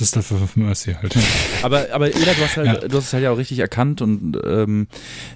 Ist 0.00 0.16
dafür 0.16 0.48
Mercy 0.54 0.94
halt. 0.94 1.14
Aber, 1.62 1.86
aber 1.92 2.14
Ela, 2.14 2.34
du 2.34 2.42
hast, 2.42 2.56
halt, 2.56 2.66
Ja. 2.66 2.88
du 2.88 2.96
hast 2.96 3.06
es 3.06 3.12
halt 3.12 3.22
ja 3.22 3.30
auch 3.30 3.38
richtig 3.38 3.58
erkannt 3.58 4.00
und 4.00 4.36
ähm, 4.44 4.88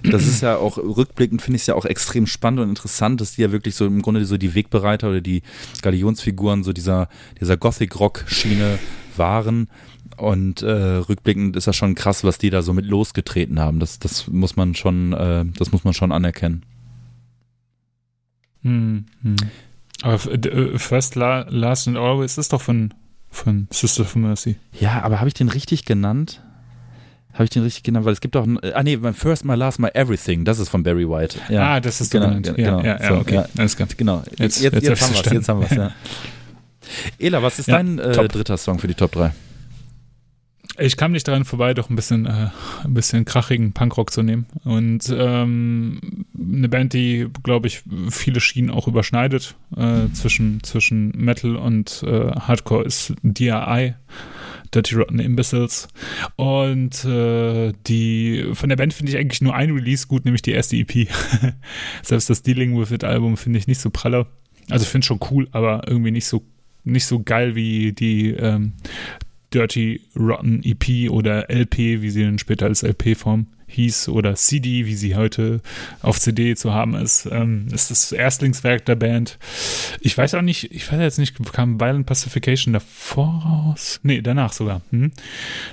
das 0.03 0.25
ist 0.27 0.41
ja 0.41 0.57
auch 0.57 0.77
rückblickend, 0.77 1.41
finde 1.41 1.55
ich 1.55 1.63
es 1.63 1.67
ja 1.67 1.75
auch 1.75 1.85
extrem 1.85 2.27
spannend 2.27 2.59
und 2.59 2.69
interessant, 2.69 3.21
dass 3.21 3.33
die 3.33 3.41
ja 3.41 3.51
wirklich 3.51 3.75
so 3.75 3.85
im 3.85 4.01
Grunde 4.01 4.25
so 4.25 4.37
die 4.37 4.55
Wegbereiter 4.55 5.09
oder 5.09 5.21
die 5.21 5.41
Galionsfiguren 5.81 6.63
so 6.63 6.73
dieser, 6.73 7.07
dieser 7.39 7.57
Gothic-Rock-Schiene 7.57 8.79
waren. 9.15 9.69
Und 10.17 10.63
äh, 10.63 10.71
rückblickend 10.71 11.55
ist 11.55 11.67
das 11.67 11.75
schon 11.75 11.93
krass, 11.95 12.23
was 12.23 12.37
die 12.37 12.49
da 12.49 12.61
so 12.61 12.73
mit 12.73 12.85
losgetreten 12.85 13.59
haben. 13.59 13.79
Das, 13.79 13.99
das 13.99 14.27
muss 14.27 14.55
man 14.55 14.73
schon, 14.75 15.13
äh, 15.13 15.45
das 15.57 15.71
muss 15.71 15.83
man 15.83 15.93
schon 15.93 16.11
anerkennen. 16.11 16.63
Mhm. 18.63 19.05
mhm. 19.21 19.35
Aber 20.01 20.31
äh, 20.31 20.77
First, 20.77 21.15
La 21.15 21.45
Last 21.49 21.87
and 21.87 21.97
Always 21.97 22.37
ist 22.37 22.53
doch 22.53 22.61
von, 22.61 22.93
von 23.29 23.67
Sister 23.71 24.01
of 24.03 24.15
Mercy. 24.15 24.55
Ja, 24.79 25.01
aber 25.03 25.19
habe 25.19 25.27
ich 25.27 25.33
den 25.33 25.49
richtig 25.49 25.85
genannt? 25.85 26.41
Habe 27.33 27.43
ich 27.43 27.49
den 27.51 27.61
richtig 27.63 27.83
genannt? 27.83 28.05
Weil 28.05 28.13
es 28.13 28.21
gibt 28.21 28.35
auch, 28.35 28.45
ein- 28.45 28.59
ah 28.73 28.81
nee, 28.81 28.97
my 28.97 29.13
First, 29.13 29.45
My 29.45 29.53
Last, 29.55 29.79
My 29.79 29.89
Everything, 29.93 30.43
das 30.43 30.57
ist 30.59 30.69
von 30.69 30.81
Barry 30.83 31.07
White. 31.07 31.39
Ja. 31.49 31.73
Ah, 31.75 31.79
das 31.79 32.01
ist 32.01 32.11
genau, 32.11 32.29
genau, 32.29 32.53
genau. 32.53 32.79
ja, 32.81 32.99
ja, 32.99 33.07
So, 33.09 33.15
okay. 33.19 33.35
ja. 33.35 33.45
Alles 33.57 33.75
klar. 33.75 33.87
Genau, 33.95 34.23
Jetzt- 34.37 34.59
jetzt, 34.61 34.61
jetzt, 34.61 34.73
jetzt 34.73 34.75
haben 34.75 34.83
wir 34.87 34.93
es, 34.93 34.99
verstanden. 34.99 35.35
jetzt 35.35 35.49
haben 35.49 35.59
wir 35.59 35.65
es, 35.71 35.77
ja. 35.77 35.91
Ela, 37.19 37.43
was 37.43 37.59
ist 37.59 37.67
dein 37.69 37.99
äh, 37.99 38.11
dritter 38.27 38.57
Song 38.57 38.79
für 38.79 38.87
die 38.87 38.93
Top 38.95 39.11
3? 39.11 39.31
Ich 40.79 40.95
kam 40.95 41.11
nicht 41.11 41.27
daran 41.27 41.45
vorbei, 41.45 41.73
doch 41.73 41.89
ein 41.89 41.95
bisschen, 41.95 42.25
äh, 42.25 42.49
ein 42.83 42.93
bisschen 42.93 43.25
krachigen 43.25 43.73
Punkrock 43.73 44.11
zu 44.11 44.21
nehmen. 44.21 44.45
Und 44.63 45.13
ähm, 45.15 46.25
eine 46.37 46.69
Band, 46.69 46.93
die, 46.93 47.27
glaube 47.43 47.67
ich, 47.67 47.83
viele 48.09 48.39
Schienen 48.39 48.69
auch 48.69 48.87
überschneidet 48.87 49.55
äh, 49.75 50.07
zwischen, 50.13 50.61
zwischen 50.63 51.09
Metal 51.15 51.55
und 51.55 52.03
äh, 52.03 52.31
Hardcore 52.31 52.85
ist 52.85 53.13
DRI. 53.23 53.95
Dirty 54.73 54.95
Rotten 54.95 55.19
Imbeciles. 55.19 55.87
Und 56.35 57.05
äh, 57.05 57.73
die 57.87 58.49
von 58.53 58.69
der 58.69 58.75
Band 58.75 58.93
finde 58.93 59.11
ich 59.11 59.17
eigentlich 59.17 59.41
nur 59.41 59.55
ein 59.55 59.71
Release 59.71 60.07
gut, 60.07 60.25
nämlich 60.25 60.41
die 60.41 60.51
erste 60.51 60.75
EP. 60.75 61.07
Selbst 62.03 62.29
das 62.29 62.43
Dealing 62.43 62.77
with 62.77 62.91
It 62.91 63.03
Album 63.03 63.37
finde 63.37 63.59
ich 63.59 63.67
nicht 63.67 63.79
so 63.79 63.89
pralle. 63.89 64.27
Also 64.69 64.85
finde 64.85 65.07
schon 65.07 65.19
cool, 65.31 65.47
aber 65.51 65.87
irgendwie 65.87 66.11
nicht 66.11 66.27
so 66.27 66.43
nicht 66.83 67.05
so 67.05 67.21
geil 67.21 67.55
wie 67.55 67.91
die 67.91 68.29
ähm, 68.31 68.73
Dirty 69.53 70.01
Rotten 70.15 70.61
EP 70.63 71.09
oder 71.09 71.49
LP, 71.49 72.01
wie 72.01 72.09
sie 72.09 72.23
dann 72.23 72.39
später 72.39 72.65
als 72.65 72.83
LP-Form 72.83 73.47
hieß, 73.67 74.09
oder 74.09 74.35
CD, 74.35 74.85
wie 74.85 74.95
sie 74.95 75.15
heute 75.15 75.61
auf 76.01 76.19
CD 76.19 76.55
zu 76.55 76.73
haben 76.73 76.95
ist, 76.95 77.27
ähm, 77.31 77.67
ist 77.71 77.91
das 77.91 78.11
Erstlingswerk 78.11 78.85
der 78.85 78.95
Band. 78.95 79.37
Ich 79.99 80.17
weiß 80.17 80.35
auch 80.35 80.41
nicht, 80.41 80.71
ich 80.71 80.91
weiß 80.91 80.99
jetzt 80.99 81.19
nicht, 81.19 81.37
kam 81.51 81.79
Violent 81.79 82.05
Pacification 82.05 82.73
davor 82.73 83.43
raus? 83.43 83.99
Nee, 84.03 84.21
danach 84.21 84.53
sogar. 84.53 84.81
Hm? 84.91 85.11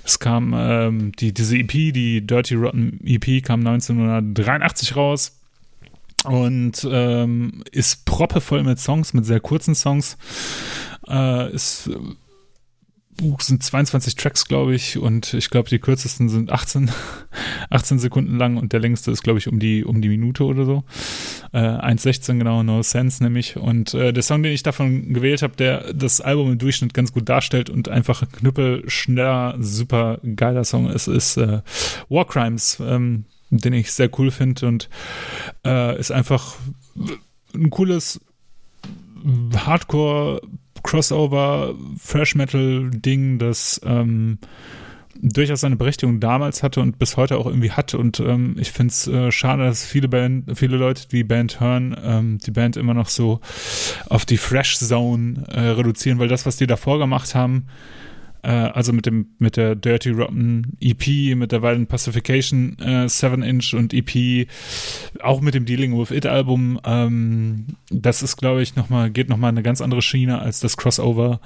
Es 0.04 0.18
kam, 0.18 0.54
ähm, 0.56 1.12
die, 1.12 1.32
diese 1.32 1.56
EP, 1.56 1.70
die 1.70 2.26
Dirty 2.26 2.54
Rotten 2.54 3.00
EP, 3.04 3.44
kam 3.44 3.60
1983 3.60 4.96
raus 4.96 5.38
und 6.24 6.86
ähm, 6.90 7.62
ist 7.70 8.04
proppevoll 8.06 8.64
mit 8.64 8.80
Songs, 8.80 9.14
mit 9.14 9.24
sehr 9.24 9.40
kurzen 9.40 9.74
Songs. 9.74 10.16
Äh, 11.06 11.52
ist 11.52 11.90
Buch 13.16 13.40
sind 13.40 13.62
22 13.62 14.16
Tracks, 14.16 14.46
glaube 14.46 14.74
ich, 14.74 14.98
und 14.98 15.34
ich 15.34 15.50
glaube, 15.50 15.68
die 15.68 15.78
kürzesten 15.78 16.28
sind 16.28 16.50
18, 16.50 16.90
18 17.70 17.98
Sekunden 18.00 18.36
lang 18.36 18.56
und 18.56 18.72
der 18.72 18.80
längste 18.80 19.10
ist, 19.10 19.22
glaube 19.22 19.38
ich, 19.38 19.48
um 19.48 19.58
die, 19.58 19.84
um 19.84 20.02
die 20.02 20.08
Minute 20.08 20.44
oder 20.44 20.64
so. 20.64 20.84
Äh, 21.52 21.58
1,16 21.58 22.38
genau, 22.38 22.62
No 22.62 22.82
Sense 22.82 23.22
nämlich. 23.22 23.56
Und 23.56 23.94
äh, 23.94 24.12
der 24.12 24.22
Song, 24.22 24.42
den 24.42 24.52
ich 24.52 24.62
davon 24.62 25.12
gewählt 25.12 25.42
habe, 25.42 25.54
der 25.56 25.92
das 25.92 26.20
Album 26.20 26.52
im 26.52 26.58
Durchschnitt 26.58 26.94
ganz 26.94 27.12
gut 27.12 27.28
darstellt 27.28 27.70
und 27.70 27.88
einfach 27.88 28.22
ein 28.22 28.32
knüppel, 28.32 28.88
schneller, 28.88 29.56
super 29.60 30.18
geiler 30.34 30.64
Song 30.64 30.90
ist, 30.90 31.06
ist 31.06 31.36
äh, 31.36 31.60
War 32.08 32.26
Crimes, 32.26 32.78
ähm, 32.80 33.26
den 33.50 33.74
ich 33.74 33.92
sehr 33.92 34.10
cool 34.18 34.30
finde 34.30 34.66
und 34.66 34.88
äh, 35.64 35.98
ist 35.98 36.10
einfach 36.10 36.56
ein 37.54 37.70
cooles 37.70 38.20
Hardcore 39.56 40.40
Crossover 40.84 41.74
Fresh 41.98 42.36
Metal 42.36 42.90
Ding, 42.90 43.38
das 43.40 43.80
ähm, 43.84 44.38
durchaus 45.20 45.60
seine 45.60 45.76
Berechtigung 45.76 46.20
damals 46.20 46.62
hatte 46.62 46.80
und 46.80 46.98
bis 46.98 47.16
heute 47.16 47.38
auch 47.38 47.46
irgendwie 47.46 47.72
hat. 47.72 47.94
Und 47.94 48.20
ähm, 48.20 48.56
ich 48.58 48.70
finde 48.70 48.92
es 48.92 49.08
äh, 49.08 49.32
schade, 49.32 49.64
dass 49.64 49.84
viele 49.84 50.08
Band, 50.08 50.56
viele 50.56 50.76
Leute 50.76 51.08
die 51.08 51.24
Band 51.24 51.60
hören, 51.60 51.96
ähm, 52.02 52.38
die 52.38 52.50
Band 52.50 52.76
immer 52.76 52.94
noch 52.94 53.08
so 53.08 53.40
auf 54.08 54.24
die 54.24 54.36
Fresh 54.36 54.78
Zone 54.78 55.44
äh, 55.48 55.60
reduzieren, 55.60 56.18
weil 56.18 56.28
das, 56.28 56.46
was 56.46 56.56
die 56.56 56.66
davor 56.66 56.98
gemacht 56.98 57.34
haben, 57.34 57.66
äh, 58.44 58.50
also 58.50 58.92
mit 58.92 59.06
dem 59.06 59.28
mit 59.38 59.56
der 59.56 59.74
Dirty 59.74 60.10
Rotten 60.10 60.76
EP, 60.80 61.34
mit 61.36 61.52
der 61.52 61.62
Violent 61.62 61.88
Pacification 61.88 62.78
äh, 62.78 63.08
7 63.08 63.42
Inch 63.42 63.74
und 63.74 63.92
EP, 63.94 64.46
auch 65.22 65.40
mit 65.40 65.54
dem 65.54 65.64
Dealing 65.64 65.98
with 65.98 66.10
It 66.10 66.26
Album, 66.26 66.78
ähm, 66.84 67.66
das 67.90 68.22
ist 68.22 68.36
glaube 68.36 68.62
ich 68.62 68.76
noch 68.76 68.90
mal 68.90 69.10
geht 69.10 69.28
noch 69.28 69.38
mal 69.38 69.48
eine 69.48 69.62
ganz 69.62 69.80
andere 69.80 70.02
Schiene 70.02 70.40
als 70.40 70.60
das 70.60 70.76
Crossover 70.76 71.40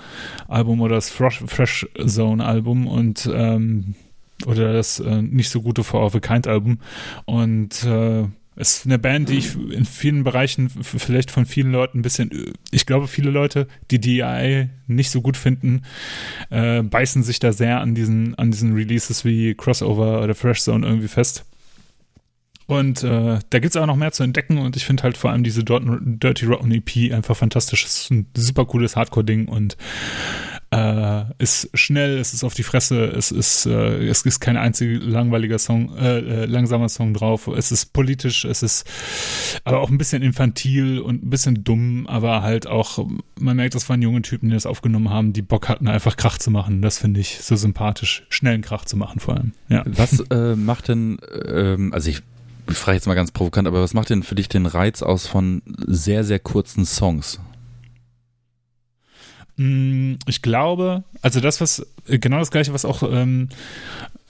Album 0.48 0.80
oder 0.80 0.96
das 0.96 1.10
Fresh, 1.10 1.42
Fresh 1.46 1.86
Zone 2.06 2.44
Album 2.44 2.86
und 2.86 3.30
ähm, 3.32 3.94
oder 4.46 4.72
das 4.72 5.00
äh, 5.00 5.22
nicht 5.22 5.50
so 5.50 5.62
gute 5.62 5.84
For 5.84 6.04
of 6.04 6.14
a 6.14 6.20
Kind 6.20 6.46
Album. 6.46 6.78
Und 7.24 7.84
äh, 7.84 8.24
ist 8.58 8.86
eine 8.86 8.98
Band, 8.98 9.28
die 9.28 9.38
ich 9.38 9.54
in 9.54 9.84
vielen 9.84 10.24
Bereichen 10.24 10.68
vielleicht 10.68 11.30
von 11.30 11.46
vielen 11.46 11.72
Leuten 11.72 11.98
ein 11.98 12.02
bisschen, 12.02 12.54
ich 12.70 12.86
glaube, 12.86 13.06
viele 13.06 13.30
Leute, 13.30 13.68
die 13.90 14.00
DI 14.00 14.68
nicht 14.86 15.10
so 15.10 15.22
gut 15.22 15.36
finden, 15.36 15.82
äh, 16.50 16.82
beißen 16.82 17.22
sich 17.22 17.38
da 17.38 17.52
sehr 17.52 17.80
an 17.80 17.94
diesen, 17.94 18.34
an 18.36 18.50
diesen 18.50 18.74
Releases 18.74 19.24
wie 19.24 19.54
Crossover 19.54 20.22
oder 20.22 20.34
Fresh 20.34 20.62
Zone 20.62 20.86
irgendwie 20.86 21.08
fest. 21.08 21.44
Und 22.66 23.02
äh, 23.02 23.38
da 23.48 23.58
gibt 23.60 23.74
es 23.74 23.80
auch 23.80 23.86
noch 23.86 23.96
mehr 23.96 24.12
zu 24.12 24.22
entdecken 24.22 24.58
und 24.58 24.76
ich 24.76 24.84
finde 24.84 25.04
halt 25.04 25.16
vor 25.16 25.30
allem 25.30 25.42
diese 25.42 25.64
Dirty 25.64 26.44
Rotten 26.44 26.70
EP 26.70 27.14
einfach 27.14 27.34
fantastisch. 27.34 27.84
Es 27.86 28.02
ist 28.02 28.10
ein 28.10 28.26
super 28.36 28.66
cooles 28.66 28.94
Hardcore-Ding 28.94 29.48
und 29.48 29.78
äh, 30.70 31.24
ist 31.38 31.70
schnell, 31.72 32.18
es 32.18 32.34
ist 32.34 32.44
auf 32.44 32.54
die 32.54 32.62
Fresse, 32.62 33.06
es 33.06 33.30
ist, 33.30 33.66
äh, 33.66 34.06
es 34.06 34.22
ist 34.22 34.40
kein 34.40 34.56
einziger 34.56 34.98
langweiliger 34.98 35.58
Song, 35.58 35.96
äh, 35.96 36.18
äh, 36.18 36.44
langsamer 36.44 36.88
Song 36.88 37.14
drauf. 37.14 37.46
Es 37.46 37.72
ist 37.72 37.92
politisch, 37.92 38.44
es 38.44 38.62
ist 38.62 38.86
aber 39.64 39.80
auch 39.80 39.90
ein 39.90 39.96
bisschen 39.96 40.22
infantil 40.22 40.98
und 41.00 41.24
ein 41.24 41.30
bisschen 41.30 41.64
dumm, 41.64 42.06
aber 42.06 42.42
halt 42.42 42.66
auch, 42.66 43.06
man 43.40 43.56
merkt, 43.56 43.74
das 43.74 43.88
waren 43.88 44.02
junge 44.02 44.22
Typen, 44.22 44.50
die 44.50 44.54
das 44.54 44.66
aufgenommen 44.66 45.08
haben, 45.10 45.32
die 45.32 45.42
Bock 45.42 45.68
hatten, 45.68 45.88
einfach 45.88 46.16
Krach 46.16 46.36
zu 46.38 46.50
machen. 46.50 46.82
Das 46.82 46.98
finde 46.98 47.20
ich 47.20 47.38
so 47.40 47.56
sympathisch, 47.56 48.26
schnellen 48.28 48.60
Krach 48.60 48.84
zu 48.84 48.96
machen 48.96 49.20
vor 49.20 49.36
allem. 49.36 49.52
Ja. 49.68 49.84
Was 49.86 50.20
äh, 50.30 50.54
macht 50.54 50.88
denn, 50.88 51.18
ähm, 51.46 51.94
also 51.94 52.10
ich 52.10 52.22
frage 52.66 52.96
jetzt 52.96 53.06
mal 53.06 53.14
ganz 53.14 53.32
provokant, 53.32 53.66
aber 53.66 53.82
was 53.82 53.94
macht 53.94 54.10
denn 54.10 54.22
für 54.22 54.34
dich 54.34 54.48
den 54.48 54.66
Reiz 54.66 55.02
aus 55.02 55.26
von 55.26 55.62
sehr, 55.86 56.24
sehr 56.24 56.38
kurzen 56.38 56.84
Songs? 56.84 57.40
Mm, 59.58 60.14
ich 60.26 60.40
glaube, 60.40 61.04
also 61.20 61.40
das, 61.40 61.60
was, 61.60 61.86
genau 62.06 62.38
das 62.38 62.50
gleiche, 62.50 62.72
was 62.72 62.84
auch 62.84 63.02
ähm, 63.02 63.48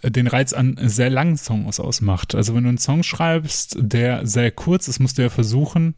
den 0.03 0.27
Reiz 0.27 0.53
an 0.53 0.77
sehr 0.81 1.11
langen 1.11 1.37
Songs 1.37 1.79
ausmacht. 1.79 2.35
Also 2.35 2.55
wenn 2.55 2.65
du 2.65 2.71
einen 2.71 2.79
Song 2.79 3.03
schreibst, 3.03 3.77
der 3.79 4.27
sehr 4.27 4.51
kurz 4.51 4.89
ist, 4.89 5.01
musst 5.01 5.19
du 5.19 5.23
ja 5.23 5.29
versuchen, 5.29 5.95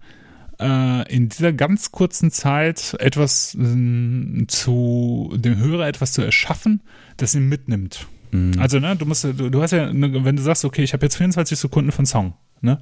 äh, 0.58 1.14
in 1.14 1.28
dieser 1.28 1.52
ganz 1.52 1.92
kurzen 1.92 2.30
Zeit 2.30 2.96
etwas 2.98 3.54
äh, 3.54 4.46
zu, 4.48 5.32
dem 5.36 5.56
Hörer 5.56 5.86
etwas 5.86 6.12
zu 6.12 6.22
erschaffen, 6.22 6.80
das 7.16 7.34
ihn 7.34 7.48
mitnimmt. 7.48 8.06
Mhm. 8.32 8.58
Also, 8.58 8.78
ne, 8.78 8.96
du 8.96 9.06
musst, 9.06 9.24
du, 9.24 9.32
du 9.32 9.62
hast 9.62 9.72
ja, 9.72 9.90
wenn 9.92 10.36
du 10.36 10.42
sagst, 10.42 10.64
okay, 10.64 10.82
ich 10.82 10.92
habe 10.92 11.06
jetzt 11.06 11.16
24 11.16 11.58
Sekunden 11.58 11.92
von 11.92 12.06
Song, 12.06 12.34
Ne? 12.62 12.80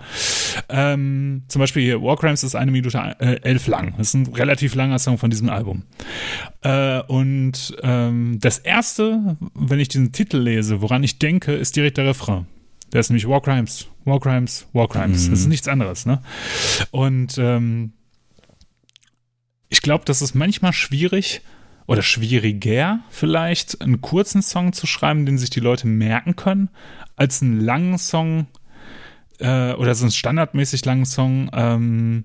Ähm, 0.69 1.45
zum 1.49 1.61
Beispiel 1.61 1.83
hier 1.83 2.03
War 2.03 2.17
Crimes 2.17 2.43
ist 2.43 2.55
eine 2.55 2.71
Minute 2.71 2.99
äh, 3.21 3.41
elf 3.43 3.67
lang. 3.67 3.95
Das 3.97 4.09
ist 4.09 4.15
ein 4.15 4.27
relativ 4.35 4.75
langer 4.75 4.99
Song 4.99 5.19
von 5.19 5.31
diesem 5.31 5.49
Album. 5.49 5.85
Äh, 6.63 7.01
und 7.03 7.77
ähm, 7.83 8.39
das 8.41 8.59
erste, 8.59 9.37
wenn 9.55 9.81
ich 9.81 9.89
diesen 9.89 10.13
Titel 10.13 10.39
lese, 10.39 10.81
woran 10.81 11.03
ich 11.05 11.19
denke, 11.19 11.55
ist 11.55 11.77
direkt 11.77 11.97
der 11.99 12.07
Refrain. 12.07 12.47
Der 12.93 13.01
ist 13.01 13.11
nämlich 13.11 13.29
War 13.29 13.43
Crimes, 13.43 13.87
War 14.05 14.19
Crimes, 14.19 14.67
War 14.73 14.89
Crimes. 14.89 15.27
Mhm. 15.27 15.31
Das 15.31 15.41
ist 15.41 15.47
nichts 15.47 15.69
anderes. 15.69 16.07
Ne? 16.07 16.23
Und 16.91 17.37
ähm, 17.39 17.93
ich 19.69 19.83
glaube, 19.83 20.05
das 20.07 20.23
ist 20.23 20.35
manchmal 20.35 20.73
schwierig 20.73 21.43
oder 21.87 22.03
schwieriger 22.03 23.01
vielleicht, 23.11 23.81
einen 23.81 24.01
kurzen 24.01 24.43
Song 24.43 24.73
zu 24.73 24.87
schreiben, 24.87 25.27
den 25.27 25.39
sich 25.39 25.51
die 25.51 25.61
Leute 25.61 25.87
merken 25.87 26.37
können, 26.37 26.69
als 27.17 27.43
einen 27.43 27.61
langen 27.61 27.99
Song, 27.99 28.47
äh, 29.39 29.73
oder 29.73 29.94
so 29.94 30.05
einen 30.05 30.12
standardmäßig 30.12 30.85
langen 30.85 31.06
Song, 31.06 31.51
ähm, 31.52 32.24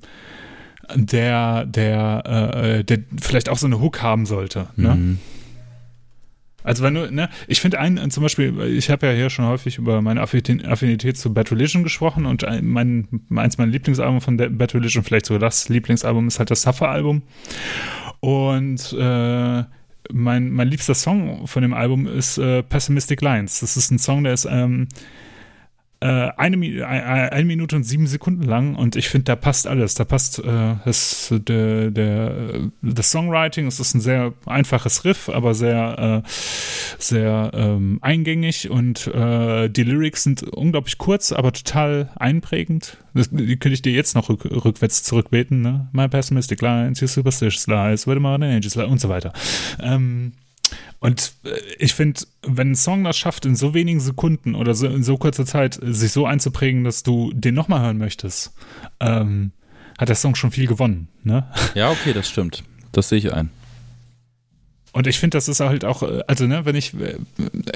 der, 0.95 1.65
der, 1.65 2.53
äh, 2.55 2.83
der 2.83 2.99
vielleicht 3.21 3.49
auch 3.49 3.57
so 3.57 3.67
eine 3.67 3.79
Hook 3.79 4.01
haben 4.01 4.25
sollte. 4.25 4.67
Ne? 4.75 4.95
Mhm. 4.95 5.19
Also 6.63 6.83
wenn 6.83 6.93
du, 6.93 7.11
ne, 7.11 7.29
ich 7.47 7.59
finde 7.59 7.79
einen, 7.79 8.09
zum 8.09 8.23
Beispiel, 8.23 8.57
ich 8.61 8.89
habe 8.89 9.07
ja 9.07 9.13
hier 9.13 9.29
schon 9.29 9.45
häufig 9.45 9.77
über 9.77 10.01
meine 10.01 10.21
Affinität 10.21 11.17
zu 11.17 11.33
Bad 11.33 11.51
Religion 11.51 11.83
gesprochen 11.83 12.25
und 12.25 12.45
mein, 12.61 13.07
eins 13.35 13.57
meiner 13.57 13.71
Lieblingsalbum 13.71 14.21
von 14.21 14.37
Bad 14.37 14.73
Religion, 14.73 15.03
vielleicht 15.03 15.25
sogar 15.25 15.39
das 15.39 15.67
Lieblingsalbum, 15.67 16.27
ist 16.27 16.39
halt 16.39 16.51
das 16.51 16.61
Suffer-Album. 16.61 17.23
Und 18.21 18.95
äh, 18.97 19.63
mein, 20.11 20.51
mein 20.51 20.67
liebster 20.69 20.95
Song 20.95 21.47
von 21.47 21.61
dem 21.61 21.73
Album 21.73 22.07
ist 22.07 22.37
äh, 22.37 22.63
Pessimistic 22.63 23.21
Lines. 23.21 23.59
Das 23.59 23.75
ist 23.75 23.91
ein 23.91 23.99
Song, 23.99 24.23
der 24.23 24.33
ist 24.33 24.47
ähm, 24.49 24.83
äh, 24.83 24.87
eine, 26.05 26.87
eine, 26.87 27.45
Minute 27.45 27.75
und 27.75 27.83
sieben 27.83 28.07
Sekunden 28.07 28.43
lang 28.43 28.75
und 28.75 28.95
ich 28.95 29.09
finde, 29.09 29.25
da 29.25 29.35
passt 29.35 29.67
alles. 29.67 29.93
Da 29.93 30.05
passt 30.05 30.39
äh, 30.39 30.75
das, 30.85 31.33
der, 31.47 31.91
der, 31.91 32.69
das 32.81 33.11
Songwriting, 33.11 33.67
es 33.67 33.79
ist 33.79 33.93
ein 33.93 34.01
sehr 34.01 34.33
einfaches 34.45 35.05
Riff, 35.05 35.29
aber 35.29 35.53
sehr, 35.53 36.23
äh, 36.25 36.29
sehr 36.97 37.51
ähm, 37.53 37.99
eingängig 38.01 38.69
und 38.69 39.07
äh, 39.07 39.69
die 39.69 39.83
Lyrics 39.83 40.23
sind 40.23 40.43
unglaublich 40.43 40.97
kurz, 40.97 41.31
aber 41.31 41.53
total 41.53 42.09
einprägend. 42.15 42.97
Das, 43.13 43.29
die 43.29 43.57
könnte 43.57 43.73
ich 43.73 43.81
dir 43.81 43.93
jetzt 43.93 44.15
noch 44.15 44.29
rück, 44.29 44.45
rückwärts 44.45 45.03
zurückbeten, 45.03 45.61
ne? 45.61 45.87
My 45.91 46.07
pessimistic 46.07 46.61
lines, 46.61 47.01
your 47.01 47.07
superstitious 47.07 47.67
lies, 47.67 48.07
where 48.07 48.15
the 48.15 48.21
modern 48.21 48.43
angels 48.43 48.75
lie 48.75 48.87
und 48.87 48.99
so 48.99 49.09
weiter. 49.09 49.31
Ähm, 49.79 50.33
und 51.03 51.33
äh, 51.43 51.59
ich 51.79 51.93
finde, 51.93 52.21
wenn 52.43 52.71
ein 52.71 52.75
Song 52.75 53.03
das 53.03 53.17
schafft, 53.17 53.45
in 53.45 53.57
so 53.57 53.73
wenigen 53.73 53.99
Sekunden 53.99 54.55
oder 54.55 54.73
so 54.73 54.87
in 54.87 55.03
so 55.03 55.17
kurzer 55.17 55.45
Zeit 55.45 55.77
sich 55.81 56.13
so 56.13 56.25
einzuprägen, 56.25 56.85
dass 56.85 57.03
du 57.03 57.33
den 57.33 57.53
nochmal 57.55 57.81
hören 57.81 57.97
möchtest, 57.97 58.53
ähm, 59.01 59.51
hat 59.97 60.07
der 60.07 60.15
Song 60.15 60.35
schon 60.35 60.51
viel 60.51 60.65
gewonnen. 60.65 61.09
Ne? 61.23 61.45
Ja, 61.75 61.91
okay, 61.91 62.13
das 62.13 62.29
stimmt. 62.29 62.63
Das 62.93 63.09
sehe 63.09 63.17
ich 63.17 63.33
ein. 63.33 63.49
Und 64.93 65.07
ich 65.07 65.19
finde, 65.19 65.37
das 65.37 65.47
ist 65.47 65.59
halt 65.59 65.85
auch, 65.85 66.03
äh, 66.03 66.21
also 66.27 66.45
ne, 66.45 66.65
wenn 66.65 66.75
ich, 66.75 66.93
äh, 66.93 67.17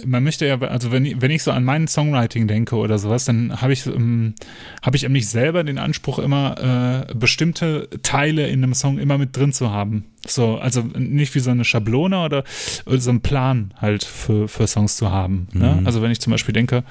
man 0.05 0.23
möchte 0.23 0.45
ja, 0.45 0.59
also 0.61 0.91
wenn, 0.91 1.19
wenn 1.19 1.31
ich 1.31 1.43
so 1.43 1.51
an 1.51 1.63
meinen 1.63 1.87
Songwriting 1.87 2.47
denke 2.47 2.75
oder 2.75 2.99
sowas, 2.99 3.25
dann 3.25 3.59
habe 3.59 3.73
ich, 3.73 3.87
ähm, 3.87 4.35
habe 4.83 4.95
ich 4.95 5.05
an 5.05 5.11
mich 5.11 5.27
selber 5.27 5.63
den 5.63 5.79
Anspruch 5.79 6.19
immer, 6.19 7.07
äh, 7.09 7.15
bestimmte 7.15 7.89
Teile 8.03 8.47
in 8.47 8.63
einem 8.63 8.75
Song 8.75 8.99
immer 8.99 9.17
mit 9.17 9.35
drin 9.35 9.51
zu 9.51 9.71
haben. 9.71 10.05
So, 10.27 10.57
also 10.57 10.81
nicht 10.81 11.33
wie 11.33 11.39
so 11.39 11.49
eine 11.49 11.65
Schablone 11.65 12.23
oder, 12.23 12.43
oder 12.85 12.99
so 12.99 13.09
ein 13.09 13.21
Plan 13.21 13.73
halt 13.77 14.03
für, 14.03 14.47
für 14.47 14.67
Songs 14.67 14.95
zu 14.97 15.11
haben. 15.11 15.47
Ne? 15.53 15.79
Mhm. 15.79 15.87
Also 15.87 16.03
wenn 16.03 16.11
ich 16.11 16.21
zum 16.21 16.31
Beispiel 16.31 16.53
denke, 16.53 16.83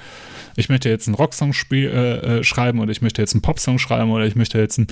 ich 0.57 0.69
möchte 0.69 0.89
jetzt 0.89 1.07
einen 1.07 1.15
Rocksong 1.15 1.53
spiel, 1.53 1.89
äh, 1.89 2.39
äh, 2.39 2.43
schreiben 2.43 2.79
oder 2.79 2.91
ich 2.91 3.01
möchte 3.01 3.21
jetzt 3.21 3.33
einen 3.33 3.41
Popsong 3.41 3.79
schreiben 3.79 4.11
oder 4.11 4.25
ich 4.25 4.35
möchte 4.35 4.57
jetzt 4.59 4.79
einen 4.79 4.87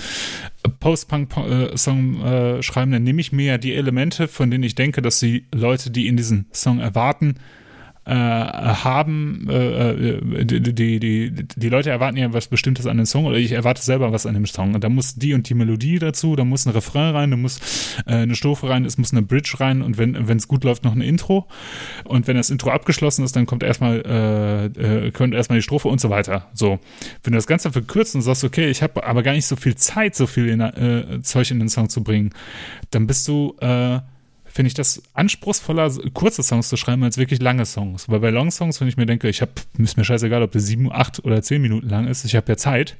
Post-Punk-Song 0.80 2.22
äh, 2.22 2.62
schreiben, 2.62 2.92
dann 2.92 3.02
nehme 3.02 3.20
ich 3.20 3.32
mir 3.32 3.46
ja 3.46 3.58
die 3.58 3.74
Elemente, 3.74 4.28
von 4.28 4.50
denen 4.50 4.64
ich 4.64 4.76
denke, 4.76 5.02
dass 5.02 5.18
die 5.18 5.46
Leute, 5.52 5.90
die 5.90 6.06
in 6.06 6.16
diesen 6.16 6.46
Song 6.52 6.78
erwarten, 6.78 7.34
äh, 8.06 8.12
haben, 8.12 9.48
äh, 9.50 9.90
äh, 9.90 10.44
die, 10.44 10.60
die, 10.60 11.00
die, 11.00 11.32
die 11.32 11.68
Leute 11.68 11.90
erwarten 11.90 12.16
ja 12.16 12.32
was 12.32 12.46
Bestimmtes 12.46 12.86
an 12.86 12.96
dem 12.98 13.06
Song 13.06 13.26
oder 13.26 13.36
ich 13.36 13.52
erwarte 13.52 13.82
selber 13.82 14.12
was 14.12 14.26
an 14.26 14.34
dem 14.34 14.46
Song. 14.46 14.74
Und 14.74 14.84
da 14.84 14.88
muss 14.88 15.16
die 15.16 15.34
und 15.34 15.48
die 15.48 15.54
Melodie 15.54 15.98
dazu, 15.98 16.36
da 16.36 16.44
muss 16.44 16.66
ein 16.66 16.72
Refrain 16.72 17.14
rein, 17.14 17.32
da 17.32 17.36
muss 17.36 17.96
äh, 18.06 18.14
eine 18.14 18.36
Strophe 18.36 18.68
rein, 18.68 18.84
es 18.84 18.96
muss 18.96 19.12
eine 19.12 19.22
Bridge 19.22 19.56
rein 19.58 19.82
und 19.82 19.98
wenn 19.98 20.14
es 20.36 20.46
gut 20.46 20.62
läuft, 20.62 20.84
noch 20.84 20.94
ein 20.94 21.00
Intro. 21.00 21.48
Und 22.04 22.28
wenn 22.28 22.36
das 22.36 22.50
Intro 22.50 22.70
abgeschlossen 22.70 23.24
ist, 23.24 23.34
dann 23.34 23.46
kommt 23.46 23.64
erstmal 23.64 24.02
äh, 24.06 25.06
äh, 25.06 25.10
kommt 25.10 25.34
erstmal 25.34 25.58
die 25.58 25.62
Strophe 25.62 25.88
und 25.88 26.00
so 26.00 26.08
weiter. 26.08 26.46
So. 26.52 26.78
Wenn 27.24 27.32
du 27.32 27.38
das 27.38 27.48
Ganze 27.48 27.72
verkürzt 27.72 28.14
und 28.14 28.22
sagst, 28.22 28.44
okay, 28.44 28.68
ich 28.68 28.82
habe 28.82 29.04
aber 29.04 29.24
gar 29.24 29.32
nicht 29.32 29.46
so 29.46 29.56
viel 29.56 29.74
Zeit, 29.74 30.14
so 30.14 30.26
viel 30.26 30.48
in, 30.48 30.60
äh, 30.60 31.22
Zeug 31.22 31.50
in 31.50 31.58
den 31.58 31.68
Song 31.68 31.88
zu 31.88 32.04
bringen, 32.04 32.30
dann 32.90 33.08
bist 33.08 33.26
du 33.26 33.56
äh, 33.60 33.98
finde 34.56 34.68
ich 34.68 34.74
das 34.74 35.02
anspruchsvoller, 35.12 35.92
kurze 36.14 36.42
Songs 36.42 36.68
zu 36.68 36.78
schreiben, 36.78 37.04
als 37.04 37.18
wirklich 37.18 37.42
lange 37.42 37.66
Songs. 37.66 38.08
Weil 38.08 38.20
bei 38.20 38.30
Long 38.30 38.50
Songs, 38.50 38.80
wenn 38.80 38.88
ich 38.88 38.96
mir 38.96 39.04
denke, 39.04 39.28
ich 39.28 39.42
habe, 39.42 39.52
ist 39.76 39.98
mir 39.98 40.04
scheißegal, 40.04 40.42
ob 40.42 40.50
das 40.52 40.64
sieben, 40.64 40.90
acht 40.90 41.22
oder 41.24 41.42
zehn 41.42 41.60
Minuten 41.60 41.88
lang 41.88 42.08
ist, 42.08 42.24
ich 42.24 42.34
habe 42.34 42.50
ja 42.50 42.56
Zeit, 42.56 42.96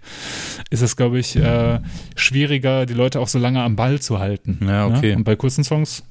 ist 0.69 0.83
es, 0.83 0.97
glaube 0.97 1.19
ich, 1.19 1.35
äh, 1.35 1.81
schwieriger, 2.15 2.85
die 2.85 2.93
Leute 2.93 3.21
auch 3.21 3.29
so 3.29 3.39
lange 3.39 3.63
am 3.63 3.75
Ball 3.75 4.01
zu 4.01 4.19
halten. 4.19 4.59
Ja, 4.63 4.87
okay. 4.87 5.13
Ne? 5.13 5.17
Und 5.17 5.25
bei 5.25 5.35
kurzen 5.35 5.65
Songs 5.65 6.05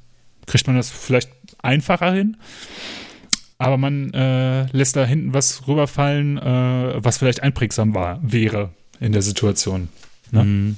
kriegt 0.47 0.65
man 0.65 0.76
das 0.76 0.89
vielleicht 0.89 1.30
einfacher 1.61 2.11
hin. 2.11 2.38
Aber 3.59 3.77
man 3.77 4.11
äh, 4.13 4.65
lässt 4.72 4.95
da 4.95 5.05
hinten 5.05 5.34
was 5.34 5.67
rüberfallen, 5.67 6.39
äh, 6.39 7.03
was 7.03 7.19
vielleicht 7.19 7.43
einprägsam 7.43 7.93
war, 7.93 8.19
wäre 8.23 8.72
in 8.99 9.11
der 9.11 9.22
Situation. 9.22 9.89
Ne? 10.31 10.43
Mhm. 10.43 10.77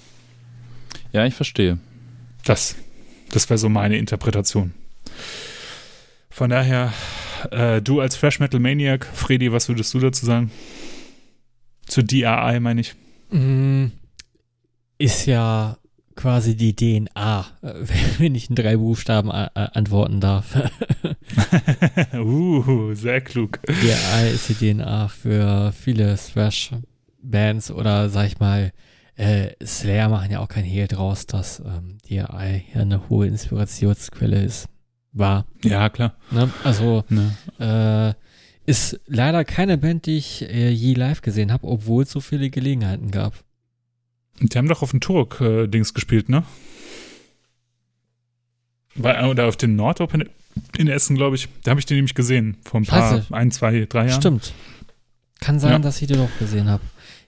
Ja, 1.14 1.26
ich 1.26 1.36
verstehe. 1.36 1.80
Das 2.44 2.76
das 3.32 3.50
wäre 3.50 3.58
so 3.58 3.70
meine 3.70 3.98
Interpretation. 3.98 4.74
Von 6.30 6.50
daher, 6.52 6.94
äh, 7.52 7.82
du 7.82 8.00
als 8.00 8.16
Fresh 8.16 8.40
Metal 8.40 8.60
Maniac, 8.60 9.06
Freddy, 9.14 9.52
was 9.52 9.68
würdest 9.70 9.94
du 9.94 10.00
dazu 10.00 10.26
sagen? 10.26 10.52
Zu 11.88 12.04
DRI 12.04 12.60
meine 12.60 12.82
ich. 12.82 12.96
Mm, 13.32 13.88
Ist 15.00 15.26
ja 15.26 15.78
quasi 16.16 16.56
die 16.56 16.76
DNA, 16.76 17.46
äh, 17.62 17.74
wenn 18.20 18.36
ich 18.36 18.50
in 18.50 18.56
drei 18.56 18.78
Buchstaben 18.78 19.32
a- 19.32 19.52
a- 19.54 19.66
antworten 19.74 20.20
darf. 20.20 20.56
uh, 22.14 22.94
sehr 22.94 23.22
klug. 23.22 23.60
DRI 23.66 24.30
ist 24.34 24.50
die 24.50 24.74
DNA 24.74 25.08
für 25.08 25.72
viele 25.72 26.18
Thrash-Bands 26.18 27.72
oder 27.72 28.10
sag 28.10 28.28
ich 28.28 28.40
mal, 28.40 28.72
äh, 29.18 29.50
Slayer 29.66 30.10
machen 30.10 30.32
ja 30.32 30.40
auch 30.40 30.48
kein 30.48 30.64
Hehl 30.64 30.88
draus, 30.88 31.26
dass 31.26 31.60
ähm, 31.60 31.98
DRI 32.08 32.64
ja 32.74 32.82
eine 32.82 33.10
hohe 33.10 33.28
Inspirationsquelle 33.28 34.42
ist. 34.44 34.68
War. 35.14 35.46
Ja, 35.64 35.90
klar. 35.90 36.16
Ne? 36.32 36.52
Also 36.64 37.04
Ne. 37.10 37.36
äh, 37.60 38.70
ist 38.70 39.00
leider 39.08 39.44
keine 39.46 39.78
Band, 39.78 40.06
die 40.06 40.18
ich 40.18 40.44
äh, 40.44 40.70
je 40.70 40.94
live 40.94 41.22
gesehen 41.22 41.52
habe, 41.52 41.66
obwohl 41.68 42.04
es 42.04 42.12
so 42.12 42.20
viele 42.20 42.50
Gelegenheiten 42.50 43.10
gab. 43.12 43.34
Die 44.40 44.56
haben 44.58 44.68
doch 44.68 44.84
auf 44.84 44.92
dem 44.92 45.00
Turok-Dings 45.00 45.94
gespielt, 45.96 46.30
ne? 46.30 46.44
Bei, 48.96 49.26
oder 49.28 49.48
auf 49.48 49.58
dem 49.58 49.76
Nord-Open 49.76 50.30
in 50.78 50.88
Essen, 50.88 51.16
glaube 51.16 51.36
ich. 51.36 51.48
Da 51.64 51.72
habe 51.72 51.80
ich 51.80 51.86
den 51.86 51.96
nämlich 51.98 52.16
gesehen. 52.16 52.58
Vor 52.64 52.82
ein 52.82 52.86
paar, 52.86 53.18
Scheiße. 53.18 53.34
ein, 53.34 53.52
zwei, 53.52 53.86
drei 53.88 54.08
Jahren. 54.08 54.20
Stimmt. 54.22 54.54
Kann 55.40 55.60
sein, 55.60 55.72
Ja. 55.74 55.80
dass 55.80 56.02
ich 56.02 56.08
die 56.08 56.14
doch 56.16 56.30
gesehen 56.40 56.68
habe. 56.68 56.84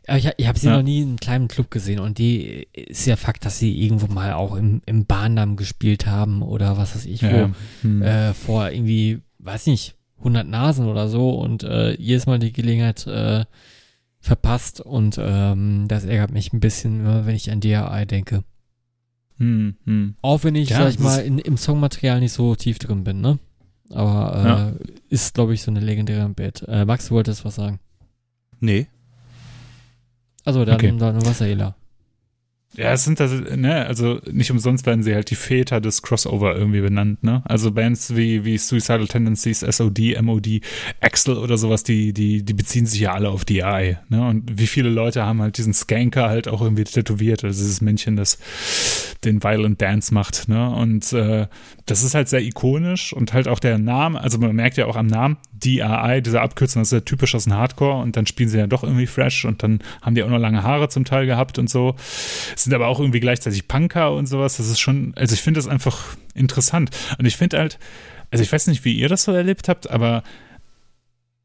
Aber 0.10 0.18
ich, 0.18 0.30
ich 0.38 0.48
habe 0.48 0.60
sie 0.60 0.68
Ja. 0.68 0.76
noch 0.78 0.84
nie 0.84 1.02
in 1.02 1.08
einem 1.10 1.20
kleinen 1.20 1.48
Club 1.48 1.72
gesehen 1.72 2.00
und 2.00 2.18
die 2.18 2.68
ist 2.74 3.06
ja 3.06 3.16
Fakt, 3.16 3.46
dass 3.46 3.60
sie 3.60 3.82
irgendwo 3.84 4.08
mal 4.12 4.34
auch 4.34 4.56
im, 4.56 4.82
im 4.86 5.06
Bahndamm 5.06 5.56
gespielt 5.56 6.06
haben 6.08 6.42
oder 6.42 6.78
was 6.78 6.96
weiß 6.96 7.06
ich, 7.06 7.22
wo, 7.24 7.28
Ja, 7.28 7.38
ja. 7.38 7.52
Hm. 7.82 8.02
äh, 8.02 8.34
vor 8.34 8.70
irgendwie, 8.70 9.20
weiß 9.40 9.68
nicht, 9.68 9.96
100 10.18 10.46
Nasen 10.48 10.88
oder 10.88 11.08
so 11.08 11.30
und 11.32 11.64
äh, 11.64 11.94
jedes 12.00 12.26
Mal 12.26 12.40
die 12.40 12.52
Gelegenheit 12.52 13.08
äh, 13.08 13.46
verpasst 14.20 14.82
und 14.82 15.18
ähm, 15.18 15.86
das 15.88 16.04
ärgert 16.04 16.32
mich 16.32 16.52
ein 16.52 16.60
bisschen, 16.60 17.00
immer, 17.00 17.26
wenn 17.26 17.36
ich 17.36 17.50
an 17.52 17.62
DRI 17.62 18.06
denke. 18.06 18.44
Hm, 19.38 19.76
hm. 19.86 20.16
Auch 20.22 20.44
wenn 20.44 20.56
ich, 20.56 20.70
Ja, 20.72 20.80
sag 20.80 20.90
ich 20.90 21.00
mal, 21.00 21.20
in, 21.20 21.40
im 21.40 21.56
Songmaterial 21.56 22.20
nicht 22.20 22.34
so 22.34 22.54
tief 22.56 22.80
drin 22.80 23.06
bin, 23.06 23.22
ne? 23.22 23.40
Aber 23.92 24.36
äh, 24.36 24.48
Ja. 24.48 24.74
ist, 25.08 25.34
glaube 25.34 25.54
ich, 25.54 25.62
so 25.62 25.72
eine 25.72 25.80
legendäre 25.80 26.28
Band. 26.30 26.66
Äh, 26.68 26.84
Max, 26.84 27.08
du 27.08 27.16
wolltest 27.16 27.46
was 27.46 27.56
sagen. 27.56 27.80
Nee. 28.60 28.88
Also 30.50 30.66
dann, 30.66 30.76
Okay. 30.78 30.92
dann 30.98 31.24
Wasserhehler. 31.28 31.76
Ja, 32.76 32.92
es 32.92 33.04
sind 33.04 33.20
das, 33.20 33.32
ne, 33.32 33.86
also 33.86 34.20
nicht 34.32 34.50
umsonst 34.52 34.86
werden 34.86 35.04
sie 35.04 35.14
halt 35.14 35.30
die 35.30 35.36
Väter 35.36 35.80
des 35.82 36.02
Crossover 36.02 36.56
irgendwie 36.56 36.82
benannt, 36.82 37.24
ne? 37.24 37.42
Also 37.46 37.72
Bands 37.72 38.16
wie, 38.16 38.46
wie 38.46 38.58
Suicidal 38.58 39.08
Tendencies, 39.08 39.60
SOD, 39.62 40.20
MOD, 40.22 40.62
Axel 41.02 41.38
oder 41.38 41.58
sowas, 41.58 41.84
die, 41.84 42.14
die, 42.14 42.44
die 42.44 42.54
beziehen 42.54 42.86
sich 42.86 43.00
ja 43.02 43.14
alle 43.14 43.30
auf 43.30 43.44
DI, 43.44 43.98
ne? 44.10 44.28
Und 44.28 44.60
wie 44.60 44.68
viele 44.68 44.90
Leute 44.90 45.24
haben 45.24 45.42
halt 45.42 45.58
diesen 45.58 45.74
Skanker 45.74 46.30
halt 46.30 46.48
auch 46.48 46.62
irgendwie 46.62 46.84
tätowiert, 46.84 47.44
also 47.44 47.60
dieses 47.60 47.82
Männchen, 47.82 48.16
das 48.16 48.38
den 49.24 49.44
Violent 49.44 49.82
Dance 49.82 50.14
macht, 50.14 50.48
ne? 50.48 50.70
Und 50.70 51.12
äh, 51.14 51.48
das 51.88 52.04
ist 52.04 52.14
halt 52.16 52.30
sehr 52.30 52.42
ikonisch 52.42 53.14
und 53.14 53.34
halt 53.34 53.48
auch 53.48 53.60
der 53.60 53.80
Name, 53.80 54.20
also 54.22 54.38
man 54.38 54.56
merkt 54.56 54.78
ja 54.78 54.86
auch 54.86 54.96
am 54.96 55.08
Namen, 55.08 55.38
DRI, 55.60 56.22
diese 56.22 56.42
Abkürzung, 56.42 56.82
das 56.82 56.90
ist 56.90 56.94
ja 56.94 57.00
typisch 57.02 57.36
aus 57.36 57.46
dem 57.46 57.54
Hardcore 57.54 58.02
und 58.02 58.18
dann 58.18 58.26
spielen 58.26 58.50
sie 58.50 58.58
ja 58.58 58.68
doch 58.68 58.84
irgendwie 58.84 59.08
fresh 59.08 59.46
und 59.46 59.64
dann 59.64 59.80
haben 60.02 60.16
die 60.16 60.24
auch 60.24 60.30
noch 60.30 60.38
lange 60.40 60.64
Haare 60.64 60.90
zum 60.90 61.06
Teil 61.06 61.26
gehabt 61.26 61.60
und 61.60 61.70
so 61.70 61.96
sind 62.56 62.74
aber 62.74 62.88
auch 62.88 63.00
irgendwie 63.00 63.20
gleichzeitig 63.20 63.68
Punker 63.68 64.14
und 64.14 64.28
sowas. 64.28 64.58
Das 64.58 64.70
ist 64.70 64.80
schon, 64.80 65.14
also 65.16 65.34
ich 65.34 65.42
finde 65.42 65.60
das 65.60 65.68
einfach 65.68 66.16
interessant. 66.34 66.92
Und 67.18 67.26
ich 67.26 67.38
finde 67.38 67.58
halt, 67.58 67.80
also 68.32 68.44
ich 68.44 68.52
weiß 68.52 68.68
nicht, 68.68 68.86
wie 68.86 68.94
ihr 68.94 69.10
das 69.10 69.24
so 69.24 69.32
erlebt 69.32 69.70
habt, 69.70 69.90
aber 69.90 70.24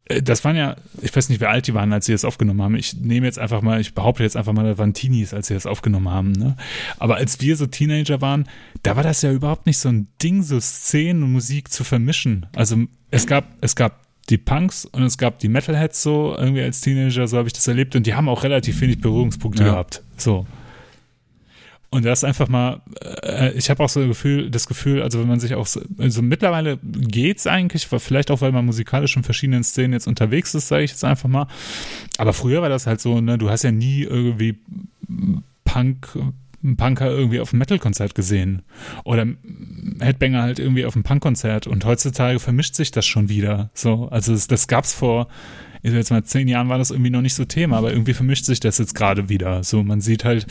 das 0.07 0.45
waren 0.45 0.55
ja, 0.57 0.77
ich 1.01 1.17
weiß 1.17 1.31
nicht, 1.31 1.41
wie 1.41 1.47
alt 1.47 1.67
die 1.67 1.73
waren, 1.73 1.93
als 1.93 2.07
sie 2.07 2.13
das 2.13 2.27
aufgenommen 2.27 2.61
haben. 2.61 2.77
Ich 2.77 2.95
nehme 3.01 3.27
jetzt 3.27 3.39
einfach 3.39 3.63
mal, 3.63 3.81
ich 3.81 3.95
behaupte 3.95 4.23
jetzt 4.23 4.37
einfach 4.37 4.53
mal, 4.53 4.65
das 4.65 4.77
waren 4.77 4.93
Teenies, 4.93 5.33
als 5.33 5.47
sie 5.47 5.55
das 5.55 5.65
aufgenommen 5.65 6.11
haben. 6.11 6.33
Ne? 6.33 6.57
Aber 6.99 7.17
als 7.17 7.41
wir 7.41 7.57
so 7.57 7.67
Teenager 7.67 8.21
waren, 8.21 8.47
da 8.83 8.97
war 8.97 9.03
das 9.03 9.23
ja 9.23 9.33
überhaupt 9.33 9.65
nicht 9.67 9.79
so 9.79 9.89
ein 9.89 10.09
Ding, 10.23 10.43
so 10.43 10.61
Szenen 10.61 11.23
und 11.23 11.33
Musik 11.33 11.73
zu 11.73 11.85
vermischen. 11.85 12.47
Also 12.55 12.77
es 13.11 13.27
gab, 13.27 13.47
es 13.63 13.77
gab 13.77 14.05
die 14.29 14.37
Punks 14.39 14.85
und 14.85 15.03
es 15.05 15.17
gab 15.17 15.39
die 15.39 15.49
Metalheads 15.49 16.03
so, 16.03 16.35
irgendwie 16.37 16.63
als 16.63 16.83
Teenager, 16.83 17.27
so 17.27 17.39
habe 17.39 17.49
ich 17.49 17.55
das 17.55 17.67
erlebt. 17.67 17.97
Und 17.97 18.07
die 18.07 18.15
haben 18.15 18.29
auch 18.29 18.43
relativ 18.43 18.81
wenig 18.83 19.01
Berührungspunkte 19.01 19.63
Ja. 19.63 19.71
gehabt. 19.71 20.03
So. 20.19 20.47
Und 21.95 22.05
das 22.05 22.25
einfach 22.25 22.49
mal, 22.49 22.81
äh, 23.23 23.53
ich 23.53 23.71
habe 23.71 23.81
auch 23.81 23.89
so 23.89 24.05
Gefühl, 24.05 24.51
das 24.51 24.67
Gefühl, 24.67 25.01
also 25.01 25.21
wenn 25.21 25.29
man 25.29 25.39
sich 25.39 25.55
auch, 25.55 25.69
so, 25.69 25.81
also 25.97 26.23
mittlerweile 26.23 26.77
geht's 26.83 27.47
eigentlich, 27.47 27.87
vielleicht 27.87 28.33
auch, 28.33 28.41
weil 28.41 28.51
man 28.51 28.67
musikalisch 28.67 29.17
in 29.17 29.23
verschiedenen 29.23 29.63
Szenen 29.63 29.93
jetzt 29.93 30.09
unterwegs 30.09 30.57
ist, 30.57 30.67
sage 30.67 30.83
ich 30.83 30.91
jetzt 30.91 31.05
einfach 31.05 31.29
mal. 31.29 31.47
Aber 32.19 32.33
früher 32.33 32.63
war 32.63 32.69
das 32.69 32.89
halt 32.89 33.01
so, 33.01 33.21
ne, 33.21 33.39
du 33.39 33.49
hast 33.49 33.63
ja 33.63 33.71
nie 33.71 34.03
irgendwie 34.03 34.59
Punk, 35.65 36.19
Punker 36.77 37.13
irgendwie 37.13 37.39
auf 37.39 37.53
einem 37.53 37.61
Metal-Konzert 37.61 38.17
gesehen. 38.17 38.63
Oder 39.05 39.29
Headbanger 40.01 40.43
halt 40.43 40.59
irgendwie 40.59 40.87
auf 40.87 40.97
einem 40.97 41.05
Punk-Konzert. 41.05 41.69
Und 41.69 41.85
heutzutage 41.85 42.41
vermischt 42.41 42.75
sich 42.75 42.91
das 42.91 43.07
schon 43.07 43.29
wieder. 43.29 43.71
So, 43.73 44.09
also 44.09 44.33
das, 44.33 44.49
das 44.49 44.67
gab's 44.67 44.95
vor, 44.95 45.29
jetzt 45.85 46.11
mal, 46.11 46.25
zehn 46.25 46.49
Jahren 46.49 46.69
war 46.69 46.79
das 46.79 46.91
irgendwie 46.91 47.11
noch 47.11 47.23
nicht 47.23 47.35
so 47.35 47.45
Thema, 47.45 47.79
aber 47.79 47.93
irgendwie 47.93 48.15
vermischt 48.15 48.47
sich 48.47 48.59
das 48.59 48.79
jetzt 48.79 48.97
gerade 48.97 49.29
wieder. 49.29 49.63
So, 49.63 49.85
man 49.85 50.01
sieht 50.01 50.25
halt 50.25 50.49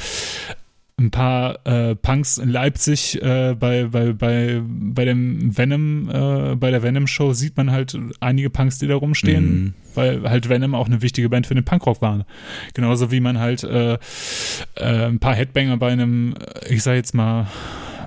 ein 0.99 1.09
paar 1.09 1.65
äh, 1.65 1.95
Punks 1.95 2.37
in 2.37 2.49
Leipzig 2.49 3.19
äh, 3.21 3.55
bei, 3.59 3.85
bei, 3.85 4.13
bei, 4.13 4.61
bei 4.63 5.05
dem 5.05 5.57
Venom, 5.57 6.09
äh, 6.09 6.55
bei 6.55 6.69
der 6.69 6.83
Venom-Show 6.83 7.33
sieht 7.33 7.57
man 7.57 7.71
halt 7.71 7.97
einige 8.19 8.49
Punks, 8.51 8.77
die 8.77 8.87
da 8.87 8.95
rumstehen, 8.95 9.43
Mhm. 9.63 9.73
weil 9.95 10.29
halt 10.29 10.49
Venom 10.49 10.75
auch 10.75 10.85
eine 10.85 11.01
wichtige 11.01 11.29
Band 11.29 11.47
für 11.47 11.55
den 11.55 11.65
Punkrock 11.65 12.01
war. 12.01 12.25
Genauso 12.75 13.11
wie 13.11 13.19
man 13.21 13.39
halt 13.39 13.63
äh, 13.63 13.93
äh, 13.93 13.97
ein 15.07 15.19
paar 15.19 15.33
Headbanger 15.35 15.77
bei 15.77 15.91
einem, 15.91 16.35
äh, 16.35 16.73
ich 16.73 16.83
sag 16.83 16.93
jetzt 16.95 17.15
mal, 17.15 17.47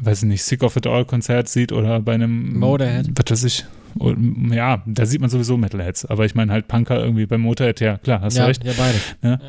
weiß 0.02 0.22
ich 0.22 0.28
nicht, 0.28 0.44
Sick 0.44 0.62
of 0.62 0.76
It 0.76 0.86
All 0.86 1.04
Konzert 1.04 1.48
sieht 1.48 1.72
oder 1.72 2.00
bei 2.00 2.14
einem 2.14 2.56
Motorhead. 2.58 3.08
Was 3.16 3.30
weiß 3.32 3.44
ich. 3.44 3.64
Und, 3.98 4.52
ja, 4.52 4.82
da 4.86 5.06
sieht 5.06 5.20
man 5.22 5.30
sowieso 5.30 5.56
Metalheads, 5.56 6.04
aber 6.04 6.24
ich 6.26 6.34
meine 6.34 6.52
halt 6.52 6.68
Punker 6.68 7.00
irgendwie 7.02 7.24
beim 7.26 7.40
Motorhead, 7.40 7.80
ja 7.80 7.96
klar, 7.96 8.20
hast 8.20 8.36
du 8.36 8.40
ja, 8.42 8.46
recht. 8.46 8.62
ja, 8.62 8.72
beide. 8.76 9.40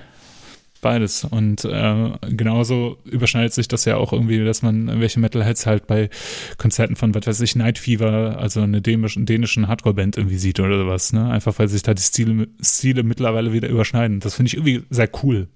Beides. 0.81 1.23
Und 1.23 1.65
äh, 1.65 2.11
genauso 2.29 2.97
überschneidet 3.05 3.53
sich 3.53 3.67
das 3.67 3.85
ja 3.85 3.97
auch 3.97 4.13
irgendwie, 4.13 4.43
dass 4.45 4.61
man 4.61 4.87
irgendwelche 4.87 5.19
Metalheads 5.19 5.65
halt 5.65 5.87
bei 5.87 6.09
Konzerten 6.57 6.95
von, 6.95 7.13
was 7.15 7.25
weiß 7.27 7.41
ich, 7.41 7.55
Night 7.55 7.77
Fever, 7.79 8.37
also 8.39 8.61
eine 8.61 8.81
dänischen, 8.81 9.25
dänischen 9.25 9.67
Hardcore-Band 9.67 10.17
irgendwie 10.17 10.37
sieht 10.37 10.59
oder 10.59 10.77
sowas. 10.77 11.13
Ne? 11.13 11.29
Einfach 11.29 11.57
weil 11.59 11.67
sich 11.67 11.81
da 11.83 11.93
die 11.93 12.01
Stile, 12.03 12.47
Stile 12.61 13.03
mittlerweile 13.03 13.53
wieder 13.53 13.67
überschneiden. 13.69 14.19
Das 14.19 14.35
finde 14.35 14.47
ich 14.47 14.53
irgendwie 14.55 14.83
sehr 14.89 15.09
cool. 15.23 15.47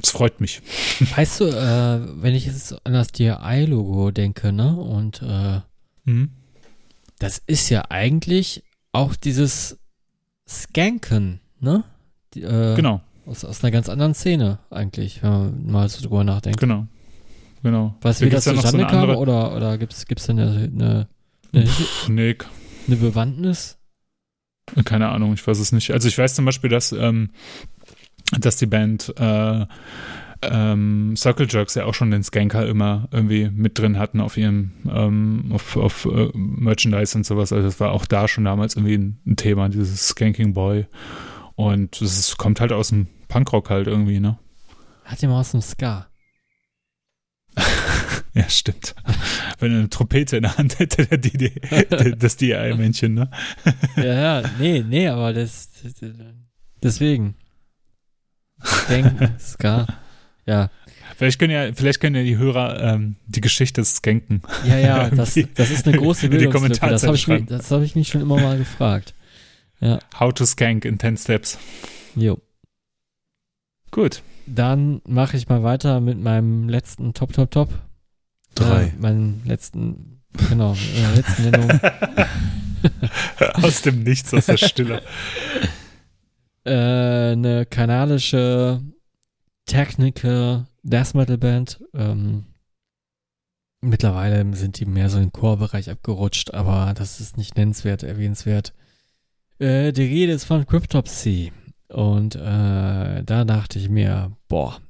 Das 0.00 0.10
freut 0.10 0.40
mich. 0.40 0.60
Weißt 1.16 1.40
du, 1.40 1.44
äh, 1.46 2.22
wenn 2.22 2.34
ich 2.34 2.46
jetzt 2.46 2.74
an 2.86 2.92
das 2.92 3.08
DRI-Logo 3.12 4.10
denke, 4.10 4.52
ne? 4.52 4.76
Und 4.76 5.22
äh, 5.22 5.60
Mhm. 6.04 6.30
das 7.18 7.42
ist 7.46 7.68
ja 7.68 7.82
eigentlich 7.90 8.62
auch 8.92 9.14
dieses 9.16 9.78
Skanken, 10.48 11.40
ne? 11.60 11.84
Die, 12.34 12.42
äh, 12.42 12.74
Genau, 12.76 13.00
Aus, 13.28 13.44
aus 13.44 13.62
einer 13.62 13.70
ganz 13.70 13.88
anderen 13.88 14.14
Szene 14.14 14.58
eigentlich, 14.70 15.22
wenn 15.22 15.30
man 15.30 15.66
mal 15.66 15.88
so 15.88 16.02
drüber 16.02 16.24
nachdenkt. 16.24 16.60
genau. 16.60 16.86
Genau. 17.62 17.96
Weißt 18.02 18.20
du, 18.20 18.26
wie 18.26 18.30
das 18.30 18.44
so 18.44 18.52
zustande 18.52 18.86
eine 18.86 19.06
kam? 19.06 19.16
Oder, 19.16 19.54
oder 19.54 19.78
gibt 19.78 19.92
es 19.92 20.06
gibt's 20.06 20.26
da 20.26 20.32
eine, 20.32 20.70
eine, 20.72 21.08
eine, 21.52 21.66
Pff, 21.66 22.08
nee, 22.08 22.36
eine 22.86 22.96
Bewandtnis? 22.96 23.78
keine 24.84 25.08
Ahnung, 25.08 25.32
ich 25.34 25.46
weiß 25.46 25.58
es 25.58 25.72
nicht. 25.72 25.92
Also 25.92 26.08
ich 26.08 26.18
weiß 26.18 26.34
zum 26.34 26.44
Beispiel, 26.44 26.70
dass, 26.70 26.92
ähm, 26.92 27.30
dass 28.38 28.56
die 28.56 28.66
Band 28.66 29.12
äh, 29.18 29.66
ähm, 30.42 31.14
Circle 31.16 31.46
Jerks 31.48 31.74
ja 31.74 31.84
auch 31.84 31.94
schon 31.94 32.10
den 32.10 32.22
Skanker 32.22 32.66
immer 32.66 33.08
irgendwie 33.10 33.50
mit 33.50 33.78
drin 33.78 33.98
hatten 33.98 34.20
auf 34.20 34.36
ihrem 34.36 34.72
ähm, 34.88 35.50
auf, 35.52 35.76
auf 35.76 36.04
äh, 36.04 36.30
Merchandise 36.34 37.16
und 37.16 37.26
sowas. 37.26 37.52
Also 37.52 37.66
das 37.66 37.80
war 37.80 37.92
auch 37.92 38.06
da 38.06 38.28
schon 38.28 38.44
damals 38.44 38.76
irgendwie 38.76 38.98
ein, 38.98 39.18
ein 39.26 39.36
Thema, 39.36 39.68
dieses 39.68 40.08
Skanking 40.08 40.54
Boy. 40.54 40.86
Und 41.56 42.00
es 42.00 42.36
kommt 42.36 42.60
halt 42.60 42.72
aus 42.72 42.90
dem 42.90 43.08
Punkrock 43.28 43.70
halt 43.70 43.86
irgendwie, 43.86 44.20
ne? 44.20 44.38
Hat 45.04 45.20
jemand 45.22 45.40
aus 45.40 45.50
dem 45.52 45.62
Ska? 45.62 46.08
Ja, 48.34 48.48
stimmt. 48.48 48.94
Wenn 49.58 49.72
er 49.72 49.78
eine 49.78 49.90
Trompete 49.90 50.36
in 50.36 50.42
der 50.44 50.56
Hand 50.58 50.78
hätte, 50.78 51.06
der 51.06 51.18
die, 51.18 51.50
das 52.16 52.36
DI-Männchen, 52.36 53.14
ne? 53.14 53.30
ja, 53.96 54.04
ja, 54.04 54.50
nee, 54.60 54.84
nee, 54.86 55.08
aber 55.08 55.32
das, 55.32 55.70
deswegen. 56.80 57.34
Skanken, 58.62 59.40
Ska. 59.40 59.88
Ja, 60.46 60.70
Vielleicht 61.16 61.40
können 61.40 61.52
ja, 61.52 61.72
vielleicht 61.74 61.98
können 61.98 62.14
ja 62.14 62.22
die 62.22 62.36
Hörer 62.36 62.80
ähm, 62.80 63.16
die 63.26 63.40
Geschichte 63.40 63.84
Skanken. 63.84 64.40
ja, 64.64 64.78
ja, 64.78 65.10
das, 65.10 65.36
das 65.54 65.70
ist 65.70 65.88
eine 65.88 65.96
große 65.98 66.28
Bildungslücke. 66.28 66.78
Das 66.78 67.02
habe 67.02 67.16
ich, 67.16 67.26
das 67.46 67.72
hab 67.72 67.82
ich 67.82 67.96
mich 67.96 68.06
schon 68.06 68.20
immer 68.20 68.40
mal 68.40 68.56
gefragt. 68.56 69.14
How 70.18 70.32
to 70.32 70.46
Skank 70.46 70.84
in 70.84 71.00
10 71.00 71.16
Steps. 71.16 71.58
Jo. 72.14 72.40
Gut. 73.90 74.22
Dann 74.46 75.00
mache 75.06 75.36
ich 75.36 75.48
mal 75.48 75.62
weiter 75.62 76.00
mit 76.00 76.18
meinem 76.18 76.68
letzten 76.68 77.14
Top, 77.14 77.32
Top, 77.32 77.50
Top. 77.50 77.68
Drei. 78.54 78.84
Äh, 78.84 78.92
meinen 78.98 79.42
letzten, 79.44 80.22
genau, 80.48 80.74
äh, 80.74 81.16
letzten 81.16 81.50
Nennung. 81.50 81.70
aus 83.62 83.82
dem 83.82 84.02
Nichts, 84.02 84.32
aus 84.34 84.46
der 84.46 84.56
Stille. 84.56 85.02
äh, 86.64 87.32
eine 87.32 87.66
kanadische 87.66 88.82
Technical 89.66 90.66
Death 90.82 91.14
Metal 91.14 91.38
Band. 91.38 91.80
Ähm, 91.94 92.46
mittlerweile 93.80 94.56
sind 94.56 94.80
die 94.80 94.86
mehr 94.86 95.10
so 95.10 95.18
in 95.18 95.24
den 95.24 95.32
Chorbereich 95.32 95.90
abgerutscht, 95.90 96.54
aber 96.54 96.94
das 96.94 97.20
ist 97.20 97.36
nicht 97.36 97.56
nennenswert, 97.56 98.02
erwähnenswert. 98.02 98.72
Äh, 99.58 99.92
die 99.92 100.02
Rede 100.02 100.32
ist 100.32 100.44
von 100.44 100.66
Cryptopsy. 100.66 101.52
Und 101.88 102.36
äh, 102.36 103.22
da 103.24 103.44
dachte 103.44 103.78
ich 103.78 103.88
mir, 103.88 104.32
boah, 104.48 104.80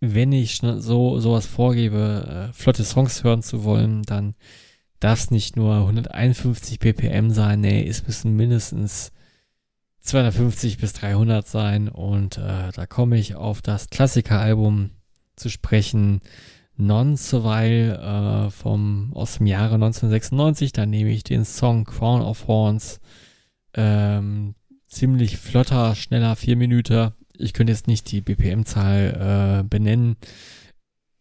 wenn 0.00 0.32
ich 0.32 0.58
so 0.58 1.18
sowas 1.18 1.46
vorgebe, 1.46 2.50
äh, 2.50 2.52
flotte 2.52 2.84
Songs 2.84 3.24
hören 3.24 3.42
zu 3.42 3.64
wollen, 3.64 4.02
dann 4.02 4.34
darf 5.00 5.20
es 5.20 5.30
nicht 5.30 5.56
nur 5.56 5.76
151 5.76 6.78
BPM 6.78 7.30
sein, 7.30 7.60
nee, 7.60 7.86
es 7.86 8.06
müssen 8.06 8.36
mindestens 8.36 9.12
250 10.00 10.78
bis 10.78 10.92
300 10.94 11.46
sein 11.46 11.88
und 11.88 12.38
äh, 12.38 12.70
da 12.72 12.86
komme 12.86 13.18
ich 13.18 13.34
auf 13.34 13.62
das 13.62 13.90
Klassikeralbum 13.90 14.90
zu 15.36 15.48
sprechen, 15.48 16.20
Non 16.80 17.16
Survival 17.16 18.46
äh, 18.46 18.50
vom 18.50 19.10
aus 19.12 19.38
dem 19.38 19.46
Jahre 19.46 19.74
1996. 19.74 20.72
Da 20.72 20.86
nehme 20.86 21.10
ich 21.10 21.24
den 21.24 21.44
Song 21.44 21.84
Crown 21.84 22.22
of 22.22 22.46
Horns. 22.46 23.00
Ähm, 23.74 24.54
ziemlich 24.88 25.36
flotter, 25.36 25.94
schneller, 25.94 26.34
vier 26.36 26.56
Minuten. 26.56 27.12
Ich 27.36 27.52
könnte 27.52 27.72
jetzt 27.72 27.86
nicht 27.86 28.10
die 28.10 28.20
BPM-Zahl 28.20 29.60
äh, 29.60 29.68
benennen. 29.68 30.16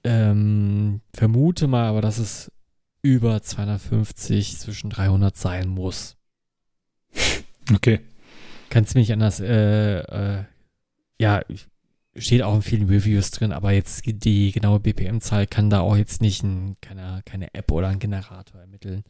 Ähm, 0.03 1.01
vermute 1.13 1.67
mal, 1.67 1.85
aber 1.85 2.01
dass 2.01 2.17
es 2.17 2.51
über 3.01 3.41
250 3.41 4.57
zwischen 4.57 4.89
300 4.89 5.35
sein 5.35 5.67
muss. 5.67 6.15
Okay. 7.73 7.99
Kannst 8.69 8.95
du 8.95 8.99
mich 8.99 9.11
anders, 9.11 9.41
äh, 9.41 9.99
äh, 9.99 10.43
ja, 11.19 11.41
steht 12.15 12.41
auch 12.41 12.55
in 12.55 12.61
vielen 12.61 12.87
Reviews 12.87 13.31
drin, 13.31 13.51
aber 13.51 13.71
jetzt 13.71 14.03
die 14.05 14.53
genaue 14.53 14.79
BPM-Zahl 14.79 15.47
kann 15.47 15.69
da 15.69 15.81
auch 15.81 15.97
jetzt 15.97 16.21
nicht 16.21 16.43
ein, 16.43 16.77
keine, 16.79 17.21
keine 17.25 17.53
App 17.53 17.71
oder 17.71 17.89
ein 17.89 17.99
Generator 17.99 18.61
ermitteln. 18.61 19.03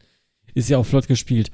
Ist 0.54 0.68
ja 0.68 0.78
auch 0.78 0.86
flott 0.86 1.06
gespielt. 1.06 1.50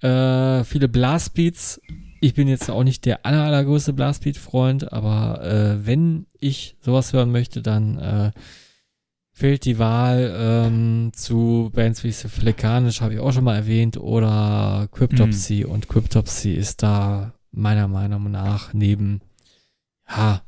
Äh, 0.00 0.64
viele 0.64 0.88
Blastbeats. 0.88 1.80
Ich 2.20 2.34
bin 2.34 2.48
jetzt 2.48 2.68
auch 2.70 2.84
nicht 2.84 3.04
der 3.04 3.24
aller, 3.24 3.44
allergrößte 3.44 3.92
Blastbeat-Freund, 3.92 4.92
aber 4.92 5.42
äh, 5.44 5.86
wenn 5.86 6.26
ich 6.38 6.76
sowas 6.80 7.12
hören 7.12 7.30
möchte, 7.30 7.62
dann 7.62 7.98
äh, 7.98 8.30
fehlt 9.32 9.64
die 9.64 9.78
Wahl 9.78 10.34
ähm, 10.36 11.12
zu 11.14 11.70
Bands 11.72 12.02
wie 12.02 12.10
Syphilicanus, 12.10 13.00
habe 13.00 13.14
ich 13.14 13.20
auch 13.20 13.32
schon 13.32 13.44
mal 13.44 13.54
erwähnt, 13.54 13.96
oder 13.96 14.88
Cryptopsy. 14.90 15.64
Und 15.64 15.88
Cryptopsy 15.88 16.52
ist 16.52 16.82
da 16.82 17.34
meiner 17.52 17.86
Meinung 17.86 18.30
nach 18.30 18.72
neben, 18.74 19.20
ja, 20.08 20.42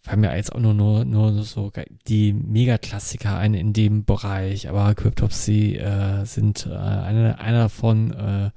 fallen 0.00 0.20
mir 0.20 0.34
jetzt 0.34 0.54
auch 0.54 0.60
nur, 0.60 0.74
nur, 0.74 1.04
nur 1.04 1.42
so 1.42 1.72
die 2.06 2.32
Megaklassiker 2.32 3.36
ein 3.36 3.54
in 3.54 3.72
dem 3.72 4.04
Bereich, 4.04 4.68
aber 4.68 4.94
Cryptopsy 4.94 5.76
äh, 5.76 6.24
sind 6.24 6.66
äh, 6.66 6.74
einer 6.74 7.38
einer 7.40 7.58
davon, 7.58 8.12
äh, 8.12 8.50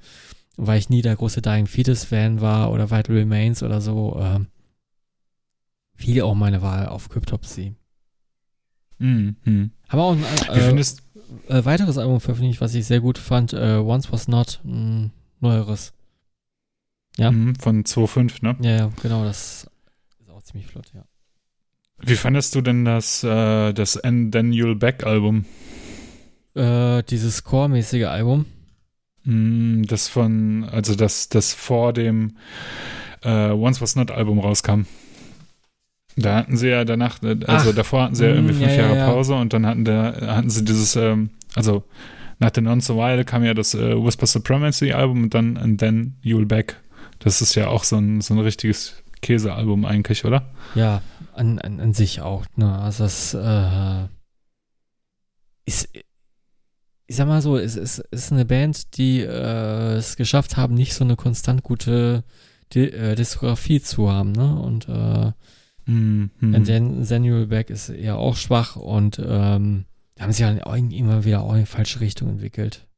weil 0.56 0.78
ich 0.78 0.88
nie 0.88 1.02
der 1.02 1.16
große 1.16 1.42
Dying 1.42 1.66
Fetus 1.66 2.04
Fan 2.04 2.40
war 2.40 2.70
oder 2.70 2.90
Vital 2.90 3.16
Remains 3.16 3.62
oder 3.62 3.80
so, 3.80 4.18
äh, 4.20 4.40
fiel 5.94 6.22
auch 6.22 6.34
meine 6.34 6.62
Wahl 6.62 6.86
auf 6.86 7.08
Cryptopsy. 7.08 7.74
Mhm. 8.98 9.70
Aber 9.88 10.04
auch 10.04 10.12
ein 10.12 10.78
äh, 10.78 10.84
äh, 11.48 11.64
weiteres 11.64 11.98
Album 11.98 12.20
veröffentlicht, 12.20 12.60
was 12.60 12.74
ich 12.74 12.86
sehr 12.86 13.00
gut 13.00 13.18
fand, 13.18 13.52
äh, 13.52 13.76
Once 13.76 14.12
Was 14.12 14.28
Not, 14.28 14.60
ein 14.64 15.12
neueres. 15.40 15.92
Ja. 17.16 17.30
Mhm, 17.30 17.54
von 17.56 17.84
2.5, 17.84 18.42
ne? 18.42 18.56
Ja, 18.60 18.76
ja, 18.76 18.92
genau, 19.02 19.24
das 19.24 19.64
ist 20.20 20.30
auch 20.30 20.42
ziemlich 20.42 20.66
flott, 20.66 20.90
ja. 20.94 21.04
Wie 22.00 22.16
fandest 22.16 22.54
du 22.54 22.60
denn 22.60 22.84
das, 22.84 23.22
äh, 23.22 23.72
das 23.72 23.96
And 23.96 24.32
Then 24.32 24.52
You'll 24.52 24.74
Back 24.74 25.04
Album? 25.04 25.44
Äh, 26.54 27.02
dieses 27.04 27.44
Core-mäßige 27.44 28.04
Album. 28.04 28.46
Mm, 29.24 29.82
Das 29.84 30.08
von, 30.08 30.64
also 30.70 30.94
das, 30.94 31.28
das 31.28 31.54
vor 31.54 31.92
dem 31.92 32.36
äh, 33.22 33.50
Once 33.50 33.80
Was 33.80 33.96
Not 33.96 34.10
Album 34.10 34.38
rauskam. 34.38 34.82
Da 36.16 36.36
hatten 36.36 36.56
sie 36.56 36.68
ja 36.68 36.84
danach, 36.84 37.22
äh, 37.22 37.36
also 37.46 37.70
Ach, 37.70 37.74
davor 37.74 38.02
hatten 38.04 38.14
sie 38.14 38.24
ja 38.26 38.32
mm, 38.32 38.36
irgendwie 38.36 38.54
fünf 38.54 38.70
ja, 38.70 38.76
ja, 38.76 38.82
Jahre 38.82 38.96
ja. 38.98 39.06
Pause 39.06 39.34
und 39.34 39.52
dann 39.52 39.66
hatten, 39.66 39.84
der, 39.84 40.34
hatten 40.36 40.50
sie 40.50 40.64
dieses, 40.64 40.96
ähm, 40.96 41.30
also 41.54 41.84
nach 42.38 42.50
den 42.50 42.64
Non 42.64 42.80
Survival 42.80 43.24
kam 43.24 43.44
ja 43.44 43.54
das 43.54 43.74
äh, 43.74 43.96
Whisper 44.02 44.26
Supremacy 44.26 44.92
Album 44.92 45.24
und 45.24 45.34
dann 45.34 45.56
And 45.56 45.78
Then 45.78 46.16
You'll 46.22 46.46
Back. 46.46 46.80
Das 47.18 47.40
ist 47.40 47.54
ja 47.54 47.68
auch 47.68 47.84
so 47.84 47.96
ein, 47.96 48.20
so 48.20 48.34
ein 48.34 48.40
richtiges 48.40 49.02
Käsealbum 49.22 49.84
eigentlich, 49.84 50.24
oder? 50.24 50.50
Ja, 50.74 51.00
an, 51.32 51.58
an, 51.58 51.80
an 51.80 51.94
sich 51.94 52.20
auch. 52.20 52.44
Ne? 52.56 52.78
Also 52.78 53.04
das 53.04 53.34
äh, 53.34 54.08
ist, 55.64 55.88
ich 57.14 57.18
sag 57.18 57.28
mal 57.28 57.42
so, 57.42 57.56
es 57.56 57.76
ist, 57.76 58.00
ist 58.10 58.32
eine 58.32 58.44
Band, 58.44 58.96
die 58.96 59.20
äh, 59.20 59.94
es 59.94 60.16
geschafft 60.16 60.56
haben, 60.56 60.74
nicht 60.74 60.94
so 60.94 61.04
eine 61.04 61.14
konstant 61.14 61.62
gute 61.62 62.24
Di 62.72 62.88
äh, 62.88 63.14
Diskografie 63.14 63.80
zu 63.80 64.10
haben. 64.10 64.32
Ne? 64.32 64.56
Und 64.56 64.88
äh. 64.88 65.32
And 65.86 66.66
then 66.66 67.04
Samuel 67.04 67.46
Beck 67.46 67.70
ist 67.70 67.88
eher 67.88 68.16
auch 68.16 68.36
schwach 68.36 68.74
und 68.74 69.20
ähm, 69.24 69.84
haben 70.18 70.32
sich 70.32 70.40
ja 70.40 70.50
immer 70.50 71.24
wieder 71.24 71.42
auch 71.42 71.52
in 71.52 71.60
die 71.60 71.66
falsche 71.66 72.00
Richtung 72.00 72.30
entwickelt. 72.30 72.88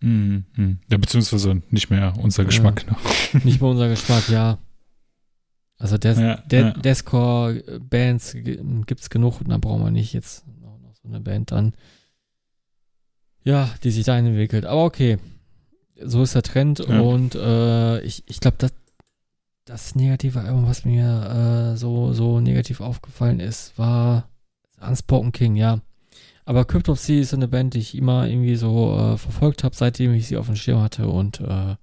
Mhm. 0.00 0.44
Mhm. 0.54 0.80
Ja, 0.90 0.98
beziehungsweise 0.98 1.62
nicht 1.70 1.88
mehr 1.88 2.12
unser 2.18 2.44
Geschmack. 2.44 2.84
Ne? 2.86 2.96
Nicht 3.44 3.62
mehr 3.62 3.70
unser 3.70 3.88
Geschmack, 3.88 4.28
ja. 4.28 4.58
Also 5.78 5.96
Des 5.96 6.18
Ja, 6.18 6.36
De 6.36 6.60
ja. 6.60 6.70
Deathcore-Bands 6.72 8.36
gibt's 8.84 9.08
genug 9.08 9.40
und 9.40 9.48
da 9.48 9.56
brauchen 9.56 9.84
wir 9.84 9.90
nicht 9.90 10.12
jetzt 10.12 10.46
noch 10.60 10.78
so 11.00 11.08
eine 11.08 11.20
Band 11.20 11.50
dann. 11.50 11.72
Ja, 13.44 13.70
die 13.82 13.90
sich 13.90 14.04
dahin 14.04 14.26
entwickelt. 14.26 14.64
Aber 14.64 14.84
okay, 14.84 15.18
so 16.00 16.22
ist 16.22 16.34
der 16.34 16.42
Trend 16.42 16.78
Ja. 16.80 17.00
und 17.00 17.34
äh, 17.34 18.00
ich, 18.02 18.22
ich 18.26 18.40
glaube, 18.40 18.56
das, 18.58 18.72
das 19.64 19.94
negative 19.94 20.40
Album, 20.40 20.66
was 20.66 20.84
mir 20.84 21.72
äh, 21.72 21.76
so, 21.76 22.12
so 22.12 22.40
negativ 22.40 22.80
aufgefallen 22.80 23.40
ist, 23.40 23.76
war 23.78 24.28
Unspoken 24.80 25.32
King, 25.32 25.56
ja. 25.56 25.80
Aber 26.44 26.64
Cryptopsy 26.64 27.20
ist 27.20 27.32
eine 27.34 27.46
Band, 27.46 27.74
die 27.74 27.78
ich 27.78 27.96
immer 27.96 28.26
irgendwie 28.26 28.56
so 28.56 28.96
äh, 28.96 29.16
verfolgt 29.16 29.62
habe, 29.62 29.76
seitdem 29.76 30.12
ich 30.12 30.26
sie 30.26 30.36
auf 30.36 30.46
dem 30.46 30.56
Schirm 30.56 30.82
hatte 30.82 31.06
und 31.06 31.40
äh, 31.40 31.76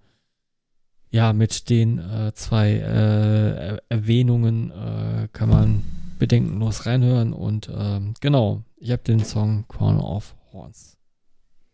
ja, 1.11 1.33
mit 1.33 1.69
den 1.69 1.97
äh, 1.97 2.33
zwei 2.33 2.73
äh, 2.73 3.77
Erwähnungen 3.89 4.71
äh, 4.71 5.27
kann 5.31 5.49
man 5.49 5.83
bedenkenlos 6.19 6.85
reinhören 6.85 7.31
und 7.33 7.71
ähm, 7.73 8.13
genau, 8.19 8.61
ich 8.77 8.91
habe 8.91 9.01
den 9.03 9.23
Song 9.23 9.63
Crown 9.69 9.99
of 9.99 10.35
Horns 10.51 10.97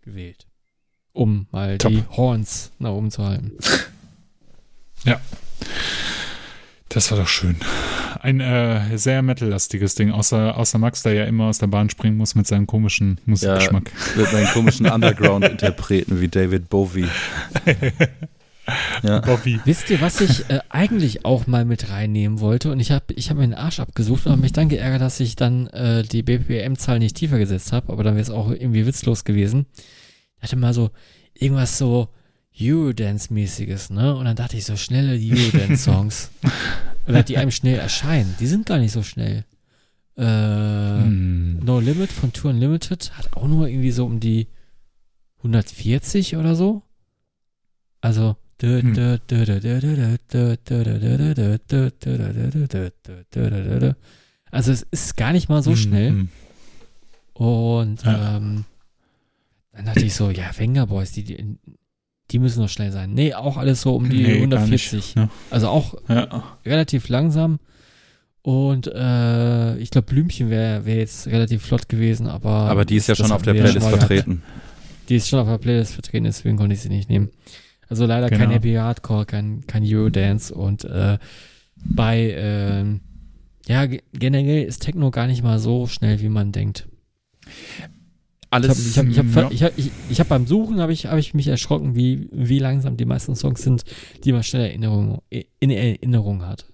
gewählt, 0.06 0.48
um 1.11 1.48
mal 1.52 1.77
Top. 1.77 1.91
die 1.91 2.03
Horns 2.11 2.72
nach 2.80 2.91
oben 2.91 3.11
zu 3.11 3.23
halten. 3.26 3.52
Ja. 5.03 5.19
Das 6.90 7.11
war 7.11 7.18
doch 7.18 7.27
schön. 7.27 7.57
Ein 8.22 8.40
äh, 8.40 8.98
sehr 8.98 9.22
metallastiges 9.22 9.95
Ding, 9.95 10.11
außer, 10.11 10.57
außer 10.57 10.77
Max, 10.77 11.03
der 11.03 11.14
ja 11.14 11.26
immer 11.26 11.45
aus 11.45 11.57
der 11.57 11.68
Bahn 11.68 11.90
springen 11.90 12.18
muss 12.18 12.36
mit 12.36 12.48
seinem 12.48 12.68
komischen 12.68 13.19
Musikgeschmack. 13.26 13.91
Mit 14.15 14.32
meinen 14.32 14.48
komischen 14.48 14.86
Underground-Interpreten 14.88 16.22
wie 16.22 16.30
David 16.30 16.69
Bowie. 16.69 17.07
Ja. 19.03 19.19
Bobby. 19.19 19.60
Wisst 19.65 19.90
ihr, 19.90 20.02
was 20.02 20.22
ich 20.22 20.49
äh, 20.49 20.60
eigentlich 20.69 21.26
auch 21.26 21.45
mal 21.48 21.65
mit 21.65 21.90
reinnehmen 21.90 22.40
wollte? 22.40 22.72
Und 22.72 22.80
ich 22.80 22.91
habe 22.91 23.14
ich 23.14 23.30
hab 23.30 23.38
mir 23.38 23.44
den 23.44 23.53
Arsch 23.53 23.80
abgesucht 23.80 24.26
und 24.26 24.32
habe 24.32 24.41
mich 24.41 24.53
dann 24.53 24.69
geärgert, 24.69 25.02
dass 25.02 25.19
ich 25.19 25.36
dann 25.36 25.68
äh, 25.68 26.03
die 26.03 26.23
BPM-Zahl 26.23 26.99
nicht 26.99 27.15
tiefer 27.15 27.38
gesetzt 27.38 27.72
habe, 27.72 27.94
aber 27.94 28.03
dann 28.03 28.15
wäre 28.15 28.23
es 28.23 28.32
auch 28.32 28.49
irgendwie 28.49 28.88
witzlos 28.88 29.23
gewesen. 29.23 29.68
Ich 30.46 30.52
hatte 30.52 30.58
mal 30.58 30.74
so 30.76 30.92
irgendwas 31.34 31.78
so 31.80 32.10
Eurodance-mäßiges, 32.56 33.92
ne? 33.92 34.16
Und 34.16 34.26
dann 34.26 34.36
dachte 34.36 34.56
ich 34.58 34.64
so 34.66 34.78
schnelle 34.78 35.14
Eurodance-Songs. 35.20 36.30
Oder 37.08 37.24
die 37.24 37.38
einem 37.38 37.50
schnell 37.52 37.80
erscheinen. 37.80 38.36
Die 38.40 38.46
sind 38.46 38.68
gar 38.68 38.78
nicht 38.78 38.92
so 38.92 39.02
schnell. 39.02 39.44
Äh, 40.18 40.22
Hm. 40.24 41.60
No 41.66 41.80
Limit 41.80 42.12
von 42.12 42.32
Tour 42.32 42.52
Unlimited 42.52 43.12
hat 43.18 43.34
auch 43.34 43.48
nur 43.48 43.68
irgendwie 43.68 43.92
so 43.92 44.06
um 44.06 44.20
die 44.20 44.48
140 45.40 46.38
oder 46.38 46.56
so. 46.56 46.84
Also. 48.02 48.36
Also 54.52 54.72
es 54.72 54.84
ist 54.92 55.18
gar 55.18 55.34
nicht 55.34 55.50
mal 55.50 55.64
so 55.64 55.76
schnell. 55.76 56.10
Hm. 56.12 56.30
Und 57.34 58.04
Ja. 58.04 58.38
ähm, 58.38 58.64
dann 59.76 59.85
dachte 59.85 60.06
ich 60.06 60.14
so, 60.15 60.30
ja, 60.31 60.45
Wenger 60.57 60.88
Boys, 60.88 61.11
die, 61.11 61.23
die, 61.23 61.57
die 62.31 62.39
müssen 62.39 62.61
noch 62.61 62.69
schnell 62.69 62.91
sein. 62.91 63.14
Nee, 63.14 63.34
auch 63.34 63.57
alles 63.57 63.81
so 63.81 63.95
um 63.95 64.10
die 64.10 64.23
Nee, 64.23 64.47
gar 64.47 64.60
140. 64.61 64.93
nicht, 64.93 65.15
ne? 65.15 65.30
Also 65.52 65.68
auch 65.69 65.95
Ja. 66.10 66.57
relativ 66.65 67.10
langsam. 67.10 67.60
Und 68.41 68.88
äh, 68.88 69.77
ich 69.77 69.89
glaube, 69.89 70.06
Blümchen 70.07 70.49
wäre 70.52 70.85
wär 70.85 70.97
jetzt 70.97 71.26
relativ 71.27 71.64
flott 71.64 71.89
gewesen, 71.89 72.27
aber. 72.27 72.49
Aber 72.49 72.85
die 72.85 72.95
ist 72.97 73.07
ja 73.07 73.15
schon 73.15 73.31
auf 73.31 73.41
der 73.41 73.53
Playlist 73.53 73.80
gehabt. 73.80 73.97
vertreten. 73.97 74.43
Die 75.10 75.15
ist 75.15 75.27
schon 75.30 75.39
auf 75.39 75.47
der 75.47 75.57
Playlist 75.57 75.93
vertreten, 75.93 76.26
deswegen 76.26 76.57
konnte 76.57 76.73
ich 76.76 76.81
sie 76.81 76.89
nicht 76.89 77.10
nehmen. 77.10 77.30
Also 77.89 78.06
leider 78.06 78.30
kein 78.30 78.39
Genau. 78.41 78.52
Happy 78.53 78.73
Hardcore, 78.73 79.26
kein, 79.26 79.65
kein 79.68 79.84
Eurodance 79.85 80.53
und 80.53 80.84
äh, 80.85 81.18
bei, 81.76 82.34
ähm, 82.35 83.02
ja, 83.68 83.85
ge- 83.85 84.02
generell 84.14 84.64
ist 84.64 84.80
Techno 84.80 85.11
gar 85.11 85.27
nicht 85.27 85.43
mal 85.43 85.60
so 85.60 85.85
schnell, 85.88 86.19
wie 86.22 86.30
man 86.30 86.52
denkt. 86.52 86.88
Alles, 88.50 88.88
Ich 88.92 88.98
habe 88.98 89.10
ich 89.10 89.18
hab, 89.18 89.26
ich 89.26 89.36
hab, 89.36 89.52
ich 89.52 89.64
hab, 89.64 89.78
ich, 89.78 89.92
ich 90.10 90.20
hab 90.20 90.30
beim 90.30 90.48
Suchen 90.48 90.80
habe 90.80 90.94
ich, 90.94 91.08
hab 91.08 91.18
ich 91.18 91.34
mich 91.34 91.48
erschrocken, 91.48 91.96
wie, 91.96 92.30
wie 92.32 92.60
langsam 92.60 92.96
die 92.98 93.06
meisten 93.06 93.36
Songs 93.36 93.62
sind, 93.62 93.84
die 94.24 94.32
man 94.32 94.44
schnell 94.44 94.62
Erinnerung, 94.68 95.22
in 95.60 95.70
Erinnerung 95.72 96.46
hat. 96.46 96.66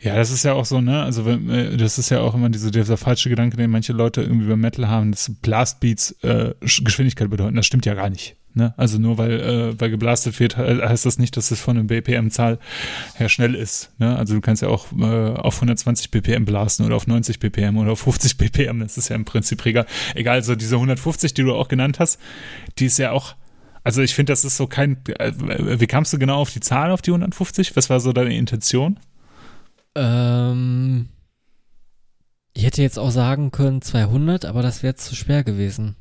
Ja, 0.00 0.16
das 0.16 0.30
ist 0.32 0.42
ja 0.44 0.54
auch 0.54 0.64
so, 0.64 0.80
ne? 0.80 1.02
Also 1.02 1.24
wenn, 1.26 1.48
äh, 1.48 1.76
das 1.76 1.96
ist 1.96 2.10
ja 2.10 2.20
auch 2.20 2.34
immer 2.34 2.50
diese, 2.50 2.72
dieser 2.72 2.96
falsche 2.96 3.28
Gedanke, 3.28 3.56
den 3.56 3.70
manche 3.70 3.92
Leute 3.92 4.22
irgendwie 4.22 4.48
beim 4.48 4.60
Metal 4.60 4.88
haben, 4.88 5.12
dass 5.12 5.30
Blastbeats 5.40 6.10
äh, 6.22 6.54
Sch- 6.62 6.84
Geschwindigkeit 6.84 7.30
bedeuten. 7.30 7.54
Das 7.54 7.66
stimmt 7.66 7.86
ja 7.86 7.94
gar 7.94 8.10
nicht. 8.10 8.36
Ne? 8.54 8.74
Also 8.76 8.98
nur 8.98 9.16
weil, 9.18 9.40
äh, 9.40 9.80
weil 9.80 9.90
geblastet 9.90 10.38
wird, 10.40 10.56
he- 10.56 10.82
heißt 10.82 11.06
das 11.06 11.18
nicht, 11.18 11.36
dass 11.36 11.50
es 11.50 11.60
von 11.60 11.76
einer 11.76 11.86
BPM-Zahl 11.86 12.58
her 13.14 13.28
schnell 13.28 13.54
ist. 13.54 13.90
Ne? 13.98 14.16
Also 14.16 14.34
du 14.34 14.40
kannst 14.40 14.60
ja 14.62 14.68
auch 14.68 14.86
äh, 14.92 15.04
auf 15.04 15.54
120 15.56 16.10
BPM 16.10 16.44
blasten 16.44 16.84
oder 16.84 16.96
auf 16.96 17.06
90 17.06 17.38
BPM 17.38 17.78
oder 17.78 17.92
auf 17.92 18.00
50 18.00 18.36
BPM. 18.36 18.80
Das 18.80 18.98
ist 18.98 19.08
ja 19.08 19.16
im 19.16 19.24
Prinzip 19.24 19.64
egal. 19.64 19.86
Egal, 20.14 20.34
also 20.36 20.54
diese 20.54 20.74
150, 20.76 21.32
die 21.34 21.42
du 21.42 21.54
auch 21.54 21.68
genannt 21.68 21.98
hast, 21.98 22.20
die 22.78 22.86
ist 22.86 22.98
ja 22.98 23.12
auch 23.12 23.34
also 23.84 24.00
ich 24.00 24.14
finde, 24.14 24.32
das 24.32 24.44
ist 24.44 24.56
so 24.56 24.68
kein. 24.68 24.98
Äh, 25.18 25.32
wie 25.80 25.88
kamst 25.88 26.12
du 26.12 26.18
genau 26.20 26.36
auf 26.36 26.52
die 26.52 26.60
Zahl, 26.60 26.92
auf 26.92 27.02
die 27.02 27.10
150? 27.10 27.74
Was 27.74 27.90
war 27.90 27.98
so 27.98 28.12
deine 28.12 28.32
Intention? 28.36 29.00
Ähm, 29.96 31.08
ich 32.54 32.64
hätte 32.64 32.82
jetzt 32.82 32.98
auch 32.98 33.10
sagen 33.10 33.50
können 33.50 33.82
200, 33.82 34.44
aber 34.44 34.62
das 34.62 34.82
wäre 34.84 34.94
zu 34.94 35.16
schwer 35.16 35.42
gewesen. 35.42 35.96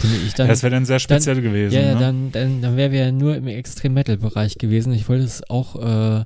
Finde 0.00 0.16
ich 0.26 0.34
dann. 0.34 0.48
das 0.48 0.62
wäre 0.62 0.70
dann 0.72 0.84
sehr 0.84 0.98
speziell 0.98 1.40
gewesen. 1.42 1.74
ja, 1.74 1.80
ja, 1.82 1.94
ne? 1.94 2.00
dann, 2.00 2.32
dann, 2.32 2.62
dann 2.62 2.76
wären 2.76 2.92
wir 2.92 3.00
ja 3.06 3.12
nur 3.12 3.36
im 3.36 3.46
Extrem-Metal-Bereich 3.46 4.58
gewesen. 4.58 4.92
Ich 4.92 5.08
wollte 5.08 5.24
es 5.24 5.48
auch, 5.50 5.76
äh, 5.76 6.24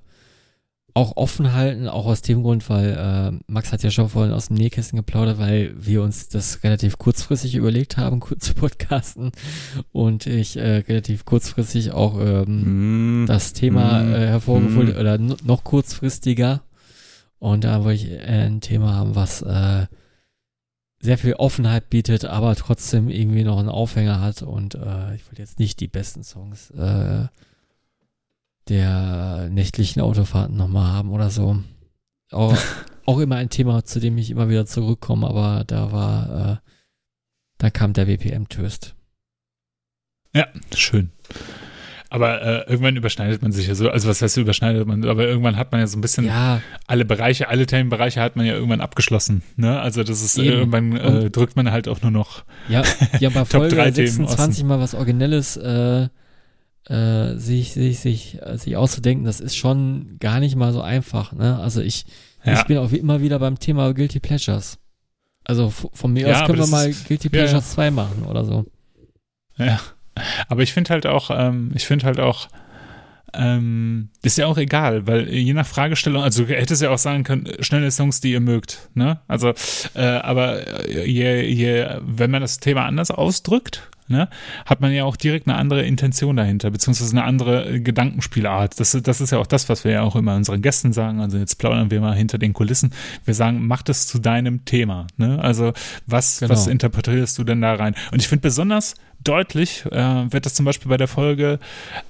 auch 0.97 1.17
offen 1.17 1.53
halten, 1.53 1.89
auch 1.89 2.07
aus 2.07 2.23
dem 2.23 2.45
Grund, 2.45 2.71
weil 2.71 2.93
äh, 2.93 3.37
Max 3.53 3.73
hat 3.73 3.83
ja 3.83 3.91
schon 3.91 4.09
vorhin 4.09 4.33
aus 4.33 4.47
dem 4.47 4.57
Nähkästchen 4.59 4.97
geplaudert, 4.97 5.41
weil 5.41 5.75
wir 5.77 6.03
uns 6.03 6.29
das 6.29 6.63
relativ 6.63 6.99
kurzfristig 6.99 7.57
überlegt 7.57 7.97
haben, 7.97 8.21
kurz 8.21 8.45
zu 8.47 8.55
podcasten 8.55 9.33
und 9.91 10.27
ich 10.29 10.57
äh, 10.57 10.77
relativ 10.89 11.25
kurzfristig 11.25 11.91
auch 11.91 12.17
ähm, 12.21 13.23
Mm, 13.25 13.27
das 13.27 13.53
Thema 13.55 14.05
Mm. 14.05 14.15
äh, 14.15 14.27
hervorgeholt 14.29 14.95
Mm. 14.97 15.01
oder 15.01 15.19
no- 15.19 15.37
noch 15.45 15.65
kurzfristiger. 15.65 16.63
Und 17.41 17.65
da 17.65 17.83
wollte 17.83 18.05
ich 18.05 18.11
äh, 18.13 18.47
ein 18.47 18.61
Thema 18.61 18.95
haben, 18.95 19.17
was 19.17 19.43
äh, 19.43 19.87
sehr 21.05 21.19
viel 21.19 21.35
Offenheit 21.35 21.91
bietet, 21.91 22.25
aber 22.25 22.57
trotzdem 22.57 23.11
irgendwie 23.11 23.45
noch 23.45 23.59
einen 23.59 23.69
Aufhänger 23.69 24.23
hat. 24.23 24.41
Und 24.41 24.75
äh, 24.75 25.15
ich 25.15 25.27
wollte 25.27 25.43
jetzt 25.43 25.59
nicht 25.59 25.79
die 25.81 25.87
besten 25.87 26.25
Songs 26.25 26.71
äh, 26.71 27.27
der 28.69 29.51
nächtlichen 29.51 30.01
Autofahrten 30.01 30.57
nochmal 30.57 30.91
haben 30.93 31.11
oder 31.13 31.29
so. 31.29 31.63
Auch, 32.31 32.57
auch 33.05 33.19
immer 33.19 33.37
ein 33.37 33.51
Thema, 33.51 33.85
zu 33.85 34.01
dem 34.01 34.17
ich 34.17 34.31
immer 34.31 34.49
wieder 34.49 34.65
zurückkomme, 34.65 35.29
aber 35.29 35.65
da 35.67 35.93
war, 35.93 36.53
äh, 36.53 36.57
da 37.59 37.69
kam 37.69 37.93
der 37.93 38.09
WPM-Twist. 38.09 38.95
Ja, 40.33 40.49
schön. 40.75 41.13
Aber 42.15 42.43
äh, 42.43 42.71
irgendwann 42.71 42.95
überschneidet 42.95 43.43
man 43.43 43.51
sich 43.51 43.67
ja 43.67 43.75
so, 43.75 43.91
also 43.91 44.09
was 44.09 44.23
heißt 44.23 44.37
überschneidet 44.37 44.87
man, 44.87 45.05
aber 45.05 45.27
irgendwann 45.27 45.57
hat 45.57 45.73
man 45.73 45.81
ja 45.81 45.89
so 45.89 45.99
ein 45.99 46.01
bisschen 46.01 46.27
Ja, 46.27 46.61
alle 46.87 47.05
Bereiche, 47.05 47.49
alle 47.49 47.67
Themenbereiche 47.67 48.21
hat 48.21 48.37
man 48.37 48.47
ja 48.47 48.55
irgendwann 48.55 48.81
abgeschlossen. 48.81 49.43
Ne? 49.57 49.81
Also 49.81 50.05
das 50.05 50.23
ist 50.23 50.39
äh, 50.39 50.43
Eben. 50.43 50.53
irgendwann 50.73 50.97
äh, 50.97 51.31
drückt 51.31 51.57
man 51.57 51.73
halt 51.73 51.89
auch 51.89 52.03
nur 52.03 52.13
noch. 52.13 52.45
Ja, 52.69 52.85
ja 53.19 53.31
bei 53.31 53.41
Top 53.41 53.49
Folge 53.49 53.75
drei 53.75 53.91
Themen 53.91 54.07
26 54.07 54.63
mal 54.63 54.79
was 54.79 54.95
Originelles 54.95 55.57
äh, 55.57 56.07
äh, 56.85 57.37
sich, 57.37 57.73
sich, 57.73 57.99
sich, 57.99 58.39
sich 58.55 58.77
auszudenken, 58.77 59.25
das 59.25 59.41
ist 59.41 59.57
schon 59.57 60.17
gar 60.21 60.39
nicht 60.39 60.55
mal 60.55 60.73
so 60.73 60.83
einfach. 60.83 61.33
Ne? 61.33 61.59
Also 61.59 61.81
ich, 61.81 62.07
Ja. 62.45 62.53
ich 62.53 62.63
bin 62.67 62.79
auch 62.79 62.93
wie 62.93 62.99
immer 62.99 63.23
wieder 63.23 63.41
beim 63.41 63.59
Thema 63.59 63.93
Guilty 63.93 64.21
Pleasures. 64.21 64.79
Also 65.43 65.71
von 65.71 66.13
mir 66.13 66.29
Ja, 66.29 66.43
aus 66.43 66.47
können 66.47 66.61
wir 66.61 66.69
mal 66.69 66.93
Guilty 67.09 67.29
ja, 67.33 67.41
ja. 67.41 67.45
Pleasures 67.49 67.73
2 67.73 67.91
machen 67.91 68.23
oder 68.25 68.45
so. 68.45 68.67
Ja. 69.59 69.81
Aber 70.49 70.63
ich 70.63 70.73
finde 70.73 70.91
halt 70.91 71.07
auch, 71.07 71.31
ähm, 71.31 71.73
ich 71.75 71.87
finde 71.87 72.07
halt 72.07 72.21
auch, 72.21 72.49
ähm, 73.37 74.11
ist 74.23 74.39
ja 74.39 74.47
auch 74.47 74.59
egal, 74.59 75.07
weil 75.07 75.29
je 75.29 75.53
nach 75.55 75.67
Fragestellung, 75.67 76.23
also 76.23 76.45
du 76.45 76.55
hättest 76.55 76.83
ja 76.83 76.91
auch 76.91 76.99
sagen 76.99 77.25
können, 77.25 77.49
schnelle 77.61 77.91
Songs, 77.91 78.21
die 78.21 78.33
ihr 78.33 78.41
mögt, 78.41 78.91
ne? 78.95 79.21
Also, 79.27 79.53
äh, 79.95 80.03
aber 80.03 80.87
äh, 80.89 81.09
je, 81.09 81.43
je, 81.43 81.99
wenn 82.03 82.31
man 82.31 82.43
das 82.43 82.61
Thema 82.61 82.85
anders 82.87 83.11
ausdrückt, 83.11 83.91
ne, 84.09 84.29
hat 84.67 84.81
man 84.81 84.93
ja 84.93 85.05
auch 85.05 85.17
direkt 85.17 85.47
eine 85.49 85.57
andere 85.57 85.83
Intention 85.85 86.37
dahinter, 86.37 86.71
beziehungsweise 86.71 87.13
eine 87.13 87.25
andere 87.25 87.69
äh, 87.69 87.81
Gedankenspielart. 87.81 88.79
Das, 88.79 88.99
das 89.03 89.21
ist 89.21 89.31
ja 89.31 89.39
auch 89.39 89.47
das, 89.47 89.69
was 89.69 89.85
wir 89.85 89.93
ja 89.93 90.03
auch 90.03 90.17
immer 90.17 90.35
unseren 90.37 90.63
Gästen 90.63 90.93
sagen. 90.93 91.21
Also 91.21 91.39
jetzt 91.39 91.57
plaudern 91.57 91.91
wir 91.91 92.01
mal 92.01 92.15
hinter 92.15 92.39
den 92.39 92.53
Kulissen. 92.53 92.93
Wir 93.25 93.35
sagen, 93.35 93.67
mach 93.67 93.83
das 93.83 94.07
zu 94.07 94.19
deinem 94.19 94.65
Thema, 94.65 95.07
ne? 95.17 95.39
Also 95.43 95.73
was, 96.07 96.41
Genau. 96.41 96.53
was 96.53 96.67
interpretierst 96.67 97.39
du 97.39 97.45
denn 97.45 97.61
da 97.61 97.75
rein? 97.75 97.95
Und 98.13 98.21
ich 98.21 98.29
finde 98.29 98.43
besonders 98.43 98.95
deutlich 99.23 99.85
äh, 99.87 100.33
wird 100.33 100.45
das 100.47 100.55
zum 100.55 100.65
Beispiel 100.67 100.89
bei 100.91 100.97
der 100.99 101.09
Folge, 101.09 101.59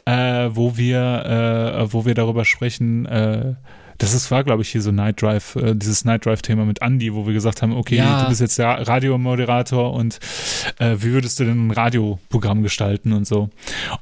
äh, 0.05 0.49
wo 0.51 0.77
wir, 0.77 1.85
äh, 1.87 1.93
wo 1.93 2.05
wir 2.07 2.15
darüber 2.15 2.45
sprechen, 2.45 3.07
äh, 3.07 3.55
das 3.99 4.15
ist, 4.15 4.31
war, 4.31 4.45
glaube 4.45 4.63
ich, 4.63 4.71
hier 4.71 4.83
so 4.83 4.91
Night 4.91 5.23
Drive, 5.23 5.57
äh, 5.57 5.75
dieses 5.75 6.05
Night 6.05 6.27
Drive-Thema 6.27 6.65
mit 6.65 6.83
Andy, 6.83 7.15
wo 7.15 7.27
wir 7.27 7.33
gesagt 7.35 7.63
haben, 7.63 7.73
okay, 7.73 7.97
Ja. 7.97 8.23
du 8.23 8.29
bist 8.29 8.41
jetzt 8.41 8.57
ja 8.59 8.75
Radiomoderator 8.75 9.93
und 9.93 10.19
äh, 10.79 10.97
wie 10.99 11.13
würdest 11.13 11.39
du 11.41 11.45
denn 11.45 11.69
ein 11.69 11.71
Radioprogramm 11.71 12.63
gestalten 12.63 13.13
und 13.13 13.27
so. 13.27 13.51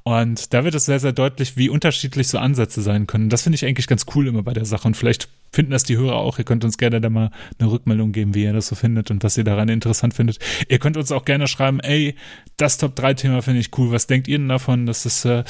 Und 0.02 0.52
da 0.54 0.64
wird 0.64 0.74
es 0.74 0.84
sehr, 0.86 1.00
sehr 1.00 1.12
deutlich, 1.12 1.56
wie 1.56 1.68
unterschiedlich 1.68 2.28
so 2.28 2.38
Ansätze 2.38 2.82
sein 2.82 3.06
können. 3.06 3.28
Das 3.28 3.42
finde 3.42 3.56
ich 3.56 3.64
eigentlich 3.64 3.86
ganz 3.86 4.06
cool 4.14 4.26
immer 4.28 4.42
bei 4.42 4.52
der 4.54 4.64
Sache. 4.64 4.86
Und 4.88 4.96
vielleicht 4.96 5.28
finden 5.52 5.72
das 5.72 5.84
die 5.84 5.96
Hörer 5.96 6.16
auch. 6.16 6.38
Ihr 6.38 6.44
könnt 6.44 6.64
uns 6.64 6.78
gerne 6.78 7.00
da 7.00 7.10
mal 7.10 7.30
eine 7.58 7.70
Rückmeldung 7.70 8.12
geben, 8.12 8.34
wie 8.34 8.44
ihr 8.44 8.52
das 8.52 8.68
so 8.68 8.74
findet 8.74 9.10
und 9.10 9.22
was 9.22 9.36
ihr 9.36 9.44
daran 9.44 9.68
interessant 9.68 10.14
findet. 10.14 10.38
Ihr 10.68 10.78
könnt 10.78 10.96
uns 10.96 11.12
auch 11.12 11.24
gerne 11.24 11.46
schreiben, 11.46 11.80
ey, 11.80 12.14
das 12.56 12.78
Top-3-Thema 12.78 13.42
finde 13.42 13.60
ich 13.60 13.76
cool. 13.78 13.92
Was 13.92 14.06
denkt 14.06 14.28
ihr 14.28 14.38
denn 14.38 14.48
davon? 14.48 14.86
Das 14.86 15.04
ist, 15.06 15.24
äh, 15.24 15.44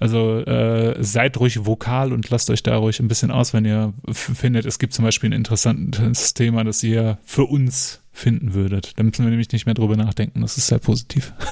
also 0.00 0.40
äh, 0.40 0.96
seid 1.02 1.38
ruhig 1.38 1.64
vokal 1.64 2.12
und 2.12 2.28
lasst 2.30 2.50
euch 2.50 2.62
da 2.62 2.76
ruhig 2.76 3.00
ein 3.00 3.08
bisschen 3.08 3.30
aus, 3.30 3.54
wenn 3.54 3.64
ihr 3.64 3.94
findet, 4.10 4.66
es 4.66 4.78
gibt 4.78 4.92
zum 4.92 5.04
Beispiel 5.04 5.30
ein 5.30 5.34
interessantes 5.34 6.34
Thema, 6.34 6.64
das 6.64 6.82
ihr 6.82 7.18
für 7.24 7.44
uns 7.44 8.02
finden 8.12 8.54
würdet. 8.54 8.92
Da 8.96 9.04
müssen 9.04 9.24
wir 9.24 9.30
nämlich 9.30 9.52
nicht 9.52 9.66
mehr 9.66 9.74
drüber 9.74 9.96
nachdenken. 9.96 10.40
Das 10.40 10.56
ist 10.58 10.66
sehr 10.66 10.78
positiv. 10.78 11.32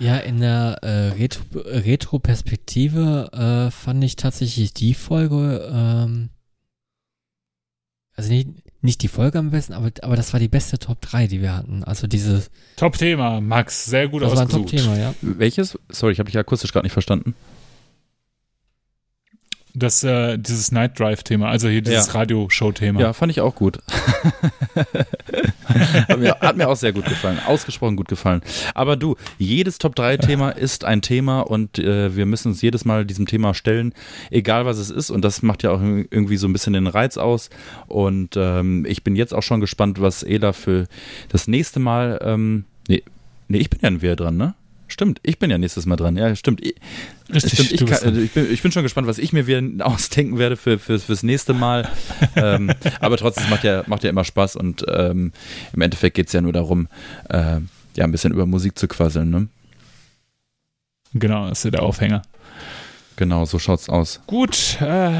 Ja, 0.00 0.16
in 0.16 0.40
der 0.40 0.78
äh, 0.80 1.08
Retro 1.10 1.42
Retro-Perspektive 1.52 3.32
äh, 3.34 3.70
fand 3.70 4.02
ich 4.02 4.16
tatsächlich 4.16 4.72
die 4.72 4.94
Folge, 4.94 5.70
ähm, 5.70 6.30
also 8.20 8.32
nicht, 8.32 8.48
nicht 8.82 9.02
die 9.02 9.08
Folge 9.08 9.38
am 9.38 9.50
besten, 9.50 9.72
aber, 9.72 9.90
aber 10.02 10.14
das 10.14 10.32
war 10.34 10.40
die 10.40 10.48
beste 10.48 10.78
Top 10.78 11.00
3, 11.00 11.26
die 11.26 11.40
wir 11.40 11.56
hatten. 11.56 11.82
Also 11.84 12.06
dieses, 12.06 12.50
Top-Thema, 12.76 13.40
Max, 13.40 13.86
sehr 13.86 14.08
gut 14.08 14.22
das 14.22 14.32
war 14.32 14.40
ein 14.40 14.46
ausgesucht. 14.46 14.70
Top-Thema, 14.70 14.98
ja. 14.98 15.14
Welches? 15.22 15.78
Sorry, 15.88 16.12
ich 16.12 16.18
habe 16.18 16.28
dich 16.30 16.38
akustisch 16.38 16.70
gerade 16.72 16.84
nicht 16.84 16.92
verstanden. 16.92 17.34
Das, 19.72 20.02
äh, 20.04 20.36
dieses 20.36 20.70
Night 20.70 20.98
Drive-Thema, 20.98 21.48
also 21.48 21.68
hier 21.68 21.80
dieses 21.80 22.08
Ja. 22.08 22.12
Radioshow-Thema. 22.12 23.00
Ja, 23.00 23.12
fand 23.14 23.32
ich 23.32 23.40
auch 23.40 23.54
gut. 23.54 23.78
hat, 26.08 26.18
mir, 26.18 26.36
hat 26.40 26.56
mir 26.56 26.68
auch 26.68 26.76
sehr 26.76 26.92
gut 26.92 27.04
gefallen. 27.04 27.38
Ausgesprochen 27.46 27.96
gut 27.96 28.08
gefallen. 28.08 28.42
Aber 28.74 28.96
du, 28.96 29.16
jedes 29.38 29.78
Top-3-Thema 29.78 30.50
ist 30.50 30.84
ein 30.84 31.02
Thema 31.02 31.40
und 31.40 31.78
äh, 31.78 32.14
wir 32.16 32.26
müssen 32.26 32.48
uns 32.48 32.62
jedes 32.62 32.84
Mal 32.84 33.04
diesem 33.04 33.26
Thema 33.26 33.54
stellen, 33.54 33.94
egal 34.30 34.66
was 34.66 34.78
es 34.78 34.90
ist. 34.90 35.10
Und 35.10 35.24
das 35.24 35.42
macht 35.42 35.62
ja 35.62 35.70
auch 35.70 35.80
irgendwie 35.80 36.36
so 36.36 36.48
ein 36.48 36.52
bisschen 36.52 36.72
den 36.72 36.86
Reiz 36.86 37.16
aus. 37.16 37.50
Und 37.86 38.36
ähm, 38.36 38.84
ich 38.88 39.04
bin 39.04 39.16
jetzt 39.16 39.34
auch 39.34 39.42
schon 39.42 39.60
gespannt, 39.60 40.00
was 40.00 40.22
Ela 40.22 40.52
für 40.52 40.86
das 41.28 41.48
nächste 41.48 41.80
Mal. 41.80 42.20
Ähm, 42.22 42.64
nee, 42.88 43.02
nee, 43.48 43.58
ich 43.58 43.70
bin 43.70 43.80
ja 43.82 44.02
wieder 44.02 44.16
dran, 44.16 44.36
ne? 44.36 44.54
Stimmt, 44.90 45.20
ich 45.22 45.38
bin 45.38 45.50
ja 45.50 45.58
nächstes 45.58 45.86
Mal 45.86 45.96
dran. 45.96 46.16
Ja, 46.16 46.34
stimmt. 46.36 46.60
Ich, 46.64 46.74
Richtig, 47.32 47.52
Stimmt, 47.52 47.72
ich, 47.72 47.86
kann, 47.86 48.22
ich, 48.24 48.32
bin, 48.32 48.52
ich 48.52 48.60
bin 48.60 48.72
schon 48.72 48.82
gespannt, 48.82 49.06
was 49.06 49.18
ich 49.18 49.32
mir 49.32 49.46
wieder 49.46 49.62
ausdenken 49.86 50.38
werde 50.38 50.56
für, 50.56 50.78
für, 50.78 50.98
fürs 50.98 51.22
nächste 51.22 51.54
Mal. 51.54 51.88
ähm, 52.36 52.72
aber 53.00 53.16
trotzdem 53.16 53.48
macht 53.50 53.62
ja, 53.64 53.84
macht 53.86 54.02
ja 54.04 54.10
immer 54.10 54.24
Spaß 54.24 54.56
und 54.56 54.84
ähm, 54.88 55.32
im 55.72 55.80
Endeffekt 55.80 56.16
geht 56.16 56.26
es 56.26 56.32
ja 56.32 56.40
nur 56.40 56.52
darum, 56.52 56.88
äh, 57.28 57.60
ja, 57.96 58.04
ein 58.04 58.12
bisschen 58.12 58.32
über 58.32 58.46
Musik 58.46 58.78
zu 58.78 58.88
quasseln. 58.88 59.30
Ne? 59.30 59.48
Genau, 61.14 61.48
das 61.48 61.64
ist 61.64 61.72
der 61.72 61.82
Aufhänger. 61.82 62.22
Genau, 63.16 63.44
so 63.44 63.58
schaut's 63.58 63.88
aus. 63.88 64.20
Gut, 64.26 64.78
äh, 64.80 65.12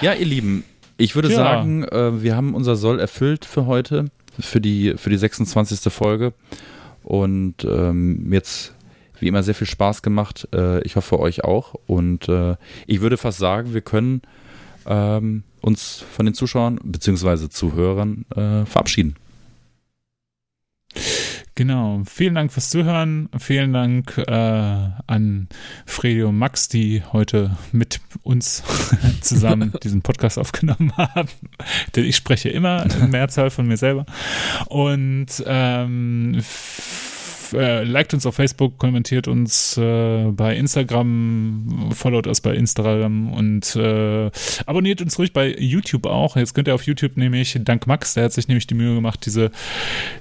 Ja, 0.00 0.12
ihr 0.14 0.26
Lieben, 0.26 0.64
ich 0.96 1.14
würde 1.14 1.28
Ja. 1.30 1.36
sagen, 1.36 1.84
äh, 1.84 2.22
wir 2.22 2.34
haben 2.36 2.54
unser 2.54 2.76
Soll 2.76 2.98
erfüllt 2.98 3.44
für 3.44 3.66
heute, 3.66 4.10
für 4.38 4.60
die, 4.60 4.94
für 4.96 5.10
die 5.10 5.16
26. 5.18 5.92
Folge. 5.92 6.32
Und 7.04 7.64
ähm, 7.64 8.32
jetzt, 8.32 8.74
wie 9.20 9.28
immer, 9.28 9.42
sehr 9.42 9.54
viel 9.54 9.66
Spaß 9.66 10.02
gemacht. 10.02 10.48
Äh, 10.54 10.82
ich 10.82 10.96
hoffe, 10.96 11.18
euch 11.18 11.44
auch. 11.44 11.74
Und 11.86 12.28
äh, 12.28 12.56
ich 12.86 13.00
würde 13.00 13.16
fast 13.16 13.38
sagen, 13.38 13.74
wir 13.74 13.80
können 13.80 14.22
ähm, 14.86 15.44
uns 15.60 16.04
von 16.10 16.26
den 16.26 16.34
Zuschauern 16.34 16.78
bzw. 16.82 17.48
Zuhörern 17.48 18.24
äh, 18.34 18.64
verabschieden. 18.64 19.16
genau. 21.54 22.02
Vielen 22.06 22.34
Dank 22.34 22.52
fürs 22.52 22.70
Zuhören. 22.70 23.28
Vielen 23.38 23.72
Dank 23.72 24.16
äh, 24.16 24.32
an 24.32 25.48
Fredi 25.86 26.22
und 26.22 26.38
Max, 26.38 26.68
die 26.68 27.02
heute 27.12 27.56
mit 27.72 28.00
uns 28.22 28.62
zusammen 29.20 29.74
diesen 29.82 30.02
Podcast 30.02 30.38
aufgenommen 30.38 30.96
haben. 30.96 31.28
Denn 31.94 32.04
ich 32.04 32.16
spreche 32.16 32.48
immer 32.48 32.86
in 32.86 33.10
Mehrzahl 33.10 33.50
von 33.50 33.66
mir 33.66 33.76
selber. 33.76 34.06
Und 34.68 35.42
ähm, 35.46 36.40
äh, 37.52 37.84
liked 37.84 38.14
uns 38.14 38.26
auf 38.26 38.34
Facebook, 38.34 38.78
kommentiert 38.78 39.28
uns 39.28 39.76
äh, 39.76 40.24
bei 40.30 40.56
Instagram, 40.56 41.90
followt 41.94 42.26
uns 42.26 42.40
bei 42.40 42.54
Instagram 42.54 43.32
und 43.32 43.74
äh, 43.76 44.30
abonniert 44.66 45.00
uns 45.02 45.18
ruhig 45.18 45.32
bei 45.32 45.54
YouTube 45.58 46.06
auch. 46.06 46.36
Jetzt 46.36 46.54
könnt 46.54 46.68
ihr 46.68 46.74
auf 46.74 46.82
YouTube 46.84 47.16
nämlich, 47.16 47.58
dank 47.62 47.86
Max, 47.86 48.14
der 48.14 48.24
hat 48.24 48.32
sich 48.32 48.48
nämlich 48.48 48.66
die 48.66 48.74
Mühe 48.74 48.94
gemacht, 48.94 49.24
diese, 49.26 49.50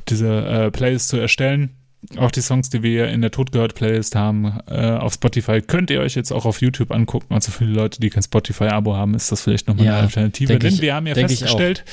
diese 0.10 0.46
äh, 0.46 0.72
Playlist 0.72 1.10
zu 1.10 1.18
erstellen. 1.18 1.70
Auch 2.18 2.30
die 2.32 2.42
Songs, 2.42 2.70
die 2.70 2.84
wir 2.84 3.08
in 3.10 3.22
der 3.22 3.32
Totgehört-Playlist 3.32 4.16
haben, 4.16 4.60
äh, 4.70 4.92
auf 4.92 5.16
Spotify, 5.16 5.62
könnt 5.62 5.90
ihr 5.90 6.00
euch 6.00 6.14
jetzt 6.16 6.32
auch 6.32 6.46
auf 6.46 6.62
YouTube 6.62 6.92
angucken. 6.92 7.34
Also 7.34 7.52
für 7.52 7.66
die 7.66 7.74
Leute, 7.74 8.00
die 8.00 8.10
kein 8.12 8.22
Spotify-Abo 8.24 8.96
haben, 8.96 9.16
ist 9.16 9.32
das 9.32 9.42
vielleicht 9.42 9.68
nochmal 9.68 9.86
Ja, 9.88 9.94
eine 9.96 10.04
Alternative. 10.04 10.60
Denn 10.60 10.74
ich- 10.74 10.82
wir 10.82 10.94
haben 10.94 11.08
ja 11.08 11.16
denk 11.16 11.32
ich 11.32 11.40
festgestellt, 11.40 11.84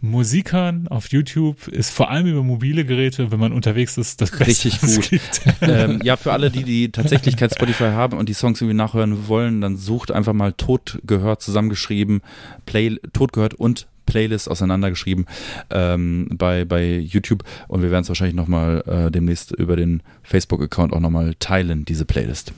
Musik 0.00 0.52
hören 0.52 0.86
auf 0.88 1.10
YouTube 1.10 1.68
ist 1.68 1.90
vor 1.90 2.10
allem 2.10 2.26
über 2.26 2.42
mobile 2.42 2.84
Geräte, 2.84 3.30
wenn 3.32 3.40
man 3.40 3.52
unterwegs 3.52 3.98
ist, 3.98 4.20
das 4.20 4.30
Beste, 4.30 4.46
Richtig 4.46 4.80
gut. 4.80 5.10
gibt. 5.10 5.40
ähm, 5.60 6.00
ja, 6.04 6.16
für 6.16 6.32
alle, 6.32 6.50
die, 6.50 6.62
die 6.62 6.90
tatsächlich 6.90 7.36
kein 7.36 7.50
Spotify 7.50 7.90
haben 7.90 8.16
und 8.16 8.28
die 8.28 8.34
Songs 8.34 8.60
irgendwie 8.60 8.76
nachhören 8.76 9.28
wollen, 9.28 9.60
dann 9.60 9.76
sucht 9.76 10.10
einfach 10.12 10.32
mal 10.32 10.52
Tod 10.52 11.00
gehört 11.04 11.42
zusammengeschrieben, 11.42 12.22
Play, 12.66 12.96
Tod 13.12 13.32
gehört 13.32 13.54
und 13.54 13.86
Playlist 14.06 14.50
auseinandergeschrieben 14.50 15.26
ähm, 15.70 16.28
bei, 16.32 16.64
bei 16.64 16.98
YouTube 16.98 17.44
und 17.66 17.82
wir 17.82 17.90
werden 17.90 18.02
es 18.02 18.08
wahrscheinlich 18.08 18.36
nochmal 18.36 18.82
äh, 18.86 19.10
demnächst 19.10 19.52
über 19.52 19.76
den 19.76 20.02
Facebook-Account 20.22 20.94
auch 20.94 21.00
nochmal 21.00 21.34
teilen, 21.38 21.84
diese 21.84 22.04
Playlist. 22.04 22.52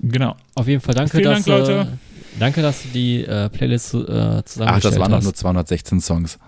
Genau. 0.00 0.36
Auf 0.54 0.68
jeden 0.68 0.80
Fall 0.80 0.94
danke, 0.94 1.18
Vielen 1.18 1.24
dass, 1.24 1.44
Dank, 1.44 1.68
Leute. 1.68 1.80
Äh, 1.80 2.13
danke, 2.38 2.62
dass 2.62 2.82
du 2.82 2.88
die 2.88 3.24
äh, 3.24 3.48
Playlist 3.48 3.94
äh, 3.94 3.98
Ach, 3.98 4.42
zusammengestellt 4.42 4.94
das 4.94 4.98
waren 5.00 5.10
doch 5.10 5.18
hast. 5.18 5.24
nur 5.24 5.34
216 5.34 6.00
Songs. 6.00 6.38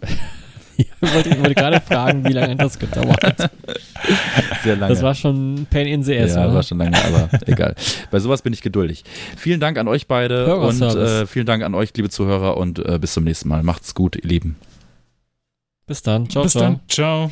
ich 0.76 0.86
wollte, 1.00 1.38
wollte 1.38 1.54
gerade 1.54 1.80
fragen, 1.80 2.24
wie 2.24 2.32
lange 2.32 2.56
das 2.56 2.78
gedauert 2.78 3.22
hat. 3.22 3.50
Sehr 4.64 4.76
lange. 4.76 4.94
Das 4.94 5.02
war 5.02 5.14
schon 5.14 5.66
Pain 5.70 5.86
in 5.86 6.02
the 6.02 6.16
ass, 6.18 6.34
ja, 6.34 6.44
oder? 6.44 6.54
war 6.54 6.62
schon 6.62 6.78
lange, 6.78 6.96
aber 7.04 7.28
egal. 7.46 7.74
Bei 8.10 8.18
sowas 8.18 8.42
bin 8.42 8.52
ich 8.52 8.62
geduldig. 8.62 9.04
Vielen 9.36 9.60
Dank 9.60 9.78
an 9.78 9.88
euch 9.88 10.06
beide 10.06 10.56
und 10.56 10.80
äh, 10.82 11.26
vielen 11.26 11.46
Dank 11.46 11.62
an 11.62 11.74
euch, 11.74 11.92
liebe 11.96 12.10
Zuhörer, 12.10 12.56
und 12.56 12.78
äh, 12.78 12.98
bis 12.98 13.12
zum 13.14 13.24
nächsten 13.24 13.48
Mal. 13.48 13.62
Macht's 13.62 13.94
gut, 13.94 14.16
ihr 14.16 14.28
Lieben. 14.28 14.56
Bis 15.86 16.02
dann. 16.02 16.28
Ciao, 16.28 16.44
Bis 16.44 16.52
ciao. 16.52 16.62
dann. 16.62 16.80
Ciao. 16.88 17.30